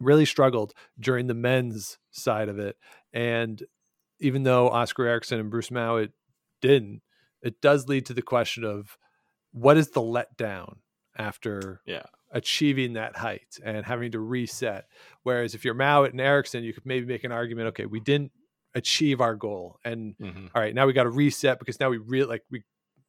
really 0.00 0.24
struggled 0.24 0.72
during 0.98 1.26
the 1.26 1.34
men's 1.34 1.98
side 2.10 2.48
of 2.48 2.58
it. 2.58 2.76
And 3.12 3.62
even 4.20 4.42
though 4.42 4.68
Oskar 4.68 5.06
Eriksson 5.06 5.40
and 5.40 5.50
Bruce 5.50 5.70
Mouat 5.70 6.10
didn't, 6.60 7.02
it 7.42 7.60
does 7.60 7.88
lead 7.88 8.06
to 8.06 8.14
the 8.14 8.22
question 8.22 8.64
of 8.64 8.96
what 9.52 9.76
is 9.76 9.90
the 9.90 10.00
letdown 10.00 10.78
after 11.16 11.80
Yeah. 11.86 12.04
achieving 12.32 12.94
that 12.94 13.16
height 13.16 13.58
and 13.64 13.84
having 13.86 14.10
to 14.12 14.20
reset. 14.20 14.86
Whereas 15.22 15.54
if 15.54 15.64
you're 15.64 15.74
Mouat 15.74 16.10
and 16.10 16.20
Eriksson, 16.20 16.64
you 16.64 16.72
could 16.72 16.86
maybe 16.86 17.06
make 17.06 17.22
an 17.24 17.30
argument, 17.32 17.68
okay, 17.68 17.86
we 17.86 18.00
didn't 18.00 18.32
achieve 18.74 19.20
our 19.20 19.36
goal. 19.36 19.78
And 19.84 20.16
Mhm. 20.18 20.50
all 20.54 20.60
right, 20.60 20.74
now 20.74 20.86
we 20.86 20.92
got 20.92 21.04
to 21.04 21.10
reset 21.10 21.60
because 21.60 21.78
now 21.78 21.90
we 21.90 21.98
really 21.98 22.26
like 22.26 22.42
we 22.50 22.64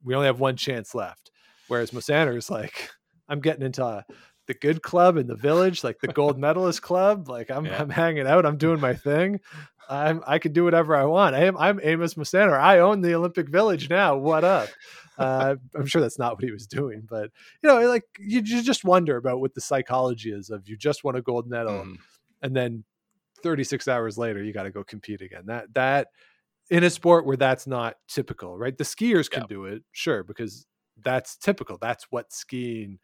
we 0.06 0.16
only 0.16 0.27
have 0.27 0.40
one 0.40 0.56
chance 0.56 0.95
left. 0.95 1.32
Whereas 1.67 1.92
Mosaner 1.92 2.38
is 2.38 2.50
like, 2.50 2.90
I'm 3.27 3.42
getting 3.42 3.66
into 3.66 3.84
uh, 3.84 4.03
the 4.48 4.53
good 4.53 4.82
club 4.84 5.17
in 5.17 5.25
the 5.27 5.35
village, 5.35 5.84
like 5.84 6.00
the 6.00 6.08
gold 6.08 6.38
medalist 6.48 6.82
club. 6.84 7.27
Like 7.27 7.50
I'm 7.51 7.66
Yeah. 7.66 7.82
I'm 7.82 7.90
hanging 7.90 8.27
out, 8.27 8.45
I'm 8.45 8.58
doing 8.58 8.80
my 8.80 8.93
thing. 8.93 9.40
I'm 9.90 10.24
I 10.25 10.40
can 10.40 10.51
do 10.53 10.64
whatever 10.64 10.95
I 10.95 11.06
want. 11.06 11.35
I 11.35 11.45
am 11.45 11.58
I'm 11.58 11.80
Amos 11.84 12.14
Mosaner. 12.16 12.58
I 12.59 12.80
own 12.80 13.01
the 13.01 13.14
Olympic 13.16 13.50
Village 13.50 13.90
now. 13.90 14.16
What 14.16 14.43
up? 14.43 14.69
Uh, 15.17 15.56
I'm 15.75 15.85
sure 15.85 16.01
that's 16.01 16.17
not 16.19 16.35
what 16.35 16.43
he 16.43 16.51
was 16.51 16.67
doing, 16.67 17.03
but 17.09 17.30
you 17.64 17.69
know, 17.69 17.80
like 17.88 18.03
you, 18.19 18.42
you 18.42 18.61
just 18.64 18.84
wonder 18.84 19.17
about 19.17 19.42
what 19.42 19.53
the 19.53 19.61
psychology 19.61 20.32
is 20.32 20.50
of 20.50 20.67
you 20.67 20.75
just 20.77 21.03
won 21.03 21.16
a 21.16 21.22
gold 21.22 21.48
medal 21.48 21.84
Mhm. 21.84 21.98
and 22.42 22.56
then 22.56 22.84
36 23.43 23.88
hours 23.88 24.17
later 24.17 24.43
you 24.43 24.51
got 24.53 24.64
to 24.64 24.72
go 24.72 24.84
compete 24.84 25.22
again 25.22 25.43
that 25.45 25.72
that 25.75 26.08
in 26.69 26.84
a 26.84 26.90
sport 26.90 27.26
where 27.26 27.38
that's 27.38 27.68
not 27.68 27.95
typical 28.08 28.58
right 28.58 28.77
the 28.77 28.84
skiers 28.84 29.30
can 29.30 29.44
Yeah. 29.44 29.48
do 29.48 29.66
it 29.66 29.84
sure 29.92 30.24
because 30.24 30.66
that's 31.03 31.38
typical 31.38 31.77
that's 31.80 32.06
what 32.10 32.32
skiing 32.34 33.00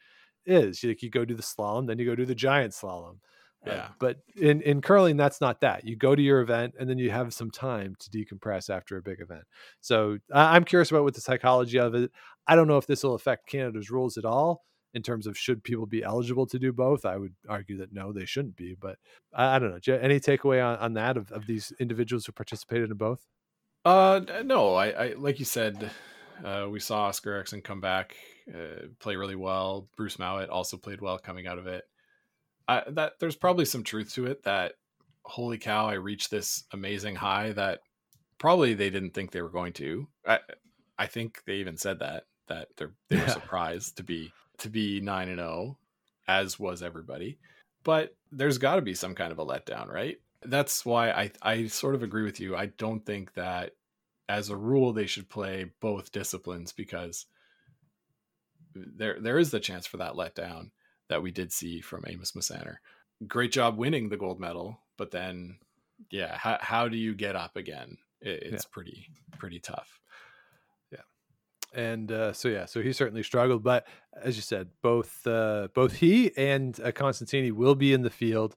is 0.46 0.84
Like 0.84 1.04
you 1.04 1.10
go 1.10 1.26
do 1.26 1.36
the 1.36 1.44
slalom 1.44 1.88
then 1.88 2.00
you 2.00 2.06
go 2.06 2.16
do 2.16 2.26
the 2.26 2.36
giant 2.36 2.74
slalom 2.74 3.20
Uh, 3.68 3.74
Yeah. 3.76 3.90
but 4.00 4.18
in 4.36 4.62
in 4.62 4.82
curling 4.82 5.18
that's 5.18 5.40
not 5.40 5.62
that 5.62 5.86
you 5.86 5.96
go 5.96 6.16
to 6.16 6.22
your 6.22 6.42
event 6.42 6.74
and 6.80 6.90
then 6.90 6.98
you 6.98 7.12
have 7.12 7.32
some 7.34 7.52
time 7.52 7.96
to 8.00 8.10
decompress 8.10 8.70
after 8.72 8.98
a 8.98 9.02
big 9.04 9.22
event 9.22 9.44
so 9.82 10.18
I- 10.34 10.56
i'm 10.56 10.64
curious 10.64 10.90
about 10.90 11.04
what 11.04 11.14
the 11.14 11.22
psychology 11.22 11.78
of 11.80 11.94
it 11.94 12.12
i 12.48 12.56
don't 12.56 12.68
know 12.68 12.78
if 12.80 12.88
this 12.88 13.04
will 13.04 13.14
affect 13.14 13.48
canada's 13.48 13.92
rules 13.92 14.18
at 14.18 14.26
all 14.26 14.64
in 14.96 15.04
terms 15.04 15.28
of 15.28 15.38
should 15.38 15.64
people 15.64 15.86
be 15.86 16.04
eligible 16.04 16.48
to 16.48 16.58
do 16.58 16.74
both 16.74 17.06
i 17.06 17.18
would 17.18 17.36
argue 17.48 17.78
that 17.78 17.94
no 17.94 18.12
they 18.12 18.26
shouldn't 18.26 18.56
be 18.56 18.74
but 18.74 18.98
i, 19.34 19.56
I 19.56 19.60
don't 19.60 19.70
know 19.88 19.94
any 19.96 20.20
takeaway 20.20 20.66
on, 20.66 20.78
on 20.80 20.94
that 20.94 21.16
of, 21.18 21.32
of 21.32 21.46
these 21.46 21.72
individuals 21.80 22.26
who 22.26 22.32
participated 22.32 22.90
in 22.90 22.98
both 22.98 23.28
Uh, 23.84 24.22
no, 24.44 24.76
I, 24.76 24.90
I 24.90 25.14
like 25.14 25.40
you 25.40 25.46
said, 25.46 25.90
uh, 26.44 26.68
we 26.70 26.80
saw 26.80 27.06
Oskar 27.08 27.32
Eriksson 27.34 27.62
come 27.62 27.82
back, 27.82 28.16
uh, 28.54 28.88
play 29.00 29.16
really 29.16 29.36
well. 29.36 29.88
Bruce 29.98 30.20
Mouat 30.20 30.50
also 30.50 30.78
played 30.78 31.02
well 31.02 31.18
coming 31.18 31.48
out 31.48 31.58
of 31.58 31.68
it. 31.68 31.84
I, 32.68 32.84
that 32.92 33.14
there's 33.20 33.36
probably 33.36 33.66
some 33.66 33.84
truth 33.84 34.14
to 34.14 34.28
it. 34.28 34.44
That 34.44 34.74
holy 35.24 35.58
cow, 35.58 35.88
I 35.88 35.94
reached 35.94 36.30
this 36.32 36.64
amazing 36.72 37.16
high 37.16 37.52
that 37.54 37.80
probably 38.38 38.74
they 38.74 38.90
didn't 38.90 39.12
think 39.12 39.32
they 39.32 39.42
were 39.42 39.50
going 39.50 39.74
to. 39.74 40.08
I, 40.28 40.40
I 40.98 41.08
think 41.08 41.42
they 41.46 41.56
even 41.56 41.78
said 41.78 42.00
that 42.00 42.26
that 42.48 42.68
they're 42.78 42.94
they 43.10 43.18
were 43.18 43.24
Yeah. 43.24 43.34
surprised 43.34 43.98
to 43.98 44.04
be 44.04 44.32
to 44.60 44.70
be 44.70 45.02
nine 45.02 45.30
and 45.30 45.40
zero, 45.40 45.78
as 46.28 46.60
was 46.60 46.84
everybody. 46.84 47.40
But 47.84 48.16
there's 48.32 48.60
got 48.60 48.76
to 48.76 48.82
be 48.84 48.94
some 48.94 49.16
kind 49.16 49.32
of 49.32 49.40
a 49.40 49.46
letdown, 49.46 49.88
right? 49.88 50.18
That's 50.44 50.86
why 50.86 51.12
I 51.12 51.32
I 51.42 51.68
sort 51.68 51.96
of 51.96 52.04
agree 52.04 52.24
with 52.24 52.40
you. 52.40 52.56
I 52.56 52.68
don't 52.68 53.06
think 53.06 53.34
that 53.34 53.72
as 54.28 54.50
a 54.50 54.56
rule 54.56 54.94
they 54.94 55.06
should 55.06 55.30
play 55.30 55.66
both 55.82 56.12
disciplines 56.12 56.72
because 56.72 57.26
there 58.74 59.20
there 59.20 59.38
is 59.38 59.52
the 59.52 59.60
chance 59.60 59.86
for 59.86 59.98
that 59.98 60.14
letdown 60.14 60.72
that 61.10 61.22
we 61.22 61.32
did 61.32 61.52
see 61.52 61.82
from 61.82 62.06
Amos 62.08 62.32
Mosaner. 62.32 62.76
Great 63.28 63.52
job 63.52 63.78
winning 63.78 64.10
the 64.10 64.18
gold 64.18 64.40
medal, 64.40 64.80
but 64.98 65.12
then 65.12 65.58
yeah, 66.10 66.36
how 66.38 66.58
how 66.62 66.88
do 66.88 66.98
you 66.98 67.14
get 67.14 67.36
up 67.36 67.56
again? 67.56 67.98
It, 68.22 68.44
it's 68.44 68.66
pretty 68.66 69.10
pretty 69.38 69.60
tough. 69.60 70.00
Yeah. 70.92 71.00
And 71.74 72.12
uh, 72.12 72.34
so 72.34 72.48
yeah, 72.48 72.66
so 72.66 72.82
he 72.82 72.94
certainly 72.94 73.24
struggled. 73.24 73.64
But 73.64 73.88
as 74.16 74.36
you 74.36 74.42
said, 74.42 74.70
both 74.82 75.28
uh, 75.28 75.68
both 75.74 75.94
he 75.94 76.36
and 76.38 76.80
uh, 76.80 76.92
Constantini 76.92 77.52
will 77.52 77.76
be 77.76 77.94
in 77.94 78.02
the 78.02 78.10
field 78.10 78.56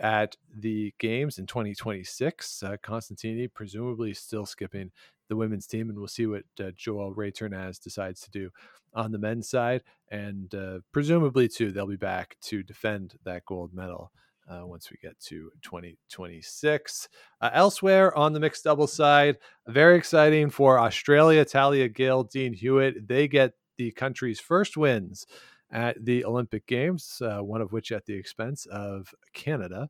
at 0.00 0.36
the 0.56 0.92
games 0.98 1.38
in 1.38 1.46
2026. 1.46 2.62
Uh, 2.62 2.76
Constantini 2.82 3.52
presumably 3.52 4.14
still 4.14 4.46
skipping 4.46 4.90
the 5.28 5.36
women's 5.36 5.66
team, 5.66 5.88
and 5.88 5.98
we'll 5.98 6.08
see 6.08 6.26
what 6.26 6.44
uh, 6.60 6.64
Joël 6.72 7.14
Retornaz 7.14 7.80
decides 7.80 8.20
to 8.22 8.30
do 8.30 8.50
on 8.92 9.10
the 9.10 9.18
men's 9.18 9.48
side, 9.48 9.82
and 10.10 10.54
uh, 10.54 10.78
presumably 10.92 11.48
too 11.48 11.72
they'll 11.72 11.86
be 11.86 11.96
back 11.96 12.36
to 12.42 12.62
defend 12.62 13.14
that 13.24 13.44
gold 13.44 13.74
medal. 13.74 14.12
Uh, 14.46 14.66
once 14.66 14.90
we 14.90 14.98
get 15.00 15.18
to 15.18 15.50
2026. 15.62 17.08
Uh, 17.40 17.50
elsewhere 17.54 18.14
on 18.14 18.34
the 18.34 18.40
mixed 18.40 18.62
double 18.62 18.86
side, 18.86 19.38
very 19.68 19.96
exciting 19.96 20.50
for 20.50 20.78
Australia. 20.78 21.46
Tahli 21.46 21.90
Gill, 21.94 22.24
Dean 22.24 22.52
Hewitt, 22.52 23.08
they 23.08 23.26
get 23.26 23.54
the 23.78 23.90
country's 23.92 24.40
first 24.40 24.76
wins 24.76 25.26
at 25.74 26.02
the 26.02 26.24
Olympic 26.24 26.66
Games, 26.66 27.20
uh, 27.20 27.40
one 27.40 27.60
of 27.60 27.72
which 27.72 27.90
at 27.92 28.06
the 28.06 28.14
expense 28.14 28.64
of 28.66 29.12
Canada. 29.34 29.88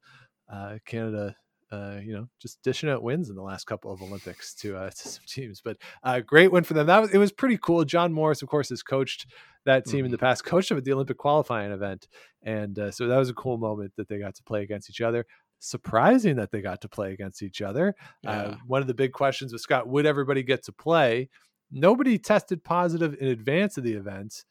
Uh, 0.51 0.79
Canada, 0.87 1.37
uh, 1.71 1.99
you 2.03 2.13
know, 2.15 2.27
just 2.41 2.63
dishing 2.63 2.89
out 2.89 3.03
wins 3.03 3.29
in 3.29 3.37
the 3.37 3.43
last 3.43 3.67
couple 3.67 3.93
of 3.93 4.01
Olympics 4.03 4.55
to, 4.55 4.77
uh, 4.77 4.91
to 4.97 5.09
some 5.09 5.23
teams, 5.27 5.61
but 5.63 5.77
uh, 6.03 6.21
great 6.21 6.51
win 6.51 6.65
for 6.65 6.75
them. 6.75 6.87
That 6.87 7.01
was, 7.01 7.11
it 7.11 7.19
was 7.19 7.33
pretty 7.33 7.59
cool. 7.59 7.85
John 7.85 8.13
Morris, 8.13 8.43
of 8.43 8.49
course, 8.49 8.71
has 8.71 8.83
coached 8.83 9.27
that 9.67 9.85
team 9.85 10.05
in 10.05 10.11
the 10.11 10.19
past, 10.19 10.45
coached 10.45 10.71
them 10.71 10.79
at 10.79 10.85
the 10.85 10.93
Olympic 10.93 11.19
qualifying 11.19 11.71
event, 11.71 12.09
and 12.43 12.79
uh, 12.79 12.91
so 12.91 13.07
that 13.07 13.17
was 13.17 13.29
a 13.29 13.35
cool 13.35 13.59
moment 13.59 13.93
that 13.97 14.09
they 14.09 14.19
got 14.19 14.35
to 14.37 14.43
play 14.43 14.63
against 14.63 14.89
each 14.89 15.03
other. 15.03 15.27
Surprising 15.59 16.37
that 16.37 16.51
they 16.51 16.61
got 16.61 16.83
to 16.83 16.89
play 16.89 17.13
against 17.13 17.43
each 17.43 17.63
other. 17.63 17.95
Uh, 18.27 18.57
one 18.67 18.83
of 18.83 18.87
the 18.87 18.93
big 18.93 19.13
questions 19.13 19.51
was 19.53 19.63
Scott, 19.63 19.89
would 19.89 20.05
everybody 20.05 20.43
get 20.43 20.63
to 20.65 20.73
play? 20.73 21.31
Nobody 21.71 22.19
tested 22.19 22.63
positive 22.63 23.17
in 23.19 23.29
advance 23.29 23.79
of 23.79 23.85
the 23.85 23.95
event, 23.95 24.45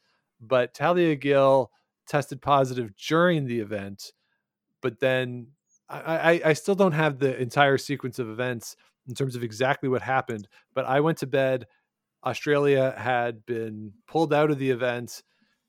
but 0.47 0.73
Tahli 0.73 1.19
Gill 1.19 1.71
tested 2.07 2.41
positive 2.41 2.91
during 3.07 3.45
the 3.45 3.59
event. 3.59 4.11
But 4.81 4.99
then 4.99 5.47
I, 5.89 6.17
I, 6.33 6.41
I 6.49 6.53
still 6.53 6.75
don't 6.75 6.91
have 6.91 7.19
the 7.19 7.39
entire 7.39 7.77
sequence 7.77 8.19
of 8.19 8.29
events 8.29 8.75
in 9.07 9.15
terms 9.15 9.35
of 9.35 9.43
exactly 9.43 9.89
what 9.89 10.01
happened. 10.01 10.47
But 10.73 10.85
I 10.85 10.99
went 10.99 11.19
to 11.19 11.27
bed. 11.27 11.67
Australia 12.25 12.93
had 12.97 13.45
been 13.45 13.93
pulled 14.07 14.33
out 14.33 14.51
of 14.51 14.59
the 14.59 14.69
event. 14.71 15.23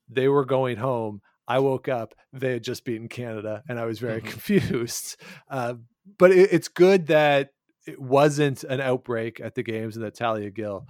They 0.09 0.29
were 0.29 0.45
going 0.45 0.77
home. 0.77 1.21
I 1.47 1.59
woke 1.59 1.89
up, 1.89 2.15
they 2.33 2.53
had 2.55 2.65
just 2.65 2.87
beaten 2.87 3.07
Canada, 3.09 3.63
and 3.69 3.79
I 3.79 3.85
was 3.85 3.99
very 3.99 4.21
Mhm. 4.23 4.27
confused. 4.27 5.17
Uh, 5.51 5.75
but 6.19 6.31
it, 6.31 6.53
it's 6.53 6.69
good 6.69 7.09
that 7.09 7.51
it 7.87 8.01
wasn't 8.01 8.65
an 8.65 8.81
outbreak 8.81 9.41
at 9.41 9.55
the 9.55 9.63
games 9.63 9.97
and 9.97 10.05
that 10.07 10.17
Tahli 10.17 10.53
Gill 10.55 10.87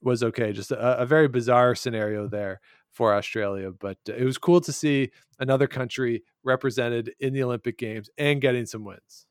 was 0.00 0.22
okay. 0.22 0.52
Just 0.52 0.70
a, 0.70 1.00
a 1.00 1.06
very 1.06 1.26
bizarre 1.26 1.74
scenario 1.74 2.28
there 2.28 2.60
for 2.96 3.14
Australia, 3.14 3.70
but 3.70 3.98
it 4.06 4.24
was 4.24 4.38
cool 4.38 4.58
to 4.62 4.72
see 4.72 5.10
another 5.38 5.66
country 5.66 6.22
represented 6.42 7.12
in 7.20 7.34
the 7.34 7.42
Olympic 7.42 7.76
Games 7.76 8.08
and 8.16 8.40
getting 8.40 8.64
some 8.64 8.84
wins. 8.84 9.26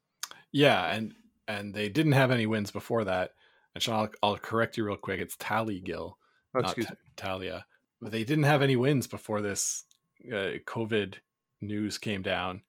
Yeah, 0.51 0.93
and 0.93 1.15
and 1.47 1.73
they 1.73 1.89
didn't 1.89 2.11
have 2.11 2.29
any 2.29 2.45
wins 2.45 2.69
before 2.69 3.03
that. 3.05 3.31
And 3.73 3.81
Sean, 3.81 3.95
I'll, 3.95 4.09
I'll 4.21 4.37
correct 4.37 4.77
you 4.77 4.85
real 4.85 4.97
quick. 4.97 5.19
It's 5.19 5.35
Tahli 5.37 5.83
Gill, 5.83 6.17
Oh, 6.53 6.59
not 6.59 6.65
excuse 6.69 6.85
Ta- 6.85 6.93
Talia. 7.17 7.65
But 7.99 8.11
they 8.11 8.23
didn't 8.23 8.43
have 8.43 8.61
any 8.61 8.75
wins 8.75 9.07
before 9.07 9.41
this 9.41 9.83
uh, 10.27 10.61
COVID 10.67 11.15
news 11.59 11.97
came 11.97 12.21
down. 12.21 12.61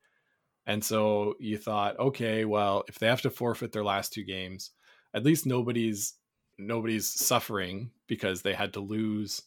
And 0.67 0.83
so 0.83 1.35
you 1.39 1.59
thought, 1.59 1.99
okay, 1.99 2.47
well, 2.47 2.85
if 2.89 2.99
they 2.99 3.07
have 3.07 3.21
to 3.23 3.31
forfeit 3.31 3.73
their 3.73 3.85
last 3.85 4.15
two 4.15 4.25
games, 4.25 4.71
at 5.13 5.25
least 5.25 5.45
nobody's 5.45 6.15
nobody's 6.59 7.07
suffering 7.07 7.91
because 8.07 8.41
they 8.41 8.55
had 8.55 8.73
to 8.73 8.81
lose 8.81 9.43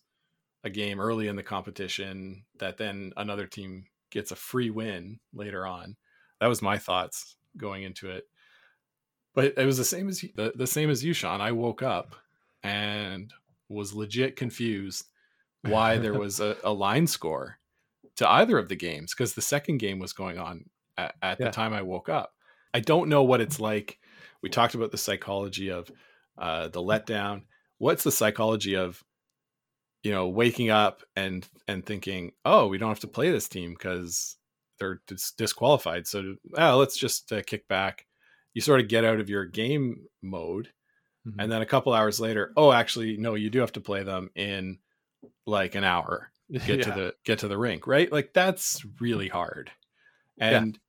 a 0.63 0.69
game 0.69 0.99
early 0.99 1.27
in 1.27 1.35
the 1.35 1.43
competition 1.43 2.43
that 2.59 2.77
then 2.77 3.13
another 3.17 3.47
team 3.47 3.85
gets 4.11 4.31
a 4.31 4.35
free 4.35 4.69
win 4.69 5.19
later 5.33 5.65
on. 5.65 5.95
That 6.41 6.47
was 6.47 6.61
my 6.61 6.77
thoughts 6.77 7.35
going 7.57 7.83
into 7.83 8.09
it. 8.09 8.25
But 9.33 9.53
it 9.57 9.65
was 9.65 9.77
the 9.77 9.85
same 9.85 10.09
as 10.09 10.23
you, 10.23 10.29
the, 10.35 10.51
the 10.55 10.67
same 10.67 10.89
as 10.89 11.03
you, 11.03 11.13
Sean. 11.13 11.39
I 11.41 11.51
woke 11.51 11.81
up 11.83 12.15
and 12.63 13.31
was 13.69 13.93
legit 13.93 14.35
confused 14.35 15.05
why 15.61 15.97
there 15.97 16.13
was 16.19 16.39
a, 16.39 16.57
a 16.63 16.73
line 16.73 17.07
score 17.07 17.57
to 18.17 18.29
either 18.29 18.57
of 18.57 18.67
the 18.67 18.75
games 18.75 19.13
because 19.13 19.33
the 19.33 19.41
second 19.41 19.77
game 19.77 19.99
was 19.99 20.13
going 20.13 20.37
on 20.39 20.65
at, 20.97 21.15
at 21.21 21.39
Yeah. 21.39 21.45
the 21.47 21.51
time 21.51 21.73
I 21.73 21.83
woke 21.83 22.09
up. 22.09 22.33
I 22.73 22.79
don't 22.81 23.09
know 23.09 23.23
what 23.23 23.41
it's 23.41 23.59
like. 23.59 23.99
We 24.41 24.49
talked 24.49 24.75
about 24.75 24.91
the 24.91 24.97
psychology 24.97 25.69
of 25.69 25.89
uh, 26.37 26.67
the 26.69 26.81
letdown. 26.81 27.43
What's 27.77 28.03
the 28.03 28.11
psychology 28.11 28.75
of 28.75 29.03
you 30.03 30.11
know 30.11 30.27
waking 30.27 30.69
up 30.69 31.01
and 31.15 31.47
and 31.67 31.85
thinking, 31.85 32.31
oh, 32.45 32.67
we 32.67 32.77
don't 32.77 32.89
have 32.89 32.99
to 33.01 33.07
play 33.07 33.31
this 33.31 33.47
team 33.49 33.73
because 33.73 34.37
they're 34.79 35.01
dis- 35.07 35.31
disqualified. 35.37 36.07
So 36.07 36.35
oh, 36.57 36.77
let's 36.77 36.97
just 36.97 37.31
uh, 37.31 37.41
kick 37.45 37.67
back. 37.67 38.05
You 38.53 38.61
sort 38.61 38.79
of 38.79 38.87
get 38.87 39.05
out 39.05 39.19
of 39.19 39.29
your 39.29 39.45
game 39.45 40.05
mode 40.21 40.69
Mhm. 41.27 41.35
and 41.37 41.51
then 41.51 41.61
a 41.61 41.65
couple 41.65 41.93
hours 41.93 42.21
later 42.21 42.53
oh 42.55 42.71
actually 42.71 43.17
no 43.17 43.35
you 43.35 43.49
do 43.49 43.59
have 43.59 43.73
to 43.73 43.81
play 43.81 44.03
them 44.03 44.29
in 44.35 44.79
like 45.45 45.75
an 45.75 45.83
hour 45.83 46.31
get 46.65 46.81
to 46.83 46.91
the 46.91 47.13
get 47.25 47.39
to 47.39 47.49
the 47.49 47.57
rink 47.57 47.85
right 47.87 48.09
like 48.09 48.31
that's 48.33 48.81
really 49.01 49.27
hard 49.27 49.69
and 50.37 50.79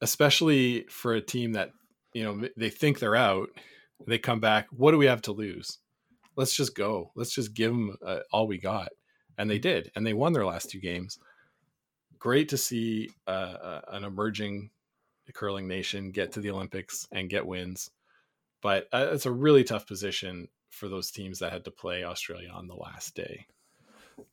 especially 0.00 0.86
for 0.90 1.14
a 1.14 1.20
team 1.20 1.52
that 1.52 1.70
you 2.12 2.22
know 2.22 2.48
they 2.56 2.70
think 2.70 2.98
they're 3.00 3.16
out 3.16 3.48
they 4.06 4.16
come 4.18 4.38
back 4.38 4.68
what 4.70 4.92
do 4.92 4.98
we 4.98 5.06
have 5.06 5.22
to 5.22 5.32
lose 5.32 5.78
let's 6.36 6.54
just 6.54 6.74
go 6.74 7.10
let's 7.14 7.34
just 7.34 7.54
give 7.54 7.70
them 7.72 7.96
uh, 8.04 8.20
all 8.32 8.46
we 8.46 8.58
got 8.58 8.88
and 9.38 9.50
they 9.50 9.58
did 9.58 9.90
and 9.96 10.06
they 10.06 10.14
won 10.14 10.32
their 10.32 10.46
last 10.46 10.70
two 10.70 10.80
games 10.80 11.18
great 12.18 12.48
to 12.48 12.56
see 12.56 13.10
uh, 13.26 13.30
uh, 13.30 13.80
an 13.88 14.04
emerging 14.04 14.70
curling 15.34 15.66
nation 15.68 16.10
get 16.10 16.32
to 16.32 16.40
the 16.40 16.50
olympics 16.50 17.08
and 17.12 17.30
get 17.30 17.46
wins 17.46 17.90
but 18.62 18.88
uh, 18.92 19.08
it's 19.12 19.26
a 19.26 19.32
really 19.32 19.64
tough 19.64 19.86
position 19.86 20.48
for 20.70 20.88
those 20.88 21.10
teams 21.10 21.38
that 21.38 21.52
had 21.52 21.64
to 21.64 21.70
play 21.70 22.04
australia 22.04 22.50
on 22.50 22.66
the 22.68 22.74
last 22.76 23.14
day 23.14 23.46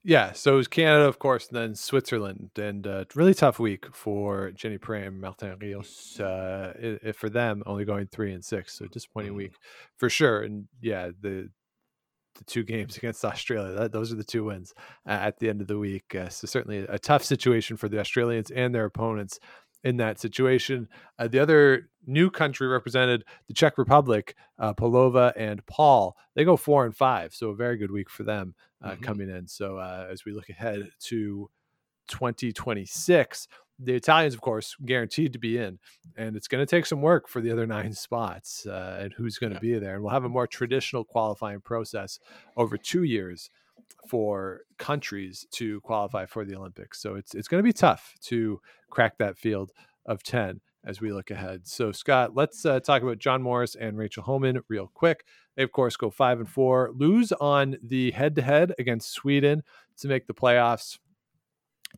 Yeah, 0.03 0.31
so 0.33 0.53
it 0.53 0.57
was 0.57 0.67
Canada, 0.67 1.05
of 1.07 1.19
course, 1.19 1.47
and 1.47 1.55
then 1.57 1.75
Switzerland, 1.75 2.51
and 2.55 2.85
uh, 2.85 3.05
really 3.15 3.33
tough 3.33 3.59
week 3.59 3.85
for 3.95 4.51
Jenny 4.51 4.77
Perret, 4.77 5.11
Martin 5.13 5.57
Rios. 5.59 6.19
Uh, 6.19 6.73
i- 7.03 7.09
i- 7.09 7.11
for 7.11 7.29
them, 7.29 7.63
only 7.65 7.85
going 7.85 8.07
three 8.07 8.31
and 8.33 8.43
six, 8.43 8.73
so 8.77 8.87
disappointing 8.87 9.33
Mhm. 9.33 9.35
week 9.35 9.53
for 9.97 10.09
sure. 10.09 10.41
And 10.43 10.67
yeah, 10.81 11.11
the 11.19 11.49
the 12.35 12.43
two 12.45 12.63
games 12.63 12.97
against 12.97 13.23
Australia, 13.25 13.73
that, 13.73 13.91
those 13.91 14.11
are 14.11 14.15
the 14.15 14.23
two 14.23 14.45
wins 14.45 14.73
uh, 15.07 15.11
at 15.11 15.39
the 15.39 15.49
end 15.49 15.61
of 15.61 15.67
the 15.67 15.77
week. 15.77 16.15
Uh, 16.15 16.29
so 16.29 16.47
certainly 16.47 16.79
a 16.89 16.99
tough 16.99 17.23
situation 17.23 17.77
for 17.77 17.89
the 17.89 17.99
Australians 17.99 18.51
and 18.51 18.73
their 18.73 18.85
opponents 18.85 19.39
in 19.83 19.97
that 19.97 20.19
situation. 20.19 20.87
Uh, 21.17 21.27
the 21.27 21.39
other 21.39 21.89
new 22.05 22.29
country 22.29 22.67
represented, 22.67 23.23
the 23.47 23.53
Czech 23.53 23.77
Republic, 23.79 24.35
uh, 24.59 24.73
Paulová 24.73 25.33
and 25.35 25.65
Paul. 25.65 26.15
They 26.35 26.43
go 26.43 26.55
four 26.55 26.85
and 26.85 26.95
five, 26.95 27.33
so 27.33 27.49
a 27.49 27.55
very 27.55 27.77
good 27.77 27.91
week 27.91 28.09
for 28.09 28.23
them 28.23 28.53
uh, 28.83 28.91
Mhm. 28.91 29.01
coming 29.01 29.29
in. 29.29 29.47
So 29.47 29.77
uh, 29.77 30.07
as 30.11 30.23
we 30.25 30.33
look 30.33 30.49
ahead 30.49 30.87
to 31.05 31.49
2026, 32.07 33.47
the 33.83 33.93
Italians, 33.95 34.33
of 34.33 34.41
course, 34.41 34.75
guaranteed 34.85 35.33
to 35.33 35.39
be 35.39 35.57
in, 35.57 35.79
and 36.17 36.35
it's 36.35 36.47
going 36.47 36.61
to 36.65 36.69
take 36.69 36.85
some 36.85 37.01
work 37.01 37.27
for 37.27 37.41
the 37.41 37.51
other 37.51 37.65
nine 37.65 37.93
spots 38.07 38.65
uh, 38.65 38.99
and 39.01 39.13
who's 39.13 39.37
going 39.37 39.51
to 39.51 39.55
Yeah. 39.57 39.73
be 39.73 39.79
there. 39.79 39.95
And 39.95 40.03
we'll 40.03 40.11
have 40.13 40.23
a 40.25 40.29
more 40.29 40.47
traditional 40.47 41.03
qualifying 41.03 41.61
process 41.61 42.19
over 42.57 42.77
two 42.77 43.03
years 43.03 43.49
for 44.07 44.61
countries 44.77 45.45
to 45.51 45.79
qualify 45.81 46.25
for 46.25 46.45
the 46.45 46.55
Olympics. 46.55 47.01
So 47.01 47.15
it's 47.15 47.35
it's 47.35 47.47
going 47.47 47.59
to 47.61 47.67
be 47.67 47.73
tough 47.73 48.13
to 48.23 48.59
crack 48.89 49.17
that 49.17 49.37
field 49.37 49.71
of 50.05 50.23
10 50.23 50.61
as 50.83 50.99
we 50.99 51.11
look 51.13 51.29
ahead. 51.29 51.67
So 51.67 51.91
Scott, 51.91 52.35
let's 52.35 52.65
uh, 52.65 52.79
talk 52.79 53.03
about 53.03 53.19
John 53.19 53.41
Morris 53.41 53.75
and 53.75 53.97
Rachel 53.97 54.23
Homan 54.23 54.61
real 54.67 54.89
quick. 54.93 55.25
They 55.55 55.63
of 55.63 55.71
course 55.71 55.95
go 55.95 56.09
5 56.09 56.39
and 56.39 56.49
4, 56.49 56.91
lose 56.95 57.31
on 57.33 57.77
the 57.83 58.11
head 58.11 58.35
to 58.35 58.41
head 58.41 58.73
against 58.79 59.11
Sweden 59.13 59.61
to 59.99 60.07
make 60.07 60.25
the 60.25 60.33
playoffs. 60.33 60.97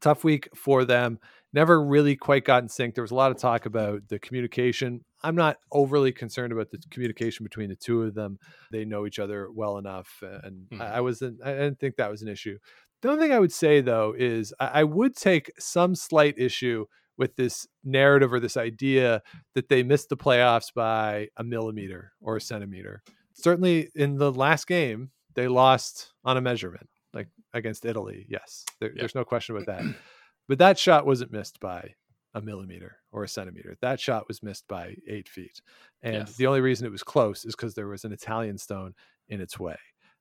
Tough 0.02 0.24
week 0.24 0.50
for 0.56 0.84
them. 0.86 1.20
Never 1.54 1.84
really 1.86 2.16
quite 2.16 2.46
got 2.46 2.64
in 2.64 2.70
sync. 2.70 2.96
There 2.96 3.04
was 3.04 3.12
a 3.12 3.16
lot 3.16 3.32
of 3.32 3.38
talk 3.38 3.66
about 3.68 4.08
the 4.10 4.18
communication. 4.20 5.02
I'm 5.22 5.36
not 5.36 5.58
overly 5.72 6.12
concerned 6.12 6.52
about 6.52 6.72
the 6.72 6.80
communication 6.90 7.44
between 7.44 7.70
the 7.70 7.76
two 7.76 8.02
of 8.02 8.16
them. 8.16 8.40
They 8.72 8.86
know 8.86 9.06
each 9.06 9.20
other 9.20 9.50
well 9.52 9.78
enough, 9.78 10.22
and 10.22 10.68
Mhm. 10.72 10.82
I, 10.82 10.96
I 10.96 11.02
wasn't. 11.02 11.40
I 11.46 11.52
didn't 11.54 11.80
think 11.80 11.96
that 11.98 12.10
was 12.10 12.22
an 12.24 12.28
issue. 12.28 12.58
The 13.02 13.10
only 13.10 13.22
thing 13.22 13.32
I 13.34 13.40
would 13.40 13.52
say 13.54 13.82
though 13.82 14.14
is 14.18 14.54
I, 14.60 14.82
I 14.82 14.84
would 14.84 15.16
take 15.16 15.52
some 15.60 15.94
slight 15.94 16.36
issue 16.38 16.86
with 17.18 17.36
this 17.36 17.68
narrative 17.84 18.34
or 18.34 18.40
this 18.40 18.58
idea 18.58 19.22
that 19.54 19.70
they 19.70 19.84
missed 19.84 20.10
the 20.10 20.18
playoffs 20.18 20.74
by 20.74 21.28
a 21.38 21.44
millimeter 21.44 22.14
or 22.20 22.38
a 22.38 22.42
centimeter. 22.42 23.04
Certainly, 23.34 23.90
in 23.94 24.18
the 24.18 24.32
last 24.32 24.66
game, 24.68 25.12
they 25.36 25.48
lost 25.48 26.12
on 26.26 26.38
a 26.38 26.42
measurement, 26.42 26.90
like 27.14 27.28
against 27.54 27.86
Italy. 27.86 28.26
Yes, 28.28 28.66
there, 28.80 28.90
Yeah. 28.90 29.02
there's 29.02 29.14
no 29.16 29.24
question 29.24 29.56
about 29.56 29.68
that. 29.68 29.96
But 30.48 30.60
that 30.60 30.78
shot 30.78 31.06
wasn't 31.06 31.32
missed 31.32 31.60
by 31.60 31.96
a 32.34 32.42
millimeter 32.42 32.98
or 33.12 33.24
a 33.24 33.28
centimeter. 33.28 33.76
That 33.82 34.00
shot 34.00 34.28
was 34.28 34.42
missed 34.44 34.68
by 34.68 34.96
eight 35.08 35.30
feet. 35.30 35.62
And 36.02 36.16
Yes. 36.28 36.36
the 36.36 36.48
only 36.48 36.62
reason 36.62 36.86
it 36.88 36.92
was 36.92 37.04
close 37.04 37.46
is 37.46 37.56
because 37.56 37.76
there 37.76 37.88
was 37.88 38.04
an 38.04 38.12
Italian 38.12 38.58
stone 38.58 38.94
in 39.30 39.40
its 39.40 39.60
way. 39.60 39.78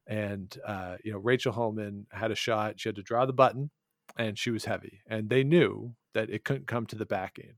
And, 0.07 0.55
uh, 0.67 0.97
you 1.05 1.13
know, 1.13 1.19
Rachel 1.19 1.53
Homan 1.53 2.07
had 2.13 2.31
a 2.31 2.35
shot. 2.37 2.79
She 2.79 2.89
had 2.89 2.97
to 2.97 3.03
draw 3.03 3.25
the 3.25 3.33
button 3.33 3.71
and 4.17 4.39
she 4.39 4.51
was 4.51 4.65
heavy. 4.65 5.01
And 5.07 5.31
they 5.31 5.43
knew 5.43 5.95
that 6.15 6.29
it 6.29 6.45
couldn't 6.45 6.67
come 6.67 6.87
to 6.87 6.97
the 6.97 7.07
backing. 7.07 7.55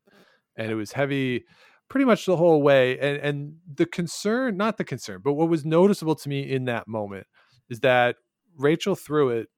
And 0.56 0.70
it 0.70 0.74
was 0.76 0.92
heavy 0.92 1.44
pretty 1.88 2.04
much 2.04 2.24
the 2.26 2.36
whole 2.36 2.62
way. 2.62 2.98
And, 2.98 3.16
and 3.18 3.56
the 3.74 3.86
concern, 3.86 4.56
not 4.56 4.76
the 4.78 4.84
concern, 4.84 5.20
but 5.24 5.32
what 5.32 5.48
was 5.48 5.64
noticeable 5.64 6.14
to 6.14 6.28
me 6.28 6.48
in 6.48 6.66
that 6.66 6.86
moment 6.86 7.26
is 7.68 7.80
that 7.80 8.16
Rachel 8.56 8.94
threw 8.94 9.30
it 9.30 9.48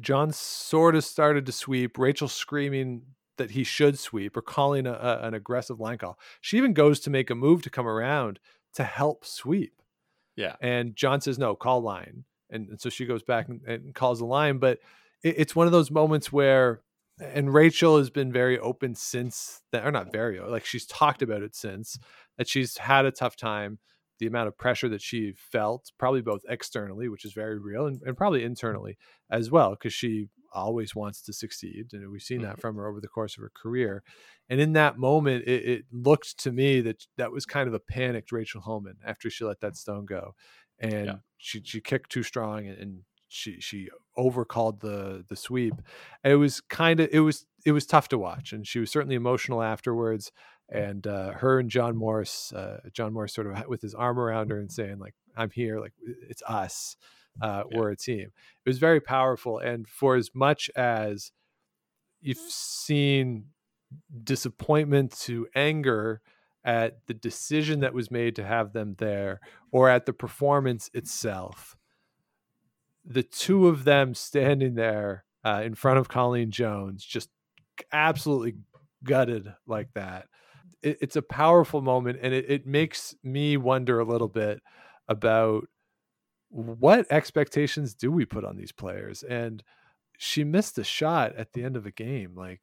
John 0.00 0.32
sort 0.32 0.94
of 0.94 1.04
started 1.04 1.46
to 1.46 1.52
sweep. 1.52 1.98
Rachel 1.98 2.28
screaming 2.28 3.02
that 3.38 3.52
he 3.52 3.64
should 3.64 3.98
sweep 3.98 4.36
or 4.36 4.42
calling 4.42 4.86
a, 4.86 4.92
a- 4.92 5.26
an 5.26 5.34
aggressive 5.34 5.80
line 5.80 5.98
call. 5.98 6.18
She 6.40 6.56
even 6.56 6.72
goes 6.72 7.00
to 7.00 7.10
make 7.10 7.30
a 7.30 7.34
move 7.34 7.62
to 7.62 7.70
come 7.70 7.86
around 7.86 8.38
to 8.74 8.84
help 8.84 9.24
sweep. 9.24 9.80
Yeah. 10.36 10.56
And 10.60 10.94
John 10.94 11.20
says, 11.20 11.38
no, 11.38 11.56
call 11.56 11.80
line. 11.80 12.24
And, 12.50 12.68
and 12.68 12.80
so 12.80 12.90
she 12.90 13.06
goes 13.06 13.22
back 13.22 13.48
and, 13.48 13.60
and 13.66 13.94
calls 13.94 14.18
the 14.18 14.24
line. 14.26 14.58
But 14.58 14.78
it, 15.22 15.36
it's 15.38 15.56
one 15.56 15.66
of 15.66 15.72
those 15.72 15.90
moments 15.90 16.32
where, 16.32 16.82
and 17.20 17.52
Rachel 17.52 17.98
has 17.98 18.10
been 18.10 18.32
very 18.32 18.58
open 18.58 18.94
since 18.94 19.62
that, 19.72 19.86
or 19.86 19.90
not 19.90 20.12
very, 20.12 20.38
like 20.40 20.64
she's 20.64 20.86
talked 20.86 21.22
about 21.22 21.42
it 21.42 21.56
since 21.56 21.98
that 22.36 22.48
she's 22.48 22.78
had 22.78 23.06
a 23.06 23.10
tough 23.10 23.36
time. 23.36 23.78
The 24.18 24.26
amount 24.26 24.48
of 24.48 24.58
pressure 24.58 24.88
that 24.88 25.02
she 25.02 25.32
felt, 25.32 25.92
probably 25.98 26.22
both 26.22 26.42
externally, 26.48 27.08
which 27.08 27.24
is 27.24 27.32
very 27.32 27.58
real, 27.58 27.86
and, 27.86 28.00
and 28.02 28.16
probably 28.16 28.40
mm-hmm. 28.40 28.48
internally 28.48 28.98
as 29.30 29.50
well, 29.50 29.70
because 29.70 29.92
she 29.92 30.28
always 30.52 30.94
wants 30.94 31.22
to 31.22 31.32
succeed. 31.32 31.86
And 31.92 32.10
we've 32.10 32.22
seen 32.22 32.42
that 32.42 32.52
mm-hmm. 32.52 32.60
from 32.60 32.76
her 32.76 32.88
over 32.88 33.00
the 33.00 33.08
course 33.08 33.36
of 33.36 33.42
her 33.42 33.52
career. 33.54 34.02
And 34.48 34.60
in 34.60 34.72
that 34.72 34.98
moment, 34.98 35.44
it, 35.46 35.68
it 35.68 35.84
looked 35.92 36.38
to 36.40 36.52
me 36.52 36.80
that 36.80 37.04
that 37.16 37.32
was 37.32 37.44
kind 37.46 37.68
of 37.68 37.74
a 37.74 37.80
panicked 37.80 38.32
Rachel 38.32 38.62
Homan 38.62 38.96
after 39.04 39.28
she 39.30 39.44
let 39.44 39.60
that 39.60 39.76
stone 39.76 40.06
go. 40.06 40.34
And 40.78 41.06
Yeah. 41.06 41.16
she, 41.36 41.62
she 41.64 41.80
kicked 41.80 42.10
too 42.10 42.22
strong 42.22 42.66
and, 42.66 42.78
and 42.78 43.00
she 43.28 43.60
she 43.60 43.88
overcalled 44.16 44.80
the 44.80 45.24
the 45.28 45.36
sweep. 45.36 45.74
And 46.24 46.32
it 46.32 46.36
was 46.36 46.60
kind 46.60 46.98
of 47.00 47.08
it 47.12 47.20
was 47.20 47.46
it 47.64 47.72
was 47.72 47.86
tough 47.86 48.08
to 48.08 48.18
watch, 48.18 48.52
and 48.52 48.66
she 48.66 48.78
was 48.78 48.90
certainly 48.90 49.16
emotional 49.16 49.62
afterwards. 49.62 50.32
And 50.70 51.06
uh, 51.06 51.32
her 51.32 51.58
and 51.58 51.70
John 51.70 51.96
Morris, 51.96 52.52
uh, 52.52 52.80
John 52.92 53.12
Morris, 53.14 53.32
sort 53.32 53.46
of 53.46 53.66
with 53.68 53.80
his 53.80 53.94
arm 53.94 54.18
around 54.18 54.50
her 54.50 54.58
and 54.58 54.70
saying 54.70 54.98
like, 54.98 55.14
"I'm 55.36 55.50
here, 55.50 55.80
like 55.80 55.94
it's 56.28 56.42
us, 56.46 56.96
uh, 57.40 57.64
Yeah. 57.70 57.78
we're 57.78 57.90
a 57.90 57.96
team." 57.96 58.32
It 58.64 58.68
was 58.68 58.78
very 58.78 59.00
powerful, 59.00 59.58
and 59.58 59.88
for 59.88 60.14
as 60.16 60.30
much 60.34 60.70
as 60.76 61.32
you've 62.20 62.36
seen 62.38 63.46
disappointment 64.24 65.12
to 65.20 65.46
anger 65.54 66.20
at 66.64 67.06
the 67.06 67.14
decision 67.14 67.80
that 67.80 67.94
was 67.94 68.10
made 68.10 68.36
to 68.36 68.44
have 68.44 68.72
them 68.74 68.94
there 68.98 69.40
or 69.72 69.88
at 69.88 70.04
the 70.04 70.12
performance 70.12 70.90
itself. 70.92 71.76
The 73.04 73.22
two 73.22 73.68
of 73.68 73.84
them 73.84 74.12
standing 74.14 74.74
there 74.74 75.24
uh, 75.44 75.62
in 75.64 75.74
front 75.74 75.98
of 75.98 76.08
Colleen 76.08 76.50
Jones, 76.50 77.02
just 77.04 77.30
absolutely 77.92 78.56
gutted 79.02 79.54
like 79.66 79.94
that. 79.94 80.26
It, 80.82 80.98
it's 81.00 81.16
a 81.16 81.22
powerful 81.22 81.82
moment, 81.82 82.18
and 82.22 82.34
it, 82.34 82.46
it 82.48 82.66
makes 82.66 83.14
me 83.22 83.56
wonder 83.56 83.98
a 83.98 84.04
little 84.04 84.28
bit 84.28 84.60
about 85.08 85.68
what 86.50 87.06
expectations 87.10 87.94
do 87.94 88.10
we 88.10 88.24
put 88.24 88.44
on 88.44 88.56
these 88.56 88.72
players? 88.72 89.22
And 89.22 89.62
she 90.18 90.44
missed 90.44 90.76
a 90.78 90.84
shot 90.84 91.34
at 91.36 91.52
the 91.52 91.64
end 91.64 91.76
of 91.76 91.86
a 91.86 91.90
game 91.90 92.34
like 92.34 92.60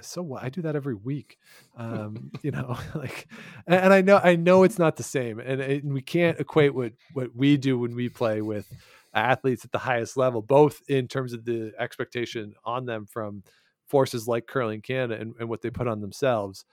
so 0.00 0.20
what 0.20 0.42
i 0.42 0.48
do 0.48 0.62
that 0.62 0.74
every 0.74 0.94
week 0.94 1.38
um 1.76 2.30
you 2.42 2.50
know 2.50 2.76
like 2.94 3.28
and, 3.66 3.92
i 3.92 4.00
know 4.00 4.18
i 4.24 4.34
know 4.34 4.64
it's 4.64 4.78
not 4.78 4.96
the 4.96 5.02
same 5.02 5.38
and, 5.38 5.60
and 5.60 5.92
we 5.92 6.02
can't 6.02 6.40
equate 6.40 6.74
what 6.74 6.92
what 7.12 7.28
we 7.36 7.56
do 7.56 7.78
when 7.78 7.94
we 7.94 8.08
play 8.08 8.40
with 8.40 8.72
athletes 9.14 9.64
at 9.64 9.70
the 9.70 9.78
highest 9.78 10.16
level 10.16 10.42
both 10.42 10.80
in 10.88 11.06
terms 11.06 11.32
of 11.32 11.44
the 11.44 11.72
expectation 11.78 12.54
on 12.64 12.86
them 12.86 13.06
from 13.06 13.42
forces 13.86 14.26
like 14.26 14.46
curling 14.46 14.80
canada 14.80 15.20
and, 15.20 15.34
and 15.38 15.48
what 15.48 15.62
they 15.62 15.70
put 15.70 15.86
on 15.86 16.00
themselves 16.00 16.64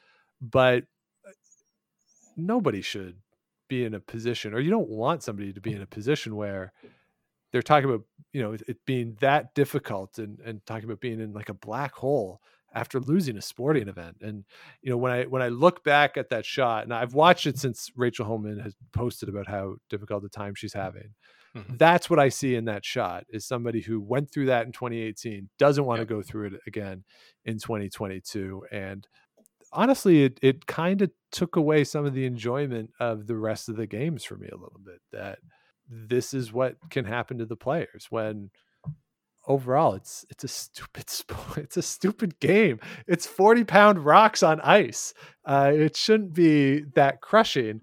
but 0.42 0.84
uh, 1.28 1.32
nobody 2.38 2.82
should 2.82 3.18
be 3.68 3.84
in 3.84 3.94
a 3.94 4.00
position 4.00 4.54
or 4.54 4.60
you 4.60 4.70
don't 4.70 4.90
want 4.90 5.24
somebody 5.24 5.52
to 5.52 5.62
be 5.62 5.74
in 5.74 5.82
a 5.82 5.88
position 5.88 6.36
where 6.36 6.72
they're 7.52 7.62
talking 7.62 7.90
about 7.90 8.04
you 8.34 8.42
know 8.42 8.54
it, 8.68 8.78
being 8.86 9.16
that 9.22 9.54
difficult 9.54 10.20
and 10.20 10.40
and 10.42 10.66
talking 10.66 10.86
about 10.86 11.00
being 11.00 11.20
in 11.20 11.34
like 11.34 11.50
a 11.50 11.54
black 11.54 11.94
hole 11.94 12.42
after 12.74 13.00
losing 13.00 13.38
a 13.38 13.42
sporting 13.42 13.88
event 13.88 14.18
and 14.22 14.44
you 14.82 14.90
know 14.90 14.98
when 14.98 15.12
i 15.12 15.24
when 15.24 15.42
i 15.42 15.48
look 15.48 15.84
back 15.84 16.18
at 16.18 16.30
that 16.30 16.46
shot 16.46 16.84
and 16.84 16.94
i've 16.94 17.14
watched 17.14 17.48
it 17.48 17.58
since 17.58 17.90
rachel 17.96 18.26
homan 18.26 18.60
has 18.60 18.76
posted 18.92 19.30
about 19.30 19.48
how 19.48 19.76
difficult 19.90 20.22
the 20.22 20.30
time 20.30 20.54
she's 20.54 20.74
having 20.74 21.14
mm-hmm. 21.56 21.78
that's 21.78 22.10
what 22.10 22.20
i 22.20 22.28
see 22.28 22.56
in 22.56 22.66
that 22.66 22.84
shot 22.84 23.24
is 23.30 23.46
somebody 23.46 23.82
who 23.82 24.02
went 24.02 24.30
through 24.30 24.46
that 24.48 24.66
in 24.66 24.72
2018 24.74 25.50
doesn't 25.58 25.86
want 25.86 26.00
yep. 26.00 26.08
to 26.08 26.14
go 26.14 26.22
through 26.22 26.48
it 26.48 26.54
again 26.68 27.04
in 27.46 27.58
2022 27.58 28.66
and 28.72 29.08
honestly, 29.76 30.24
it 30.24 30.40
it 30.42 30.66
kind 30.66 31.02
of 31.02 31.12
took 31.32 31.56
away 31.56 31.84
some 31.84 32.06
of 32.06 32.14
the 32.14 32.26
enjoyment 32.26 32.92
of 33.00 33.28
the 33.28 33.36
rest 33.36 33.70
of 33.70 33.76
the 33.76 33.88
games 33.88 34.24
for 34.24 34.36
me 34.38 34.48
a 34.48 34.56
little 34.56 34.80
bit. 34.84 35.02
That 35.12 35.40
this 35.90 36.34
is 36.34 36.52
what 36.52 36.78
can 36.90 37.06
happen 37.06 37.38
to 37.38 37.45
the 37.45 37.56
players 37.56 38.08
when 38.10 38.50
overall 39.48 39.94
it's 39.94 40.26
it's 40.30 40.44
a 40.44 40.48
stupid 40.48 41.10
sport 41.10 41.58
it's 41.58 41.78
a 41.78 41.82
stupid 41.82 42.40
game. 42.40 42.80
It's 43.08 43.28
40 43.28 43.64
pound 43.66 44.06
rocks 44.06 44.42
on 44.44 44.62
ice. 44.62 45.14
Uh, 45.45 45.72
it 45.74 45.95
shouldn't 45.95 46.34
be 46.34 46.84
that 46.95 47.22
crushing. 47.22 47.82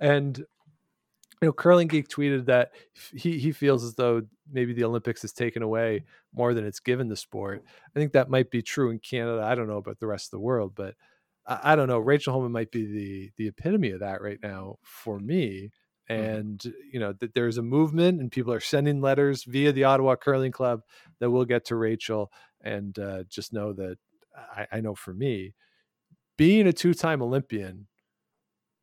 And 0.00 0.38
you 0.38 1.48
know 1.48 1.52
curling 1.52 1.88
geek 1.88 2.08
tweeted 2.08 2.46
that 2.46 2.72
he 3.12 3.38
he 3.38 3.52
feels 3.52 3.84
as 3.84 3.94
though 3.94 4.22
maybe 4.50 4.72
the 4.72 4.84
olympics 4.84 5.22
has 5.22 5.32
taken 5.32 5.62
away 5.62 6.04
more 6.32 6.54
than 6.54 6.66
it's 6.66 6.80
given 6.80 7.08
the 7.08 7.16
sport. 7.16 7.62
I 7.94 7.98
think 7.98 8.12
that 8.12 8.30
might 8.30 8.50
be 8.50 8.62
true 8.62 8.90
in 8.90 8.98
canada. 8.98 9.42
I 9.42 9.54
don't 9.54 9.68
know 9.68 9.76
about 9.76 10.00
the 10.00 10.06
rest 10.06 10.28
of 10.28 10.30
the 10.32 10.44
world 10.44 10.72
but 10.74 10.94
I, 11.46 11.72
I 11.72 11.76
don't 11.76 11.88
know. 11.88 11.98
Rachel 11.98 12.32
Homan 12.32 12.52
might 12.52 12.70
be 12.70 12.86
the 12.86 13.30
the 13.36 13.48
epitome 13.48 13.90
of 13.90 14.00
that 14.00 14.22
right 14.22 14.38
now 14.42 14.76
for 14.82 15.18
me. 15.18 15.70
Mm-hmm. 16.10 16.22
And 16.22 16.58
mm-hmm. 16.58 16.70
you 16.92 17.00
know 17.00 17.12
that 17.20 17.34
there's 17.34 17.58
a 17.58 17.62
movement, 17.62 18.20
and 18.20 18.30
people 18.30 18.52
are 18.52 18.60
sending 18.60 19.00
letters 19.00 19.44
via 19.44 19.72
the 19.72 19.84
Ottawa 19.84 20.16
Curling 20.16 20.52
Club 20.52 20.80
that 21.20 21.30
will 21.30 21.44
get 21.44 21.66
to 21.66 21.76
Rachel. 21.76 22.30
And 22.62 22.98
uh, 22.98 23.24
just 23.28 23.52
know 23.52 23.72
that 23.74 23.98
I, 24.36 24.66
I 24.72 24.80
know 24.80 24.94
for 24.94 25.12
me, 25.14 25.54
being 26.36 26.66
a 26.66 26.72
two-time 26.72 27.22
Olympian 27.22 27.88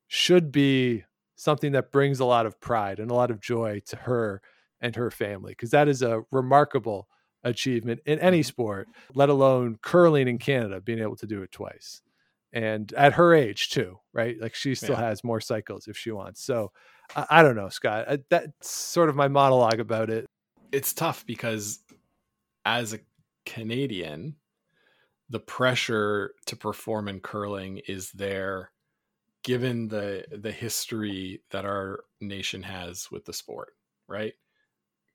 should 0.07 0.51
be 0.51 1.03
something 1.35 1.71
that 1.71 1.91
brings 1.91 2.19
a 2.19 2.25
lot 2.25 2.45
of 2.45 2.59
pride 2.59 2.99
and 2.99 3.09
a 3.09 3.15
lot 3.15 3.31
of 3.31 3.39
joy 3.39 3.81
to 3.87 3.95
her 3.95 4.41
and 4.79 4.95
her 4.95 5.09
family 5.09 5.53
because 5.53 5.71
that 5.71 5.87
is 5.87 6.01
a 6.01 6.21
remarkable 6.31 7.07
achievement 7.43 7.99
in 8.05 8.19
any 8.19 8.41
mm-hmm. 8.41 8.47
sport, 8.47 8.87
let 9.15 9.29
alone 9.29 9.77
curling 9.81 10.27
in 10.27 10.37
Canada, 10.37 10.79
being 10.79 10.99
able 10.99 11.15
to 11.15 11.25
do 11.25 11.41
it 11.41 11.51
twice 11.51 12.01
and 12.53 12.91
at 12.93 13.13
her 13.13 13.33
age 13.33 13.69
too, 13.69 13.97
right? 14.13 14.39
Like 14.39 14.55
she 14.55 14.75
still 14.75 14.95
yeah. 14.95 15.07
has 15.07 15.23
more 15.23 15.41
cycles 15.41 15.87
if 15.87 15.97
she 15.97 16.11
wants. 16.11 16.43
So 16.43 16.71
I, 17.15 17.25
I 17.29 17.43
don't 17.43 17.55
know, 17.55 17.69
Scott. 17.69 18.05
I, 18.09 18.19
that's 18.29 18.69
sort 18.69 19.09
of 19.09 19.15
my 19.15 19.27
monologue 19.27 19.79
about 19.79 20.09
it. 20.09 20.25
It's 20.71 20.93
tough 20.93 21.25
because 21.25 21.79
as 22.65 22.93
a 22.93 22.99
Canadian, 23.45 24.35
the 25.29 25.39
pressure 25.39 26.33
to 26.45 26.55
perform 26.55 27.07
in 27.07 27.19
curling 27.19 27.81
is 27.87 28.11
there 28.11 28.71
given 29.43 29.87
the 29.87 30.25
the 30.31 30.51
history 30.51 31.41
that 31.49 31.65
our 31.65 32.03
nation 32.19 32.63
has 32.63 33.09
with 33.11 33.25
the 33.25 33.33
sport, 33.33 33.69
right? 34.07 34.33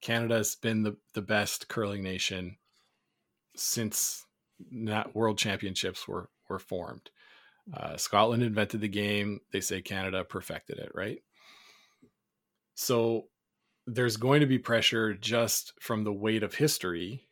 Canada's 0.00 0.56
been 0.56 0.82
the, 0.82 0.96
the 1.14 1.22
best 1.22 1.68
curling 1.68 2.02
nation 2.02 2.56
since 3.56 4.24
that 4.70 5.14
world 5.14 5.38
championships 5.38 6.06
were 6.08 6.28
were 6.48 6.58
formed. 6.58 7.10
Uh, 7.72 7.96
Scotland 7.96 8.42
invented 8.42 8.80
the 8.80 8.88
game. 8.88 9.40
They 9.52 9.60
say 9.60 9.82
Canada 9.82 10.24
perfected 10.24 10.78
it, 10.78 10.92
right? 10.94 11.18
So 12.74 13.28
there's 13.86 14.16
going 14.16 14.40
to 14.40 14.46
be 14.46 14.58
pressure 14.58 15.14
just 15.14 15.72
from 15.80 16.04
the 16.04 16.12
weight 16.12 16.42
of 16.42 16.54
history 16.54 17.26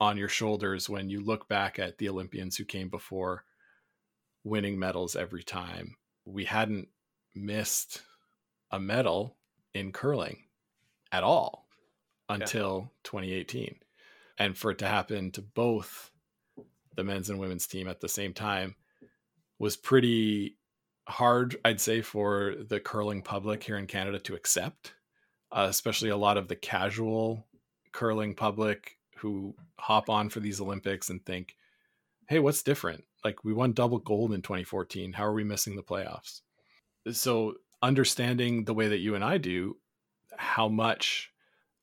on 0.00 0.16
your 0.16 0.28
shoulders 0.28 0.88
when 0.88 1.08
you 1.08 1.20
look 1.20 1.48
back 1.48 1.78
at 1.78 1.98
the 1.98 2.08
Olympians 2.08 2.56
who 2.56 2.64
came 2.64 2.88
before 2.88 3.44
winning 4.44 4.78
medals 4.78 5.16
every 5.16 5.42
time. 5.42 5.96
We 6.24 6.44
hadn't 6.44 6.88
missed 7.34 8.02
a 8.70 8.80
medal 8.80 9.36
in 9.74 9.92
curling 9.92 10.44
at 11.12 11.22
all 11.22 11.66
until 12.28 12.78
yeah. 12.80 12.86
2018. 13.04 13.76
And 14.38 14.56
for 14.56 14.70
it 14.70 14.78
to 14.78 14.88
happen 14.88 15.30
to 15.32 15.42
both 15.42 16.10
the 16.94 17.04
men's 17.04 17.30
and 17.30 17.38
women's 17.38 17.66
team 17.66 17.88
at 17.88 18.00
the 18.00 18.08
same 18.08 18.34
time 18.34 18.74
was 19.58 19.76
pretty 19.76 20.56
hard, 21.08 21.56
I'd 21.64 21.80
say, 21.80 22.02
for 22.02 22.54
the 22.68 22.80
curling 22.80 23.22
public 23.22 23.62
here 23.62 23.78
in 23.78 23.86
Canada 23.86 24.18
to 24.20 24.34
accept, 24.34 24.94
uh, 25.52 25.66
especially 25.68 26.10
a 26.10 26.16
lot 26.16 26.36
of 26.36 26.48
the 26.48 26.56
casual 26.56 27.46
curling 27.92 28.34
public 28.34 28.98
who 29.18 29.54
hop 29.78 30.10
on 30.10 30.28
for 30.28 30.40
these 30.40 30.60
Olympics 30.60 31.08
and 31.08 31.24
think, 31.24 31.54
hey, 32.28 32.38
what's 32.38 32.62
different? 32.62 33.04
Like, 33.24 33.44
we 33.44 33.52
won 33.52 33.72
double 33.72 33.98
gold 33.98 34.32
in 34.32 34.42
2014. 34.42 35.12
How 35.12 35.24
are 35.24 35.32
we 35.32 35.44
missing 35.44 35.76
the 35.76 35.82
playoffs? 35.82 36.42
So, 37.12 37.54
understanding 37.82 38.64
the 38.64 38.74
way 38.74 38.88
that 38.88 38.98
you 38.98 39.14
and 39.14 39.24
I 39.24 39.38
do, 39.38 39.76
how 40.36 40.68
much 40.68 41.30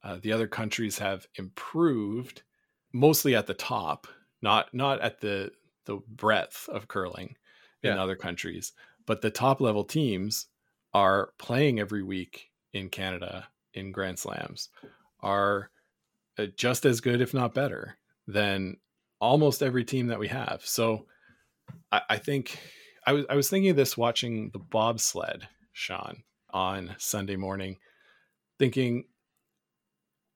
uh, 0.04 0.18
the 0.22 0.32
other 0.32 0.48
countries 0.48 1.00
have 1.00 1.28
improved, 1.36 2.44
mostly 2.92 3.36
at 3.36 3.48
the 3.48 3.54
top, 3.54 4.08
not 4.42 4.74
not 4.74 5.02
at 5.02 5.22
the 5.22 5.52
the 5.86 6.00
breadth 6.08 6.68
of 6.70 6.88
curling, 6.88 7.36
in 7.84 7.98
other 7.98 8.16
countries. 8.16 8.74
But 9.06 9.22
the 9.22 9.32
top 9.32 9.60
level 9.60 9.84
teams 9.84 10.48
are 10.94 11.32
playing 11.38 11.80
every 11.80 12.04
week 12.04 12.50
in 12.72 12.90
Canada 12.90 13.48
in 13.74 13.92
Grand 13.92 14.20
Slams, 14.20 14.70
are 15.22 15.70
uh, 16.38 16.46
just 16.56 16.86
as 16.86 17.02
good, 17.02 17.22
if 17.22 17.34
not 17.34 17.54
better, 17.54 17.98
than 18.28 18.78
almost 19.20 19.64
every 19.64 19.84
team 19.84 20.08
that 20.08 20.20
we 20.20 20.28
have. 20.28 20.62
So 20.64 21.06
I, 21.92 22.02
I 22.12 22.18
think 22.18 22.60
I 23.06 23.14
was 23.14 23.26
I 23.30 23.36
was 23.36 23.50
thinking 23.50 23.72
of 23.72 23.76
this 23.76 23.98
watching 23.98 24.50
the 24.52 24.60
bobsled, 24.60 25.48
Sean, 25.72 26.24
on 26.52 26.96
Sunday 26.98 27.36
morning, 27.36 27.78
thinking 28.60 29.06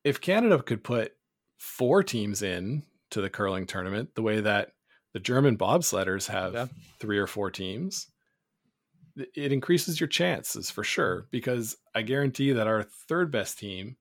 if 0.04 0.22
Canada 0.22 0.62
could 0.62 0.84
put 0.84 1.14
four 1.58 2.04
teams 2.04 2.42
in 2.42 2.84
to 3.10 3.22
the 3.22 3.30
curling 3.30 3.66
tournament 3.66 4.10
the 4.16 4.22
way 4.22 4.42
that 4.42 4.70
the 5.18 5.24
German 5.24 5.58
bobsledders 5.58 6.28
have 6.28 6.54
yeah. 6.54 6.68
three 7.00 7.18
or 7.18 7.26
four 7.26 7.50
teams. 7.50 8.06
It 9.16 9.52
increases 9.52 10.00
your 10.00 10.06
chances 10.06 10.70
for 10.70 10.84
sure 10.84 11.26
because 11.32 11.76
I 11.96 12.04
guarantee 12.04 12.52
that 12.52 12.68
our 12.68 12.84
third 12.84 13.32
best 13.32 13.58
team 13.58 13.98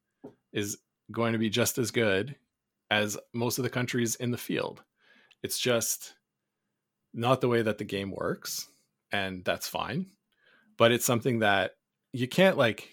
is 0.53 0.77
going 1.11 1.33
to 1.33 1.39
be 1.39 1.49
just 1.49 1.79
as 1.79 1.91
good 1.91 2.37
as 2.91 3.17
most 3.33 3.57
of 3.57 3.65
the 3.65 3.71
countries 3.71 4.17
in 4.17 4.31
the 4.31 4.37
field. 4.37 4.83
It's 5.43 5.59
just 5.59 6.13
not 7.15 7.41
the 7.41 7.49
way 7.49 7.63
that 7.63 7.79
the 7.79 7.85
game 7.85 8.11
works, 8.11 8.69
and 9.11 9.43
that's 9.43 9.67
fine. 9.67 10.09
But 10.77 10.93
it's 10.93 11.07
something 11.07 11.39
that 11.39 11.77
you 12.13 12.29
can't 12.29 12.59
like 12.59 12.91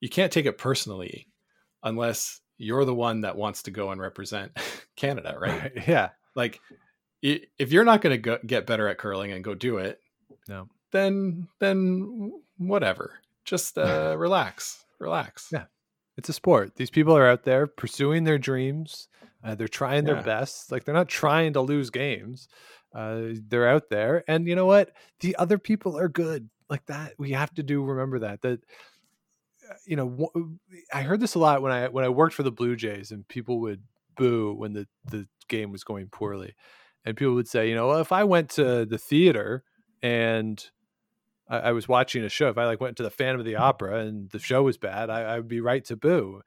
you 0.00 0.10
can't 0.10 0.30
take 0.30 0.44
it 0.44 0.58
personally 0.58 1.28
unless 1.82 2.42
you're 2.58 2.84
the 2.84 2.94
one 2.94 3.22
that 3.22 3.38
wants 3.38 3.62
to 3.62 3.70
go 3.70 3.90
and 3.90 4.02
represent 4.02 4.52
Canada, 4.96 5.38
right? 5.40 5.62
right. 5.62 5.72
Yeah. 5.88 6.10
Like 6.34 6.60
if 7.22 7.72
you're 7.72 7.84
not 7.84 8.00
going 8.00 8.20
to 8.22 8.38
get 8.46 8.66
better 8.66 8.88
at 8.88 8.98
curling 8.98 9.32
and 9.32 9.42
go 9.44 9.54
do 9.54 9.78
it, 9.78 10.00
no, 10.48 10.68
then 10.92 11.48
then 11.58 12.32
whatever. 12.58 13.14
Just 13.44 13.78
uh, 13.78 14.14
relax, 14.18 14.84
relax. 14.98 15.48
Yeah, 15.52 15.64
it's 16.16 16.28
a 16.28 16.32
sport. 16.32 16.76
These 16.76 16.90
people 16.90 17.16
are 17.16 17.26
out 17.28 17.44
there 17.44 17.66
pursuing 17.66 18.24
their 18.24 18.38
dreams, 18.38 19.08
Uh, 19.42 19.54
they're 19.54 19.68
trying 19.68 20.06
Yeah. 20.06 20.14
their 20.14 20.22
best. 20.22 20.70
Like 20.72 20.84
they're 20.84 20.94
not 20.94 21.08
trying 21.08 21.52
to 21.54 21.60
lose 21.60 21.90
games. 21.90 22.48
Uh, 22.94 23.34
they're 23.48 23.68
out 23.68 23.90
there, 23.90 24.24
and 24.28 24.46
you 24.48 24.54
know 24.56 24.66
what? 24.66 24.92
The 25.20 25.36
other 25.36 25.58
people 25.58 25.98
are 25.98 26.08
good. 26.08 26.48
Like 26.70 26.86
that, 26.86 27.14
we 27.18 27.32
have 27.32 27.52
to 27.54 27.62
do. 27.62 27.82
Remember 27.84 28.18
that 28.20 28.40
that 28.42 28.60
uh, 29.70 29.74
you 29.86 29.96
know. 29.96 30.30
I 30.92 31.02
heard 31.02 31.20
this 31.20 31.34
a 31.34 31.38
lot 31.38 31.62
when 31.62 31.72
I 31.72 31.88
when 31.88 32.04
I 32.04 32.08
worked 32.08 32.34
for 32.34 32.42
the 32.42 32.52
Blue 32.52 32.76
Jays, 32.76 33.10
and 33.12 33.26
people 33.28 33.60
would 33.60 33.82
boo 34.16 34.54
when 34.54 34.72
the 34.72 34.86
the 35.10 35.26
game 35.48 35.70
was 35.70 35.84
going 35.84 36.08
poorly, 36.08 36.54
and 37.08 37.16
people 37.16 37.34
would 37.34 37.48
say, 37.48 37.70
you 37.70 37.74
know, 37.74 37.88
well, 37.88 38.00
if 38.00 38.12
I 38.12 38.24
went 38.24 38.50
to 38.50 38.84
the 38.84 38.98
theater 38.98 39.64
and 40.02 40.62
I, 41.48 41.56
I 41.58 41.72
was 41.72 41.88
watching 41.88 42.22
a 42.22 42.28
show, 42.28 42.50
if 42.50 42.58
I 42.58 42.66
like 42.66 42.82
went 42.82 42.98
to 42.98 43.02
the 43.02 43.08
Phantom 43.08 43.40
of 43.40 43.46
the 43.46 43.54
mm-hmm. 43.54 43.62
Opera 43.62 44.00
and 44.00 44.28
the 44.28 44.38
show 44.38 44.62
was 44.62 44.76
bad, 44.76 45.08
I, 45.08 45.22
I 45.22 45.36
would 45.38 45.48
be 45.48 45.62
right 45.62 45.82
to 45.86 45.96
boo. 45.96 46.42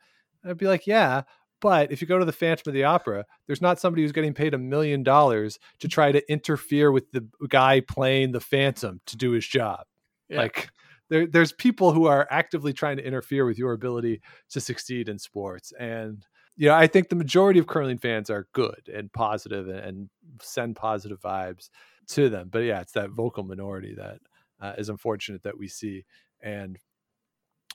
I'd 0.45 0.59
be 0.59 0.67
like, 0.67 0.85
yeah, 0.85 1.23
but 1.61 1.91
if 1.91 1.99
you 1.99 2.07
go 2.07 2.19
to 2.19 2.25
the 2.25 2.31
Phantom 2.31 2.69
of 2.69 2.75
the 2.75 2.83
Opera, 2.83 3.25
there's 3.47 3.61
not 3.61 3.79
somebody 3.79 4.03
who's 4.03 4.11
getting 4.11 4.35
paid 4.35 4.53
a 4.53 4.59
million 4.59 5.01
dollars 5.01 5.57
to 5.79 5.87
mm-hmm. 5.87 5.93
try 5.93 6.11
to 6.11 6.31
interfere 6.31 6.91
with 6.91 7.11
the 7.11 7.27
guy 7.49 7.79
playing 7.79 8.31
the 8.31 8.39
Phantom 8.39 9.01
to 9.07 9.17
do 9.17 9.31
his 9.31 9.47
job. 9.47 9.85
Yeah. 10.29 10.41
Like 10.41 10.69
there, 11.09 11.25
there's 11.25 11.53
people 11.53 11.91
who 11.91 12.05
are 12.05 12.27
actively 12.29 12.71
trying 12.71 12.97
to 12.97 13.03
interfere 13.03 13.45
with 13.45 13.57
your 13.57 13.73
ability 13.73 14.21
to 14.51 14.61
succeed 14.61 15.09
in 15.09 15.17
sports. 15.17 15.73
And 15.79 16.23
you 16.55 16.67
know, 16.67 16.75
I 16.75 16.87
think 16.87 17.09
the 17.09 17.15
majority 17.15 17.59
of 17.59 17.67
curling 17.67 17.97
fans 17.97 18.29
are 18.29 18.47
good 18.53 18.89
and 18.93 19.11
positive 19.11 19.67
and, 19.67 19.79
and 19.79 20.09
send 20.41 20.75
positive 20.75 21.19
vibes 21.21 21.69
to 22.09 22.29
them. 22.29 22.49
But 22.51 22.59
yeah, 22.59 22.81
it's 22.81 22.91
that 22.93 23.09
vocal 23.11 23.43
minority 23.43 23.95
that 23.95 24.19
uh, 24.59 24.73
is 24.77 24.89
unfortunate 24.89 25.43
that 25.43 25.57
we 25.57 25.67
see. 25.67 26.05
And 26.41 26.77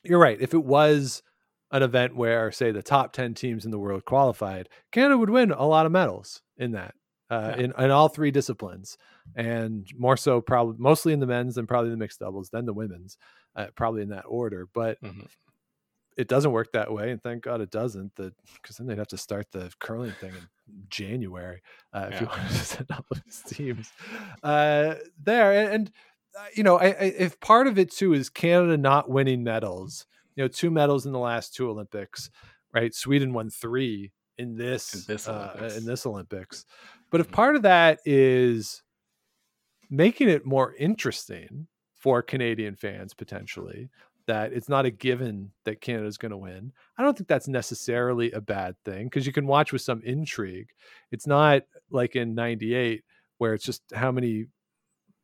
you're 0.04 0.18
right. 0.20 0.40
If 0.40 0.54
it 0.54 0.64
was 0.64 1.22
an 1.72 1.82
event 1.82 2.14
where, 2.14 2.52
say, 2.52 2.70
the 2.70 2.82
top 2.82 3.12
10 3.12 3.34
teams 3.34 3.64
in 3.64 3.70
the 3.70 3.78
world 3.78 4.04
qualified, 4.04 4.68
Canada 4.92 5.18
would 5.18 5.30
win 5.30 5.50
a 5.50 5.66
lot 5.66 5.86
of 5.86 5.92
medals 5.92 6.42
in 6.56 6.72
that, 6.72 6.94
uh, 7.30 7.54
Yeah. 7.56 7.64
in, 7.64 7.72
in 7.78 7.90
all 7.90 8.08
three 8.08 8.30
disciplines. 8.30 8.96
And 9.34 9.86
more 9.98 10.16
so, 10.16 10.40
probably 10.40 10.76
mostly 10.78 11.12
in 11.12 11.18
the 11.20 11.26
men's, 11.26 11.56
then 11.56 11.66
probably 11.66 11.90
the 11.90 11.96
mixed 11.96 12.20
doubles, 12.20 12.50
then 12.50 12.66
the 12.66 12.72
women's, 12.74 13.16
uh, 13.56 13.66
probably 13.74 14.02
in 14.02 14.10
that 14.10 14.24
order. 14.28 14.68
But 14.72 15.00
Mhm. 15.02 15.26
It 16.16 16.28
doesn't 16.28 16.52
work 16.52 16.72
that 16.72 16.92
way. 16.92 17.10
And 17.10 17.22
thank 17.22 17.42
God 17.42 17.60
it 17.60 17.70
doesn't, 17.70 18.14
That 18.16 18.34
because 18.62 18.76
then 18.76 18.86
they'd 18.86 18.98
have 18.98 19.08
to 19.08 19.18
start 19.18 19.50
the 19.52 19.72
curling 19.80 20.14
thing 20.14 20.36
in 20.36 20.48
January 20.88 21.60
uh, 21.92 22.08
if 22.12 22.20
you 22.20 22.26
wanted 22.26 22.48
to 22.48 22.54
send 22.64 22.90
up 22.90 23.06
those 23.10 23.42
teams 23.46 23.92
uh, 24.42 24.94
there. 25.22 25.52
And, 25.52 25.72
and 25.72 25.90
uh, 26.38 26.46
you 26.54 26.62
know, 26.62 26.78
I, 26.78 26.86
I, 26.86 27.04
if 27.18 27.38
part 27.40 27.66
of 27.66 27.78
it 27.78 27.90
too 27.90 28.12
is 28.14 28.28
Canada 28.28 28.76
not 28.76 29.08
winning 29.10 29.44
medals, 29.44 30.06
you 30.34 30.44
know, 30.44 30.48
two 30.48 30.70
medals 30.70 31.06
in 31.06 31.12
the 31.12 31.18
last 31.18 31.54
two 31.54 31.68
Olympics, 31.70 32.30
right? 32.72 32.94
Sweden 32.94 33.32
won 33.32 33.50
three 33.50 34.12
in 34.38 34.56
this 34.56 34.94
In 35.08 35.14
this 35.14 35.28
uh, 35.28 35.52
Olympics. 35.54 35.76
in 35.78 35.84
this 35.86 36.06
Olympics. 36.06 36.64
But 37.10 37.20
if 37.20 37.28
Mhm. 37.28 37.32
part 37.32 37.56
of 37.56 37.62
that 37.62 38.00
is 38.04 38.82
making 39.90 40.28
it 40.28 40.44
more 40.44 40.74
interesting 40.74 41.68
for 41.94 42.22
Canadian 42.22 42.76
fans 42.76 43.14
potentially 43.14 43.88
that 44.26 44.52
it's 44.52 44.68
not 44.68 44.86
a 44.86 44.90
given 44.90 45.52
that 45.64 45.80
Canada's 45.80 46.18
going 46.18 46.30
to 46.30 46.36
win. 46.36 46.72
I 46.98 47.02
don't 47.02 47.16
think 47.16 47.28
that's 47.28 47.48
necessarily 47.48 48.32
a 48.32 48.40
bad 48.40 48.76
thing 48.84 49.06
because 49.06 49.26
you 49.26 49.32
can 49.32 49.46
watch 49.46 49.72
with 49.72 49.82
some 49.82 50.02
intrigue. 50.04 50.68
It's 51.12 51.26
not 51.26 51.62
like 51.90 52.16
in 52.16 52.34
98 52.34 53.02
where 53.38 53.54
it's 53.54 53.64
just 53.64 53.82
how 53.94 54.10
many 54.10 54.46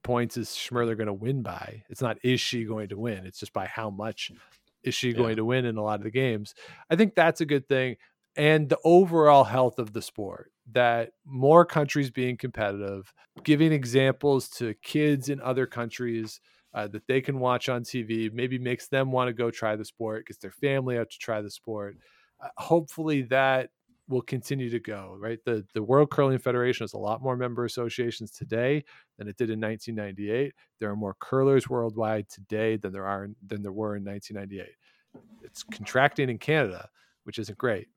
points 0.04 0.36
is 0.36 0.48
Schmirler 0.48 0.96
going 0.96 1.06
to 1.06 1.12
win 1.12 1.42
by. 1.42 1.82
It's 1.88 2.02
not 2.02 2.18
is 2.22 2.40
she 2.40 2.64
going 2.64 2.88
to 2.88 2.98
win. 2.98 3.26
It's 3.26 3.38
just 3.38 3.52
by 3.52 3.66
how 3.66 3.90
much 3.90 4.32
is 4.82 4.94
she 4.94 5.10
Yeah. 5.10 5.16
going 5.16 5.36
to 5.36 5.44
win 5.44 5.64
in 5.64 5.76
a 5.76 5.82
lot 5.82 6.00
of 6.00 6.04
the 6.04 6.10
games. 6.10 6.54
I 6.90 6.96
think 6.96 7.14
that's 7.14 7.40
a 7.40 7.46
good 7.46 7.68
thing 7.68 7.96
and 8.36 8.68
the 8.68 8.78
overall 8.84 9.44
health 9.44 9.78
of 9.78 9.92
the 9.92 10.02
sport 10.02 10.50
that 10.72 11.12
more 11.24 11.64
countries 11.66 12.10
being 12.10 12.36
competitive 12.36 13.12
giving 13.44 13.72
examples 13.72 14.48
to 14.48 14.74
kids 14.82 15.28
in 15.28 15.40
other 15.40 15.66
countries 15.66 16.40
uh, 16.74 16.88
that 16.88 17.06
they 17.06 17.20
can 17.20 17.38
watch 17.38 17.68
on 17.68 17.82
tv 17.82 18.32
maybe 18.32 18.58
makes 18.58 18.88
them 18.88 19.12
want 19.12 19.28
to 19.28 19.32
go 19.32 19.50
try 19.50 19.76
the 19.76 19.84
sport 19.84 20.26
gets 20.26 20.38
their 20.38 20.50
family 20.50 20.98
out 20.98 21.10
to 21.10 21.18
try 21.18 21.40
the 21.40 21.50
sport. 21.50 21.96
Uh, 22.42 22.48
hopefully 22.56 23.22
that 23.22 23.70
will 24.08 24.22
continue 24.22 24.68
to 24.68 24.80
go 24.80 25.16
right? 25.18 25.38
The 25.44 25.64
the 25.74 25.82
world 25.82 26.10
curling 26.10 26.38
federation 26.38 26.84
has 26.84 26.92
a 26.92 26.98
lot 26.98 27.22
more 27.22 27.36
member 27.36 27.64
associations 27.64 28.30
today 28.30 28.84
than 29.18 29.28
it 29.28 29.36
did 29.36 29.50
in 29.50 29.60
1998 29.60 30.52
there 30.80 30.90
are 30.90 30.96
more 30.96 31.16
curlers 31.20 31.68
worldwide 31.68 32.28
today 32.28 32.76
than 32.76 32.92
there 32.92 33.06
are 33.06 33.28
than 33.46 33.62
there 33.62 33.72
were 33.72 33.96
in 33.96 34.04
1998 34.04 34.74
it's 35.42 35.62
contracting 35.62 36.28
in 36.28 36.38
canada 36.38 36.88
which 37.24 37.38
isn't 37.38 37.58
great 37.58 37.88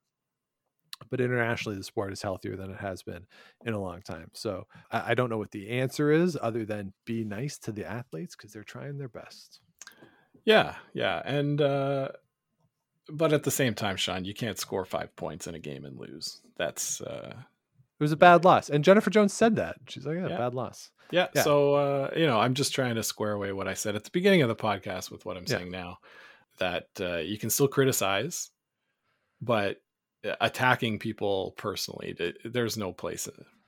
but 1.10 1.22
internationally 1.22 1.78
the 1.78 1.84
sport 1.84 2.12
is 2.14 2.22
healthier 2.22 2.56
than 2.56 2.72
it 2.72 2.80
has 2.80 3.04
been 3.04 3.26
in 3.66 3.74
a 3.74 3.80
long 3.82 4.02
time 4.02 4.30
so 4.34 4.66
i, 4.92 5.12
I 5.12 5.14
don't 5.14 5.30
know 5.30 5.38
what 5.38 5.52
the 5.52 5.70
answer 5.70 6.12
is 6.12 6.38
other 6.42 6.66
than 6.66 6.94
be 7.06 7.24
nice 7.24 7.58
to 7.60 7.72
the 7.72 7.86
athletes 7.86 8.36
because 8.36 8.52
they're 8.54 8.64
trying 8.64 8.98
their 8.98 9.10
best 9.10 9.60
Yeah, 10.46 10.76
yeah, 10.94 11.22
and 11.26 11.60
uh, 11.62 12.10
but 13.10 13.34
at 13.34 13.44
the 13.44 13.52
same 13.52 13.74
time, 13.74 13.98
Sean, 13.98 14.26
you 14.26 14.34
can't 14.34 14.58
score 14.60 14.86
five 14.86 15.16
points 15.16 15.48
in 15.48 15.56
a 15.56 15.60
game 15.60 15.86
and 15.86 15.98
lose. 16.00 16.42
That's 16.58 17.02
uh, 17.02 17.34
it 18.00 18.04
was 18.04 18.12
a 18.12 18.18
bad 18.18 18.44
loss 18.44 18.70
and 18.70 18.84
jennifer 18.84 19.10
jones 19.10 19.32
said 19.34 19.56
that 19.56 19.78
she's 19.88 20.06
like 20.06 20.18
yeah, 20.18 20.28
Yeah. 20.28 20.38
bad 20.38 20.54
loss 20.54 20.92
yeah. 21.12 21.28
Yeah. 21.36 21.44
So 21.44 21.76
uh, 21.76 22.10
you 22.18 22.26
know, 22.26 22.40
I'm 22.40 22.56
just 22.56 22.74
trying 22.74 22.96
to 22.96 23.04
square 23.04 23.32
away 23.34 23.52
what 23.54 23.68
I 23.68 23.74
said 23.76 23.96
at 23.96 24.04
the 24.04 24.10
beginning 24.12 24.42
of 24.42 24.50
the 24.50 24.56
podcast 24.56 25.12
with 25.12 25.24
what 25.26 25.38
I'm 25.38 25.46
Yeah. 25.48 25.58
saying 25.58 25.72
now. 25.72 26.00
That 26.58 26.88
uh, 27.00 27.18
you 27.18 27.38
can 27.38 27.50
still 27.50 27.68
criticize, 27.68 28.50
but 29.42 29.78
attacking 30.42 31.00
people 31.00 31.54
personally, 31.58 32.16
there's 32.44 32.78
no 32.78 32.92
place 32.94 33.28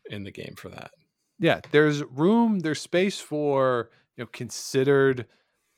in 0.09 0.23
the 0.23 0.31
game 0.31 0.55
for 0.57 0.69
that. 0.69 0.91
yeah 1.39 1.59
there's 1.71 2.01
room 2.03 2.59
there's 2.59 2.79
space 2.81 3.19
for 3.19 3.89
you 4.15 4.23
know 4.23 4.29
considered 4.31 5.25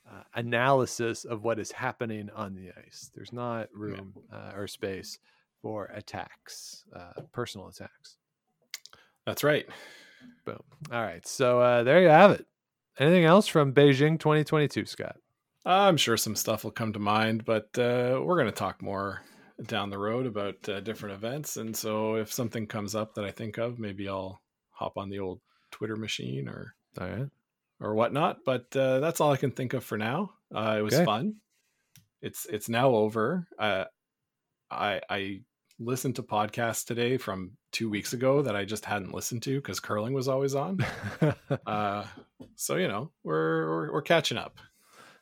uh, 0.08 0.22
analysis 0.34 1.24
of 1.24 1.42
what 1.42 1.58
is 1.58 1.70
happening 1.72 2.30
on 2.34 2.54
the 2.54 2.70
ice. 2.86 3.10
There's 3.14 3.32
not 3.32 3.68
room 3.74 4.14
uh, 4.32 4.52
or 4.56 4.66
space 4.66 5.18
for 5.62 5.86
attacks 5.94 6.84
uh, 6.94 7.22
personal 7.32 7.68
attacks. 7.68 8.16
That's 9.26 9.44
right. 9.44 9.66
boom. 10.44 10.62
All 10.92 11.02
right 11.02 11.26
so 11.26 11.60
uh, 11.60 11.82
there 11.82 12.02
you 12.02 12.08
have 12.08 12.30
it. 12.32 12.46
Anything 12.98 13.24
else 13.24 13.46
from 13.46 13.72
beijing 13.72 14.18
2022 14.18 14.86
scott? 14.86 15.16
I'm 15.66 15.96
sure 15.96 16.16
some 16.16 16.36
stuff 16.36 16.64
will 16.64 16.70
come 16.70 16.92
to 16.94 16.98
mind, 16.98 17.44
but 17.44 17.68
uh, 17.78 18.20
we're 18.22 18.36
going 18.36 18.46
to 18.46 18.52
talk 18.52 18.80
more 18.80 19.22
down 19.66 19.90
the 19.90 19.98
road 19.98 20.26
about 20.26 20.68
uh, 20.68 20.80
different 20.80 21.14
events. 21.14 21.56
And 21.56 21.76
so 21.76 22.16
if 22.16 22.32
something 22.32 22.66
comes 22.66 22.94
up 22.94 23.14
that 23.14 23.24
I 23.24 23.30
think 23.30 23.58
of, 23.58 23.78
maybe 23.78 24.08
I'll 24.08 24.40
hop 24.70 24.96
on 24.96 25.08
the 25.10 25.18
old 25.18 25.40
Twitter 25.70 25.96
machine 25.96 26.48
or 26.48 26.74
all 27.00 27.06
right 27.08 27.28
or 27.80 27.94
whatnot. 27.94 28.38
But 28.44 28.74
uh, 28.76 29.00
that's 29.00 29.20
all 29.20 29.32
I 29.32 29.36
can 29.36 29.50
think 29.50 29.74
of 29.74 29.84
for 29.84 29.98
now. 29.98 30.32
Uh, 30.54 30.76
it 30.78 30.82
was 30.82 30.94
Okay. 30.94 31.04
fun. 31.04 31.36
It's 32.22 32.46
it's 32.46 32.68
now 32.68 32.90
over. 32.90 33.46
Uh, 33.58 33.84
I 34.70 35.00
I 35.08 35.40
listened 35.78 36.16
to 36.16 36.22
podcasts 36.22 36.84
today 36.84 37.16
from 37.16 37.52
two 37.72 37.88
weeks 37.88 38.12
ago 38.12 38.42
that 38.42 38.54
I 38.54 38.64
just 38.66 38.84
hadn't 38.84 39.14
listened 39.14 39.42
to 39.44 39.56
because 39.56 39.80
curling 39.80 40.12
was 40.12 40.28
always 40.28 40.54
on. 40.54 40.84
Uh, 41.66 42.04
so 42.56 42.76
you 42.76 42.88
know 42.88 43.10
we're, 43.24 43.68
we're 43.68 43.92
we're 43.94 44.02
catching 44.02 44.36
up. 44.38 44.58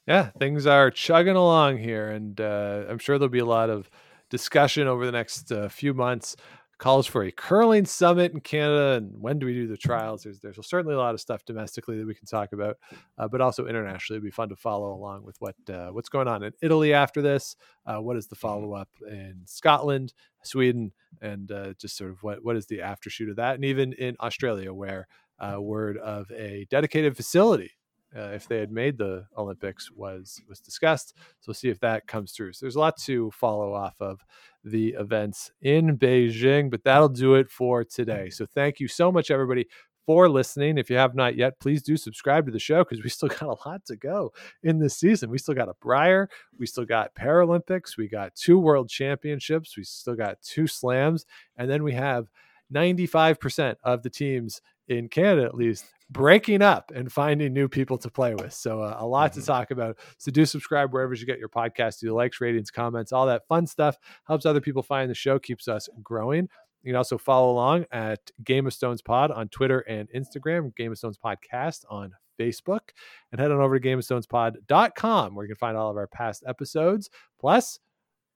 yeah, 0.07 0.31
things 0.39 0.67
are 0.67 0.91
chugging 0.91 1.37
along 1.37 1.79
here, 1.79 2.11
and 2.11 2.41
uh, 2.41 2.85
I'm 2.89 2.99
sure 2.99 3.19
there'll 3.19 3.29
be 3.31 3.39
a 3.39 3.45
lot 3.45 3.71
of 3.71 3.89
discussion 4.31 4.87
over 4.87 5.07
the 5.07 5.13
next 5.13 5.51
uh, 5.53 5.69
few 5.69 5.95
months. 5.95 6.37
Calls 6.79 7.09
for 7.09 7.25
a 7.25 7.33
curling 7.33 7.87
summit 7.87 8.33
in 8.33 8.41
Canada, 8.41 8.99
and 8.99 9.21
when 9.21 9.41
do 9.41 9.47
we 9.47 9.53
do 9.53 9.67
the 9.67 9.77
trials? 9.77 10.23
There's 10.23 10.39
there's 10.39 10.65
certainly 10.65 10.95
a 10.95 10.99
lot 10.99 11.13
of 11.13 11.21
stuff 11.21 11.45
domestically 11.45 11.99
that 11.99 12.07
we 12.07 12.15
can 12.15 12.25
talk 12.25 12.53
about, 12.53 12.77
uh, 13.19 13.27
but 13.27 13.41
also 13.41 13.67
internationally, 13.67 14.19
it'd 14.19 14.25
be 14.25 14.31
fun 14.31 14.49
to 14.51 14.55
follow 14.55 14.93
along 14.93 15.25
with 15.25 15.35
what 15.41 15.57
uh, 15.69 15.89
what's 15.89 16.09
going 16.09 16.29
on 16.29 16.45
in 16.45 16.53
Italy 16.63 16.95
after 16.95 17.21
this. 17.21 17.57
Uh, 17.85 17.97
what 17.97 18.17
is 18.17 18.29
the 18.29 18.37
follow 18.37 18.75
up 18.75 18.91
in 19.11 19.41
Scotland, 19.45 20.15
Sweden, 20.45 20.93
and 21.21 21.51
uh, 21.51 21.73
just 21.81 21.97
sort 21.97 22.13
of 22.13 22.23
what 22.23 22.45
what 22.45 22.55
is 22.55 22.67
the 22.67 22.79
aftershoot 22.79 23.29
of 23.29 23.35
that, 23.37 23.57
and 23.57 23.65
even 23.65 23.93
in 23.95 24.15
Australia, 24.21 24.73
where 24.73 25.09
uh, 25.41 25.61
word 25.61 25.97
of 25.97 26.31
a 26.31 26.65
dedicated 26.71 27.17
facility 27.17 27.73
uh, 28.17 28.31
if 28.31 28.49
they 28.49 28.59
had 28.59 28.73
made 28.73 28.97
the 28.97 29.27
Olympics 29.37 29.91
was 29.91 30.41
was 30.49 30.61
discussed. 30.61 31.15
So 31.41 31.49
we'll 31.49 31.55
see 31.55 31.69
if 31.69 31.81
that 31.81 32.07
comes 32.07 32.33
through. 32.33 32.53
So 32.53 32.65
there's 32.65 32.77
a 32.77 32.81
lot 32.81 32.97
to 33.03 33.31
follow 33.33 33.73
off 33.73 33.95
of 34.01 34.25
the 34.65 34.89
events 34.99 35.51
in 35.63 35.99
Beijing, 35.99 36.71
but 36.71 36.85
that'll 36.85 37.09
do 37.09 37.35
it 37.35 37.51
for 37.51 37.85
today. 37.85 38.31
So 38.31 38.47
thank 38.55 38.81
you 38.81 38.89
so 38.89 39.13
much, 39.13 39.31
everybody. 39.31 39.67
For 40.07 40.27
listening. 40.27 40.79
If 40.79 40.89
you 40.89 40.97
have 40.97 41.15
not 41.15 41.37
yet, 41.37 41.61
please 41.61 41.83
do 41.83 41.95
subscribe 41.99 42.47
to 42.47 42.51
the 42.51 42.59
show 42.59 42.83
because 42.83 43.05
we 43.05 43.11
still 43.11 43.29
got 43.29 43.43
a 43.43 43.69
lot 43.69 43.85
to 43.89 43.97
go 43.97 44.33
in 44.63 44.79
this 44.79 44.97
season. 44.97 45.29
We 45.29 45.37
still 45.37 45.55
got 45.55 45.69
a 45.69 45.75
Brier, 45.83 46.31
we 46.59 46.65
still 46.65 46.87
got 46.87 47.15
Paralympics, 47.15 47.99
we 47.99 48.09
got 48.09 48.35
two 48.35 48.59
World 48.59 48.89
Championships, 48.89 49.77
we 49.77 49.85
still 49.85 50.15
got 50.15 50.41
two 50.41 50.67
slams, 50.67 51.27
and 51.59 51.69
then 51.69 51.83
we 51.83 51.93
have 51.93 52.31
95% 52.73 53.77
of 53.85 54.03
the 54.03 54.09
teams 54.09 54.63
in 54.89 55.09
Canada, 55.09 55.45
at 55.45 55.55
least, 55.55 55.85
breaking 56.11 56.63
up 56.63 56.91
and 56.95 57.13
finding 57.13 57.53
new 57.53 57.69
people 57.69 57.99
to 57.99 58.11
play 58.11 58.35
with. 58.35 58.53
So 58.55 58.81
uh, 58.81 58.97
a 58.99 59.07
lot 59.07 59.31
Mhm. 59.33 59.35
to 59.35 59.43
talk 59.47 59.71
about. 59.71 59.99
So 60.17 60.31
do 60.31 60.47
subscribe 60.47 60.93
wherever 60.93 61.13
you 61.15 61.27
get 61.27 61.39
your 61.39 61.51
podcast. 61.51 62.01
Do 62.01 62.07
the 62.09 62.15
likes, 62.15 62.41
ratings, 62.41 62.71
comments, 62.71 63.13
all 63.13 63.27
that 63.27 63.47
fun 63.47 63.67
stuff 63.67 63.97
helps 64.27 64.47
other 64.47 64.61
people 64.61 64.83
find 64.83 65.11
the 65.11 65.15
show, 65.15 65.39
keeps 65.39 65.69
us 65.69 65.89
growing. 66.03 66.49
You 66.83 66.91
can 66.93 66.97
also 66.97 67.19
follow 67.19 67.51
along 67.53 67.87
at 67.93 68.31
Game 68.45 68.67
of 68.67 68.73
Stones 68.73 69.03
Pod 69.03 69.31
on 69.31 69.49
Twitter 69.49 69.81
and 69.81 70.09
Instagram, 70.13 70.75
Game 70.77 70.93
of 70.93 70.99
Stones 70.99 71.19
Podcast 71.19 71.85
on 71.91 72.13
Facebook, 72.39 72.91
and 73.33 73.41
head 73.41 73.51
on 73.51 73.61
over 73.61 73.79
to 73.79 73.87
GameofStonesPod.com 73.89 75.35
where 75.35 75.45
you 75.45 75.49
can 75.49 75.59
find 75.59 75.77
all 75.77 75.91
of 75.91 75.97
our 75.97 76.07
past 76.07 76.45
episodes. 76.47 77.11
Plus, 77.41 77.79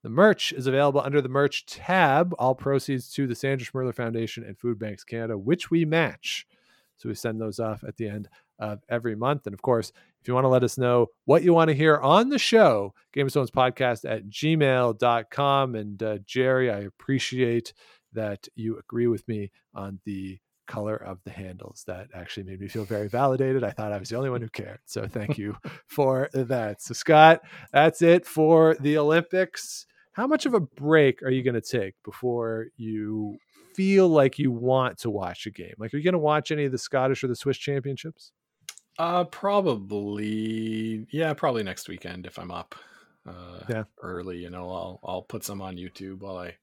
the 0.03 0.11
merch 0.11 0.53
is 0.53 0.67
available 0.67 1.01
under 1.01 1.21
the 1.21 1.29
merch 1.29 1.65
tab. 1.67 2.35
All 2.39 2.55
proceeds 2.55 3.13
to 3.13 3.27
the 3.27 3.35
Sandra 3.35 3.67
Schmirler 3.67 3.95
Foundation 3.95 4.45
and 4.45 4.59
Food 4.59 4.79
Banks 4.79 5.05
Canada, 5.05 5.39
which 5.39 5.71
we 5.71 5.85
match. 5.85 6.47
So 6.97 7.09
we 7.09 7.15
send 7.15 7.41
those 7.41 7.61
off 7.61 7.85
at 7.87 7.97
the 7.97 8.09
end 8.09 8.29
of 8.59 8.81
every 8.89 9.17
month. 9.17 9.47
And 9.47 9.55
of 9.55 9.63
course, 9.63 9.93
if 10.21 10.29
you 10.29 10.35
want 10.35 10.45
to 10.45 10.49
let 10.49 10.63
us 10.63 10.79
know 10.79 11.09
what 11.25 11.43
you 11.43 11.53
want 11.53 11.69
to 11.69 11.75
hear 11.75 11.99
on 11.99 12.29
the 12.29 12.39
show, 12.39 12.95
Game 13.13 13.27
of 13.27 13.33
Stones 13.33 13.51
podcast 13.51 14.09
at 14.09 14.29
gmail.com. 14.29 15.75
And 15.75 16.03
uh, 16.03 16.19
Jerry, 16.25 16.71
I 16.71 16.81
appreciate 16.81 17.73
that 18.13 18.47
you 18.55 18.79
agree 18.79 19.09
with 19.09 19.27
me 19.27 19.51
on 19.75 20.01
the 20.05 20.39
color 20.69 20.97
of 20.97 21.19
the 21.25 21.31
handles. 21.31 21.83
That 21.87 22.09
actually 22.15 22.45
made 22.45 22.61
me 22.61 22.69
feel 22.69 22.85
very 22.85 23.09
validated. 23.09 23.65
I 23.65 23.71
thought 23.71 23.93
I 23.93 23.99
was 23.99 24.11
the 24.11 24.17
only 24.17 24.31
one 24.31 24.43
who 24.43 24.49
cared. 24.49 24.79
So 24.85 25.07
thank 25.07 25.39
you 25.39 25.57
for 25.87 26.29
that. 26.33 26.83
So, 26.83 26.95
Scott, 26.95 27.41
that's 27.73 28.01
it 28.01 28.27
for 28.27 28.77
the 28.79 28.97
Olympics. 28.99 29.87
How 30.13 30.27
much 30.27 30.45
of 30.47 30.55
a 30.55 30.61
break 30.61 31.23
are 31.23 31.31
you 31.31 31.43
going 31.43 31.55
to 31.55 31.61
take 31.61 31.95
before 32.05 32.69
you 32.77 33.39
feel 33.75 34.09
like 34.09 34.39
you 34.39 34.51
want 34.51 34.99
to 34.99 35.11
watch 35.11 35.47
a 35.47 35.51
game? 35.51 35.75
Like, 35.79 35.95
are 35.95 35.97
you 35.97 36.05
going 36.05 36.13
to 36.13 36.19
watch 36.19 36.51
any 36.51 36.65
of 36.67 36.73
the 36.73 36.79
Scottish 36.79 37.25
or 37.25 37.29
the 37.29 37.37
Swiss 37.37 37.57
championships? 37.57 38.33
Uh, 38.99 39.25
probably, 39.25 41.07
yeah, 41.11 41.33
probably 41.33 41.63
next 41.63 41.89
weekend 41.89 42.27
if 42.27 42.39
I'm 42.39 42.51
up. 42.51 42.75
Uh, 43.27 43.61
Yeah. 43.69 43.85
early. 44.03 44.39
You 44.39 44.51
know, 44.51 44.69
I'll 44.71 45.01
I'll 45.05 45.23
put 45.23 45.45
some 45.45 45.63
on 45.63 45.77
YouTube 45.77 46.21
while 46.21 46.37
I 46.37 46.57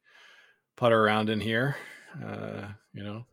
putter 0.76 1.02
around 1.02 1.30
in 1.30 1.40
here. 1.40 1.78
Uh, 2.24 2.68
you 2.94 3.04
know, 3.04 3.26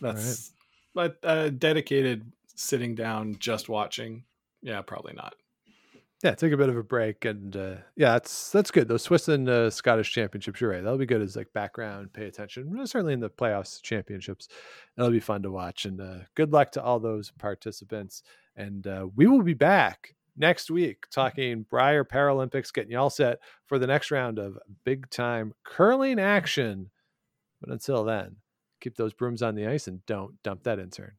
that's 0.00 0.52
but 0.94 1.18
uh, 1.22 1.50
dedicated 1.50 2.30
sitting 2.56 2.94
down 2.94 3.36
just 3.38 3.68
watching. 3.68 4.24
Yeah, 4.62 4.82
probably 4.82 5.12
not. 5.14 5.34
Yeah, 6.22 6.34
take 6.34 6.52
a 6.52 6.56
bit 6.58 6.68
of 6.68 6.76
a 6.76 6.82
break, 6.82 7.24
and 7.24 7.56
uh, 7.56 7.76
yeah, 7.96 8.12
that's 8.12 8.50
that's 8.50 8.70
good. 8.70 8.88
Those 8.88 9.02
Swiss 9.02 9.28
and 9.28 9.48
uh, 9.48 9.70
Scottish 9.70 10.12
championships, 10.12 10.60
you're 10.60 10.68
right. 10.68 10.82
That'll 10.82 10.98
be 10.98 11.06
good 11.06 11.22
as 11.22 11.34
like 11.34 11.50
background, 11.54 12.12
pay 12.12 12.26
attention. 12.26 12.86
Certainly 12.86 13.14
in 13.14 13.20
the 13.20 13.30
playoffs, 13.30 13.80
championships, 13.80 14.48
that'll 14.96 15.10
be 15.12 15.18
fun 15.18 15.42
to 15.44 15.50
watch. 15.50 15.86
And 15.86 15.98
uh, 15.98 16.24
good 16.34 16.52
luck 16.52 16.72
to 16.72 16.82
all 16.82 17.00
those 17.00 17.30
participants. 17.30 18.22
And 18.54 18.86
uh, 18.86 19.06
we 19.16 19.26
will 19.28 19.42
be 19.42 19.54
back 19.54 20.14
next 20.36 20.70
week 20.70 21.04
talking 21.10 21.64
Brier 21.70 22.04
Paralympics, 22.04 22.70
getting 22.70 22.90
you 22.90 22.98
all 22.98 23.08
set 23.08 23.38
for 23.64 23.78
the 23.78 23.86
next 23.86 24.10
round 24.10 24.38
of 24.38 24.58
big 24.84 25.08
time 25.08 25.54
curling 25.64 26.20
action. 26.20 26.90
But 27.62 27.70
until 27.70 28.04
then, 28.04 28.36
keep 28.82 28.94
those 28.96 29.14
brooms 29.14 29.42
on 29.42 29.54
the 29.54 29.66
ice 29.66 29.88
and 29.88 30.04
don't 30.04 30.42
dump 30.42 30.64
that 30.64 30.78
in-turn. 30.78 31.12